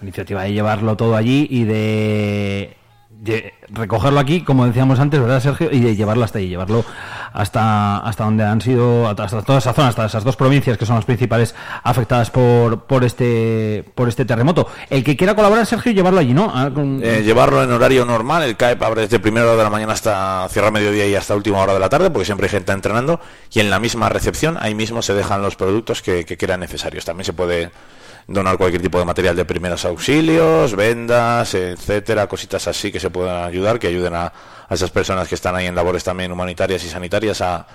iniciativa 0.00 0.42
de 0.44 0.52
llevarlo 0.54 0.96
todo 0.96 1.16
allí 1.16 1.46
y 1.50 1.64
de 1.64 2.76
recogerlo 3.68 4.20
aquí, 4.20 4.42
como 4.42 4.66
decíamos 4.66 5.00
antes, 5.00 5.20
¿verdad, 5.20 5.40
Sergio? 5.40 5.70
Y 5.70 5.80
de 5.80 5.96
llevarlo 5.96 6.24
hasta 6.24 6.38
ahí, 6.38 6.48
llevarlo 6.48 6.84
hasta, 7.32 7.98
hasta 7.98 8.24
donde 8.24 8.44
han 8.44 8.60
sido, 8.60 9.08
hasta 9.08 9.42
toda 9.42 9.58
esa 9.58 9.72
zona, 9.72 9.88
hasta 9.88 10.06
esas 10.06 10.24
dos 10.24 10.36
provincias 10.36 10.78
que 10.78 10.86
son 10.86 10.96
las 10.96 11.04
principales 11.04 11.54
afectadas 11.82 12.30
por, 12.30 12.84
por 12.84 13.04
este 13.04 13.84
por 13.94 14.08
este 14.08 14.24
terremoto. 14.24 14.68
El 14.90 15.02
que 15.02 15.16
quiera 15.16 15.34
colaborar, 15.34 15.66
Sergio, 15.66 15.92
llevarlo 15.92 16.20
allí, 16.20 16.34
¿no? 16.34 16.50
Ah, 16.54 16.70
Eh, 17.02 17.22
llevarlo 17.24 17.62
en 17.62 17.72
horario 17.72 18.04
normal, 18.04 18.42
el 18.42 18.56
CAEP 18.56 18.82
abre 18.82 19.02
desde 19.02 19.18
primera 19.18 19.46
hora 19.46 19.56
de 19.56 19.64
la 19.64 19.70
mañana 19.70 19.92
hasta 19.92 20.46
cierra 20.50 20.70
mediodía 20.70 21.06
y 21.06 21.14
hasta 21.14 21.34
última 21.34 21.58
hora 21.58 21.74
de 21.74 21.80
la 21.80 21.88
tarde, 21.88 22.10
porque 22.10 22.26
siempre 22.26 22.46
hay 22.46 22.50
gente 22.50 22.72
entrenando, 22.72 23.20
y 23.52 23.60
en 23.60 23.70
la 23.70 23.78
misma 23.80 24.08
recepción 24.08 24.56
ahí 24.60 24.74
mismo 24.74 25.02
se 25.02 25.14
dejan 25.14 25.42
los 25.42 25.56
productos 25.56 26.02
que, 26.02 26.24
que 26.24 26.36
crean 26.36 26.60
necesarios. 26.60 27.04
También 27.04 27.24
se 27.24 27.32
puede 27.32 27.70
donar 28.26 28.56
cualquier 28.56 28.82
tipo 28.82 28.98
de 28.98 29.04
material 29.04 29.36
de 29.36 29.44
primeros 29.44 29.84
auxilios, 29.84 30.74
vendas, 30.74 31.54
etcétera, 31.54 32.26
cositas 32.26 32.66
así 32.68 32.90
que 32.90 33.00
se 33.00 33.10
puedan 33.10 33.44
ayudar, 33.44 33.78
que 33.78 33.88
ayuden 33.88 34.14
a, 34.14 34.32
esas 34.70 34.90
personas 34.90 35.28
que 35.28 35.34
están 35.34 35.54
ahí 35.54 35.66
en 35.66 35.74
labores 35.74 36.02
también 36.02 36.32
humanitarias 36.32 36.82
y 36.84 36.88
sanitarias 36.88 37.40
a, 37.40 37.66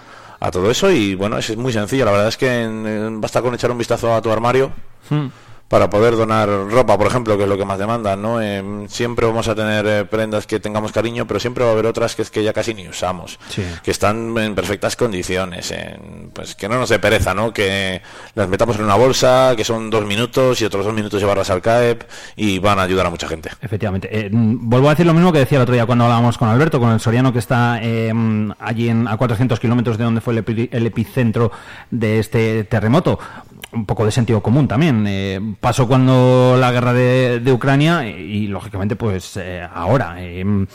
todo 0.52 0.72
eso. 0.72 0.90
Y 0.90 1.16
bueno, 1.16 1.38
es 1.38 1.56
muy 1.58 1.74
sencillo, 1.74 2.06
la 2.06 2.12
verdad 2.12 2.28
es 2.30 2.38
que 2.38 2.68
basta 3.14 3.42
con 3.42 3.54
echar 3.54 3.72
un 3.72 3.78
vistazo 3.78 4.14
a 4.14 4.22
tu 4.22 4.32
armario 4.32 4.72
Hmm. 5.10 5.28
Para 5.70 5.90
poder 5.90 6.18
donar 6.18 6.50
ropa, 6.70 6.98
por 6.98 7.08
ejemplo, 7.08 7.38
que 7.38 7.44
es 7.44 7.50
lo 7.50 7.58
que 7.58 7.64
más 7.64 7.80
demandan, 7.80 8.22
¿no? 8.22 8.42
Eh, 8.42 8.62
siempre 8.90 9.26
vamos 9.26 9.48
a 9.48 9.56
tener 9.56 9.86
eh, 9.88 10.04
prendas 10.06 10.46
que 10.48 10.60
tengamos 10.60 10.92
cariño, 10.92 11.26
pero 11.28 11.40
siempre 11.40 11.64
va 11.64 11.70
a 11.70 11.74
haber 11.74 11.86
otras 11.86 12.16
que 12.16 12.24
es 12.24 12.32
que 12.32 12.44
ya 12.44 12.52
casi 12.54 12.74
ni 12.74 12.88
usamos, 12.88 13.40
Sí. 13.50 13.64
que 13.84 13.92
están 13.92 14.36
en 14.38 14.56
perfectas 14.56 14.96
condiciones, 14.96 15.72
en- 15.72 16.32
pues 16.34 16.56
que 16.56 16.68
no 16.68 16.80
nos 16.80 16.90
dé 16.90 17.00
pereza, 17.00 17.34
¿no? 17.34 17.54
Que 17.54 18.02
las 18.36 18.50
metamos 18.50 18.76
en 18.78 18.84
una 18.86 18.96
bolsa, 18.96 19.54
que 19.56 19.64
son 19.64 19.90
dos 19.90 20.06
minutos 20.06 20.60
y 20.62 20.66
otros 20.66 20.84
dos 20.86 20.94
minutos 20.94 21.22
llevarlas 21.22 21.50
al 21.52 21.62
CAEP 21.62 22.02
y 22.36 22.60
van 22.60 22.80
a 22.80 22.82
ayudar 22.84 23.06
a 23.06 23.10
mucha 23.12 23.28
gente. 23.28 23.50
Efectivamente. 23.62 24.10
Eh, 24.12 24.30
vuelvo 24.32 24.88
a 24.88 24.92
decir 24.92 25.06
lo 25.06 25.14
mismo 25.14 25.32
que 25.32 25.40
decía 25.40 25.60
el 25.60 25.62
otro 25.64 25.76
día 25.76 25.86
cuando 25.86 26.06
hablábamos 26.06 26.38
con 26.38 26.50
Alberto, 26.50 26.80
con 26.80 26.90
el 26.92 27.00
Soriano 27.00 27.32
que 27.32 27.40
está 27.40 27.74
allí 27.74 28.90
en, 28.90 29.08
a 29.08 29.18
400 29.18 29.60
kilómetros 29.60 29.98
de 30.00 30.04
donde 30.04 30.22
fue 30.22 30.34
el, 30.34 30.44
epi- 30.44 30.70
el 30.72 30.88
epicentro 30.88 31.52
de 31.92 32.18
este 32.20 32.64
terremoto. 32.64 33.20
Un 33.72 33.86
poco 33.86 34.04
de 34.04 34.12
sentido 34.12 34.42
común 34.42 34.68
también. 34.68 35.06
Pasó 35.60 35.88
cuando 35.88 36.56
la 36.58 36.72
guerra 36.72 36.94
de, 36.94 37.40
de 37.40 37.52
Ucrania 37.52 38.08
y, 38.08 38.12
y, 38.14 38.48
lógicamente 38.48 38.96
pues 38.96 39.36
eh, 39.38 39.68
ahora. 39.74 40.16
eh, 40.20 40.44
mm, 40.46 40.66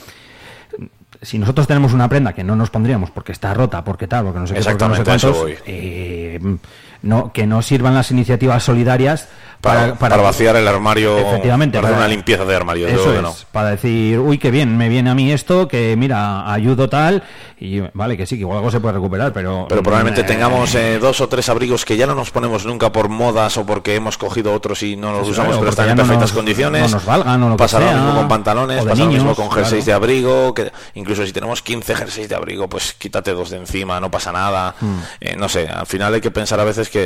si 1.23 1.39
nosotros 1.39 1.67
tenemos 1.67 1.93
una 1.93 2.09
prenda 2.09 2.33
que 2.33 2.45
no 2.45 2.55
nos 2.57 2.71
pondríamos 2.71 3.11
porque 3.11 3.33
está 3.33 3.55
rota, 3.55 3.83
porque 3.83 4.07
tal, 4.07 4.25
porque 4.25 4.41
no 4.41 4.47
sé 4.47 4.55
qué, 4.55 4.61
no 4.61 4.95
sé 4.95 5.05
cuántos, 5.05 5.47
eh, 5.67 6.39
no, 7.03 7.33
que 7.33 7.47
no 7.47 7.63
sirvan 7.63 7.95
las 7.95 8.11
iniciativas 8.11 8.63
solidarias 8.63 9.29
Para, 9.65 9.95
para 9.95 10.17
vaciar 10.19 10.57
el 10.57 10.69
armario, 10.69 11.19
Efectivamente, 11.19 11.79
para 11.79 11.89
hacer 11.89 11.99
una 11.99 12.09
limpieza 12.09 12.45
de 12.45 12.55
armario, 12.55 12.87
Eso 12.87 13.11
es, 13.11 13.17
que 13.17 13.23
no. 13.23 13.35
para 13.51 13.71
decir, 13.71 14.19
uy, 14.21 14.39
qué 14.39 14.51
bien, 14.51 14.77
me 14.77 14.89
viene 14.89 15.11
a 15.11 15.15
mí 15.15 15.33
esto, 15.33 15.67
que 15.69 15.97
mira, 15.97 16.53
ayudo 16.53 16.89
tal, 16.89 17.23
y 17.59 17.81
vale, 17.95 18.17
que 18.17 18.27
sí, 18.27 18.37
que 18.37 18.43
igual 18.43 18.59
algo 18.59 18.71
se 18.71 18.81
puede 18.81 18.95
recuperar, 18.95 19.33
pero... 19.33 19.67
Pero 19.69 19.83
probablemente 19.83 20.21
eh, 20.21 20.25
tengamos 20.25 20.75
eh, 20.75 20.99
dos 20.99 21.21
o 21.21 21.29
tres 21.29 21.49
abrigos 21.49 21.85
que 21.85 21.97
ya 21.97 22.07
no 22.07 22.15
nos 22.15 22.31
ponemos 22.31 22.67
nunca 22.67 22.93
por 22.93 23.09
modas 23.09 23.57
o 23.57 23.65
porque 23.65 23.95
hemos 23.97 24.19
cogido 24.19 24.53
otros 24.53 24.83
y 24.83 24.97
no 24.97 25.13
los 25.13 25.29
usamos, 25.29 25.57
o 25.57 25.59
pero 25.61 25.71
están 25.71 25.89
en 25.89 25.97
no 25.97 26.03
perfectas 26.03 26.31
nos- 26.31 26.33
condiciones. 26.33 26.83
no 26.83 26.97
nos 26.99 27.07
valgan 27.07 27.43
o 27.43 27.49
lo 27.49 27.55
que 27.57 27.59
pasa 27.59 27.81
lo 27.81 27.87
sea, 27.89 27.97
mismo 27.97 28.15
con 28.17 28.29
pantalones, 28.29 28.85
pasa 28.85 28.89
lo 28.91 29.07
mismo 29.11 29.23
niños, 29.23 29.37
con 29.37 29.51
jerseys 29.51 29.85
claro. 29.85 30.01
de 30.01 30.05
abrigo. 30.05 30.55
Que, 30.55 30.73
incluso 30.95 31.25
si 31.25 31.33
tenemos 31.33 31.63
15 31.63 31.95
jerseys 31.97 32.29
de 32.29 32.35
abrigo, 32.35 32.69
pues 32.69 32.93
quítate 32.95 33.33
dos 33.33 33.51
de 33.51 33.57
encima, 33.57 33.99
no 34.01 34.11
pasa 34.11 34.31
nada. 34.33 34.75
Mm. 34.81 34.95
Eh, 35.21 35.37
no 35.39 35.49
sé, 35.49 35.67
al 35.69 35.87
final 35.87 36.13
hay 36.13 36.21
que 36.21 36.31
pensar 36.31 36.61
a 36.61 36.65
veces 36.65 36.91
que, 36.91 36.99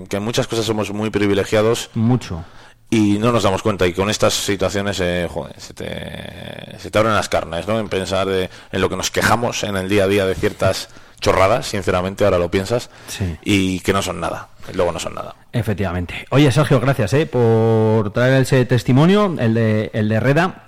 que- 0.00 0.08
que 0.08 0.16
en 0.16 0.22
muchas 0.24 0.48
cosas 0.48 0.64
somos 0.64 0.90
muy 0.92 1.10
privilegiados 1.10 1.90
Mucho. 2.00 2.44
y 2.90 3.18
no 3.18 3.30
nos 3.30 3.42
damos 3.44 3.62
cuenta 3.62 3.86
y 3.86 3.92
con 3.92 4.10
estas 4.10 4.32
situaciones 4.34 4.98
eh, 5.00 5.28
joder, 5.30 5.54
se, 5.60 5.74
te, 5.74 6.76
se 6.78 6.90
te 6.90 6.98
abren 6.98 7.14
las 7.14 7.28
carnes 7.28 7.68
¿no? 7.68 7.78
en 7.78 7.88
pensar 7.88 8.26
de- 8.26 8.50
en 8.72 8.80
lo 8.80 8.88
que 8.88 8.96
nos 8.96 9.10
quejamos 9.12 9.62
en 9.62 9.76
el 9.76 9.88
día 9.88 10.04
a 10.04 10.08
día 10.08 10.26
de 10.26 10.34
ciertas 10.34 10.88
chorradas, 11.20 11.66
sinceramente, 11.66 12.24
ahora 12.24 12.38
lo 12.38 12.50
piensas, 12.50 12.88
Sí. 13.06 13.36
y 13.44 13.80
que 13.80 13.92
no 13.92 14.00
son 14.02 14.20
nada. 14.20 14.48
Luego 14.74 14.90
no 14.90 14.98
son 14.98 15.14
nada. 15.14 15.34
Efectivamente. 15.52 16.26
Oye, 16.30 16.50
Sergio, 16.50 16.80
gracias 16.80 17.12
eh, 17.12 17.26
por 17.26 18.10
traer 18.12 18.40
ese 18.42 18.64
testimonio, 18.64 19.34
el 19.38 19.52
de, 19.54 19.90
el 19.92 20.08
de 20.08 20.18
Reda. 20.18 20.64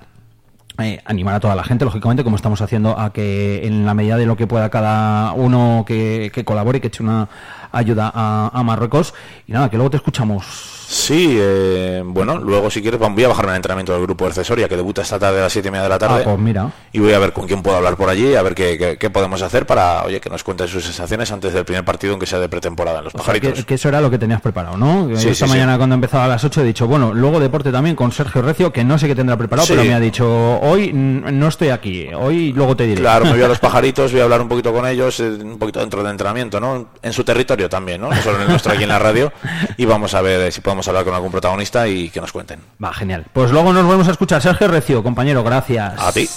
Eh, 0.79 1.01
animar 1.07 1.35
a 1.35 1.41
toda 1.41 1.55
la 1.55 1.65
gente, 1.65 1.85
lógicamente, 1.85 2.23
como 2.25 2.37
estamos 2.37 2.61
haciendo, 2.61 2.99
a 2.99 3.13
que 3.13 3.67
en 3.67 3.85
la 3.87 3.95
medida 3.95 4.17
de 4.17 4.27
lo 4.27 4.37
que 4.37 4.47
pueda 4.47 4.69
cada 4.71 5.33
uno 5.33 5.85
que, 5.87 6.31
que 6.35 6.45
colabore 6.45 6.79
y 6.79 6.81
que 6.83 6.89
eche 6.89 7.03
una 7.03 7.29
ayuda 7.73 8.11
a, 8.15 8.51
a 8.53 8.63
Marruecos. 8.63 9.13
Y 9.47 9.53
nada, 9.53 9.71
que 9.71 9.77
luego 9.77 9.91
te 9.91 9.97
escuchamos. 9.99 10.82
Sí, 10.95 11.39
eh, 11.41 12.03
bueno, 12.05 12.37
luego 12.37 12.71
si 12.71 12.83
quieres 12.83 13.01
voy 13.01 13.25
a 13.25 13.29
bajarme 13.29 13.53
al 13.53 13.57
entrenamiento 13.57 13.95
del 13.95 14.03
grupo 14.03 14.27
de 14.27 14.35
Cesoria, 14.35 14.69
que 14.69 14.77
debuta 14.77 15.01
esta 15.01 15.19
tarde 15.19 15.39
a 15.39 15.45
las 15.45 15.53
siete 15.53 15.69
y 15.69 15.71
media 15.71 15.85
de 15.85 15.89
la 15.89 15.99
tarde. 15.99 16.17
Ah, 16.21 16.25
pues 16.25 16.39
mira. 16.39 16.71
Y 16.93 16.99
voy 16.99 17.15
a 17.15 17.19
ver 17.19 17.33
con 17.33 17.47
quién 17.47 17.63
puedo 17.63 17.79
hablar 17.79 17.97
por 17.97 18.11
allí, 18.11 18.35
a 18.35 18.43
ver 18.43 18.55
qué, 18.55 18.77
qué- 18.77 18.99
qué 18.99 19.09
podemos 19.09 19.41
hacer 19.41 19.65
para, 19.65 20.05
oye, 20.05 20.21
que 20.21 20.29
nos 20.29 20.45
cuenten 20.45 20.69
sus 20.69 20.85
sensaciones 20.85 21.33
antes 21.33 21.55
del 21.55 21.65
primer 21.65 21.83
partido, 21.83 22.13
aunque 22.13 22.27
sea 22.27 22.39
de 22.41 22.51
pretemporada 22.51 22.99
en 22.99 23.05
los 23.05 23.15
O 23.15 23.19
pajaritos. 23.19 23.55
que, 23.55 23.65
que 23.65 23.75
eso 23.77 23.89
era 23.89 24.03
lo 24.03 24.11
que 24.11 24.19
tenías 24.19 24.43
preparado, 24.43 24.77
¿no? 24.77 25.07
Sí, 25.17 25.29
Esta 25.31 25.47
sí, 25.47 25.51
sí. 25.51 25.51
mañana 25.51 25.79
cuando 25.79 25.95
empezaba 25.95 26.27
a 26.27 26.29
las 26.29 26.45
8 26.45 26.61
he 26.61 26.65
dicho, 26.65 26.87
bueno, 26.87 27.15
luego 27.15 27.41
deporte 27.41 27.73
también 27.73 27.97
con 27.97 28.13
Sergio 28.13 28.43
Recio, 28.43 28.71
que 28.71 28.85
no 28.85 28.99
sé 28.99 29.07
qué 29.09 29.15
tendrá 29.15 29.39
preparado, 29.39 29.67
pero 29.69 29.85
me 29.85 29.95
ha 29.95 30.01
dicho, 30.01 30.61
hoy 30.61 30.93
no 30.93 31.49
estoy 31.49 31.71
aquí, 31.71 32.09
hoy 32.15 32.53
luego 32.53 32.77
te 32.77 32.85
diré. 32.85 33.01
Claro, 33.01 33.25
me 33.25 33.33
voy 33.33 33.43
a 33.43 33.49
los 33.49 33.59
pajaritos, 33.61 34.13
voy 34.13 34.21
a 34.21 34.25
hablar 34.25 34.43
un 34.43 34.49
poquito 34.51 34.75
con 34.75 34.87
ellos, 34.87 35.19
eh, 35.21 35.39
un 35.43 35.59
poquito 35.59 35.81
dentro 35.81 36.03
de 36.05 36.11
entrenamiento, 36.11 36.61
¿no? 36.61 36.89
En 37.01 37.15
su 37.15 37.25
territorio 37.25 37.71
también, 37.71 38.03
¿no? 38.03 38.11
No 38.11 38.17
solo 38.21 38.37
en 38.37 38.43
el 38.43 38.49
nuestro 38.49 38.73
aquí 38.73 38.83
en 38.83 38.91
la 38.91 38.99
radio. 38.99 39.33
Y 39.79 39.87
vamos 39.87 40.13
a 40.13 40.21
ver 40.21 40.53
si 40.53 40.61
podemos 40.61 40.82
hablar 40.89 41.05
con 41.05 41.15
algún 41.15 41.31
protagonista 41.31 41.87
y 41.89 42.09
que 42.11 42.21
nos 42.21 42.33
cuenten. 42.33 42.61
Va, 42.83 42.93
genial. 42.93 43.27
Pues 43.33 43.51
luego 43.51 43.73
nos 43.73 43.85
volvemos 43.85 44.09
a 44.09 44.13
escuchar. 44.13 44.43
Sergio 44.43 44.69
Recio, 44.69 45.03
compañero, 45.03 45.43
gracias. 45.43 45.95
A 45.99 46.13
ti. 46.13 46.29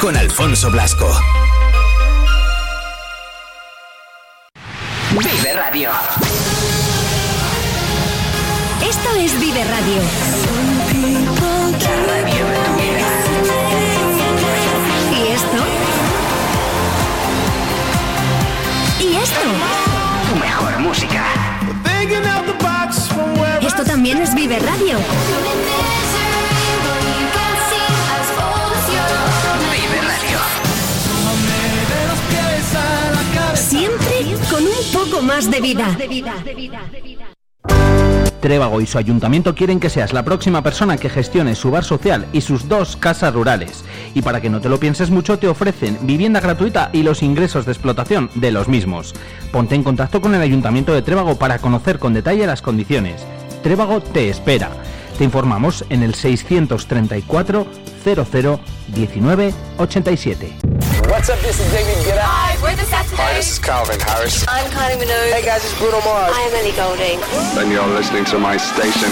Con 0.00 0.16
Alfonso 0.16 0.70
Blasco. 0.70 1.10
Vive 5.10 5.52
Radio. 5.54 5.90
Esto 8.82 9.14
es 9.16 9.40
Vive 9.40 9.64
Radio. 9.64 10.02
La 11.82 11.96
radio 12.06 12.46
de 12.46 12.58
tu 12.64 12.72
vida. 12.80 13.06
¿Y 15.12 15.32
esto? 15.32 15.58
¿Y 19.00 19.16
esto? 19.16 19.40
Tu 20.30 20.36
mejor 20.36 20.78
música. 20.80 21.24
Esto 23.60 23.84
también 23.84 24.18
es 24.18 24.34
Vive 24.34 24.58
Radio. 24.58 24.98
Más 35.38 35.50
de 35.52 35.60
vida. 35.60 35.96
Trébago 38.40 38.80
y 38.80 38.86
su 38.86 38.98
ayuntamiento 38.98 39.54
quieren 39.54 39.78
que 39.78 39.88
seas 39.88 40.12
la 40.12 40.24
próxima 40.24 40.62
persona 40.62 40.96
que 40.96 41.08
gestione 41.08 41.54
su 41.54 41.70
bar 41.70 41.84
social 41.84 42.26
y 42.32 42.40
sus 42.40 42.68
dos 42.68 42.96
casas 42.96 43.34
rurales. 43.34 43.84
Y 44.14 44.22
para 44.22 44.40
que 44.40 44.50
no 44.50 44.60
te 44.60 44.68
lo 44.68 44.80
pienses 44.80 45.10
mucho, 45.10 45.38
te 45.38 45.46
ofrecen 45.46 45.98
vivienda 46.02 46.40
gratuita 46.40 46.90
y 46.92 47.04
los 47.04 47.22
ingresos 47.22 47.66
de 47.66 47.72
explotación 47.72 48.30
de 48.34 48.50
los 48.50 48.66
mismos. 48.66 49.14
Ponte 49.52 49.76
en 49.76 49.84
contacto 49.84 50.20
con 50.20 50.34
el 50.34 50.40
ayuntamiento 50.40 50.92
de 50.92 51.02
Trébago 51.02 51.36
para 51.36 51.58
conocer 51.58 52.00
con 52.00 52.14
detalle 52.14 52.44
las 52.44 52.62
condiciones. 52.62 53.24
Trébago 53.62 54.00
te 54.00 54.28
espera. 54.28 54.70
Te 55.18 55.24
informamos 55.24 55.84
en 55.88 56.02
el 56.02 56.14
634 56.14 57.66
00 58.02 58.60
19 58.88 59.54
87. 59.78 60.67
What's 61.10 61.28
up? 61.28 61.38
This 61.40 61.60
is 61.60 61.70
David 61.72 61.96
Guetta. 62.04 62.20
Hi, 62.22 62.56
we're 62.62 62.76
the 62.76 62.84
Saturday. 62.84 63.16
Hi, 63.16 63.34
this 63.34 63.52
is 63.52 63.58
Calvin 63.58 64.00
Harris. 64.00 64.44
I'm 64.48 64.70
Kylie 64.70 64.96
Minogue. 65.00 65.32
Hey 65.32 65.44
guys, 65.44 65.64
it's 65.64 65.76
Bruno 65.78 66.00
Mars. 66.04 66.32
I 66.34 66.40
am 66.48 66.54
Ellie 66.54 66.76
Golding. 66.76 67.18
And 67.60 67.72
you're 67.72 67.86
listening 67.94 68.24
to 68.26 68.38
my 68.38 68.56
station. 68.56 69.10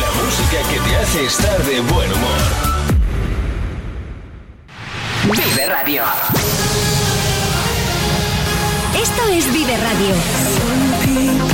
La 0.00 0.10
música 0.22 0.58
que 0.70 0.78
te 0.80 0.96
hace 0.96 1.24
estar 1.26 1.58
de 1.64 1.80
buen 1.92 2.10
humor. 2.10 2.40
Vive 5.32 5.66
Radio. 5.66 6.02
Esto 9.00 9.22
es 9.28 9.52
Vive 9.52 9.76
Radio. 9.76 11.53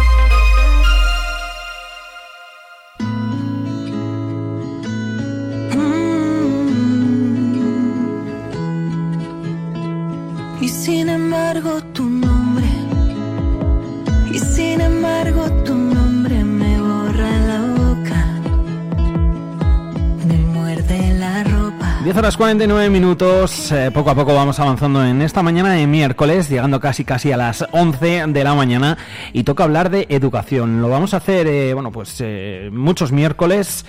10 22.11 22.17
horas 22.17 22.35
49 22.35 22.89
minutos, 22.89 23.71
eh, 23.71 23.89
poco 23.89 24.09
a 24.09 24.15
poco 24.15 24.35
vamos 24.35 24.59
avanzando 24.59 25.01
en 25.05 25.21
esta 25.21 25.41
mañana 25.43 25.71
de 25.71 25.87
miércoles, 25.87 26.49
llegando 26.49 26.81
casi 26.81 27.05
casi 27.05 27.31
a 27.31 27.37
las 27.37 27.65
11 27.71 28.25
de 28.27 28.43
la 28.43 28.53
mañana 28.53 28.97
y 29.31 29.43
toca 29.45 29.63
hablar 29.63 29.89
de 29.89 30.07
educación. 30.09 30.81
Lo 30.81 30.89
vamos 30.89 31.13
a 31.13 31.17
hacer, 31.17 31.47
eh, 31.47 31.73
bueno, 31.73 31.93
pues 31.93 32.17
eh, 32.19 32.69
muchos 32.73 33.13
miércoles 33.13 33.85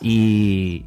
y, 0.00 0.84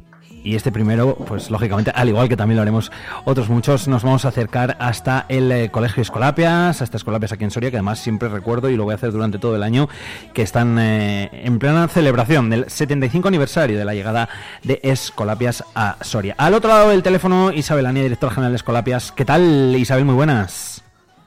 y 0.48 0.56
este 0.56 0.72
primero, 0.72 1.14
pues 1.14 1.50
lógicamente, 1.50 1.92
al 1.94 2.08
igual 2.08 2.26
que 2.26 2.36
también 2.36 2.56
lo 2.56 2.62
haremos 2.62 2.90
otros 3.26 3.50
muchos, 3.50 3.86
nos 3.86 4.02
vamos 4.02 4.24
a 4.24 4.28
acercar 4.28 4.78
hasta 4.80 5.26
el 5.28 5.52
eh, 5.52 5.68
Colegio 5.70 6.00
Escolapias, 6.00 6.80
hasta 6.80 6.96
Escolapias 6.96 7.32
aquí 7.32 7.44
en 7.44 7.50
Soria, 7.50 7.70
que 7.70 7.76
además 7.76 7.98
siempre 7.98 8.30
recuerdo 8.30 8.70
y 8.70 8.76
lo 8.76 8.84
voy 8.84 8.92
a 8.92 8.94
hacer 8.94 9.12
durante 9.12 9.38
todo 9.38 9.56
el 9.56 9.62
año, 9.62 9.90
que 10.32 10.40
están 10.40 10.78
eh, 10.78 11.28
en 11.44 11.58
plena 11.58 11.86
celebración 11.88 12.48
del 12.48 12.70
75 12.70 13.28
aniversario 13.28 13.76
de 13.78 13.84
la 13.84 13.92
llegada 13.92 14.30
de 14.64 14.80
Escolapias 14.82 15.64
a 15.74 15.98
Soria. 16.00 16.34
Al 16.38 16.54
otro 16.54 16.70
lado 16.70 16.88
del 16.88 17.02
teléfono, 17.02 17.52
Isabel 17.52 17.84
Ania, 17.84 18.04
directora 18.04 18.32
general 18.32 18.52
de 18.52 18.56
Escolapias. 18.56 19.12
¿Qué 19.12 19.26
tal, 19.26 19.76
Isabel? 19.76 20.06
Muy 20.06 20.14
buenas. 20.14 20.82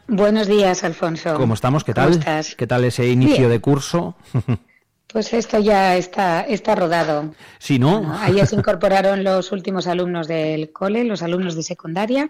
Buenos 0.07 0.47
días, 0.47 0.83
Alfonso. 0.83 1.35
¿Cómo 1.35 1.53
estamos? 1.53 1.83
¿Qué 1.83 1.93
¿Cómo 1.93 2.07
tal? 2.07 2.17
estás? 2.17 2.55
¿Qué 2.55 2.65
tal 2.65 2.83
ese 2.85 3.07
inicio 3.07 3.37
Bien. 3.37 3.49
de 3.51 3.61
curso? 3.61 4.15
Pues 5.11 5.33
esto 5.33 5.59
ya 5.59 5.97
está, 5.97 6.41
está 6.41 6.75
rodado. 6.75 7.33
Si 7.59 7.77
no, 7.79 7.99
Bueno, 7.99 8.17
ayer 8.21 8.47
se 8.47 8.55
incorporaron 8.55 9.23
los 9.23 9.51
últimos 9.51 9.87
alumnos 9.87 10.27
del 10.27 10.71
cole, 10.71 11.03
los 11.03 11.21
alumnos 11.21 11.55
de 11.55 11.63
secundaria, 11.63 12.29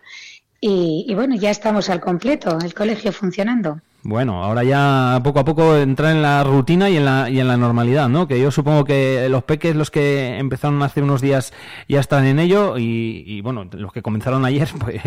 y, 0.60 1.06
y 1.08 1.14
bueno, 1.16 1.35
ya 1.35 1.50
estamos 1.51 1.90
al 1.90 2.00
completo, 2.00 2.58
el 2.64 2.74
colegio 2.74 3.11
funcionando. 3.11 3.80
Bueno, 4.03 4.43
ahora 4.43 4.64
ya 4.64 5.19
poco 5.24 5.40
a 5.42 5.45
poco 5.45 5.77
entrar 5.77 6.11
en 6.16 6.24
la 6.24 6.43
rutina 6.43 6.90
y 6.90 6.98
en 6.98 7.06
la, 7.06 7.30
y 7.30 7.40
en 7.40 7.48
la 7.48 7.56
normalidad, 7.56 8.10
¿no? 8.10 8.27
Que 8.27 8.40
yo 8.42 8.50
supongo 8.50 8.84
que 8.84 9.27
los 9.30 9.43
peques, 9.43 9.76
los 9.76 9.92
que 9.92 10.38
empezaron 10.40 10.82
hace 10.82 11.03
unos 11.03 11.22
días, 11.22 11.53
ya 11.88 12.00
están 12.00 12.26
en 12.26 12.40
ello 12.40 12.80
y, 12.80 13.24
y, 13.27 13.42
bueno, 13.42 13.68
los 13.72 13.93
que 13.93 14.01
comenzaron 14.01 14.43
ayer, 14.43 14.68
pues 14.80 15.01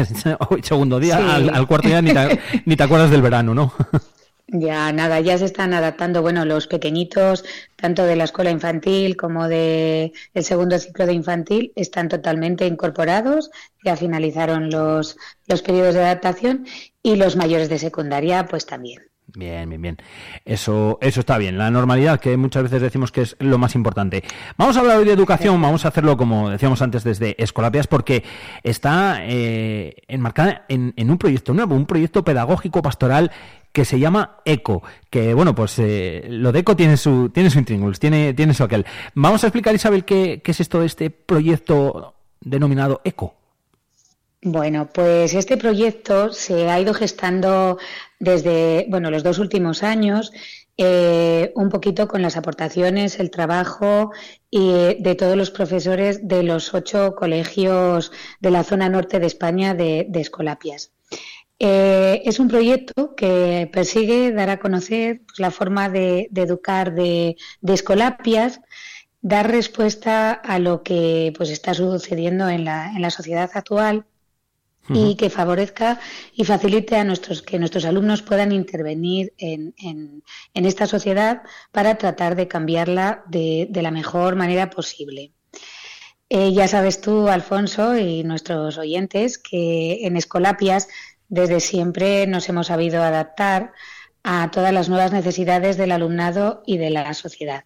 hoy 0.48 0.62
segundo 0.62 1.00
día, 1.00 1.16
Sí. 1.18 1.24
al, 1.28 1.50
al 1.52 1.66
cuarto 1.66 1.88
día 1.88 2.02
ni 2.02 2.12
te, 2.12 2.38
ni 2.66 2.76
te 2.76 2.82
acuerdas 2.84 3.10
del 3.10 3.22
verano, 3.22 3.52
¿no? 3.52 3.72
Ya 4.46 4.92
nada, 4.92 5.20
ya 5.20 5.38
se 5.38 5.46
están 5.46 5.72
adaptando, 5.72 6.20
bueno, 6.20 6.44
los 6.44 6.66
pequeñitos, 6.66 7.44
tanto 7.76 8.04
de 8.04 8.14
la 8.14 8.24
escuela 8.24 8.50
infantil 8.50 9.16
como 9.16 9.48
de 9.48 10.12
el 10.34 10.44
segundo 10.44 10.78
ciclo 10.78 11.06
de 11.06 11.14
infantil, 11.14 11.72
están 11.76 12.08
totalmente 12.08 12.66
incorporados, 12.66 13.50
ya 13.82 13.96
finalizaron 13.96 14.70
los, 14.70 15.16
los 15.46 15.62
periodos 15.62 15.94
de 15.94 16.02
adaptación 16.02 16.66
y 17.02 17.16
los 17.16 17.36
mayores 17.36 17.70
de 17.70 17.78
secundaria, 17.78 18.46
pues 18.46 18.66
también. 18.66 19.02
Bien, 19.26 19.68
bien, 19.68 19.80
bien. 19.80 19.96
Eso, 20.44 20.98
eso 21.00 21.20
está 21.20 21.38
bien. 21.38 21.56
La 21.56 21.70
normalidad, 21.70 22.20
que 22.20 22.36
muchas 22.36 22.64
veces 22.64 22.82
decimos 22.82 23.10
que 23.10 23.22
es 23.22 23.36
lo 23.40 23.56
más 23.56 23.74
importante. 23.74 24.22
Vamos 24.58 24.76
a 24.76 24.80
hablar 24.80 24.98
hoy 24.98 25.06
de 25.06 25.12
educación, 25.12 25.60
vamos 25.60 25.84
a 25.84 25.88
hacerlo 25.88 26.16
como 26.18 26.50
decíamos 26.50 26.82
antes 26.82 27.02
desde 27.02 27.42
Escolapias, 27.42 27.86
porque 27.86 28.22
está 28.62 29.20
eh, 29.22 29.96
enmarcada 30.06 30.66
en, 30.68 30.92
en 30.96 31.10
un 31.10 31.16
proyecto 31.16 31.54
nuevo, 31.54 31.74
un 31.74 31.86
proyecto 31.86 32.22
pedagógico 32.22 32.82
pastoral 32.82 33.32
que 33.74 33.84
se 33.84 33.98
llama 33.98 34.36
ECO, 34.44 34.84
que 35.10 35.34
bueno, 35.34 35.52
pues 35.52 35.80
eh, 35.80 36.24
lo 36.28 36.52
de 36.52 36.60
ECO 36.60 36.76
tiene 36.76 36.96
su, 36.96 37.30
tiene 37.30 37.50
su 37.50 37.58
intríngulis, 37.58 37.98
tiene, 37.98 38.32
tiene 38.32 38.54
su 38.54 38.62
aquel. 38.62 38.86
Vamos 39.14 39.42
a 39.42 39.48
explicar, 39.48 39.74
Isabel, 39.74 40.04
qué, 40.04 40.40
qué 40.44 40.52
es 40.52 40.60
esto 40.60 40.78
de 40.78 40.86
este 40.86 41.10
proyecto 41.10 42.14
denominado 42.40 43.00
ECO. 43.02 43.34
Bueno, 44.42 44.88
pues 44.92 45.34
este 45.34 45.56
proyecto 45.56 46.32
se 46.32 46.70
ha 46.70 46.78
ido 46.78 46.94
gestando 46.94 47.78
desde 48.20 48.86
bueno, 48.90 49.10
los 49.10 49.24
dos 49.24 49.40
últimos 49.40 49.82
años, 49.82 50.32
eh, 50.76 51.50
un 51.56 51.68
poquito 51.68 52.06
con 52.06 52.22
las 52.22 52.36
aportaciones, 52.36 53.18
el 53.18 53.32
trabajo 53.32 54.12
y, 54.50 54.70
eh, 54.70 54.96
de 55.00 55.16
todos 55.16 55.36
los 55.36 55.50
profesores 55.50 56.28
de 56.28 56.44
los 56.44 56.74
ocho 56.74 57.16
colegios 57.16 58.12
de 58.38 58.52
la 58.52 58.62
zona 58.62 58.88
norte 58.88 59.18
de 59.18 59.26
España 59.26 59.74
de, 59.74 60.06
de 60.08 60.20
Escolapias. 60.20 60.93
Eh, 61.60 62.22
es 62.24 62.40
un 62.40 62.48
proyecto 62.48 63.14
que 63.14 63.68
persigue 63.72 64.32
dar 64.32 64.50
a 64.50 64.58
conocer 64.58 65.22
pues, 65.26 65.38
la 65.38 65.50
forma 65.50 65.88
de, 65.88 66.28
de 66.30 66.42
educar 66.42 66.94
de, 66.94 67.36
de 67.60 67.72
Escolapias, 67.74 68.60
dar 69.22 69.50
respuesta 69.50 70.32
a 70.32 70.58
lo 70.58 70.82
que 70.82 71.32
pues 71.36 71.50
está 71.50 71.74
sucediendo 71.74 72.48
en 72.48 72.64
la, 72.64 72.92
en 72.94 73.02
la 73.02 73.10
sociedad 73.10 73.50
actual 73.54 74.06
y 74.92 75.16
que 75.16 75.30
favorezca 75.30 76.00
y 76.34 76.44
facilite 76.44 76.96
a 76.96 77.04
nuestros 77.04 77.42
que 77.42 77.58
nuestros 77.58 77.84
alumnos 77.86 78.22
puedan 78.22 78.52
intervenir 78.52 79.34
en, 79.38 79.74
en- 79.78 80.22
en 80.54 80.64
esta 80.66 80.86
sociedad 80.86 81.42
para 81.72 81.98
tratar 81.98 82.36
de 82.36 82.48
cambiarla 82.48 83.24
de, 83.28 83.68
de 83.70 83.82
la 83.82 83.90
mejor 83.92 84.36
manera 84.36 84.70
posible. 84.70 85.32
Eh, 86.28 86.52
ya 86.52 86.66
sabes 86.68 87.00
tú, 87.00 87.28
Alfonso, 87.28 87.96
y 87.96 88.24
nuestros 88.24 88.78
oyentes, 88.78 89.38
que 89.38 90.06
en 90.06 90.16
Escolapias 90.16 90.88
desde 91.28 91.60
siempre 91.60 92.26
nos 92.26 92.48
hemos 92.48 92.68
sabido 92.68 93.02
adaptar 93.02 93.72
a 94.22 94.50
todas 94.50 94.72
las 94.72 94.88
nuevas 94.88 95.12
necesidades 95.12 95.76
del 95.76 95.92
alumnado 95.92 96.62
y 96.66 96.78
de 96.78 96.90
la 96.90 97.12
sociedad. 97.14 97.64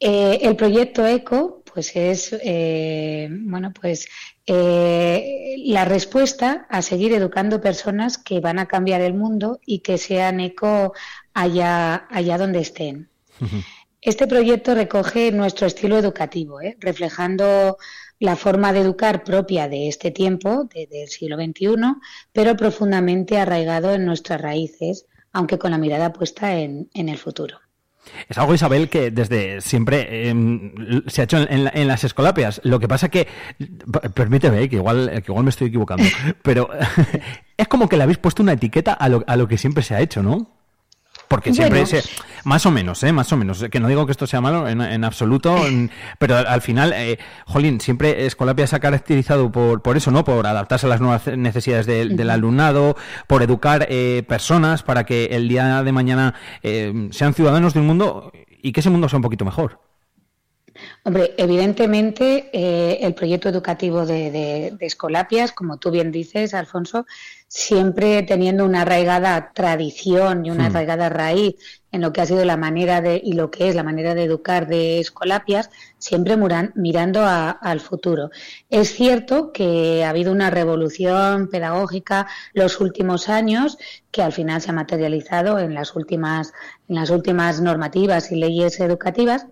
Eh, 0.00 0.38
el 0.42 0.54
proyecto 0.54 1.04
ECO, 1.04 1.64
pues 1.64 1.96
es 1.96 2.32
eh, 2.40 3.28
bueno, 3.30 3.72
pues 3.72 4.08
eh, 4.46 5.56
la 5.64 5.84
respuesta 5.84 6.66
a 6.70 6.82
seguir 6.82 7.12
educando 7.12 7.60
personas 7.60 8.16
que 8.16 8.38
van 8.38 8.60
a 8.60 8.66
cambiar 8.66 9.00
el 9.00 9.14
mundo 9.14 9.58
y 9.66 9.80
que 9.80 9.98
sean 9.98 10.38
eco 10.38 10.94
allá, 11.34 12.06
allá 12.10 12.38
donde 12.38 12.60
estén. 12.60 13.08
Este 14.00 14.28
proyecto 14.28 14.76
recoge 14.76 15.32
nuestro 15.32 15.66
estilo 15.66 15.98
educativo, 15.98 16.60
reflejando 16.78 17.76
la 18.20 18.36
forma 18.36 18.72
de 18.72 18.80
educar 18.80 19.22
propia 19.24 19.68
de 19.68 19.88
este 19.88 20.10
tiempo, 20.10 20.64
de- 20.74 20.86
del 20.86 21.08
siglo 21.08 21.36
XXI, 21.36 21.94
pero 22.32 22.56
profundamente 22.56 23.38
arraigado 23.38 23.92
en 23.94 24.04
nuestras 24.04 24.40
raíces, 24.40 25.06
aunque 25.32 25.58
con 25.58 25.70
la 25.70 25.78
mirada 25.78 26.12
puesta 26.12 26.56
en- 26.58 26.88
el 26.94 27.18
futuro. 27.18 27.58
Es 28.28 28.38
algo, 28.38 28.54
Isabel, 28.54 28.88
que 28.88 29.10
desde 29.10 29.60
siempre 29.60 30.28
em, 30.30 30.72
se 31.08 31.20
ha 31.20 31.24
hecho 31.24 31.36
en, 31.38 31.52
en 31.52 31.64
la- 31.64 31.72
en 31.74 31.86
las 31.88 32.04
escolapias. 32.04 32.60
Lo 32.64 32.80
que 32.80 32.88
pasa 32.88 33.08
que, 33.10 33.28
permíteme, 34.14 34.62
eh, 34.62 34.68
que 34.68 34.76
igual, 34.76 35.10
que 35.24 35.30
igual 35.30 35.44
me 35.44 35.50
estoy 35.50 35.68
equivocando, 35.68 36.04
pero 36.42 36.70
es 37.56 37.68
como 37.68 37.88
que 37.88 37.96
le 37.96 38.02
habéis 38.04 38.18
puesto 38.18 38.42
una 38.42 38.52
etiqueta 38.54 38.92
a 38.94 39.08
lo, 39.08 39.24
a 39.26 39.36
lo 39.36 39.46
que 39.46 39.58
siempre 39.58 39.82
se 39.82 39.94
ha 39.94 40.00
hecho, 40.00 40.22
¿no? 40.22 40.57
Porque 41.28 41.52
siempre 41.52 41.82
Bueno. 41.84 41.86
se, 41.86 42.02
más 42.44 42.64
o 42.64 42.70
menos, 42.70 43.02
¿eh? 43.02 43.12
Más 43.12 43.30
o 43.32 43.36
menos. 43.36 43.62
Que 43.70 43.80
no 43.80 43.88
digo 43.88 44.06
que 44.06 44.12
esto 44.12 44.26
sea 44.26 44.40
malo 44.40 44.66
en, 44.66 44.80
en 44.80 45.04
absoluto, 45.04 45.66
en- 45.66 45.90
pero 46.18 46.36
al, 46.38 46.46
al 46.46 46.62
final, 46.62 46.92
eh, 46.96 47.18
Jolín, 47.46 47.80
siempre 47.80 48.24
Escolapia 48.26 48.66
se 48.66 48.76
ha 48.76 48.80
caracterizado 48.80 49.52
por, 49.52 49.82
por 49.82 49.96
eso, 49.98 50.10
¿no? 50.10 50.24
Por 50.24 50.46
adaptarse 50.46 50.86
a 50.86 50.88
las 50.88 51.00
nuevas 51.00 51.26
necesidades 51.26 51.86
del, 51.86 52.16
del 52.16 52.30
alumnado, 52.30 52.96
por 53.26 53.42
educar 53.42 53.86
eh, 53.90 54.24
personas 54.26 54.82
para 54.82 55.04
que 55.04 55.26
el 55.32 55.48
día 55.48 55.82
de 55.82 55.92
mañana 55.92 56.34
eh, 56.62 57.08
sean 57.12 57.34
ciudadanos 57.34 57.74
de 57.74 57.80
un 57.80 57.86
mundo 57.86 58.32
y 58.62 58.72
que 58.72 58.80
ese 58.80 58.88
mundo 58.90 59.08
sea 59.08 59.18
un 59.18 59.22
poquito 59.22 59.44
mejor. 59.44 59.80
Hombre, 61.04 61.34
evidentemente 61.38 62.50
eh, 62.52 62.98
el 63.02 63.14
proyecto 63.14 63.48
educativo 63.48 64.06
de, 64.06 64.30
de- 64.30 64.72
de 64.78 64.86
Escolapias, 64.86 65.52
como 65.52 65.78
tú 65.78 65.90
bien 65.90 66.12
dices, 66.12 66.54
Alfonso, 66.54 67.06
siempre 67.48 68.22
teniendo 68.24 68.64
una 68.64 68.82
arraigada 68.82 69.52
tradición 69.54 70.44
y 70.44 70.50
una 70.50 70.64
Hmm. 70.64 70.66
arraigada 70.72 71.08
raíz 71.08 71.54
en 71.90 72.02
lo 72.02 72.12
que 72.12 72.20
ha 72.20 72.26
sido 72.26 72.44
la 72.44 72.58
manera 72.58 73.00
de 73.00 73.18
y 73.24 73.32
lo 73.32 73.50
que 73.50 73.68
es 73.68 73.74
la 73.74 73.82
manera 73.82 74.14
de 74.14 74.24
educar 74.24 74.66
de 74.66 75.00
Escolapias, 75.00 75.70
siempre 75.96 76.36
muran- 76.36 76.72
mirando 76.74 77.20
a- 77.24 77.50
al 77.50 77.80
futuro. 77.80 78.30
Es 78.68 78.92
cierto 78.94 79.52
que 79.52 80.04
ha 80.04 80.10
habido 80.10 80.30
una 80.32 80.50
revolución 80.50 81.48
pedagógica 81.48 82.26
los 82.52 82.80
últimos 82.80 83.28
años 83.30 83.78
que 84.10 84.22
al 84.22 84.32
final 84.32 84.60
se 84.60 84.70
ha 84.70 84.74
materializado 84.74 85.58
en 85.58 85.74
las 85.74 85.96
últimas 85.96 86.52
en 86.88 86.96
las 86.96 87.10
últimas 87.10 87.60
normativas 87.60 88.30
y 88.32 88.36
leyes 88.36 88.80
educativas. 88.80 89.46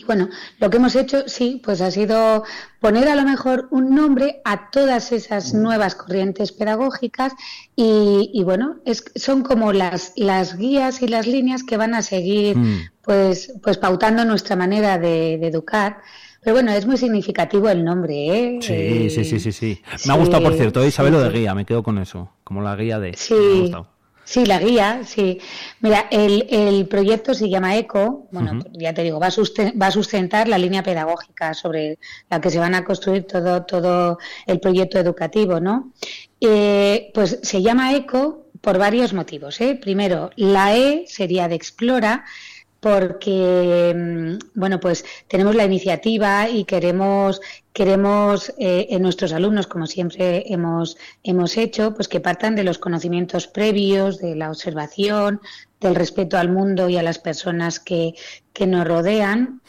Y 0.00 0.04
bueno, 0.04 0.28
lo 0.58 0.70
que 0.70 0.78
hemos 0.78 0.96
hecho, 0.96 1.24
sí, 1.28 1.60
pues 1.62 1.80
ha 1.82 1.90
sido 1.90 2.44
poner 2.80 3.08
a 3.08 3.14
lo 3.14 3.24
mejor 3.24 3.68
un 3.70 3.94
nombre 3.94 4.40
a 4.44 4.70
todas 4.70 5.12
esas 5.12 5.52
nuevas 5.52 5.94
corrientes 5.94 6.52
pedagógicas 6.52 7.34
y, 7.76 8.30
y 8.32 8.42
bueno, 8.44 8.76
es, 8.86 9.04
son 9.14 9.42
como 9.42 9.72
las, 9.72 10.12
las 10.16 10.56
guías 10.56 11.02
y 11.02 11.08
las 11.08 11.26
líneas 11.26 11.62
que 11.62 11.76
van 11.76 11.94
a 11.94 12.02
seguir 12.02 12.56
Mm. 12.56 12.90
pues, 13.02 13.52
pues 13.62 13.76
pautando 13.78 14.24
nuestra 14.24 14.56
manera 14.56 14.98
de, 14.98 15.38
de 15.38 15.46
educar. 15.46 15.98
Pero 16.42 16.54
bueno, 16.54 16.72
es 16.72 16.86
muy 16.86 16.96
significativo 16.96 17.68
el 17.68 17.84
nombre, 17.84 18.14
¿eh? 18.14 18.58
Sí, 18.62 19.10
sí, 19.10 19.24
sí, 19.24 19.38
sí, 19.40 19.52
sí. 19.52 19.82
Me 20.06 20.14
ha 20.14 20.16
gustado, 20.16 20.42
por 20.42 20.54
cierto, 20.54 20.84
Isabel, 20.86 21.12
lo 21.12 21.20
de 21.20 21.28
guía, 21.30 21.54
me 21.54 21.66
quedo 21.66 21.82
con 21.82 21.98
eso, 21.98 22.30
como 22.44 22.62
la 22.62 22.74
guía 22.76 22.98
de... 22.98 23.14
Sí. 23.14 23.34
Me 23.34 23.58
ha 23.58 23.60
gustado. 23.60 23.99
Sí, 24.30 24.46
la 24.46 24.60
guía, 24.60 25.02
sí. 25.04 25.40
Mira, 25.80 26.06
el, 26.08 26.46
el 26.50 26.86
proyecto 26.86 27.34
se 27.34 27.48
llama 27.50 27.76
ECO, 27.76 28.28
bueno, 28.30 28.60
ya 28.74 28.94
te 28.94 29.02
digo, 29.02 29.18
va 29.18 29.26
a, 29.26 29.30
va 29.82 29.86
a 29.88 29.90
sustentar 29.90 30.46
la 30.46 30.56
línea 30.56 30.84
pedagógica 30.84 31.52
sobre 31.52 31.98
la 32.28 32.40
que 32.40 32.48
se 32.50 32.60
van 32.60 32.76
a 32.76 32.84
construir 32.84 33.26
todo, 33.26 33.64
todo 33.64 34.18
el 34.46 34.60
proyecto 34.60 35.00
educativo, 35.00 35.58
¿no? 35.58 35.92
Eh, 36.40 37.10
pues 37.12 37.40
se 37.42 37.60
llama 37.60 37.92
ECO 37.96 38.46
por 38.60 38.78
varios 38.78 39.12
motivos, 39.14 39.60
¿eh? 39.60 39.76
Primero, 39.82 40.30
la 40.36 40.76
E 40.76 41.06
sería 41.08 41.48
de 41.48 41.56
Explora, 41.56 42.24
porque 42.80 43.94
mm, 43.94 44.58
bueno 44.58 44.80
pues 44.80 45.04
tenemos 45.28 45.54
la 45.54 45.64
iniciativa 45.64 46.48
y 46.48 46.64
queremos 46.64 47.40
queremos 47.72 48.52
eh, 48.58 48.88
en 48.90 49.02
nuestros 49.02 49.32
alumnos 49.32 49.66
como 49.66 49.86
siempre 49.86 50.44
hemos 50.52 50.96
hemos 51.22 51.56
hecho 51.56 51.94
pues 51.94 52.08
que 52.08 52.20
partan 52.20 52.56
de 52.56 52.64
los 52.64 52.78
conocimientos 52.78 53.46
previos 53.46 54.18
de 54.18 54.34
la 54.34 54.50
observación 54.50 55.40
del 55.80 55.94
respeto 55.94 56.36
al 56.38 56.50
mundo 56.50 56.88
y 56.88 56.96
a 56.96 57.02
las 57.02 57.18
personas 57.18 57.80
que, 57.80 58.14
que 58.52 58.66
nos 58.66 58.86
rodean 58.86 59.60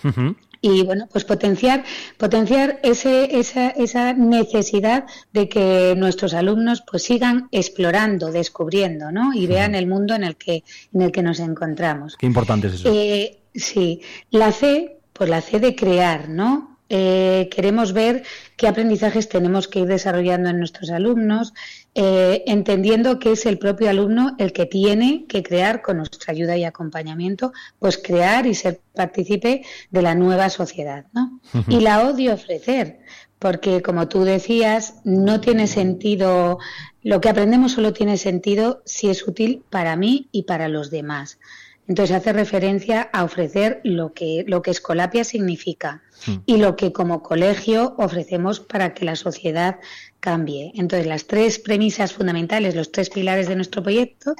y 0.61 0.83
bueno 0.83 1.07
pues 1.11 1.23
potenciar 1.25 1.83
potenciar 2.17 2.79
ese, 2.83 3.39
esa, 3.39 3.69
esa 3.69 4.13
necesidad 4.13 5.05
de 5.33 5.49
que 5.49 5.95
nuestros 5.97 6.33
alumnos 6.33 6.83
pues 6.89 7.03
sigan 7.03 7.47
explorando 7.51 8.31
descubriendo 8.31 9.11
¿no? 9.11 9.33
y 9.33 9.47
vean 9.47 9.73
el 9.75 9.87
mundo 9.87 10.13
en 10.13 10.23
el 10.23 10.35
que 10.35 10.63
en 10.93 11.01
el 11.01 11.11
que 11.11 11.23
nos 11.23 11.39
encontramos 11.39 12.15
Qué 12.17 12.27
importante 12.27 12.67
es 12.67 12.75
eso. 12.75 12.89
eh, 12.93 13.39
sí, 13.55 14.01
la 14.29 14.51
C, 14.51 14.97
pues 15.13 15.29
la 15.29 15.41
C 15.41 15.59
de 15.59 15.75
crear, 15.75 16.29
¿no? 16.29 16.77
Eh, 16.93 17.47
queremos 17.49 17.93
ver 17.93 18.23
qué 18.57 18.67
aprendizajes 18.67 19.29
tenemos 19.29 19.69
que 19.69 19.79
ir 19.79 19.87
desarrollando 19.87 20.49
en 20.49 20.57
nuestros 20.59 20.89
alumnos, 20.89 21.53
eh, 21.93 22.43
entendiendo 22.47 23.19
que 23.19 23.33
es 23.33 23.45
el 23.45 23.57
propio 23.57 23.89
alumno 23.89 24.35
el 24.39 24.53
que 24.53 24.65
tiene 24.65 25.25
que 25.27 25.43
crear, 25.43 25.81
con 25.81 25.97
nuestra 25.97 26.31
ayuda 26.31 26.55
y 26.55 26.63
acompañamiento, 26.63 27.51
pues 27.79 27.97
crear 27.97 28.45
y 28.47 28.55
ser 28.55 28.79
partícipe 28.95 29.63
de 29.89 30.01
la 30.01 30.15
nueva 30.15 30.49
sociedad. 30.49 31.07
¿no? 31.13 31.41
Y 31.67 31.81
la 31.81 32.07
odio 32.07 32.33
ofrecer, 32.33 32.99
porque 33.39 33.81
como 33.81 34.07
tú 34.07 34.23
decías, 34.23 35.01
no 35.03 35.41
tiene 35.41 35.67
sentido, 35.67 36.59
lo 37.01 37.19
que 37.19 37.29
aprendemos 37.29 37.73
solo 37.73 37.91
tiene 37.91 38.15
sentido 38.17 38.81
si 38.85 39.09
es 39.09 39.27
útil 39.27 39.63
para 39.69 39.97
mí 39.97 40.29
y 40.31 40.43
para 40.43 40.69
los 40.69 40.91
demás. 40.91 41.39
Entonces 41.87 42.15
hace 42.15 42.31
referencia 42.31 43.09
a 43.11 43.25
ofrecer 43.25 43.81
lo 43.83 44.13
que, 44.13 44.45
lo 44.47 44.61
que 44.61 44.71
Escolapia 44.71 45.25
significa 45.25 46.03
y 46.45 46.57
lo 46.57 46.75
que 46.75 46.93
como 46.93 47.23
colegio 47.23 47.95
ofrecemos 47.97 48.59
para 48.59 48.93
que 48.93 49.03
la 49.03 49.15
sociedad 49.15 49.77
cambie. 50.21 50.71
Entonces 50.75 51.07
las 51.07 51.27
tres 51.27 51.59
premisas 51.59 52.13
fundamentales, 52.13 52.75
los 52.75 52.91
tres 52.93 53.09
pilares 53.09 53.49
de 53.49 53.57
nuestro 53.57 53.83
proyecto, 53.83 54.35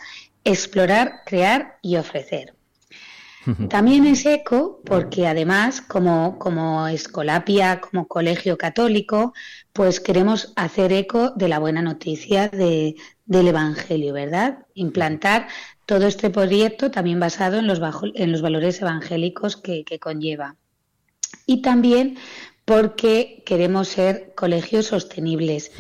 explorar, 0.46 1.24
crear 1.26 1.78
y 1.82 1.98
ofrecer. 1.98 2.54
También 3.70 4.06
es 4.06 4.24
eco 4.28 4.82
porque 4.86 5.26
además, 5.26 5.82
como, 5.82 6.38
como 6.38 6.88
Escolapia, 6.88 7.82
como 7.82 8.08
colegio 8.08 8.56
católico, 8.56 9.34
pues 9.74 10.00
queremos 10.00 10.54
hacer 10.56 10.94
eco 10.94 11.32
de 11.32 11.48
la 11.48 11.58
buena 11.58 11.82
noticia 11.82 12.50
de, 12.50 12.96
del 13.26 13.48
Evangelio, 13.48 14.14
¿verdad? 14.14 14.60
Implantar 14.76 15.48
todo 15.88 16.06
este 16.06 16.30
proyecto 16.30 16.92
también 16.92 17.20
basado 17.20 17.58
en 17.58 17.66
los, 17.66 17.80
bajo- 17.80 18.12
en 18.14 18.32
los 18.32 18.44
valores 18.44 18.80
evangélicos 18.80 19.58
que, 19.58 19.84
que 19.86 19.98
conlleva. 19.98 20.56
Y 21.48 21.64
también 21.64 22.18
porque 22.66 23.44
queremos 23.46 23.88
ser 23.88 24.34
colegios 24.36 24.88
sostenibles. 24.88 25.72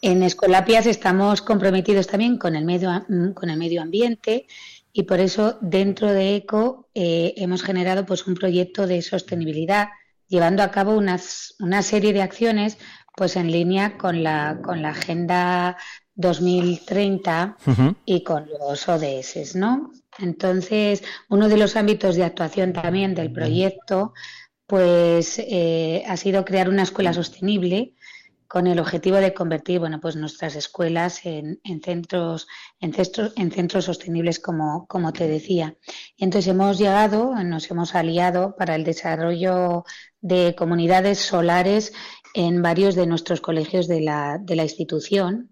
En 0.00 0.22
Escolapias 0.22 0.86
estamos 0.86 1.42
comprometidos 1.42 2.06
también 2.06 2.38
con 2.38 2.56
el 2.56 2.64
medio, 2.64 3.04
con 3.34 3.50
el 3.50 3.58
medio 3.58 3.82
ambiente 3.82 4.46
y 4.92 5.04
por 5.04 5.20
eso 5.20 5.58
dentro 5.60 6.12
de 6.12 6.36
ECO 6.36 6.88
eh, 6.94 7.34
hemos 7.36 7.62
generado 7.62 8.04
pues 8.04 8.26
un 8.26 8.34
proyecto 8.34 8.86
de 8.86 9.00
sostenibilidad 9.02 9.88
llevando 10.28 10.62
a 10.62 10.70
cabo 10.70 10.96
unas, 10.96 11.54
una 11.60 11.82
serie 11.82 12.12
de 12.12 12.22
acciones 12.22 12.78
pues 13.14 13.36
en 13.36 13.50
línea 13.50 13.98
con 13.98 14.22
la, 14.22 14.60
con 14.62 14.82
la 14.82 14.90
Agenda 14.90 15.76
2030 16.14 17.56
y 18.04 18.22
con 18.22 18.48
los 18.48 18.88
ODS, 18.88 19.54
¿no? 19.54 19.92
Entonces, 20.18 21.02
uno 21.28 21.48
de 21.48 21.56
los 21.56 21.76
ámbitos 21.76 22.16
de 22.16 22.24
actuación 22.24 22.72
también 22.72 23.14
del 23.14 23.32
proyecto, 23.32 24.12
pues 24.72 25.38
eh, 25.38 26.02
ha 26.08 26.16
sido 26.16 26.46
crear 26.46 26.70
una 26.70 26.84
escuela 26.84 27.12
sostenible 27.12 27.92
con 28.48 28.66
el 28.66 28.78
objetivo 28.78 29.16
de 29.18 29.34
convertir, 29.34 29.80
bueno, 29.80 30.00
pues 30.00 30.16
nuestras 30.16 30.56
escuelas 30.56 31.26
en, 31.26 31.60
en 31.62 31.82
centros, 31.82 32.48
en 32.80 32.94
centros, 32.94 33.34
en 33.36 33.52
centros 33.52 33.84
sostenibles, 33.84 34.40
como, 34.40 34.86
como 34.86 35.12
te 35.12 35.28
decía. 35.28 35.76
Y 36.16 36.24
entonces 36.24 36.48
hemos 36.50 36.78
llegado, 36.78 37.34
nos 37.44 37.70
hemos 37.70 37.94
aliado 37.94 38.56
para 38.56 38.74
el 38.74 38.84
desarrollo 38.84 39.84
de 40.22 40.54
comunidades 40.56 41.18
solares 41.18 41.92
en 42.32 42.62
varios 42.62 42.94
de 42.94 43.06
nuestros 43.06 43.42
colegios 43.42 43.86
de 43.88 44.00
la, 44.00 44.38
de 44.40 44.56
la 44.56 44.62
institución, 44.62 45.50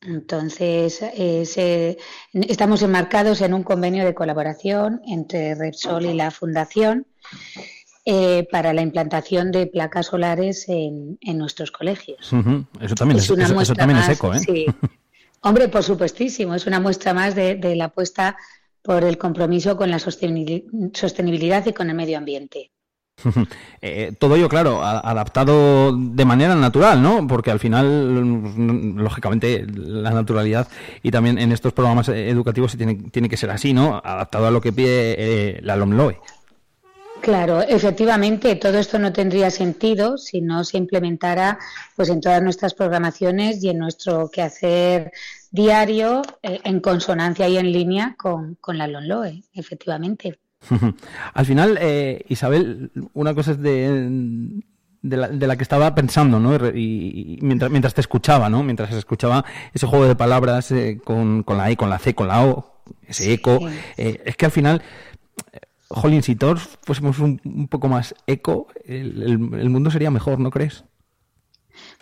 entonces, 0.00 1.02
eh, 1.02 1.44
se- 1.44 1.98
estamos 2.32 2.80
enmarcados 2.80 3.42
en 3.42 3.52
un 3.52 3.62
convenio 3.62 4.06
de 4.06 4.14
colaboración 4.14 5.02
entre 5.06 5.54
Repsol 5.54 6.06
y 6.06 6.14
la 6.14 6.30
Fundación 6.30 7.08
eh, 8.10 8.48
para 8.50 8.72
la 8.72 8.80
implantación 8.80 9.52
de 9.52 9.66
placas 9.66 10.06
solares 10.06 10.66
en, 10.68 11.18
en 11.20 11.36
nuestros 11.36 11.70
colegios. 11.70 12.32
Eso 12.80 12.94
también 12.94 13.18
es, 13.18 13.24
Es 13.24 13.30
una 13.30 13.42
eso- 13.42 13.50
eso 13.50 13.54
muestra 13.54 13.76
también 13.76 13.98
es 13.98 14.08
más, 14.08 14.16
eco, 14.16 14.32
¿eh? 14.34 14.38
sí. 14.40 14.64
Hombre, 15.42 15.68
por 15.68 15.82
supuestísimo, 15.82 16.54
es 16.54 16.66
una 16.66 16.80
muestra 16.80 17.12
más 17.12 17.34
de, 17.34 17.56
de 17.56 17.76
la 17.76 17.84
apuesta 17.86 18.36
por 18.82 19.04
el 19.04 19.18
compromiso 19.18 19.76
con 19.76 19.90
la 19.90 19.98
sostenibili- 19.98 20.64
sostenibilidad 20.94 21.66
y 21.66 21.72
con 21.74 21.90
el 21.90 21.96
medio 21.96 22.16
ambiente. 22.16 22.70
Eh, 23.82 24.12
todo 24.18 24.36
ello, 24.36 24.48
claro, 24.48 24.80
a- 24.82 25.00
adaptado 25.00 25.92
de 25.92 26.24
manera 26.24 26.54
natural, 26.54 27.02
¿no? 27.02 27.26
Porque 27.26 27.50
al 27.50 27.58
final, 27.58 27.86
mm, 28.24 28.98
lógicamente, 29.00 29.66
la 29.68 30.10
naturalidad 30.12 30.68
y 31.02 31.10
también 31.10 31.36
en 31.38 31.50
estos 31.52 31.72
programas 31.72 32.08
eh, 32.08 32.30
educativos 32.30 32.70
se 32.72 32.78
tiene, 32.78 32.94
tiene 33.10 33.28
que 33.28 33.36
ser 33.36 33.50
así, 33.50 33.72
¿no? 33.74 34.00
Adaptado 34.04 34.46
a 34.46 34.50
lo 34.50 34.60
que 34.60 34.72
pide 34.72 35.16
eh, 35.18 35.60
la 35.62 35.76
LOMLOE. 35.76 36.18
Claro, 37.20 37.60
efectivamente, 37.60 38.56
todo 38.56 38.78
esto 38.78 38.98
no 38.98 39.12
tendría 39.12 39.50
sentido 39.50 40.16
si 40.16 40.40
no 40.40 40.64
se 40.64 40.78
implementara 40.78 41.58
pues 41.96 42.08
en 42.08 42.20
todas 42.20 42.42
nuestras 42.42 42.74
programaciones 42.74 43.62
y 43.62 43.68
en 43.68 43.78
nuestro 43.78 44.30
quehacer 44.30 45.12
diario 45.50 46.22
eh, 46.42 46.60
en 46.64 46.80
consonancia 46.80 47.48
y 47.48 47.58
en 47.58 47.70
línea 47.72 48.14
con, 48.16 48.56
con 48.60 48.78
la 48.78 48.86
LONLOE, 48.86 49.42
efectivamente. 49.52 50.38
Al 51.34 51.46
final, 51.46 51.78
eh, 51.80 52.24
Isabel, 52.28 52.90
una 53.14 53.34
cosa 53.34 53.52
es 53.52 53.62
de, 53.62 54.62
de, 55.02 55.16
la, 55.16 55.28
de 55.28 55.46
la 55.46 55.56
que 55.56 55.62
estaba 55.62 55.94
pensando, 55.94 56.40
¿no? 56.40 56.54
Y, 56.74 57.38
y 57.38 57.38
mientras, 57.42 57.70
mientras 57.70 57.94
te 57.94 58.00
escuchaba, 58.00 58.48
¿no? 58.48 58.62
Mientras 58.62 58.92
escuchaba 58.92 59.44
ese 59.72 59.86
juego 59.86 60.06
de 60.06 60.16
palabras 60.16 60.70
eh, 60.72 61.00
con, 61.02 61.42
con 61.42 61.58
la 61.58 61.70
E, 61.70 61.76
con 61.76 61.90
la 61.90 61.98
C, 61.98 62.14
con 62.14 62.28
la 62.28 62.44
O, 62.44 62.82
ese 63.06 63.32
eco, 63.32 63.60
eh, 63.96 64.22
es 64.24 64.36
que 64.36 64.46
al 64.46 64.52
final, 64.52 64.82
jolín, 65.88 66.22
si 66.22 66.36
todos 66.36 66.78
fuésemos 66.82 67.18
un, 67.18 67.40
un 67.44 67.68
poco 67.68 67.88
más 67.88 68.14
eco, 68.26 68.68
el, 68.84 69.22
el- 69.22 69.60
el 69.60 69.70
mundo 69.70 69.90
sería 69.90 70.10
mejor, 70.10 70.38
¿no 70.40 70.50
crees? 70.50 70.84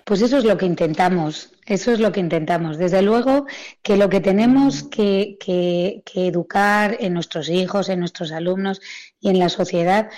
Pues 0.05 0.23
eso 0.23 0.39
es 0.39 0.45
lo 0.45 0.57
que 0.57 0.67
intentamos, 0.67 1.53
eso 1.67 1.93
es 1.93 2.01
lo 2.01 2.13
que 2.13 2.21
intentamos. 2.21 2.79
Desde 2.79 3.03
luego 3.03 3.47
que 3.83 3.97
lo 3.97 4.09
que 4.09 4.21
tenemos 4.21 4.83
que, 4.85 5.37
que- 5.41 6.03
que 6.05 6.27
educar 6.29 6.97
en 7.01 7.15
nuestros 7.15 7.49
hijos, 7.49 7.89
en 7.89 8.01
nuestros 8.01 8.33
alumnos 8.33 8.81
y 9.21 9.31
en 9.31 9.39
la 9.39 9.49
sociedad, 9.49 10.09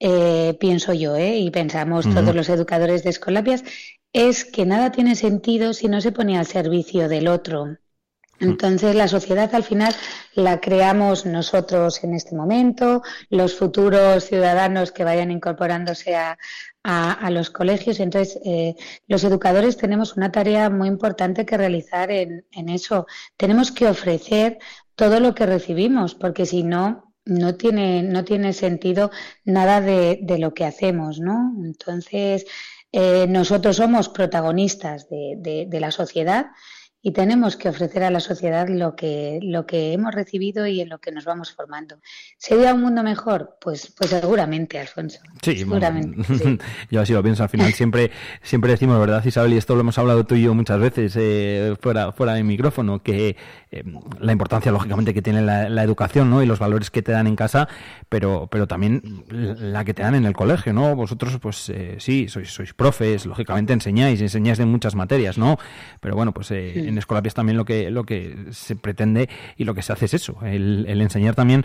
eh, 0.00 0.56
pienso 0.60 0.92
yo, 0.92 1.16
¿eh? 1.16 1.38
y 1.38 1.50
pensamos 1.50 2.10
todos 2.10 2.34
los 2.34 2.48
educadores 2.48 3.02
de 3.04 3.10
Escolapias, 3.10 3.64
es 4.12 4.44
que 4.44 4.66
nada 4.66 4.92
tiene 4.92 5.14
sentido 5.14 5.72
si 5.74 5.88
no 5.88 6.00
se 6.00 6.12
pone 6.12 6.38
al 6.38 6.46
servicio 6.46 7.08
del 7.08 7.28
otro. 7.28 7.76
Entonces 8.40 8.94
la 8.94 9.08
sociedad 9.08 9.54
al 9.54 9.64
final 9.64 9.94
la 10.34 10.60
creamos 10.60 11.24
nosotros 11.26 12.02
en 12.04 12.14
este 12.14 12.34
momento, 12.34 13.02
los 13.30 13.54
futuros 13.54 14.24
ciudadanos 14.24 14.92
que 14.92 15.04
vayan 15.04 15.30
incorporándose 15.30 16.16
a, 16.16 16.36
a- 16.82 17.30
los 17.30 17.50
colegios. 17.50 18.00
Entonces 18.00 18.38
eh, 18.44 18.74
los 19.08 19.24
educadores 19.24 19.76
tenemos 19.76 20.16
una 20.16 20.30
tarea 20.32 20.70
muy 20.70 20.88
importante 20.88 21.46
que 21.46 21.56
realizar 21.56 22.10
en, 22.10 22.44
en 22.52 22.68
eso. 22.68 23.06
Tenemos 23.36 23.72
que 23.72 23.88
ofrecer 23.88 24.58
todo 24.94 25.20
lo 25.20 25.34
que 25.34 25.46
recibimos, 25.46 26.14
porque 26.14 26.46
si 26.46 26.62
no, 26.62 27.14
no 27.24 27.56
tiene, 27.56 28.02
no 28.02 28.24
tiene 28.24 28.52
sentido 28.52 29.10
nada 29.44 29.80
de, 29.80 30.20
de 30.22 30.38
lo 30.38 30.54
que 30.54 30.64
hacemos, 30.64 31.18
¿no? 31.20 31.54
Entonces 31.64 32.46
eh, 32.92 33.26
nosotros 33.28 33.76
somos 33.76 34.08
protagonistas 34.08 35.08
de- 35.10 35.66
de 35.68 35.80
la 35.80 35.90
sociedad 35.90 36.46
y 37.06 37.12
tenemos 37.12 37.56
que 37.56 37.68
ofrecer 37.68 38.02
a 38.02 38.10
la 38.10 38.18
sociedad 38.18 38.66
lo 38.68 38.96
que, 38.96 39.38
lo 39.40 39.64
que 39.64 39.92
hemos 39.92 40.12
recibido 40.12 40.66
y 40.66 40.80
en 40.80 40.88
lo 40.88 40.98
que 40.98 41.12
nos 41.12 41.24
vamos 41.24 41.52
formando. 41.52 42.00
¿Sería 42.36 42.74
un 42.74 42.82
mundo 42.82 43.04
mejor? 43.04 43.58
Pues, 43.60 43.94
pues 43.96 44.10
seguramente, 44.10 44.80
Alfonso. 44.80 45.20
Sí, 45.40 45.62
bueno, 45.62 45.86
seguramente. 45.86 46.24
sí. 46.36 46.58
yo 46.90 47.00
así 47.00 47.12
lo 47.12 47.22
pienso. 47.22 47.44
Al 47.44 47.48
final 47.48 47.72
siempre, 47.74 48.10
siempre 48.42 48.72
decimos, 48.72 48.98
¿verdad, 48.98 49.24
Isabel? 49.24 49.52
Y 49.52 49.56
esto 49.56 49.76
lo 49.76 49.82
hemos 49.82 49.96
hablado 49.98 50.26
tú 50.26 50.34
y 50.34 50.42
yo 50.42 50.52
muchas 50.52 50.80
veces 50.80 51.14
eh, 51.16 51.76
fuera, 51.80 52.10
fuera 52.10 52.34
de 52.34 52.42
micrófono, 52.42 53.00
que 53.00 53.36
eh, 53.70 53.84
la 54.18 54.32
importancia, 54.32 54.72
lógicamente, 54.72 55.14
que 55.14 55.22
tiene 55.22 55.42
la, 55.42 55.68
la 55.68 55.84
educación 55.84 56.28
¿no? 56.28 56.42
y 56.42 56.46
los 56.46 56.58
valores 56.58 56.90
que 56.90 57.02
te 57.02 57.12
dan 57.12 57.28
en 57.28 57.36
casa, 57.36 57.68
pero, 58.08 58.48
pero 58.50 58.66
también 58.66 59.24
la 59.30 59.84
que 59.84 59.94
te 59.94 60.02
dan 60.02 60.16
en 60.16 60.24
el 60.24 60.32
colegio, 60.32 60.72
¿no? 60.72 60.96
Vosotros, 60.96 61.38
pues 61.40 61.68
eh, 61.68 61.98
sí, 62.00 62.26
sois, 62.26 62.50
sois 62.50 62.74
profes, 62.74 63.26
lógicamente 63.26 63.72
enseñáis, 63.72 64.20
enseñáis 64.20 64.58
de 64.58 64.66
muchas 64.66 64.96
materias, 64.96 65.38
¿no? 65.38 65.56
Pero 66.00 66.16
bueno, 66.16 66.34
pues 66.34 66.50
eh, 66.50 66.95
Mm. 66.95 66.95
En 66.96 66.98
Escolapias 66.98 67.34
también 67.34 67.56
lo 67.56 67.64
que, 67.64 67.90
lo 67.90 68.04
que 68.04 68.46
se 68.50 68.74
pretende 68.76 69.28
y 69.56 69.64
lo 69.64 69.74
que 69.74 69.82
se 69.82 69.92
hace 69.92 70.06
es 70.06 70.14
eso, 70.14 70.38
el, 70.44 70.86
el 70.88 71.00
enseñar 71.02 71.34
también 71.34 71.64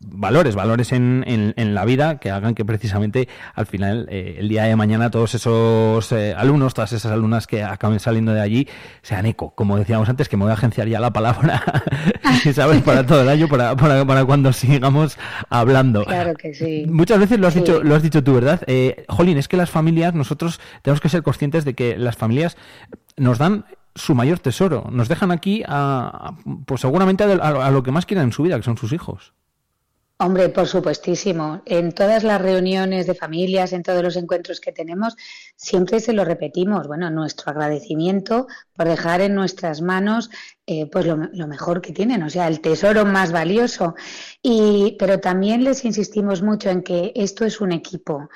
valores, 0.00 0.54
valores 0.54 0.92
en, 0.92 1.24
en, 1.26 1.54
en 1.56 1.74
la 1.74 1.84
vida 1.84 2.18
que 2.18 2.30
hagan 2.30 2.54
que 2.54 2.64
precisamente 2.64 3.28
al 3.54 3.66
final, 3.66 4.06
eh, 4.10 4.36
el 4.38 4.48
día 4.48 4.64
de 4.64 4.76
mañana, 4.76 5.10
todos 5.10 5.34
esos 5.34 6.12
eh, 6.12 6.34
alumnos, 6.36 6.74
todas 6.74 6.92
esas 6.92 7.10
alumnas 7.10 7.46
que 7.46 7.62
acaben 7.64 7.98
saliendo 7.98 8.32
de 8.32 8.40
allí, 8.40 8.68
sean 9.02 9.26
eco. 9.26 9.50
Como 9.54 9.76
decíamos 9.78 10.08
antes, 10.08 10.28
que 10.28 10.36
me 10.36 10.44
voy 10.44 10.50
a 10.50 10.54
agenciar 10.54 10.88
ya 10.88 11.00
la 11.00 11.12
palabra, 11.12 11.62
¿sabes? 12.54 12.82
Para 12.82 13.04
todo 13.06 13.22
el 13.22 13.28
año, 13.28 13.48
para, 13.48 13.74
para, 13.76 14.04
para 14.04 14.24
cuando 14.24 14.52
sigamos 14.52 15.18
hablando. 15.48 16.04
Claro 16.04 16.34
que 16.34 16.54
sí. 16.54 16.84
Muchas 16.88 17.18
veces 17.18 17.38
lo 17.38 17.46
has 17.46 17.54
Sí. 17.54 17.60
dicho, 17.60 17.82
lo 17.82 17.94
has 17.94 18.02
dicho 18.02 18.22
tú, 18.22 18.34
¿verdad? 18.34 18.60
Eh, 18.66 19.04
Jolín, 19.08 19.38
es 19.38 19.48
que 19.48 19.56
las 19.56 19.70
familias, 19.70 20.14
nosotros 20.14 20.60
tenemos 20.82 21.00
que 21.00 21.08
ser 21.08 21.22
conscientes 21.22 21.64
de 21.64 21.74
que 21.74 21.96
las 21.96 22.16
familias 22.16 22.56
nos 23.16 23.38
dan 23.38 23.64
su 23.98 24.14
mayor 24.14 24.38
tesoro, 24.38 24.88
nos 24.90 25.08
dejan 25.08 25.30
aquí 25.30 25.62
a, 25.66 26.34
pues 26.66 26.80
seguramente 26.80 27.24
a, 27.24 27.70
lo 27.70 27.82
que 27.82 27.92
más 27.92 28.06
quieren 28.06 28.24
en 28.24 28.32
su 28.32 28.42
vida, 28.42 28.56
que 28.56 28.62
son 28.62 28.78
sus 28.78 28.92
hijos. 28.92 29.34
Hombre, 30.20 30.48
por 30.48 30.66
supuestísimo. 30.66 31.62
En 31.64 31.92
todas 31.92 32.24
las 32.24 32.42
reuniones 32.42 33.06
de 33.06 33.14
familias, 33.14 33.72
en 33.72 33.84
todos 33.84 34.02
los 34.02 34.16
encuentros 34.16 34.60
que 34.60 34.72
tenemos, 34.72 35.14
siempre 35.54 36.00
se 36.00 36.12
lo 36.12 36.24
repetimos. 36.24 36.88
Bueno, 36.88 37.08
nuestro 37.08 37.52
agradecimiento 37.52 38.48
por 38.74 38.88
dejar 38.88 39.20
en 39.20 39.36
nuestras 39.36 39.80
manos 39.80 40.28
eh, 40.66 40.86
pues 40.90 41.06
lo, 41.06 41.16
lo 41.32 41.46
mejor 41.46 41.80
que 41.80 41.92
tienen, 41.92 42.24
o 42.24 42.30
sea, 42.30 42.48
el 42.48 42.60
tesoro 42.60 43.04
más 43.04 43.30
valioso. 43.30 43.94
Y, 44.42 44.96
pero 44.98 45.20
también 45.20 45.62
les 45.62 45.84
insistimos 45.84 46.42
mucho 46.42 46.68
en 46.68 46.82
que 46.82 47.12
esto 47.14 47.44
es 47.44 47.60
un 47.60 47.70
equipo. 47.70 48.28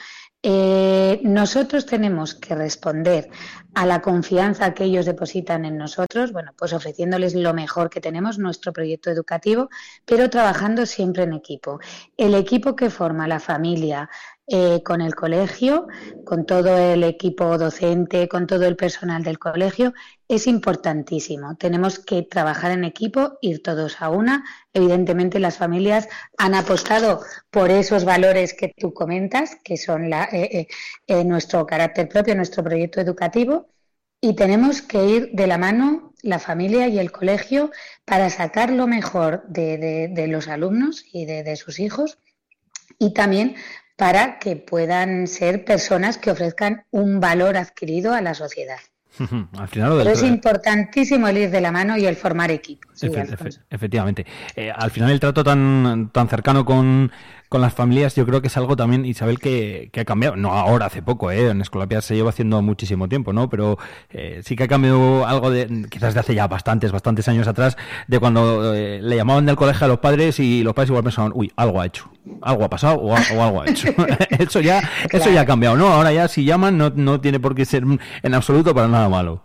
Eh, 0.44 1.20
nosotros 1.22 1.86
tenemos 1.86 2.34
que 2.34 2.56
responder 2.56 3.30
a 3.74 3.86
la 3.86 4.02
confianza 4.02 4.74
que 4.74 4.84
ellos 4.84 5.06
depositan 5.06 5.64
en 5.64 5.78
nosotros, 5.78 6.32
bueno, 6.32 6.52
pues 6.56 6.72
ofreciéndoles 6.72 7.34
lo 7.34 7.54
mejor 7.54 7.88
que 7.88 8.00
tenemos, 8.00 8.38
nuestro 8.38 8.72
proyecto 8.72 9.10
educativo, 9.10 9.70
pero 10.04 10.28
trabajando 10.28 10.84
siempre 10.84 11.22
en 11.22 11.32
equipo. 11.32 11.80
El 12.16 12.34
equipo 12.34 12.76
que 12.76 12.90
forma 12.90 13.26
la 13.26 13.40
familia, 13.40 14.10
eh, 14.48 14.82
con 14.82 15.00
el 15.00 15.14
colegio, 15.14 15.86
con 16.24 16.46
todo 16.46 16.76
el 16.76 17.04
equipo 17.04 17.56
docente, 17.58 18.28
con 18.28 18.48
todo 18.48 18.64
el 18.66 18.74
personal 18.74 19.22
del 19.22 19.38
colegio, 19.38 19.94
es 20.26 20.48
importantísimo. 20.48 21.56
Tenemos 21.56 22.00
que 22.00 22.22
trabajar 22.22 22.72
en 22.72 22.82
equipo, 22.82 23.38
ir 23.40 23.62
todos 23.62 24.02
a 24.02 24.08
una. 24.10 24.44
Evidentemente 24.72 25.38
las 25.38 25.58
familias 25.58 26.08
han 26.38 26.54
apostado 26.54 27.20
por 27.50 27.70
esos 27.70 28.04
valores 28.04 28.52
que 28.52 28.74
tú 28.76 28.92
comentas, 28.92 29.58
que 29.62 29.76
son 29.76 30.12
eh, 30.12 30.66
eh, 31.06 31.24
nuestro 31.24 31.64
carácter 31.64 32.08
propio, 32.08 32.34
nuestro 32.34 32.64
proyecto 32.64 33.00
educativo, 33.00 33.68
y 34.20 34.34
tenemos 34.34 34.82
que 34.82 35.04
ir 35.04 35.30
de 35.32 35.46
la 35.46 35.58
mano 35.58 36.14
la 36.22 36.40
familia 36.40 36.88
y 36.88 36.98
el 36.98 37.12
colegio 37.12 37.70
para 38.04 38.28
sacar 38.30 38.70
lo 38.70 38.86
mejor 38.88 39.44
de, 39.48 40.26
los 40.28 40.48
alumnos 40.48 41.04
y 41.12 41.26
de 41.26 41.56
sus 41.56 41.80
hijos 41.80 42.18
y 42.98 43.12
también 43.12 43.56
para 43.96 44.38
que 44.38 44.56
puedan 44.56 45.26
ser 45.26 45.64
personas 45.64 46.18
que 46.18 46.30
ofrezcan 46.30 46.84
un 46.90 47.20
valor 47.20 47.56
adquirido 47.56 48.14
a 48.14 48.20
la 48.20 48.34
sociedad. 48.34 48.78
Al 49.58 49.68
final 49.68 49.90
lo 49.90 49.96
del 49.98 50.06
Pero 50.06 50.16
es 50.16 50.22
importantísimo 50.22 51.28
el 51.28 51.36
ir 51.36 51.50
de 51.50 51.60
la 51.60 51.70
mano 51.70 51.96
y 51.98 52.06
el 52.06 52.16
formar 52.16 52.50
equipos. 52.50 53.02
Efe- 53.02 53.26
efe- 53.36 53.60
efectivamente. 53.68 54.24
Eh, 54.56 54.72
al 54.74 54.90
final 54.90 55.10
el 55.10 55.20
trato 55.20 55.44
tan, 55.44 56.10
tan 56.12 56.28
cercano 56.28 56.64
con, 56.64 57.12
con 57.52 57.60
las 57.60 57.74
familias 57.74 58.16
yo 58.16 58.24
creo 58.26 58.40
que 58.40 58.48
es 58.48 58.56
algo 58.56 58.74
también, 58.76 59.04
Isabel, 59.04 59.38
que, 59.38 59.90
que 59.92 60.00
ha 60.00 60.04
cambiado. 60.06 60.34
No 60.36 60.50
ahora, 60.52 60.86
hace 60.86 61.02
poco, 61.02 61.30
¿eh? 61.30 61.50
En 61.50 61.60
Escolapia 61.60 62.00
se 62.00 62.14
lleva 62.16 62.30
haciendo 62.30 62.62
muchísimo 62.62 63.08
tiempo, 63.08 63.32
¿no? 63.34 63.50
Pero 63.50 63.78
eh, 64.10 64.40
sí 64.42 64.56
que 64.56 64.64
ha 64.64 64.68
cambiado 64.68 65.26
algo 65.26 65.50
de, 65.50 65.86
quizás 65.90 66.14
de 66.14 66.20
hace 66.20 66.34
ya 66.34 66.48
bastantes, 66.48 66.90
bastantes 66.92 67.28
años 67.28 67.46
atrás, 67.46 67.76
de 68.08 68.18
cuando 68.18 68.74
eh, 68.74 69.00
le 69.02 69.16
llamaban 69.16 69.44
del 69.44 69.56
colegio 69.56 69.84
a 69.84 69.88
los 69.88 69.98
padres 69.98 70.40
y 70.40 70.62
los 70.62 70.72
padres 70.72 70.88
igual 70.88 71.04
pensaban, 71.04 71.32
uy, 71.34 71.52
algo 71.56 71.80
ha 71.80 71.86
hecho, 71.86 72.10
algo 72.40 72.64
ha 72.64 72.70
pasado 72.70 72.94
o, 72.96 73.14
a- 73.14 73.20
o 73.36 73.42
algo 73.44 73.60
ha 73.62 73.68
hecho. 73.68 73.88
eso 74.38 74.60
ya, 74.60 74.82
eso 75.10 75.30
ya 75.30 75.42
ha 75.42 75.46
cambiado, 75.46 75.76
¿no? 75.76 75.88
Ahora 75.88 76.10
ya 76.12 76.26
si 76.28 76.44
llaman 76.46 76.78
no, 76.78 76.90
no 76.94 77.20
tiene 77.20 77.38
por 77.38 77.54
qué 77.54 77.66
ser 77.66 77.84
en 78.22 78.34
absoluto 78.34 78.74
para 78.74 78.88
nada 78.88 79.08
malo. 79.10 79.42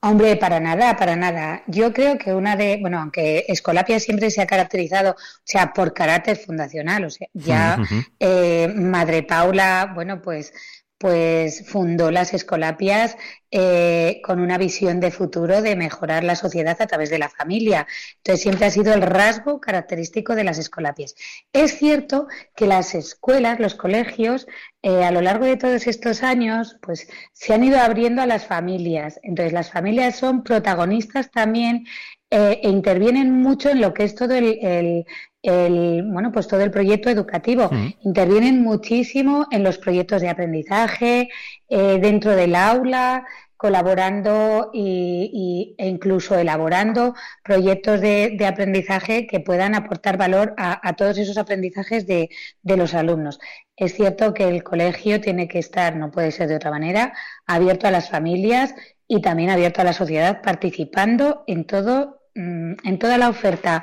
Hombre, 0.00 0.36
para 0.36 0.60
nada, 0.60 0.96
para 0.96 1.16
nada. 1.16 1.62
Yo 1.66 1.92
creo 1.92 2.18
que 2.18 2.32
una 2.32 2.54
de, 2.54 2.78
bueno, 2.80 3.00
aunque 3.00 3.44
Escolapia 3.48 3.98
siempre 3.98 4.30
se 4.30 4.40
ha 4.40 4.46
caracterizado, 4.46 5.12
o 5.12 5.16
sea, 5.42 5.72
por 5.72 5.92
carácter 5.92 6.36
fundacional, 6.36 7.04
o 7.04 7.10
sea, 7.10 7.26
ya 7.32 7.78
eh, 8.20 8.72
Madre 8.76 9.24
Paula, 9.24 9.90
bueno, 9.92 10.22
pues, 10.22 10.52
pues 10.98 11.64
fundó 11.68 12.10
las 12.10 12.34
Escolapias 12.34 13.16
eh, 13.50 14.20
con 14.24 14.40
una 14.40 14.58
visión 14.58 14.98
de 15.00 15.12
futuro 15.12 15.62
de 15.62 15.76
mejorar 15.76 16.24
la 16.24 16.34
sociedad 16.34 16.76
a 16.80 16.86
través 16.86 17.08
de 17.08 17.18
la 17.18 17.28
familia. 17.28 17.86
Entonces 18.16 18.42
siempre 18.42 18.66
ha 18.66 18.70
sido 18.70 18.92
el 18.92 19.02
rasgo 19.02 19.60
característico 19.60 20.34
de 20.34 20.44
las 20.44 20.58
Escolapias. 20.58 21.14
Es 21.52 21.78
cierto 21.78 22.26
que 22.56 22.66
las 22.66 22.94
escuelas, 22.96 23.60
los 23.60 23.76
colegios, 23.76 24.48
eh, 24.82 25.04
a 25.04 25.12
lo 25.12 25.20
largo 25.20 25.44
de 25.44 25.56
todos 25.56 25.86
estos 25.86 26.22
años, 26.22 26.76
pues 26.82 27.08
se 27.32 27.54
han 27.54 27.64
ido 27.64 27.78
abriendo 27.78 28.20
a 28.20 28.26
las 28.26 28.46
familias. 28.46 29.20
Entonces 29.22 29.52
las 29.52 29.70
familias 29.70 30.16
son 30.16 30.42
protagonistas 30.42 31.30
también 31.30 31.86
eh, 32.30 32.60
e 32.62 32.68
intervienen 32.68 33.32
mucho 33.42 33.70
en 33.70 33.80
lo 33.80 33.94
que 33.94 34.04
es 34.04 34.14
todo 34.14 34.34
el, 34.34 34.58
el- 34.62 35.04
el, 35.42 36.02
bueno, 36.10 36.32
pues 36.32 36.48
todo 36.48 36.60
el 36.62 36.70
proyecto 36.70 37.08
educativo. 37.10 37.68
Mm. 37.70 37.86
Intervienen 38.04 38.62
muchísimo 38.62 39.46
en 39.50 39.62
los 39.62 39.78
proyectos 39.78 40.20
de 40.20 40.28
aprendizaje, 40.28 41.28
eh, 41.68 41.98
dentro 42.00 42.34
del 42.34 42.54
aula, 42.56 43.24
colaborando 43.56 44.70
y, 44.72 45.74
y- 45.78 45.82
e 45.82 45.88
incluso 45.88 46.36
elaborando 46.38 47.14
proyectos 47.42 48.00
de, 48.00 48.34
de 48.38 48.46
aprendizaje 48.46 49.26
que 49.26 49.40
puedan 49.40 49.74
aportar 49.74 50.16
valor 50.16 50.54
a, 50.56 50.86
a 50.88 50.94
todos 50.96 51.18
esos 51.18 51.38
aprendizajes 51.38 52.06
de, 52.06 52.28
de 52.62 52.76
los 52.76 52.94
alumnos. 52.94 53.38
Es 53.76 53.94
cierto 53.94 54.34
que 54.34 54.48
el 54.48 54.62
colegio 54.62 55.20
tiene 55.20 55.48
que 55.48 55.58
estar, 55.58 55.96
no 55.96 56.10
puede 56.10 56.30
ser 56.32 56.48
de 56.48 56.56
otra 56.56 56.70
manera, 56.70 57.12
abierto 57.46 57.86
a 57.86 57.90
las 57.90 58.10
familias 58.10 58.74
y 59.06 59.20
también 59.22 59.50
abierto 59.50 59.80
a 59.80 59.84
la 59.84 59.92
sociedad, 59.92 60.42
participando 60.42 61.44
en 61.46 61.64
todo, 61.64 62.17
en 62.38 62.98
toda 62.98 63.18
la 63.18 63.28
oferta 63.28 63.82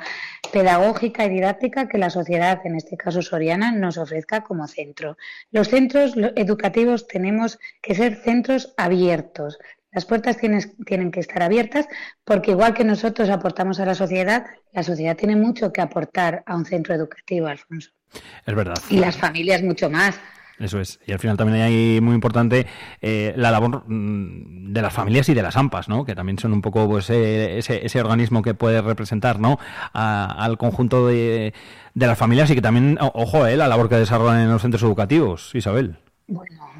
pedagógica 0.52 1.24
y 1.24 1.28
didáctica 1.30 1.88
que 1.88 1.98
la 1.98 2.10
sociedad, 2.10 2.60
en 2.64 2.76
este 2.76 2.96
caso 2.96 3.20
Soriana, 3.22 3.72
nos 3.72 3.98
ofrezca 3.98 4.42
como 4.42 4.66
centro. 4.66 5.16
Los 5.50 5.68
centros 5.68 6.14
educativos 6.36 7.06
tenemos 7.06 7.58
que 7.82 7.94
ser 7.94 8.16
centros 8.16 8.72
abiertos. 8.76 9.58
Las 9.92 10.04
puertas 10.04 10.36
tienes- 10.36 10.72
tienen 10.84 11.10
que 11.10 11.20
estar 11.20 11.42
abiertas 11.42 11.88
porque 12.24 12.50
igual 12.52 12.74
que 12.74 12.84
nosotros 12.84 13.28
aportamos 13.30 13.80
a 13.80 13.86
la 13.86 13.94
sociedad, 13.94 14.46
la 14.72 14.82
sociedad 14.82 15.16
tiene 15.16 15.36
mucho 15.36 15.72
que 15.72 15.80
aportar 15.80 16.42
a 16.46 16.54
un 16.56 16.64
centro 16.66 16.94
educativo, 16.94 17.46
Alfonso. 17.46 17.90
Es 18.46 18.54
verdad. 18.54 18.76
Y 18.90 18.98
las 18.98 19.16
familias 19.16 19.62
mucho 19.62 19.90
más. 19.90 20.18
Eso 20.58 20.80
es. 20.80 20.98
Y 21.06 21.12
al 21.12 21.18
final 21.18 21.36
también 21.36 21.62
hay 21.62 22.00
muy 22.00 22.14
importante 22.14 22.66
eh, 23.02 23.34
la 23.36 23.50
labor 23.50 23.84
mm, 23.86 24.72
de 24.72 24.82
las 24.82 24.92
familias 24.92 25.28
y 25.28 25.34
de 25.34 25.42
las 25.42 25.56
AMPAs, 25.56 25.88
¿no? 25.88 26.04
Que 26.06 26.14
también 26.14 26.38
son 26.38 26.52
un 26.54 26.62
poco 26.62 26.88
pues, 26.88 27.10
eh, 27.10 27.58
ese, 27.58 27.84
ese 27.84 28.00
organismo 28.00 28.40
que 28.42 28.54
puede 28.54 28.80
representar, 28.80 29.38
¿no? 29.38 29.58
A- 29.92 30.24
al 30.44 30.56
conjunto 30.56 31.06
de, 31.06 31.52
de 31.94 32.06
las 32.06 32.16
familias 32.16 32.50
y 32.50 32.54
que 32.54 32.62
también, 32.62 32.96
ojo, 33.00 33.46
eh, 33.46 33.56
la 33.56 33.68
labor 33.68 33.88
que 33.90 33.96
desarrollan 33.96 34.40
en 34.40 34.50
los 34.50 34.62
centros 34.62 34.82
educativos, 34.82 35.54
Isabel. 35.54 35.98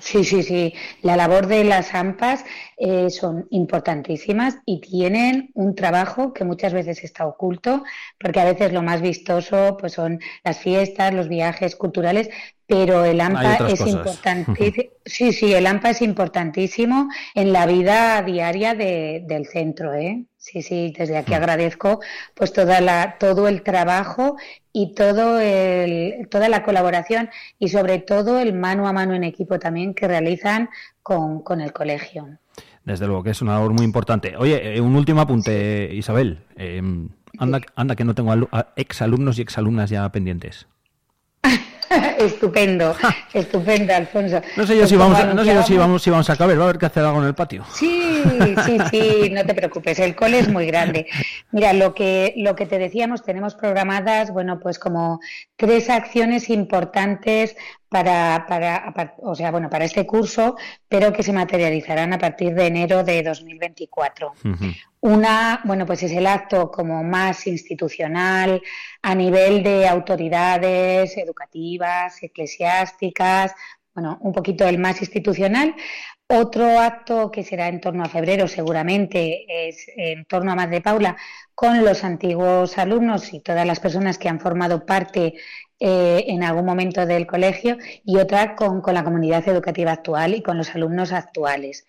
Sí, 0.00 0.24
sí, 0.24 0.42
sí. 0.42 0.74
La 1.02 1.16
labor 1.16 1.46
de 1.46 1.62
las 1.64 1.94
AMPAs 1.94 2.44
eh, 2.76 3.10
son 3.10 3.46
importantísimas 3.50 4.58
y 4.66 4.80
tienen 4.80 5.50
un 5.54 5.74
trabajo 5.74 6.32
que 6.32 6.44
muchas 6.44 6.72
veces 6.72 7.04
está 7.04 7.26
oculto, 7.26 7.84
porque 8.18 8.40
a 8.40 8.44
veces 8.44 8.72
lo 8.72 8.82
más 8.82 9.00
vistoso 9.02 9.76
pues 9.78 9.92
son 9.94 10.18
las 10.44 10.58
fiestas, 10.58 11.14
los 11.14 11.28
viajes 11.28 11.76
culturales, 11.76 12.28
pero 12.66 13.04
el 13.04 13.20
AMPA 13.20 13.56
es 13.68 13.80
importantísimo. 13.86 14.92
Sí, 15.06 15.32
sí, 15.32 15.54
el 15.54 15.66
AMPA 15.68 15.90
es 15.90 16.02
importantísimo 16.02 17.08
en 17.34 17.52
la 17.52 17.64
vida 17.66 18.20
diaria 18.22 18.74
de- 18.74 19.22
del 19.26 19.46
centro, 19.46 19.94
¿eh? 19.94 20.24
Sí, 20.48 20.62
sí, 20.62 20.94
desde 20.96 21.16
aquí 21.18 21.34
agradezco 21.34 21.98
pues 22.34 22.52
toda 22.52 22.80
la, 22.80 23.16
todo 23.18 23.48
el 23.48 23.62
trabajo 23.62 24.36
y 24.72 24.94
todo 24.94 25.40
el, 25.40 26.28
toda 26.30 26.48
la 26.48 26.62
colaboración 26.62 27.30
y 27.58 27.68
sobre 27.68 27.98
todo 27.98 28.38
el 28.38 28.52
mano 28.52 28.86
a 28.86 28.92
mano 28.92 29.14
en 29.14 29.24
equipo 29.24 29.58
también 29.58 29.92
que 29.92 30.06
realizan 30.06 30.68
con, 31.02 31.42
con 31.42 31.60
el 31.60 31.72
colegio. 31.72 32.38
Desde 32.84 33.08
luego 33.08 33.24
que 33.24 33.30
es 33.30 33.42
una 33.42 33.54
labor 33.54 33.72
muy 33.72 33.84
importante. 33.84 34.36
Oye, 34.36 34.76
eh, 34.76 34.80
un 34.80 34.94
último 34.94 35.20
apunte, 35.20 35.90
Isabel. 35.92 36.38
Eh, 36.54 36.80
anda, 37.40 37.60
anda 37.74 37.96
que 37.96 38.04
no 38.04 38.14
tengo 38.14 38.32
exalumnos 38.76 39.40
y 39.40 39.42
exalumnas 39.42 39.90
ya 39.90 40.08
pendientes. 40.12 40.68
estupendo, 42.18 42.94
estupendo, 43.32 43.94
Alfonso. 43.94 44.40
No 44.56 44.66
sé 44.66 44.74
yo 44.74 44.80
Pues 44.80 44.90
si 44.90 44.96
vamos, 44.96 45.18
a, 45.18 45.34
no 45.34 45.44
sé 45.44 45.54
yo 45.54 45.62
si 45.62 45.76
vamos, 45.76 46.02
si 46.02 46.10
vamos 46.10 46.30
a 46.30 46.36
caber, 46.36 46.58
va 46.58 46.62
a 46.62 46.64
haber 46.64 46.78
que 46.78 46.86
hacer 46.86 47.04
algo 47.04 47.20
en 47.20 47.28
el 47.28 47.34
patio. 47.34 47.64
Sí, 47.74 48.22
sí, 48.64 48.78
sí, 48.90 49.30
no 49.30 49.44
te 49.44 49.54
preocupes, 49.54 49.98
el 49.98 50.14
cole 50.14 50.38
es 50.38 50.48
muy 50.48 50.66
grande. 50.66 51.06
Mira, 51.52 51.72
lo 51.72 51.94
que, 51.94 52.34
lo 52.36 52.56
que 52.56 52.66
te 52.66 52.78
decíamos, 52.78 53.22
tenemos 53.22 53.54
programadas, 53.54 54.32
bueno, 54.32 54.60
pues 54.60 54.78
como 54.78 55.20
tres 55.56 55.90
acciones 55.90 56.50
importantes 56.50 57.56
para, 57.88 58.46
para, 58.48 59.14
o 59.22 59.34
sea, 59.34 59.50
bueno, 59.50 59.70
para 59.70 59.84
este 59.84 60.06
curso, 60.06 60.56
pero 60.88 61.12
que 61.12 61.22
se 61.22 61.32
materializarán 61.32 62.12
a 62.12 62.18
partir 62.18 62.54
de 62.54 62.66
enero 62.66 63.04
de 63.04 63.22
2024. 63.22 64.32
Una, 65.06 65.60
bueno, 65.62 65.86
pues 65.86 66.02
es 66.02 66.10
el 66.10 66.26
acto 66.26 66.68
como 66.68 67.04
más 67.04 67.46
institucional 67.46 68.60
a 69.02 69.14
nivel 69.14 69.62
de 69.62 69.86
autoridades 69.86 71.16
educativas, 71.16 72.20
eclesiásticas, 72.24 73.54
bueno, 73.94 74.18
un 74.22 74.32
poquito 74.32 74.66
el 74.66 74.78
más 74.78 75.00
institucional. 75.00 75.76
Otro 76.26 76.80
acto 76.80 77.30
que 77.30 77.44
será 77.44 77.68
en 77.68 77.80
torno 77.80 78.02
a 78.02 78.08
febrero 78.08 78.48
seguramente 78.48 79.68
es 79.68 79.86
en 79.96 80.24
torno 80.24 80.50
a 80.50 80.56
Madre 80.56 80.80
Paula 80.80 81.16
con 81.54 81.84
los 81.84 82.02
antiguos 82.02 82.76
alumnos 82.76 83.32
y 83.32 83.38
todas 83.38 83.64
las 83.64 83.78
personas 83.78 84.18
que 84.18 84.28
han 84.28 84.40
formado 84.40 84.86
parte 84.86 85.34
eh, 85.78 86.24
en 86.26 86.42
algún 86.42 86.64
momento 86.64 87.06
del 87.06 87.28
colegio 87.28 87.78
y 88.04 88.16
otra 88.16 88.56
con, 88.56 88.80
con 88.80 88.94
la 88.94 89.04
comunidad 89.04 89.48
educativa 89.48 89.92
actual 89.92 90.34
y 90.34 90.42
con 90.42 90.58
los 90.58 90.74
alumnos 90.74 91.12
actuales. 91.12 91.86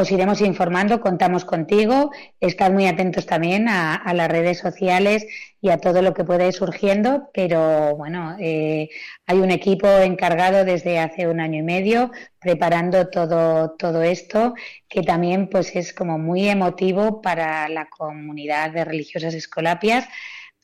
Os 0.00 0.10
iremos 0.10 0.40
informando, 0.40 1.00
contamos 1.00 1.44
contigo, 1.44 2.10
estad 2.40 2.70
muy 2.72 2.86
atentos 2.86 3.26
también 3.26 3.68
a, 3.68 3.94
a 3.96 4.14
las 4.14 4.28
redes 4.28 4.58
sociales 4.58 5.26
y 5.60 5.70
a 5.70 5.78
todo 5.78 6.02
lo 6.02 6.14
que 6.14 6.24
pueda 6.24 6.46
ir 6.46 6.52
surgiendo, 6.52 7.30
pero 7.34 7.96
bueno, 7.96 8.36
eh, 8.38 8.88
hay 9.26 9.38
un 9.38 9.50
equipo 9.50 9.88
encargado 9.88 10.64
desde 10.64 10.98
hace 11.00 11.26
un 11.26 11.40
año 11.40 11.58
y 11.58 11.62
medio 11.62 12.12
preparando 12.38 13.08
todo, 13.08 13.72
todo 13.72 14.02
esto, 14.02 14.54
que 14.88 15.02
también 15.02 15.48
pues 15.48 15.74
es 15.74 15.92
como 15.92 16.18
muy 16.18 16.48
emotivo 16.48 17.20
para 17.20 17.68
la 17.68 17.86
comunidad 17.90 18.70
de 18.70 18.84
religiosas 18.84 19.34
escolapias, 19.34 20.06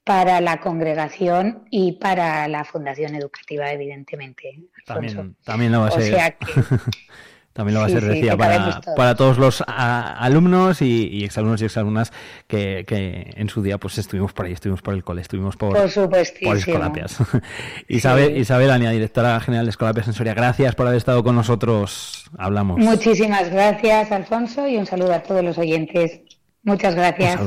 para 0.04 0.40
la 0.42 0.60
congregación 0.60 1.64
y 1.70 1.92
para 1.92 2.46
la 2.46 2.64
Fundación 2.64 3.14
Educativa, 3.14 3.72
evidentemente. 3.72 4.60
Alfonso. 4.86 5.16
También, 5.16 5.36
también 5.44 5.72
lo 5.72 5.80
va 5.80 5.86
a 5.88 5.92
O 5.92 6.00
ser. 6.00 6.02
sea 6.14 6.30
que- 6.32 6.46
también 7.54 7.74
lo 7.74 7.80
va 7.80 7.86
a 7.86 7.88
Sí, 7.88 7.94
ser, 7.94 8.02
sí, 8.02 8.08
decía, 8.08 8.36
para, 8.36 8.80
para 8.96 9.14
todos 9.14 9.38
los 9.38 9.62
a- 9.66 10.18
alumnos 10.18 10.82
y, 10.82 11.08
y 11.08 11.24
exalumnos 11.24 11.62
y 11.62 11.64
exalumnas 11.64 12.12
que, 12.46 12.84
que 12.86 13.30
en 13.36 13.48
su 13.48 13.62
día 13.62 13.78
pues 13.78 13.96
estuvimos 13.96 14.32
por 14.34 14.44
ahí, 14.44 14.52
estuvimos 14.52 14.82
por 14.82 14.92
el 14.92 15.02
cole, 15.02 15.22
estuvimos 15.22 15.56
por, 15.56 15.72
Por 15.72 16.10
por 16.42 16.56
Escolapias. 16.58 17.16
Isabel, 17.88 18.36
Isabel 18.36 18.70
Ania, 18.70 18.90
directora 18.90 19.40
general 19.40 19.64
de 19.66 19.70
Escolapias 19.70 20.06
en 20.08 20.12
Soria, 20.12 20.34
gracias 20.34 20.74
por 20.74 20.86
haber 20.86 20.98
estado 20.98 21.24
con 21.24 21.34
nosotros. 21.36 22.28
Hablamos. 22.36 22.78
Muchísimas 22.80 23.48
gracias, 23.50 24.10
Alfonso, 24.12 24.66
y 24.68 24.76
un 24.76 24.86
saludo 24.86 25.14
a 25.14 25.22
todos 25.22 25.42
los 25.44 25.56
oyentes. 25.56 26.20
Muchas 26.64 26.94
gracias. 26.94 27.40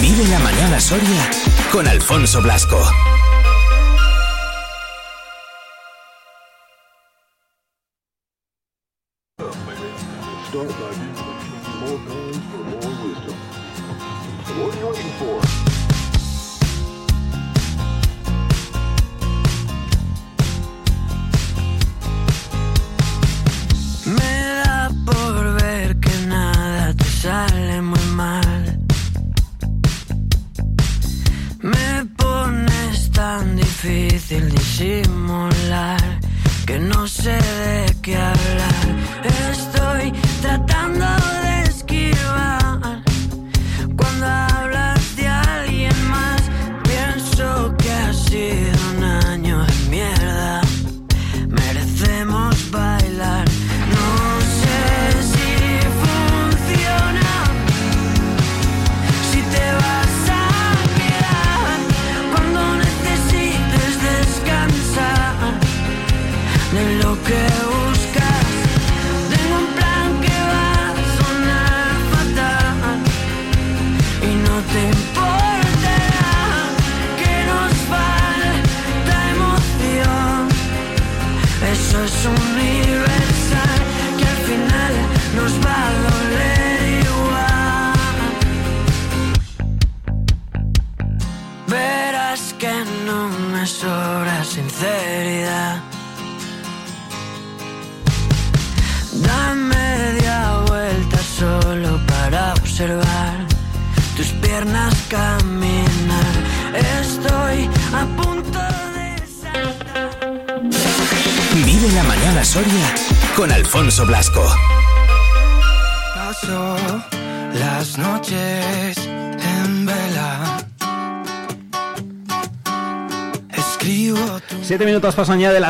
Vive 0.00 0.28
la 0.30 0.38
mañana 0.40 0.80
Soria 0.80 1.30
con 1.70 1.86
Alfonso 1.86 2.42
Blasco. 2.42 2.78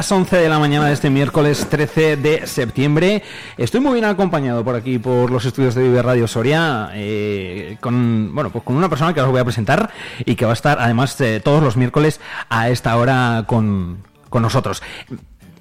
Las 0.05 0.13
11 0.13 0.37
de 0.37 0.51
la 0.51 0.59
mañana 0.59 0.89
de 0.89 0.93
este 0.93 1.09
miércoles 1.09 1.67
13 1.71 2.19
de 2.19 2.47
septiembre. 2.47 3.23
Estoy 3.57 3.81
muy 3.81 3.95
bien 3.95 4.05
acompañado 4.05 4.63
por 4.63 4.75
aquí, 4.75 4.99
por 4.99 5.31
los 5.31 5.47
estudios 5.47 5.75
de 5.75 5.83
Vive 5.83 6.03
Radio 6.03 6.29
Soria, 6.29 6.91
eh, 6.93 7.79
con, 7.81 8.35
bueno, 8.35 8.51
pues 8.51 8.63
con 8.65 8.77
una 8.77 8.91
persona 8.91 9.15
que 9.15 9.23
os 9.23 9.31
voy 9.31 9.41
a 9.41 9.45
presentar 9.45 9.91
y 10.27 10.35
que 10.35 10.45
va 10.45 10.51
a 10.51 10.53
estar 10.53 10.77
además 10.79 11.19
eh, 11.23 11.41
todos 11.43 11.63
los 11.63 11.79
miércoles 11.79 12.21
a 12.51 12.69
esta 12.69 12.99
hora 12.99 13.45
con, 13.47 14.03
con 14.29 14.43
nosotros. 14.43 14.83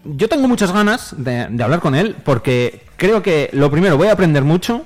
Yo 0.04 0.28
tengo 0.28 0.50
muchas 0.50 0.74
ganas 0.74 1.16
de, 1.18 1.48
de 1.50 1.64
hablar 1.64 1.80
con 1.80 1.96
él 1.96 2.14
porque 2.26 2.84
creo 2.98 3.24
que 3.24 3.50
lo 3.54 3.72
primero 3.72 3.96
voy 3.96 4.10
a 4.10 4.12
aprender 4.12 4.44
mucho. 4.44 4.84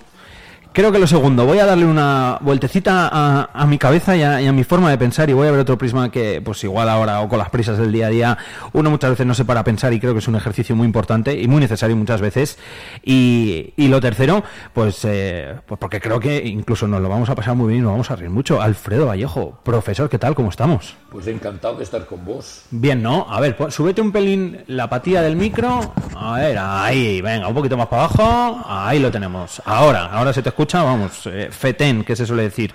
Creo 0.73 0.91
que 0.91 0.99
lo 0.99 1.07
segundo, 1.07 1.45
voy 1.45 1.59
a 1.59 1.65
darle 1.65 1.85
una 1.85 2.37
vueltecita 2.41 3.09
a, 3.11 3.49
a 3.53 3.65
mi 3.65 3.77
cabeza 3.77 4.15
y 4.15 4.21
a, 4.21 4.41
y 4.41 4.47
a 4.47 4.53
mi 4.53 4.63
forma 4.63 4.89
de 4.91 4.97
pensar 4.97 5.29
y 5.29 5.33
voy 5.33 5.47
a 5.47 5.51
ver 5.51 5.59
otro 5.59 5.77
prisma 5.77 6.11
que, 6.11 6.41
pues 6.43 6.63
igual 6.63 6.87
ahora 6.89 7.21
o 7.21 7.29
con 7.29 7.39
las 7.39 7.49
prisas 7.49 7.77
del 7.77 7.91
día 7.91 8.07
a 8.07 8.09
día, 8.09 8.37
uno 8.73 8.89
muchas 8.91 9.11
veces 9.11 9.25
no 9.25 9.33
se 9.33 9.43
para 9.45 9.61
a 9.61 9.63
pensar 9.63 9.93
y 9.93 9.99
creo 9.99 10.13
que 10.13 10.19
es 10.19 10.27
un 10.27 10.35
ejercicio 10.35 10.75
muy 10.75 10.85
importante 10.85 11.39
y 11.39 11.47
muy 11.47 11.61
necesario 11.61 11.95
muchas 11.95 12.21
veces. 12.21 12.59
Y, 13.03 13.73
y 13.75 13.87
lo 13.87 13.99
tercero, 13.99 14.43
pues, 14.73 15.03
eh, 15.05 15.55
pues 15.65 15.79
porque 15.79 15.99
creo 15.99 16.19
que 16.19 16.45
incluso 16.45 16.87
nos 16.87 17.01
lo 17.01 17.09
vamos 17.09 17.29
a 17.29 17.35
pasar 17.35 17.55
muy 17.55 17.69
bien 17.69 17.79
y 17.79 17.83
nos 17.83 17.91
vamos 17.93 18.11
a 18.11 18.15
reír 18.15 18.29
mucho. 18.29 18.61
Alfredo 18.61 19.07
Vallejo, 19.07 19.59
profesor, 19.63 20.09
¿qué 20.09 20.19
tal? 20.19 20.35
¿Cómo 20.35 20.49
estamos? 20.49 20.95
Pues 21.09 21.25
encantado 21.27 21.75
de 21.75 21.83
estar 21.83 22.05
con 22.05 22.23
vos. 22.23 22.65
Bien, 22.69 23.01
¿no? 23.01 23.25
A 23.29 23.39
ver, 23.39 23.57
pues, 23.57 23.73
súbete 23.73 24.01
un 24.01 24.11
pelín 24.11 24.63
la 24.67 24.83
apatía 24.83 25.21
del 25.21 25.35
micro. 25.35 25.93
A 26.15 26.33
ver, 26.33 26.57
ahí, 26.59 27.21
venga, 27.21 27.47
un 27.47 27.55
poquito 27.55 27.77
más 27.77 27.87
para 27.87 28.03
abajo. 28.03 28.63
Ahí 28.67 28.99
lo 28.99 29.09
tenemos. 29.09 29.61
Ahora, 29.65 30.05
ahora 30.07 30.33
se 30.33 30.43
te 30.43 30.49
escucha, 30.57 30.81
vamos, 30.81 31.27
eh, 31.27 31.49
fetén, 31.51 32.03
que 32.03 32.15
se 32.15 32.25
suele 32.25 32.41
decir. 32.41 32.73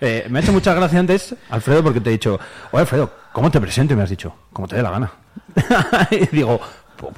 Eh, 0.00 0.26
me 0.30 0.38
ha 0.38 0.42
hecho 0.42 0.50
mucha 0.50 0.72
gracia 0.72 0.98
antes, 0.98 1.34
Alfredo, 1.50 1.82
porque 1.82 2.00
te 2.00 2.08
he 2.08 2.12
dicho, 2.12 2.40
oye, 2.70 2.80
Alfredo, 2.80 3.12
¿cómo 3.34 3.50
te 3.50 3.60
presento? 3.60 3.92
Y 3.92 3.96
me 3.98 4.02
has 4.02 4.08
dicho, 4.08 4.34
como 4.50 4.66
te 4.66 4.76
dé 4.76 4.82
la 4.82 4.90
gana. 4.90 5.12
y 6.10 6.24
digo, 6.34 6.58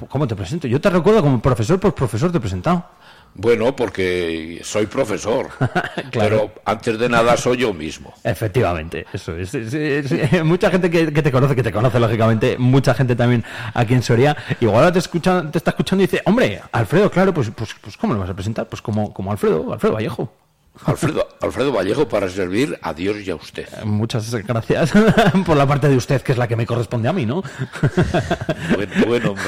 ¿cómo 0.09 0.27
te 0.27 0.35
presento? 0.35 0.67
Yo 0.67 0.81
te 0.81 0.91
recuerdo 0.91 1.23
como 1.23 1.41
profesor, 1.41 1.79
pues 1.79 1.95
profesor 1.95 2.33
te 2.33 2.39
he 2.39 2.41
presentado. 2.41 2.85
Bueno, 3.41 3.75
porque 3.75 4.60
soy 4.62 4.85
profesor, 4.85 5.49
pero 6.12 6.52
antes 6.67 6.99
de 6.99 7.09
nada 7.09 7.39
soy 7.39 7.57
yo 7.57 7.73
mismo. 7.73 8.12
Efectivamente, 8.23 9.07
eso 9.15 9.35
es. 9.35 9.55
es- 9.55 9.73
es- 9.73 10.12
es- 10.12 10.44
mucha 10.44 10.70
gente 10.70 10.91
que, 10.91 11.10
que 11.10 11.23
te 11.23 11.33
conoce, 11.33 11.57
que 11.57 11.62
te 11.62 11.73
conoce 11.73 11.99
lógicamente, 11.99 12.57
mucha 12.59 12.93
gente 12.93 13.17
también 13.17 13.43
aquí 13.73 13.94
en 13.94 14.02
Soria, 14.02 14.36
igual 14.60 14.77
ahora 14.81 14.93
te, 14.93 14.99
escucha, 14.99 15.51
te 15.51 15.57
está 15.57 15.70
escuchando 15.70 16.05
y 16.05 16.07
dice, 16.07 16.20
hombre, 16.27 16.60
Alfredo, 16.70 17.10
claro, 17.10 17.33
pues, 17.33 17.51
pues, 17.57 17.75
pues 17.81 17.97
¿cómo 17.97 18.12
lo 18.12 18.20
vas 18.20 18.28
a 18.31 18.35
presentar? 18.35 18.69
Pues 18.69 18.83
como, 18.83 19.15
como 19.15 19.33
Alfredo, 19.33 19.73
Alfredo 19.73 19.94
Vallejo. 19.94 20.31
Alfredo, 20.86 21.28
Alfredo 21.42 21.73
Vallejo 21.73 22.09
para 22.09 22.28
servir 22.31 22.78
a 22.81 22.94
Dios 22.94 23.18
y 23.26 23.31
a 23.31 23.34
usted. 23.34 23.68
Muchas 23.84 24.34
gracias 24.34 24.91
por 25.47 25.57
la 25.57 25.67
parte 25.67 25.89
de 25.89 25.97
usted, 25.97 26.23
que 26.23 26.33
es 26.33 26.39
la 26.39 26.49
que 26.49 26.57
me 26.57 26.65
corresponde 26.67 27.09
a 27.09 27.12
mí, 27.12 27.26
¿no? 27.26 27.42
Buen, 28.75 28.91
buen 29.07 29.26
hombre. 29.26 29.44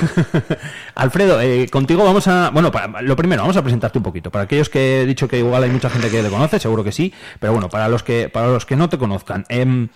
Alfredo, 0.94 1.40
eh, 1.40 1.68
contigo 1.70 2.04
vamos 2.04 2.28
a... 2.28 2.50
Bueno, 2.50 2.70
para- 2.70 3.00
lo 3.00 3.16
primero, 3.16 3.42
vamos 3.42 3.56
a 3.56 3.62
presentarte 3.62 3.98
un 3.98 4.04
poquito. 4.04 4.30
Para 4.30 4.44
aquellos 4.44 4.68
que 4.68 5.02
he 5.02 5.06
dicho 5.06 5.26
que 5.26 5.38
igual 5.38 5.62
hay 5.62 5.70
mucha 5.70 5.88
gente 5.88 6.10
que 6.10 6.22
te 6.22 6.28
conoce, 6.28 6.58
seguro 6.60 6.84
que 6.84 6.92
sí, 6.92 7.14
pero 7.40 7.52
bueno, 7.54 7.70
para 7.70 7.88
los 7.88 8.02
que, 8.02 8.28
para 8.28 8.48
los 8.48 8.66
que 8.66 8.76
no 8.76 8.88
te 8.90 8.98
conozcan. 8.98 9.46
em, 9.48 9.88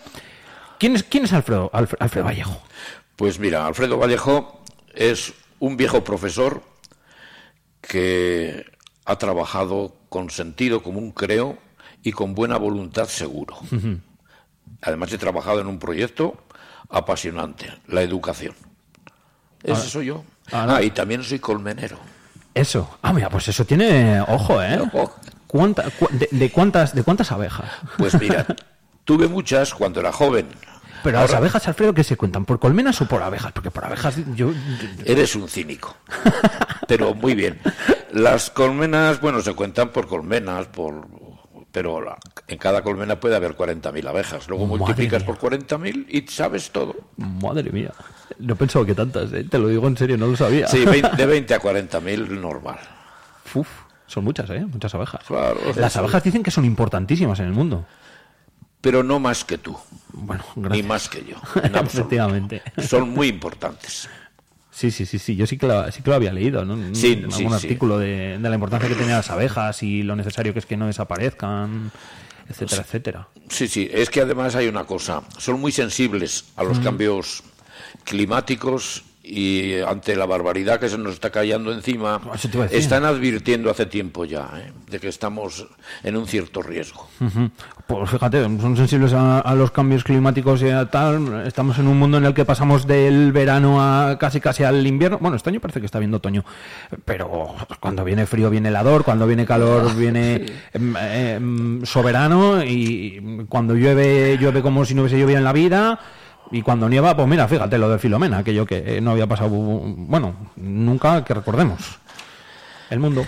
¿quién, 0.79 0.97
es, 0.97 1.03
¿Quién 1.03 1.25
es 1.25 1.33
Alfredo, 1.35 1.71
Alfre- 1.73 1.97
Alfredo 2.01 2.25
Vallejo? 2.25 2.63
Pues 3.17 3.39
mira, 3.39 3.67
Alfredo 3.67 3.99
Vallejo 3.99 4.63
es 4.95 5.35
un 5.59 5.77
viejo 5.77 6.03
profesor 6.03 6.63
que 7.81 8.65
ha 9.05 9.17
trabajado 9.17 9.95
con 10.17 10.31
sentido 10.31 10.83
común, 10.83 11.13
creo, 11.13 11.59
y 12.03 12.11
con 12.11 12.35
buena 12.35 12.57
voluntad, 12.57 13.07
seguro. 13.07 13.59
Además, 14.81 15.13
he 15.13 15.19
trabajado 15.19 15.61
en 15.61 15.67
un 15.67 15.79
proyecto 15.79 16.39
apasionante, 16.89 17.71
la 17.89 18.01
educación. 18.01 18.55
Ese 19.63 19.83
Ah. 19.83 19.91
soy 19.91 20.07
yo. 20.07 20.25
Ah. 20.53 20.77
Ah, 20.77 20.83
y 20.83 20.91
también 20.91 21.23
soy 21.23 21.39
colmenero. 21.39 21.99
Eso. 22.55 22.97
Ah, 23.03 23.13
mira, 23.13 23.29
pues 23.29 23.49
eso 23.49 23.67
tiene. 23.67 24.23
Ojo, 24.23 24.63
¿eh? 24.63 24.81
¿Cuánta- 25.47 25.91
cu- 25.91 26.09
de, 26.13 26.29
de 26.31 26.51
cuántas, 26.51 26.95
¿De 26.95 27.03
cuántas 27.03 27.31
abejas? 27.31 27.71
Pues 27.99 28.19
mira, 28.19 28.47
tuve 29.05 29.29
muchas 29.29 29.75
cuando 29.75 30.01
era 30.01 30.13
joven. 30.13 30.47
Pero 31.07 31.21
las 31.23 31.35
abejas, 31.35 31.67
Alfredo, 31.69 31.95
¿qué 31.95 32.05
se 32.05 32.17
cuentan? 32.17 32.45
¿Por 32.45 32.59
colmenas 32.59 33.01
o 33.01 33.07
por 33.07 33.23
abejas? 33.23 33.53
Porque 33.53 33.71
por 33.71 33.85
abejas 33.85 34.17
yo... 34.35 34.53
Eres 35.05 35.35
un 35.37 35.49
cínico. 35.49 35.97
Pero 36.89 37.15
muy 37.15 37.35
bien. 37.35 37.59
Las 38.13 38.51
colmenas, 38.51 39.21
bueno, 39.21 39.41
se 39.41 39.55
cuentan 39.55 39.91
por 39.91 40.07
colmenas, 40.07 40.67
por 40.67 41.07
pero 41.73 42.01
la- 42.01 42.17
en 42.49 42.57
cada 42.57 42.81
colmena 42.83 43.21
puede 43.21 43.37
haber 43.37 43.55
40.000 43.55 44.09
abejas. 44.09 44.49
Luego 44.49 44.65
Madre 44.67 44.79
multiplicas 44.79 45.27
mía. 45.27 45.35
por 45.35 45.53
40.000 45.53 46.07
y 46.09 46.27
sabes 46.27 46.71
todo. 46.71 46.95
Madre 47.19 47.71
mía. 47.71 47.93
No 48.39 48.57
pensaba 48.57 48.87
que 48.87 48.95
tantas, 48.95 49.31
¿eh? 49.35 49.45
Te 49.45 49.59
lo 49.59 49.69
digo 49.69 49.87
en 49.87 49.97
serio, 49.97 50.17
no 50.17 50.27
lo 50.27 50.37
sabía. 50.37 50.67
Sí, 50.69 50.85
de 50.87 51.27
20 51.27 51.53
a 51.55 51.61
40.000 51.61 52.29
normal. 52.41 52.79
Uf, 53.55 53.69
son 54.07 54.25
muchas, 54.25 54.49
¿eh? 54.51 54.65
Muchas 54.65 54.95
abejas. 54.95 55.21
Claro, 55.27 55.61
Las 55.77 55.95
abejas 55.99 56.23
dicen 56.25 56.43
que 56.43 56.51
son 56.51 56.65
importantísimas 56.65 57.39
en 57.41 57.47
el 57.47 57.53
mundo. 57.53 57.85
Pero 58.87 59.03
no 59.03 59.19
más 59.19 59.45
que 59.45 59.59
tú. 59.59 59.77
Bueno, 60.13 60.45
Ni 60.55 60.81
más 60.85 61.09
que 61.09 61.25
yo. 61.25 61.35
Efectivamente. 61.65 62.63
Son 62.89 63.11
muy 63.11 63.27
importantes. 63.27 64.09
Sí, 64.71 64.93
sí, 64.93 65.07
sí, 65.07 65.19
sí. 65.19 65.35
Yo 65.35 65.45
sí 65.49 65.59
que 65.59 65.67
lo, 65.67 65.91
sí 65.91 66.03
que 66.03 66.11
lo 66.11 66.15
había 66.17 66.33
leído, 66.33 66.65
¿no? 66.65 66.95
Sí, 66.95 67.15
en 67.15 67.25
algún 67.25 67.59
sí. 67.59 67.67
artículo 67.67 67.99
de, 67.99 68.39
de 68.39 68.49
la 68.49 68.55
importancia 68.55 68.89
que 68.89 68.95
tenían 68.95 69.17
las 69.17 69.31
abejas 69.31 69.83
y 69.83 70.05
lo 70.05 70.15
necesario 70.15 70.53
que 70.53 70.61
es 70.61 70.67
que 70.67 70.77
no 70.77 70.87
desaparezcan, 70.87 71.91
etcétera, 72.49 72.83
etcétera. 72.83 73.29
Sí, 73.49 73.67
sí, 73.67 73.89
es 73.93 74.09
que 74.09 74.21
además 74.21 74.55
hay 74.55 74.69
una 74.69 74.85
cosa, 74.85 75.23
son 75.37 75.61
muy 75.61 75.73
sensibles 75.73 76.45
a 76.55 76.63
los 76.63 76.79
Mm. 76.79 76.85
cambios 76.85 77.43
climáticos 78.05 79.03
y 79.29 79.81
ante 79.81 80.15
la 80.15 80.25
barbaridad 80.25 80.79
que 80.79 80.89
se 80.89 80.97
nos 80.97 81.15
está 81.15 81.31
cayendo 81.31 81.73
encima, 81.73 82.21
Eso 82.33 82.49
te 82.49 82.57
iba 82.57 82.65
a 82.65 82.69
decir. 82.69 82.81
están 82.81 83.05
advirtiendo 83.05 83.71
hace 83.71 83.85
tiempo 83.87 84.25
ya 84.25 84.49
¿eh? 84.55 84.73
de 84.89 85.01
que 85.01 85.09
estamos 85.09 85.67
en 86.05 86.17
un 86.17 86.29
cierto 86.29 86.63
riesgo. 86.63 87.09
Pues 87.89 88.11
fíjate, 88.11 88.45
son 88.45 88.77
sensibles 88.77 89.13
a, 89.15 89.41
a 89.41 89.55
los 89.57 89.73
cambios 89.73 90.05
climáticos 90.05 90.63
y 90.63 90.69
a 90.69 90.87
tal. 90.87 91.45
Estamos 91.45 91.77
en 91.81 91.89
un 91.89 91.99
mundo 91.99 92.19
en 92.19 92.25
el 92.25 92.35
que 92.35 92.45
pasamos 92.45 92.87
del 92.87 93.33
verano 93.33 93.83
a 93.83 94.17
casi 94.17 94.41
casi 94.41 94.63
al 94.63 94.87
invierno. 94.87 95.19
Bueno, 95.21 95.37
este 95.37 95.51
año 95.51 95.61
parece 95.61 95.81
que 95.81 95.87
está 95.87 95.99
viendo 95.99 96.19
otoño, 96.19 96.45
pero 97.05 97.57
cuando 97.81 98.05
viene 98.05 98.27
frío 98.27 98.49
viene 98.49 98.69
helador, 98.69 99.03
cuando 99.03 99.27
viene 99.27 99.45
calor 99.45 99.93
viene 99.97 100.47
em, 100.73 100.97
em, 100.97 101.85
soberano 101.85 102.63
y 102.63 103.45
cuando 103.49 103.75
llueve 103.75 104.39
llueve 104.39 104.63
como 104.63 104.85
si 104.85 104.95
no 104.95 105.03
hubiese 105.03 105.19
llovido 105.19 105.39
en 105.39 105.45
la 105.45 105.53
vida. 105.53 105.99
Y 106.51 106.63
cuando 106.63 106.89
nieva, 106.89 107.17
pues 107.17 107.29
mira, 107.29 107.49
fíjate 107.49 107.79
lo 107.79 107.89
de 107.89 107.99
Filomena, 107.99 108.39
aquello 108.39 108.65
que 108.67 108.97
eh, 108.97 109.01
no 109.01 109.13
había 109.13 109.27
pasado, 109.27 109.51
bueno, 109.51 110.53
nunca 110.57 111.25
que 111.25 111.35
recordemos. 111.35 111.81
El 112.91 113.01
mundo. 113.01 113.27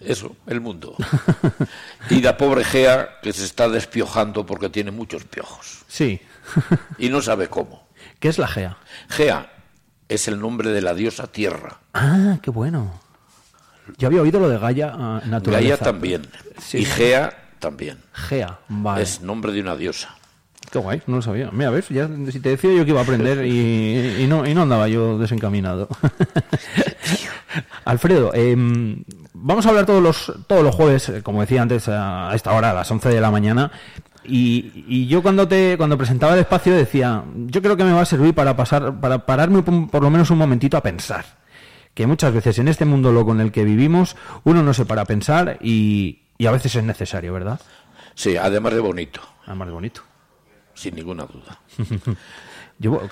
Eso, 0.00 0.34
el 0.46 0.60
mundo. 0.60 0.94
Y 2.10 2.22
la 2.22 2.36
pobre 2.36 2.64
Gea 2.64 3.20
que 3.22 3.32
se 3.32 3.44
está 3.44 3.68
despiojando 3.68 4.46
porque 4.46 4.70
tiene 4.70 4.90
muchos 4.90 5.24
piojos 5.24 5.82
Sí. 5.88 6.20
y 6.98 7.08
no 7.10 7.20
sabe 7.22 7.48
cómo. 7.48 7.86
¿Qué 8.18 8.28
es 8.28 8.38
la 8.38 8.48
Gea? 8.48 8.78
Gea 9.08 9.52
es 10.08 10.26
el 10.26 10.40
nombre 10.40 10.70
de 10.70 10.82
la 10.82 10.94
diosa 10.94 11.26
tierra. 11.28 11.78
Ah, 11.94 12.38
qué 12.42 12.50
bueno. 12.50 13.00
Yo 13.98 14.08
había 14.08 14.22
oído 14.22 14.40
lo 14.40 14.48
de 14.48 14.58
Gaia 14.58 14.92
ah, 14.94 15.22
naturaleza. 15.26 15.76
Gaia 15.76 15.76
también. 15.76 16.26
Sí. 16.60 16.78
Y 16.78 16.84
Gea 16.84 17.52
también. 17.58 18.02
Gea, 18.12 18.58
vale. 18.68 19.02
Es 19.02 19.20
nombre 19.20 19.52
de 19.52 19.60
una 19.60 19.76
diosa. 19.76 20.16
Qué 20.70 20.78
guay, 20.78 21.02
no 21.06 21.16
lo 21.16 21.22
sabía. 21.22 21.50
Mira, 21.52 21.70
ves, 21.70 21.88
ya 21.88 22.08
si 22.30 22.38
te 22.38 22.50
decía 22.50 22.72
yo 22.72 22.84
que 22.84 22.90
iba 22.90 23.00
a 23.00 23.02
aprender 23.02 23.44
y, 23.44 24.22
y 24.22 24.26
no, 24.28 24.46
y 24.46 24.54
no 24.54 24.62
andaba 24.62 24.86
yo 24.88 25.18
desencaminado. 25.18 25.88
Alfredo, 27.84 28.32
em, 28.34 29.02
vamos 29.32 29.66
a 29.66 29.70
hablar 29.70 29.86
todos 29.86 30.02
los, 30.02 30.32
todos 30.46 30.62
los 30.62 30.74
jueves, 30.74 31.08
eh, 31.08 31.22
como 31.22 31.40
decía 31.40 31.62
antes, 31.62 31.88
a 31.88 32.30
esta 32.34 32.52
hora, 32.52 32.70
a 32.70 32.74
las 32.74 32.90
11 32.90 33.08
de 33.08 33.20
la 33.20 33.30
mañana. 33.32 33.72
Y, 34.22 34.84
y 34.86 35.06
yo 35.08 35.22
cuando 35.22 35.48
te 35.48 35.76
cuando 35.76 35.96
presentaba 35.98 36.34
el 36.34 36.40
espacio 36.40 36.74
decía, 36.74 37.24
yo 37.34 37.62
creo 37.62 37.76
que 37.76 37.84
me 37.84 37.92
va 37.92 38.02
a 38.02 38.06
servir 38.06 38.34
para 38.34 38.54
pasar, 38.54 39.00
para 39.00 39.26
pararme 39.26 39.62
por, 39.62 39.90
por 39.90 40.02
lo 40.02 40.10
menos 40.10 40.30
un 40.30 40.38
momentito 40.38 40.76
a 40.76 40.82
pensar. 40.82 41.24
Que 41.94 42.06
muchas 42.06 42.32
veces 42.32 42.58
en 42.58 42.68
este 42.68 42.84
mundo 42.84 43.10
loco 43.12 43.32
en 43.32 43.40
el 43.40 43.50
que 43.50 43.64
vivimos, 43.64 44.16
uno 44.44 44.62
no 44.62 44.72
se 44.72 44.84
para 44.84 45.02
a 45.02 45.06
pensar 45.06 45.58
y, 45.60 46.22
y 46.38 46.46
a 46.46 46.52
veces 46.52 46.76
es 46.76 46.84
necesario, 46.84 47.32
¿verdad? 47.32 47.60
Sí, 48.14 48.36
además 48.36 48.74
de 48.74 48.80
bonito. 48.80 49.20
Además 49.46 49.68
de 49.68 49.74
bonito. 49.74 50.02
Sin 50.80 50.94
ninguna 50.94 51.26
duda. 51.26 51.58
Yo, 52.78 53.02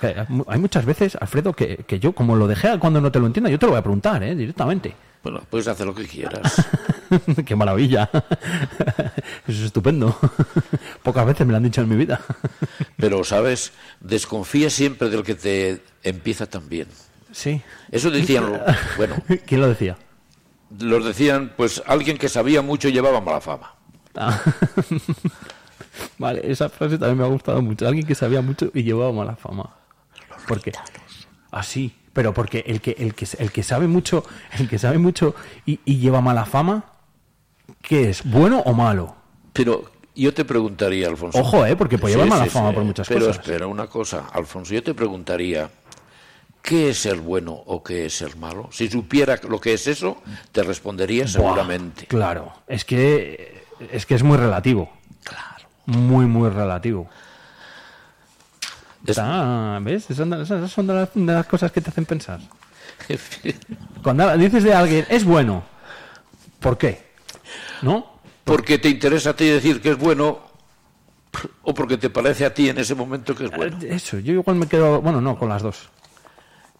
hay 0.47 0.59
muchas 0.59 0.83
veces, 0.83 1.15
Alfredo, 1.21 1.53
que, 1.53 1.77
que 1.85 1.99
yo, 1.99 2.13
como 2.13 2.35
lo 2.35 2.47
dejé 2.47 2.79
cuando 2.79 2.99
no 2.99 3.11
te 3.11 3.19
lo 3.19 3.27
entienda, 3.27 3.51
yo 3.51 3.59
te 3.59 3.67
lo 3.67 3.73
voy 3.73 3.79
a 3.79 3.83
preguntar, 3.83 4.23
¿eh? 4.23 4.33
directamente. 4.33 4.95
Bueno, 5.21 5.43
puedes 5.47 5.67
hacer 5.67 5.85
lo 5.85 5.93
que 5.93 6.07
quieras. 6.07 6.65
¡Qué 7.45 7.55
maravilla! 7.55 8.09
Eso 8.11 9.11
es 9.47 9.59
estupendo. 9.59 10.17
Pocas 11.03 11.23
veces 11.23 11.45
me 11.45 11.51
lo 11.51 11.57
han 11.57 11.63
dicho 11.63 11.81
en 11.81 11.89
mi 11.89 11.97
vida. 11.97 12.19
Pero, 12.97 13.23
¿sabes? 13.23 13.71
Desconfía 13.99 14.71
siempre 14.71 15.11
del 15.11 15.21
que 15.21 15.35
te 15.35 15.83
empieza 16.01 16.47
tan 16.47 16.67
bien. 16.67 16.87
Sí. 17.31 17.61
Eso 17.91 18.09
decían, 18.09 18.59
bueno, 18.97 19.17
¿Quién 19.45 19.61
lo 19.61 19.67
decía? 19.67 19.97
los 20.79 21.05
decían, 21.05 21.53
pues 21.55 21.83
alguien 21.85 22.17
que 22.17 22.29
sabía 22.29 22.63
mucho 22.63 22.87
y 22.89 22.93
llevaba 22.93 23.21
mala 23.21 23.39
fama. 23.39 23.75
Ah. 24.15 24.41
Vale, 26.19 26.41
esa 26.43 26.69
frase 26.69 26.99
también 26.99 27.17
me 27.17 27.23
ha 27.23 27.27
gustado 27.27 27.61
mucho. 27.61 27.87
Alguien 27.87 28.05
que 28.05 28.13
sabía 28.13 28.41
mucho 28.41 28.69
y 28.73 28.83
llevaba 28.83 29.11
mala 29.11 29.35
fama. 29.35 29.75
¿Por 30.47 30.61
qué? 30.61 30.71
Así, 31.51 31.95
pero 32.13 32.33
porque 32.33 32.63
el 32.67 32.81
que, 32.81 32.95
el 32.99 33.15
que, 33.15 33.27
el 33.39 33.51
que 33.51 33.63
sabe 33.63 33.87
mucho, 33.87 34.23
el 34.59 34.69
que 34.69 34.77
sabe 34.77 34.99
mucho 34.99 35.33
y, 35.65 35.79
y 35.85 35.97
lleva 35.97 36.21
mala 36.21 36.45
fama, 36.45 36.85
¿qué 37.81 38.09
es? 38.09 38.23
¿Bueno 38.29 38.59
o 38.59 38.73
malo? 38.73 39.15
Pero 39.53 39.91
yo 40.15 40.33
te 40.33 40.45
preguntaría, 40.45 41.07
Alfonso. 41.07 41.39
Ojo, 41.39 41.65
¿eh? 41.65 41.75
Porque 41.75 41.97
puede 41.97 42.15
llevar 42.15 42.29
mala 42.29 42.45
fama 42.45 42.73
por 42.73 42.83
muchas 42.83 43.07
pero 43.07 43.21
cosas. 43.27 43.37
espera, 43.39 43.67
una 43.67 43.87
cosa, 43.87 44.27
Alfonso, 44.33 44.73
yo 44.73 44.83
te 44.83 44.93
preguntaría, 44.93 45.69
¿qué 46.61 46.89
es 46.89 46.99
ser 46.99 47.17
bueno 47.17 47.53
o 47.53 47.83
qué 47.83 48.05
es 48.05 48.17
ser 48.17 48.35
malo? 48.35 48.69
Si 48.71 48.89
supiera 48.89 49.39
lo 49.47 49.59
que 49.59 49.73
es 49.73 49.87
eso, 49.87 50.17
te 50.51 50.63
respondería 50.63 51.27
seguramente. 51.27 52.05
Claro, 52.07 52.53
es 52.67 52.85
que 52.85 53.63
es 53.91 54.05
que 54.05 54.15
es 54.15 54.23
muy 54.23 54.37
relativo. 54.37 54.91
Muy, 55.89 56.25
muy 56.25 56.49
relativo. 56.49 57.09
Está, 59.05 59.79
¿Ves? 59.81 60.03
Esas 60.05 60.17
son, 60.17 60.29
de- 60.29 60.43
esas 60.43 60.71
son 60.71 60.87
de 60.87 60.93
las, 60.93 61.09
de 61.13 61.33
las 61.33 61.45
cosas 61.45 61.71
que 61.71 61.81
te 61.81 61.89
hacen 61.89 62.05
pensar. 62.05 62.39
Cuando 64.03 64.37
dices 64.37 64.63
de 64.63 64.73
alguien, 64.73 65.05
es 65.09 65.23
bueno. 65.23 65.63
¿Por 66.59 66.77
qué? 66.77 67.09
¿No? 67.81 68.19
Porque 68.43 68.77
te 68.77 68.89
interesa 68.89 69.31
a 69.31 69.35
ti 69.35 69.45
decir 69.47 69.81
que 69.81 69.91
es 69.91 69.97
bueno 69.97 70.39
o 71.63 71.73
porque 71.73 71.97
te 71.97 72.09
parece 72.09 72.45
a 72.45 72.53
ti 72.53 72.69
en 72.69 72.77
ese 72.79 72.95
momento 72.95 73.33
que 73.35 73.45
es 73.45 73.51
bueno. 73.51 73.77
Eso, 73.81 74.19
yo 74.19 74.33
igual 74.33 74.57
me 74.57 74.67
quedo, 74.67 75.01
bueno, 75.01 75.21
no, 75.21 75.37
con 75.37 75.47
las 75.49 75.61
dos. 75.61 75.89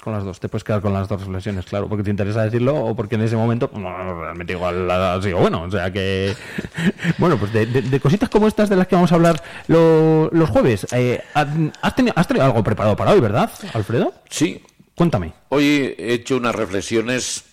Con 0.09 0.15
las 0.17 0.25
dos, 0.25 0.39
te 0.39 0.49
puedes 0.49 0.63
quedar 0.63 0.81
con 0.81 0.91
las 0.91 1.07
dos 1.07 1.21
reflexiones, 1.21 1.65
claro, 1.65 1.87
porque 1.87 2.03
te 2.03 2.09
interesa 2.09 2.43
decirlo 2.43 2.75
o 2.75 2.95
porque 2.95 3.13
en 3.13 3.21
ese 3.21 3.35
momento, 3.35 3.69
no, 3.75 4.21
realmente 4.21 4.53
igual 4.53 4.89
ha 4.89 5.21
sido 5.21 5.37
bueno, 5.37 5.61
o 5.61 5.69
sea 5.69 5.93
que... 5.93 6.33
Bueno, 7.19 7.37
pues 7.37 7.53
de, 7.53 7.67
de- 7.67 7.83
de 7.83 7.99
cositas 7.99 8.27
como 8.27 8.47
estas 8.47 8.69
de 8.69 8.75
las 8.75 8.87
que 8.87 8.95
vamos 8.95 9.11
a 9.11 9.15
hablar 9.15 9.39
lo- 9.67 10.29
los 10.31 10.49
jueves, 10.49 10.87
eh, 10.93 11.21
¿has, 11.35 11.95
tenido, 11.95 12.13
has 12.15 12.27
tenido 12.27 12.43
algo 12.43 12.63
preparado 12.63 12.95
para 12.95 13.11
hoy, 13.11 13.19
¿verdad, 13.19 13.51
Alfredo? 13.73 14.13
Sí. 14.31 14.63
Cuéntame. 14.95 15.31
Hoy 15.49 15.93
he 15.97 16.13
hecho 16.13 16.37
unas 16.37 16.55
reflexiones 16.55 17.43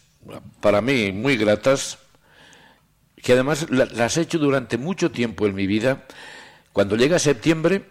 para 0.62 0.80
mí 0.80 1.12
muy 1.12 1.36
gratas, 1.36 1.98
que 3.22 3.34
además 3.34 3.66
la- 3.68 3.84
las 3.84 4.16
he 4.16 4.22
hecho 4.22 4.38
durante 4.38 4.78
mucho 4.78 5.10
tiempo 5.10 5.46
en 5.46 5.54
mi 5.54 5.66
vida. 5.66 6.04
Cuando 6.72 6.96
llega 6.96 7.18
septiembre, 7.18 7.84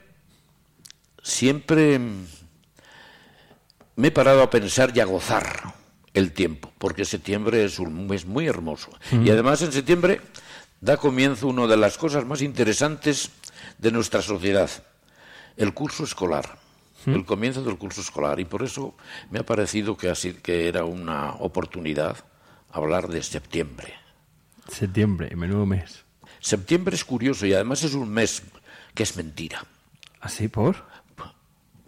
siempre 1.22 2.00
me 3.96 4.08
he 4.10 4.12
parado 4.12 4.42
a 4.44 4.50
pensar 4.50 4.92
y 4.96 5.00
a 5.00 5.06
gozar 5.06 5.74
el 6.14 6.32
tiempo, 6.32 6.72
porque 6.78 7.06
septiembre 7.06 7.66
es 7.66 7.80
un 7.80 8.08
mes 8.08 8.26
muy 8.26 8.48
hermoso. 8.48 8.90
Mm. 9.12 9.26
Y 9.26 9.30
además 9.30 9.62
en 9.62 9.72
septiembre 9.72 10.22
da 10.82 10.98
comienzo 10.98 11.48
una 11.48 11.68
de 11.68 11.78
las 11.78 11.98
cosas 11.98 12.26
más 12.26 12.42
interesantes 12.42 13.32
de 13.78 13.92
nuestra 13.92 14.22
sociedad, 14.22 14.70
el 15.58 15.74
curso 15.74 16.04
escolar, 16.04 16.58
Mm. 17.06 17.14
el 17.14 17.26
comienzo 17.26 17.64
del 17.64 17.78
curso 17.78 18.02
escolar. 18.02 18.40
Y 18.40 18.46
por 18.46 18.64
eso 18.64 18.96
me 19.30 19.40
ha 19.40 19.46
parecido 19.46 19.96
que, 19.96 20.10
así, 20.10 20.34
que 20.34 20.68
era 20.68 20.86
una 20.86 21.34
oportunidad 21.36 22.18
hablar 22.72 23.08
de 23.08 23.22
septiembre. 23.24 23.94
Septiembre, 24.68 25.36
menudo 25.36 25.66
mes. 25.66 26.04
Septiembre 26.40 26.96
es 26.96 27.06
curioso 27.06 27.46
y 27.46 27.54
además 27.54 27.84
es 27.84 27.94
un 27.94 28.10
mes 28.10 28.44
que 28.94 29.04
es 29.04 29.16
mentira. 29.16 29.66
¿Así 30.20 30.48
por? 30.48 30.88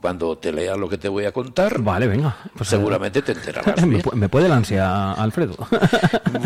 Cuando 0.01 0.37
te 0.37 0.51
lea 0.51 0.75
lo 0.75 0.87
que 0.87 0.97
te 0.97 1.09
voy 1.09 1.25
a 1.25 1.31
contar, 1.31 1.81
Vale, 1.81 2.07
venga. 2.07 2.37
Pues 2.55 2.69
seguramente 2.69 3.21
te 3.21 3.31
enterarás. 3.31 3.85
me, 3.85 4.29
puede 4.29 4.47
la 4.47 4.55
ansia, 4.57 5.13
Alfredo. 5.13 5.55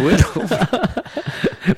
Bueno. 0.01 0.25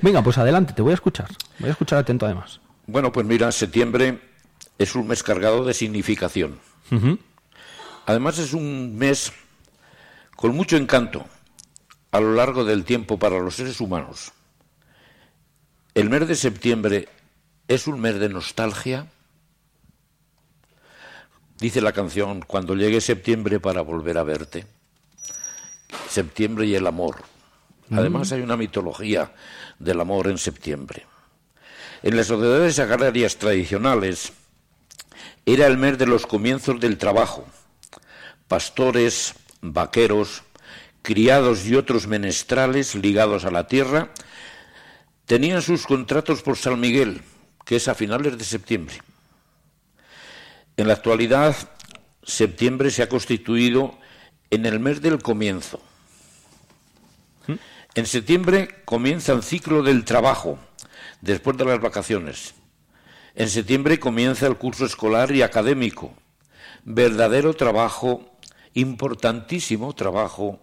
Venga, 0.02 0.22
pues 0.22 0.38
adelante, 0.38 0.74
te 0.74 0.82
voy 0.82 0.92
a 0.92 0.95
escuchar. 0.95 1.30
Voy 1.60 1.69
a 1.69 1.72
escuchar 1.72 2.00
atento 2.00 2.26
además. 2.26 2.60
Bueno, 2.85 3.11
pues 3.11 3.26
mira, 3.26 3.52
septiembre 3.52 4.19
es 4.77 4.95
un 4.95 5.08
mes 5.08 5.24
cargado 5.24 5.66
de 5.66 5.74
significación. 5.74 6.60
Además 8.06 8.38
es 8.38 8.53
un 8.53 8.95
mes 8.98 9.34
con 10.35 10.56
mucho 10.56 10.77
encanto, 10.77 11.26
a 12.11 12.19
lo 12.19 12.34
largo 12.34 12.66
del 12.66 12.84
tiempo 12.84 13.18
para 13.18 13.40
los 13.40 13.56
seres 13.56 13.82
humanos. 13.82 14.32
El 15.95 16.10
mes 16.10 16.27
de 16.27 16.35
septiembre 16.35 17.08
es 17.68 17.88
un 17.88 18.00
mes 18.00 18.19
de 18.19 18.30
nostalgia. 18.30 19.08
Dice 21.64 21.80
la 21.80 21.93
canción, 21.93 22.42
cuando 22.42 22.75
llegue 22.75 23.00
septiembre 23.00 23.58
para 23.58 23.80
volver 23.80 24.17
a 24.17 24.24
verte. 24.24 24.66
Septiembre 26.09 26.66
y 26.66 26.75
el 26.75 26.85
amor. 26.85 27.24
Además 27.90 28.33
hay 28.33 28.42
una 28.42 28.58
mitología 28.58 29.32
del 29.80 30.01
amor 30.01 30.27
en 30.27 30.38
septiembre. 30.38 31.06
En 32.01 32.17
las 32.17 32.27
sociedades 32.27 32.80
agrarias 32.80 33.38
tradicionales 33.38 34.33
era 35.45 35.66
el 35.67 35.77
mes 35.77 35.98
de 35.98 36.06
los 36.06 36.25
comienzos 36.25 36.82
del 36.82 36.98
trabajo. 36.98 37.45
Pastores, 38.50 39.33
vaqueros, 39.61 40.43
criados 41.01 41.66
y 41.66 41.75
otros 41.75 42.08
menestrales 42.08 42.93
ligados 42.93 43.45
a 43.45 43.51
la 43.51 43.67
tierra 43.67 44.09
tenían 45.27 45.61
sus 45.61 45.88
contratos 45.88 46.42
por 46.42 46.58
San 46.58 46.77
Miguel, 46.82 47.22
que 47.64 47.77
es 47.77 47.88
a 47.88 47.95
finales 47.95 48.38
de 48.38 48.43
septiembre. 48.43 48.95
En 50.76 50.88
la 50.88 50.93
actualidad, 50.93 51.56
septiembre 52.24 52.90
se 52.90 53.03
ha 53.03 53.10
constituido 53.10 53.95
en 54.50 54.66
el 54.66 54.80
mes 54.80 55.02
del 55.02 55.22
comienzo. 55.22 55.80
En 57.93 58.08
septiembre 58.08 58.82
comienza 58.85 59.34
el 59.34 59.43
ciclo 59.43 59.84
del 59.84 60.03
trabajo, 60.03 60.58
después 61.22 61.58
de 61.58 61.66
las 61.66 61.80
vacaciones. 61.80 62.56
En 63.35 63.50
septiembre 63.50 64.00
comienza 64.00 64.48
el 64.48 64.58
curso 64.58 64.85
escolar 64.85 65.32
y 65.32 65.43
académico. 65.43 66.11
Verdadero 66.85 67.53
trabajo, 67.53 68.35
importantísimo 68.74 69.93
trabajo 69.93 70.60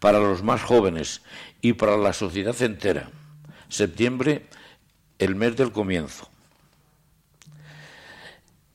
para 0.00 0.18
los 0.18 0.42
más 0.42 0.60
jóvenes 0.60 1.22
y 1.60 1.74
para 1.74 1.96
la 1.96 2.12
sociedad 2.12 2.60
entera. 2.62 3.10
Septiembre, 3.68 4.48
el 5.20 5.36
mes 5.36 5.56
del 5.56 5.70
comienzo. 5.70 6.31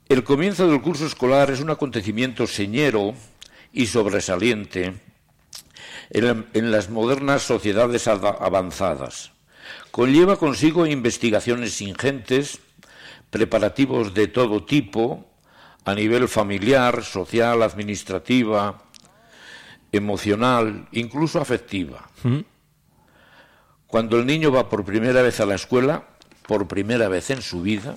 El 0.08 0.24
comienzo 0.24 0.68
del 0.68 0.80
curso 0.80 1.06
escolar 1.06 1.50
es 1.50 1.60
un 1.60 1.70
acontecimiento 1.70 2.46
señero 2.46 3.14
y 3.72 3.86
sobresaliente 3.86 4.94
en, 6.10 6.46
en 6.54 6.70
las 6.70 6.88
modernas 6.88 7.42
sociedades 7.42 8.08
ada- 8.08 8.36
avanzadas. 8.40 9.32
Conlleva 9.90 10.36
consigo 10.36 10.86
investigaciones 10.86 11.82
ingentes, 11.82 12.60
preparativos 13.30 14.14
de 14.14 14.28
todo 14.28 14.64
tipo, 14.64 15.26
a 15.84 15.94
nivel 15.94 16.28
familiar, 16.28 17.04
social, 17.04 17.62
administrativa, 17.62 18.82
emocional, 19.92 20.88
incluso 20.92 21.38
afectiva. 21.40 22.08
Cuando 23.86 24.18
el 24.18 24.26
niño 24.26 24.52
va 24.52 24.68
por 24.70 24.84
primera 24.84 25.20
vez 25.22 25.40
a 25.40 25.46
la 25.46 25.54
escuela, 25.54 26.04
por 26.46 26.66
primera 26.66 27.08
vez 27.08 27.28
en 27.30 27.42
su 27.42 27.60
vida, 27.62 27.96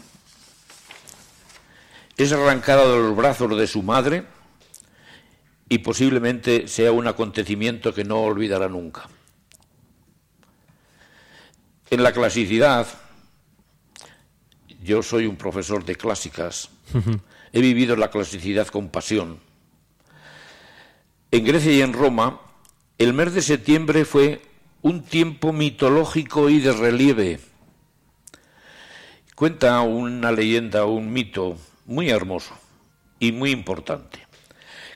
es 2.23 2.31
arrancado 2.31 2.93
de 2.93 2.99
los 3.07 3.15
brazos 3.15 3.57
de 3.57 3.65
su 3.65 3.81
madre 3.81 4.25
y 5.69 5.79
posiblemente 5.79 6.67
sea 6.67 6.91
un 6.91 7.07
acontecimiento 7.07 7.93
que 7.93 8.03
no 8.03 8.21
olvidará 8.21 8.67
nunca. 8.67 9.07
En 11.89 12.03
la 12.03 12.11
clasicidad, 12.11 12.85
yo 14.83 15.01
soy 15.01 15.25
un 15.25 15.35
profesor 15.35 15.83
de 15.83 15.95
clásicas, 15.95 16.69
he 17.53 17.61
vivido 17.61 17.95
la 17.95 18.11
clasicidad 18.11 18.67
con 18.67 18.89
pasión. 18.89 19.39
En 21.31 21.45
Grecia 21.45 21.71
y 21.71 21.81
en 21.81 21.93
Roma, 21.93 22.39
el 22.97 23.13
mes 23.13 23.33
de 23.33 23.41
septiembre 23.41 24.05
fue 24.05 24.41
un 24.81 25.01
tiempo 25.03 25.53
mitológico 25.53 26.49
y 26.49 26.59
de 26.59 26.73
relieve. 26.73 27.39
Cuenta 29.33 29.81
una 29.81 30.31
leyenda, 30.31 30.85
un 30.85 31.11
mito 31.11 31.57
muy 31.91 32.09
hermoso 32.09 32.55
y 33.19 33.31
muy 33.31 33.51
importante, 33.51 34.25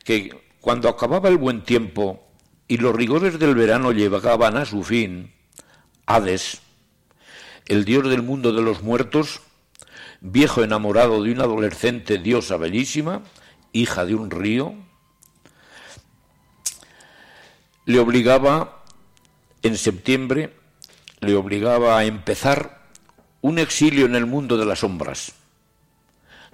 que 0.04 0.36
cuando 0.62 0.90
acababa 0.90 1.30
el 1.30 1.38
buen 1.38 1.64
tiempo 1.64 2.26
y 2.68 2.78
los 2.78 2.96
rigores 2.96 3.38
del 3.38 3.54
verano 3.54 3.92
llegaban 3.92 4.58
a 4.58 4.66
su 4.66 4.84
fin, 4.84 5.34
Hades, 6.08 6.62
el 7.68 7.86
dios 7.86 8.10
del 8.10 8.24
mundo 8.24 8.54
de 8.54 8.62
los 8.62 8.82
muertos, 8.82 9.42
viejo 10.22 10.64
enamorado 10.64 11.22
de 11.22 11.32
una 11.32 11.44
adolescente 11.44 12.18
diosa 12.18 12.58
bellísima, 12.58 13.22
hija 13.74 14.06
de 14.06 14.16
un 14.16 14.32
río, 14.32 14.74
le 17.86 18.00
obligaba 18.00 18.84
en 19.62 19.78
septiembre, 19.78 20.56
le 21.20 21.36
obligaba 21.36 21.98
a 21.98 22.06
empezar 22.06 22.88
un 23.42 23.60
exilio 23.60 24.06
en 24.06 24.16
el 24.16 24.26
mundo 24.26 24.58
de 24.58 24.66
las 24.66 24.80
sombras. 24.80 25.34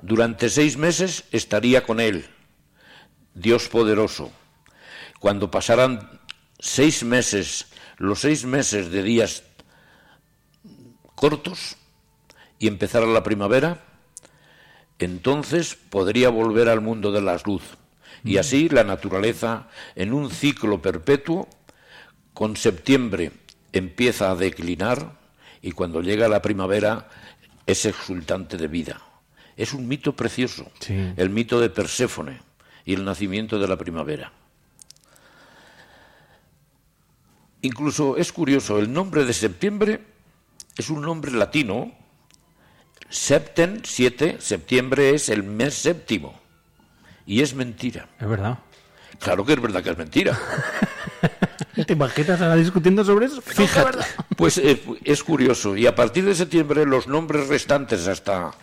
Durante 0.02 0.50
seis 0.50 0.78
meses 0.78 1.26
estaría 1.32 1.84
con 1.84 2.00
él, 2.00 2.26
Dios 3.34 3.68
poderoso. 3.68 4.32
Cuando 5.20 5.52
pasaran 5.52 6.20
seis 6.60 7.04
meses, 7.04 7.68
los 7.98 8.20
seis 8.20 8.46
meses 8.46 8.92
de 8.92 9.04
días 9.04 9.44
cortos, 11.16 11.78
y 12.62 12.68
empezara 12.68 13.08
la 13.08 13.24
primavera, 13.24 13.84
entonces 15.00 15.76
podría 15.76 16.30
volver 16.30 16.70
al 16.70 16.80
mundo 16.80 17.12
de 17.12 17.22
las 17.22 17.46
luz. 17.48 17.64
Y 18.24 18.38
así 18.38 18.70
la 18.70 18.84
naturaleza, 18.84 19.68
en 19.96 20.14
un 20.14 20.30
ciclo 20.30 20.80
perpetuo, 20.80 21.50
con 22.36 22.56
septiembre 22.56 23.32
empieza 23.74 24.30
a 24.30 24.36
declinar 24.36 25.18
y 25.64 25.72
cuando 25.72 26.02
llega 26.02 26.28
la 26.28 26.44
primavera 26.44 27.10
es 27.66 27.86
exultante 27.86 28.58
de 28.58 28.68
vida. 28.68 29.02
Es 29.62 29.74
un 29.74 29.88
mito 29.88 30.16
precioso, 30.16 30.72
el 30.90 31.30
mito 31.30 31.60
de 31.62 31.70
Perséfone 31.70 32.42
y 32.84 32.96
el 32.96 33.06
nacimiento 33.06 33.60
de 33.60 33.68
la 33.68 33.78
primavera. 33.78 34.34
Incluso 37.62 38.18
es 38.18 38.32
curioso, 38.32 38.80
el 38.80 38.92
nombre 38.92 39.24
de 39.24 39.34
septiembre 39.34 40.02
es 40.76 40.90
un 40.90 41.04
nombre 41.04 41.32
latino. 41.32 41.92
Septen, 43.08 43.84
siete, 43.86 44.38
septiembre 44.40 45.14
es 45.14 45.30
el 45.30 45.44
mes 45.44 45.76
séptimo. 45.76 46.42
Y 47.28 47.42
es 47.42 47.54
mentira. 47.54 48.10
Es 48.20 48.28
verdad. 48.28 48.58
Claro 49.20 49.46
que 49.46 49.54
es 49.54 49.62
verdad 49.62 49.84
que 49.84 49.92
es 49.92 49.98
mentira. 50.00 50.40
¿Te 51.86 51.94
imaginas 51.94 52.42
ahora 52.42 52.56
discutiendo 52.56 53.06
sobre 53.06 53.28
eso? 53.28 53.44
Fíjate, 53.44 54.00
pues 54.36 54.58
eh, 54.58 54.82
es 55.04 55.24
curioso. 55.24 55.78
Y 55.78 55.86
a 55.86 55.94
partir 55.94 56.26
de 56.26 56.34
septiembre 56.34 56.84
los 56.88 57.06
nombres 57.06 57.48
restantes 57.48 58.08
hasta 58.08 58.54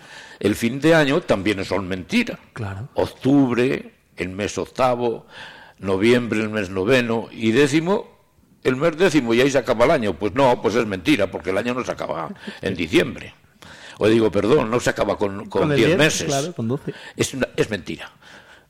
el 0.41 0.55
fin 0.55 0.81
de 0.81 0.95
año 0.95 1.21
también 1.21 1.65
son 1.65 1.87
mentira. 1.89 2.39
Claro. 2.53 2.89
Octubre, 2.95 3.95
el 4.17 4.29
mes 4.31 4.57
octavo, 4.59 5.27
noviembre, 5.79 6.41
el 6.41 6.49
mes 6.51 6.71
noveno 6.71 7.29
y 7.31 7.51
décimo, 7.53 8.19
el 8.65 8.77
mes 8.77 8.97
décimo 8.97 9.33
y 9.35 9.41
ahí 9.41 9.51
se 9.51 9.59
acaba 9.59 9.85
el 9.85 9.91
año. 9.93 10.15
Pues 10.15 10.33
no, 10.35 10.61
pues 10.63 10.75
es 10.75 10.87
mentira, 10.87 11.31
porque 11.31 11.51
el 11.51 11.59
año 11.59 11.75
no 11.75 11.85
se 11.85 11.93
acaba 11.93 12.29
en 12.61 12.75
diciembre. 12.75 13.35
O 13.99 14.07
digo, 14.09 14.31
perdón, 14.31 14.71
no 14.71 14.79
se 14.79 14.91
acaba 14.91 15.19
con, 15.19 15.49
con 15.49 15.63
Con 15.63 15.73
el 15.73 15.77
10 15.79 15.89
10, 15.89 15.99
meses. 15.99 16.27
claro, 16.29 16.53
con 16.55 16.69
12. 16.69 16.95
Es, 17.17 17.35
una- 17.35 17.49
es 17.57 17.69
mentira. 17.69 18.11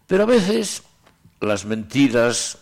Pero 0.06 0.22
a 0.22 0.26
veces 0.26 0.82
las 1.40 1.66
mentiras, 1.66 2.58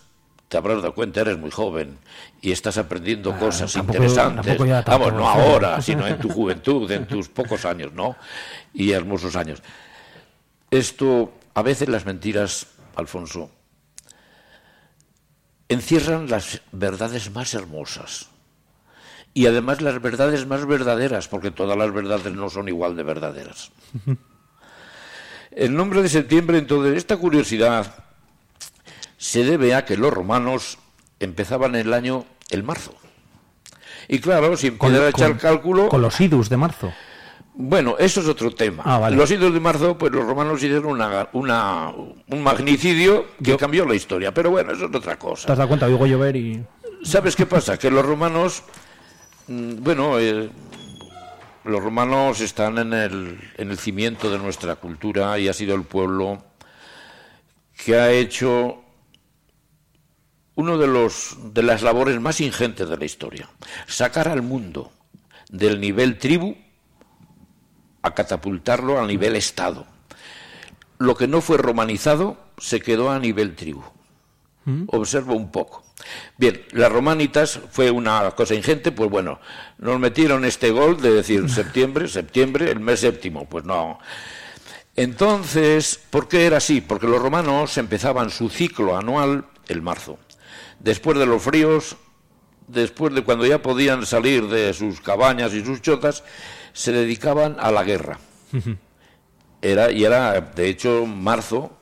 te 0.48 0.56
habrás 0.56 0.76
dado 0.76 0.94
cuenta, 0.94 1.20
eres 1.22 1.38
muy 1.38 1.50
joven 1.50 1.98
y 2.40 2.52
estás 2.52 2.78
aprendiendo 2.78 3.36
cosas 3.38 3.72
tampoco- 3.72 3.96
interesantes. 3.96 4.56
tampoco 4.56 4.84
Vamos, 4.86 5.12
no 5.14 5.28
ahora, 5.28 5.80
sino 5.82 6.06
en 6.06 6.18
tu 6.18 6.28
juventud, 6.28 6.90
en 6.90 7.06
tus 7.06 7.28
pocos 7.28 7.64
años, 7.64 7.92
¿no? 7.92 8.16
Y 8.72 8.92
hermosos 8.92 9.34
años. 9.36 9.62
Esto, 10.70 11.32
a 11.54 11.62
veces 11.62 11.88
las 11.88 12.04
mentiras, 12.06 12.66
Alfonso, 12.94 13.50
encierran 15.68 16.28
las 16.28 16.60
verdades 16.72 17.30
más 17.30 17.54
hermosas. 17.54 18.28
Y 19.34 19.46
además 19.46 19.82
las 19.82 20.00
verdades 20.00 20.46
más 20.46 20.64
verdaderas, 20.64 21.28
porque 21.28 21.50
todas 21.50 21.76
las 21.76 21.92
verdades 21.92 22.32
no 22.32 22.48
son 22.48 22.68
igual 22.68 22.96
de 22.96 23.02
verdaderas. 23.02 23.70
El 25.50 25.74
nombre 25.74 26.02
de 26.02 26.08
septiembre, 26.08 26.58
entonces, 26.58 26.96
esta 26.96 27.16
curiosidad 27.16 28.05
se 29.26 29.42
debe 29.42 29.74
a 29.74 29.84
que 29.84 29.96
los 29.96 30.12
romanos 30.14 30.78
empezaban 31.18 31.74
el 31.74 31.92
año 31.92 32.24
el 32.50 32.62
marzo. 32.62 32.94
Y 34.06 34.20
claro, 34.20 34.56
si 34.56 34.70
Con- 34.70 34.94
empiezan 34.94 35.06
a 35.06 35.10
echar 35.10 35.28
con- 35.30 35.38
cálculo, 35.38 35.88
Con 35.88 36.00
los 36.00 36.20
idus 36.20 36.48
de 36.48 36.56
marzo. 36.56 36.92
bueno, 37.54 37.96
eso 37.98 38.20
es 38.20 38.28
otro 38.28 38.52
tema. 38.52 38.84
Ah, 38.86 38.98
vale. 39.00 39.16
Los 39.16 39.28
idos 39.32 39.52
de 39.52 39.58
marzo, 39.58 39.98
pues 39.98 40.12
los 40.12 40.24
romanos 40.24 40.62
hicieron 40.62 40.86
una, 40.86 41.28
una- 41.32 41.90
un 41.90 42.40
magnicidio 42.42 43.26
que 43.42 43.56
cambió 43.56 43.84
la 43.84 43.96
historia. 43.96 44.32
Pero 44.32 44.50
bueno, 44.52 44.70
eso 44.72 44.84
es 44.86 44.94
otra 44.94 45.14
¿Te 45.14 45.18
cosa. 45.18 45.50
has 45.50 45.58
dado 45.58 45.66
cuenta? 45.68 45.86
Oigo 45.86 46.06
llover 46.06 46.36
y... 46.36 46.64
¿Sabes 47.02 47.34
qué 47.34 47.46
pasa? 47.46 47.76
Que 47.76 47.90
los 47.90 48.06
romanos, 48.06 48.62
mm, 49.48 49.82
bueno, 49.82 50.20
eh, 50.20 50.48
los 51.64 51.82
romanos 51.82 52.40
están 52.40 52.78
en 52.78 52.92
el, 52.92 53.40
en 53.56 53.70
el 53.72 53.78
cimiento 53.78 54.30
de 54.30 54.38
nuestra 54.38 54.76
cultura 54.76 55.36
y 55.40 55.48
ha 55.48 55.52
sido 55.52 55.74
el 55.74 55.82
pueblo 55.82 56.44
que 57.84 57.96
ha 57.96 58.12
hecho 58.12 58.82
uno 60.56 60.78
de 60.78 60.86
los 60.86 61.36
de 61.54 61.62
las 61.62 61.82
labores 61.82 62.20
más 62.20 62.40
ingentes 62.40 62.88
de 62.88 62.96
la 62.96 63.04
historia, 63.04 63.48
sacar 63.86 64.26
al 64.26 64.42
mundo 64.42 64.90
del 65.48 65.80
nivel 65.80 66.18
tribu 66.18 66.56
a 68.02 68.14
catapultarlo 68.14 68.98
al 68.98 69.06
nivel 69.06 69.36
estado. 69.36 69.86
Lo 70.98 71.14
que 71.14 71.28
no 71.28 71.40
fue 71.40 71.58
romanizado 71.58 72.38
se 72.58 72.80
quedó 72.80 73.10
a 73.10 73.18
nivel 73.18 73.54
tribu. 73.54 73.82
Observo 74.88 75.34
un 75.34 75.52
poco. 75.52 75.84
Bien, 76.36 76.60
las 76.72 76.90
romanitas 76.90 77.60
fue 77.70 77.90
una 77.90 78.32
cosa 78.32 78.54
ingente, 78.54 78.90
pues 78.90 79.08
bueno, 79.08 79.38
nos 79.78 80.00
metieron 80.00 80.44
este 80.44 80.70
gol 80.70 81.00
de 81.00 81.12
decir 81.12 81.48
septiembre, 81.50 82.08
septiembre, 82.08 82.70
el 82.70 82.80
mes 82.80 83.00
séptimo, 83.00 83.48
pues 83.48 83.64
no. 83.64 83.98
Entonces, 84.96 86.00
¿por 86.10 86.26
qué 86.26 86.46
era 86.46 86.56
así? 86.56 86.80
Porque 86.80 87.06
los 87.06 87.22
romanos 87.22 87.78
empezaban 87.78 88.30
su 88.30 88.48
ciclo 88.48 88.96
anual 88.96 89.44
el 89.68 89.82
marzo. 89.82 90.18
Después 90.80 91.18
de 91.18 91.26
los 91.26 91.42
fríos, 91.42 91.96
después 92.68 93.14
de 93.14 93.22
cuando 93.24 93.46
ya 93.46 93.62
podían 93.62 94.06
salir 94.06 94.46
de 94.48 94.72
sus 94.74 95.00
cabañas 95.00 95.52
y 95.54 95.64
sus 95.64 95.80
chotas, 95.82 96.22
se 96.72 96.92
dedicaban 96.92 97.56
a 97.58 97.70
la 97.70 97.82
guerra. 97.84 98.18
Era, 99.62 99.90
y 99.90 100.04
era, 100.04 100.40
de 100.40 100.68
hecho, 100.68 101.06
marzo, 101.06 101.72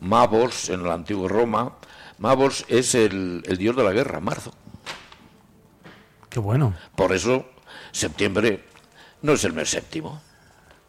Mavos, 0.00 0.68
en 0.70 0.82
la 0.82 0.94
antigua 0.94 1.28
Roma, 1.28 1.76
Mavos 2.18 2.64
es 2.68 2.94
el, 2.94 3.42
el 3.46 3.56
dios 3.58 3.76
de 3.76 3.84
la 3.84 3.92
guerra, 3.92 4.20
marzo. 4.20 4.52
Qué 6.28 6.40
bueno. 6.40 6.74
Por 6.96 7.12
eso, 7.12 7.46
septiembre 7.92 8.64
no 9.22 9.32
es 9.32 9.44
el 9.44 9.52
mes 9.52 9.68
séptimo, 9.70 10.20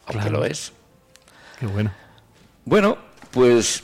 aunque 0.06 0.28
Claro. 0.28 0.38
lo 0.38 0.44
es. 0.44 0.72
Qué 1.60 1.66
bueno. 1.66 1.92
Bueno, 2.64 2.96
pues 3.30 3.82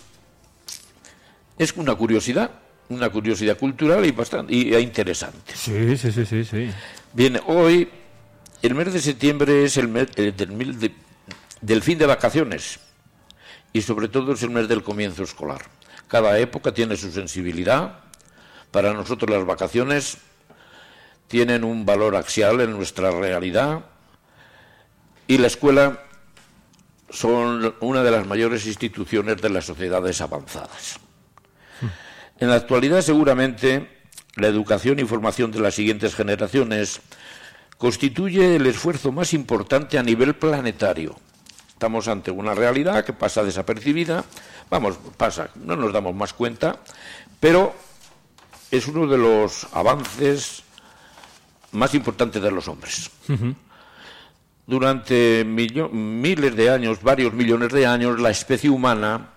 es 1.58 1.72
una 1.76 1.94
curiosidad, 1.94 2.50
una 2.90 3.10
curiosidad 3.10 3.56
cultural 3.58 4.04
y 4.06 4.12
bastante 4.12 4.54
y, 4.54 4.72
e 4.74 4.80
interesante. 4.80 5.54
Sí, 5.54 5.96
sí, 5.96 6.10
sí, 6.12 6.24
sí, 6.26 6.44
sí. 6.44 6.70
Bien, 7.12 7.40
hoy 7.46 7.88
el 8.62 8.74
mes 8.74 8.92
de 8.92 9.00
septiembre 9.00 9.64
es 9.64 9.76
el 9.76 9.88
mes 9.88 10.08
eh, 10.16 10.32
del, 10.36 10.52
mil 10.52 10.78
de- 10.78 10.94
del 11.60 11.82
fin 11.82 11.98
de 11.98 12.06
vacaciones 12.06 12.80
y 13.72 13.82
sobre 13.82 14.08
todo 14.08 14.32
es 14.32 14.42
el 14.42 14.50
mes 14.50 14.68
del 14.68 14.82
comienzo 14.82 15.22
escolar. 15.24 15.62
Cada 16.08 16.38
época 16.38 16.72
tiene 16.72 16.96
su 16.96 17.10
sensibilidad. 17.12 18.00
Para 18.70 18.92
nosotros 18.94 19.30
las 19.30 19.44
vacaciones 19.44 20.18
tienen 21.26 21.64
un 21.64 21.84
valor 21.84 22.16
axial 22.16 22.60
en 22.60 22.72
nuestra 22.72 23.10
realidad 23.10 23.84
y 25.26 25.36
la 25.38 25.46
escuela 25.48 26.02
son 27.10 27.74
una 27.80 28.02
de 28.02 28.10
las 28.10 28.26
mayores 28.26 28.66
instituciones 28.66 29.40
de 29.42 29.50
las 29.50 29.64
sociedades 29.66 30.20
avanzadas. 30.20 30.98
En 32.40 32.48
la 32.48 32.54
actualidad, 32.54 33.00
seguramente, 33.02 33.88
la 34.36 34.46
educación 34.46 35.00
y 35.00 35.04
formación 35.04 35.50
de 35.50 35.60
las 35.60 35.74
siguientes 35.74 36.14
generaciones 36.14 37.00
constituye 37.78 38.56
el 38.56 38.66
esfuerzo 38.66 39.10
más 39.10 39.34
importante 39.34 39.98
a 39.98 40.04
nivel 40.04 40.34
planetario. 40.36 41.16
Estamos 41.68 42.06
ante 42.06 42.30
una 42.30 42.54
realidad 42.54 43.04
que 43.04 43.12
pasa 43.12 43.42
desapercibida, 43.42 44.24
vamos, 44.70 44.98
pasa, 45.16 45.50
no 45.56 45.74
nos 45.74 45.92
damos 45.92 46.14
más 46.14 46.32
cuenta, 46.32 46.80
pero 47.40 47.74
es 48.70 48.86
uno 48.86 49.06
de 49.08 49.18
los 49.18 49.66
avances 49.72 50.62
más 51.72 51.94
importantes 51.94 52.40
de 52.40 52.50
los 52.52 52.68
hombres. 52.68 53.10
Durante 54.66 55.44
miles 55.44 56.56
de 56.56 56.70
años, 56.70 57.02
varios 57.02 57.32
millones 57.32 57.72
de 57.72 57.86
años, 57.86 58.20
la 58.20 58.30
especie 58.30 58.70
humana 58.70 59.30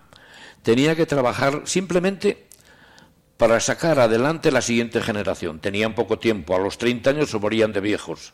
tenía 0.62 0.96
que 0.96 1.06
trabajar 1.06 1.62
simplemente 1.66 2.51
para 3.42 3.60
sacar 3.60 4.00
adelante 4.00 4.52
la 4.52 4.61
siguiente 4.61 5.02
generación. 5.02 5.58
Tenían 5.58 5.95
poco 5.95 6.20
tiempo, 6.20 6.56
a 6.56 6.60
los 6.60 6.78
30 6.78 7.10
años 7.10 7.32
se 7.32 7.40
morían 7.40 7.74
de 7.74 7.80
viejos 7.80 8.34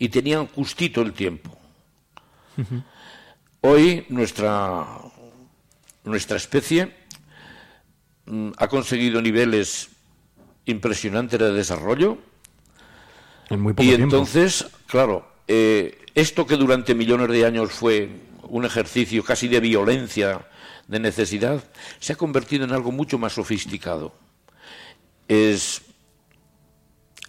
y 0.00 0.08
tenían 0.08 0.48
justito 0.48 1.00
el 1.00 1.12
tiempo. 1.12 1.56
Hoy 3.60 4.04
nuestra, 4.08 4.84
nuestra 6.02 6.38
especie 6.38 6.92
mm, 8.26 8.50
ha 8.56 8.66
conseguido 8.66 9.22
niveles 9.22 9.90
impresionantes 10.64 11.38
de 11.38 11.52
desarrollo 11.52 12.18
En 13.48 13.60
muy 13.60 13.74
poco 13.74 13.84
y 13.84 13.94
tiempo. 13.94 14.04
entonces, 14.06 14.66
claro, 14.88 15.24
eh, 15.46 16.04
esto 16.16 16.48
que 16.48 16.56
durante 16.56 16.96
millones 16.96 17.28
de 17.28 17.46
años 17.46 17.70
fue 17.70 18.10
un 18.48 18.64
ejercicio 18.64 19.22
casi 19.22 19.46
de 19.46 19.60
violencia, 19.60 20.48
de 20.88 20.98
necesidad, 20.98 21.62
se 22.00 22.14
ha 22.14 22.16
convertido 22.16 22.64
en 22.64 22.72
algo 22.72 22.90
mucho 22.90 23.18
más 23.18 23.34
sofisticado. 23.34 24.20
Es 25.32 25.80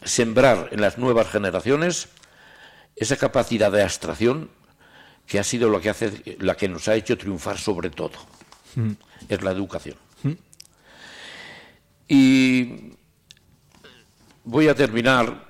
sembrar 0.04 0.70
en 0.72 0.82
las 0.82 0.98
nuevas 0.98 1.30
generaciones 1.30 2.10
esa 2.96 3.16
capacidad 3.16 3.72
de 3.72 3.82
abstracción 3.82 4.50
que 5.26 5.40
ha 5.40 5.44
sido 5.44 5.70
lo 5.70 5.80
que 5.80 5.90
hace, 5.90 6.38
la 6.40 6.56
que 6.56 6.68
nos 6.68 6.88
ha 6.88 6.96
hecho 6.96 7.18
triunfar 7.18 7.58
sobre 7.58 7.90
todo. 7.90 8.12
Mm. 8.76 8.92
Es 9.30 9.42
la 9.42 9.52
educación. 9.52 9.96
Mm. 10.24 10.32
Y 12.10 12.94
voy 14.44 14.68
a 14.68 14.76
terminar, 14.76 15.48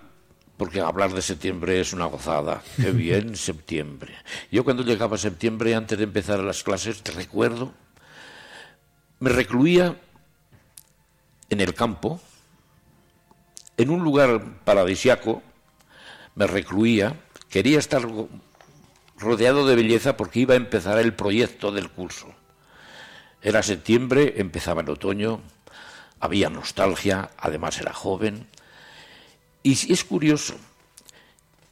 porque 0.55 0.79
hablar 0.79 1.11
de 1.11 1.21
septiembre 1.21 1.81
es 1.81 1.91
una 1.91 2.05
gozada. 2.05 2.61
Qué 2.77 2.91
bien, 2.91 3.35
septiembre. 3.35 4.13
Yo 4.51 4.63
cuando 4.63 4.83
llegaba 4.83 5.17
septiembre, 5.17 5.73
antes 5.73 5.97
de 5.97 6.03
empezar 6.03 6.39
las 6.39 6.63
clases, 6.63 7.01
te 7.01 7.11
recuerdo, 7.11 7.73
me 9.19 9.29
recluía 9.31 9.99
en 11.49 11.61
el 11.61 11.73
campo, 11.73 12.21
en 13.77 13.89
un 13.89 14.03
lugar 14.03 14.43
paradisiaco, 14.63 15.41
me 16.35 16.47
recluía, 16.47 17.19
quería 17.49 17.79
estar 17.79 18.01
ro- 18.01 18.29
rodeado 19.17 19.65
de 19.65 19.75
belleza 19.75 20.17
porque 20.17 20.41
iba 20.41 20.53
a 20.53 20.57
empezar 20.57 20.97
el 20.99 21.13
proyecto 21.13 21.71
del 21.71 21.89
curso. 21.89 22.27
Era 23.41 23.61
septiembre, 23.63 24.35
empezaba 24.37 24.81
el 24.81 24.89
otoño, 24.89 25.41
había 26.19 26.49
nostalgia, 26.49 27.29
además 27.37 27.79
era 27.79 27.93
joven. 27.93 28.47
Y 29.63 29.91
es 29.91 30.03
curioso, 30.03 30.55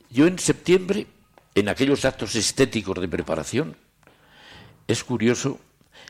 yo 0.10 0.28
en 0.28 0.40
septiembre, 0.40 1.08
en 1.56 1.70
aquellos 1.70 2.06
actos 2.06 2.36
estéticos 2.36 3.00
de 3.00 3.08
preparación, 3.08 3.78
es 4.88 5.04
curioso, 5.04 5.60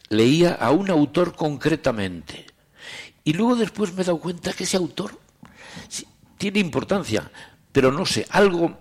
leía 0.09 0.53
a 0.53 0.71
un 0.71 0.89
autor 0.89 1.35
concretamente. 1.35 2.45
Y 3.23 3.33
luego 3.33 3.55
después 3.55 3.93
me 3.93 4.01
he 4.01 4.05
dado 4.05 4.19
cuenta 4.19 4.53
que 4.53 4.63
ese 4.63 4.77
autor 4.77 5.19
tiene 6.37 6.59
importancia, 6.59 7.29
pero 7.71 7.91
no 7.91 8.05
sé, 8.05 8.25
algo 8.29 8.77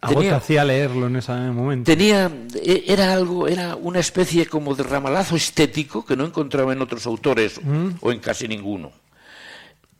Algo 0.00 0.20
te 0.20 0.24
tenía, 0.26 0.36
hacía 0.36 0.64
leerlo 0.64 1.06
en 1.06 1.16
ese 1.16 1.32
momento. 1.32 1.90
tenía 1.90 2.30
e- 2.54 2.84
era 2.88 3.12
algo, 3.14 3.48
era 3.48 3.74
una 3.76 4.00
especie 4.00 4.46
como 4.46 4.74
de 4.74 4.82
ramalazo 4.82 5.34
estético 5.36 6.04
que 6.04 6.16
no 6.16 6.24
encontraba 6.26 6.72
en 6.72 6.82
otros 6.82 7.06
autores 7.06 7.60
Mm. 7.62 7.90
o 8.00 8.12
en 8.12 8.20
casi 8.20 8.46
ninguno. 8.48 8.92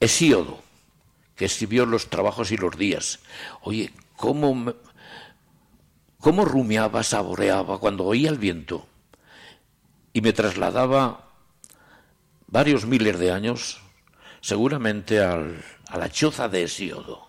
Hesíodo, 0.00 0.60
que 1.36 1.46
escribió 1.46 1.86
los 1.86 2.08
trabajos 2.10 2.52
y 2.52 2.56
los 2.56 2.76
días. 2.76 3.20
Oye, 3.62 3.92
cómo 4.16 4.54
me- 4.54 4.74
cómo 6.18 6.44
rumiaba, 6.44 7.02
saboreaba 7.02 7.78
cuando 7.78 8.04
oía 8.04 8.28
el 8.30 8.38
viento 8.38 8.86
y 10.12 10.20
me 10.20 10.32
trasladaba 10.32 11.28
varios 12.46 12.86
miles 12.86 13.18
de 13.18 13.32
años, 13.32 13.80
seguramente 14.40 15.20
al- 15.22 15.62
a 15.94 15.98
la 15.98 16.10
choza 16.10 16.48
de 16.48 16.64
Hesíodo. 16.64 17.28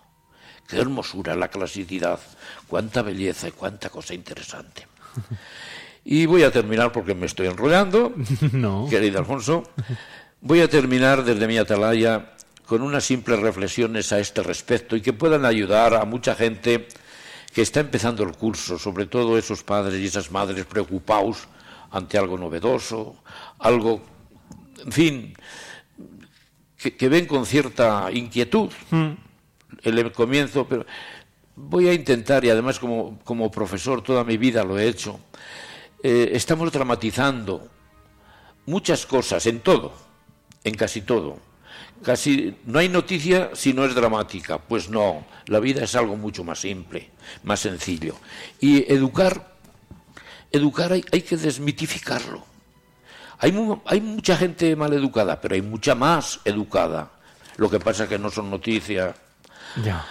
Qué 0.66 0.78
hermosura, 0.80 1.36
la 1.36 1.46
clasicidad, 1.46 2.18
cuánta 2.66 3.02
belleza 3.02 3.46
y 3.46 3.52
cuánta 3.52 3.88
cosa 3.88 4.12
interesante. 4.14 4.86
Y 6.08 6.24
voy 6.26 6.44
a 6.44 6.52
terminar 6.52 6.92
porque 6.92 7.16
me 7.16 7.26
estoy 7.26 7.48
enrollando, 7.48 8.14
No. 8.52 8.86
querido 8.88 9.18
Alfonso. 9.18 9.64
Voy 10.40 10.60
a 10.60 10.68
terminar 10.70 11.24
desde 11.24 11.48
mi 11.48 11.58
atalaya 11.58 12.30
con 12.64 12.82
unas 12.82 13.02
simples 13.04 13.40
reflexiones 13.40 14.12
a 14.12 14.20
este 14.20 14.40
respecto 14.44 14.94
y 14.94 15.00
que 15.00 15.12
puedan 15.12 15.44
ayudar 15.44 15.94
a 15.94 16.04
mucha 16.04 16.36
gente 16.36 16.86
que 17.52 17.62
está 17.62 17.80
empezando 17.80 18.22
el 18.22 18.36
curso, 18.36 18.78
sobre 18.78 19.06
todo 19.06 19.36
esos 19.36 19.64
padres 19.64 20.00
y 20.00 20.06
esas 20.06 20.30
madres 20.30 20.64
preocupados 20.64 21.48
ante 21.90 22.18
algo 22.18 22.38
novedoso, 22.38 23.16
algo, 23.58 24.00
en 24.84 24.92
fin, 24.92 25.34
que, 26.86 26.96
que 26.96 27.08
ven 27.08 27.26
con 27.26 27.46
cierta 27.46 28.10
inquietud 28.12 28.70
el 29.82 30.12
comienzo, 30.12 30.66
pero 30.68 30.86
voy 31.56 31.88
a 31.88 31.94
intentar, 31.94 32.44
y 32.44 32.50
además 32.50 32.78
como, 32.78 33.18
como 33.24 33.50
profesor 33.50 34.02
toda 34.02 34.22
mi 34.24 34.36
vida 34.36 34.62
lo 34.62 34.78
he 34.78 34.86
hecho, 34.86 35.18
eh, 36.02 36.30
estamos 36.32 36.70
dramatizando 36.70 37.68
muchas 38.66 39.06
cosas, 39.06 39.46
en 39.46 39.60
todo, 39.60 39.92
en 40.62 40.74
casi 40.74 41.02
todo. 41.02 41.38
Casi 42.02 42.56
no 42.66 42.78
hay 42.78 42.88
noticia 42.88 43.50
si 43.54 43.72
no 43.72 43.84
es 43.84 43.94
dramática. 43.94 44.58
Pues 44.58 44.90
no, 44.90 45.26
la 45.46 45.60
vida 45.60 45.82
es 45.82 45.94
algo 45.96 46.16
mucho 46.16 46.44
más 46.44 46.60
simple, 46.60 47.10
más 47.42 47.60
sencillo. 47.60 48.16
Y 48.60 48.92
educar, 48.92 49.54
educar 50.52 50.92
hay, 50.92 51.04
hay 51.10 51.22
que 51.22 51.36
desmitificarlo. 51.36 52.44
Hay, 53.38 53.52
mu- 53.52 53.80
hay 53.84 54.00
mucha 54.00 54.36
gente 54.36 54.74
mal 54.76 54.92
educada, 54.92 55.40
pero 55.40 55.54
hay 55.54 55.62
mucha 55.62 55.94
más 55.94 56.40
educada. 56.44 57.10
Lo 57.56 57.70
que 57.70 57.80
pasa 57.80 58.04
es 58.04 58.08
que 58.08 58.18
no 58.18 58.30
son 58.30 58.50
noticia. 58.50 59.14
Ya. 59.84 60.04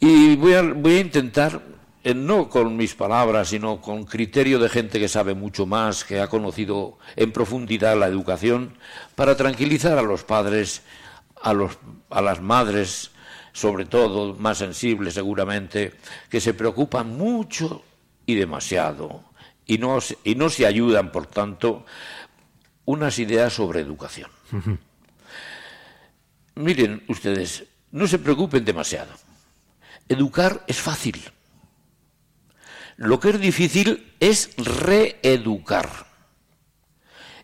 Y 0.00 0.36
voy 0.36 0.54
a, 0.54 0.62
voy 0.62 0.96
a 0.96 1.00
intentar, 1.00 1.60
eh, 2.02 2.14
no 2.14 2.48
con 2.48 2.76
mis 2.76 2.94
palabras, 2.94 3.48
sino 3.48 3.80
con 3.80 4.04
criterio 4.04 4.58
de 4.58 4.68
gente 4.68 4.98
que 4.98 5.08
sabe 5.08 5.34
mucho 5.34 5.64
más, 5.66 6.04
que 6.04 6.20
ha 6.20 6.28
conocido 6.28 6.98
en 7.16 7.32
profundidad 7.32 7.96
la 7.96 8.06
educación, 8.06 8.74
para 9.14 9.36
tranquilizar 9.36 9.96
a 9.98 10.02
los 10.02 10.24
padres, 10.24 10.82
a, 11.42 11.52
los, 11.52 11.78
a 12.10 12.20
las 12.20 12.40
madres, 12.40 13.10
sobre 13.52 13.84
todo, 13.84 14.34
más 14.34 14.58
sensibles 14.58 15.14
seguramente, 15.14 15.92
que 16.28 16.40
se 16.40 16.54
preocupan 16.54 17.16
mucho 17.16 17.82
y 18.26 18.34
demasiado, 18.34 19.22
y 19.66 19.78
no, 19.78 19.98
y 20.24 20.34
no 20.34 20.48
se 20.48 20.66
ayudan, 20.66 21.12
por 21.12 21.26
tanto, 21.26 21.84
unas 22.84 23.18
ideas 23.18 23.52
sobre 23.52 23.80
educación. 23.80 24.30
Miren 26.54 27.02
ustedes, 27.08 27.64
no 27.92 28.06
se 28.06 28.18
preocupen 28.18 28.64
demasiado. 28.64 29.12
Educar 30.08 30.64
es 30.66 30.80
fácil. 30.80 31.22
Lo 32.96 33.18
que 33.20 33.30
es 33.30 33.40
difícil 33.40 34.12
es 34.20 34.50
reeducar. 34.56 36.06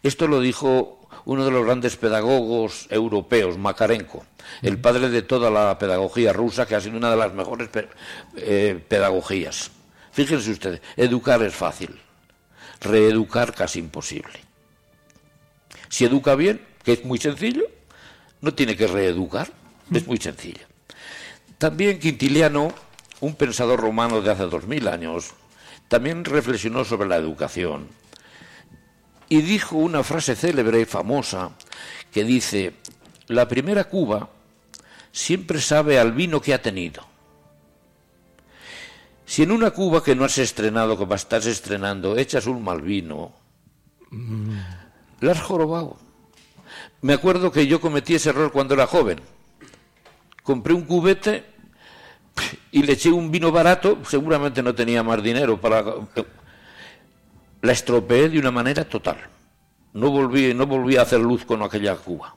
Esto 0.02 0.28
lo 0.28 0.40
dijo 0.40 1.08
uno 1.24 1.44
de 1.44 1.50
los 1.50 1.64
grandes 1.64 1.96
pedagogos 1.96 2.86
europeos, 2.90 3.58
Makarenko, 3.58 4.24
el 4.62 4.78
padre 4.78 5.08
de 5.10 5.22
toda 5.22 5.50
la 5.50 5.78
pedagogía 5.78 6.32
rusa, 6.32 6.66
que 6.66 6.74
ha 6.74 6.80
sido 6.80 6.96
una 6.96 7.10
de 7.10 7.16
las 7.16 7.32
mejores 7.34 7.68
pe- 7.68 7.88
eh, 8.36 8.82
pedagogías. 8.88 9.70
Fíjense 10.12 10.50
ustedes, 10.50 10.80
educar 10.96 11.42
es 11.42 11.54
fácil, 11.54 11.98
reeducar 12.80 13.54
casi 13.54 13.78
imposible. 13.78 14.47
Si 15.88 16.04
educa 16.04 16.34
bien, 16.34 16.60
que 16.84 16.92
es 16.92 17.04
muy 17.04 17.18
sencillo, 17.18 17.64
no 18.40 18.54
tiene 18.54 18.76
que 18.76 18.86
reeducar, 18.86 19.50
es 19.92 20.06
muy 20.06 20.18
sencillo. 20.18 20.66
También 21.58 21.98
Quintiliano, 21.98 22.72
un 23.20 23.34
pensador 23.34 23.80
romano 23.80 24.20
de 24.20 24.30
hace 24.30 24.44
dos 24.44 24.66
mil 24.66 24.86
años, 24.86 25.34
también 25.88 26.24
reflexionó 26.24 26.84
sobre 26.84 27.08
la 27.08 27.16
educación 27.16 27.88
y 29.28 29.42
dijo 29.42 29.76
una 29.76 30.02
frase 30.02 30.36
célebre 30.36 30.80
y 30.80 30.84
famosa 30.84 31.50
que 32.12 32.24
dice, 32.24 32.74
la 33.26 33.48
primera 33.48 33.84
cuba 33.84 34.30
siempre 35.12 35.60
sabe 35.60 35.98
al 35.98 36.12
vino 36.12 36.40
que 36.40 36.54
ha 36.54 36.62
tenido. 36.62 37.06
Si 39.26 39.42
en 39.42 39.50
una 39.50 39.72
cuba 39.72 40.02
que 40.02 40.14
no 40.14 40.24
has 40.24 40.38
estrenado, 40.38 40.96
que 40.96 41.14
estás 41.14 41.44
estrenando, 41.44 42.16
echas 42.16 42.46
un 42.46 42.64
mal 42.64 42.80
vino, 42.80 43.34
la 45.20 45.32
has 45.32 45.40
jorobado. 45.42 45.96
Me 47.00 47.12
acuerdo 47.14 47.50
que 47.52 47.66
yo 47.66 47.80
cometí 47.80 48.14
ese 48.14 48.30
error 48.30 48.52
cuando 48.52 48.74
era 48.74 48.86
joven. 48.86 49.20
Compré 50.42 50.72
un 50.74 50.82
cubete 50.82 51.44
y 52.72 52.82
le 52.82 52.92
eché 52.92 53.10
un 53.10 53.30
vino 53.30 53.50
barato, 53.52 53.98
seguramente 54.08 54.62
no 54.62 54.74
tenía 54.74 55.02
más 55.02 55.22
dinero 55.22 55.60
para... 55.60 55.84
La 57.60 57.72
estropeé 57.72 58.28
de 58.28 58.38
una 58.38 58.50
manera 58.52 58.84
total. 58.88 59.18
No 59.94 60.10
volví, 60.10 60.54
no 60.54 60.66
volví 60.66 60.96
a 60.96 61.02
hacer 61.02 61.18
luz 61.20 61.44
con 61.44 61.62
aquella 61.62 61.96
cuba. 61.96 62.34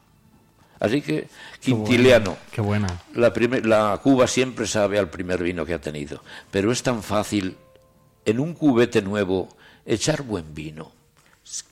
Así 0.80 1.02
que, 1.04 1.28
Quintiliano, 1.60 2.38
Qué 2.52 2.60
buena. 2.60 2.88
la, 3.14 3.32
primer- 3.32 3.64
la 3.68 4.00
Cuba 4.02 4.26
siempre 4.26 4.66
sabe 4.66 4.98
al 4.98 5.12
primer 5.12 5.44
vino 5.44 5.64
que 5.64 5.76
ha 5.76 5.80
tenido, 5.82 6.24
pero 6.50 6.72
es 6.72 6.82
tan 6.82 7.04
fácil 7.04 7.56
en 8.26 8.40
un 8.40 8.56
cubete 8.56 9.04
nuevo 9.04 9.48
echar 9.86 10.24
buen 10.24 10.56
vino, 10.56 10.92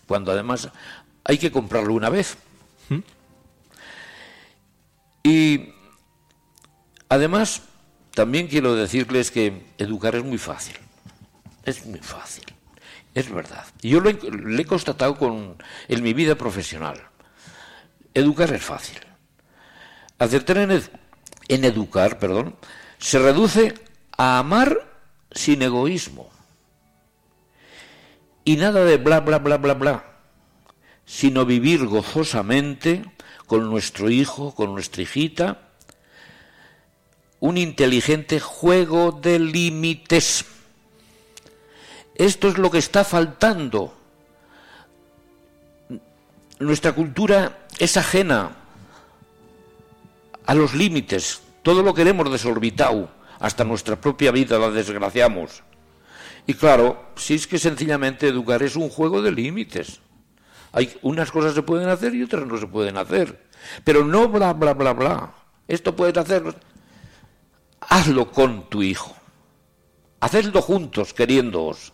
cuando 0.06 0.32
además 0.32 0.70
hay 1.24 1.38
que 1.38 1.52
comprarlo 1.52 1.94
una 1.94 2.10
vez. 2.10 2.38
Y 5.24 5.74
además, 7.10 7.62
también 8.14 8.48
quiero 8.48 8.76
decirles 8.76 9.32
que 9.32 9.66
educar 9.78 10.16
es 10.16 10.24
muy 10.24 10.38
fácil, 10.38 10.76
es 11.66 11.86
muy 11.86 12.00
fácil, 12.00 12.46
es 13.14 13.30
verdad. 13.30 13.66
Y 13.82 13.90
yo 13.90 14.00
lo 14.00 14.10
he, 14.10 14.14
lo 14.14 14.60
he 14.62 14.66
constatado 14.66 15.18
con, 15.18 15.56
en 15.88 16.04
mi 16.04 16.14
vida 16.14 16.36
profesional. 16.36 17.02
Educar 18.14 18.52
es 18.54 18.64
fácil. 18.64 18.98
Acertar 20.18 20.58
en, 20.58 20.72
ed- 20.72 20.90
en 21.48 21.64
educar, 21.66 22.18
perdón, 22.18 22.56
se 22.98 23.20
reduce 23.20 23.74
a 24.18 24.40
amar 24.40 24.90
sin 25.32 25.62
egoísmo. 25.62 26.30
Y 28.44 28.56
nada 28.56 28.84
de 28.84 28.98
bla, 28.98 29.20
bla, 29.20 29.38
bla, 29.38 29.58
bla, 29.58 29.74
bla, 29.76 30.09
sino 31.10 31.44
vivir 31.44 31.88
gozosamente 31.88 33.04
con 33.48 33.68
nuestro 33.68 34.12
hijo, 34.12 34.54
con 34.54 34.74
nuestra 34.74 35.02
hijita, 35.02 35.70
un 37.40 37.58
inteligente 37.58 38.40
juego 38.40 39.12
de 39.12 39.40
límites. 39.40 40.46
Esto 42.14 42.48
es 42.48 42.60
lo 42.60 42.70
que 42.70 42.78
está 42.78 43.04
faltando. 43.04 43.98
Nuestra 46.60 46.92
cultura 46.92 47.66
es 47.80 47.98
ajena 47.98 48.56
a 50.46 50.54
los 50.54 50.76
límites. 50.76 51.42
Todo 51.64 51.82
lo 51.82 51.96
queremos 51.96 52.32
desorbitado. 52.32 53.10
Hasta 53.40 53.64
nuestra 53.64 54.00
propia 54.00 54.32
vida 54.32 54.60
la 54.60 54.70
desgraciamos. 54.70 55.64
Y 56.46 56.54
claro, 56.54 57.04
si 57.16 57.34
es 57.34 57.48
que 57.48 57.58
sencillamente 57.58 58.28
educar 58.28 58.62
es 58.62 58.76
un 58.76 58.90
juego 58.90 59.24
de 59.24 59.32
límites. 59.32 60.02
Hay 60.72 60.98
unas 61.02 61.32
cosas 61.32 61.54
se 61.54 61.64
pueden 61.64 61.90
hacer 61.90 62.14
y 62.14 62.24
otras 62.24 62.46
no 62.46 62.58
se 62.58 62.68
pueden 62.68 62.98
hacer. 62.98 63.48
Pero 63.84 64.04
no 64.04 64.28
bla 64.30 64.54
bla 64.54 64.74
bla 64.74 64.94
bla. 64.94 65.34
Esto 65.68 65.96
puedes 65.96 66.18
hacerlo. 66.18 66.54
Hazlo 67.82 68.32
con 68.32 68.70
tu 68.70 68.84
hijo. 68.84 69.16
Hacedlo 70.20 70.62
juntos, 70.62 71.14
queriéndoos. 71.14 71.94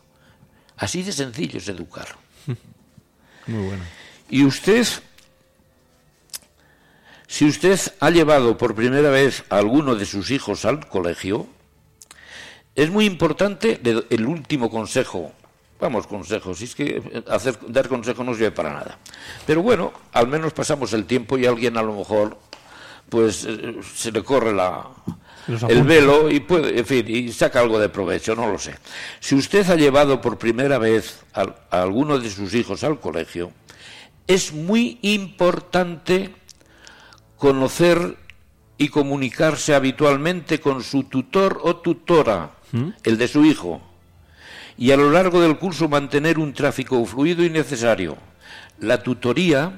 Así 0.77 1.03
de 1.03 1.11
sencillo 1.11 1.57
es 1.57 1.67
educar. 1.69 2.07
Muy 3.47 3.67
bueno. 3.67 3.83
Y 4.29 4.43
usted, 4.43 4.85
si 7.27 7.45
usted 7.45 7.79
ha 7.99 8.09
llevado 8.09 8.57
por 8.57 8.75
primera 8.75 9.09
vez 9.09 9.43
a 9.49 9.57
alguno 9.57 9.95
de 9.95 10.05
sus 10.05 10.31
hijos 10.31 10.65
al 10.65 10.87
colegio, 10.87 11.47
es 12.73 12.89
muy 12.89 13.05
importante 13.05 13.79
el 14.09 14.25
último 14.25 14.69
consejo. 14.69 15.31
Vamos, 15.79 16.07
consejos, 16.07 16.57
si 16.59 16.63
es 16.65 16.75
que 16.75 17.23
hacer, 17.29 17.57
dar 17.67 17.87
consejo 17.89 18.23
no 18.23 18.33
sirve 18.33 18.51
para 18.51 18.71
nada. 18.71 18.97
Pero 19.45 19.61
bueno, 19.61 19.91
al 20.13 20.27
menos 20.27 20.53
pasamos 20.53 20.93
el 20.93 21.05
tiempo 21.05 21.37
y 21.37 21.45
alguien 21.45 21.77
a 21.77 21.81
lo 21.83 21.93
mejor 21.93 22.37
pues 23.09 23.45
eh, 23.47 23.75
se 23.93 24.11
le 24.11 24.23
corre 24.23 24.53
la, 24.53 24.87
el 25.69 25.83
velo 25.83 26.31
y 26.31 26.39
puede, 26.39 26.79
en 26.79 26.85
fin, 26.85 27.05
y 27.07 27.31
saca 27.31 27.59
algo 27.59 27.77
de 27.77 27.89
provecho, 27.89 28.35
no 28.35 28.47
lo 28.51 28.57
sé. 28.57 28.75
Si 29.19 29.35
usted 29.35 29.69
ha 29.69 29.75
llevado 29.75 30.21
por 30.21 30.37
primera 30.37 30.77
vez 30.79 31.19
al- 31.33 31.55
a, 31.69 31.81
alguno 31.83 32.17
de 32.19 32.31
sus 32.31 32.53
hijos 32.55 32.83
al 32.83 32.99
colegio, 32.99 33.51
es 34.27 34.53
muy 34.53 34.97
importante 35.03 36.33
conocer 37.37 38.17
y 38.77 38.87
comunicarse 38.89 39.75
habitualmente 39.75 40.59
con 40.59 40.83
su 40.83 41.03
tutor 41.03 41.59
o 41.63 41.75
tutora, 41.77 42.51
el 43.03 43.17
de 43.17 43.27
su 43.27 43.45
hijo, 43.45 43.81
y 44.77 44.91
a 44.91 44.97
lo 44.97 45.11
largo 45.11 45.41
del 45.41 45.57
curso 45.57 45.87
mantener 45.87 46.37
un 46.39 46.53
tráfico 46.53 47.03
fluido 47.05 47.43
y 47.43 47.49
necesario. 47.49 48.17
La 48.79 49.03
tutoría, 49.03 49.73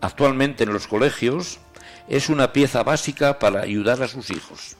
actualmente 0.00 0.64
en 0.64 0.72
los 0.72 0.86
colegios, 0.86 1.60
es 2.08 2.28
una 2.28 2.52
pieza 2.52 2.82
básica 2.82 3.38
para 3.38 3.60
ayudar 3.60 4.02
a 4.02 4.08
sus 4.08 4.30
hijos. 4.30 4.76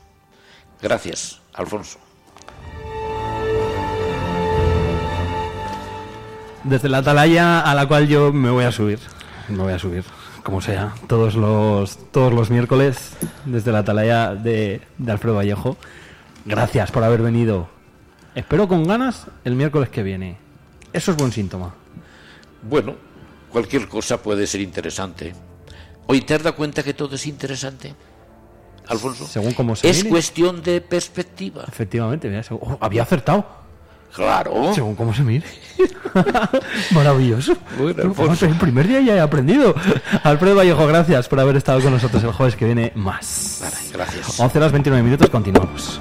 Gracias, 0.80 1.40
Alfonso. 1.54 1.98
Desde 6.64 6.88
la 6.88 6.98
atalaya 6.98 7.60
a 7.60 7.74
la 7.74 7.86
cual 7.86 8.08
yo 8.08 8.32
me 8.32 8.50
voy 8.50 8.64
a 8.64 8.72
subir. 8.72 8.98
Me 9.48 9.58
voy 9.58 9.72
a 9.72 9.78
subir, 9.78 10.04
como 10.42 10.60
sea, 10.60 10.94
todos 11.08 11.34
los, 11.34 11.98
todos 12.12 12.32
los 12.32 12.50
miércoles, 12.50 13.12
desde 13.44 13.72
la 13.72 13.80
atalaya 13.80 14.34
de, 14.34 14.80
de 14.98 15.12
Alfredo 15.12 15.36
Vallejo. 15.36 15.76
Gracias 16.44 16.90
por 16.90 17.04
haber 17.04 17.22
venido. 17.22 17.68
Espero 18.34 18.66
con 18.66 18.84
ganas 18.84 19.26
el 19.44 19.54
miércoles 19.54 19.88
que 19.90 20.02
viene. 20.02 20.38
Eso 20.92 21.10
es 21.10 21.16
buen 21.16 21.32
síntoma. 21.32 21.74
Bueno, 22.62 22.94
cualquier 23.50 23.88
cosa 23.88 24.22
puede 24.22 24.46
ser 24.46 24.60
interesante. 24.60 25.34
Hoy 26.06 26.22
te 26.22 26.34
has 26.34 26.42
dado 26.42 26.56
cuenta 26.56 26.82
que 26.82 26.94
todo 26.94 27.14
es 27.14 27.26
interesante, 27.26 27.94
Alfonso. 28.88 29.26
Según 29.26 29.52
cómo 29.52 29.76
se 29.76 29.88
es 29.88 29.98
mire. 29.98 30.10
cuestión 30.10 30.62
de 30.62 30.80
perspectiva. 30.80 31.64
Efectivamente, 31.68 32.28
mira, 32.28 32.42
oh, 32.50 32.78
había 32.80 33.02
acertado. 33.02 33.62
Claro. 34.14 34.74
Según 34.74 34.94
cómo 34.94 35.14
se 35.14 35.22
mire. 35.22 35.46
Maravilloso. 36.90 37.56
Bueno, 37.78 38.12
vamos, 38.14 38.42
el 38.42 38.56
primer 38.58 38.86
día 38.86 39.00
ya 39.00 39.14
he 39.14 39.20
aprendido. 39.20 39.74
Alfredo 40.22 40.56
Vallejo, 40.56 40.86
gracias 40.86 41.28
por 41.28 41.40
haber 41.40 41.56
estado 41.56 41.80
con 41.80 41.92
nosotros 41.92 42.22
el 42.22 42.32
jueves 42.32 42.54
que 42.54 42.66
viene 42.66 42.92
más. 42.94 43.90
Gracias. 43.92 44.38
11 44.38 44.58
horas 44.58 44.72
29 44.72 45.02
minutos, 45.02 45.30
continuamos. 45.30 46.00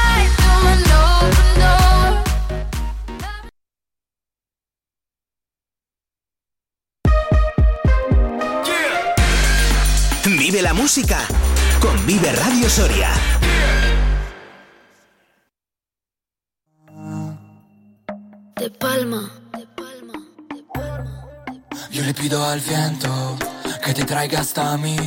Música 10.81 11.19
con 11.79 12.05
Vive 12.07 12.31
Radio 12.31 12.67
Soria. 12.67 13.11
De 18.55 18.69
palma. 18.79 19.31
Yo 21.91 22.01
le 22.03 22.13
pido 22.15 22.43
al 22.43 22.59
viento 22.61 23.37
que 23.85 23.93
te 23.93 24.05
traiga 24.05 24.39
hasta 24.39 24.75
mí. 24.77 24.97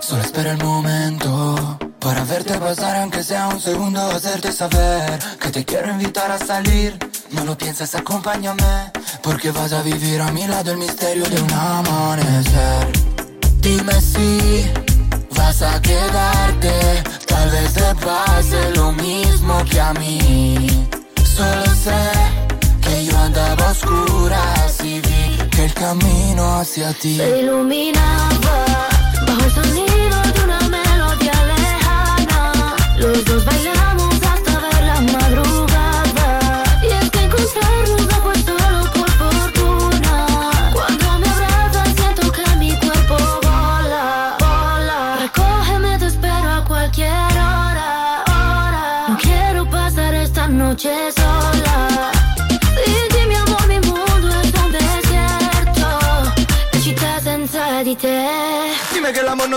Solo 0.00 0.22
espera 0.22 0.52
el 0.52 0.62
momento 0.62 1.78
para 1.98 2.22
verte 2.22 2.56
pasar, 2.58 2.98
aunque 2.98 3.24
sea 3.24 3.48
un 3.48 3.60
segundo, 3.60 4.00
hacerte 4.12 4.52
saber 4.52 5.18
que 5.40 5.50
te 5.50 5.64
quiero 5.64 5.90
invitar 5.90 6.30
a 6.30 6.38
salir. 6.38 6.96
No 7.32 7.44
lo 7.44 7.58
pienses, 7.58 7.96
acompáñame, 7.96 8.92
porque 9.24 9.50
vas 9.50 9.72
a 9.72 9.82
vivir 9.82 10.20
a 10.20 10.30
mi 10.30 10.46
lado 10.46 10.70
el 10.70 10.78
misterio 10.78 11.24
de 11.28 11.42
un 11.42 11.52
amanecer. 11.52 12.92
Dime 13.60 14.00
si 14.00 14.89
vas 15.40 15.62
a 15.62 15.80
quedarte, 15.80 16.74
tal 17.26 17.50
vez 17.50 17.72
te 17.72 17.94
pase 18.06 18.60
lo 18.74 18.92
mismo 18.92 19.54
que 19.70 19.80
a 19.80 19.92
mí. 19.94 20.68
Solo 21.36 21.66
sé 21.84 22.02
que 22.84 23.06
yo 23.06 23.16
andaba 23.18 23.68
a 23.68 23.70
oscuras 23.70 24.72
y 24.84 25.00
vi 25.06 25.22
que 25.52 25.64
el 25.66 25.74
camino 25.74 26.42
hacia 26.58 26.92
ti 26.92 27.16
Se 27.16 27.40
iluminaba 27.40 28.56
bajo 29.26 29.44
el 29.48 29.52
sonido 29.58 30.16
de 30.34 30.40
una 30.46 30.60
melodía 30.76 31.36
lejana. 31.52 32.76
Los 32.98 33.24
dos 33.24 33.44
bailamos 33.44 33.79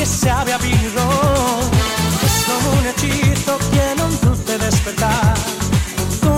que 0.00 0.06
sabe 0.06 0.54
a. 0.54 0.58
Es 2.26 2.36
como 2.48 2.68
un 2.78 2.86
hechizo, 2.90 3.52
tiene 3.70 4.02
un 4.02 4.18
dulce 4.22 4.56
despertar. 4.56 5.34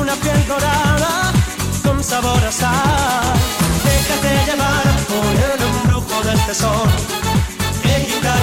Una 0.01 0.15
piel 0.17 0.43
dorada, 0.49 1.33
con 1.85 2.03
sabor 2.03 2.43
a 2.45 2.51
sal. 2.51 3.33
Déjate 3.85 4.31
llevar 4.47 4.87
por 5.11 5.33
el 5.51 5.61
embrujo 5.71 6.17
del 6.29 6.41
tesoro. 6.47 6.91
Que 7.83 7.95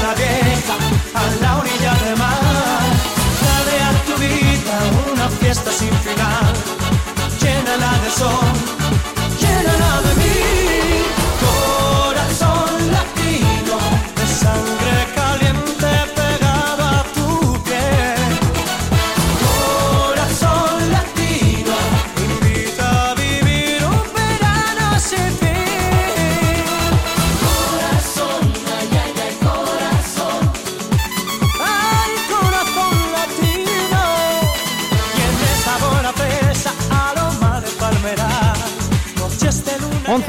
la 0.05 0.13
vieja 0.21 0.75
a 1.21 1.23
la 1.43 1.51
orilla 1.61 1.93
del 2.05 2.15
mar. 2.17 2.85
Dale 3.47 3.75
a 3.89 3.91
tu 4.07 4.13
vida 4.25 4.75
una 5.11 5.27
fiesta 5.41 5.69
sin 5.79 5.93
final. 6.07 6.53
Llénala 7.41 7.91
de 8.03 8.11
sol, 8.21 8.78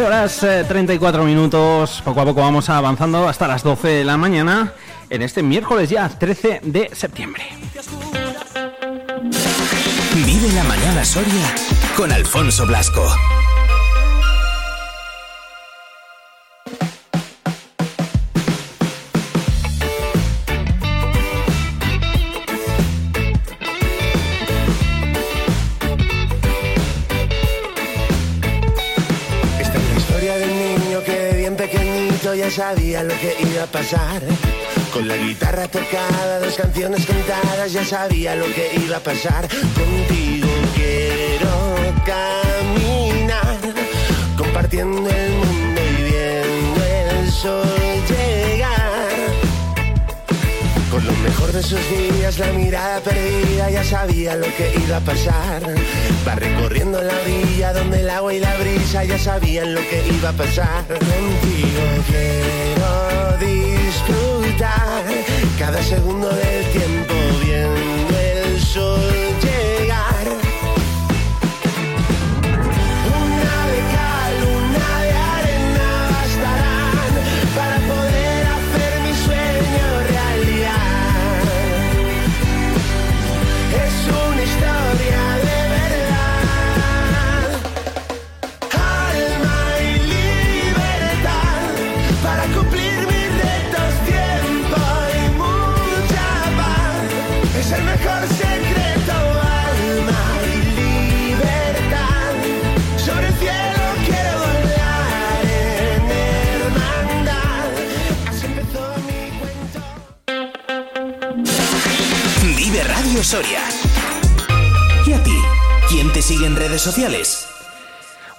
11 0.01 0.07
horas 0.07 0.43
eh, 0.45 0.65
34 0.67 1.25
minutos. 1.25 2.01
Poco 2.03 2.23
a 2.23 2.25
poco 2.25 2.41
vamos 2.41 2.71
avanzando 2.71 3.29
hasta 3.29 3.47
las 3.47 3.63
12 3.63 3.89
de 3.89 4.05
la 4.05 4.17
mañana 4.17 4.73
en 5.11 5.21
este 5.21 5.43
miércoles 5.43 5.91
ya 5.91 6.09
13 6.09 6.61
de 6.63 6.89
septiembre. 6.95 7.43
Vive 10.25 10.53
la 10.55 10.65
mañana 10.65 11.05
Soria 11.05 11.55
con 11.97 12.11
Alfonso 12.13 12.67
Blasco. 12.67 13.03
Sabía 32.61 33.03
lo 33.03 33.15
que 33.15 33.35
iba 33.41 33.63
a 33.63 33.67
pasar. 33.67 34.21
Con 34.93 35.09
la 35.09 35.17
guitarra 35.17 35.67
tocada, 35.67 36.41
dos 36.41 36.55
canciones 36.57 37.07
cantadas, 37.07 37.73
ya 37.73 37.87
sabía 37.87 38.35
lo 38.35 38.45
que 38.45 38.71
iba 38.85 38.99
a 38.99 39.01
pasar. 39.01 39.49
Contigo 39.81 40.49
quiero 40.75 41.55
caminar, 42.05 43.61
compartiendo 44.37 45.09
el 45.09 45.33
mundo 45.43 45.81
y 45.91 46.03
viendo 46.03 46.85
el 46.85 47.33
sol 47.33 47.80
mejor 51.23 51.53
de 51.53 51.63
sus 51.63 51.81
días, 51.91 52.39
la 52.39 52.53
mirada 52.53 53.01
perdida, 53.01 53.71
ya 53.71 53.85
sabía 53.85 54.37
lo 54.37 54.47
que 54.57 54.73
iba 54.87 54.97
a 54.97 55.01
pasar. 55.01 55.63
Va 56.27 56.35
recorriendo 56.35 57.01
la 57.01 57.15
orilla 57.23 57.73
donde 57.73 58.01
el 58.01 58.11
agua 58.11 58.35
y 58.35 58.41
la 58.41 58.57
brisa 58.57 59.05
ya 59.05 59.19
sabían 59.19 59.75
lo 59.75 59.81
que 59.81 60.03
iba 60.15 60.31
a 60.31 60.33
pasar. 60.33 60.85
Contigo 60.87 61.83
quiero 62.09 63.39
disfrutar 63.39 65.05
cada 65.59 65.83
segundo 65.83 66.29
del 66.29 66.65
tiempo 66.73 67.15
viendo 67.43 68.19
el 68.19 68.61
sol 68.61 69.30
Soria. 113.31 113.61
¿Y 115.07 115.13
a 115.13 115.23
ti? 115.23 115.37
¿Quién 115.89 116.13
te 116.13 116.21
sigue 116.21 116.47
en 116.47 116.57
redes 116.57 116.83
sociales? 116.83 117.47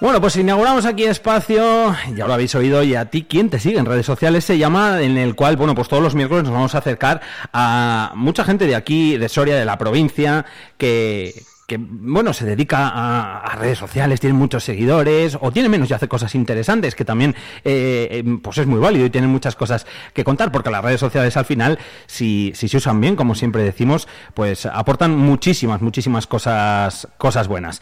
Bueno, 0.01 0.19
pues 0.19 0.35
inauguramos 0.35 0.83
aquí 0.83 1.05
espacio, 1.05 1.95
ya 2.13 2.27
lo 2.27 2.33
habéis 2.33 2.55
oído, 2.55 2.83
y 2.83 2.95
a 2.95 3.05
ti, 3.05 3.23
¿quién 3.23 3.49
te 3.49 3.57
sigue 3.57 3.79
en 3.79 3.85
redes 3.85 4.05
sociales? 4.05 4.43
Se 4.43 4.57
llama, 4.57 5.01
en 5.01 5.15
el 5.15 5.33
cual, 5.33 5.55
bueno, 5.55 5.75
pues 5.75 5.87
todos 5.87 6.03
los 6.03 6.13
miércoles 6.13 6.43
nos 6.43 6.51
vamos 6.51 6.75
a 6.75 6.79
acercar 6.79 7.21
a 7.53 8.11
mucha 8.15 8.43
gente 8.43 8.67
de 8.67 8.75
aquí, 8.75 9.15
de 9.15 9.29
Soria, 9.29 9.55
de 9.55 9.63
la 9.63 9.77
provincia, 9.77 10.45
que, 10.77 11.41
que 11.71 11.77
bueno, 11.79 12.33
se 12.33 12.43
dedica 12.43 12.89
a, 12.89 13.37
a 13.37 13.55
redes 13.55 13.77
sociales, 13.77 14.19
tiene 14.19 14.33
muchos 14.33 14.61
seguidores, 14.65 15.37
o 15.39 15.53
tiene 15.53 15.69
menos 15.69 15.89
y 15.89 15.93
hace 15.93 16.09
cosas 16.09 16.35
interesantes, 16.35 16.95
que 16.95 17.05
también, 17.05 17.33
eh, 17.63 18.09
eh, 18.11 18.39
pues 18.43 18.57
es 18.57 18.67
muy 18.67 18.77
válido 18.77 19.05
y 19.05 19.09
tienen 19.09 19.29
muchas 19.29 19.55
cosas 19.55 19.85
que 20.13 20.25
contar, 20.25 20.51
porque 20.51 20.69
las 20.69 20.83
redes 20.83 20.99
sociales 20.99 21.37
al 21.37 21.45
final, 21.45 21.79
si, 22.07 22.51
si 22.55 22.67
se 22.67 22.75
usan 22.75 22.99
bien, 22.99 23.15
como 23.15 23.35
siempre 23.35 23.63
decimos, 23.63 24.09
pues 24.33 24.65
aportan 24.65 25.15
muchísimas, 25.17 25.81
muchísimas 25.81 26.27
cosas, 26.27 27.07
cosas 27.17 27.47
buenas. 27.47 27.81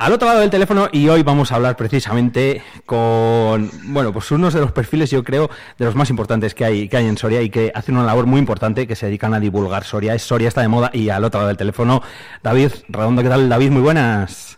Al 0.00 0.14
otro 0.14 0.28
lado 0.28 0.40
del 0.40 0.48
teléfono 0.48 0.88
y 0.90 1.10
hoy 1.10 1.22
vamos 1.22 1.52
a 1.52 1.56
hablar 1.56 1.76
precisamente 1.76 2.62
con, 2.86 3.70
bueno, 3.92 4.14
pues 4.14 4.30
unos 4.30 4.54
de 4.54 4.60
los 4.60 4.72
perfiles 4.72 5.10
yo 5.10 5.22
creo 5.22 5.50
de 5.76 5.84
los 5.84 5.94
más 5.94 6.08
importantes 6.08 6.54
que 6.54 6.64
hay, 6.64 6.88
que 6.88 6.96
hay 6.96 7.04
en 7.04 7.18
Soria 7.18 7.42
y 7.42 7.50
que 7.50 7.70
hacen 7.74 7.98
una 7.98 8.06
labor 8.06 8.24
muy 8.24 8.38
importante 8.38 8.86
que 8.86 8.96
se 8.96 9.04
dedican 9.04 9.34
a 9.34 9.40
divulgar 9.40 9.84
Soria. 9.84 10.14
Es 10.14 10.22
Soria 10.22 10.48
está 10.48 10.62
de 10.62 10.68
moda 10.68 10.90
y 10.94 11.10
al 11.10 11.22
otro 11.22 11.40
lado 11.40 11.48
del 11.48 11.58
teléfono 11.58 12.02
David 12.42 12.70
Redondo, 12.88 13.22
¿qué 13.22 13.28
tal 13.28 13.46
David? 13.50 13.72
Muy 13.72 13.82
buenas. 13.82 14.56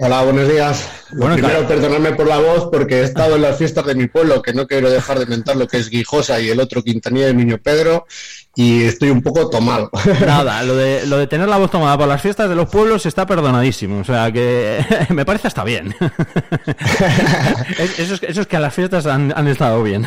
Hola, 0.00 0.22
buenos 0.22 0.48
días. 0.48 0.88
Lo 1.10 1.18
Bueno, 1.18 1.34
primero, 1.34 1.66
claro. 1.66 1.68
perdonadme 1.68 2.12
por 2.14 2.26
la 2.26 2.38
voz 2.38 2.68
porque 2.70 3.00
he 3.00 3.02
estado 3.02 3.36
en 3.36 3.42
las 3.42 3.58
fiestas 3.58 3.84
de 3.86 3.94
mi 3.94 4.06
pueblo, 4.06 4.42
que 4.42 4.52
no 4.52 4.66
quiero 4.66 4.90
dejar 4.90 5.20
de 5.20 5.26
mentar 5.26 5.56
lo 5.56 5.66
que 5.66 5.76
es 5.76 5.88
Guijosa 5.90 6.40
y 6.40 6.50
el 6.50 6.58
otro 6.60 6.82
Quintanilla 6.82 7.26
de 7.26 7.34
Niño 7.34 7.58
Pedro, 7.58 8.06
y 8.60 8.82
estoy 8.82 9.10
un 9.10 9.22
poco 9.22 9.48
tomado. 9.48 9.88
Nada, 10.26 10.64
lo 10.64 10.74
de, 10.74 11.06
lo 11.06 11.16
de 11.16 11.28
tener 11.28 11.48
la 11.48 11.58
voz 11.58 11.70
tomada 11.70 11.96
por 11.96 12.08
las 12.08 12.20
fiestas 12.20 12.48
de 12.48 12.56
los 12.56 12.68
pueblos 12.68 13.06
está 13.06 13.24
perdonadísimo. 13.24 14.00
O 14.00 14.04
sea 14.04 14.32
que 14.32 14.84
me 15.10 15.24
parece 15.24 15.46
hasta 15.46 15.62
bien. 15.62 15.94
Es- 17.78 17.98
eso, 18.00 18.14
es, 18.14 18.22
eso 18.24 18.40
es 18.40 18.46
que 18.46 18.56
a 18.56 18.60
las 18.60 18.74
fiestas 18.74 19.06
han, 19.06 19.32
han 19.36 19.46
estado 19.46 19.82
bien. 19.82 20.06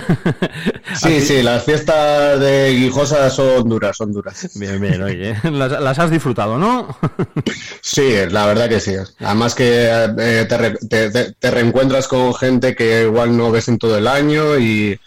Sí, 0.95 1.21
sí, 1.21 1.41
las 1.41 1.63
fiestas 1.63 2.39
de 2.39 2.73
Guijosa 2.75 3.29
son 3.29 3.69
duras, 3.69 3.95
son 3.95 4.11
duras. 4.11 4.49
Bien, 4.55 4.79
bien, 4.81 5.01
oye. 5.01 5.35
Las, 5.49 5.71
las 5.81 5.99
has 5.99 6.11
disfrutado, 6.11 6.57
¿no? 6.57 6.97
Sí, 7.81 8.15
la 8.29 8.45
verdad 8.47 8.67
que 8.67 8.79
sí. 8.79 8.93
Además 9.19 9.55
que 9.55 9.87
eh, 10.17 10.45
te- 10.89 11.09
te- 11.11 11.31
te 11.33 11.51
reencuentras 11.51 12.07
con 12.07 12.33
gente 12.35 12.75
que 12.75 13.03
igual 13.03 13.37
no 13.37 13.49
ves 13.51 13.67
en 13.69 13.77
todo 13.77 13.97
el 13.97 14.07
año 14.07 14.57
y, 14.57 14.99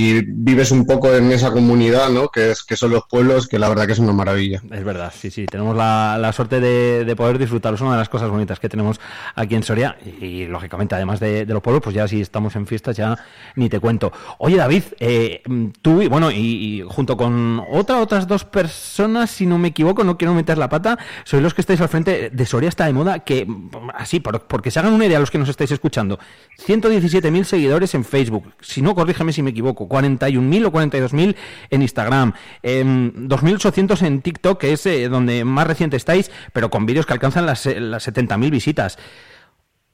y 0.00 0.22
vives 0.24 0.70
un 0.70 0.86
poco 0.86 1.12
en 1.12 1.32
esa 1.32 1.50
comunidad, 1.50 2.10
¿no? 2.10 2.28
Que, 2.28 2.52
es, 2.52 2.62
que 2.62 2.76
son 2.76 2.92
los 2.92 3.02
pueblos, 3.10 3.48
que 3.48 3.58
la 3.58 3.68
verdad 3.68 3.84
que 3.86 3.94
es 3.94 3.98
una 3.98 4.12
maravilla. 4.12 4.62
Es 4.70 4.84
verdad, 4.84 5.12
sí, 5.12 5.28
sí, 5.32 5.44
tenemos 5.46 5.76
la, 5.76 6.16
la 6.20 6.32
suerte 6.32 6.60
de, 6.60 7.04
de 7.04 7.16
poder 7.16 7.36
disfrutar. 7.36 7.74
Es 7.74 7.80
una 7.80 7.92
de 7.92 7.96
las 7.98 8.08
cosas 8.08 8.30
bonitas 8.30 8.60
que 8.60 8.68
tenemos 8.68 9.00
aquí 9.34 9.56
en 9.56 9.64
Soria 9.64 9.96
y, 10.20 10.44
lógicamente, 10.46 10.94
además 10.94 11.18
de, 11.18 11.44
de 11.46 11.52
los 11.52 11.60
pueblos, 11.62 11.82
pues 11.82 11.96
ya 11.96 12.06
si 12.06 12.20
estamos 12.20 12.54
en 12.54 12.68
fiestas 12.68 12.96
ya 12.96 13.18
ni 13.56 13.68
te 13.68 13.80
cuento. 13.80 14.12
Oye, 14.38 14.56
David, 14.56 14.84
eh, 15.00 15.42
tú, 15.82 16.00
y 16.00 16.06
bueno, 16.06 16.30
y, 16.30 16.36
y 16.36 16.84
junto 16.88 17.16
con 17.16 17.60
otra, 17.68 17.98
otras 18.00 18.28
dos 18.28 18.44
personas, 18.44 19.30
si 19.32 19.46
no 19.46 19.58
me 19.58 19.68
equivoco, 19.68 20.04
no 20.04 20.16
quiero 20.16 20.32
meter 20.32 20.58
la 20.58 20.68
pata, 20.68 20.96
sois 21.24 21.42
los 21.42 21.54
que 21.54 21.62
estáis 21.62 21.80
al 21.80 21.88
frente 21.88 22.30
de 22.30 22.46
Soria 22.46 22.68
está 22.68 22.86
de 22.86 22.92
moda, 22.92 23.18
que 23.20 23.48
así, 23.94 24.20
por- 24.20 24.46
porque 24.46 24.70
se 24.70 24.78
hagan 24.78 24.92
una 24.92 25.06
idea 25.06 25.18
los 25.18 25.32
que 25.32 25.38
nos 25.38 25.48
estáis 25.48 25.72
escuchando, 25.72 26.20
117.000 26.64 27.42
seguidores 27.42 27.94
en 27.96 28.04
Facebook, 28.04 28.52
si 28.60 28.80
no, 28.80 28.94
corrígeme 28.94 29.32
si 29.32 29.42
me 29.42 29.50
equivoco, 29.50 29.87
41.000 29.88 30.66
o 30.66 30.72
42.000 30.72 31.36
en 31.70 31.82
Instagram, 31.82 32.34
em, 32.62 33.28
2.800 33.28 34.02
en 34.02 34.22
TikTok, 34.22 34.60
que 34.60 34.72
es 34.72 34.86
eh, 34.86 35.08
donde 35.08 35.44
más 35.44 35.66
reciente 35.66 35.96
estáis, 35.96 36.30
pero 36.52 36.70
con 36.70 36.86
vídeos 36.86 37.06
que 37.06 37.12
alcanzan 37.12 37.46
las, 37.46 37.66
eh, 37.66 37.80
las 37.80 38.06
70.000 38.06 38.50
visitas. 38.50 38.98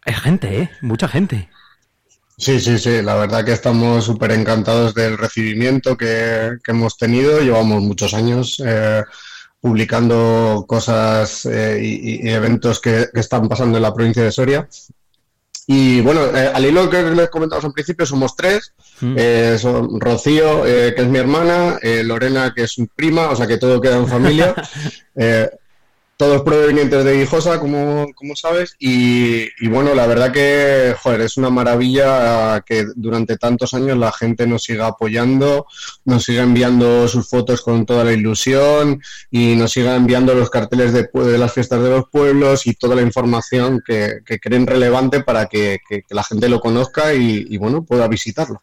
Es 0.04 0.20
gente, 0.20 0.62
¿eh? 0.62 0.70
Mucha 0.82 1.08
gente. 1.08 1.48
Sí, 2.36 2.60
sí, 2.60 2.78
sí, 2.78 3.00
la 3.00 3.14
verdad 3.14 3.44
que 3.44 3.52
estamos 3.52 4.04
súper 4.04 4.32
encantados 4.32 4.92
del 4.94 5.16
recibimiento 5.16 5.96
que, 5.96 6.58
hemos 6.66 6.98
tenido. 6.98 7.40
Llevamos 7.40 7.82
muchos 7.82 8.12
años 8.12 8.60
eh, 8.64 9.02
publicando 9.60 10.64
cosas 10.66 11.46
eh, 11.46 11.80
y, 11.80 12.28
eventos 12.28 12.80
que, 12.80 13.08
están 13.14 13.48
pasando 13.48 13.78
en 13.78 13.82
la 13.82 13.94
provincia 13.94 14.24
de 14.24 14.32
Soria. 14.32 14.68
Y 15.66 16.00
bueno, 16.00 16.26
eh, 16.36 16.50
al 16.52 16.66
hilo 16.66 16.90
que 16.90 17.02
les 17.02 17.30
comentamos 17.30 17.64
al 17.64 17.72
principio, 17.72 18.04
somos 18.04 18.34
tres. 18.34 18.74
Mm. 19.04 19.16
Eh, 19.18 19.58
son 19.58 20.00
Rocío, 20.00 20.64
eh, 20.64 20.94
que 20.94 21.02
es 21.02 21.08
mi 21.08 21.18
hermana, 21.18 21.78
eh, 21.82 22.02
Lorena, 22.02 22.54
que 22.54 22.62
es 22.62 22.78
mi 22.78 22.86
prima, 22.86 23.28
o 23.28 23.36
sea 23.36 23.46
que 23.46 23.58
todo 23.58 23.80
queda 23.80 23.96
en 23.98 24.08
familia. 24.08 24.54
Todos 26.16 26.42
provenientes 26.42 27.04
de 27.04 27.18
Guijosa, 27.18 27.58
como, 27.58 28.06
como 28.14 28.36
sabes, 28.36 28.76
y, 28.78 29.48
bueno, 29.68 29.94
la 29.94 30.06
verdad 30.06 30.32
que, 30.32 30.94
joder, 31.02 31.22
es 31.22 31.36
una 31.36 31.50
maravilla 31.50 32.60
que 32.60 32.86
durante 32.94 33.36
tantos 33.36 33.74
años 33.74 33.98
la 33.98 34.12
gente 34.12 34.46
nos 34.46 34.62
siga 34.62 34.86
apoyando, 34.86 35.66
nos 36.04 36.24
siga 36.24 36.42
enviando 36.42 37.08
sus 37.08 37.28
fotos 37.28 37.62
con 37.62 37.84
toda 37.84 38.04
la 38.04 38.12
ilusión 38.12 39.02
y 39.30 39.56
nos 39.56 39.72
siga 39.72 39.96
enviando 39.96 40.34
los 40.34 40.50
carteles 40.50 40.92
de, 40.92 41.08
de 41.12 41.38
las 41.38 41.52
fiestas 41.52 41.82
de 41.82 41.90
los 41.90 42.04
pueblos 42.08 42.66
y 42.66 42.74
toda 42.74 42.94
la 42.94 43.02
información 43.02 43.82
que, 43.84 44.20
creen 44.40 44.66
relevante 44.66 45.22
para 45.22 45.46
que, 45.46 45.80
la 46.10 46.22
gente 46.22 46.48
lo 46.48 46.60
conozca 46.60 47.12
y, 47.14 47.56
bueno, 47.56 47.84
pueda 47.84 48.06
visitarlo. 48.08 48.62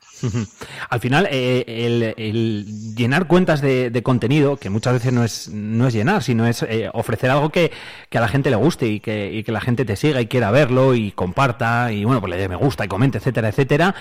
Al 0.90 1.00
final, 1.00 1.28
eh, 1.30 2.16
el, 2.18 2.96
llenar 2.96 3.28
cuentas 3.28 3.62
de, 3.62 3.90
de 3.90 4.04
contenido, 4.04 4.58
que 4.58 4.70
muchas 4.70 4.94
veces 4.94 5.14
no 5.14 5.24
es, 5.24 5.50
no 5.50 5.88
es 5.88 5.94
llenar, 5.94 6.24
sino 6.24 6.48
es 6.48 6.64
eh, 6.64 6.90
ofrecer 6.94 7.30
algo 7.30 7.51
que, 7.52 7.72
a 8.14 8.20
la 8.20 8.28
gente 8.28 8.50
le 8.50 8.56
guste 8.56 8.88
y 8.88 9.00
que, 9.00 9.44
la 9.48 9.62
gente 9.62 9.86
te 9.86 9.96
siga 9.96 10.22
y 10.22 10.28
quiera 10.28 10.52
verlo 10.52 10.96
y 10.96 11.12
comparta 11.12 11.92
y 11.92 12.06
bueno, 12.06 12.22
pues 12.22 12.32
le 12.32 12.38
dé 12.38 12.48
me 12.50 12.56
gusta 12.56 12.86
y 12.86 12.88
comente, 12.88 13.18
etcétera, 13.18 13.50
etcétera. 13.50 13.96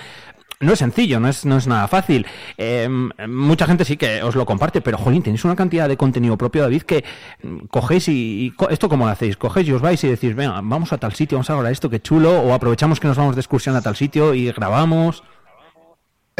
No 0.59 0.73
es 0.73 0.79
sencillo, 0.79 1.19
no 1.19 1.27
es, 1.27 1.43
no 1.43 1.57
es 1.57 1.65
nada 1.65 1.87
fácil. 1.87 2.27
Eh, 2.55 2.87
mucha 3.27 3.65
gente 3.65 3.83
sí 3.83 3.97
que 3.97 4.21
os 4.21 4.35
lo 4.35 4.45
comparte, 4.45 4.79
pero 4.79 4.97
jolín, 4.97 5.23
tenéis 5.23 5.43
una 5.43 5.55
cantidad 5.55 5.89
de 5.89 5.97
contenido 5.97 6.37
propio, 6.37 6.61
David, 6.61 6.83
que 6.83 7.03
mm, 7.41 7.65
cogéis 7.65 8.07
y, 8.09 8.11
y 8.11 8.53
esto 8.69 8.87
cómo 8.87 9.05
lo 9.05 9.11
hacéis, 9.11 9.37
cogéis 9.37 9.67
y 9.67 9.73
os 9.73 9.81
vais 9.81 10.03
y 10.03 10.07
decís, 10.07 10.35
venga, 10.35 10.61
vamos 10.61 10.93
a 10.93 10.99
tal 10.99 11.13
sitio, 11.13 11.37
vamos 11.37 11.49
a 11.49 11.53
grabar 11.53 11.71
esto, 11.71 11.89
qué 11.89 11.99
chulo, 11.99 12.41
o 12.41 12.53
aprovechamos 12.53 12.99
que 12.99 13.07
nos 13.07 13.17
vamos 13.17 13.35
de 13.35 13.41
excursión 13.41 13.75
a 13.75 13.81
tal 13.81 13.95
sitio 13.95 14.35
y 14.35 14.51
grabamos. 14.51 15.23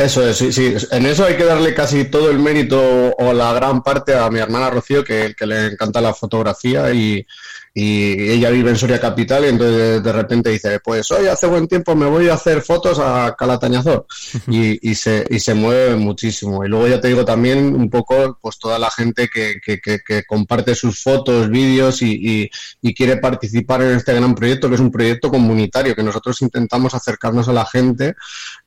Eso 0.04 0.28
es, 0.28 0.38
sí, 0.38 0.52
sí. 0.52 0.74
En 0.90 1.06
eso 1.06 1.26
hay 1.26 1.38
que 1.38 1.44
darle 1.44 1.76
casi 1.76 2.06
todo 2.06 2.32
el 2.32 2.40
mérito 2.40 3.14
o 3.18 3.34
la 3.34 3.54
gran 3.54 3.84
parte 3.84 4.16
a 4.16 4.32
mi 4.32 4.40
hermana 4.40 4.72
Rocío, 4.72 5.04
que, 5.04 5.36
que 5.38 5.46
le 5.46 5.68
encanta 5.68 6.02
la 6.02 6.14
fotografía 6.14 6.92
y, 6.92 7.26
y 7.74 8.30
ella 8.32 8.50
vive 8.50 8.70
en 8.72 8.76
Soria 8.76 9.00
Capital 9.00 9.46
y 9.46 9.48
entonces 9.48 10.04
de, 10.04 10.12
repente 10.12 10.50
dice, 10.50 10.82
pues 10.84 11.10
hoy 11.12 11.28
hace 11.28 11.48
buen 11.48 11.70
tiempo 11.70 11.96
me 11.96 12.06
voy 12.06 12.28
a 12.28 12.34
hacer 12.34 12.62
fotos 12.62 13.00
a 13.00 13.34
Calatañazor 13.38 14.06
y, 14.48 14.90
y, 14.90 14.96
se, 14.96 15.26
y 15.30 15.40
se 15.40 15.54
mueve 15.54 15.96
muchísimo. 15.96 16.66
Y 16.66 16.68
luego 16.68 16.88
ya 16.90 17.00
te 17.00 17.08
digo 17.08 17.24
también 17.24 17.74
un 17.74 17.90
poco 17.90 18.38
pues 18.42 18.60
toda 18.60 18.78
la 18.78 18.92
gente 18.92 19.30
que, 19.34 19.56
que, 19.66 19.80
que, 19.80 20.00
que 20.06 20.24
comparte 20.26 20.76
sus 20.76 21.02
fotos, 21.02 21.50
vídeos 21.50 22.02
y, 22.02 22.12
y, 22.12 22.50
y 22.82 22.94
quiere 22.94 23.18
participar 23.18 23.82
en 23.84 23.96
este 23.96 24.14
gran 24.16 24.36
proyecto, 24.36 24.68
que 24.68 24.76
es 24.76 24.82
un 24.82 24.92
proyecto 24.92 25.30
comunitario, 25.30 25.96
que 25.96 26.04
nosotros 26.04 26.42
intentamos 26.42 26.94
acercarnos 26.94 27.48
a 27.48 27.54
la 27.54 27.66
gente 27.66 28.16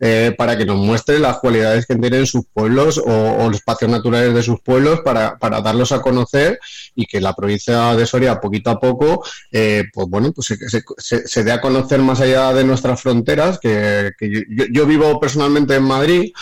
eh, 0.01 0.35
para 0.39 0.57
que 0.57 0.65
nos 0.65 0.79
muestre 0.79 1.19
las 1.19 1.39
cualidades 1.41 1.85
que 1.85 1.97
tienen 1.97 2.27
sus 2.27 2.47
pueblos 2.51 2.97
o, 2.97 3.05
o 3.05 3.49
los 3.49 3.57
espacios 3.57 3.91
naturales 3.91 4.33
de 4.33 4.43
sus 4.43 4.61
pueblos 4.61 5.01
para, 5.01 5.37
para 5.39 5.61
darlos 5.61 5.93
a 5.93 6.01
conocer 6.01 6.59
y 6.95 7.05
que 7.05 7.21
la 7.21 7.35
provincia 7.35 7.95
de 7.95 8.07
Soria 8.07 8.41
poquito 8.41 8.71
a 8.71 8.81
poco 8.81 8.94
eh, 9.53 9.85
pues 9.93 10.09
bueno 10.09 10.33
pues 10.33 10.47
se, 10.99 11.27
se, 11.27 11.45
dé 11.45 11.53
a 11.53 11.61
conocer 11.61 12.01
más 12.01 12.21
allá 12.21 12.53
de 12.53 12.65
nuestras 12.65 13.01
fronteras 13.01 13.59
que, 13.59 14.13
que 14.19 14.31
yo, 14.31 14.41
yo- 14.49 14.65
yo 14.73 14.87
vivo 14.87 15.19
personalmente 15.21 15.75
en 15.77 15.83
Madrid 15.85 16.33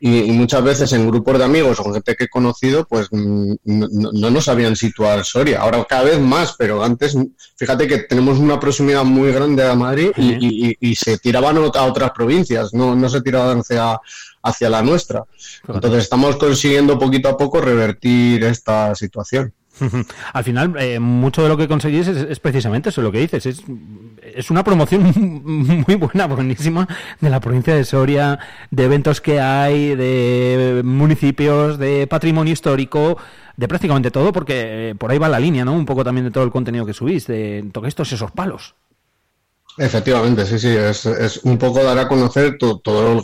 y, 0.00 0.18
y 0.18 0.32
muchas 0.32 0.62
veces 0.64 0.92
en 0.92 1.06
grupos 1.08 1.38
de 1.38 1.44
amigos 1.44 1.78
o 1.80 1.92
gente 1.92 2.14
que 2.16 2.24
he 2.24 2.28
conocido 2.28 2.86
pues 2.88 3.08
mm, 3.10 3.54
no, 3.64 3.88
no- 3.90 4.10
no 4.12 4.30
nos 4.30 4.44
sabían 4.44 4.76
situar 4.76 5.24
Soria. 5.24 5.60
Ahora 5.60 5.84
cada 5.88 6.04
vez 6.04 6.18
más 6.20 6.54
pero 6.58 6.82
antes 6.82 7.16
fíjate 7.56 7.86
que 7.86 7.98
tenemos 7.98 8.38
una 8.38 8.58
proximidad 8.60 9.04
muy 9.04 9.32
grande 9.32 9.66
a 9.66 9.74
Madrid 9.74 10.10
y- 10.16 10.76
y 10.90 10.94
se 10.96 11.18
tiraban 11.18 11.56
a 11.56 11.60
otras 11.84 12.10
provincias 12.12 12.72
no, 12.72 12.94
no 12.94 13.08
se 13.08 13.20
tiraban 13.20 13.58
hacia 13.60 13.98
hacia 14.44 14.68
la 14.68 14.82
nuestra. 14.82 15.24
Entonces 15.68 16.02
estamos 16.02 16.34
consiguiendo 16.36 16.98
poquito 16.98 17.28
a 17.28 17.36
poco 17.36 17.60
revertir 17.60 18.42
esta 18.42 18.92
situación 18.96 19.52
Al 20.32 20.44
final, 20.44 20.74
eh, 20.78 20.98
mucho 20.98 21.42
de 21.42 21.48
lo 21.48 21.56
que 21.56 21.68
conseguís 21.68 22.06
es, 22.08 22.40
precisamente 22.40 22.90
eso, 22.90 23.02
lo 23.02 23.12
que 23.12 23.18
dices. 23.18 23.46
Es, 23.46 23.62
es 24.22 24.50
una 24.50 24.64
promoción 24.64 25.12
muy 25.86 25.94
buena, 25.96 26.26
buenísima, 26.26 26.86
de 27.20 27.30
la 27.30 27.40
provincia 27.40 27.74
de 27.74 27.84
Soria, 27.84 28.38
de 28.70 28.84
eventos 28.84 29.20
que 29.20 29.40
hay, 29.40 29.94
de 29.94 30.82
municipios, 30.84 31.78
de 31.78 32.06
patrimonio 32.06 32.52
histórico, 32.52 33.18
de 33.56 33.68
prácticamente 33.68 34.10
todo, 34.10 34.32
porque 34.32 34.90
eh, 34.90 34.94
por 34.94 35.10
ahí 35.10 35.18
va 35.18 35.28
la 35.28 35.40
línea, 35.40 35.64
¿no? 35.64 35.72
Un 35.72 35.86
poco 35.86 36.04
también 36.04 36.24
de 36.24 36.30
todo 36.30 36.44
el 36.44 36.50
contenido 36.50 36.86
que 36.86 36.94
subís, 36.94 37.26
de 37.26 37.68
toquéis 37.72 37.94
todos 37.94 38.12
esos 38.12 38.30
palos. 38.30 38.74
Efectivamente, 39.78 40.44
sí, 40.44 40.58
sí, 40.58 40.68
es, 40.68 41.06
es 41.06 41.38
un 41.44 41.56
poco 41.56 41.82
dar 41.82 41.98
a 41.98 42.06
conocer 42.06 42.58
to- 42.58 42.78
todo, 42.80 43.18
el, 43.18 43.22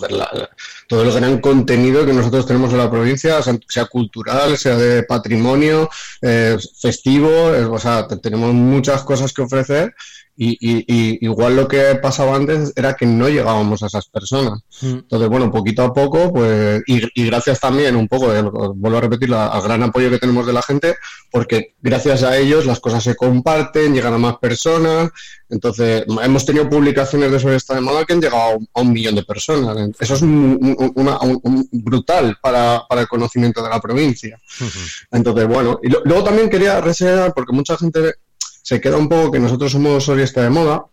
todo 0.88 1.02
el 1.02 1.12
gran 1.12 1.40
contenido 1.42 2.06
que 2.06 2.14
nosotros 2.14 2.46
tenemos 2.46 2.72
en 2.72 2.78
la 2.78 2.90
provincia, 2.90 3.38
sea, 3.42 3.84
cultural, 3.84 4.56
sea 4.56 4.76
de 4.78 5.02
patrimonio, 5.02 5.90
eh, 6.22 6.56
festivo, 6.80 7.28
o 7.70 7.78
sea, 7.78 8.06
te- 8.08 8.16
tenemos 8.16 8.54
muchas 8.54 9.02
cosas 9.04 9.34
que 9.34 9.42
ofrecer 9.42 9.94
y, 10.40 10.50
y- 10.60 10.84
y 10.86 11.18
igual 11.26 11.56
lo 11.56 11.66
que 11.66 11.96
pasaba 12.00 12.36
antes 12.36 12.72
era 12.76 12.94
que 12.94 13.04
no 13.06 13.28
llegábamos 13.28 13.82
a 13.82 13.86
esas 13.86 14.06
personas. 14.08 14.60
Entonces, 14.80 15.28
bueno, 15.28 15.50
poquito 15.50 15.82
a 15.82 15.92
poco, 15.92 16.32
pues, 16.32 16.80
y, 16.86 17.02
y 17.20 17.26
gracias 17.26 17.58
también 17.58 17.96
un 17.96 18.06
poco, 18.06 18.32
eh, 18.32 18.40
vuelvo 18.42 18.98
a 18.98 19.00
repetir, 19.00 19.30
la- 19.30 19.48
al 19.48 19.62
gran 19.62 19.82
apoyo 19.82 20.08
que 20.10 20.18
tenemos 20.18 20.46
de 20.46 20.52
la 20.52 20.62
gente, 20.62 20.94
porque 21.32 21.74
gracias 21.82 22.22
a 22.22 22.36
ellos 22.38 22.66
las 22.66 22.78
cosas 22.78 23.02
se 23.02 23.16
comparten, 23.16 23.92
llegan 23.92 24.14
a 24.14 24.18
más 24.18 24.36
personas. 24.38 25.10
Entonces, 25.50 26.04
hemos 26.22 26.44
tenido 26.46 26.68
publicaciones 26.68 27.32
de 27.32 27.40
sobre 27.40 27.56
esta 27.56 27.74
de 27.74 27.80
moda 27.80 28.04
que 28.04 28.12
han 28.12 28.20
llegado 28.20 28.58
a 28.74 28.80
un, 28.80 28.92
millón 28.92 29.16
de 29.16 29.24
personas. 29.24 29.76
Eso 29.98 30.14
es 30.14 30.22
un- 30.22 30.76
un- 30.78 30.92
una- 30.94 31.18
un- 31.20 31.40
un 31.42 31.68
brutal 31.72 32.36
para, 32.40 32.82
para 32.88 33.00
el 33.00 33.08
conocimiento 33.08 33.60
de 33.62 33.70
la 33.70 33.80
provincia. 33.80 34.38
Entonces, 35.10 35.48
bueno, 35.48 35.80
y 35.82 35.88
lo- 35.88 36.02
luego 36.04 36.22
también 36.24 36.48
quería 36.48 36.80
reseñar, 36.80 37.32
porque 37.34 37.52
mucha 37.52 37.76
gente 37.76 38.14
se 38.68 38.80
queda 38.82 38.96
un 39.04 39.08
poco 39.08 39.30
que 39.32 39.38
nosotros 39.38 39.72
somos 39.72 40.04
Soriesta 40.04 40.42
de 40.42 40.50
moda, 40.50 40.84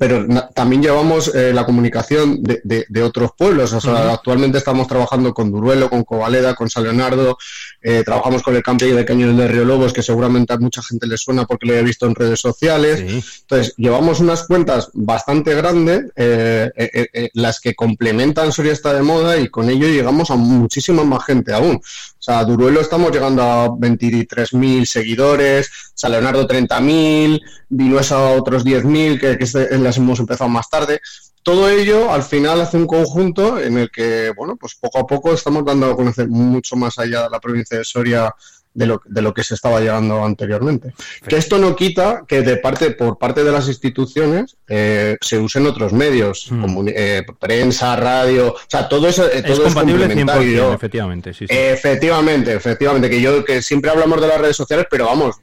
pero 0.00 0.26
también 0.52 0.82
llevamos 0.82 1.32
eh, 1.34 1.52
la 1.52 1.64
comunicación 1.64 2.42
de, 2.42 2.60
de- 2.64 2.86
de 2.88 3.02
otros 3.04 3.30
pueblos. 3.38 3.72
O 3.72 3.80
sea, 3.80 3.92
actualmente 4.14 4.58
estamos 4.58 4.88
trabajando 4.88 5.32
con 5.32 5.52
Duruelo, 5.52 5.88
con 5.88 6.02
Covaleda, 6.02 6.54
con 6.56 6.68
San 6.68 6.82
Leonardo, 6.84 7.38
eh, 7.82 8.02
trabajamos 8.04 8.42
con 8.42 8.56
el 8.56 8.62
Campi 8.64 8.86
de 8.90 9.04
Cañones 9.04 9.36
de 9.36 9.46
Río 9.46 9.64
Lobos, 9.64 9.92
que 9.92 10.02
seguramente 10.02 10.52
a 10.52 10.58
mucha 10.58 10.82
gente 10.82 11.06
le 11.06 11.16
suena 11.16 11.44
porque 11.46 11.66
lo 11.66 11.74
he 11.74 11.82
visto 11.84 12.04
en 12.06 12.16
redes 12.16 12.40
sociales. 12.40 13.00
Entonces, 13.42 13.74
llevamos 13.76 14.18
unas 14.20 14.42
cuentas 14.48 14.90
bastante 14.92 15.54
grandes, 15.54 16.06
eh, 16.16 17.28
las 17.34 17.60
que 17.60 17.74
complementan 17.74 18.50
Soriesta 18.52 18.92
de 18.92 19.02
moda 19.02 19.38
y 19.38 19.48
con 19.48 19.70
ello 19.70 19.86
llegamos 19.86 20.30
a 20.32 20.36
muchísima 20.36 21.04
más 21.04 21.24
gente 21.24 21.52
aún. 21.52 21.80
Sea, 22.26 22.42
Duruelo 22.44 22.80
estamos 22.80 23.12
llegando 23.12 23.40
a 23.40 23.68
23.000 23.68 24.84
seguidores, 24.84 25.70
San 25.94 26.10
Leonardo 26.10 26.44
30.000, 26.44 27.40
Vinuesa 27.68 28.18
otros 28.32 28.64
10.000, 28.64 29.20
que, 29.20 29.38
que 29.38 29.44
este- 29.44 29.78
las 29.78 29.96
hemos 29.96 30.18
empezado 30.18 30.50
más 30.50 30.68
tarde. 30.68 31.00
Todo 31.44 31.68
ello 31.70 32.10
al 32.12 32.24
final 32.24 32.60
hace 32.60 32.78
un 32.78 32.88
conjunto 32.88 33.60
en 33.60 33.78
el 33.78 33.92
que, 33.92 34.32
bueno, 34.36 34.56
pues 34.56 34.74
poco 34.74 34.98
a 34.98 35.06
poco 35.06 35.32
estamos 35.34 35.64
dando 35.64 35.86
a 35.86 35.94
conocer 35.94 36.26
mucho 36.26 36.74
más 36.74 36.98
allá 36.98 37.22
de 37.22 37.30
la 37.30 37.38
provincia 37.38 37.78
de 37.78 37.84
Soria 37.84 38.34
de 38.76 38.86
lo, 38.86 39.00
de 39.06 39.22
lo 39.22 39.32
que 39.32 39.42
se 39.42 39.54
estaba 39.54 39.80
llegando 39.80 40.22
anteriormente. 40.24 40.92
Que 41.26 41.36
esto 41.36 41.58
no 41.58 41.74
quita 41.74 42.24
que 42.28 42.42
de 42.42 42.58
parte, 42.58 42.90
por 42.90 43.18
parte 43.18 43.42
de 43.42 43.50
las 43.50 43.66
instituciones 43.68 44.56
eh, 44.68 45.16
se 45.20 45.38
usen 45.38 45.66
otros 45.66 45.92
medios, 45.92 46.50
comuni- 46.52 46.92
eh, 46.94 47.24
prensa, 47.40 47.96
radio, 47.96 48.52
o 48.52 48.56
sea, 48.68 48.88
todo 48.88 49.08
eso 49.08 49.24
eh, 49.26 49.38
es 49.38 49.44
todo 49.44 49.64
compatible 49.64 50.04
100%, 50.06 50.08
complementario. 50.08 50.72
efectivamente, 50.74 51.32
sí, 51.32 51.46
sí. 51.48 51.54
Efectivamente, 51.56 52.52
efectivamente, 52.52 53.08
que 53.08 53.20
yo 53.20 53.44
que 53.44 53.62
siempre 53.62 53.90
hablamos 53.90 54.20
de 54.20 54.28
las 54.28 54.40
redes 54.40 54.56
sociales, 54.56 54.86
pero 54.90 55.06
vamos, 55.06 55.36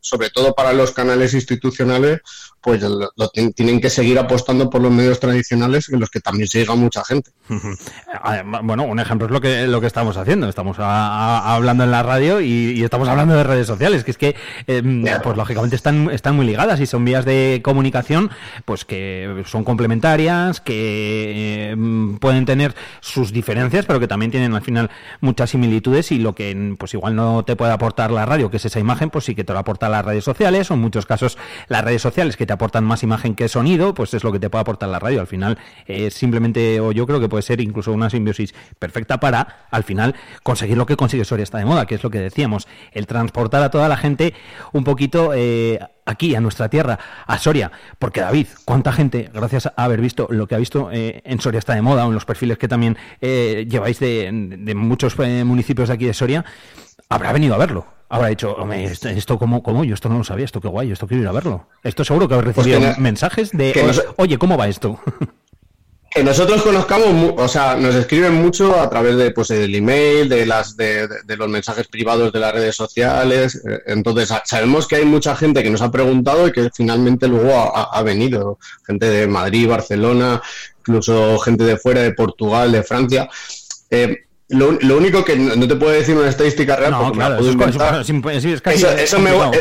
sobre 0.00 0.30
todo 0.30 0.54
para 0.54 0.72
los 0.72 0.92
canales 0.92 1.34
institucionales, 1.34 2.20
pues 2.60 2.82
lo, 2.82 3.10
lo 3.16 3.28
tienen 3.54 3.80
que 3.80 3.88
seguir 3.90 4.18
apostando 4.18 4.68
por 4.68 4.80
los 4.82 4.90
medios 4.92 5.18
tradicionales 5.20 5.88
en 5.88 6.00
los 6.00 6.10
que 6.10 6.20
también 6.20 6.46
se 6.48 6.58
llega 6.58 6.74
mucha 6.74 7.02
gente. 7.04 7.30
Bueno, 8.62 8.84
un 8.84 9.00
ejemplo 9.00 9.26
es 9.26 9.32
lo 9.32 9.40
que 9.40 9.66
lo 9.66 9.80
que 9.80 9.86
estamos 9.86 10.16
haciendo. 10.16 10.48
Estamos 10.48 10.78
a- 10.78 10.84
a- 11.38 11.54
hablando 11.54 11.84
en 11.84 11.90
la 11.90 12.02
radio 12.02 12.40
y, 12.40 12.72
y 12.76 12.82
estamos 12.84 13.08
hablando 13.08 13.34
de 13.34 13.44
redes 13.44 13.66
sociales, 13.66 14.04
que 14.04 14.10
es 14.10 14.18
que, 14.18 14.36
eh, 14.66 14.82
pues 15.22 15.36
lógicamente 15.36 15.76
están, 15.76 16.10
están 16.10 16.36
muy 16.36 16.46
ligadas 16.46 16.80
y 16.80 16.86
son 16.86 17.04
vías 17.04 17.24
de 17.24 17.60
comunicación, 17.64 18.30
pues 18.64 18.84
que 18.84 19.42
son 19.46 19.64
complementarias, 19.64 20.60
que 20.60 21.72
eh, 21.72 21.76
pueden 22.20 22.44
tener 22.44 22.74
sus 23.00 23.32
diferencias, 23.32 23.86
pero 23.86 24.00
que 24.00 24.08
también 24.08 24.30
tienen 24.30 24.54
al 24.54 24.62
final 24.62 24.90
muchas 25.20 25.50
similitudes 25.50 26.12
y 26.12 26.18
lo 26.18 26.34
que, 26.34 26.74
pues 26.78 26.94
igual 26.94 27.16
no 27.16 27.44
te 27.44 27.56
puede 27.56 27.72
aportar 27.72 28.10
la 28.10 28.26
radio, 28.26 28.50
que 28.50 28.56
es 28.58 28.64
esa 28.64 28.80
imagen, 28.80 29.10
pues 29.10 29.24
sí 29.24 29.34
que 29.34 29.44
te 29.44 29.52
lo 29.52 29.58
aporta 29.58 29.88
las 29.90 30.04
redes 30.04 30.24
sociales, 30.24 30.70
o 30.70 30.74
en 30.74 30.80
muchos 30.80 31.06
casos 31.06 31.38
las 31.68 31.84
redes 31.84 32.02
sociales 32.02 32.36
que 32.36 32.46
te 32.46 32.52
aportan 32.52 32.84
más 32.84 33.02
imagen 33.02 33.34
que 33.34 33.48
sonido, 33.48 33.94
pues 33.94 34.14
es 34.14 34.24
lo 34.24 34.32
que 34.32 34.38
te 34.38 34.50
puede 34.50 34.62
aportar 34.62 34.88
la 34.88 34.98
radio. 34.98 35.20
Al 35.20 35.26
final, 35.26 35.58
eh, 35.86 36.10
simplemente, 36.10 36.80
o 36.80 36.92
yo 36.92 37.06
creo 37.06 37.20
que 37.20 37.28
puede 37.28 37.42
ser 37.42 37.60
incluso 37.60 37.92
una 37.92 38.10
simbiosis 38.10 38.54
perfecta 38.78 39.20
para, 39.20 39.66
al 39.70 39.84
final, 39.84 40.14
conseguir 40.42 40.76
lo 40.76 40.86
que 40.86 40.96
consigue 40.96 41.24
Soria 41.24 41.42
está 41.42 41.58
de 41.58 41.64
moda, 41.64 41.86
que 41.86 41.96
es 41.96 42.02
lo 42.02 42.10
que 42.10 42.20
decíamos, 42.20 42.68
el 42.92 43.06
transportar 43.06 43.62
a 43.62 43.70
toda 43.70 43.88
la 43.88 43.96
gente 43.96 44.34
un 44.72 44.84
poquito 44.84 45.32
eh, 45.34 45.78
aquí, 46.10 46.34
a 46.34 46.40
nuestra 46.40 46.68
tierra, 46.68 46.98
a 47.26 47.38
Soria. 47.38 47.70
Porque 47.98 48.20
David, 48.20 48.48
¿cuánta 48.64 48.92
gente, 48.92 49.30
gracias 49.32 49.66
a 49.66 49.72
haber 49.76 50.00
visto 50.00 50.26
lo 50.30 50.46
que 50.46 50.54
ha 50.54 50.58
visto 50.58 50.90
eh, 50.92 51.22
en 51.24 51.40
Soria 51.40 51.58
está 51.58 51.74
de 51.74 51.82
moda, 51.82 52.04
o 52.04 52.08
en 52.08 52.14
los 52.14 52.24
perfiles 52.24 52.58
que 52.58 52.68
también 52.68 52.96
eh, 53.20 53.66
lleváis 53.68 53.98
de, 54.00 54.30
muchos 54.76 55.14
eh, 55.18 55.44
municipios 55.44 55.88
de 55.88 55.94
aquí 55.94 56.06
de 56.06 56.14
Soria, 56.14 56.44
habrá 57.08 57.32
venido 57.32 57.54
a 57.54 57.58
verlo? 57.58 57.99
Habrá 58.10 58.28
dicho, 58.28 58.52
hombre, 58.58 58.84
esto, 58.84 59.08
esto 59.08 59.38
como, 59.38 59.62
como 59.62 59.84
yo 59.84 59.94
esto 59.94 60.08
no 60.08 60.18
lo 60.18 60.24
sabía, 60.24 60.44
esto 60.44 60.60
qué 60.60 60.68
guay, 60.68 60.90
esto 60.92 61.06
quiero 61.06 61.22
ir 61.22 61.28
a 61.28 61.32
verlo. 61.32 61.68
Esto 61.84 62.04
seguro 62.04 62.26
que 62.28 62.34
habéis 62.34 62.54
Pues 62.54 62.66
que 62.66 62.72
recibido 62.74 62.94
mensajes 63.00 63.50
de, 63.52 63.72
que 63.72 63.82
nos- 63.84 64.04
oye, 64.16 64.36
¿cómo 64.36 64.58
va 64.58 64.68
esto? 64.68 64.98
Que 66.12 66.24
nosotros 66.24 66.60
conozcamos, 66.62 67.34
o 67.36 67.46
sea, 67.46 67.76
nos 67.76 67.94
escriben 67.94 68.34
mucho 68.34 68.74
a 68.80 68.90
través 68.90 69.16
de, 69.16 69.30
pues, 69.30 69.46
del 69.46 69.72
email, 69.72 70.28
de 70.28 70.44
las, 70.44 70.76
de, 70.76 71.06
de- 71.06 71.22
de 71.24 71.36
los 71.36 71.48
mensajes 71.48 71.86
privados 71.86 72.32
de 72.32 72.40
las 72.40 72.52
redes 72.52 72.74
sociales. 72.74 73.62
eh, 73.64 73.78
Entonces, 73.86 74.26
sa- 74.26 74.42
sabemos 74.44 74.88
que 74.88 74.96
hay 74.96 75.04
mucha 75.04 75.36
gente 75.36 75.62
que 75.62 75.70
nos 75.70 75.82
ha 75.82 75.92
preguntado 75.92 76.48
y 76.48 76.52
que 76.52 76.68
finalmente 76.74 77.28
luego 77.28 77.72
ha 77.76 78.02
venido. 78.02 78.58
Gente 78.84 79.06
de 79.08 79.28
Madrid, 79.28 79.68
Barcelona, 79.68 80.42
incluso 80.80 81.38
gente 81.38 81.62
de 81.62 81.76
fuera, 81.76 82.00
de 82.02 82.10
Portugal, 82.12 82.72
de 82.72 82.82
Francia. 82.82 83.28
Eh, 83.88 84.24
lo, 84.50 84.72
lo 84.72 84.96
único 84.98 85.24
que 85.24 85.36
no 85.36 85.56
no 85.56 85.66
te 85.68 85.76
puedo 85.76 85.92
decir 85.92 86.16
una 86.16 86.28
estadística 86.28 86.76
real 86.76 86.90
No, 86.92 86.98
porque 87.04 87.18
me 87.18 87.24
claro, 87.24 87.34
la 87.34 87.38
puedo 87.38 87.50
eso 87.50 87.58
es- 87.68 87.74
eso 87.74 88.30
es- 88.30 88.42
sí, 88.42 88.52
es 88.52 88.60
casi 88.62 88.76
Eso- 88.78 88.90
eso 88.92 89.18
me- 89.18 89.30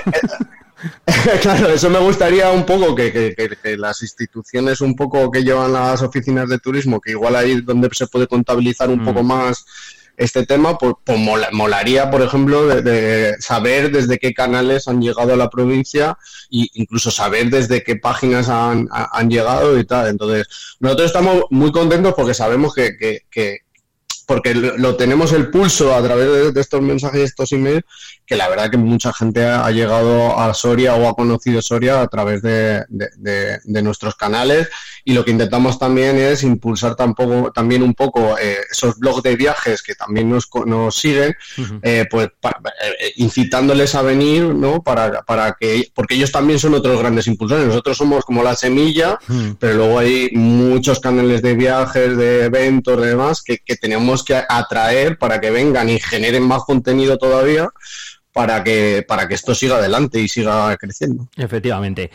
eh, 1.08 1.40
claro, 1.42 1.70
eso 1.70 1.90
me 1.90 2.00
gustaría 2.00 2.50
un 2.52 2.66
poco 2.66 2.96
que, 2.96 3.12
que- 3.12 3.36
que- 3.36 3.58
que 3.62 3.78
las 3.78 4.02
instituciones 4.02 4.82
un 4.82 4.96
poco 4.96 5.30
que 5.32 5.44
llevan 5.44 5.74
las 5.74 6.02
oficinas 6.02 6.48
de 6.50 6.60
turismo, 6.60 7.02
que 7.02 7.12
igual 7.12 7.36
ahí 7.36 7.52
es 7.52 7.66
donde 7.66 7.90
se 7.92 8.08
puede 8.08 8.28
contabilizar 8.28 8.90
un 8.90 9.04
poco 9.04 9.24
más 9.24 9.66
este 10.16 10.46
tema, 10.46 10.78
pues, 10.78 10.96
pues 11.06 11.18
mola- 11.18 11.48
molaría, 11.54 12.12
por 12.12 12.22
ejemplo, 12.22 12.68
de, 12.68 12.82
de 12.82 13.36
saber 13.42 13.90
desde 13.90 14.18
qué 14.20 14.34
canales 14.34 14.88
han 14.90 15.02
llegado 15.02 15.34
a 15.34 15.38
la 15.38 15.50
provincia 15.50 16.18
e 16.52 16.68
incluso 16.74 17.10
saber 17.10 17.50
desde 17.50 17.84
qué 17.84 17.96
páginas 17.96 18.50
han, 18.50 18.90
ha- 18.92 19.18
han 19.18 19.30
llegado 19.30 19.80
y 19.80 19.86
tal. 19.86 20.08
Entonces, 20.10 20.48
nosotros 20.82 21.08
estamos 21.08 21.44
muy 21.52 21.72
contentos 21.72 22.14
porque 22.18 22.34
sabemos 22.34 22.74
que- 22.74 23.22
porque 24.30 24.54
lo, 24.54 24.78
lo 24.78 24.96
tenemos 24.96 25.34
el 25.34 25.50
pulso 25.50 25.96
a 25.96 26.04
través 26.04 26.28
de, 26.32 26.52
de 26.52 26.62
estos 26.62 26.82
mensajes 26.82 27.20
y 27.20 27.24
estos 27.24 27.52
emails, 27.52 27.82
que 28.28 28.36
la 28.36 28.48
verdad 28.48 28.70
que 28.70 28.78
mucha 28.78 29.12
gente 29.12 29.44
ha, 29.44 29.66
ha 29.66 29.72
llegado 29.72 30.38
a 30.40 30.54
Soria 30.54 30.94
o 30.94 31.10
ha 31.10 31.16
conocido 31.16 31.64
Soria 31.64 32.00
a 32.00 32.08
través 32.08 32.44
de, 32.44 32.86
de- 32.90 33.10
de- 33.18 33.58
de 33.64 33.82
nuestros 33.82 34.14
canales 34.16 34.70
y 35.04 35.14
lo 35.14 35.26
que 35.26 35.32
intentamos 35.32 35.80
también 35.80 36.16
es 36.20 36.44
impulsar 36.44 36.96
tampoco, 36.96 37.52
también 37.52 37.82
un 37.82 37.96
poco 37.96 38.38
eh, 38.38 38.58
esos 38.72 39.00
blogs 39.00 39.24
de 39.24 39.36
viajes 39.36 39.82
que 39.82 39.96
también 39.96 40.30
nos, 40.30 40.48
nos 40.68 40.96
siguen, 40.96 41.34
eh, 41.82 42.06
pues 42.12 42.30
pa- 42.40 42.62
eh, 43.02 43.14
incitándoles 43.16 43.96
a 43.96 44.04
venir, 44.04 44.44
¿no? 44.54 44.84
Para, 44.84 45.24
para 45.24 45.58
que, 45.60 45.90
porque 45.96 46.14
ellos 46.14 46.32
también 46.32 46.60
son 46.60 46.76
otros 46.76 47.00
grandes 47.00 47.26
impulsores. 47.26 47.66
Nosotros 47.66 47.98
somos 47.98 48.24
como 48.26 48.44
la 48.44 48.56
semilla, 48.56 49.18
pero 49.60 49.74
luego 49.74 49.98
hay 49.98 50.30
muchos 50.34 51.00
canales 51.00 51.42
de 51.42 51.56
viajes, 51.56 52.16
de 52.16 52.44
eventos, 52.46 53.02
de 53.02 53.08
demás, 53.08 53.42
que, 53.42 53.58
que 53.58 53.76
tenemos 53.76 54.19
que 54.24 54.44
atraer 54.48 55.18
para 55.18 55.40
que 55.40 55.52
vengan 55.52 55.90
y 55.90 56.00
generen 56.00 56.44
más 56.44 56.64
contenido 56.64 57.18
todavía 57.18 57.70
para 58.40 58.64
que, 58.64 59.04
para 59.06 59.28
que 59.28 59.34
esto 59.34 59.54
siga 59.54 59.76
adelante 59.76 60.18
y 60.22 60.30
siga 60.30 60.78
creciendo. 60.78 61.28
Efectivamente. 61.36 62.10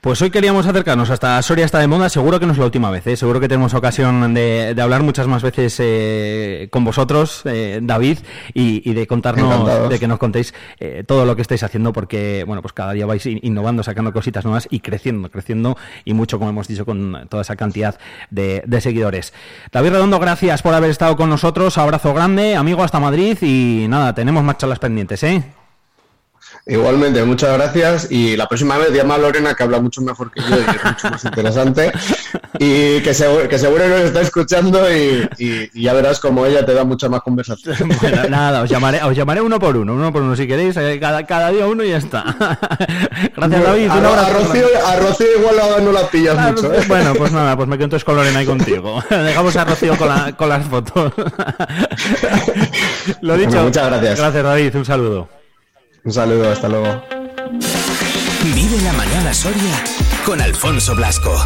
Pues 0.00 0.22
hoy 0.22 0.30
queríamos 0.30 0.66
acercarnos 0.66 1.10
hasta 1.10 1.42
Soria 1.42 1.66
está 1.66 1.80
de 1.80 1.86
moda, 1.86 2.08
seguro 2.08 2.40
que 2.40 2.46
no 2.46 2.52
es 2.52 2.58
la 2.58 2.64
última 2.64 2.90
vez, 2.90 3.06
¿eh? 3.08 3.14
seguro 3.14 3.40
que 3.40 3.46
tenemos 3.48 3.74
ocasión 3.74 4.32
de, 4.32 4.72
de 4.74 4.80
hablar 4.82 5.02
muchas 5.02 5.26
más 5.26 5.42
veces 5.42 5.76
eh, 5.78 6.68
con 6.70 6.82
vosotros, 6.82 7.42
eh, 7.44 7.80
David, 7.82 8.20
y, 8.54 8.88
y 8.90 8.94
de 8.94 9.06
contarnos, 9.06 9.52
Encantados. 9.52 9.90
de 9.90 9.98
que 9.98 10.08
nos 10.08 10.18
contéis 10.18 10.54
eh, 10.80 11.04
todo 11.06 11.26
lo 11.26 11.36
que 11.36 11.42
estáis 11.42 11.62
haciendo, 11.62 11.92
porque 11.92 12.44
bueno, 12.46 12.62
pues 12.62 12.72
cada 12.72 12.92
día 12.92 13.04
vais 13.04 13.26
in- 13.26 13.40
innovando, 13.42 13.82
sacando 13.82 14.14
cositas 14.14 14.44
nuevas 14.46 14.66
y 14.70 14.80
creciendo, 14.80 15.30
creciendo, 15.30 15.76
y 16.06 16.14
mucho, 16.14 16.38
como 16.38 16.48
hemos 16.48 16.68
dicho, 16.68 16.86
con 16.86 17.26
toda 17.28 17.42
esa 17.42 17.56
cantidad 17.56 17.98
de, 18.30 18.62
de 18.66 18.80
seguidores. 18.80 19.34
David 19.72 19.90
Redondo, 19.90 20.18
gracias 20.18 20.62
por 20.62 20.72
haber 20.72 20.88
estado 20.88 21.16
con 21.16 21.28
nosotros, 21.28 21.76
abrazo 21.76 22.14
grande, 22.14 22.56
amigo, 22.56 22.82
hasta 22.82 22.98
Madrid, 22.98 23.36
y 23.42 23.84
nada, 23.90 24.14
tenemos 24.14 24.42
más 24.42 24.56
charlas 24.56 24.78
pendientes, 24.78 25.22
¿eh? 25.22 25.42
Igualmente, 26.68 27.22
muchas 27.22 27.52
gracias. 27.56 28.08
Y 28.10 28.36
la 28.36 28.48
próxima 28.48 28.76
vez 28.76 28.90
llama 28.92 29.14
a 29.14 29.18
Lorena, 29.18 29.54
que 29.54 29.62
habla 29.62 29.78
mucho 29.80 30.00
mejor 30.02 30.32
que 30.32 30.40
yo 30.40 30.48
y 30.60 30.64
que 30.64 30.76
es 30.76 30.84
mucho 30.84 31.10
más 31.10 31.24
interesante. 31.24 31.92
Y 32.58 33.00
que 33.02 33.14
seguro, 33.14 33.48
que 33.48 33.56
seguro 33.56 33.86
nos 33.86 34.00
está 34.00 34.20
escuchando 34.20 34.90
y, 34.92 35.28
y- 35.38 35.70
y 35.72 35.82
ya 35.82 35.92
verás 35.92 36.18
como 36.18 36.44
ella 36.44 36.66
te 36.66 36.74
da 36.74 36.82
mucha 36.82 37.08
más 37.08 37.20
conversación. 37.22 37.76
Bueno, 38.00 38.28
nada, 38.28 38.62
os 38.62 38.68
llamaré, 38.70 39.00
os 39.04 39.14
llamaré 39.16 39.40
uno 39.42 39.60
por 39.60 39.76
uno, 39.76 39.94
uno 39.94 40.12
por 40.12 40.22
uno 40.22 40.34
si 40.34 40.48
queréis, 40.48 40.76
eh, 40.76 40.98
cada, 41.00 41.24
cada 41.24 41.50
día 41.50 41.66
uno 41.68 41.84
y 41.84 41.90
ya 41.90 41.98
está. 41.98 42.34
Gracias 43.36 43.62
David, 43.62 43.88
A, 43.88 43.94
a 44.26 44.30
Rocío, 44.30 44.66
a 44.86 44.96
Rocío 44.96 45.26
igual 45.38 45.84
no 45.84 45.92
la 45.92 46.10
pillas 46.10 46.36
Ah, 46.36 46.50
mucho. 46.50 46.74
¿eh? 46.74 46.80
Bueno, 46.88 47.14
pues 47.14 47.30
nada, 47.38 47.54
pues 47.56 47.68
me 47.68 47.76
quedo 47.76 47.84
entonces 47.84 48.04
con 48.04 48.16
Lorena 48.16 48.42
y 48.42 48.46
contigo. 48.46 49.00
Dejamos 49.08 49.54
a 49.56 49.64
Rocío 49.64 49.96
con, 49.96 50.08
la- 50.08 50.32
con 50.36 50.48
las 50.48 50.66
fotos. 50.66 51.12
Lo 53.20 53.36
dicho. 53.36 53.50
Bueno, 53.50 53.64
muchas 53.64 53.86
gracias. 53.86 54.18
Gracias 54.18 54.42
David, 54.44 54.74
un 54.76 54.84
saludo. 54.84 55.28
Un 56.06 56.12
saludo, 56.12 56.48
hasta 56.52 56.68
luego. 56.68 57.02
Vive 58.54 58.80
la 58.84 58.92
mañana 58.92 59.34
Soria 59.34 59.82
con 60.24 60.40
Alfonso 60.40 60.94
Blasco. 60.94 61.36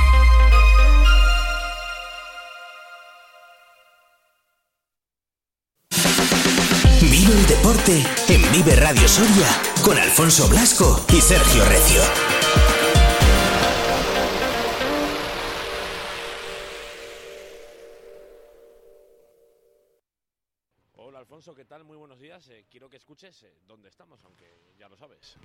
Vive 7.01 7.33
el 7.33 7.47
deporte 7.47 8.05
en 8.29 8.53
Vive 8.53 8.77
Radio 8.77 9.09
Soria 9.09 9.49
con 9.83 9.97
Alfonso 9.97 10.47
Blasco 10.51 11.07
y 11.09 11.23
Sergio 11.23 11.65
Recio. 11.65 12.03
Hola 20.97 21.21
Alfonso, 21.21 21.55
¿qué 21.55 21.65
tal? 21.65 21.85
Muy 21.85 21.97
buenos 21.97 22.21
días. 22.21 22.47
Eh, 22.49 22.67
quiero 22.71 22.91
que 22.91 22.99
escuches 22.99 23.43
eh, 23.45 23.55
dónde 23.67 23.89
estamos, 23.89 24.23
aunque 24.25 24.50
sabes. 25.01 25.37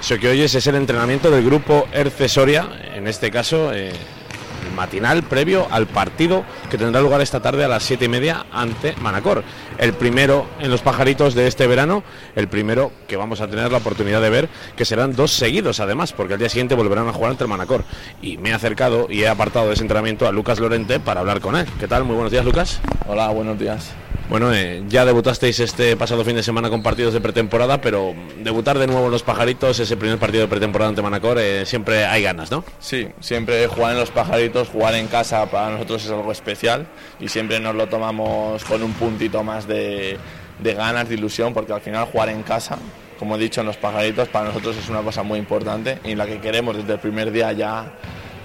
Eso 0.00 0.18
que 0.18 0.28
oyes 0.30 0.54
es 0.54 0.66
el 0.66 0.76
entrenamiento 0.76 1.30
del 1.30 1.44
grupo 1.44 1.86
Erce 1.92 2.28
Soria, 2.28 2.66
en 2.94 3.06
este 3.06 3.30
caso 3.30 3.74
eh, 3.74 3.90
el 3.90 4.72
matinal 4.74 5.22
previo 5.24 5.68
al 5.70 5.86
partido 5.86 6.44
que 6.70 6.78
tendrá 6.78 7.02
lugar 7.02 7.20
esta 7.20 7.42
tarde 7.42 7.64
a 7.64 7.68
las 7.68 7.82
siete 7.82 8.06
y 8.06 8.08
media 8.08 8.46
ante 8.50 8.94
Manacor. 8.96 9.44
El 9.78 9.94
primero 9.94 10.44
en 10.58 10.70
los 10.70 10.82
pajaritos 10.82 11.34
de 11.34 11.46
este 11.46 11.68
verano, 11.68 12.02
el 12.34 12.48
primero 12.48 12.90
que 13.06 13.16
vamos 13.16 13.40
a 13.40 13.46
tener 13.46 13.70
la 13.70 13.78
oportunidad 13.78 14.20
de 14.20 14.28
ver, 14.28 14.48
que 14.76 14.84
serán 14.84 15.14
dos 15.14 15.30
seguidos 15.30 15.78
además, 15.78 16.12
porque 16.12 16.34
al 16.34 16.40
día 16.40 16.48
siguiente 16.48 16.74
volverán 16.74 17.06
a 17.06 17.12
jugar 17.12 17.30
ante 17.30 17.44
el 17.44 17.48
Manacor. 17.48 17.84
Y 18.20 18.38
me 18.38 18.50
he 18.50 18.52
acercado 18.52 19.06
y 19.08 19.22
he 19.22 19.28
apartado 19.28 19.68
de 19.68 19.74
ese 19.74 19.82
entrenamiento 19.82 20.26
a 20.26 20.32
Lucas 20.32 20.58
Lorente 20.58 20.98
para 20.98 21.20
hablar 21.20 21.40
con 21.40 21.54
él. 21.54 21.66
¿Qué 21.78 21.86
tal? 21.86 22.02
Muy 22.02 22.14
buenos 22.14 22.32
días, 22.32 22.44
Lucas. 22.44 22.80
Hola, 23.06 23.28
buenos 23.28 23.56
días. 23.56 23.94
Bueno, 24.28 24.52
eh, 24.52 24.82
ya 24.88 25.06
debutasteis 25.06 25.58
este 25.58 25.96
pasado 25.96 26.22
fin 26.22 26.36
de 26.36 26.42
semana 26.42 26.68
con 26.68 26.82
partidos 26.82 27.14
de 27.14 27.20
pretemporada, 27.20 27.80
pero 27.80 28.14
debutar 28.42 28.78
de 28.78 28.86
nuevo 28.86 29.06
en 29.06 29.10
los 29.10 29.22
pajaritos, 29.22 29.80
ese 29.80 29.96
primer 29.96 30.18
partido 30.18 30.42
de 30.42 30.48
pretemporada 30.48 30.90
ante 30.90 31.00
Manacor, 31.00 31.38
eh, 31.38 31.64
siempre 31.64 32.04
hay 32.04 32.24
ganas, 32.24 32.50
¿no? 32.50 32.62
Sí, 32.78 33.08
siempre 33.20 33.66
jugar 33.68 33.92
en 33.92 34.00
los 34.00 34.10
pajaritos, 34.10 34.68
jugar 34.68 34.96
en 34.96 35.06
casa 35.06 35.46
para 35.46 35.70
nosotros 35.70 36.04
es 36.04 36.10
algo 36.10 36.30
especial 36.30 36.88
y 37.18 37.28
siempre 37.28 37.58
nos 37.58 37.74
lo 37.74 37.86
tomamos 37.86 38.62
con 38.66 38.82
un 38.82 38.92
puntito 38.92 39.42
más 39.42 39.66
de, 39.68 40.18
de 40.58 40.74
ganas, 40.74 41.08
de 41.08 41.14
ilusión, 41.14 41.54
porque 41.54 41.72
al 41.72 41.80
final 41.80 42.06
jugar 42.06 42.30
en 42.30 42.42
casa, 42.42 42.78
como 43.18 43.36
he 43.36 43.38
dicho, 43.38 43.60
en 43.60 43.66
los 43.66 43.76
pajaritos 43.76 44.28
para 44.28 44.46
nosotros 44.46 44.76
es 44.76 44.88
una 44.88 45.02
cosa 45.02 45.22
muy 45.22 45.38
importante 45.38 45.98
y 46.04 46.12
en 46.12 46.18
la 46.18 46.26
que 46.26 46.40
queremos 46.40 46.76
desde 46.76 46.94
el 46.94 46.98
primer 46.98 47.30
día 47.30 47.52
ya 47.52 47.92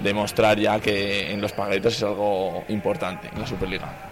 demostrar 0.03 0.59
ya 0.59 0.79
que 0.79 1.31
en 1.31 1.41
los 1.41 1.53
pajaritos 1.53 1.95
es 1.95 2.03
algo 2.03 2.63
importante 2.69 3.29
en 3.33 3.39
la 3.39 3.47
Superliga. 3.47 4.11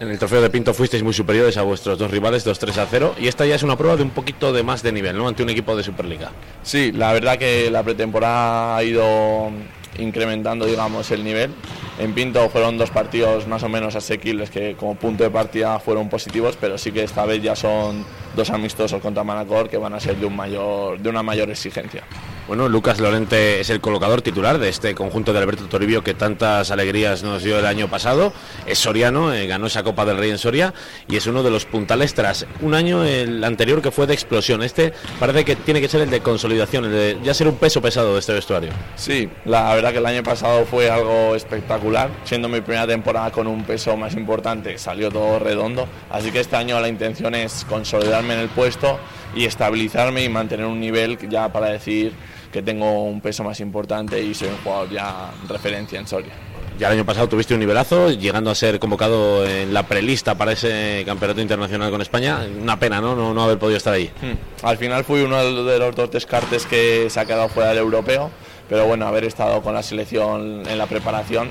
En 0.00 0.08
el 0.08 0.18
trofeo 0.18 0.42
de 0.42 0.50
Pinto 0.50 0.74
fuisteis 0.74 1.04
muy 1.04 1.12
superiores 1.12 1.56
a 1.56 1.62
vuestros 1.62 1.98
dos 1.98 2.10
rivales, 2.10 2.44
2-3 2.44 2.78
a 2.78 2.86
0, 2.90 3.14
y 3.18 3.28
esta 3.28 3.46
ya 3.46 3.54
es 3.54 3.62
una 3.62 3.76
prueba 3.76 3.96
de 3.96 4.02
un 4.02 4.10
poquito 4.10 4.52
de 4.52 4.64
más 4.64 4.82
de 4.82 4.90
nivel, 4.90 5.16
¿no? 5.16 5.28
Ante 5.28 5.44
un 5.44 5.50
equipo 5.50 5.76
de 5.76 5.84
Superliga. 5.84 6.32
Sí, 6.64 6.90
la 6.90 7.12
verdad 7.12 7.38
que 7.38 7.70
la 7.70 7.82
pretemporada 7.84 8.76
ha 8.76 8.82
ido 8.82 9.50
incrementando, 9.98 10.66
digamos, 10.66 11.10
el 11.10 11.24
nivel. 11.24 11.52
En 11.98 12.12
Pinto 12.12 12.48
fueron 12.48 12.76
dos 12.76 12.90
partidos 12.90 13.46
más 13.46 13.62
o 13.62 13.68
menos 13.68 13.94
asequibles 13.94 14.50
que 14.50 14.74
como 14.74 14.96
punto 14.96 15.24
de 15.24 15.30
partida 15.30 15.78
fueron 15.78 16.08
positivos, 16.08 16.56
pero 16.60 16.76
sí 16.78 16.92
que 16.92 17.04
esta 17.04 17.24
vez 17.24 17.42
ya 17.42 17.54
son 17.54 18.04
dos 18.34 18.50
amistosos 18.50 19.00
contra 19.00 19.22
Manacor 19.22 19.68
que 19.68 19.78
van 19.78 19.94
a 19.94 20.00
ser 20.00 20.16
de, 20.16 20.26
un 20.26 20.34
mayor, 20.36 20.98
de 20.98 21.08
una 21.08 21.22
mayor 21.22 21.50
exigencia. 21.50 22.02
Bueno, 22.46 22.68
Lucas 22.68 23.00
Lorente 23.00 23.60
es 23.60 23.70
el 23.70 23.80
colocador 23.80 24.20
titular 24.20 24.58
de 24.58 24.68
este 24.68 24.94
conjunto 24.94 25.32
de 25.32 25.38
Alberto 25.38 25.64
Toribio 25.64 26.04
que 26.04 26.12
tantas 26.12 26.70
alegrías 26.70 27.22
nos 27.22 27.42
dio 27.42 27.58
el 27.58 27.64
año 27.64 27.88
pasado. 27.88 28.34
Es 28.66 28.78
soriano, 28.78 29.32
eh, 29.32 29.46
ganó 29.46 29.66
esa 29.66 29.82
Copa 29.82 30.04
del 30.04 30.18
Rey 30.18 30.30
en 30.30 30.36
Soria 30.36 30.74
y 31.08 31.16
es 31.16 31.26
uno 31.26 31.42
de 31.42 31.50
los 31.50 31.64
puntales 31.64 32.12
tras 32.12 32.46
un 32.60 32.74
año 32.74 33.02
el 33.02 33.42
anterior 33.44 33.80
que 33.80 33.90
fue 33.90 34.06
de 34.06 34.12
explosión. 34.12 34.62
Este 34.62 34.92
parece 35.18 35.46
que 35.46 35.56
tiene 35.56 35.80
que 35.80 35.88
ser 35.88 36.02
el 36.02 36.10
de 36.10 36.20
consolidación, 36.20 36.84
el 36.84 36.90
de 36.90 37.18
ya 37.24 37.32
ser 37.32 37.48
un 37.48 37.56
peso 37.56 37.80
pesado 37.80 38.12
de 38.12 38.20
este 38.20 38.34
vestuario. 38.34 38.72
Sí, 38.94 39.30
la 39.46 39.74
verdad 39.74 39.92
que 39.92 39.98
el 39.98 40.06
año 40.06 40.22
pasado 40.22 40.66
fue 40.66 40.90
algo 40.90 41.34
espectacular, 41.34 42.10
siendo 42.24 42.50
mi 42.50 42.60
primera 42.60 42.86
temporada 42.86 43.30
con 43.30 43.46
un 43.46 43.64
peso 43.64 43.96
más 43.96 44.16
importante, 44.16 44.76
salió 44.76 45.10
todo 45.10 45.38
redondo, 45.38 45.88
así 46.10 46.30
que 46.30 46.40
este 46.40 46.56
año 46.56 46.78
la 46.78 46.88
intención 46.88 47.34
es 47.34 47.64
consolidarme 47.66 48.34
en 48.34 48.40
el 48.40 48.48
puesto 48.50 48.98
y 49.34 49.46
estabilizarme 49.46 50.22
y 50.22 50.28
mantener 50.28 50.66
un 50.66 50.78
nivel 50.78 51.18
ya 51.28 51.50
para 51.50 51.68
decir 51.68 52.12
que 52.54 52.62
tengo 52.62 53.02
un 53.02 53.20
peso 53.20 53.42
más 53.42 53.58
importante 53.58 54.22
y 54.22 54.32
soy 54.32 54.46
un 54.46 54.58
jugador 54.58 54.88
ya 54.88 55.32
referencia 55.48 55.98
en 55.98 56.06
Soria. 56.06 56.32
Ya 56.78 56.86
el 56.86 56.92
año 56.92 57.04
pasado 57.04 57.28
tuviste 57.28 57.52
un 57.52 57.58
nivelazo, 57.58 58.10
llegando 58.10 58.48
a 58.48 58.54
ser 58.54 58.78
convocado 58.78 59.44
en 59.44 59.74
la 59.74 59.82
prelista 59.88 60.36
para 60.36 60.52
ese 60.52 61.02
campeonato 61.04 61.40
internacional 61.40 61.90
con 61.90 62.00
España. 62.00 62.46
Una 62.62 62.78
pena, 62.78 63.00
¿no? 63.00 63.16
No, 63.16 63.34
no 63.34 63.42
haber 63.42 63.58
podido 63.58 63.76
estar 63.76 63.92
ahí. 63.92 64.08
Hmm. 64.22 64.64
Al 64.64 64.78
final 64.78 65.02
fui 65.02 65.22
uno 65.22 65.64
de 65.64 65.78
los 65.80 65.96
dos 65.96 66.12
descartes 66.12 66.64
que 66.64 67.10
se 67.10 67.18
ha 67.18 67.24
quedado 67.24 67.48
fuera 67.48 67.70
del 67.70 67.78
europeo, 67.78 68.30
pero 68.68 68.86
bueno, 68.86 69.08
haber 69.08 69.24
estado 69.24 69.60
con 69.60 69.74
la 69.74 69.82
selección 69.82 70.62
en 70.68 70.78
la 70.78 70.86
preparación, 70.86 71.50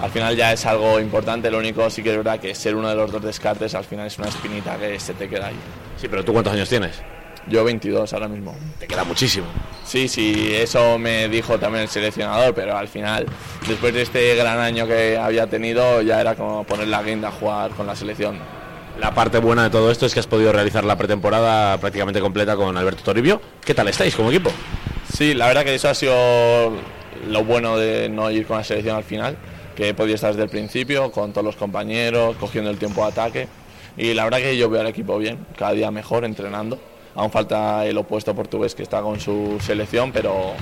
al 0.00 0.10
final 0.10 0.34
ya 0.34 0.52
es 0.52 0.66
algo 0.66 0.98
importante. 0.98 1.52
Lo 1.52 1.58
único 1.58 1.88
sí 1.88 2.02
que 2.02 2.10
es 2.10 2.16
verdad 2.16 2.40
que 2.40 2.52
ser 2.56 2.74
uno 2.74 2.88
de 2.88 2.96
los 2.96 3.12
dos 3.12 3.22
descartes 3.22 3.76
al 3.76 3.84
final 3.84 4.08
es 4.08 4.18
una 4.18 4.28
espinita 4.28 4.76
que 4.76 4.98
se 4.98 5.14
te 5.14 5.28
queda 5.28 5.46
ahí. 5.46 5.56
Sí, 6.00 6.08
pero 6.08 6.24
¿tú 6.24 6.32
cuántos 6.32 6.52
años 6.52 6.68
tienes? 6.68 7.00
Yo 7.48 7.64
22 7.64 8.12
ahora 8.12 8.28
mismo. 8.28 8.54
Te 8.78 8.86
queda 8.86 9.04
muchísimo. 9.04 9.46
Sí, 9.84 10.08
sí, 10.08 10.52
eso 10.54 10.98
me 10.98 11.28
dijo 11.28 11.58
también 11.58 11.82
el 11.82 11.88
seleccionador, 11.88 12.54
pero 12.54 12.76
al 12.76 12.88
final, 12.88 13.26
después 13.66 13.92
de 13.92 14.02
este 14.02 14.34
gran 14.36 14.58
año 14.58 14.86
que 14.86 15.18
había 15.18 15.46
tenido, 15.48 16.02
ya 16.02 16.20
era 16.20 16.34
como 16.34 16.64
poner 16.64 16.88
la 16.88 17.02
guinda 17.02 17.28
a 17.28 17.32
jugar 17.32 17.72
con 17.72 17.86
la 17.86 17.96
selección. 17.96 18.38
La 19.00 19.12
parte 19.14 19.38
buena 19.38 19.64
de 19.64 19.70
todo 19.70 19.90
esto 19.90 20.06
es 20.06 20.14
que 20.14 20.20
has 20.20 20.26
podido 20.26 20.52
realizar 20.52 20.84
la 20.84 20.96
pretemporada 20.96 21.78
prácticamente 21.78 22.20
completa 22.20 22.56
con 22.56 22.76
Alberto 22.76 23.02
Toribio. 23.02 23.40
¿Qué 23.64 23.74
tal 23.74 23.88
estáis 23.88 24.14
como 24.14 24.30
equipo? 24.30 24.50
Sí, 25.12 25.34
la 25.34 25.48
verdad 25.48 25.64
que 25.64 25.74
eso 25.74 25.88
ha 25.88 25.94
sido 25.94 26.72
lo 27.28 27.44
bueno 27.44 27.76
de 27.76 28.08
no 28.08 28.30
ir 28.30 28.46
con 28.46 28.58
la 28.58 28.64
selección 28.64 28.96
al 28.96 29.04
final, 29.04 29.36
que 29.74 29.88
he 29.88 29.94
podido 29.94 30.14
estar 30.14 30.30
desde 30.30 30.44
el 30.44 30.50
principio 30.50 31.10
con 31.10 31.32
todos 31.32 31.44
los 31.44 31.56
compañeros, 31.56 32.36
cogiendo 32.38 32.70
el 32.70 32.78
tiempo 32.78 33.02
de 33.02 33.08
ataque. 33.08 33.48
Y 33.96 34.14
la 34.14 34.24
verdad 34.24 34.38
que 34.38 34.56
yo 34.56 34.70
veo 34.70 34.80
al 34.80 34.86
equipo 34.86 35.18
bien, 35.18 35.46
cada 35.56 35.72
día 35.72 35.90
mejor, 35.90 36.24
entrenando. 36.24 36.78
Aún 37.14 37.30
falta 37.30 37.84
el 37.86 37.96
opuesto 37.98 38.34
portugués 38.34 38.74
que 38.74 38.82
está 38.82 39.02
con 39.02 39.20
su 39.20 39.58
selección, 39.60 40.12
pero 40.12 40.52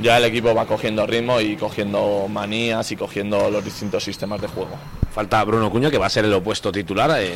ya 0.00 0.18
el 0.18 0.24
equipo 0.24 0.54
va 0.54 0.66
cogiendo 0.66 1.06
ritmo 1.06 1.40
y 1.40 1.56
cogiendo 1.56 2.26
manías 2.28 2.90
y 2.92 2.96
cogiendo 2.96 3.50
los 3.50 3.64
distintos 3.64 4.04
sistemas 4.04 4.40
de 4.40 4.48
juego. 4.48 4.76
Falta 5.12 5.42
Bruno 5.44 5.70
Cuña, 5.70 5.90
que 5.90 5.98
va 5.98 6.06
a 6.06 6.10
ser 6.10 6.24
el 6.24 6.32
opuesto 6.32 6.70
titular. 6.70 7.10
eh, 7.18 7.32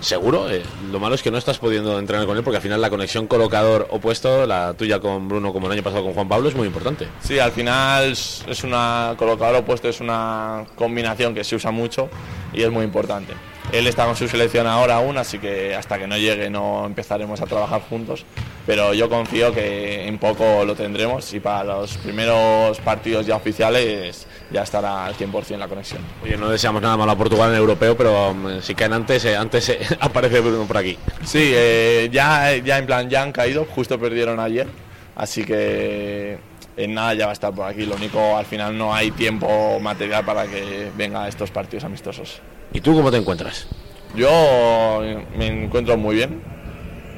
seguro. 0.00 0.48
eh, 0.50 0.62
lo 0.92 1.00
malo 1.00 1.14
es 1.14 1.22
que 1.22 1.30
no 1.30 1.38
estás 1.38 1.58
pudiendo 1.58 1.98
entrenar 1.98 2.26
con 2.26 2.36
él 2.36 2.44
porque 2.44 2.56
al 2.56 2.62
final 2.62 2.80
la 2.80 2.90
conexión 2.90 3.26
colocador 3.26 3.88
opuesto, 3.90 4.46
la 4.46 4.74
tuya 4.74 5.00
con 5.00 5.28
Bruno 5.28 5.52
como 5.52 5.66
el 5.66 5.72
año 5.72 5.82
pasado 5.82 6.04
con 6.04 6.14
Juan 6.14 6.28
Pablo, 6.28 6.48
es 6.48 6.54
muy 6.54 6.66
importante. 6.66 7.08
Sí, 7.20 7.38
al 7.38 7.52
final 7.52 8.12
es 8.12 8.44
es 8.46 8.62
una 8.62 9.14
colocador 9.18 9.56
opuesto, 9.56 9.88
es 9.88 10.00
una 10.00 10.64
combinación 10.76 11.34
que 11.34 11.42
se 11.44 11.56
usa 11.56 11.70
mucho 11.70 12.08
y 12.52 12.62
es 12.62 12.70
muy 12.70 12.84
importante. 12.84 13.32
Él 13.72 13.86
está 13.86 14.06
con 14.06 14.16
su 14.16 14.28
selección 14.28 14.66
ahora 14.66 14.96
aún, 14.96 15.18
así 15.18 15.38
que 15.38 15.74
hasta 15.74 15.98
que 15.98 16.06
no 16.06 16.16
llegue 16.16 16.48
no 16.50 16.86
empezaremos 16.86 17.40
a 17.40 17.46
trabajar 17.46 17.82
juntos. 17.82 18.24
Pero 18.64 18.94
yo 18.94 19.08
confío 19.08 19.52
que 19.52 20.06
en 20.08 20.18
poco 20.18 20.64
lo 20.64 20.74
tendremos 20.74 21.32
y 21.34 21.40
para 21.40 21.64
los 21.64 21.96
primeros 21.98 22.80
partidos 22.80 23.26
ya 23.26 23.36
oficiales 23.36 24.26
ya 24.50 24.62
estará 24.62 25.06
al 25.06 25.14
100% 25.14 25.56
la 25.56 25.68
conexión. 25.68 26.02
Oye, 26.22 26.36
no 26.36 26.48
deseamos 26.48 26.82
nada 26.82 26.96
malo 26.96 27.12
a 27.12 27.16
Portugal 27.16 27.48
en 27.50 27.54
el 27.54 27.60
europeo, 27.60 27.96
pero 27.96 28.30
um, 28.30 28.60
si 28.60 28.74
caen 28.74 28.92
antes, 28.92 29.24
eh, 29.24 29.36
antes 29.36 29.68
eh, 29.68 29.78
aparece 30.00 30.40
Bruno 30.40 30.64
por 30.64 30.78
aquí. 30.78 30.98
Sí, 31.24 31.52
eh, 31.54 32.08
ya, 32.10 32.56
ya 32.56 32.78
en 32.78 32.86
plan 32.86 33.08
ya 33.08 33.22
han 33.22 33.32
caído, 33.32 33.66
justo 33.66 33.98
perdieron 33.98 34.40
ayer, 34.40 34.66
así 35.14 35.44
que 35.44 36.38
en 36.76 36.94
nada 36.94 37.14
ya 37.14 37.26
va 37.26 37.32
a 37.32 37.34
estar 37.34 37.52
por 37.54 37.66
aquí. 37.66 37.86
Lo 37.86 37.94
único, 37.96 38.36
al 38.36 38.46
final 38.46 38.76
no 38.76 38.94
hay 38.94 39.10
tiempo 39.12 39.78
material 39.80 40.24
para 40.24 40.46
que 40.46 40.90
venga 40.96 41.24
a 41.24 41.28
estos 41.28 41.50
partidos 41.50 41.84
amistosos. 41.84 42.40
¿Y 42.76 42.80
tú 42.82 42.94
cómo 42.94 43.10
te 43.10 43.16
encuentras? 43.16 43.66
Yo 44.14 45.00
me 45.34 45.46
encuentro 45.46 45.96
muy 45.96 46.16
bien, 46.16 46.42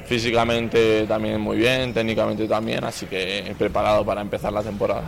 físicamente 0.07 1.05
también 1.09 1.41
muy 1.41 1.57
bien, 1.57 1.93
técnicamente 1.93 2.47
también, 2.47 2.85
así 2.85 3.07
que 3.07 3.53
preparado 3.59 4.05
para 4.05 4.21
empezar 4.21 4.53
la 4.53 4.63
temporada. 4.63 5.03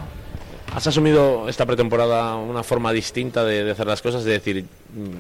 ¿Has 0.75 0.89
asumido 0.89 1.49
esta 1.49 1.67
pretemporada 1.67 2.35
una 2.35 2.65
forma 2.65 2.93
distinta 2.93 3.45
de, 3.45 3.63
de 3.63 3.71
hacer 3.71 3.87
las 3.87 4.03
cosas? 4.03 4.25
De 4.25 4.33
decir, 4.33 4.65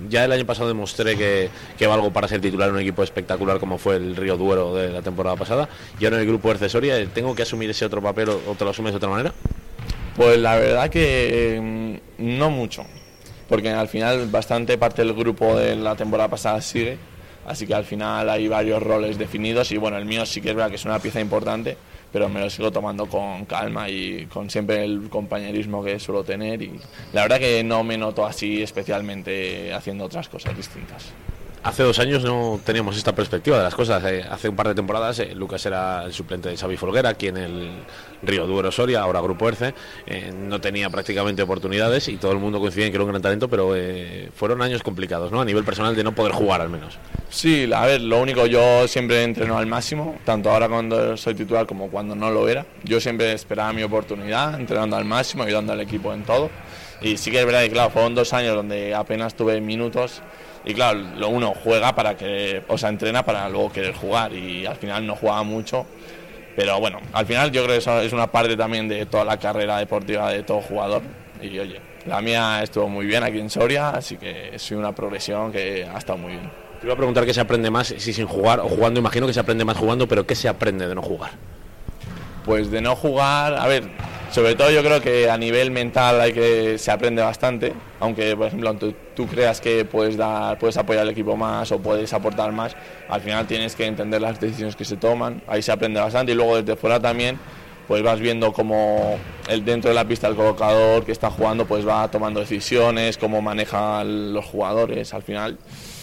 ya 0.09 0.25
el 0.25 0.33
año 0.33 0.45
pasado 0.47 0.67
demostré 0.67 1.17
que, 1.17 1.49
que 1.79 1.87
valgo 1.87 2.13
para 2.13 2.27
ser 2.27 2.41
titular 2.41 2.69
en 2.69 2.75
un 2.75 2.81
equipo 2.81 3.05
espectacular 3.05 3.61
como 3.61 3.79
fue 3.79 3.97
el 3.97 4.17
Río 4.17 4.37
Duero 4.37 4.75
de 4.75 4.89
la 4.89 5.03
temporada 5.03 5.37
pasada, 5.37 5.69
y 6.01 6.07
ahora 6.07 6.17
en 6.17 6.23
el 6.23 6.29
grupo 6.29 6.51
Ercesoria, 6.51 6.99
eh, 6.99 7.07
¿tengo 7.07 7.37
que 7.37 7.43
asumir 7.43 7.71
ese 7.71 7.85
otro 7.85 8.03
papel 8.03 8.31
o, 8.31 8.41
o 8.49 8.55
te 8.57 8.65
lo 8.65 8.71
asumes 8.71 8.93
de 8.93 8.97
otra 8.97 9.09
manera? 9.09 9.33
Pues 10.17 10.39
la 10.39 10.57
verdad 10.57 10.91
que 10.91 11.61
mm, 12.19 12.39
no 12.39 12.51
mucho, 12.51 12.85
porque 13.51 13.69
al 13.69 13.89
final 13.89 14.29
bastante 14.29 14.79
parte 14.79 15.03
del 15.03 15.13
grupo 15.13 15.57
de 15.57 15.75
la 15.75 15.97
temporada 15.97 16.31
pasada 16.31 16.61
sigue, 16.63 16.97
así 17.45 17.67
que 17.67 17.75
al 17.75 17.85
final 17.85 18.31
hay 18.31 18.47
varios 18.47 18.81
roles 18.81 19.19
definidos 19.19 19.73
y 19.73 19.77
bueno, 19.77 19.99
el 19.99 20.05
mío 20.05 20.25
sí 20.25 20.41
que 20.41 20.51
es 20.51 20.55
verdad 20.55 20.71
que 20.71 20.77
es 20.77 20.85
una 20.85 21.01
pieza 21.01 21.21
importante, 21.21 21.77
pero 22.13 22.29
me 22.29 22.39
lo 22.39 22.49
sigo 22.49 22.71
tomando 22.71 23.07
con 23.07 23.45
calma 23.47 23.91
y 23.91 24.27
con 24.27 24.49
siempre 24.49 24.85
el 24.85 25.09
compañerismo 25.11 25.83
que 25.83 25.99
suelo 25.99 26.23
tener 26.23 26.63
y 26.63 26.79
la 27.13 27.23
verdad 27.23 27.41
que 27.41 27.65
no 27.65 27.83
me 27.83 27.99
noto 27.99 28.25
así 28.25 28.63
especialmente 28.63 29.75
haciendo 29.75 30.05
otras 30.05 30.29
cosas 30.29 30.57
distintas. 30.57 31.07
Hace 31.63 31.83
dos 31.83 31.99
años 31.99 32.23
no 32.25 32.59
teníamos 32.65 32.97
esta 32.97 33.15
perspectiva 33.15 33.59
de 33.59 33.65
las 33.65 33.75
cosas. 33.75 34.03
eh, 34.05 34.25
hace 34.31 34.49
un 34.49 34.57
par 34.57 34.69
de 34.69 34.75
temporadas 34.75 35.19
eh, 35.19 35.35
Lucas 35.35 35.67
era 35.67 36.05
el 36.05 36.13
suplente 36.13 36.49
de 36.49 36.57
Xavi 36.57 36.77
Folguera, 36.77 37.11
aquí 37.11 37.27
en 37.27 37.37
el 37.37 37.71
Río 38.23 38.47
Duero 38.47 38.71
Soria, 38.71 39.01
ahora 39.01 39.21
Grupo 39.21 39.49
Erce. 39.49 39.75
eh, 40.07 40.33
no 40.35 40.61
tenía 40.61 40.91
prácticamente 40.91 41.43
oportunidades 41.43 42.09
y 42.09 42.17
todo 42.17 42.33
el 42.33 42.39
mundo 42.39 42.61
coincidía 42.61 42.87
en 42.87 42.93
que 42.93 42.97
era 42.97 43.05
un 43.05 43.11
gran 43.11 43.23
talento, 43.23 43.49
pero 43.49 43.75
eh, 43.77 44.29
fueron 44.35 44.63
años 44.63 44.83
complicados, 44.83 45.33
¿no? 45.33 45.41
A 45.41 45.45
nivel 45.45 45.65
personal 45.65 45.95
de 45.95 46.05
no 46.05 46.15
poder 46.15 46.33
jugar 46.33 46.61
al 46.61 46.69
menos. 46.69 46.99
Sí, 47.29 47.71
a 47.73 47.87
ver, 47.87 48.01
lo 48.01 48.21
único, 48.21 48.47
yo 48.47 48.87
siempre 48.89 49.23
entreno 49.23 49.57
al 49.57 49.67
máximo, 49.67 50.17
tanto 50.25 50.51
ahora 50.51 50.69
cuando 50.69 51.17
soy 51.17 51.35
titular 51.35 51.67
como 51.67 51.89
cuando 51.89 52.15
no 52.15 52.31
lo 52.31 52.49
era. 52.49 52.67
Yo 52.85 53.01
siempre 53.01 53.33
esperaba 53.33 53.73
mi 53.73 53.83
oportunidad, 53.83 54.59
entrenando 54.59 54.97
al 54.97 55.05
máximo, 55.05 55.45
ayudando 55.45 55.73
al 55.73 55.81
equipo 55.81 56.13
en 56.13 56.25
todo. 56.25 56.51
Y 57.01 57.17
sí 57.17 57.31
que 57.31 57.41
es 57.41 57.47
verdad 57.47 57.63
que, 57.63 57.71
claro, 57.71 57.91
fueron 57.91 58.15
dos 58.15 58.33
años 58.33 58.55
donde 58.55 58.95
apenas 58.95 59.35
tuve 59.35 59.61
minutos. 59.61 60.23
Y 60.65 60.75
claro, 60.75 60.99
lo 61.17 61.29
uno 61.31 61.55
juega 61.55 61.95
para 61.95 62.17
que, 62.17 62.63
o 62.69 62.77
sea, 62.77 62.91
entrena 62.91 63.25
para 63.25 63.49
luego 63.49 63.73
querer 63.73 63.95
jugar. 63.95 64.33
Y 64.35 64.67
al 64.67 64.77
final 64.77 65.07
no 65.07 65.17
jugaba 65.17 65.43
mucho. 65.43 65.87
Pero 66.57 66.79
bueno, 66.81 66.99
al 67.13 67.27
final 67.27 67.51
yo 67.53 67.63
creo 67.65 67.75
que 67.75 67.79
eso 67.79 68.01
es 68.01 68.13
una 68.13 68.27
parte 68.27 68.57
también 68.57 68.89
de 68.89 69.07
toda 69.07 69.25
la 69.25 69.39
carrera 69.39 69.79
deportiva 69.79 70.31
de 70.33 70.43
todo 70.43 70.61
jugador. 70.61 71.03
Y 71.41 71.59
oye, 71.59 71.81
la 72.07 72.21
mía 72.21 72.63
estuvo 72.63 72.89
muy 72.89 73.07
bien 73.07 73.23
aquí 73.23 73.39
en 73.39 73.51
Soria, 73.51 73.91
así 73.91 74.17
que 74.17 74.55
es 74.55 74.71
una 74.73 74.95
progresión 74.95 75.53
que 75.53 75.85
ha 75.85 75.99
estado 75.99 76.19
muy 76.19 76.33
bien. 76.33 76.51
Te 76.81 76.87
iba 76.87 76.95
a 76.95 76.97
preguntar 76.97 77.27
qué 77.27 77.35
se 77.35 77.41
aprende 77.41 77.71
más 77.71 77.89
si 77.89 78.13
sin 78.13 78.27
jugar 78.27 78.61
o 78.61 78.69
jugando. 78.69 79.01
Imagino 79.01 79.27
que 79.27 79.33
se 79.33 79.41
aprende 79.41 79.65
más 79.65 79.77
jugando, 79.77 80.09
pero 80.09 80.27
¿qué 80.27 80.35
se 80.35 80.49
aprende 80.49 80.89
de 80.89 80.95
no 80.95 81.03
jugar? 81.03 81.33
Pues 82.45 82.71
de 82.71 82.81
no 82.81 82.97
jugar, 82.97 83.55
a 83.55 83.67
ver, 83.67 83.85
sobre 84.31 84.55
todo 84.55 84.71
yo 84.71 84.83
creo 84.83 85.01
que 85.01 85.29
a 85.29 85.37
nivel 85.37 85.71
mental 85.71 86.21
hay 86.21 86.33
que 86.33 86.79
se 86.79 86.91
aprende 86.91 87.21
bastante, 87.23 87.73
aunque 87.99 88.37
por 88.37 88.47
ejemplo 88.47 88.75
tú, 88.75 89.27
creas 89.27 89.61
que 89.61 89.85
puedes 89.85 90.17
dar, 90.17 90.59
puedes 90.59 90.77
apoyar 90.77 91.03
al 91.03 91.11
equipo 91.11 91.37
más 91.37 91.71
o 91.73 91.81
puedes 91.81 92.13
aportar 92.13 92.53
más, 92.53 92.77
al 93.09 93.21
final 93.21 93.47
tienes 93.47 93.75
que 93.75 93.87
entender 93.87 94.21
las 94.21 94.41
decisiones 94.41 94.77
que 94.77 94.85
se 94.85 94.97
toman, 94.97 95.43
ahí 95.47 95.63
se 95.63 95.73
aprende 95.73 96.01
bastante 96.01 96.33
y 96.33 96.35
luego 96.35 96.57
desde 96.57 96.77
fuera 96.77 97.01
también 97.01 97.39
pues 97.89 98.05
vas 98.05 98.21
viendo 98.21 98.53
cómo 98.53 99.19
el 99.49 99.65
dentro 99.65 99.91
de 99.91 99.97
la 99.97 100.05
pista 100.05 100.29
el 100.29 100.37
colocador 100.37 101.05
que 101.05 101.11
está 101.11 101.29
jugando 101.29 101.67
pues 101.67 101.87
va 101.87 102.09
tomando 102.09 102.39
decisiones, 102.39 103.19
cómo 103.19 103.43
maneja 103.43 104.05
los 104.05 104.45
jugadores, 104.45 105.13
al 105.13 105.23
final 105.23 105.59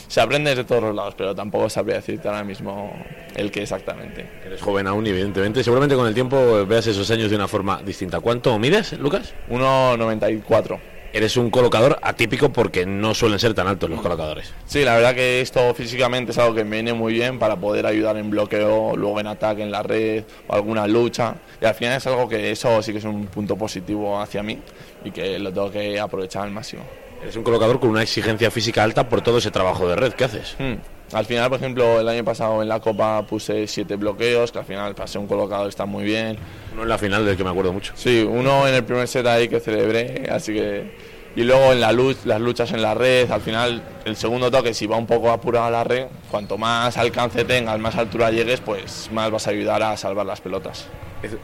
se 0.07 0.21
aprende 0.21 0.51
desde 0.51 0.63
todos 0.63 0.83
los 0.83 0.95
lados, 0.95 1.15
pero 1.17 1.35
tampoco 1.35 1.69
sabría 1.69 1.95
decirte 1.95 2.27
ahora 2.27 2.43
mismo 2.43 2.93
el 3.35 3.51
que 3.51 3.63
exactamente. 3.63 4.29
Eres 4.45 4.61
joven 4.61 4.87
aún, 4.87 5.05
evidentemente. 5.05 5.63
Seguramente 5.63 5.95
con 5.95 6.07
el 6.07 6.13
tiempo 6.13 6.65
veas 6.65 6.87
esos 6.87 7.09
años 7.11 7.29
de 7.29 7.35
una 7.35 7.47
forma 7.47 7.81
distinta. 7.83 8.19
¿Cuánto 8.19 8.57
mides, 8.57 8.93
Lucas? 8.93 9.33
1,94. 9.49 10.79
Eres 11.13 11.37
un 11.37 11.49
colocador 11.49 11.97
atípico 12.01 12.51
porque 12.51 12.85
no 12.85 13.13
suelen 13.13 13.39
ser 13.39 13.53
tan 13.53 13.65
altos 13.67 13.89
los 13.89 14.01
colocadores. 14.01 14.53
Sí, 14.65 14.83
la 14.83 14.95
verdad 14.95 15.15
que 15.15 15.41
esto 15.41 15.73
físicamente 15.73 16.31
es 16.31 16.37
algo 16.37 16.53
que 16.53 16.63
me 16.63 16.77
viene 16.77 16.93
muy 16.93 17.13
bien 17.13 17.39
para 17.39 17.55
poder 17.55 17.85
ayudar 17.85 18.17
en 18.17 18.29
bloqueo, 18.29 18.95
luego 18.95 19.19
en 19.19 19.27
ataque 19.27 19.63
en 19.63 19.71
la 19.71 19.83
red 19.83 20.25
o 20.47 20.53
alguna 20.53 20.85
lucha. 20.85 21.35
Y 21.61 21.65
al 21.65 21.75
final 21.75 21.97
es 21.97 22.05
algo 22.07 22.27
que 22.27 22.51
eso 22.51 22.81
sí 22.83 22.91
que 22.91 22.97
es 22.99 23.05
un 23.05 23.25
punto 23.27 23.55
positivo 23.55 24.19
hacia 24.19 24.43
mí 24.43 24.59
y 25.03 25.11
que 25.11 25.39
lo 25.39 25.51
tengo 25.53 25.71
que 25.71 25.99
aprovechar 25.99 26.43
al 26.43 26.51
máximo. 26.51 26.83
Eres 27.21 27.35
un 27.35 27.43
colocador 27.43 27.79
con 27.79 27.89
una 27.89 28.03
exigencia 28.03 28.51
física 28.51 28.83
alta 28.83 29.09
por 29.09 29.21
todo 29.21 29.39
ese 29.39 29.51
trabajo 29.51 29.87
de 29.87 29.95
red 29.95 30.13
que 30.13 30.23
haces. 30.23 30.55
Hmm. 30.59 30.75
Al 31.13 31.25
final, 31.25 31.49
por 31.49 31.59
ejemplo, 31.59 31.99
el 32.01 32.09
año 32.09 32.23
pasado 32.25 32.61
en 32.61 32.67
la 32.67 32.81
Copa 32.81 33.25
puse 33.25 33.65
siete 33.67 33.95
bloqueos, 33.95 34.51
que 34.51 34.59
al 34.59 34.65
final 34.65 34.93
pasé 34.93 35.17
un 35.17 35.27
colocador, 35.27 35.69
está 35.69 35.85
muy 35.85 36.03
bien. 36.03 36.37
Uno 36.73 36.83
en 36.83 36.89
la 36.89 36.97
final 36.97 37.25
del 37.25 37.37
que 37.37 37.43
me 37.45 37.49
acuerdo 37.49 37.71
mucho. 37.71 37.93
Sí, 37.95 38.27
uno 38.27 38.67
en 38.67 38.75
el 38.75 38.83
primer 38.83 39.07
set 39.07 39.25
ahí 39.25 39.47
que 39.47 39.59
celebré, 39.59 40.27
así 40.29 40.53
que... 40.53 41.17
Y 41.35 41.43
luego 41.43 41.71
en 41.71 41.79
la 41.79 41.91
luz, 41.91 42.25
las 42.25 42.41
luchas 42.41 42.71
en 42.71 42.81
la 42.81 42.95
red, 42.95 43.29
al 43.31 43.41
final 43.41 43.83
el 44.05 44.15
segundo 44.15 44.49
toque, 44.49 44.73
si 44.73 44.87
va 44.87 44.97
un 44.97 45.05
poco 45.05 45.29
apurado 45.29 45.67
a 45.67 45.71
la 45.71 45.83
red, 45.83 46.07
cuanto 46.31 46.57
más 46.57 46.97
alcance 46.97 47.45
tengas, 47.45 47.79
más 47.79 47.95
altura 47.95 48.31
llegues, 48.31 48.59
pues 48.59 49.09
más 49.13 49.29
vas 49.29 49.45
a 49.47 49.51
ayudar 49.51 49.83
a 49.83 49.95
salvar 49.97 50.25
las 50.25 50.41
pelotas. 50.41 50.87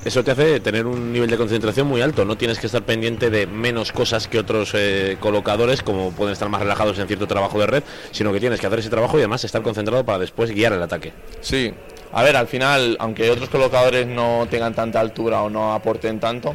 Eso 0.05 0.23
te 0.23 0.31
hace 0.31 0.59
tener 0.59 0.85
un 0.85 1.11
nivel 1.11 1.29
de 1.29 1.37
concentración 1.37 1.87
muy 1.87 2.01
alto. 2.01 2.25
No 2.25 2.37
tienes 2.37 2.59
que 2.59 2.67
estar 2.67 2.83
pendiente 2.83 3.29
de 3.29 3.47
menos 3.47 3.91
cosas 3.91 4.27
que 4.27 4.37
otros 4.37 4.71
eh, 4.75 5.17
colocadores, 5.19 5.81
como 5.81 6.11
pueden 6.11 6.33
estar 6.33 6.47
más 6.49 6.61
relajados 6.61 6.99
en 6.99 7.07
cierto 7.07 7.27
trabajo 7.27 7.59
de 7.59 7.67
red, 7.67 7.83
sino 8.11 8.31
que 8.31 8.39
tienes 8.39 8.59
que 8.59 8.67
hacer 8.67 8.79
ese 8.79 8.89
trabajo 8.89 9.17
y 9.17 9.21
además 9.21 9.43
estar 9.43 9.63
concentrado 9.63 10.05
para 10.05 10.19
después 10.19 10.51
guiar 10.51 10.73
el 10.73 10.83
ataque. 10.83 11.13
Sí, 11.41 11.73
a 12.11 12.21
ver, 12.21 12.35
al 12.35 12.47
final, 12.47 12.95
aunque 12.99 13.31
otros 13.31 13.49
colocadores 13.49 14.05
no 14.05 14.45
tengan 14.49 14.75
tanta 14.75 14.99
altura 14.99 15.41
o 15.41 15.49
no 15.49 15.73
aporten 15.73 16.19
tanto, 16.19 16.53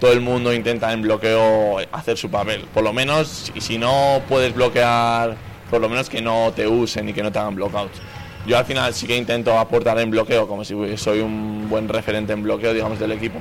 todo 0.00 0.12
el 0.12 0.20
mundo 0.20 0.52
intenta 0.52 0.92
en 0.92 1.02
bloqueo 1.02 1.78
hacer 1.92 2.16
su 2.16 2.28
papel. 2.28 2.64
Por 2.74 2.82
lo 2.82 2.92
menos, 2.92 3.52
y 3.54 3.60
si 3.60 3.78
no 3.78 4.20
puedes 4.28 4.52
bloquear, 4.52 5.36
por 5.70 5.80
lo 5.80 5.88
menos 5.88 6.08
que 6.08 6.20
no 6.20 6.52
te 6.54 6.66
usen 6.66 7.08
y 7.08 7.12
que 7.12 7.22
no 7.22 7.30
te 7.30 7.38
hagan 7.38 7.54
blockouts. 7.54 8.00
Yo 8.48 8.56
al 8.56 8.64
final 8.64 8.94
sí 8.94 9.06
que 9.06 9.14
intento 9.14 9.58
aportar 9.58 9.98
en 9.98 10.10
bloqueo, 10.10 10.48
como 10.48 10.64
si 10.64 10.74
soy 10.96 11.20
un 11.20 11.68
buen 11.68 11.86
referente 11.86 12.32
en 12.32 12.42
bloqueo, 12.42 12.72
digamos, 12.72 12.98
del 12.98 13.12
equipo. 13.12 13.38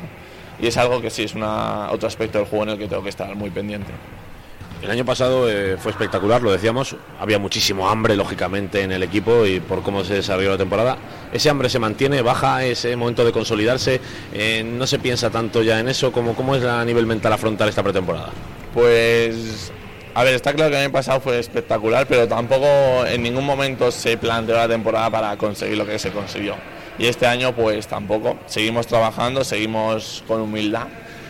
Y 0.60 0.68
es 0.68 0.76
algo 0.76 1.02
que 1.02 1.10
sí, 1.10 1.24
es 1.24 1.34
una, 1.34 1.90
otro 1.92 2.10
aspecto 2.10 2.40
del 2.40 2.48
juego 2.48 2.66
en 2.66 2.70
el 2.72 2.78
que 2.78 2.90
tengo 2.90 3.02
que 3.02 3.10
estar 3.10 3.34
muy 3.34 3.50
pendiente. 3.50 3.94
El 4.84 4.92
año 4.92 5.06
pasado 5.06 5.50
eh, 5.50 5.78
fue 5.78 5.92
espectacular, 5.92 6.42
lo 6.42 6.52
decíamos, 6.52 6.98
había 7.22 7.40
muchísimo 7.40 7.88
hambre, 7.90 8.18
lógicamente, 8.18 8.82
en 8.82 8.92
el 8.92 9.02
equipo 9.02 9.46
y 9.46 9.62
por 9.62 9.82
cómo 9.82 10.04
se 10.04 10.16
desarrolló 10.16 10.52
la 10.52 10.58
temporada. 10.58 10.98
Ese 11.32 11.50
hambre 11.50 11.70
se 11.70 11.80
mantiene, 11.80 12.22
baja 12.22 12.66
ese 12.66 12.94
momento 12.98 13.24
de 13.24 13.32
consolidarse, 13.32 14.02
eh, 14.34 14.62
no 14.66 14.86
se 14.88 15.00
piensa 15.00 15.30
tanto 15.30 15.64
ya 15.64 15.80
en 15.80 15.88
eso, 15.88 16.12
como 16.12 16.36
cómo 16.36 16.54
es 16.54 16.66
a 16.66 16.84
nivel 16.84 17.06
mental 17.06 17.32
afrontar 17.32 17.70
esta 17.70 17.82
pretemporada. 17.82 18.32
Pues, 18.74 19.72
A 20.18 20.24
ver, 20.24 20.34
está 20.34 20.52
claro 20.52 20.72
que 20.72 20.78
el 20.78 20.86
año 20.86 20.92
pasado 20.92 21.22
fue 21.22 21.38
espectacular, 21.38 22.08
pero 22.08 22.28
tampoco 22.28 22.66
en 23.06 23.22
ningún 23.22 23.46
momento 23.46 23.92
se 23.92 24.18
planteó 24.18 24.56
la 24.56 24.68
temporada 24.68 25.12
para 25.12 25.38
conseguir 25.38 25.78
lo 25.78 25.86
que 25.86 26.00
se 26.00 26.10
consiguió. 26.10 26.56
Y 26.98 27.06
este 27.06 27.28
año 27.28 27.54
pues 27.54 27.86
tampoco. 27.86 28.36
Seguimos 28.48 28.88
trabajando, 28.88 29.44
seguimos 29.44 30.24
con 30.28 30.42
humildad 30.42 30.88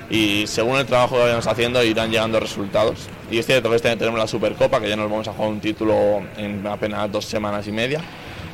y 0.09 0.47
según 0.47 0.77
el 0.77 0.85
trabajo 0.85 1.15
que 1.15 1.23
vayamos 1.23 1.47
haciendo 1.47 1.83
irán 1.83 2.11
llegando 2.11 2.39
resultados. 2.39 3.09
Y 3.29 3.39
es 3.39 3.45
cierto 3.45 3.69
que 3.69 3.75
este 3.75 3.93
tenemos 3.97 4.21
la 4.21 4.27
Supercopa, 4.27 4.79
que 4.79 4.87
ya 4.87 4.95
nos 4.95 5.11
vamos 5.11 5.27
a 5.27 5.33
jugar 5.33 5.49
un 5.49 5.59
título 5.59 6.21
en 6.37 6.65
apenas 6.65 7.11
dos 7.11 7.25
semanas 7.25 7.67
y 7.67 7.73
media. 7.73 7.99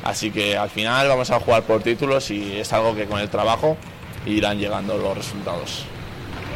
Así 0.02 0.32
que 0.32 0.56
al 0.56 0.68
final 0.68 1.06
vamos 1.06 1.30
a 1.30 1.38
jugar 1.38 1.62
por 1.62 1.80
títulos 1.80 2.28
y 2.32 2.58
es 2.58 2.72
algo 2.72 2.96
que 2.96 3.04
con 3.06 3.20
el 3.20 3.28
trabajo 3.28 3.76
irán 4.26 4.58
llegando 4.58 4.98
los 4.98 5.16
resultados. 5.16 5.86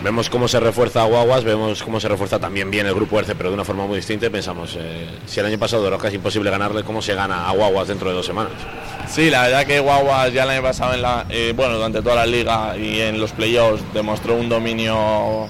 Vemos 0.02 0.30
cómo 0.30 0.46
se 0.46 0.60
refuerza 0.60 1.02
Guaguas, 1.02 1.42
vemos 1.42 1.82
cómo 1.82 1.98
se 1.98 2.08
refuerza 2.08 2.38
también 2.38 2.70
bien 2.70 2.86
el 2.86 2.94
grupo 2.94 3.18
ERCE, 3.18 3.34
pero 3.34 3.48
de 3.48 3.54
una 3.54 3.64
forma 3.64 3.84
muy 3.84 3.96
distinta. 3.96 4.26
Y 4.26 4.30
pensamos, 4.30 4.76
eh, 4.78 5.08
si 5.26 5.40
el 5.40 5.46
año 5.46 5.58
pasado 5.58 5.88
era 5.88 5.98
casi 5.98 6.14
imposible 6.16 6.50
ganarle, 6.50 6.84
¿cómo 6.84 7.02
se 7.02 7.14
gana 7.14 7.48
a 7.48 7.52
Guaguas 7.52 7.88
dentro 7.88 8.08
de 8.08 8.14
dos 8.14 8.24
semanas? 8.24 8.52
Sí, 9.08 9.28
la 9.28 9.42
verdad 9.42 9.66
que 9.66 9.80
Guaguas 9.80 10.32
ya 10.32 10.44
el 10.44 10.50
año 10.50 10.62
pasado, 10.62 10.94
en 10.94 11.02
eh, 11.30 11.52
bueno, 11.54 11.74
durante 11.74 12.00
toda 12.00 12.14
la 12.14 12.26
liga 12.26 12.76
y 12.78 13.00
en 13.00 13.18
los 13.18 13.32
playoffs 13.32 13.82
demostró 13.92 14.36
un 14.36 14.48
dominio 14.48 15.48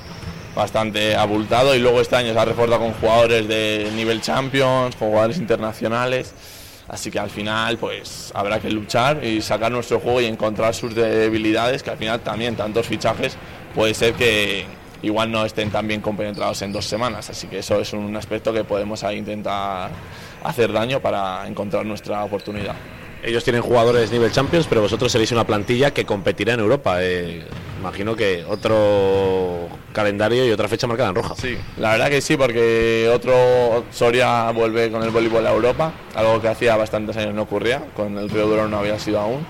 bastante 0.56 1.14
abultado 1.14 1.74
y 1.74 1.78
luego 1.78 2.00
este 2.00 2.16
año 2.16 2.32
se 2.32 2.38
ha 2.38 2.44
reforzado 2.46 2.80
con 2.80 2.94
jugadores 2.94 3.46
de 3.46 3.90
nivel 3.94 4.22
Champions, 4.22 4.96
jugadores 4.96 5.36
internacionales. 5.36 6.32
Así 6.88 7.10
que 7.10 7.18
al 7.18 7.28
final 7.28 7.76
pues 7.76 8.32
habrá 8.34 8.60
que 8.60 8.70
luchar 8.70 9.22
y 9.22 9.42
sacar 9.42 9.70
nuestro 9.70 10.00
juego 10.00 10.22
y 10.22 10.24
encontrar 10.24 10.74
sus 10.74 10.94
debilidades, 10.94 11.82
que 11.82 11.90
al 11.90 11.98
final 11.98 12.20
también 12.20 12.56
tantos 12.56 12.86
fichajes 12.86 13.36
puede 13.78 13.94
ser 13.94 14.14
que 14.14 14.64
igual 15.02 15.30
no 15.30 15.44
estén 15.44 15.70
tan 15.70 15.86
bien 15.86 16.00
compenetrados 16.00 16.60
en 16.62 16.72
dos 16.72 16.84
semanas. 16.84 17.30
Así 17.30 17.46
que 17.46 17.60
eso 17.60 17.80
es 17.80 17.92
un 17.92 18.16
aspecto 18.16 18.52
que 18.52 18.64
podemos 18.64 19.04
ahí 19.04 19.18
intentar 19.18 19.92
hacer 20.42 20.72
daño 20.72 20.98
para 20.98 21.46
encontrar 21.46 21.86
nuestra 21.86 22.24
oportunidad. 22.24 22.74
Ellos 23.22 23.44
tienen 23.44 23.62
jugadores 23.62 24.10
nivel 24.10 24.32
Champions, 24.32 24.66
pero 24.68 24.80
vosotros 24.80 25.12
seréis 25.12 25.30
una 25.30 25.46
plantilla 25.46 25.92
que 25.92 26.04
competirá 26.04 26.54
en 26.54 26.60
Europa. 26.60 26.96
Eh, 27.04 27.44
imagino 27.78 28.16
que 28.16 28.44
otro 28.48 29.68
calendario 29.92 30.44
y 30.44 30.50
otra 30.50 30.66
fecha 30.66 30.88
marcada 30.88 31.10
en 31.10 31.14
roja. 31.14 31.36
Sí, 31.36 31.56
la 31.76 31.92
verdad 31.92 32.08
que 32.08 32.20
sí, 32.20 32.36
porque 32.36 33.08
otro 33.14 33.84
Soria 33.92 34.50
vuelve 34.50 34.90
con 34.90 35.04
el 35.04 35.10
voleibol 35.10 35.46
a 35.46 35.52
Europa, 35.52 35.92
algo 36.16 36.40
que 36.40 36.48
hacía 36.48 36.76
bastantes 36.76 37.16
años 37.16 37.32
no 37.32 37.42
ocurría, 37.42 37.84
con 37.94 38.18
el 38.18 38.28
Río 38.28 38.48
Duro 38.48 38.66
no 38.66 38.78
había 38.78 38.98
sido 38.98 39.20
aún. 39.20 39.46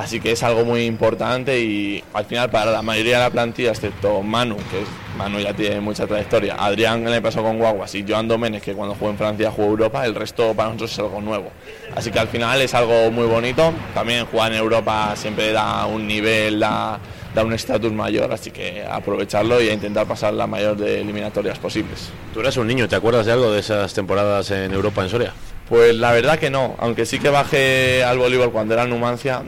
Así 0.00 0.18
que 0.18 0.32
es 0.32 0.42
algo 0.42 0.64
muy 0.64 0.86
importante 0.86 1.60
y 1.60 2.02
al 2.14 2.24
final 2.24 2.48
para 2.48 2.70
la 2.70 2.80
mayoría 2.80 3.18
de 3.18 3.24
la 3.24 3.30
plantilla, 3.30 3.68
excepto 3.68 4.22
Manu, 4.22 4.56
que 4.70 4.80
es, 4.80 4.88
Manu 5.18 5.40
ya 5.40 5.52
tiene 5.52 5.78
mucha 5.80 6.06
trayectoria, 6.06 6.56
Adrián 6.58 7.04
le 7.04 7.20
pasó 7.20 7.42
con 7.42 7.58
Guaguas 7.58 7.94
y 7.94 8.06
Joan 8.08 8.26
Domenech, 8.26 8.62
que 8.62 8.72
cuando 8.72 8.94
jugó 8.94 9.10
en 9.10 9.18
Francia 9.18 9.50
jugó 9.50 9.68
Europa, 9.68 10.06
el 10.06 10.14
resto 10.14 10.54
para 10.54 10.68
nosotros 10.70 10.92
es 10.92 10.98
algo 11.00 11.20
nuevo. 11.20 11.50
Así 11.94 12.10
que 12.10 12.18
al 12.18 12.28
final 12.28 12.62
es 12.62 12.72
algo 12.72 13.10
muy 13.10 13.26
bonito. 13.26 13.74
También 13.92 14.24
jugar 14.24 14.52
en 14.52 14.58
Europa 14.58 15.12
siempre 15.16 15.52
da 15.52 15.84
un 15.84 16.06
nivel, 16.06 16.60
da, 16.60 16.98
da 17.34 17.44
un 17.44 17.52
estatus 17.52 17.92
mayor, 17.92 18.32
así 18.32 18.50
que 18.50 18.82
aprovecharlo 18.90 19.60
y 19.60 19.68
a 19.68 19.74
intentar 19.74 20.06
pasar 20.06 20.32
la 20.32 20.46
mayor 20.46 20.78
de 20.78 21.02
eliminatorias 21.02 21.58
posibles. 21.58 22.08
Tú 22.32 22.40
eres 22.40 22.56
un 22.56 22.66
niño, 22.66 22.88
¿te 22.88 22.96
acuerdas 22.96 23.26
de 23.26 23.32
algo 23.32 23.52
de 23.52 23.60
esas 23.60 23.92
temporadas 23.92 24.50
en 24.50 24.72
Europa, 24.72 25.02
en 25.02 25.10
Soria? 25.10 25.34
Pues 25.68 25.94
la 25.94 26.10
verdad 26.12 26.38
que 26.38 26.48
no, 26.48 26.74
aunque 26.78 27.04
sí 27.04 27.18
que 27.18 27.28
bajé 27.28 28.02
al 28.02 28.16
voleibol 28.16 28.50
cuando 28.50 28.72
era 28.72 28.84
en 28.84 28.90
Numancia, 28.90 29.42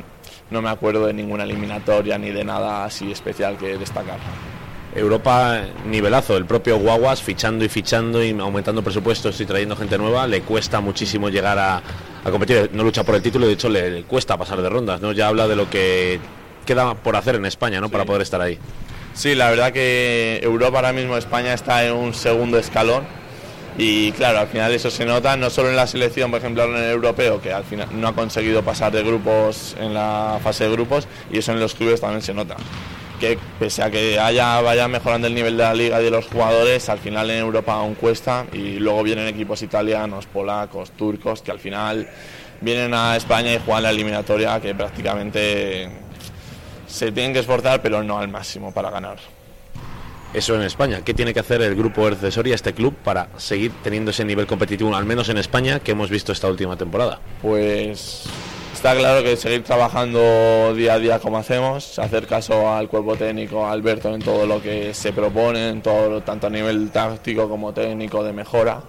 no 0.53 0.63
me 0.63 0.71
acuerdo 0.71 1.07
de 1.07 1.15
ninguna 1.15 1.45
eliminatoria 1.45 2.19
ni 2.19 2.31
de 2.31 2.45
nada 2.45 2.85
así 2.85 3.11
especial 3.11 3.57
que 3.57 3.79
destacar. 3.79 4.19
Europa, 4.95 5.63
nivelazo, 5.87 6.37
el 6.37 6.45
propio 6.45 6.77
Guaguas 6.79 7.23
fichando 7.23 7.65
y 7.65 7.69
fichando 7.69 8.23
y 8.23 8.39
aumentando 8.39 8.83
presupuestos 8.83 9.41
y 9.41 9.47
trayendo 9.47 9.75
gente 9.75 9.97
nueva, 9.97 10.27
le 10.27 10.43
cuesta 10.43 10.81
muchísimo 10.81 11.31
llegar 11.31 11.59
a, 11.59 11.79
a 11.79 12.31
competir, 12.31 12.69
no 12.75 12.85
lucha 12.85 13.03
por 13.03 13.15
el 13.15 13.23
título, 13.23 13.47
de 13.47 13.55
hecho 13.55 13.71
le, 13.71 13.91
le 13.91 14.03
cuesta 14.05 14.37
pasar 14.37 14.61
de 14.61 14.69
rondas, 14.69 15.01
¿no? 15.01 15.13
Ya 15.13 15.29
habla 15.29 15.49
de 15.49 15.57
lo 15.57 15.71
que 15.71 16.21
queda 16.67 16.95
por 16.95 17.17
hacer 17.17 17.37
en 17.37 17.47
España, 17.47 17.81
¿no? 17.81 17.89
Para 17.89 18.05
poder 18.05 18.21
estar 18.21 18.41
ahí. 18.43 18.59
Sí, 19.15 19.35
la 19.35 19.49
verdad 19.51 19.73
que 19.73 20.41
Europa 20.43 20.79
ahora 20.79 20.93
mismo 20.93 21.17
España 21.17 21.55
está 21.55 21.87
en 21.87 21.95
un 21.95 22.13
segundo 22.13 22.59
escalón 22.59 23.05
y 23.79 24.13
claro, 24.13 24.41
al 24.41 24.49
final 24.49 24.73
eso 24.73 24.91
se 24.91 25.07
nota 25.07 25.37
no 25.37 25.49
solo 25.49 25.71
en 25.71 25.77
la 25.77 25.87
selección, 25.87 26.31
por 26.31 26.41
ejemplo, 26.41 26.65
en 26.65 26.77
el 26.77 26.91
europeo, 26.91 27.41
que 27.41 27.53
al 27.53 27.65
final 27.65 27.89
no 27.93 28.09
ha 28.09 28.15
conseguido 28.15 28.63
pasar 28.63 28.93
de 28.93 29.03
grupos 29.03 29.75
en 29.81 29.95
la 29.95 30.39
fase 30.43 30.65
de 30.65 30.73
grupos 30.73 31.09
y 31.31 31.39
eso 31.39 31.53
en 31.53 31.61
los 31.61 31.75
clubes 31.75 32.01
también 32.01 32.23
se 32.23 32.35
nota. 32.35 32.57
Que 33.19 33.39
pese 33.59 33.83
a 33.83 33.91
que 33.91 34.19
haya 34.19 34.61
vaya 34.61 34.89
mejorando 34.89 35.27
el 35.27 35.35
nivel 35.35 35.57
de 35.57 35.63
la 35.63 35.75
liga 35.75 36.01
y 36.01 36.05
de 36.05 36.11
los 36.11 36.27
jugadores, 36.27 36.89
al 36.89 36.99
final 36.99 37.31
en 37.31 37.39
Europa 37.39 37.75
aún 37.75 37.95
cuesta 37.95 38.47
y 38.53 38.79
luego 38.79 39.03
vienen 39.03 39.27
equipos 39.29 39.63
italianos, 39.63 40.27
polacos, 40.27 40.91
turcos, 40.91 41.41
que 41.41 41.51
al 41.51 41.59
final 41.59 42.09
vienen 42.61 42.93
a 42.93 43.17
España 43.17 43.55
y 43.55 43.59
juegan 43.59 43.85
la 43.85 43.91
eliminatoria 43.91 44.61
que 44.61 44.75
prácticamente 44.75 45.89
se 46.87 47.11
tienen 47.11 47.33
que 47.33 47.39
esforzar, 47.39 47.81
pero 47.81 48.03
no 48.03 48.19
al 48.19 48.29
máximo 48.29 48.73
para 48.73 48.91
ganar. 48.91 49.19
Eso 50.35 50.55
en 50.55 50.63
España. 50.63 51.03
¿Qué 51.05 51.13
tiene 51.13 51.35
que 51.35 51.41
hacer 51.41 51.61
el 51.61 51.75
grupo 51.75 52.09
Erce 52.09 52.31
Soria, 52.31 52.55
este 52.55 52.73
club, 52.73 52.95
para 53.05 53.29
seguir 53.37 53.71
teniendo 53.83 54.13
ese 54.13 54.25
nivel 54.25 54.47
competitivo, 54.47 54.95
al 54.95 55.05
menos 55.05 55.29
en 55.29 55.37
España, 55.37 55.81
que 55.81 55.93
hemos 55.93 56.09
visto 56.09 56.33
esta 56.33 56.49
última 56.49 56.77
temporada? 56.77 57.21
Pues 57.43 58.25
está 58.73 58.97
claro 58.97 59.23
que 59.23 59.37
seguir 59.37 59.63
trabajando 59.63 60.75
día 60.75 60.95
a 60.95 60.99
día 60.99 61.19
como 61.19 61.37
hacemos, 61.37 61.99
hacer 61.99 62.27
caso 62.27 62.73
al 62.73 62.89
cuerpo 62.89 63.15
técnico, 63.15 63.67
Alberto 63.67 64.15
en 64.15 64.23
todo 64.23 64.47
lo 64.47 64.63
que 64.63 64.95
se 64.95 65.13
propone, 65.13 65.69
en 65.69 65.83
todo, 65.83 66.23
tanto 66.23 66.47
a 66.47 66.51
nivel 66.51 66.91
táctico 66.91 67.47
como 67.47 67.75
técnico 67.75 68.25
de 68.25 68.33
mejora. 68.33 68.83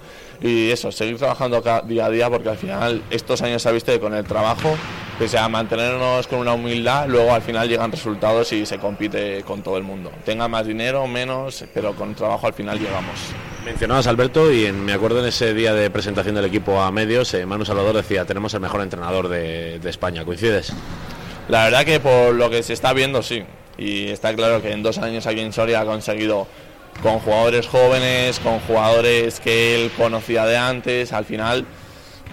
Y 0.43 0.69
eso, 0.72 0.91
seguir 0.91 1.17
trabajando 1.17 1.63
día 1.85 2.05
a 2.05 2.09
día 2.09 2.30
porque 2.30 2.49
al 2.49 2.57
final 2.57 3.01
estos 3.09 3.41
años 3.41 3.61
se 3.61 3.69
ha 3.69 3.72
visto 3.72 3.93
que 3.93 3.99
con 4.01 4.13
el 4.13 4.25
trabajo, 4.25 4.75
pese 5.17 5.38
a 5.38 5.47
mantenernos 5.47 6.27
con 6.27 6.39
una 6.39 6.51
humildad, 6.53 7.07
luego 7.07 7.33
al 7.33 7.41
final 7.41 7.69
llegan 7.69 7.89
resultados 7.91 8.51
y 8.51 8.65
se 8.65 8.77
compite 8.77 9.41
con 9.47 9.61
todo 9.63 9.77
el 9.77 9.83
mundo. 9.83 10.11
Tenga 10.25 10.49
más 10.49 10.67
dinero, 10.67 11.07
menos, 11.07 11.63
pero 11.73 11.95
con 11.95 12.13
trabajo 12.13 12.45
al 12.45 12.53
final 12.53 12.77
llegamos. 12.77 13.15
Mencionabas 13.63 14.05
Alberto 14.07 14.51
y 14.51 14.65
en- 14.65 14.83
me 14.83 14.91
acuerdo 14.91 15.19
en 15.22 15.27
ese 15.27 15.53
día 15.53 15.73
de 15.73 15.89
presentación 15.89 16.35
del 16.35 16.43
equipo 16.43 16.81
a 16.81 16.91
medios, 16.91 17.33
eh, 17.33 17.45
Manu 17.45 17.63
Salvador 17.63 17.95
decía, 17.95 18.25
tenemos 18.25 18.53
el 18.53 18.59
mejor 18.59 18.81
entrenador 18.81 19.30
de, 19.30 19.80
de 19.80 19.89
España. 19.89 20.25
¿Coincides? 20.25 20.73
La 21.47 21.63
verdad 21.65 21.85
que 21.85 22.01
por 22.01 22.33
lo 22.35 22.49
que 22.49 22.61
se 22.63 22.73
está 22.73 22.91
viendo, 22.91 23.23
sí. 23.23 23.43
Y 23.77 24.09
está 24.09 24.35
claro 24.35 24.61
que 24.61 24.72
en 24.73 24.83
dos 24.83 24.97
años 24.97 25.25
aquí 25.25 25.39
en 25.39 25.53
Soria 25.53 25.80
ha 25.81 25.85
conseguido, 25.85 26.47
con 27.01 27.19
jugadores 27.19 27.67
jóvenes, 27.67 28.39
con 28.39 28.59
jugadores 28.61 29.39
que 29.39 29.75
él 29.75 29.91
conocía 29.97 30.45
de 30.45 30.57
antes, 30.57 31.13
al 31.13 31.25
final 31.25 31.65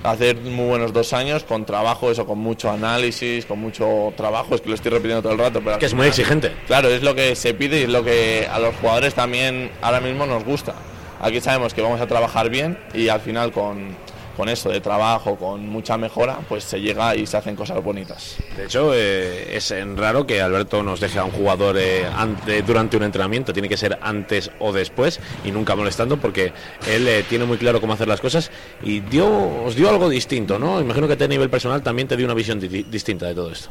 hacer 0.02 0.36
muy 0.36 0.66
buenos 0.66 0.92
dos 0.92 1.12
años 1.12 1.44
con 1.44 1.64
trabajo, 1.64 2.10
eso, 2.10 2.26
con 2.26 2.38
mucho 2.38 2.70
análisis, 2.70 3.46
con 3.46 3.58
mucho 3.58 4.12
trabajo, 4.16 4.54
es 4.54 4.60
que 4.60 4.68
lo 4.68 4.74
estoy 4.74 4.90
repitiendo 4.92 5.22
todo 5.22 5.32
el 5.32 5.38
rato. 5.38 5.60
Pero 5.62 5.78
Que 5.78 5.86
es 5.86 5.94
muy 5.94 6.06
exigente. 6.06 6.52
Claro, 6.66 6.88
es 6.88 7.02
lo 7.02 7.14
que 7.14 7.34
se 7.36 7.54
pide 7.54 7.80
y 7.80 7.82
es 7.82 7.88
lo 7.88 8.04
que 8.04 8.48
a 8.50 8.58
los 8.58 8.74
jugadores 8.76 9.14
también 9.14 9.70
ahora 9.82 10.00
mismo 10.00 10.26
nos 10.26 10.44
gusta. 10.44 10.74
Aquí 11.20 11.40
sabemos 11.40 11.74
que 11.74 11.82
vamos 11.82 12.00
a 12.00 12.06
trabajar 12.06 12.48
bien 12.48 12.78
y 12.94 13.08
al 13.08 13.20
final 13.20 13.52
con, 13.52 13.94
con 14.40 14.48
eso 14.48 14.70
de 14.70 14.80
trabajo, 14.80 15.36
con 15.36 15.68
mucha 15.68 15.98
mejora, 15.98 16.38
pues 16.48 16.64
se 16.64 16.80
llega 16.80 17.14
y 17.14 17.26
se 17.26 17.36
hacen 17.36 17.54
cosas 17.54 17.84
bonitas. 17.84 18.36
De 18.56 18.64
hecho, 18.64 18.92
eh, 18.94 19.54
es 19.54 19.70
raro 19.96 20.26
que 20.26 20.40
Alberto 20.40 20.82
nos 20.82 20.98
deje 20.98 21.18
a 21.18 21.24
un 21.24 21.30
jugador 21.30 21.76
eh, 21.78 22.06
ante- 22.06 22.62
durante 22.62 22.96
un 22.96 23.02
entrenamiento, 23.02 23.52
tiene 23.52 23.68
que 23.68 23.76
ser 23.76 23.98
antes 24.00 24.50
o 24.58 24.72
después 24.72 25.20
y 25.44 25.50
nunca 25.52 25.76
molestando 25.76 26.16
porque 26.16 26.54
él 26.88 27.06
eh, 27.06 27.22
tiene 27.28 27.44
muy 27.44 27.58
claro 27.58 27.82
cómo 27.82 27.92
hacer 27.92 28.08
las 28.08 28.22
cosas 28.22 28.50
y 28.82 29.00
dio, 29.00 29.28
os 29.62 29.74
dio 29.74 29.90
algo 29.90 30.08
distinto, 30.08 30.58
¿no? 30.58 30.80
Imagino 30.80 31.06
que 31.06 31.22
a 31.22 31.28
nivel 31.28 31.50
personal 31.50 31.82
también 31.82 32.08
te 32.08 32.16
dio 32.16 32.24
una 32.24 32.32
visión 32.34 32.58
di- 32.58 32.84
distinta 32.84 33.26
de 33.26 33.34
todo 33.34 33.52
esto. 33.52 33.68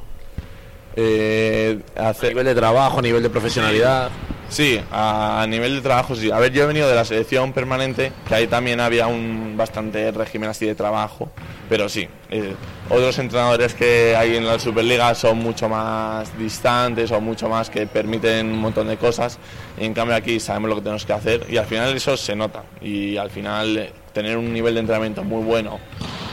Eh, 0.95 1.79
A 1.95 2.13
nivel 2.21 2.45
de 2.45 2.55
trabajo, 2.55 2.99
a 2.99 3.01
nivel 3.01 3.23
de 3.23 3.29
profesionalidad. 3.29 4.09
Sí, 4.49 4.81
a, 4.91 5.43
a 5.43 5.47
nivel 5.47 5.75
de 5.75 5.81
trabajo 5.81 6.15
sí. 6.15 6.31
A 6.31 6.39
ver, 6.39 6.51
yo 6.51 6.63
he 6.63 6.65
venido 6.65 6.89
de 6.89 6.95
la 6.95 7.05
selección 7.05 7.53
permanente, 7.53 8.11
que 8.27 8.33
ahí 8.33 8.47
también 8.47 8.79
había 8.79 9.05
un 9.05 9.53
bastante 9.55 10.11
régimen 10.11 10.49
así 10.49 10.65
de 10.65 10.73
trabajo, 10.73 11.29
pero 11.69 11.87
sí. 11.87 12.07
eh, 12.31 12.55
otros 12.89 13.19
entrenadores 13.19 13.75
que 13.75 14.15
hay 14.15 14.37
en 14.37 14.47
la 14.47 14.57
Superliga 14.57 15.13
son 15.13 15.37
mucho 15.37 15.69
más 15.69 16.35
distantes 16.39 17.11
o 17.11 17.21
mucho 17.21 17.47
más 17.47 17.69
que 17.69 17.85
permiten 17.85 18.47
un 18.47 18.57
montón 18.59 18.87
de 18.87 18.97
cosas. 18.97 19.37
Y 19.79 19.85
en 19.85 19.93
cambio 19.93 20.15
aquí 20.15 20.39
sabemos 20.39 20.69
lo 20.71 20.75
que 20.77 20.81
tenemos 20.81 21.05
que 21.05 21.13
hacer 21.13 21.45
y 21.47 21.57
al 21.57 21.67
final 21.67 21.95
eso 21.95 22.17
se 22.17 22.35
nota. 22.35 22.63
Y 22.81 23.17
al 23.17 23.29
final 23.29 23.77
eh, 23.77 23.93
tener 24.13 24.35
un 24.35 24.51
nivel 24.51 24.73
de 24.73 24.79
entrenamiento 24.79 25.23
muy 25.23 25.43
bueno 25.43 25.79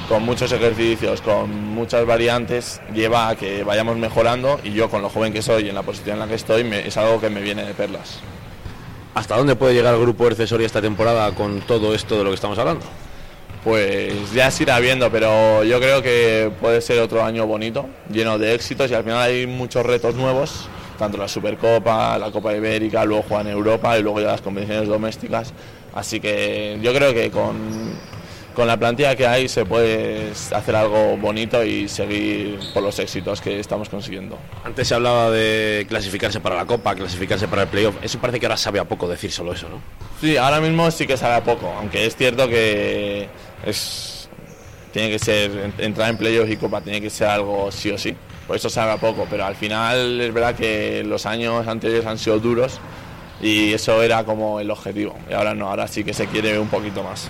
con 0.09 0.25
muchos 0.25 0.53
ejercicios, 0.53 1.21
con 1.21 1.51
muchas 1.75 2.07
variantes, 2.07 2.81
lleva 2.95 3.29
a 3.29 3.37
que 3.37 3.65
vayamos 3.65 3.97
mejorando 3.97 4.61
y 4.63 4.73
yo 4.73 4.89
con 4.89 5.03
lo 5.03 5.09
joven 5.11 5.33
que 5.33 5.43
soy 5.43 5.65
y 5.65 5.69
en 5.69 5.75
la 5.75 5.83
posición 5.83 6.15
en 6.15 6.21
la 6.21 6.29
que 6.29 6.35
estoy 6.35 6.63
me- 6.65 6.87
es 6.87 6.97
algo 6.97 7.21
que 7.21 7.29
me 7.29 7.41
viene 7.41 7.65
de 7.65 7.75
perlas. 7.75 8.21
¿Hasta 9.15 9.37
dónde 9.37 9.57
puede 9.57 9.75
llegar 9.75 9.95
el 9.95 10.01
grupo 10.01 10.27
Erce 10.27 10.47
Soria 10.47 10.67
esta 10.67 10.81
temporada 10.83 11.33
con 11.33 11.61
todo 11.63 11.95
esto 11.95 12.19
de 12.19 12.25
lo 12.25 12.31
que 12.31 12.35
estamos 12.35 12.59
hablando? 12.59 12.85
Pues 13.65 14.33
ya 14.33 14.51
se 14.51 14.63
irá 14.63 14.79
viendo, 14.79 15.11
pero 15.11 15.65
yo 15.65 15.81
creo 15.81 16.03
que 16.03 16.53
puede 16.61 16.81
ser 16.81 17.01
otro 17.01 17.25
año 17.25 17.47
bonito, 17.47 17.87
lleno 18.13 18.39
de 18.39 18.55
éxitos 18.55 18.91
y 18.91 18.95
al 18.95 19.03
final 19.03 19.19
hay 19.19 19.47
muchos 19.49 19.85
retos 19.85 20.15
nuevos, 20.15 20.69
tanto 20.99 21.19
la 21.19 21.27
Supercopa, 21.27 22.17
la 22.19 22.31
Copa 22.31 22.55
Ibérica, 22.55 23.05
luego 23.05 23.25
jugar 23.25 23.47
en 23.47 23.53
Europa 23.55 23.99
y 23.99 24.03
luego 24.03 24.21
ya 24.21 24.29
las 24.29 24.41
competiciones 24.41 24.89
domésticas. 24.89 25.53
Así 25.95 26.21
que 26.21 26.79
yo 26.81 26.93
creo 26.95 27.13
que 27.13 27.31
con, 27.31 27.57
con 28.57 28.67
la 28.67 28.79
plantilla 28.79 29.15
que 29.15 29.27
hay 29.27 29.49
se 29.49 29.67
puede 29.67 30.31
hacer 30.33 30.75
algo 30.75 31.17
bonito 31.19 31.63
y 31.63 31.89
seguir 31.89 32.59
por 32.73 32.83
los 32.83 32.99
éxitos 32.99 33.43
que 33.43 33.61
estamos 33.61 33.91
consiguiendo. 33.91 34.39
Antes 34.65 34.89
se 34.89 34.95
hablaba 34.95 35.31
de 35.31 35.85
clasificarse 35.89 36.41
para 36.41 36.57
la 36.57 36.65
Copa, 36.65 36.95
clasificarse 36.95 37.47
para 37.49 37.63
el 37.65 37.69
playoff. 37.69 37.97
Eso 38.03 38.19
parece 38.19 38.41
que 38.41 38.47
ahora 38.47 38.57
sabe 38.57 38.81
a 38.81 38.85
poco 38.85 39.07
decir 39.07 39.31
solo 39.31 39.53
eso, 39.53 39.69
¿no? 39.69 39.81
Sí, 40.23 40.39
ahora 40.39 40.61
mismo 40.63 40.91
sí 40.91 41.07
que 41.07 41.19
sabe 41.19 41.35
a 41.35 41.45
poco, 41.45 41.71
aunque 41.79 42.07
es 42.07 42.17
cierto 42.17 42.49
que 42.49 43.29
es 43.67 44.29
tiene 44.93 45.11
que 45.11 45.19
ser 45.19 45.51
en- 45.51 45.75
entrar 45.85 46.09
en 46.09 46.17
playoffs 46.17 46.51
y 46.51 46.57
copa 46.57 46.81
tiene 46.81 47.03
que 47.03 47.11
ser 47.11 47.29
algo 47.29 47.71
sí 47.71 47.91
o 47.91 47.99
sí. 47.99 48.17
Por 48.47 48.57
eso 48.57 48.71
sabe 48.71 48.93
a 48.93 48.97
poco, 48.97 49.27
pero 49.29 49.45
al 49.45 49.55
final 49.57 50.19
es 50.19 50.33
verdad 50.33 50.55
que 50.55 51.05
los 51.05 51.27
años 51.27 51.67
anteriores 51.69 52.07
han 52.07 52.17
sido 52.17 52.39
duros 52.39 52.81
y 53.43 53.75
eso 53.75 54.03
era 54.03 54.25
como 54.25 54.61
el 54.61 54.71
objetivo. 54.71 55.15
Y 55.29 55.35
ahora 55.35 55.53
no, 55.55 55.69
ahora 55.69 55.87
sí 55.89 56.03
que 56.05 56.15
se 56.15 56.27
quiere 56.29 56.59
un 56.59 56.69
poquito 56.69 57.03
más. 57.03 57.29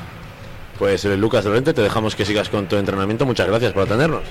Pues 0.79 1.05
eh, 1.05 1.17
Lucas 1.17 1.45
Lorente, 1.45 1.73
te 1.73 1.83
dejamos 1.83 2.15
que 2.15 2.25
sigas 2.25 2.49
con 2.49 2.67
tu 2.67 2.77
entrenamiento. 2.77 3.25
Muchas 3.27 3.47
gracias 3.47 3.73
por 3.73 3.83
atendernos. 3.85 4.23